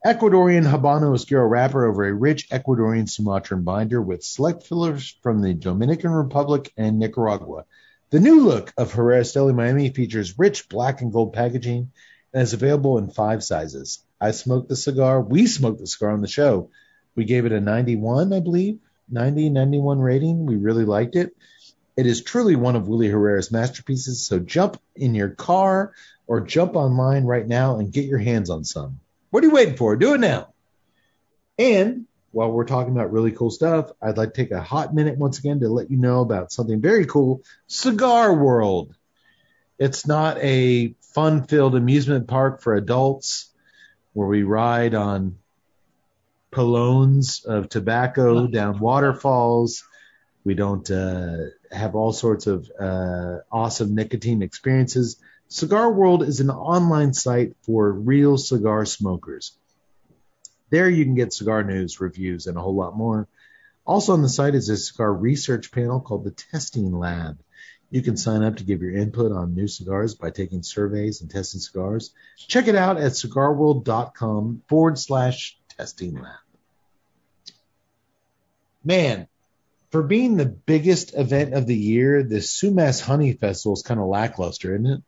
Ecuadorian 0.05 0.69
Habano 0.69 1.13
Oscuro 1.13 1.47
wrapper 1.47 1.85
over 1.85 2.05
a 2.05 2.13
rich 2.13 2.49
Ecuadorian 2.49 3.09
Sumatran 3.09 3.63
binder 3.63 4.01
with 4.01 4.23
select 4.23 4.63
fillers 4.63 5.15
from 5.21 5.41
the 5.41 5.53
Dominican 5.53 6.11
Republic 6.11 6.73
and 6.75 6.99
Nicaragua. 6.99 7.63
The 8.09 8.19
new 8.19 8.41
look 8.41 8.73
of 8.77 8.91
Herrera 8.91 9.21
Esteli 9.21 9.55
Miami 9.55 9.89
features 9.91 10.37
rich 10.37 10.67
black 10.67 11.01
and 11.01 11.11
gold 11.13 11.31
packaging 11.31 11.91
and 12.33 12.43
is 12.43 12.51
available 12.51 12.97
in 12.97 13.11
five 13.11 13.43
sizes. 13.43 14.03
I 14.23 14.31
smoked 14.31 14.69
the 14.69 14.77
cigar. 14.77 15.19
We 15.19 15.47
smoked 15.47 15.81
the 15.81 15.87
cigar 15.87 16.11
on 16.11 16.21
the 16.21 16.29
show. 16.29 16.69
We 17.13 17.25
gave 17.25 17.45
it 17.45 17.51
a 17.51 17.59
91, 17.59 18.31
I 18.31 18.39
believe, 18.39 18.79
90, 19.09 19.49
91 19.49 19.99
rating. 19.99 20.45
We 20.45 20.55
really 20.55 20.85
liked 20.85 21.17
it. 21.17 21.35
It 21.97 22.05
is 22.05 22.23
truly 22.23 22.55
one 22.55 22.77
of 22.77 22.87
Willie 22.87 23.09
Herrera's 23.09 23.51
masterpieces. 23.51 24.25
So 24.25 24.39
jump 24.39 24.79
in 24.95 25.13
your 25.13 25.27
car 25.27 25.93
or 26.25 26.39
jump 26.39 26.77
online 26.77 27.25
right 27.25 27.45
now 27.45 27.79
and 27.79 27.91
get 27.91 28.05
your 28.05 28.17
hands 28.17 28.49
on 28.49 28.63
some. 28.63 29.01
What 29.29 29.43
are 29.43 29.47
you 29.47 29.53
waiting 29.53 29.75
for? 29.75 29.97
Do 29.97 30.13
it 30.13 30.21
now. 30.21 30.53
And 31.59 32.05
while 32.31 32.49
we're 32.49 32.63
talking 32.63 32.93
about 32.93 33.11
really 33.11 33.33
cool 33.33 33.51
stuff, 33.51 33.91
I'd 34.01 34.17
like 34.17 34.33
to 34.33 34.41
take 34.41 34.51
a 34.51 34.61
hot 34.61 34.95
minute 34.95 35.17
once 35.17 35.37
again 35.37 35.59
to 35.59 35.67
let 35.67 35.91
you 35.91 35.97
know 35.97 36.21
about 36.21 36.53
something 36.53 36.79
very 36.79 37.05
cool 37.05 37.43
Cigar 37.67 38.33
World. 38.33 38.95
It's 39.77 40.07
not 40.07 40.37
a 40.37 40.95
fun 41.13 41.43
filled 41.43 41.75
amusement 41.75 42.29
park 42.29 42.61
for 42.61 42.73
adults 42.75 43.49
where 44.13 44.27
we 44.27 44.43
ride 44.43 44.93
on 44.95 45.37
pylons 46.51 47.43
of 47.45 47.69
tobacco 47.69 48.47
down 48.47 48.79
waterfalls. 48.79 49.83
We 50.43 50.53
don't 50.53 50.89
uh, 50.89 51.37
have 51.71 51.95
all 51.95 52.13
sorts 52.13 52.47
of 52.47 52.69
uh, 52.79 53.39
awesome 53.51 53.95
nicotine 53.95 54.41
experiences. 54.41 55.17
Cigar 55.47 55.91
World 55.91 56.23
is 56.23 56.39
an 56.39 56.49
online 56.49 57.13
site 57.13 57.55
for 57.63 57.91
real 57.91 58.37
cigar 58.37 58.85
smokers. 58.85 59.53
There 60.69 60.89
you 60.89 61.05
can 61.05 61.15
get 61.15 61.33
cigar 61.33 61.63
news, 61.63 62.01
reviews, 62.01 62.47
and 62.47 62.57
a 62.57 62.61
whole 62.61 62.75
lot 62.75 62.97
more. 62.97 63.27
Also 63.85 64.13
on 64.13 64.21
the 64.21 64.29
site 64.29 64.55
is 64.55 64.69
a 64.69 64.77
cigar 64.77 65.13
research 65.13 65.71
panel 65.71 65.99
called 65.99 66.23
the 66.23 66.31
Testing 66.31 66.97
Lab. 66.97 67.37
You 67.93 68.01
can 68.01 68.17
sign 68.17 68.41
up 68.41 68.55
to 68.55 68.63
give 68.63 68.81
your 68.81 68.95
input 68.95 69.31
on 69.31 69.53
new 69.53 69.67
cigars 69.67 70.15
by 70.15 70.31
taking 70.31 70.63
surveys 70.63 71.21
and 71.21 71.29
testing 71.29 71.59
cigars. 71.59 72.11
Check 72.37 72.67
it 72.67 72.73
out 72.73 72.97
at 72.97 73.11
cigarworld.com 73.11 74.63
forward 74.67 74.97
slash 74.97 75.55
testing 75.77 76.15
lab. 76.15 76.39
Man, 78.83 79.27
for 79.91 80.01
being 80.01 80.37
the 80.37 80.47
biggest 80.47 81.13
event 81.15 81.53
of 81.53 81.67
the 81.67 81.77
year, 81.77 82.23
the 82.23 82.37
Sumas 82.37 82.99
Honey 82.99 83.33
Festival 83.33 83.73
is 83.73 83.83
kind 83.83 83.99
of 83.99 84.07
lackluster, 84.07 84.73
isn't 84.73 84.87
it? 84.87 85.03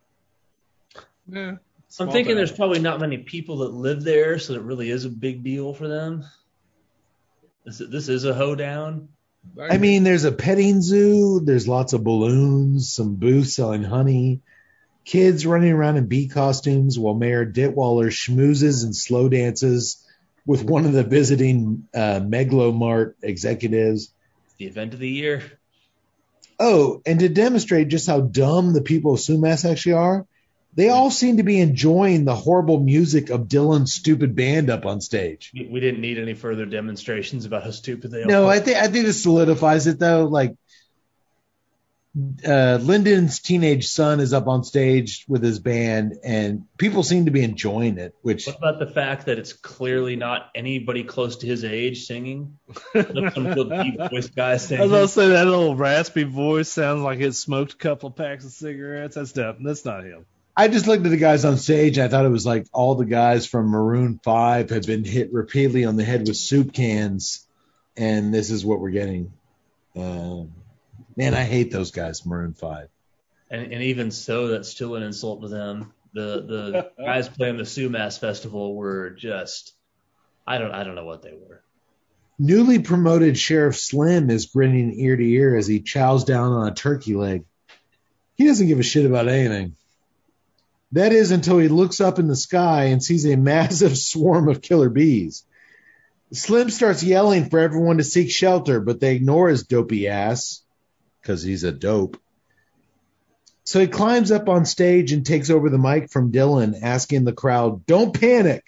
Yeah. 1.27 1.55
I'm 1.99 2.11
thinking 2.11 2.33
town. 2.33 2.35
there's 2.35 2.51
probably 2.51 2.81
not 2.81 2.99
many 2.99 3.17
people 3.17 3.57
that 3.57 3.73
live 3.73 4.03
there, 4.03 4.37
so 4.37 4.53
it 4.53 4.61
really 4.61 4.91
is 4.91 5.05
a 5.05 5.09
big 5.09 5.41
deal 5.43 5.73
for 5.73 5.87
them. 5.87 6.23
This, 7.65 7.79
this 7.79 8.09
is 8.09 8.25
a 8.25 8.33
hoedown. 8.35 9.09
I 9.59 9.77
mean, 9.77 10.03
there's 10.03 10.25
a 10.25 10.31
petting 10.31 10.81
zoo, 10.81 11.39
there's 11.39 11.67
lots 11.67 11.93
of 11.93 12.03
balloons, 12.03 12.91
some 12.93 13.15
booths 13.15 13.53
selling 13.53 13.83
honey, 13.83 14.41
kids 15.05 15.45
running 15.45 15.71
around 15.71 15.97
in 15.97 16.07
bee 16.07 16.27
costumes 16.27 16.99
while 16.99 17.13
Mayor 17.13 17.45
Ditwaller 17.45 18.07
schmoozes 18.07 18.83
and 18.83 18.95
slow 18.95 19.29
dances 19.29 20.05
with 20.45 20.63
one 20.63 20.85
of 20.85 20.93
the 20.93 21.03
visiting 21.03 21.87
uh, 21.93 22.19
Megalomart 22.21 23.15
executives. 23.21 24.11
The 24.57 24.65
event 24.65 24.93
of 24.93 24.99
the 24.99 25.09
year. 25.09 25.41
Oh, 26.59 27.01
and 27.05 27.19
to 27.19 27.29
demonstrate 27.29 27.89
just 27.89 28.07
how 28.07 28.21
dumb 28.21 28.73
the 28.73 28.81
people 28.81 29.13
of 29.13 29.19
Sumas 29.19 29.69
actually 29.69 29.93
are, 29.93 30.25
they 30.75 30.89
all 30.89 31.09
seem 31.09 31.37
to 31.37 31.43
be 31.43 31.59
enjoying 31.59 32.25
the 32.25 32.35
horrible 32.35 32.79
music 32.79 33.29
of 33.29 33.47
Dylan's 33.47 33.93
stupid 33.93 34.35
band 34.35 34.69
up 34.69 34.85
on 34.85 34.99
stage. 34.99 35.51
We, 35.53 35.67
we 35.67 35.79
didn't 35.79 36.01
need 36.01 36.17
any 36.17 36.33
further 36.33 36.65
demonstrations 36.65 37.45
about 37.45 37.63
how 37.63 37.71
stupid 37.71 38.11
they 38.11 38.23
are. 38.23 38.25
No. 38.25 38.47
I 38.47 38.59
think 38.59 38.77
I 38.77 38.87
think 38.87 39.05
this 39.05 39.23
solidifies 39.23 39.87
it 39.87 39.99
though. 39.99 40.25
Like 40.25 40.55
uh, 42.45 42.79
Lyndon's 42.81 43.39
teenage 43.39 43.87
son 43.87 44.19
is 44.21 44.33
up 44.33 44.47
on 44.47 44.63
stage 44.63 45.25
with 45.27 45.43
his 45.43 45.59
band, 45.59 46.13
and 46.23 46.63
people 46.77 47.03
seem 47.03 47.25
to 47.25 47.31
be 47.31 47.43
enjoying 47.43 47.97
it. 47.97 48.15
Which 48.21 48.45
What 48.47 48.57
about 48.57 48.79
the 48.79 48.87
fact 48.87 49.25
that 49.25 49.37
it's 49.37 49.51
clearly 49.51 50.15
not 50.15 50.49
anybody 50.55 51.03
close 51.03 51.37
to 51.37 51.47
his 51.47 51.65
age 51.65 52.05
singing? 52.05 52.57
That's 52.93 53.35
some 53.35 53.53
good 53.53 53.69
deep 53.69 53.97
voice 54.09 54.27
guy 54.29 54.51
I 54.51 54.53
was 54.53 54.61
singing. 54.63 54.89
gonna 54.89 55.07
say 55.07 55.29
that 55.29 55.45
little 55.45 55.75
raspy 55.75 56.23
voice 56.23 56.69
sounds 56.69 57.01
like 57.01 57.19
it 57.19 57.33
smoked 57.33 57.73
a 57.73 57.77
couple 57.77 58.09
of 58.09 58.15
packs 58.15 58.45
of 58.45 58.51
cigarettes. 58.51 59.15
That's 59.15 59.33
def- 59.33 59.57
That's 59.61 59.83
not 59.83 60.03
him. 60.05 60.25
I 60.57 60.69
just 60.69 60.87
looked 60.87 61.05
at 61.05 61.09
the 61.09 61.17
guys 61.17 61.43
on 61.43 61.57
stage, 61.57 61.97
and 61.97 62.05
I 62.05 62.07
thought 62.07 62.25
it 62.25 62.29
was 62.29 62.45
like 62.45 62.65
all 62.71 62.95
the 62.95 63.05
guys 63.05 63.45
from 63.45 63.67
Maroon 63.67 64.19
Five 64.23 64.69
had 64.69 64.85
been 64.85 65.03
hit 65.03 65.33
repeatedly 65.33 65.83
on 65.83 65.97
the 65.97 66.05
head 66.05 66.27
with 66.27 66.37
soup 66.37 66.71
cans, 66.71 67.45
and 67.97 68.33
this 68.33 68.49
is 68.49 68.65
what 68.65 68.79
we're 68.79 68.91
getting. 68.91 69.33
Um, 69.97 70.53
man, 71.17 71.33
I 71.33 71.43
hate 71.43 71.71
those 71.71 71.91
guys, 71.91 72.25
Maroon 72.25 72.53
Five. 72.53 72.87
And, 73.51 73.73
and 73.73 73.83
even 73.83 74.11
so, 74.11 74.47
that's 74.47 74.69
still 74.69 74.95
an 74.95 75.03
insult 75.03 75.41
to 75.41 75.49
them. 75.49 75.93
The 76.13 76.41
the 76.41 76.91
guys 77.05 77.27
playing 77.27 77.57
the 77.57 77.63
Sumas 77.63 78.17
festival 78.17 78.75
were 78.75 79.09
just 79.09 79.73
I 80.47 80.57
don't 80.57 80.71
I 80.71 80.85
don't 80.85 80.95
know 80.95 81.05
what 81.05 81.21
they 81.21 81.33
were. 81.33 81.61
Newly 82.39 82.79
promoted 82.79 83.37
Sheriff 83.37 83.77
Slim 83.77 84.29
is 84.29 84.47
grinning 84.47 84.93
ear 84.99 85.15
to 85.15 85.23
ear 85.23 85.55
as 85.57 85.67
he 85.67 85.81
chows 85.81 86.23
down 86.23 86.51
on 86.51 86.67
a 86.67 86.73
turkey 86.73 87.15
leg. 87.15 87.43
He 88.35 88.45
doesn't 88.45 88.67
give 88.67 88.79
a 88.79 88.83
shit 88.83 89.05
about 89.05 89.27
anything. 89.29 89.75
That 90.95 91.11
is 91.11 91.31
until 91.31 91.57
he 91.57 91.67
looks 91.67 91.99
up 91.99 92.19
in 92.19 92.27
the 92.27 92.37
sky 92.37 92.85
and 92.85 93.03
sees 93.03 93.25
a 93.25 93.35
massive 93.35 93.97
swarm 93.97 94.47
of 94.47 94.61
killer 94.61 94.89
bees. 94.89 95.43
Slim 96.31 96.69
starts 96.69 97.03
yelling 97.03 97.49
for 97.49 97.59
everyone 97.59 97.97
to 97.97 98.03
seek 98.05 98.31
shelter, 98.31 98.79
but 98.79 99.01
they 99.01 99.13
ignore 99.13 99.49
his 99.49 99.63
dopey 99.63 100.07
ass 100.07 100.61
because 101.21 101.43
he's 101.43 101.65
a 101.65 101.73
dope. 101.73 102.17
So 103.65 103.81
he 103.81 103.87
climbs 103.87 104.31
up 104.31 104.47
on 104.47 104.63
stage 104.63 105.11
and 105.11 105.25
takes 105.25 105.49
over 105.49 105.69
the 105.69 105.77
mic 105.77 106.09
from 106.09 106.31
Dylan, 106.31 106.79
asking 106.81 107.25
the 107.25 107.33
crowd, 107.33 107.85
Don't 107.85 108.17
panic. 108.17 108.63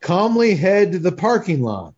Calmly 0.00 0.54
head 0.54 0.92
to 0.92 1.00
the 1.00 1.10
parking 1.10 1.62
lot. 1.62 1.94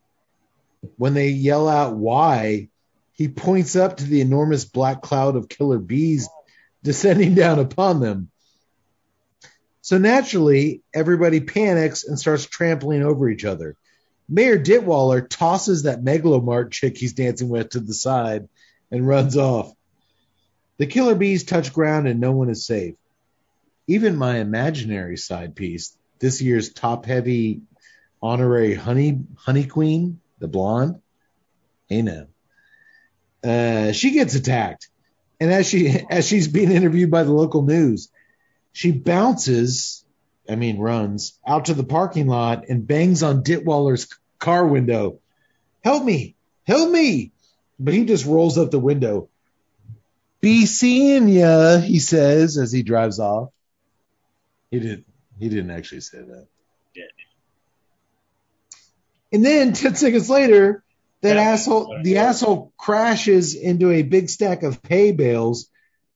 When 0.96 1.12
they 1.12 1.28
yell 1.28 1.68
out 1.68 1.94
why, 1.94 2.68
he 3.12 3.28
points 3.28 3.76
up 3.76 3.98
to 3.98 4.04
the 4.04 4.22
enormous 4.22 4.64
black 4.64 5.02
cloud 5.02 5.36
of 5.36 5.50
killer 5.50 5.78
bees 5.78 6.26
descending 6.82 7.34
down 7.34 7.58
upon 7.58 8.00
them. 8.00 8.30
So 9.88 9.96
naturally, 9.96 10.82
everybody 10.92 11.40
panics 11.40 12.04
and 12.04 12.18
starts 12.18 12.44
trampling 12.44 13.02
over 13.02 13.26
each 13.26 13.46
other. 13.46 13.74
Mayor 14.28 14.58
Ditwaller 14.58 15.26
tosses 15.26 15.84
that 15.84 16.04
megalomart 16.04 16.72
chick 16.72 16.98
he's 16.98 17.14
dancing 17.14 17.48
with 17.48 17.70
to 17.70 17.80
the 17.80 17.94
side 17.94 18.50
and 18.90 19.08
runs 19.08 19.38
off. 19.38 19.72
The 20.76 20.84
killer 20.84 21.14
bees 21.14 21.44
touch 21.44 21.72
ground 21.72 22.06
and 22.06 22.20
no 22.20 22.32
one 22.32 22.50
is 22.50 22.66
safe. 22.66 22.96
Even 23.86 24.18
my 24.18 24.40
imaginary 24.40 25.16
side 25.16 25.56
piece, 25.56 25.96
this 26.18 26.42
year's 26.42 26.70
top 26.70 27.06
heavy 27.06 27.62
honorary 28.20 28.74
honey 28.74 29.20
honey 29.38 29.64
queen, 29.64 30.20
the 30.38 30.48
blonde, 30.48 31.00
now, 31.88 32.26
uh, 33.42 33.92
she 33.92 34.10
gets 34.10 34.34
attacked, 34.34 34.90
and 35.40 35.50
as 35.50 35.66
she 35.66 35.98
as 36.10 36.28
she's 36.28 36.46
being 36.46 36.72
interviewed 36.72 37.10
by 37.10 37.22
the 37.22 37.32
local 37.32 37.62
news, 37.62 38.10
she 38.72 38.92
bounces, 38.92 40.04
I 40.48 40.56
mean 40.56 40.78
runs 40.78 41.38
out 41.46 41.66
to 41.66 41.74
the 41.74 41.84
parking 41.84 42.26
lot 42.26 42.68
and 42.68 42.86
bangs 42.86 43.22
on 43.22 43.42
Ditwaller's 43.42 44.08
car 44.38 44.66
window. 44.66 45.20
Help 45.84 46.04
me, 46.04 46.36
help 46.66 46.90
me! 46.90 47.32
But 47.78 47.94
he 47.94 48.04
just 48.04 48.24
rolls 48.26 48.58
up 48.58 48.70
the 48.70 48.78
window. 48.78 49.28
Be 50.40 50.66
seeing 50.66 51.28
ya, 51.28 51.78
he 51.78 51.98
says 51.98 52.56
as 52.58 52.72
he 52.72 52.82
drives 52.82 53.18
off. 53.18 53.50
He 54.70 54.80
didn't. 54.80 55.06
He 55.38 55.48
didn't 55.48 55.70
actually 55.70 56.00
say 56.00 56.18
that. 56.18 56.46
Yeah. 56.94 57.04
And 59.32 59.44
then 59.44 59.72
ten 59.72 59.94
seconds 59.94 60.28
later, 60.28 60.82
that 61.20 61.36
Yeah. 61.36 61.42
asshole, 61.42 62.00
the 62.02 62.18
asshole 62.18 62.72
crashes 62.76 63.54
into 63.54 63.90
a 63.90 64.02
big 64.02 64.30
stack 64.30 64.62
of 64.62 64.80
hay 64.88 65.12
bales, 65.12 65.68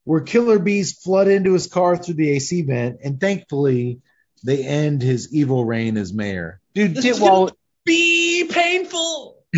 where 0.04 0.20
killer 0.20 0.58
bees 0.58 0.92
flood 0.98 1.28
into 1.28 1.52
his 1.52 1.66
car 1.66 1.96
through 1.96 2.14
the 2.14 2.30
AC 2.30 2.62
vent, 2.62 3.00
and 3.04 3.20
thankfully, 3.20 4.00
they 4.44 4.64
end 4.64 5.02
his 5.02 5.32
evil 5.32 5.64
reign 5.64 5.96
as 5.96 6.12
mayor. 6.12 6.60
Dude, 6.74 6.94
This 6.96 7.04
is 7.04 7.20
Ditwall, 7.20 7.52
Be 7.84 8.48
painful. 8.50 9.38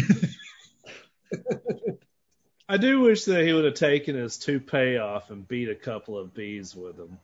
I 2.69 2.77
do 2.77 3.01
wish 3.01 3.25
that 3.25 3.45
he 3.45 3.53
would 3.53 3.65
have 3.65 3.75
taken 3.75 4.17
his 4.17 4.37
toupee 4.39 4.97
off 4.97 5.31
and 5.31 5.47
beat 5.47 5.69
a 5.69 5.75
couple 5.75 6.19
of 6.19 6.35
bees 6.35 6.75
with 6.75 6.99
him. 6.99 7.19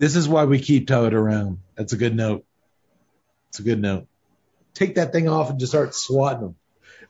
this 0.00 0.16
is 0.16 0.26
why 0.26 0.46
we 0.46 0.58
keep 0.58 0.88
Toad 0.88 1.12
around. 1.12 1.58
That's 1.76 1.92
a 1.92 1.96
good 1.96 2.16
note. 2.16 2.44
It's 3.50 3.58
a 3.58 3.62
good 3.62 3.80
note. 3.80 4.06
Take 4.72 4.94
that 4.94 5.12
thing 5.12 5.28
off 5.28 5.50
and 5.50 5.60
just 5.60 5.72
start 5.72 5.94
swatting 5.94 6.40
them. 6.40 6.56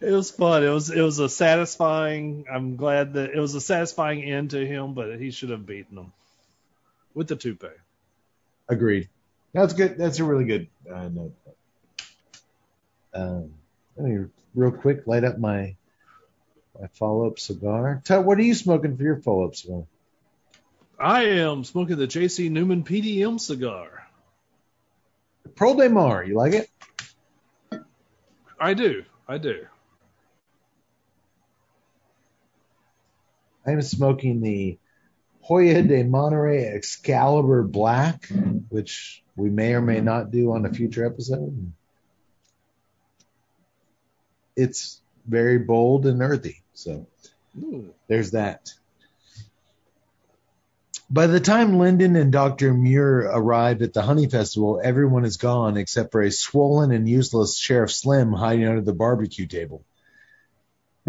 It 0.01 0.13
was 0.13 0.31
fun. 0.31 0.65
It 0.65 0.71
was 0.71 0.91
it 0.91 1.03
was 1.03 1.19
a 1.19 1.29
satisfying. 1.29 2.47
I'm 2.51 2.77
glad 2.77 3.15
that 3.15 3.31
it 3.31 3.39
was 3.39 3.55
a 3.55 3.61
satisfying 3.61 4.23
end 4.23 4.51
to 4.51 4.67
him, 4.67 4.95
but 4.95 5.19
he 5.19 5.31
should 5.31 5.51
have 5.51 5.67
beaten 5.67 5.99
him 5.99 6.13
with 7.15 7.29
the 7.29 7.37
toupee. 7.37 7.69
Agreed. 8.69 9.09
That's 9.53 9.75
good. 9.75 9.99
That's 9.99 10.19
a 10.19 10.25
really 10.25 10.45
good 10.45 10.69
uh, 10.91 11.09
note. 11.09 11.35
Um, 13.13 13.53
let 13.97 14.09
me 14.09 14.27
real 14.55 14.71
quick 14.71 15.07
light 15.07 15.25
up 15.25 15.39
my 15.39 15.77
my 16.81 16.87
follow 16.95 17.27
up 17.27 17.39
cigar. 17.39 18.01
Todd, 18.05 18.25
what 18.25 18.39
are 18.39 18.43
you 18.43 18.55
smoking 18.55 18.97
for 18.97 19.03
your 19.03 19.17
follow 19.17 19.47
up 19.47 19.55
cigar? 19.55 19.85
I 20.99 21.25
am 21.25 21.65
smoking 21.65 21.97
the 21.97 22.07
JC 22.07 22.51
Newman 22.51 22.85
PDM 22.85 23.39
cigar. 23.39 24.07
Perla 25.57 25.77
del 25.77 25.91
Mar, 25.91 26.25
you 26.25 26.35
like 26.37 26.55
it? 26.55 26.71
I 28.59 28.75
do. 28.75 29.05
I 29.27 29.39
do. 29.39 29.67
I 33.67 33.73
am 33.73 33.83
smoking 33.83 34.41
the 34.41 34.79
Hoyo 35.49 35.87
de 35.87 36.05
Monterrey 36.05 36.75
Excalibur 36.75 37.63
Black, 37.63 38.29
which 38.69 39.23
we 39.37 39.51
may 39.51 39.75
or 39.75 39.81
may 39.81 40.01
not 40.01 40.31
do 40.31 40.53
on 40.53 40.67
a 40.67 40.73
future 40.73 41.05
episode. 41.05 41.73
It's 44.57 45.01
very 45.27 45.59
bold 45.59 46.07
and 46.07 46.23
earthy. 46.23 46.63
So 46.75 47.07
Ooh. 47.59 47.95
there's 48.09 48.33
that. 48.33 48.73
By 51.13 51.27
the 51.27 51.41
time 51.41 51.79
Lyndon 51.79 52.15
and 52.15 52.31
Dr. 52.31 52.73
Muir 52.73 53.21
arrive 53.23 53.83
at 53.83 53.93
the 53.93 54.03
Honey 54.03 54.29
Festival, 54.29 54.81
everyone 54.83 55.25
is 55.25 55.39
gone 55.39 55.77
except 55.77 56.13
for 56.13 56.23
a 56.23 56.31
swollen 56.31 56.93
and 56.93 57.09
useless 57.09 57.59
Sheriff 57.59 57.91
Slim 57.91 58.33
hiding 58.33 58.69
under 58.69 58.81
the 58.81 58.93
barbecue 58.93 59.47
table. 59.47 59.85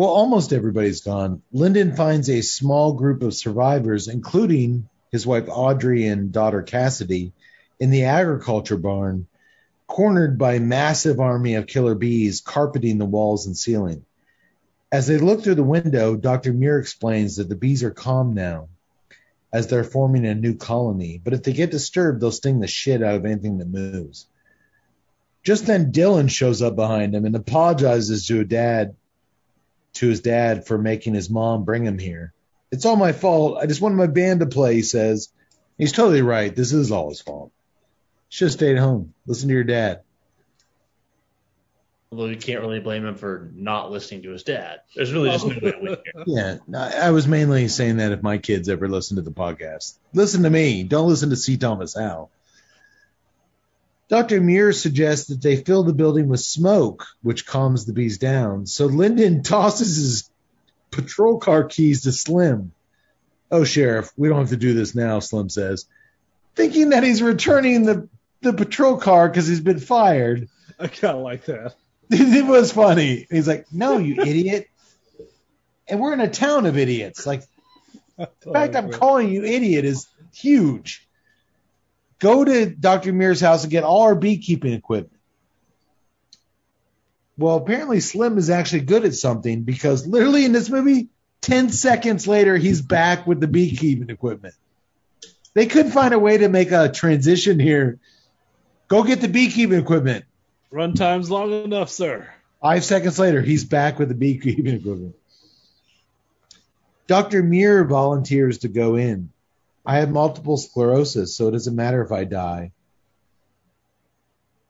Well, 0.01 0.09
almost 0.09 0.51
everybody's 0.51 1.01
gone. 1.01 1.43
Lyndon 1.51 1.95
finds 1.95 2.27
a 2.27 2.41
small 2.41 2.93
group 2.93 3.21
of 3.21 3.35
survivors, 3.35 4.07
including 4.07 4.89
his 5.11 5.27
wife 5.27 5.45
Audrey 5.47 6.07
and 6.07 6.31
daughter 6.31 6.63
Cassidy, 6.63 7.33
in 7.79 7.91
the 7.91 8.05
agriculture 8.05 8.77
barn, 8.77 9.27
cornered 9.85 10.39
by 10.39 10.55
a 10.55 10.59
massive 10.59 11.19
army 11.19 11.53
of 11.53 11.67
killer 11.67 11.93
bees 11.93 12.41
carpeting 12.41 12.97
the 12.97 13.05
walls 13.05 13.45
and 13.45 13.55
ceiling. 13.55 14.03
As 14.91 15.05
they 15.05 15.19
look 15.19 15.43
through 15.43 15.53
the 15.53 15.61
window, 15.61 16.15
Dr. 16.15 16.51
Muir 16.51 16.79
explains 16.79 17.35
that 17.35 17.47
the 17.47 17.55
bees 17.55 17.83
are 17.83 17.91
calm 17.91 18.33
now, 18.33 18.69
as 19.53 19.67
they're 19.67 19.83
forming 19.83 20.25
a 20.25 20.33
new 20.33 20.55
colony, 20.55 21.21
but 21.23 21.33
if 21.33 21.43
they 21.43 21.53
get 21.53 21.69
disturbed, 21.69 22.21
they'll 22.21 22.31
sting 22.31 22.59
the 22.59 22.65
shit 22.65 23.03
out 23.03 23.17
of 23.17 23.25
anything 23.27 23.59
that 23.59 23.67
moves. 23.67 24.25
Just 25.43 25.67
then, 25.67 25.91
Dylan 25.91 26.31
shows 26.31 26.63
up 26.63 26.75
behind 26.75 27.13
him 27.13 27.25
and 27.25 27.35
apologizes 27.35 28.25
to 28.25 28.43
dad 28.43 28.95
to 29.93 30.07
his 30.07 30.21
dad 30.21 30.65
for 30.65 30.77
making 30.77 31.13
his 31.13 31.29
mom 31.29 31.63
bring 31.63 31.85
him 31.85 31.99
here. 31.99 32.33
It's 32.71 32.85
all 32.85 32.95
my 32.95 33.11
fault. 33.11 33.57
I 33.61 33.65
just 33.65 33.81
wanted 33.81 33.95
my 33.95 34.07
band 34.07 34.39
to 34.39 34.45
play, 34.45 34.75
he 34.75 34.81
says. 34.81 35.29
He's 35.77 35.91
totally 35.91 36.21
right. 36.21 36.55
This 36.55 36.73
is 36.73 36.91
all 36.91 37.09
his 37.09 37.21
fault. 37.21 37.51
Should 38.29 38.45
have 38.45 38.53
stayed 38.53 38.77
home. 38.77 39.13
Listen 39.25 39.49
to 39.49 39.53
your 39.53 39.63
dad. 39.63 40.01
Although 42.11 42.25
you 42.25 42.37
can't 42.37 42.59
really 42.61 42.79
blame 42.79 43.05
him 43.05 43.15
for 43.15 43.49
not 43.53 43.89
listening 43.89 44.23
to 44.23 44.31
his 44.31 44.43
dad. 44.43 44.81
There's 44.95 45.13
really 45.13 45.31
just 45.31 45.45
no 45.45 45.53
way 45.53 45.71
to 45.71 45.79
win 45.81 45.97
here. 46.03 46.23
Yeah, 46.27 46.57
I 46.77 47.07
I 47.07 47.11
was 47.11 47.25
mainly 47.25 47.69
saying 47.69 47.97
that 47.97 48.11
if 48.11 48.21
my 48.21 48.37
kids 48.37 48.67
ever 48.67 48.89
listen 48.89 49.15
to 49.15 49.21
the 49.21 49.31
podcast. 49.31 49.97
Listen 50.13 50.43
to 50.43 50.49
me. 50.49 50.83
Don't 50.83 51.07
listen 51.07 51.29
to 51.29 51.37
C. 51.37 51.55
Thomas 51.57 51.93
Howell. 51.93 52.29
Dr. 54.11 54.41
Muir 54.41 54.73
suggests 54.73 55.29
that 55.29 55.41
they 55.41 55.55
fill 55.55 55.83
the 55.83 55.93
building 55.93 56.27
with 56.27 56.41
smoke, 56.41 57.07
which 57.21 57.45
calms 57.45 57.85
the 57.85 57.93
bees 57.93 58.17
down. 58.17 58.67
So 58.67 58.87
Lyndon 58.87 59.41
tosses 59.43 59.95
his 59.95 60.29
patrol 60.91 61.37
car 61.37 61.63
keys 61.63 62.01
to 62.01 62.11
Slim. 62.11 62.73
Oh, 63.49 63.63
Sheriff, 63.63 64.11
we 64.17 64.27
don't 64.27 64.39
have 64.39 64.49
to 64.49 64.57
do 64.57 64.73
this 64.73 64.93
now, 64.93 65.19
Slim 65.19 65.47
says, 65.47 65.85
thinking 66.55 66.89
that 66.89 67.03
he's 67.03 67.21
returning 67.21 67.83
the, 67.83 68.09
the 68.41 68.51
patrol 68.51 68.97
car 68.97 69.29
because 69.29 69.47
he's 69.47 69.61
been 69.61 69.79
fired. 69.79 70.49
I 70.77 70.87
kind 70.87 71.15
of 71.15 71.23
like 71.23 71.45
that. 71.45 71.75
it 72.09 72.45
was 72.45 72.73
funny. 72.73 73.27
He's 73.31 73.47
like, 73.47 73.67
no, 73.71 73.97
you 73.97 74.21
idiot. 74.21 74.67
And 75.87 76.01
we're 76.01 76.11
in 76.11 76.19
a 76.19 76.29
town 76.29 76.65
of 76.65 76.77
idiots. 76.77 77.25
Like, 77.25 77.43
the 78.17 78.27
fact 78.51 78.75
I'm 78.75 78.91
calling 78.91 79.29
you 79.29 79.45
idiot 79.45 79.85
is 79.85 80.07
huge. 80.33 81.07
Go 82.21 82.45
to 82.45 82.67
Dr. 82.67 83.11
Muir's 83.11 83.41
house 83.41 83.63
and 83.63 83.71
get 83.71 83.83
all 83.83 84.03
our 84.03 84.15
beekeeping 84.15 84.73
equipment. 84.73 85.19
Well, 87.35 87.57
apparently 87.57 87.99
Slim 87.99 88.37
is 88.37 88.51
actually 88.51 88.81
good 88.81 89.05
at 89.05 89.15
something 89.15 89.63
because 89.63 90.05
literally 90.05 90.45
in 90.45 90.51
this 90.51 90.69
movie, 90.69 91.09
10 91.41 91.71
seconds 91.71 92.27
later, 92.27 92.55
he's 92.55 92.79
back 92.79 93.25
with 93.25 93.39
the 93.39 93.47
beekeeping 93.47 94.11
equipment. 94.11 94.53
They 95.55 95.65
couldn't 95.65 95.93
find 95.93 96.13
a 96.13 96.19
way 96.19 96.37
to 96.37 96.47
make 96.47 96.71
a 96.71 96.91
transition 96.91 97.59
here. 97.59 97.99
Go 98.87 99.03
get 99.03 99.19
the 99.19 99.27
beekeeping 99.27 99.79
equipment. 99.79 100.25
Run 100.69 100.93
time's 100.93 101.31
long 101.31 101.51
enough, 101.51 101.89
sir. 101.89 102.29
Five 102.61 102.85
seconds 102.85 103.17
later, 103.17 103.41
he's 103.41 103.65
back 103.65 103.97
with 103.97 104.09
the 104.09 104.15
beekeeping 104.15 104.67
equipment. 104.67 105.15
Dr. 107.07 107.41
Muir 107.41 107.83
volunteers 107.83 108.59
to 108.59 108.67
go 108.67 108.95
in. 108.95 109.31
I 109.85 109.97
have 109.97 110.11
multiple 110.11 110.57
sclerosis, 110.57 111.35
so 111.35 111.47
it 111.47 111.51
doesn't 111.51 111.75
matter 111.75 112.01
if 112.01 112.11
I 112.11 112.23
die. 112.23 112.71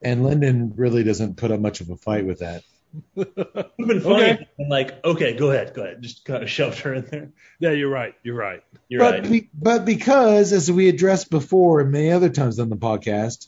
And 0.01 0.23
Lyndon 0.23 0.73
really 0.75 1.03
doesn't 1.03 1.38
put 1.38 1.51
up 1.51 1.59
much 1.59 1.81
of 1.81 1.90
a 1.90 1.98
fight 1.98 2.25
with 2.25 2.40
that. 2.40 2.64
It 3.15 3.35
would 3.35 3.48
have 3.48 3.88
been 3.88 4.01
funny. 4.01 4.23
Okay. 4.23 4.48
And 4.59 4.69
like, 4.69 5.03
okay, 5.06 5.33
go 5.33 5.51
ahead, 5.51 5.73
go 5.73 5.83
ahead. 5.83 6.01
Just 6.01 6.25
kind 6.25 6.43
of 6.43 6.49
shoved 6.49 6.80
her 6.80 6.93
in 6.93 7.06
there. 7.06 7.30
Yeah, 7.59 7.72
you're 7.72 7.90
right. 7.90 8.14
You're 8.22 8.35
right. 8.35 8.64
You're 8.90 8.99
but, 8.99 9.14
right. 9.22 9.31
be, 9.31 9.49
but 9.53 9.85
because, 9.85 10.51
as 10.51 10.69
we 10.69 10.90
addressed 10.90 11.30
before 11.30 11.80
and 11.80 11.91
many 11.91 12.11
other 12.11 12.30
times 12.30 12.59
on 12.59 12.69
the 12.69 12.75
podcast, 12.75 13.48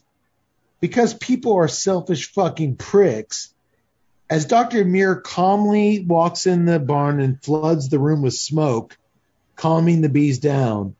because 0.79 1.13
people 1.13 1.53
are 1.53 1.67
selfish 1.67 2.31
fucking 2.31 2.77
pricks, 2.77 3.53
as 4.29 4.45
Dr. 4.45 4.85
Muir 4.85 5.17
calmly 5.17 6.05
walks 6.07 6.47
in 6.47 6.65
the 6.65 6.79
barn 6.79 7.19
and 7.19 7.43
floods 7.43 7.89
the 7.89 7.99
room 7.99 8.21
with 8.21 8.33
smoke, 8.33 8.97
calming 9.55 10.01
the 10.01 10.09
bees 10.09 10.39
down, 10.39 10.95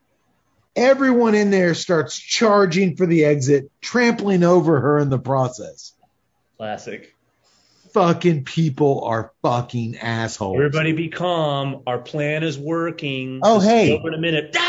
everyone 0.76 1.36
in 1.36 1.52
there 1.52 1.74
starts 1.74 2.18
charging 2.18 2.96
for 2.96 3.06
the 3.06 3.26
exit, 3.26 3.72
trampling 3.82 4.44
over 4.44 4.80
her 4.80 5.00
in 5.00 5.10
the 5.10 5.20
process. 5.20 5.94
Classic. 6.58 7.14
Fucking 7.94 8.44
people 8.46 9.04
are 9.04 9.32
fucking 9.44 9.98
assholes. 9.98 10.56
Everybody 10.56 10.94
be 10.94 11.10
calm. 11.10 11.84
Our 11.86 12.00
plan 12.00 12.44
is 12.44 12.58
working. 12.58 13.42
Oh, 13.44 13.56
This 13.60 13.64
is 13.66 13.70
hey. 13.70 13.98
Over 13.98 14.08
in 14.10 14.14
a 14.16 14.22
minute. 14.22 14.58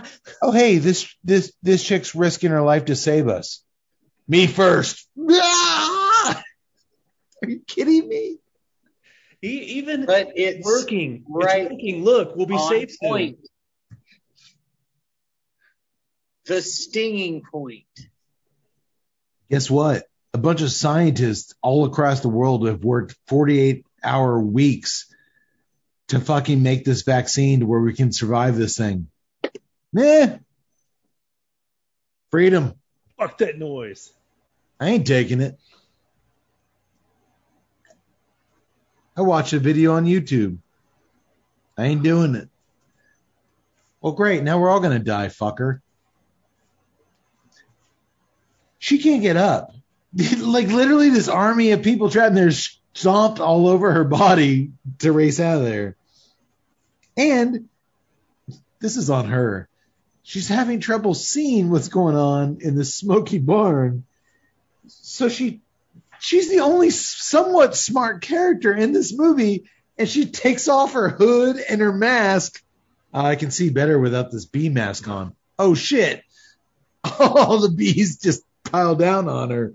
Ah! 0.00 0.04
oh 0.42 0.52
hey, 0.52 0.78
this 0.78 1.12
this 1.24 1.52
this 1.64 1.82
chick's 1.82 2.14
risking 2.14 2.50
her 2.52 2.60
life 2.62 2.84
to 2.84 2.94
save 2.94 3.26
us. 3.26 3.64
Me 4.28 4.46
first. 4.46 5.08
Ah! 5.28 6.40
Are 7.42 7.48
you 7.48 7.60
kidding 7.66 8.06
me? 8.08 8.38
Even 9.42 10.06
But 10.06 10.32
it's 10.36 10.64
working. 10.64 11.24
right 11.28 11.62
It's 11.62 11.72
working. 11.72 12.04
Look, 12.04 12.36
we'll 12.36 12.46
be 12.46 12.54
on 12.54 12.68
safe 12.68 12.90
soon. 12.90 12.98
point. 13.10 13.38
The 16.48 16.62
stinging 16.62 17.42
point. 17.42 17.84
Guess 19.50 19.70
what? 19.70 20.04
A 20.32 20.38
bunch 20.38 20.62
of 20.62 20.72
scientists 20.72 21.54
all 21.62 21.84
across 21.84 22.20
the 22.20 22.30
world 22.30 22.66
have 22.66 22.82
worked 22.82 23.14
48 23.26 23.84
hour 24.02 24.40
weeks 24.40 25.14
to 26.08 26.18
fucking 26.18 26.62
make 26.62 26.86
this 26.86 27.02
vaccine 27.02 27.60
to 27.60 27.66
where 27.66 27.80
we 27.80 27.92
can 27.92 28.12
survive 28.12 28.56
this 28.56 28.78
thing. 28.78 29.08
Meh. 29.92 30.38
Freedom. 32.30 32.72
Fuck 33.18 33.38
that 33.38 33.58
noise. 33.58 34.10
I 34.80 34.88
ain't 34.88 35.06
taking 35.06 35.42
it. 35.42 35.58
I 39.14 39.20
watched 39.20 39.52
a 39.52 39.58
video 39.58 39.94
on 39.96 40.06
YouTube. 40.06 40.58
I 41.76 41.86
ain't 41.86 42.02
doing 42.02 42.34
it. 42.36 42.48
Well, 44.00 44.14
great. 44.14 44.42
Now 44.42 44.58
we're 44.58 44.70
all 44.70 44.80
going 44.80 44.96
to 44.96 45.04
die, 45.04 45.26
fucker. 45.26 45.80
She 48.78 48.98
can't 48.98 49.22
get 49.22 49.36
up. 49.36 49.72
like, 50.38 50.68
literally, 50.68 51.10
this 51.10 51.28
army 51.28 51.72
of 51.72 51.82
people 51.82 52.10
trapped 52.10 52.30
in 52.30 52.34
there 52.34 52.50
stomped 52.50 53.40
all 53.40 53.68
over 53.68 53.92
her 53.92 54.04
body 54.04 54.72
to 54.98 55.12
race 55.12 55.38
out 55.40 55.58
of 55.58 55.64
there. 55.64 55.96
And 57.16 57.68
this 58.80 58.96
is 58.96 59.10
on 59.10 59.26
her. 59.26 59.68
She's 60.22 60.48
having 60.48 60.80
trouble 60.80 61.14
seeing 61.14 61.70
what's 61.70 61.88
going 61.88 62.16
on 62.16 62.58
in 62.60 62.76
the 62.76 62.84
smoky 62.84 63.38
barn. 63.38 64.04
So 64.88 65.28
she 65.28 65.60
she's 66.20 66.50
the 66.50 66.60
only 66.60 66.90
somewhat 66.90 67.76
smart 67.76 68.22
character 68.22 68.74
in 68.74 68.92
this 68.92 69.16
movie, 69.16 69.64
and 69.96 70.08
she 70.08 70.26
takes 70.26 70.68
off 70.68 70.92
her 70.92 71.08
hood 71.08 71.56
and 71.56 71.80
her 71.80 71.92
mask. 71.92 72.62
Uh, 73.12 73.22
I 73.22 73.36
can 73.36 73.50
see 73.50 73.70
better 73.70 73.98
without 73.98 74.30
this 74.30 74.44
bee 74.44 74.68
mask 74.68 75.08
on. 75.08 75.34
Oh 75.58 75.74
shit! 75.74 76.22
All 77.18 77.60
the 77.60 77.70
bees 77.70 78.18
just 78.18 78.42
pile 78.70 78.94
down 78.94 79.28
on 79.28 79.50
her, 79.50 79.74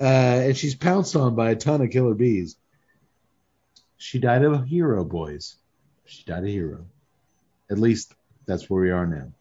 uh, 0.00 0.04
and 0.04 0.56
she's 0.56 0.74
pounced 0.74 1.16
on 1.16 1.34
by 1.34 1.50
a 1.50 1.56
ton 1.56 1.82
of 1.82 1.90
killer 1.90 2.14
bees. 2.14 2.56
She 3.96 4.18
died 4.18 4.44
of 4.44 4.52
a 4.52 4.64
hero, 4.64 5.04
boys. 5.04 5.56
She 6.06 6.24
died 6.24 6.44
a 6.44 6.48
hero. 6.48 6.86
At 7.70 7.78
least 7.78 8.14
that's 8.46 8.68
where 8.68 8.82
we 8.82 8.90
are 8.90 9.06
now. 9.06 9.32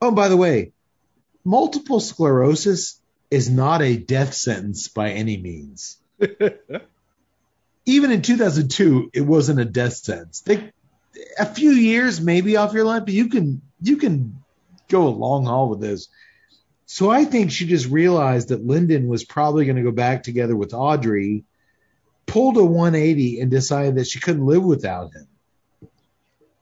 Oh, 0.00 0.10
by 0.10 0.28
the 0.28 0.36
way, 0.36 0.72
multiple 1.44 2.00
sclerosis 2.00 3.00
is 3.30 3.50
not 3.50 3.82
a 3.82 3.96
death 3.96 4.34
sentence 4.34 4.88
by 4.88 5.10
any 5.10 5.36
means. 5.36 5.98
Even 7.86 8.10
in 8.10 8.22
2002, 8.22 9.10
it 9.14 9.20
wasn't 9.22 9.60
a 9.60 9.64
death 9.64 9.94
sentence. 9.94 10.40
They, 10.40 10.72
a 11.38 11.46
few 11.46 11.70
years 11.70 12.20
maybe 12.20 12.56
off 12.56 12.74
your 12.74 12.84
life, 12.84 13.04
but 13.04 13.14
you 13.14 13.28
can 13.28 13.62
you 13.80 13.96
can 13.96 14.42
go 14.88 15.06
a 15.06 15.10
long 15.10 15.46
haul 15.46 15.68
with 15.68 15.80
this. 15.80 16.08
So 16.90 17.10
I 17.10 17.26
think 17.26 17.50
she 17.50 17.66
just 17.66 17.86
realized 17.86 18.48
that 18.48 18.64
Lyndon 18.64 19.08
was 19.08 19.22
probably 19.22 19.66
going 19.66 19.76
to 19.76 19.82
go 19.82 19.90
back 19.90 20.22
together 20.22 20.56
with 20.56 20.72
Audrey, 20.72 21.44
pulled 22.24 22.56
a 22.56 22.64
180 22.64 23.42
and 23.42 23.50
decided 23.50 23.96
that 23.96 24.06
she 24.06 24.20
couldn't 24.20 24.46
live 24.46 24.64
without 24.64 25.12
him. 25.12 25.28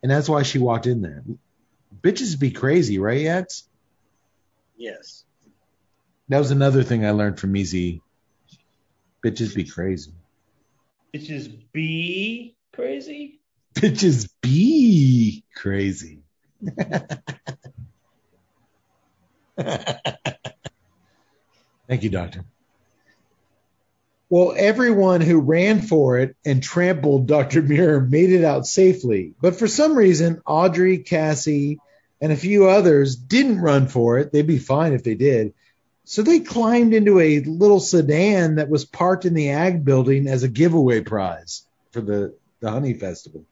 And 0.03 0.11
that's 0.11 0.29
why 0.29 0.43
she 0.43 0.59
walked 0.59 0.89
in 0.89 1.01
there. 1.01 1.23
Bitches 2.01 2.39
be 2.39 2.51
crazy, 2.51 2.99
right, 2.99 3.21
Yax? 3.21 3.69
Yes. 4.77 5.25
That 6.29 6.39
was 6.39 6.51
another 6.51 6.83
thing 6.83 7.07
I 7.07 7.13
learned 7.13 7.39
from 7.39 7.55
Easy. 7.57 8.03
Bitches 9.25 9.55
be 9.55 9.63
crazy. 9.63 10.11
Bitches 11.15 11.57
be 11.73 12.57
crazy. 12.73 13.41
Bitches 13.75 14.29
be 14.43 15.45
crazy. 15.55 16.23
Thank 21.89 22.03
you, 22.03 22.11
Doctor. 22.11 22.45
Well, 24.29 24.55
everyone 24.57 25.21
who 25.21 25.39
ran 25.41 25.83
for 25.83 26.19
it 26.19 26.37
and 26.45 26.61
trampled 26.63 27.29
Dr. 27.29 27.63
Muir 27.63 28.01
made 28.01 28.33
it 28.33 28.45
out 28.45 28.67
safely. 28.67 29.35
But 29.41 29.57
for 29.57 29.69
some 29.69 29.97
reason, 29.97 30.43
Audrey, 30.45 30.99
Cassie, 30.99 31.79
and 32.21 32.33
a 32.33 32.37
few 32.37 32.67
others 32.67 33.15
didn't 33.15 33.61
run 33.61 33.87
for 33.87 34.19
it. 34.19 34.33
They'd 34.33 34.47
be 34.47 34.59
fine 34.59 34.95
if 34.95 35.05
they 35.05 35.15
did. 35.15 35.55
So 36.05 36.23
they 36.23 36.41
climbed 36.41 36.93
into 36.95 37.21
a 37.21 37.41
little 37.41 37.81
sedan 37.81 38.57
that 38.57 38.69
was 38.69 38.85
parked 38.85 39.25
in 39.25 39.35
the 39.35 39.51
ag 39.51 39.85
building 39.85 40.27
as 40.27 40.43
a 40.43 40.49
giveaway 40.49 41.03
prize 41.03 41.67
for 41.93 42.01
the, 42.01 42.35
the 42.61 42.71
honey 42.71 42.95
festival. 42.95 43.45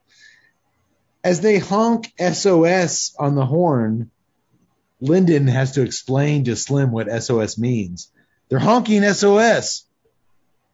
As 1.22 1.40
they 1.40 1.58
honk 1.58 2.12
SOS 2.18 3.14
on 3.18 3.34
the 3.34 3.46
horn, 3.46 4.10
Lyndon 5.04 5.46
has 5.48 5.72
to 5.72 5.82
explain 5.82 6.44
to 6.44 6.56
Slim 6.56 6.90
what 6.90 7.10
SOS 7.22 7.58
means. 7.58 8.10
They're 8.48 8.58
honking 8.58 9.02
SOS. 9.02 9.84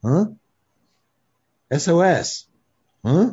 Huh? 0.03 0.25
SOS. 1.77 2.47
Huh? 3.05 3.31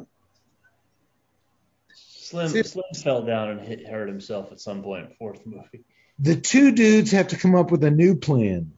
Slim 1.94 2.48
See- 2.48 2.62
Slim 2.64 2.84
fell 2.96 3.22
down 3.22 3.50
and 3.50 3.60
hit, 3.60 3.86
hurt 3.86 4.08
himself 4.08 4.50
at 4.50 4.60
some 4.60 4.82
point 4.82 5.04
in 5.04 5.08
the 5.10 5.14
fourth 5.14 5.46
movie. 5.46 5.84
The 6.18 6.34
two 6.34 6.72
dudes 6.72 7.12
have 7.12 7.28
to 7.28 7.36
come 7.36 7.54
up 7.54 7.70
with 7.70 7.84
a 7.84 7.92
new 7.92 8.16
plan. 8.16 8.72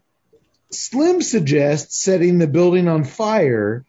Slim 0.71 1.23
suggests 1.23 1.99
setting 1.99 2.39
the 2.39 2.47
building 2.47 2.87
on 2.87 3.05
fire, 3.05 3.87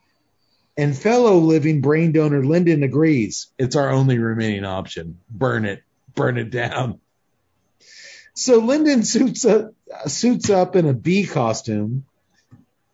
and 0.78 0.98
fellow 0.98 1.36
living 1.38 1.82
brain 1.82 2.14
donor 2.14 2.46
Lyndon 2.46 2.82
agrees. 2.84 3.48
It's 3.60 3.76
our 3.76 3.90
only 3.90 4.18
remaining 4.20 4.64
option. 4.64 5.20
Burn 5.30 5.66
it. 5.66 5.84
Burn 6.16 6.38
it 6.38 6.50
down. 6.50 7.02
So 8.34 8.60
Lyndon 8.60 9.04
suits 9.04 9.46
up, 9.46 9.74
suits 10.08 10.50
up 10.50 10.76
in 10.76 10.88
a 10.88 10.94
bee 10.94 11.28
costume, 11.28 12.06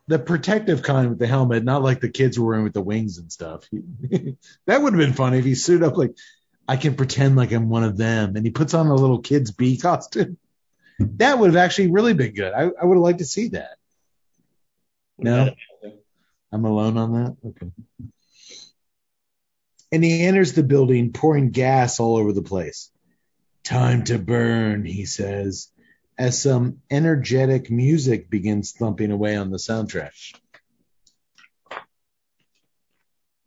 the 0.08 0.20
protective 0.20 0.84
kind 0.84 1.10
with 1.10 1.20
the 1.20 1.28
helmet, 1.28 1.64
not 1.64 1.84
like 1.84 2.00
the 2.00 2.10
kids 2.10 2.40
were 2.40 2.48
wearing 2.48 2.64
with 2.64 2.74
the 2.74 2.82
wings 2.82 3.18
and 3.18 3.32
stuff. 3.32 3.68
that 3.72 4.82
would 4.82 4.94
have 4.94 5.00
been 5.00 5.14
funny 5.14 5.40
if 5.40 5.46
he 5.46 5.56
suited 5.56 5.86
up 5.86 5.98
like, 5.98 6.16
I 6.68 6.78
can 6.78 6.96
pretend 6.96 7.36
like 7.36 7.52
I'm 7.52 7.70
one 7.70 7.84
of 7.84 7.98
them, 7.98 8.36
and 8.36 8.46
he 8.46 8.52
puts 8.52 8.74
on 8.74 8.88
a 8.88 8.96
little 8.96 9.20
kid's 9.20 9.52
bee 9.52 9.78
costume. 9.78 10.38
That 11.00 11.38
would 11.38 11.54
have 11.54 11.64
actually 11.64 11.92
really 11.92 12.16
been 12.16 12.34
good. 12.34 12.52
I, 12.52 12.62
I 12.64 12.86
would 12.86 12.96
have 12.96 13.04
liked 13.04 13.20
to 13.20 13.26
see 13.26 13.50
that. 13.50 13.78
No? 15.20 15.52
I'm 16.52 16.66
alone 16.66 16.98
on 16.98 17.14
that? 17.14 17.38
Okay. 17.46 17.72
And 19.92 20.04
he 20.04 20.26
enters 20.26 20.54
the 20.54 20.64
building 20.64 21.14
pouring 21.14 21.52
gas 21.52 22.00
all 22.00 22.18
over 22.18 22.34
the 22.34 22.42
place. 22.42 22.90
Time 23.68 24.06
to 24.06 24.18
burn, 24.18 24.86
he 24.86 25.04
says, 25.04 25.68
as 26.18 26.42
some 26.42 26.78
energetic 26.90 27.70
music 27.70 28.30
begins 28.30 28.72
thumping 28.72 29.12
away 29.12 29.36
on 29.36 29.50
the 29.50 29.58
soundtrack. 29.58 30.14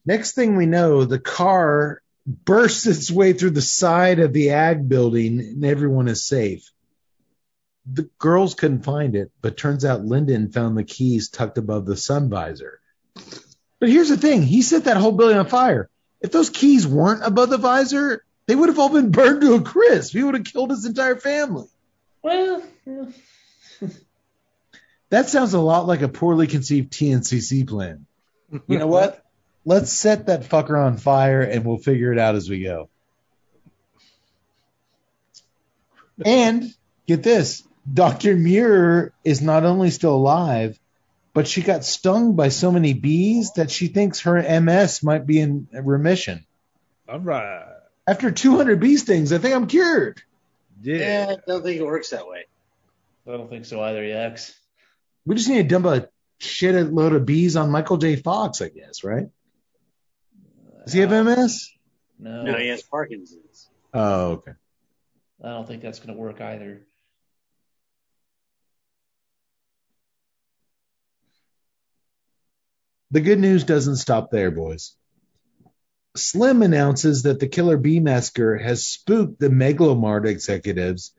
Next 0.04 0.32
thing 0.32 0.56
we 0.56 0.66
know, 0.66 1.06
the 1.06 1.18
car 1.18 2.02
bursts 2.26 2.84
its 2.84 3.10
way 3.10 3.32
through 3.32 3.52
the 3.52 3.62
side 3.62 4.18
of 4.18 4.34
the 4.34 4.50
ag 4.50 4.86
building 4.86 5.40
and 5.40 5.64
everyone 5.64 6.06
is 6.06 6.26
safe. 6.26 6.70
The 7.90 8.10
girls 8.18 8.54
couldn't 8.54 8.84
find 8.84 9.16
it, 9.16 9.32
but 9.40 9.56
turns 9.56 9.86
out 9.86 10.04
Lyndon 10.04 10.52
found 10.52 10.76
the 10.76 10.84
keys 10.84 11.30
tucked 11.30 11.56
above 11.56 11.86
the 11.86 11.96
sun 11.96 12.28
visor. 12.28 12.78
But 13.78 13.88
here's 13.88 14.10
the 14.10 14.18
thing 14.18 14.42
he 14.42 14.60
set 14.60 14.84
that 14.84 14.98
whole 14.98 15.12
building 15.12 15.38
on 15.38 15.46
fire. 15.46 15.88
If 16.20 16.30
those 16.30 16.50
keys 16.50 16.86
weren't 16.86 17.24
above 17.24 17.48
the 17.48 17.56
visor, 17.56 18.22
they 18.50 18.56
would 18.56 18.68
have 18.68 18.80
all 18.80 18.88
been 18.88 19.12
burned 19.12 19.42
to 19.42 19.54
a 19.54 19.62
crisp. 19.62 20.12
He 20.12 20.24
would 20.24 20.34
have 20.34 20.42
killed 20.42 20.70
his 20.70 20.84
entire 20.84 21.14
family. 21.14 21.68
Well. 22.20 22.64
That 25.10 25.28
sounds 25.28 25.54
a 25.54 25.60
lot 25.60 25.86
like 25.86 26.02
a 26.02 26.08
poorly 26.08 26.48
conceived 26.48 26.92
TNCC 26.92 27.68
plan. 27.68 28.06
You 28.66 28.78
know 28.78 28.88
what? 28.88 29.24
Let's 29.64 29.92
set 29.92 30.26
that 30.26 30.42
fucker 30.42 30.76
on 30.84 30.96
fire 30.96 31.42
and 31.42 31.64
we'll 31.64 31.78
figure 31.78 32.12
it 32.12 32.18
out 32.18 32.34
as 32.34 32.50
we 32.50 32.64
go. 32.64 32.88
And 36.24 36.74
get 37.06 37.22
this 37.22 37.62
Dr. 37.92 38.34
Muir 38.34 39.12
is 39.22 39.40
not 39.40 39.62
only 39.62 39.90
still 39.90 40.16
alive, 40.16 40.76
but 41.34 41.46
she 41.46 41.62
got 41.62 41.84
stung 41.84 42.34
by 42.34 42.48
so 42.48 42.72
many 42.72 42.94
bees 42.94 43.52
that 43.52 43.70
she 43.70 43.86
thinks 43.86 44.22
her 44.22 44.60
MS 44.60 45.04
might 45.04 45.24
be 45.24 45.38
in 45.38 45.68
remission. 45.72 46.44
All 47.08 47.20
right. 47.20 47.76
After 48.06 48.30
200 48.30 48.80
bee 48.80 48.96
stings, 48.96 49.32
I 49.32 49.38
think 49.38 49.54
I'm 49.54 49.66
cured. 49.66 50.22
Yeah. 50.82 50.96
Yeah, 50.96 51.26
I 51.30 51.36
don't 51.46 51.62
think 51.62 51.80
it 51.80 51.84
works 51.84 52.10
that 52.10 52.26
way. 52.26 52.46
I 53.26 53.32
don't 53.32 53.48
think 53.48 53.66
so 53.66 53.80
either, 53.82 54.02
Yax. 54.02 54.52
We 55.26 55.36
just 55.36 55.48
need 55.48 55.62
to 55.62 55.68
dump 55.68 55.86
a 55.86 56.08
shit 56.38 56.74
load 56.92 57.12
of 57.12 57.26
bees 57.26 57.56
on 57.56 57.70
Michael 57.70 57.98
J. 57.98 58.16
Fox, 58.16 58.62
I 58.62 58.70
guess, 58.70 59.04
right? 59.04 59.26
Does 60.84 60.94
he 60.94 61.00
have 61.00 61.12
uh, 61.12 61.22
MS? 61.22 61.70
No, 62.18 62.42
No, 62.42 62.56
he 62.56 62.68
has 62.68 62.82
Parkinson's. 62.82 63.68
Oh, 63.92 64.30
okay. 64.32 64.52
I 65.42 65.48
don't 65.48 65.66
think 65.66 65.82
that's 65.82 65.98
going 65.98 66.14
to 66.14 66.20
work 66.20 66.40
either. 66.40 66.86
The 73.10 73.20
good 73.20 73.40
news 73.40 73.64
doesn't 73.64 73.96
stop 73.96 74.30
there, 74.30 74.50
boys. 74.50 74.94
Slim 76.16 76.62
announces 76.62 77.22
that 77.22 77.38
the 77.38 77.46
Killer 77.46 77.76
Bee 77.76 78.00
Massacre 78.00 78.58
has 78.58 78.86
spooked 78.86 79.38
the 79.38 79.48
Megalomart 79.48 80.26
executives, 80.26 81.12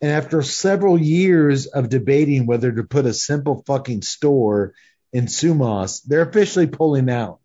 and 0.00 0.10
after 0.10 0.42
several 0.42 0.98
years 0.98 1.66
of 1.66 1.88
debating 1.88 2.46
whether 2.46 2.72
to 2.72 2.84
put 2.84 3.04
a 3.04 3.12
simple 3.12 3.62
fucking 3.66 4.02
store 4.02 4.72
in 5.12 5.26
Sumas, 5.26 6.02
they're 6.04 6.28
officially 6.28 6.66
pulling 6.66 7.10
out. 7.10 7.40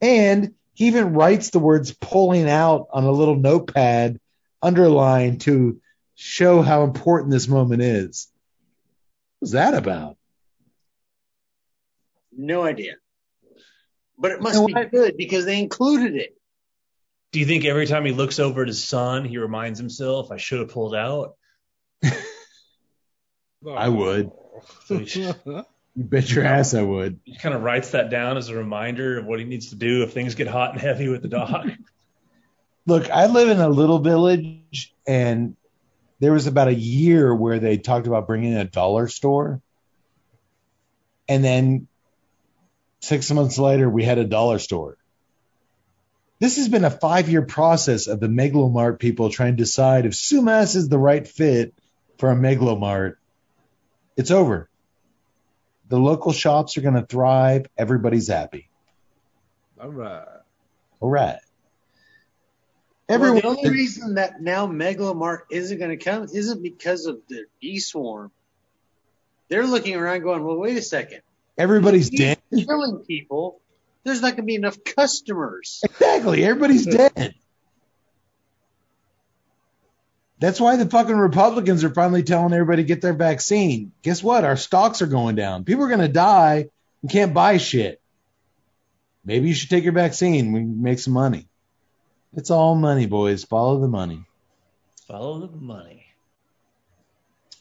And 0.00 0.54
he 0.74 0.88
even 0.88 1.14
writes 1.14 1.50
the 1.50 1.58
words 1.58 1.92
pulling 1.92 2.48
out 2.48 2.88
on 2.92 3.04
a 3.04 3.10
little 3.10 3.36
notepad 3.36 4.20
underlined 4.60 5.40
to 5.42 5.80
show 6.16 6.60
how 6.60 6.84
important 6.84 7.30
this 7.30 7.48
moment 7.48 7.82
is. 7.82 8.28
What's 9.38 9.52
that 9.52 9.74
about? 9.74 10.16
No 12.36 12.62
idea. 12.62 12.96
But 14.18 14.32
it 14.32 14.40
must 14.40 14.54
You 14.54 14.68
know 14.68 14.82
be 14.82 14.88
good 14.90 15.16
because 15.16 15.44
they 15.44 15.58
included 15.58 16.16
it. 16.16 16.36
Do 17.32 17.40
you 17.40 17.46
think 17.46 17.64
every 17.64 17.86
time 17.86 18.04
he 18.04 18.12
looks 18.12 18.38
over 18.38 18.62
at 18.62 18.68
his 18.68 18.82
son, 18.82 19.24
he 19.24 19.36
reminds 19.38 19.78
himself, 19.78 20.30
I 20.30 20.38
should 20.38 20.60
have 20.60 20.70
pulled 20.70 20.94
out? 20.94 21.34
I 23.76 23.88
would. 23.88 24.30
So 24.86 25.00
You 25.00 25.34
bet 25.96 26.30
your 26.30 26.44
ass 26.44 26.74
I 26.74 26.82
would. 26.82 27.20
he 27.24 27.36
kind 27.36 27.54
of 27.54 27.62
writes 27.62 27.90
that 27.90 28.10
down 28.10 28.36
as 28.36 28.48
a 28.48 28.54
reminder 28.54 29.18
of 29.18 29.26
what 29.26 29.38
he 29.38 29.44
needs 29.44 29.70
to 29.70 29.76
do 29.76 30.02
if 30.02 30.12
things 30.12 30.34
get 30.34 30.46
hot 30.46 30.72
and 30.72 30.80
heavy 30.80 31.08
with 31.08 31.22
the 31.22 31.28
dog. 31.28 31.70
Look, 32.86 33.10
I 33.10 33.26
live 33.26 33.48
in 33.48 33.58
a 33.58 33.68
little 33.68 33.98
village, 33.98 34.94
and 35.08 35.56
there 36.20 36.32
was 36.32 36.46
about 36.46 36.68
a 36.68 36.74
year 36.74 37.34
where 37.34 37.58
they 37.58 37.78
talked 37.78 38.06
about 38.06 38.28
bringing 38.28 38.52
in 38.52 38.58
a 38.58 38.64
dollar 38.64 39.08
store, 39.08 39.60
and 41.28 41.44
then 41.44 41.88
six 43.06 43.30
months 43.30 43.58
later, 43.58 43.88
we 43.88 44.04
had 44.04 44.18
a 44.18 44.24
dollar 44.24 44.58
store. 44.58 44.96
This 46.38 46.56
has 46.56 46.68
been 46.68 46.84
a 46.84 46.90
five-year 46.90 47.42
process 47.42 48.08
of 48.08 48.20
the 48.20 48.26
Megalomart 48.26 48.98
people 48.98 49.30
trying 49.30 49.56
to 49.56 49.62
decide 49.62 50.04
if 50.04 50.12
Sumas 50.12 50.76
is 50.76 50.88
the 50.88 50.98
right 50.98 51.26
fit 51.26 51.72
for 52.18 52.30
a 52.30 52.36
Megalomart. 52.36 53.14
It's 54.16 54.30
over. 54.30 54.68
The 55.88 55.98
local 55.98 56.32
shops 56.32 56.76
are 56.76 56.82
going 56.82 56.94
to 56.94 57.06
thrive. 57.06 57.66
Everybody's 57.78 58.28
happy. 58.28 58.68
All 59.80 59.88
right. 59.88 60.26
All 61.00 61.10
right. 61.10 61.38
Well, 63.08 63.16
Everyone, 63.16 63.36
the 63.36 63.46
only 63.46 63.70
reason 63.70 64.14
that 64.14 64.42
now 64.42 64.66
Megalomart 64.66 65.42
isn't 65.50 65.78
going 65.78 65.96
to 65.96 66.04
come 66.04 66.24
isn't 66.24 66.62
because 66.62 67.06
of 67.06 67.20
the 67.28 67.44
bee 67.60 67.78
swarm. 67.78 68.32
They're 69.48 69.66
looking 69.66 69.94
around 69.94 70.22
going, 70.22 70.42
well, 70.42 70.56
wait 70.56 70.76
a 70.76 70.82
second. 70.82 71.20
Everybody's 71.58 72.08
He's 72.08 72.18
dead. 72.20 72.38
killing 72.52 73.04
people. 73.06 73.60
There's 74.04 74.20
not 74.22 74.28
going 74.32 74.36
to 74.36 74.42
be 74.44 74.54
enough 74.54 74.82
customers. 74.84 75.80
Exactly. 75.84 76.44
Everybody's 76.44 76.86
dead. 76.96 77.34
That's 80.38 80.60
why 80.60 80.76
the 80.76 80.86
fucking 80.86 81.16
Republicans 81.16 81.82
are 81.82 81.90
finally 81.94 82.22
telling 82.22 82.52
everybody 82.52 82.82
to 82.82 82.86
get 82.86 83.00
their 83.00 83.14
vaccine. 83.14 83.92
Guess 84.02 84.22
what? 84.22 84.44
Our 84.44 84.56
stocks 84.56 85.00
are 85.00 85.06
going 85.06 85.34
down. 85.34 85.64
People 85.64 85.84
are 85.84 85.88
going 85.88 86.00
to 86.00 86.08
die 86.08 86.68
and 87.02 87.10
can't 87.10 87.32
buy 87.32 87.56
shit. 87.56 88.00
Maybe 89.24 89.48
you 89.48 89.54
should 89.54 89.70
take 89.70 89.84
your 89.84 89.94
vaccine. 89.94 90.52
We 90.52 90.60
can 90.60 90.82
make 90.82 90.98
some 90.98 91.14
money. 91.14 91.48
It's 92.34 92.50
all 92.50 92.74
money, 92.74 93.06
boys. 93.06 93.44
Follow 93.44 93.80
the 93.80 93.88
money. 93.88 94.24
Follow 95.08 95.40
the 95.46 95.56
money. 95.56 96.05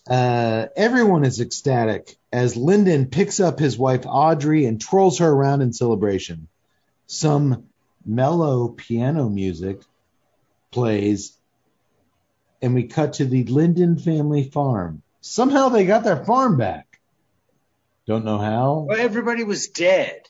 Uh, 0.07 0.67
everyone 0.75 1.25
is 1.25 1.39
ecstatic 1.39 2.15
as 2.31 2.55
Lyndon 2.55 3.07
picks 3.07 3.39
up 3.39 3.57
his 3.57 3.77
wife 3.77 4.05
Audrey 4.05 4.65
and 4.65 4.79
twirls 4.79 5.19
her 5.19 5.29
around 5.29 5.61
in 5.61 5.73
celebration. 5.73 6.47
Some 7.07 7.65
mellow 8.05 8.67
piano 8.67 9.29
music 9.29 9.81
plays, 10.71 11.35
and 12.61 12.75
we 12.75 12.83
cut 12.83 13.13
to 13.13 13.25
the 13.25 13.45
Lyndon 13.45 13.97
family 13.97 14.43
farm. 14.43 15.01
Somehow 15.21 15.69
they 15.69 15.85
got 15.85 16.03
their 16.03 16.23
farm 16.23 16.57
back. 16.57 16.99
Don't 18.05 18.25
know 18.25 18.37
how. 18.37 18.85
Well, 18.87 18.99
everybody 18.99 19.43
was 19.43 19.69
dead. 19.69 20.21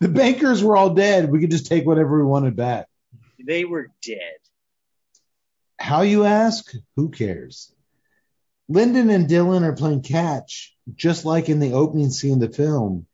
The 0.00 0.08
bankers 0.08 0.62
were 0.62 0.76
all 0.76 0.90
dead. 0.90 1.30
We 1.30 1.40
could 1.40 1.50
just 1.50 1.66
take 1.66 1.86
whatever 1.86 2.18
we 2.18 2.24
wanted 2.24 2.56
back. 2.56 2.88
They 3.38 3.64
were 3.64 3.90
dead. 4.02 4.38
How 5.80 6.02
you 6.02 6.24
ask? 6.24 6.72
Who 6.96 7.08
cares? 7.08 7.72
Lyndon 8.68 9.08
and 9.08 9.26
Dylan 9.26 9.62
are 9.62 9.72
playing 9.72 10.02
catch, 10.02 10.76
just 10.94 11.24
like 11.24 11.48
in 11.48 11.58
the 11.58 11.72
opening 11.72 12.10
scene 12.10 12.34
of 12.34 12.40
the 12.40 12.54
film. 12.54 13.06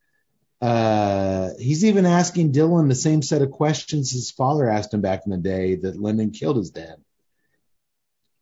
Uh, 0.61 1.51
he's 1.59 1.85
even 1.85 2.05
asking 2.07 2.53
Dylan 2.53 2.89
the 2.89 2.95
same 2.95 3.23
set 3.23 3.41
of 3.41 3.53
questions 3.53 4.11
his 4.11 4.33
father 4.33 4.69
asked 4.69 4.93
him 4.93 5.01
back 5.01 5.23
in 5.25 5.31
the 5.31 5.39
day 5.39 5.77
that 5.77 6.01
Lyndon 6.01 6.33
killed 6.33 6.57
his 6.57 6.70
dad. 6.70 6.97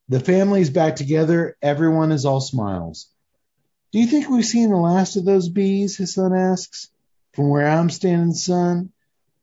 The 0.09 0.20
family's 0.20 0.70
back 0.70 0.97
together. 0.97 1.57
Everyone 1.61 2.11
is 2.11 2.25
all 2.25 2.41
smiles. 2.41 3.09
Do 3.93 3.99
you 4.01 4.07
think 4.07 4.28
we've 4.28 4.44
seen 4.44 4.70
the 4.70 4.77
last 4.77 5.17
of 5.17 5.25
those 5.25 5.49
bees? 5.49 5.97
His 5.97 6.15
son 6.15 6.35
asks. 6.35 6.89
From 7.35 7.49
where 7.51 7.69
I'm 7.69 7.91
standing, 7.91 8.33
son, 8.33 8.91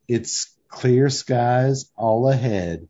it's 0.08 0.56
clear 0.70 1.10
skies 1.10 1.90
all 1.96 2.30
ahead. 2.30 2.88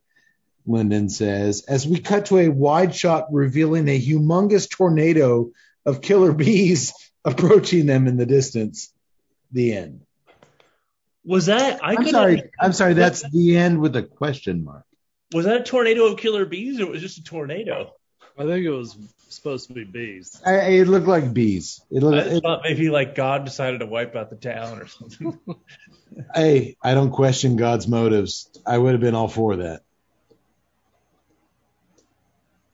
Lyndon 0.66 1.10
says, 1.10 1.64
as 1.68 1.88
we 1.88 2.00
cut 2.00 2.28
to 2.28 2.38
a 2.40 2.50
wide 2.50 2.94
shot 2.96 3.28
revealing 3.32 3.88
a 3.90 4.00
humongous 4.00 4.70
tornado 4.70 5.52
of 5.86 6.02
killer 6.02 6.32
bees 6.34 6.94
approaching 7.26 7.86
them 7.86 8.08
in 8.08 8.18
the 8.18 8.26
distance. 8.26 8.94
The 9.52 9.74
end. 9.74 10.02
Was 11.26 11.48
that? 11.48 11.84
I 11.84 11.92
I'm 11.92 11.96
couldn't- 11.98 12.12
sorry. 12.14 12.44
I'm 12.60 12.74
sorry. 12.74 12.94
That's 12.94 13.30
the 13.30 13.58
end 13.58 13.80
with 13.82 13.96
a 13.96 14.04
question 14.04 14.64
mark. 14.64 14.86
Was 15.34 15.46
that 15.46 15.62
a 15.62 15.64
tornado 15.64 16.06
of 16.08 16.18
killer 16.18 16.46
bees, 16.46 16.80
or 16.80 16.88
was 16.88 17.00
it 17.00 17.02
just 17.08 17.18
a 17.20 17.24
tornado? 17.24 17.94
I 18.38 18.44
think 18.46 18.66
it 18.66 18.70
was 18.72 18.98
supposed 19.30 19.68
to 19.68 19.74
be 19.74 19.84
bees. 19.84 20.42
I, 20.46 20.54
it 20.56 20.88
looked 20.88 21.08
like 21.08 21.34
bees. 21.34 21.82
It 21.92 21.98
I 22.02 22.06
looked. 22.06 22.24
just 22.26 22.38
It, 22.38 22.44
thought 22.44 22.62
maybe 22.64 22.90
like 22.90 23.14
God 23.16 23.46
decided 23.46 23.82
to 23.82 23.86
wipe 23.86 24.16
out 24.16 24.30
the 24.30 24.36
town 24.36 24.80
or 24.80 24.88
something. 24.88 25.38
hey, 26.36 26.76
I 26.82 26.94
don't 26.94 27.12
question 27.12 27.56
God's 27.56 27.88
motives. 27.88 28.50
I 28.66 28.78
would 28.78 28.94
have 28.94 29.02
been 29.02 29.16
all 29.16 29.28
for 29.28 29.58
that. 29.58 29.82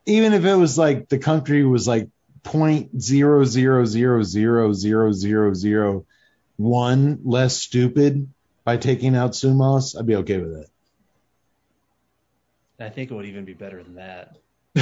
Even 0.07 0.33
if 0.33 0.45
it 0.45 0.55
was 0.55 0.77
like 0.77 1.09
the 1.09 1.19
country 1.19 1.63
was 1.63 1.87
like 1.87 2.09
point 2.43 2.99
zero 2.99 3.43
zero 3.43 3.85
zero 3.85 4.23
zero 4.23 4.73
zero 4.73 5.11
zero 5.11 5.53
zero 5.53 6.05
one 6.55 7.19
less 7.23 7.57
stupid 7.57 8.27
by 8.63 8.77
taking 8.77 9.15
out 9.15 9.31
Sumas, 9.31 9.97
I'd 9.97 10.05
be 10.05 10.15
okay 10.15 10.39
with 10.39 10.61
it. 10.61 10.69
I 12.79 12.89
think 12.89 13.11
it 13.11 13.13
would 13.13 13.25
even 13.25 13.45
be 13.45 13.53
better 13.53 13.83
than 13.83 13.95
that. 13.95 14.37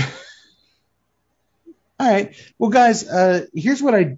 All 2.00 2.12
right. 2.12 2.36
Well, 2.60 2.70
guys, 2.70 3.08
uh, 3.08 3.46
here's 3.54 3.82
what 3.82 3.96
I 3.96 4.18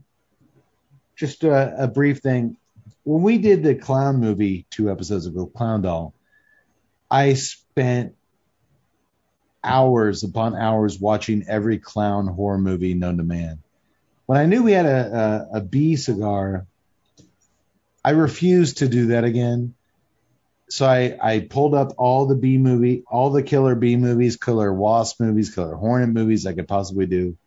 just 1.15 1.45
uh, 1.45 1.71
a 1.77 1.87
brief 1.87 2.19
thing. 2.19 2.57
When 3.03 3.21
we 3.21 3.37
did 3.37 3.63
the 3.63 3.75
clown 3.75 4.17
movie 4.17 4.65
two 4.69 4.91
episodes 4.91 5.25
ago, 5.25 5.45
Clown 5.45 5.83
Doll, 5.83 6.13
I 7.09 7.35
spent 7.35 8.15
hours 9.63 10.23
upon 10.23 10.55
hours 10.55 10.99
watching 10.99 11.45
every 11.47 11.79
clown 11.79 12.27
horror 12.27 12.57
movie 12.57 12.93
known 12.93 13.17
to 13.17 13.23
man. 13.23 13.59
When 14.25 14.37
I 14.37 14.45
knew 14.45 14.63
we 14.63 14.73
had 14.73 14.85
a, 14.85 15.47
a, 15.53 15.57
a 15.57 15.61
bee 15.61 15.95
cigar, 15.95 16.65
I 18.03 18.11
refused 18.11 18.77
to 18.79 18.87
do 18.87 19.07
that 19.07 19.23
again. 19.23 19.73
So 20.69 20.85
I, 20.85 21.17
I 21.21 21.39
pulled 21.39 21.73
up 21.73 21.93
all 21.97 22.25
the 22.25 22.35
B 22.35 22.57
movie, 22.57 23.03
all 23.09 23.29
the 23.29 23.43
killer 23.43 23.75
B 23.75 23.95
movies, 23.95 24.35
killer 24.35 24.73
wasp 24.73 25.21
movies, 25.21 25.53
killer 25.53 25.75
hornet 25.75 26.09
movies 26.09 26.45
I 26.45 26.53
could 26.53 26.67
possibly 26.67 27.05
do. 27.05 27.37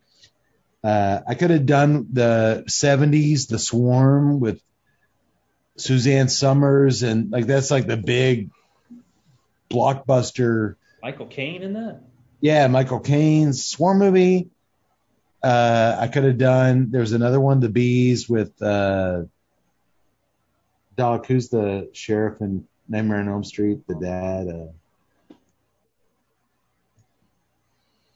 Uh, 0.82 1.20
I 1.28 1.34
could 1.34 1.50
have 1.50 1.66
done 1.66 2.08
the 2.12 2.64
70s, 2.66 3.48
The 3.48 3.58
Swarm 3.58 4.40
with 4.40 4.60
Suzanne 5.76 6.28
Somers, 6.28 7.02
and 7.02 7.30
like 7.30 7.46
that's 7.46 7.70
like 7.70 7.86
the 7.86 7.98
big 7.98 8.50
blockbuster. 9.70 10.76
Michael 11.02 11.26
Caine 11.26 11.62
in 11.62 11.72
that? 11.74 12.00
Yeah, 12.40 12.66
Michael 12.68 13.00
Caine's 13.00 13.64
Swarm 13.64 13.98
movie. 13.98 14.50
Uh, 15.42 15.96
I 15.98 16.08
could 16.08 16.24
have 16.24 16.38
done. 16.38 16.90
There's 16.90 17.12
another 17.12 17.40
one, 17.40 17.60
The 17.60 17.68
Bees, 17.68 18.28
with 18.28 18.60
uh, 18.62 19.22
Doc. 20.96 21.26
Who's 21.26 21.48
the 21.48 21.88
sheriff 21.92 22.40
in 22.40 22.66
Nightmare 22.88 23.18
on 23.20 23.28
Elm 23.28 23.44
Street? 23.44 23.86
The 23.86 23.94
dad. 23.94 24.48
Uh, 24.48 25.34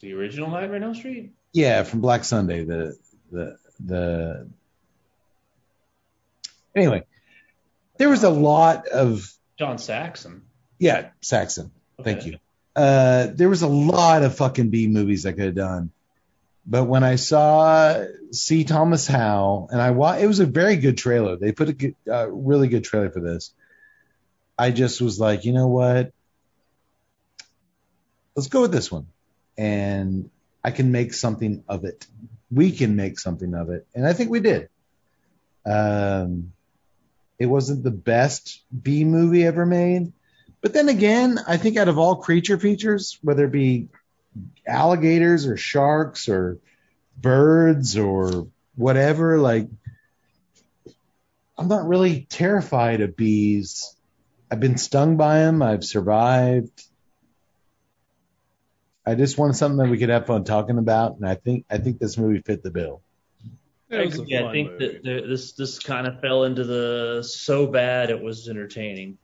The 0.01 0.13
original 0.13 0.51
Nightmare 0.51 0.77
on 0.77 0.83
Elm 0.85 0.95
Street? 0.95 1.33
yeah, 1.53 1.83
from 1.83 2.01
Black 2.03 2.25
Sunday. 2.25 2.65
The 2.65 2.97
the 3.33 3.59
the. 3.85 4.49
Anyway, 6.77 7.05
there 7.97 8.09
was 8.11 8.23
a 8.25 8.29
lot 8.31 8.87
of 8.89 9.33
John 9.59 9.79
Saxon. 9.79 10.43
yeah 10.79 11.11
Saxon. 11.23 11.71
Thank 12.03 12.27
you. 12.27 12.37
Uh, 12.75 13.29
there 13.33 13.49
was 13.49 13.63
a 13.63 13.69
lot 13.69 14.23
of 14.23 14.37
fucking 14.37 14.71
B 14.71 14.89
movies 14.89 15.27
I 15.27 15.33
could 15.33 15.45
have 15.45 15.55
done, 15.55 15.91
but 16.67 16.85
when 16.85 17.05
I 17.05 17.17
saw 17.17 18.05
C. 18.33 18.65
Thomas 18.65 19.07
Howell 19.07 19.69
and 19.71 19.81
I 19.81 19.93
wa- 19.93 20.17
it 20.17 20.27
was 20.27 20.41
a 20.41 20.47
very 20.47 20.77
good 20.77 20.97
trailer. 20.99 21.37
They 21.37 21.53
put 21.53 21.69
a 21.69 21.73
good, 21.73 21.95
uh, 22.11 22.29
really 22.31 22.69
good 22.69 22.85
trailer 22.85 23.11
for 23.11 23.21
this. 23.21 23.53
I 24.59 24.71
just 24.71 25.01
was 25.01 25.21
like, 25.21 25.45
you 25.45 25.53
know 25.53 25.69
what? 25.69 26.13
Let's 28.35 28.49
go 28.49 28.63
with 28.63 28.73
this 28.73 28.91
one, 28.91 29.07
and 29.57 30.31
I 30.65 30.73
can 30.73 30.91
make 30.91 31.15
something 31.15 31.63
of 31.69 31.85
it. 31.85 32.07
We 32.51 32.73
can 32.73 32.97
make 32.97 33.21
something 33.21 33.55
of 33.55 33.71
it, 33.71 33.87
and 33.95 34.07
I 34.07 34.13
think 34.13 34.31
we 34.31 34.41
did. 34.41 34.69
Um, 35.65 36.53
it 37.39 37.47
wasn't 37.47 37.85
the 37.85 37.91
best 37.91 38.63
B 38.83 39.05
movie 39.05 39.45
ever 39.45 39.65
made. 39.65 40.13
But 40.65 40.73
then 40.73 40.89
again, 40.89 41.39
I 41.47 41.59
think 41.59 41.77
out 41.77 41.89
of 41.89 41.99
all 41.99 42.17
creature 42.17 42.59
features, 42.59 43.19
whether 43.21 43.45
it 43.45 43.53
be 43.53 43.89
alligators 44.67 45.47
or 45.47 45.59
sharks 45.59 46.27
or 46.27 46.57
birds 47.19 47.99
or 47.99 48.49
whatever, 48.75 49.37
like 49.39 49.69
I'm 51.59 51.69
not 51.69 51.87
really 51.87 52.27
terrified 52.31 53.03
of 53.03 53.15
bees. 53.15 53.95
I've 54.51 54.59
been 54.59 54.79
stung 54.79 55.19
by 55.19 55.41
them. 55.41 55.61
I've 55.61 55.85
survived. 55.85 56.83
I 59.05 59.17
just 59.17 59.37
wanted 59.37 59.57
something 59.57 59.77
that 59.85 59.91
we 59.91 59.99
could 59.99 60.09
have 60.09 60.27
fun 60.27 60.45
talking 60.45 60.79
about, 60.79 61.17
and 61.17 61.29
I 61.29 61.35
think 61.35 61.67
I 61.69 61.77
think 61.77 61.99
this 61.99 62.17
movie 62.17 62.41
fit 62.41 62.63
the 62.63 62.71
bill. 62.71 63.03
It 63.91 64.17
yeah, 64.27 64.49
I 64.49 64.53
think 64.53 64.71
movie. 64.71 64.87
that 64.87 65.03
the, 65.05 65.29
this 65.29 65.53
this 65.53 65.79
kind 65.79 66.07
of 66.07 66.23
fell 66.23 66.45
into 66.45 66.65
the 66.65 67.23
so 67.23 67.67
bad 67.67 68.09
it 68.09 68.23
was 68.23 68.49
entertaining. 68.49 69.19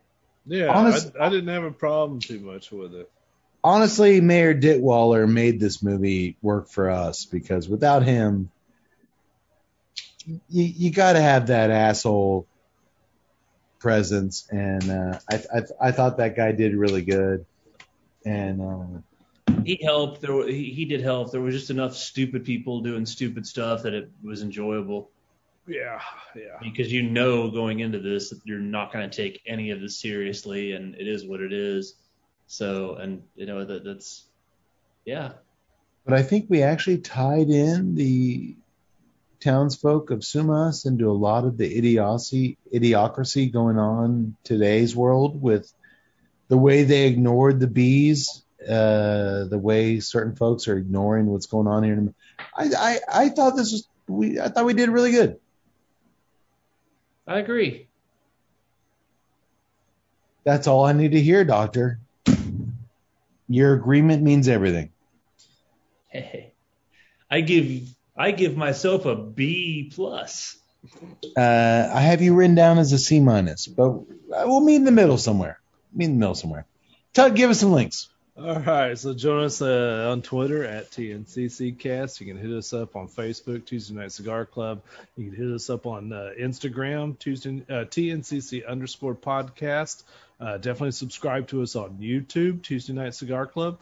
Yeah, 0.50 0.66
Honest- 0.66 1.12
I, 1.18 1.26
I 1.26 1.28
didn't 1.28 1.48
have 1.48 1.62
a 1.62 1.70
problem 1.70 2.18
too 2.18 2.40
much 2.40 2.72
with 2.72 2.92
it. 2.94 3.08
honestly, 3.62 4.20
Mayor 4.20 4.52
Ditwaller 4.54 5.30
made 5.30 5.60
this 5.60 5.80
movie 5.80 6.36
work 6.42 6.68
for 6.68 6.90
us 6.90 7.24
because 7.24 7.68
without 7.68 8.02
him, 8.02 8.50
you, 10.26 10.64
you 10.64 10.90
got 10.90 11.12
to 11.12 11.20
have 11.20 11.46
that 11.46 11.70
asshole 11.70 12.46
presence, 13.78 14.46
and 14.50 14.90
uh, 14.90 15.18
I, 15.30 15.42
I 15.54 15.88
I 15.88 15.92
thought 15.92 16.16
that 16.18 16.34
guy 16.36 16.52
did 16.52 16.74
really 16.74 17.02
good, 17.02 17.46
and 18.24 18.60
uh, 18.60 19.54
He 19.64 19.80
helped. 19.82 20.20
There, 20.20 20.32
were- 20.34 20.46
he, 20.48 20.64
he 20.72 20.84
did 20.84 21.00
help. 21.00 21.30
There 21.30 21.40
was 21.40 21.54
just 21.54 21.70
enough 21.70 21.96
stupid 21.96 22.44
people 22.44 22.80
doing 22.80 23.06
stupid 23.06 23.46
stuff 23.46 23.84
that 23.84 23.94
it 23.94 24.10
was 24.22 24.42
enjoyable 24.42 25.10
Yeah, 25.66 26.00
yeah. 26.34 26.58
because 26.60 26.92
you 26.92 27.02
know 27.02 27.50
going 27.50 27.80
into 27.80 28.00
this 28.00 28.30
that 28.30 28.40
you're 28.44 28.58
not 28.58 28.92
going 28.92 29.08
to 29.08 29.16
take 29.16 29.40
any 29.46 29.70
of 29.70 29.80
this 29.80 30.00
seriously, 30.00 30.72
and 30.72 30.94
it 30.94 31.06
is 31.06 31.26
what 31.26 31.40
it 31.40 31.52
is. 31.52 31.94
So, 32.46 32.94
and 32.94 33.22
you 33.36 33.46
know 33.46 33.64
that 33.64 33.84
that's 33.84 34.24
yeah. 35.04 35.32
but 36.04 36.14
I 36.14 36.22
think 36.22 36.46
we 36.48 36.62
actually 36.62 36.98
tied 36.98 37.50
in 37.50 37.94
the 37.94 38.56
townsfolk 39.38 40.10
of 40.10 40.20
Sumas 40.20 40.86
into 40.86 41.10
a 41.10 41.12
lot 41.12 41.44
of 41.44 41.56
the 41.56 41.78
idiocy 41.78 42.58
idiocracy 42.74 43.52
going 43.52 43.78
on 43.78 44.04
in 44.04 44.36
today's 44.44 44.94
world 44.94 45.40
with 45.40 45.72
the 46.48 46.58
way 46.58 46.82
they 46.82 47.06
ignored 47.06 47.60
the 47.60 47.66
bees 47.66 48.42
uh, 48.68 49.44
the 49.44 49.58
way 49.58 50.00
certain 50.00 50.36
folks 50.36 50.68
are 50.68 50.76
ignoring 50.76 51.26
what's 51.26 51.46
going 51.46 51.66
on 51.66 51.82
here. 51.82 52.12
I, 52.54 52.68
I, 52.76 52.98
I 53.08 53.28
thought 53.30 53.56
this 53.56 53.72
was 53.72 53.88
we. 54.06 54.38
I 54.38 54.48
thought 54.48 54.66
we 54.66 54.74
did 54.74 54.90
really 54.90 55.12
good. 55.12 55.38
I 57.30 57.38
agree. 57.38 57.86
That's 60.42 60.66
all 60.66 60.84
I 60.84 60.92
need 60.92 61.12
to 61.12 61.20
hear, 61.20 61.44
Doctor. 61.44 62.00
Your 63.48 63.74
agreement 63.74 64.24
means 64.24 64.48
everything. 64.48 64.90
Hey, 66.08 66.52
I 67.30 67.42
give 67.42 67.88
I 68.16 68.32
give 68.32 68.56
myself 68.56 69.06
a 69.06 69.14
B 69.14 69.92
plus. 69.94 70.56
Uh, 71.36 71.90
I 71.94 72.00
have 72.00 72.20
you 72.20 72.34
written 72.34 72.56
down 72.56 72.78
as 72.78 72.92
a 72.92 72.98
C 72.98 73.20
minus, 73.20 73.68
but 73.68 73.90
we'll 74.26 74.60
meet 74.60 74.76
in 74.76 74.84
the 74.84 74.90
middle 74.90 75.18
somewhere. 75.18 75.60
Meet 75.94 76.06
in 76.06 76.12
the 76.14 76.18
middle 76.18 76.34
somewhere. 76.34 76.66
Tell, 77.12 77.30
give 77.30 77.50
us 77.50 77.60
some 77.60 77.70
links. 77.70 78.08
All 78.38 78.60
right, 78.60 78.96
so 78.96 79.12
join 79.12 79.44
us 79.44 79.60
uh, 79.60 80.08
on 80.10 80.22
Twitter 80.22 80.64
at 80.64 80.90
TNCCcast. 80.92 82.20
You 82.20 82.26
can 82.26 82.38
hit 82.38 82.50
us 82.52 82.72
up 82.72 82.94
on 82.94 83.08
Facebook, 83.08 83.66
Tuesday 83.66 83.94
Night 83.94 84.12
Cigar 84.12 84.46
Club. 84.46 84.82
You 85.16 85.28
can 85.28 85.36
hit 85.36 85.52
us 85.52 85.68
up 85.68 85.84
on 85.84 86.12
uh, 86.12 86.30
Instagram, 86.40 87.18
Tuesday 87.18 87.62
uh, 87.68 87.84
TNCC 87.84 88.66
underscore 88.66 89.16
podcast. 89.16 90.04
Uh, 90.40 90.58
definitely 90.58 90.92
subscribe 90.92 91.48
to 91.48 91.62
us 91.62 91.74
on 91.74 91.98
YouTube, 92.00 92.62
Tuesday 92.62 92.92
Night 92.92 93.14
Cigar 93.14 93.46
Club. 93.46 93.78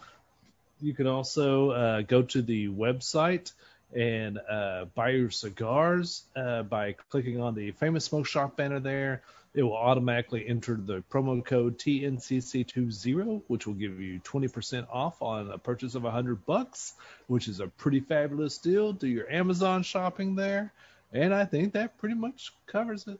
You 0.80 0.94
can 0.94 1.06
also 1.06 1.70
uh, 1.70 2.00
go 2.00 2.22
to 2.22 2.40
the 2.40 2.68
website 2.68 3.52
and 3.94 4.38
uh, 4.50 4.86
buy 4.94 5.10
your 5.10 5.30
cigars 5.30 6.24
by 6.34 6.96
clicking 7.10 7.40
on 7.40 7.54
the 7.54 7.72
famous 7.72 8.06
smoke 8.06 8.26
shop 8.26 8.56
banner 8.56 8.80
there. 8.80 9.22
It 9.54 9.62
will 9.62 9.76
automatically 9.76 10.46
enter 10.46 10.76
the 10.76 11.02
promo 11.10 11.44
code 11.44 11.78
TNCC20, 11.78 13.42
which 13.46 13.66
will 13.66 13.74
give 13.74 14.00
you 14.00 14.20
20% 14.20 14.86
off 14.90 15.22
on 15.22 15.50
a 15.50 15.58
purchase 15.58 15.94
of 15.94 16.02
100 16.02 16.44
bucks, 16.44 16.94
which 17.26 17.48
is 17.48 17.60
a 17.60 17.66
pretty 17.66 18.00
fabulous 18.00 18.58
deal. 18.58 18.92
Do 18.92 19.06
your 19.06 19.30
Amazon 19.30 19.82
shopping 19.82 20.34
there, 20.34 20.72
and 21.12 21.34
I 21.34 21.44
think 21.44 21.72
that 21.72 21.98
pretty 21.98 22.14
much 22.14 22.52
covers 22.66 23.06
it. 23.06 23.18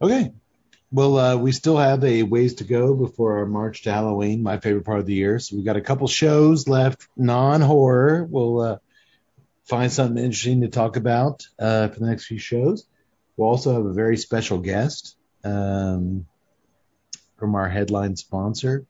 Okay. 0.00 0.32
Well, 0.92 1.18
uh, 1.18 1.36
we 1.36 1.52
still 1.52 1.78
have 1.78 2.04
a 2.04 2.22
ways 2.22 2.56
to 2.56 2.64
go 2.64 2.94
before 2.94 3.38
our 3.38 3.46
March 3.46 3.82
to 3.82 3.92
Halloween, 3.92 4.42
my 4.42 4.58
favorite 4.58 4.84
part 4.84 5.00
of 5.00 5.06
the 5.06 5.14
year. 5.14 5.38
So 5.38 5.56
we've 5.56 5.64
got 5.64 5.76
a 5.76 5.80
couple 5.80 6.06
shows 6.06 6.68
left, 6.68 7.08
non-horror. 7.16 8.24
We'll 8.24 8.60
uh, 8.60 8.78
find 9.64 9.90
something 9.90 10.22
interesting 10.22 10.60
to 10.60 10.68
talk 10.68 10.96
about 10.96 11.46
uh, 11.58 11.88
for 11.88 11.98
the 11.98 12.06
next 12.06 12.26
few 12.26 12.38
shows. 12.38 12.86
We'll 13.36 13.48
also 13.48 13.72
have 13.72 13.86
a 13.86 13.92
very 13.92 14.18
special 14.18 14.58
guest 14.58 15.16
um, 15.44 16.26
from 17.38 17.54
our 17.54 17.68
headline 17.68 18.16
sponsor 18.16 18.86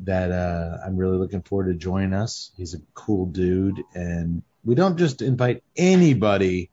that 0.00 0.30
uh, 0.32 0.78
I'm 0.84 0.96
really 0.96 1.18
looking 1.18 1.42
forward 1.42 1.66
to 1.66 1.74
joining 1.74 2.14
us. 2.14 2.52
He's 2.56 2.74
a 2.74 2.80
cool 2.94 3.26
dude, 3.26 3.82
and 3.94 4.42
we 4.64 4.74
don't 4.74 4.96
just 4.96 5.22
invite 5.22 5.62
anybody 5.76 6.70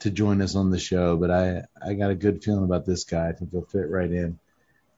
to 0.00 0.10
join 0.10 0.40
us 0.40 0.54
on 0.54 0.70
the 0.70 0.78
show, 0.78 1.16
but 1.16 1.30
I 1.30 1.64
I 1.84 1.94
got 1.94 2.10
a 2.10 2.14
good 2.14 2.42
feeling 2.42 2.64
about 2.64 2.86
this 2.86 3.04
guy. 3.04 3.28
I 3.28 3.32
think 3.32 3.50
he'll 3.50 3.62
fit 3.62 3.88
right 3.88 4.10
in. 4.10 4.38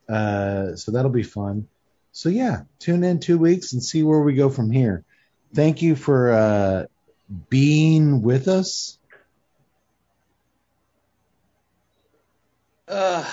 Uh, 0.08 0.76
so 0.76 0.92
that'll 0.92 1.10
be 1.10 1.22
fun. 1.22 1.68
So 2.12 2.28
yeah, 2.28 2.62
tune 2.78 3.04
in 3.04 3.20
two 3.20 3.38
weeks 3.38 3.72
and 3.72 3.82
see 3.82 4.02
where 4.02 4.20
we 4.20 4.34
go 4.34 4.50
from 4.50 4.70
here. 4.70 5.04
Thank 5.54 5.82
you 5.82 5.96
for 5.96 6.32
uh, 6.32 6.86
being 7.48 8.22
with 8.22 8.48
us. 8.48 8.98
Uh, 12.86 13.24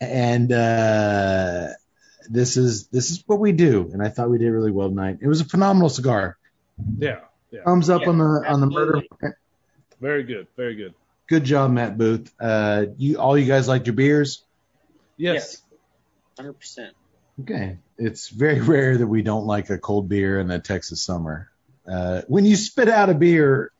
and 0.00 0.50
uh, 0.52 1.68
this 2.28 2.56
is 2.56 2.88
this 2.88 3.10
is 3.10 3.22
what 3.26 3.40
we 3.40 3.52
do. 3.52 3.90
And 3.92 4.02
I 4.02 4.08
thought 4.08 4.30
we 4.30 4.38
did 4.38 4.50
really 4.50 4.70
well 4.70 4.88
tonight. 4.88 5.18
It 5.20 5.26
was 5.28 5.40
a 5.40 5.44
phenomenal 5.44 5.88
cigar. 5.88 6.36
Yeah, 6.98 7.20
yeah. 7.50 7.62
Thumbs 7.64 7.90
up 7.90 8.02
Yeah, 8.02 8.08
on 8.08 8.18
the 8.18 8.24
on 8.46 8.60
the 8.60 8.66
murder. 8.66 9.02
Very 10.00 10.22
good, 10.22 10.46
very 10.56 10.76
good. 10.76 10.94
Good 11.26 11.44
job, 11.44 11.72
Matt 11.72 11.98
Booth. 11.98 12.32
Uh, 12.40 12.86
you 12.96 13.18
all 13.18 13.36
you 13.36 13.46
guys 13.46 13.68
liked 13.68 13.86
your 13.86 13.96
beers. 13.96 14.44
Yes. 15.16 15.60
hundred 16.38 16.54
percent. 16.54 16.94
Okay, 17.40 17.78
it's 17.98 18.28
very 18.28 18.60
rare 18.60 18.96
that 18.96 19.06
we 19.06 19.22
don't 19.22 19.46
like 19.46 19.70
a 19.70 19.78
cold 19.78 20.08
beer 20.08 20.40
in 20.40 20.50
a 20.50 20.58
Texas 20.58 21.02
summer. 21.02 21.50
Uh, 21.90 22.22
when 22.28 22.44
you 22.44 22.56
spit 22.56 22.88
out 22.88 23.10
a 23.10 23.14
beer 23.14 23.72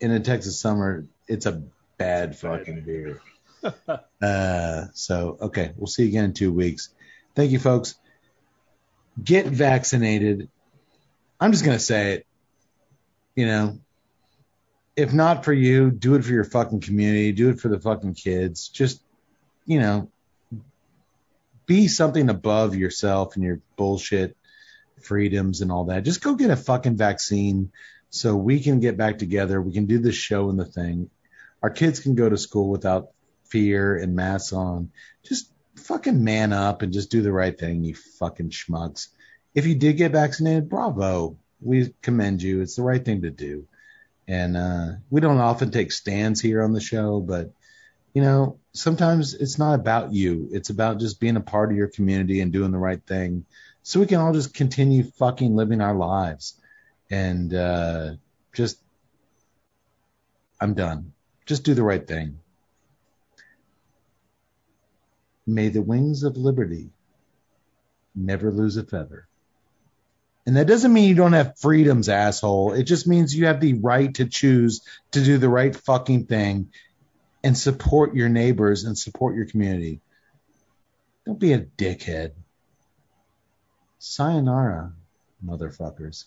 in 0.00 0.10
a 0.10 0.20
Texas 0.20 0.58
summer, 0.60 1.06
it's 1.28 1.46
a 1.46 1.62
bad 1.98 2.36
fucking 2.36 2.82
beer. 2.82 3.20
Uh, 4.22 4.86
so, 4.94 5.36
okay, 5.40 5.72
we'll 5.76 5.88
see 5.88 6.04
you 6.04 6.08
again 6.10 6.26
in 6.26 6.32
two 6.32 6.52
weeks. 6.52 6.90
Thank 7.34 7.50
you, 7.50 7.58
folks. 7.58 7.96
Get 9.22 9.46
vaccinated. 9.46 10.48
I'm 11.40 11.50
just 11.50 11.64
going 11.64 11.76
to 11.76 11.82
say 11.82 12.12
it. 12.12 12.26
You 13.34 13.46
know, 13.46 13.80
if 14.94 15.12
not 15.12 15.44
for 15.44 15.52
you, 15.52 15.90
do 15.90 16.14
it 16.14 16.24
for 16.24 16.30
your 16.30 16.44
fucking 16.44 16.82
community. 16.82 17.32
Do 17.32 17.48
it 17.48 17.58
for 17.58 17.68
the 17.68 17.80
fucking 17.80 18.14
kids. 18.14 18.68
Just, 18.68 19.02
you 19.66 19.80
know, 19.80 20.08
be 21.66 21.88
something 21.88 22.28
above 22.28 22.76
yourself 22.76 23.34
and 23.34 23.44
your 23.44 23.60
bullshit 23.76 24.36
freedoms 25.02 25.62
and 25.62 25.72
all 25.72 25.86
that. 25.86 26.04
Just 26.04 26.22
go 26.22 26.34
get 26.34 26.50
a 26.50 26.56
fucking 26.56 26.96
vaccine 26.96 27.72
so 28.10 28.36
we 28.36 28.60
can 28.60 28.78
get 28.78 28.96
back 28.96 29.18
together. 29.18 29.60
We 29.60 29.72
can 29.72 29.86
do 29.86 29.98
the 29.98 30.12
show 30.12 30.48
and 30.50 30.58
the 30.58 30.64
thing. 30.64 31.10
Our 31.62 31.70
kids 31.70 32.00
can 32.00 32.14
go 32.14 32.28
to 32.28 32.36
school 32.36 32.68
without 32.68 33.10
fear 33.52 33.96
and 33.96 34.16
masks 34.16 34.52
on. 34.52 34.90
Just 35.22 35.52
fucking 35.76 36.24
man 36.24 36.52
up 36.52 36.82
and 36.82 36.92
just 36.92 37.10
do 37.10 37.20
the 37.20 37.32
right 37.32 37.56
thing, 37.58 37.84
you 37.84 37.94
fucking 37.94 38.50
schmucks. 38.50 39.08
If 39.54 39.66
you 39.66 39.74
did 39.74 39.98
get 39.98 40.12
vaccinated, 40.12 40.70
bravo. 40.70 41.36
We 41.60 41.94
commend 42.00 42.42
you. 42.42 42.62
It's 42.62 42.76
the 42.76 42.82
right 42.82 43.04
thing 43.04 43.22
to 43.22 43.30
do. 43.30 43.66
And 44.26 44.56
uh, 44.56 44.86
we 45.10 45.20
don't 45.20 45.38
often 45.38 45.70
take 45.70 45.92
stands 45.92 46.40
here 46.40 46.62
on 46.62 46.72
the 46.72 46.80
show, 46.80 47.20
but 47.20 47.52
you 48.14 48.22
know, 48.22 48.58
sometimes 48.72 49.34
it's 49.34 49.58
not 49.58 49.74
about 49.74 50.12
you. 50.12 50.48
It's 50.52 50.70
about 50.70 50.98
just 50.98 51.20
being 51.20 51.36
a 51.36 51.40
part 51.40 51.70
of 51.70 51.76
your 51.76 51.88
community 51.88 52.40
and 52.40 52.52
doing 52.52 52.72
the 52.72 52.78
right 52.78 53.02
thing 53.06 53.44
so 53.82 54.00
we 54.00 54.06
can 54.06 54.20
all 54.20 54.32
just 54.32 54.54
continue 54.54 55.02
fucking 55.02 55.54
living 55.54 55.80
our 55.80 55.94
lives. 55.94 56.54
And 57.10 57.52
uh, 57.52 58.14
just, 58.52 58.78
I'm 60.60 60.74
done. 60.74 61.12
Just 61.46 61.64
do 61.64 61.74
the 61.74 61.82
right 61.82 62.06
thing. 62.06 62.38
May 65.46 65.68
the 65.68 65.82
wings 65.82 66.22
of 66.22 66.36
liberty 66.36 66.90
never 68.14 68.50
lose 68.50 68.76
a 68.76 68.84
feather. 68.84 69.26
And 70.44 70.56
that 70.56 70.66
doesn't 70.66 70.92
mean 70.92 71.08
you 71.08 71.14
don't 71.14 71.34
have 71.34 71.58
freedoms, 71.58 72.08
asshole. 72.08 72.72
It 72.72 72.84
just 72.84 73.06
means 73.06 73.34
you 73.34 73.46
have 73.46 73.60
the 73.60 73.74
right 73.74 74.12
to 74.16 74.26
choose 74.26 74.82
to 75.12 75.22
do 75.22 75.38
the 75.38 75.48
right 75.48 75.74
fucking 75.74 76.26
thing 76.26 76.72
and 77.44 77.56
support 77.56 78.14
your 78.14 78.28
neighbors 78.28 78.84
and 78.84 78.98
support 78.98 79.36
your 79.36 79.46
community. 79.46 80.00
Don't 81.26 81.38
be 81.38 81.52
a 81.52 81.60
dickhead. 81.60 82.32
Sayonara, 83.98 84.92
motherfuckers. 85.44 86.24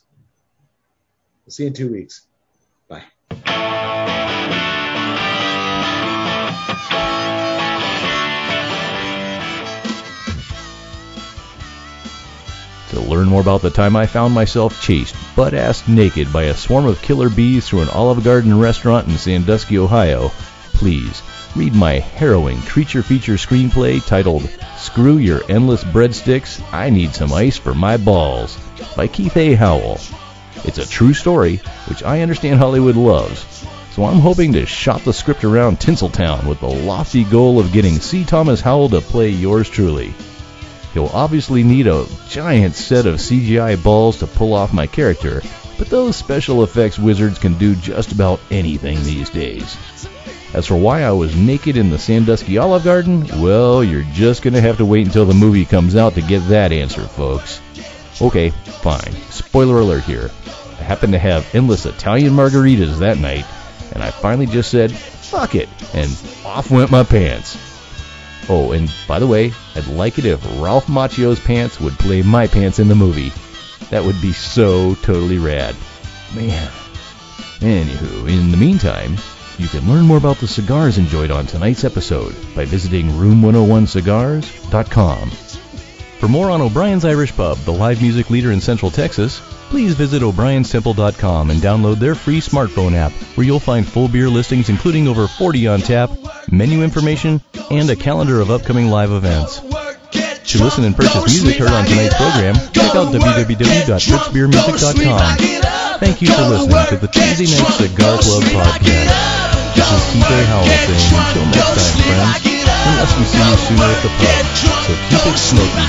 We'll 1.46 1.52
see 1.52 1.64
you 1.64 1.68
in 1.68 1.74
two 1.74 1.92
weeks. 1.92 2.26
Bye. 2.88 3.04
To 12.96 13.02
learn 13.02 13.28
more 13.28 13.42
about 13.42 13.62
the 13.62 13.70
time 13.70 13.98
I 13.98 14.06
found 14.06 14.34
myself 14.34 14.82
chased 14.82 15.18
butt 15.36 15.54
ass 15.54 15.86
naked 15.86 16.32
by 16.32 16.44
a 16.44 16.54
swarm 16.54 16.86
of 16.86 17.02
killer 17.02 17.30
bees 17.30 17.68
through 17.68 17.82
an 17.82 17.90
Olive 17.90 18.24
Garden 18.24 18.58
restaurant 18.58 19.10
in 19.10 19.18
Sandusky, 19.18 19.78
Ohio, 19.78 20.32
please 20.72 21.22
read 21.58 21.76
my 21.76 22.00
harrowing 22.00 22.62
creature 22.62 23.04
feature 23.04 23.34
screenplay 23.34 24.02
titled 24.06 24.50
Screw 24.78 25.18
Your 25.18 25.42
Endless 25.50 25.84
Breadsticks, 25.84 26.62
I 26.72 26.90
Need 26.90 27.14
Some 27.14 27.34
Ice 27.34 27.58
for 27.58 27.74
My 27.74 27.98
Balls 27.98 28.58
by 28.96 29.08
Keith 29.08 29.36
A. 29.36 29.56
Howell. 29.56 30.00
It's 30.64 30.78
a 30.78 30.88
true 30.88 31.14
story, 31.14 31.58
which 31.90 32.02
I 32.02 32.22
understand 32.22 32.60
Hollywood 32.60 32.96
loves, 32.96 33.46
so 33.92 34.06
I'm 34.06 34.22
hoping 34.22 34.54
to 34.54 34.66
shop 34.66 35.02
the 35.02 35.12
script 35.12 35.44
around 35.44 35.82
Tinseltown 35.82 36.48
with 36.48 36.62
the 36.62 36.68
lofty 36.68 37.26
goal 37.26 37.60
of 37.60 37.74
getting 37.74 38.00
C. 38.00 38.24
Thomas 38.24 38.62
Howell 38.62 38.88
to 38.92 39.02
play 39.02 39.32
yours 39.32 39.70
truly. 39.70 40.14
You'll 40.96 41.08
obviously 41.10 41.62
need 41.62 41.88
a 41.88 42.08
giant 42.30 42.74
set 42.74 43.06
of 43.06 43.16
CGI 43.16 43.84
balls 43.84 44.20
to 44.20 44.28
pull 44.28 44.54
off 44.54 44.72
my 44.72 44.88
character, 44.88 45.42
but 45.78 45.90
those 45.90 46.16
special 46.16 46.64
effects 46.64 46.98
wizards 46.98 47.38
can 47.38 47.58
do 47.58 47.76
just 47.76 48.14
about 48.14 48.40
anything 48.50 49.04
these 49.04 49.30
days. 49.30 49.76
As 50.54 50.68
for 50.68 50.78
why 50.78 51.04
I 51.04 51.12
was 51.12 51.36
naked 51.36 51.76
in 51.76 51.90
the 51.90 52.00
Sandusky 52.00 52.58
Olive 52.58 52.86
Garden, 52.86 53.28
well, 53.42 53.84
you're 53.84 54.08
just 54.14 54.42
gonna 54.42 54.62
have 54.62 54.78
to 54.78 54.86
wait 54.86 55.06
until 55.06 55.26
the 55.26 55.34
movie 55.34 55.66
comes 55.66 55.98
out 55.98 56.14
to 56.14 56.22
get 56.22 56.48
that 56.48 56.72
answer, 56.72 57.02
folks. 57.02 57.60
Okay, 58.22 58.52
fine. 58.52 59.12
Spoiler 59.32 59.80
alert 59.80 60.06
here. 60.06 60.32
I 60.80 60.84
happened 60.84 61.12
to 61.12 61.20
have 61.20 61.54
endless 61.54 61.86
Italian 61.86 62.32
margaritas 62.32 63.00
that 63.00 63.18
night, 63.18 63.46
and 63.92 64.02
I 64.02 64.12
finally 64.12 64.46
just 64.46 64.72
said, 64.72 64.94
fuck 64.94 65.56
it, 65.56 65.68
and 65.94 66.10
off 66.46 66.72
went 66.72 66.90
my 66.90 67.04
pants. 67.04 67.58
Oh, 68.48 68.74
and 68.74 68.94
by 69.08 69.18
the 69.20 69.28
way, 69.28 69.54
I'd 69.76 69.88
like 69.88 70.20
it 70.20 70.26
if 70.26 70.44
Ralph 70.62 70.88
Macchio's 70.88 71.40
pants 71.40 71.80
would 71.80 71.98
play 71.98 72.22
my 72.22 72.48
pants 72.48 72.80
in 72.80 72.88
the 72.88 72.96
movie. 72.96 73.32
That 73.90 74.04
would 74.04 74.22
be 74.22 74.34
so 74.34 74.96
totally 74.96 75.38
rad. 75.38 75.76
Man. 76.34 76.72
Anywho, 77.60 78.28
in 78.30 78.52
the 78.52 78.58
meantime, 78.58 79.16
you 79.58 79.68
can 79.68 79.88
learn 79.88 80.06
more 80.06 80.18
about 80.18 80.38
the 80.38 80.48
cigars 80.48 80.98
enjoyed 80.98 81.32
on 81.32 81.46
tonight's 81.46 81.84
episode 81.84 82.36
by 82.56 82.66
visiting 82.66 83.10
room101cigars.com. 83.12 85.32
For 86.20 86.28
more 86.28 86.50
on 86.50 86.62
O'Brien's 86.62 87.06
Irish 87.06 87.36
Pub, 87.36 87.58
the 87.60 87.72
live 87.74 88.02
music 88.02 88.30
leader 88.30 88.52
in 88.52 88.62
Central 88.62 88.90
Texas, 88.90 89.40
please 89.70 89.94
visit 89.96 90.24
o'brienstemple.com 90.24 91.52
and 91.52 91.60
download 91.60 92.00
their 92.00 92.16
free 92.16 92.40
smartphone 92.40 92.94
app 92.94 93.12
where 93.36 93.46
you'll 93.46 93.60
find 93.60 93.86
full 93.86 94.08
beer 94.08 94.30
listings 94.30 94.70
including 94.70 95.08
over 95.08 95.28
40 95.28 95.68
on 95.68 95.82
tap, 95.82 96.10
menu 96.52 96.82
information, 96.84 97.42
and 97.70 97.90
a 97.90 97.96
calendar 97.96 98.40
of 98.40 98.50
upcoming 98.50 98.90
live 98.90 99.12
events. 99.12 99.60
To 99.60 100.64
listen 100.64 100.84
and 100.86 100.96
purchase 100.96 101.44
music 101.44 101.58
heard 101.58 101.72
on 101.72 101.86
tonight's 101.86 102.16
program, 102.16 102.56
check 102.72 102.96
out 102.96 103.14
www.fritzbeermusic.com. 103.14 106.00
Thank 106.00 106.22
you 106.22 106.28
for 106.34 106.42
listening 106.44 106.86
to 106.90 106.98
the 106.98 107.08
Tuesday 107.08 107.46
Night 107.46 107.72
Cigar 107.74 108.18
Club 108.20 108.44
podcast. 108.44 109.45
This 109.76 109.92
is 109.92 110.04
TJ 110.16 110.32
Howell 110.48 110.64
saying 110.66 111.12
until 111.20 111.46
next 111.52 111.92
time, 111.92 112.44
friends, 112.86 113.12
we 113.20 113.26
see 113.26 113.44
you 113.44 113.58
sooner 113.58 113.84
at 113.84 114.02
the 114.04 114.10
pub, 114.10 114.46
so 114.56 114.94
keep 115.10 115.26
it 115.28 115.38
smoky. 115.38 115.84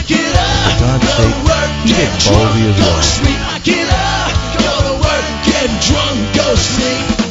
For 0.66 0.74
God's 0.80 1.08
sake, 1.14 1.38
keep 1.86 1.98
it 1.98 2.10
ballsy 2.26 2.62
as 2.66 2.78
well. 2.82 3.02
Go 4.58 4.74
to 4.86 4.94
work, 4.98 5.26
get 5.46 5.70
drunk, 5.82 6.18
go 6.34 6.54
sleep. 6.54 7.25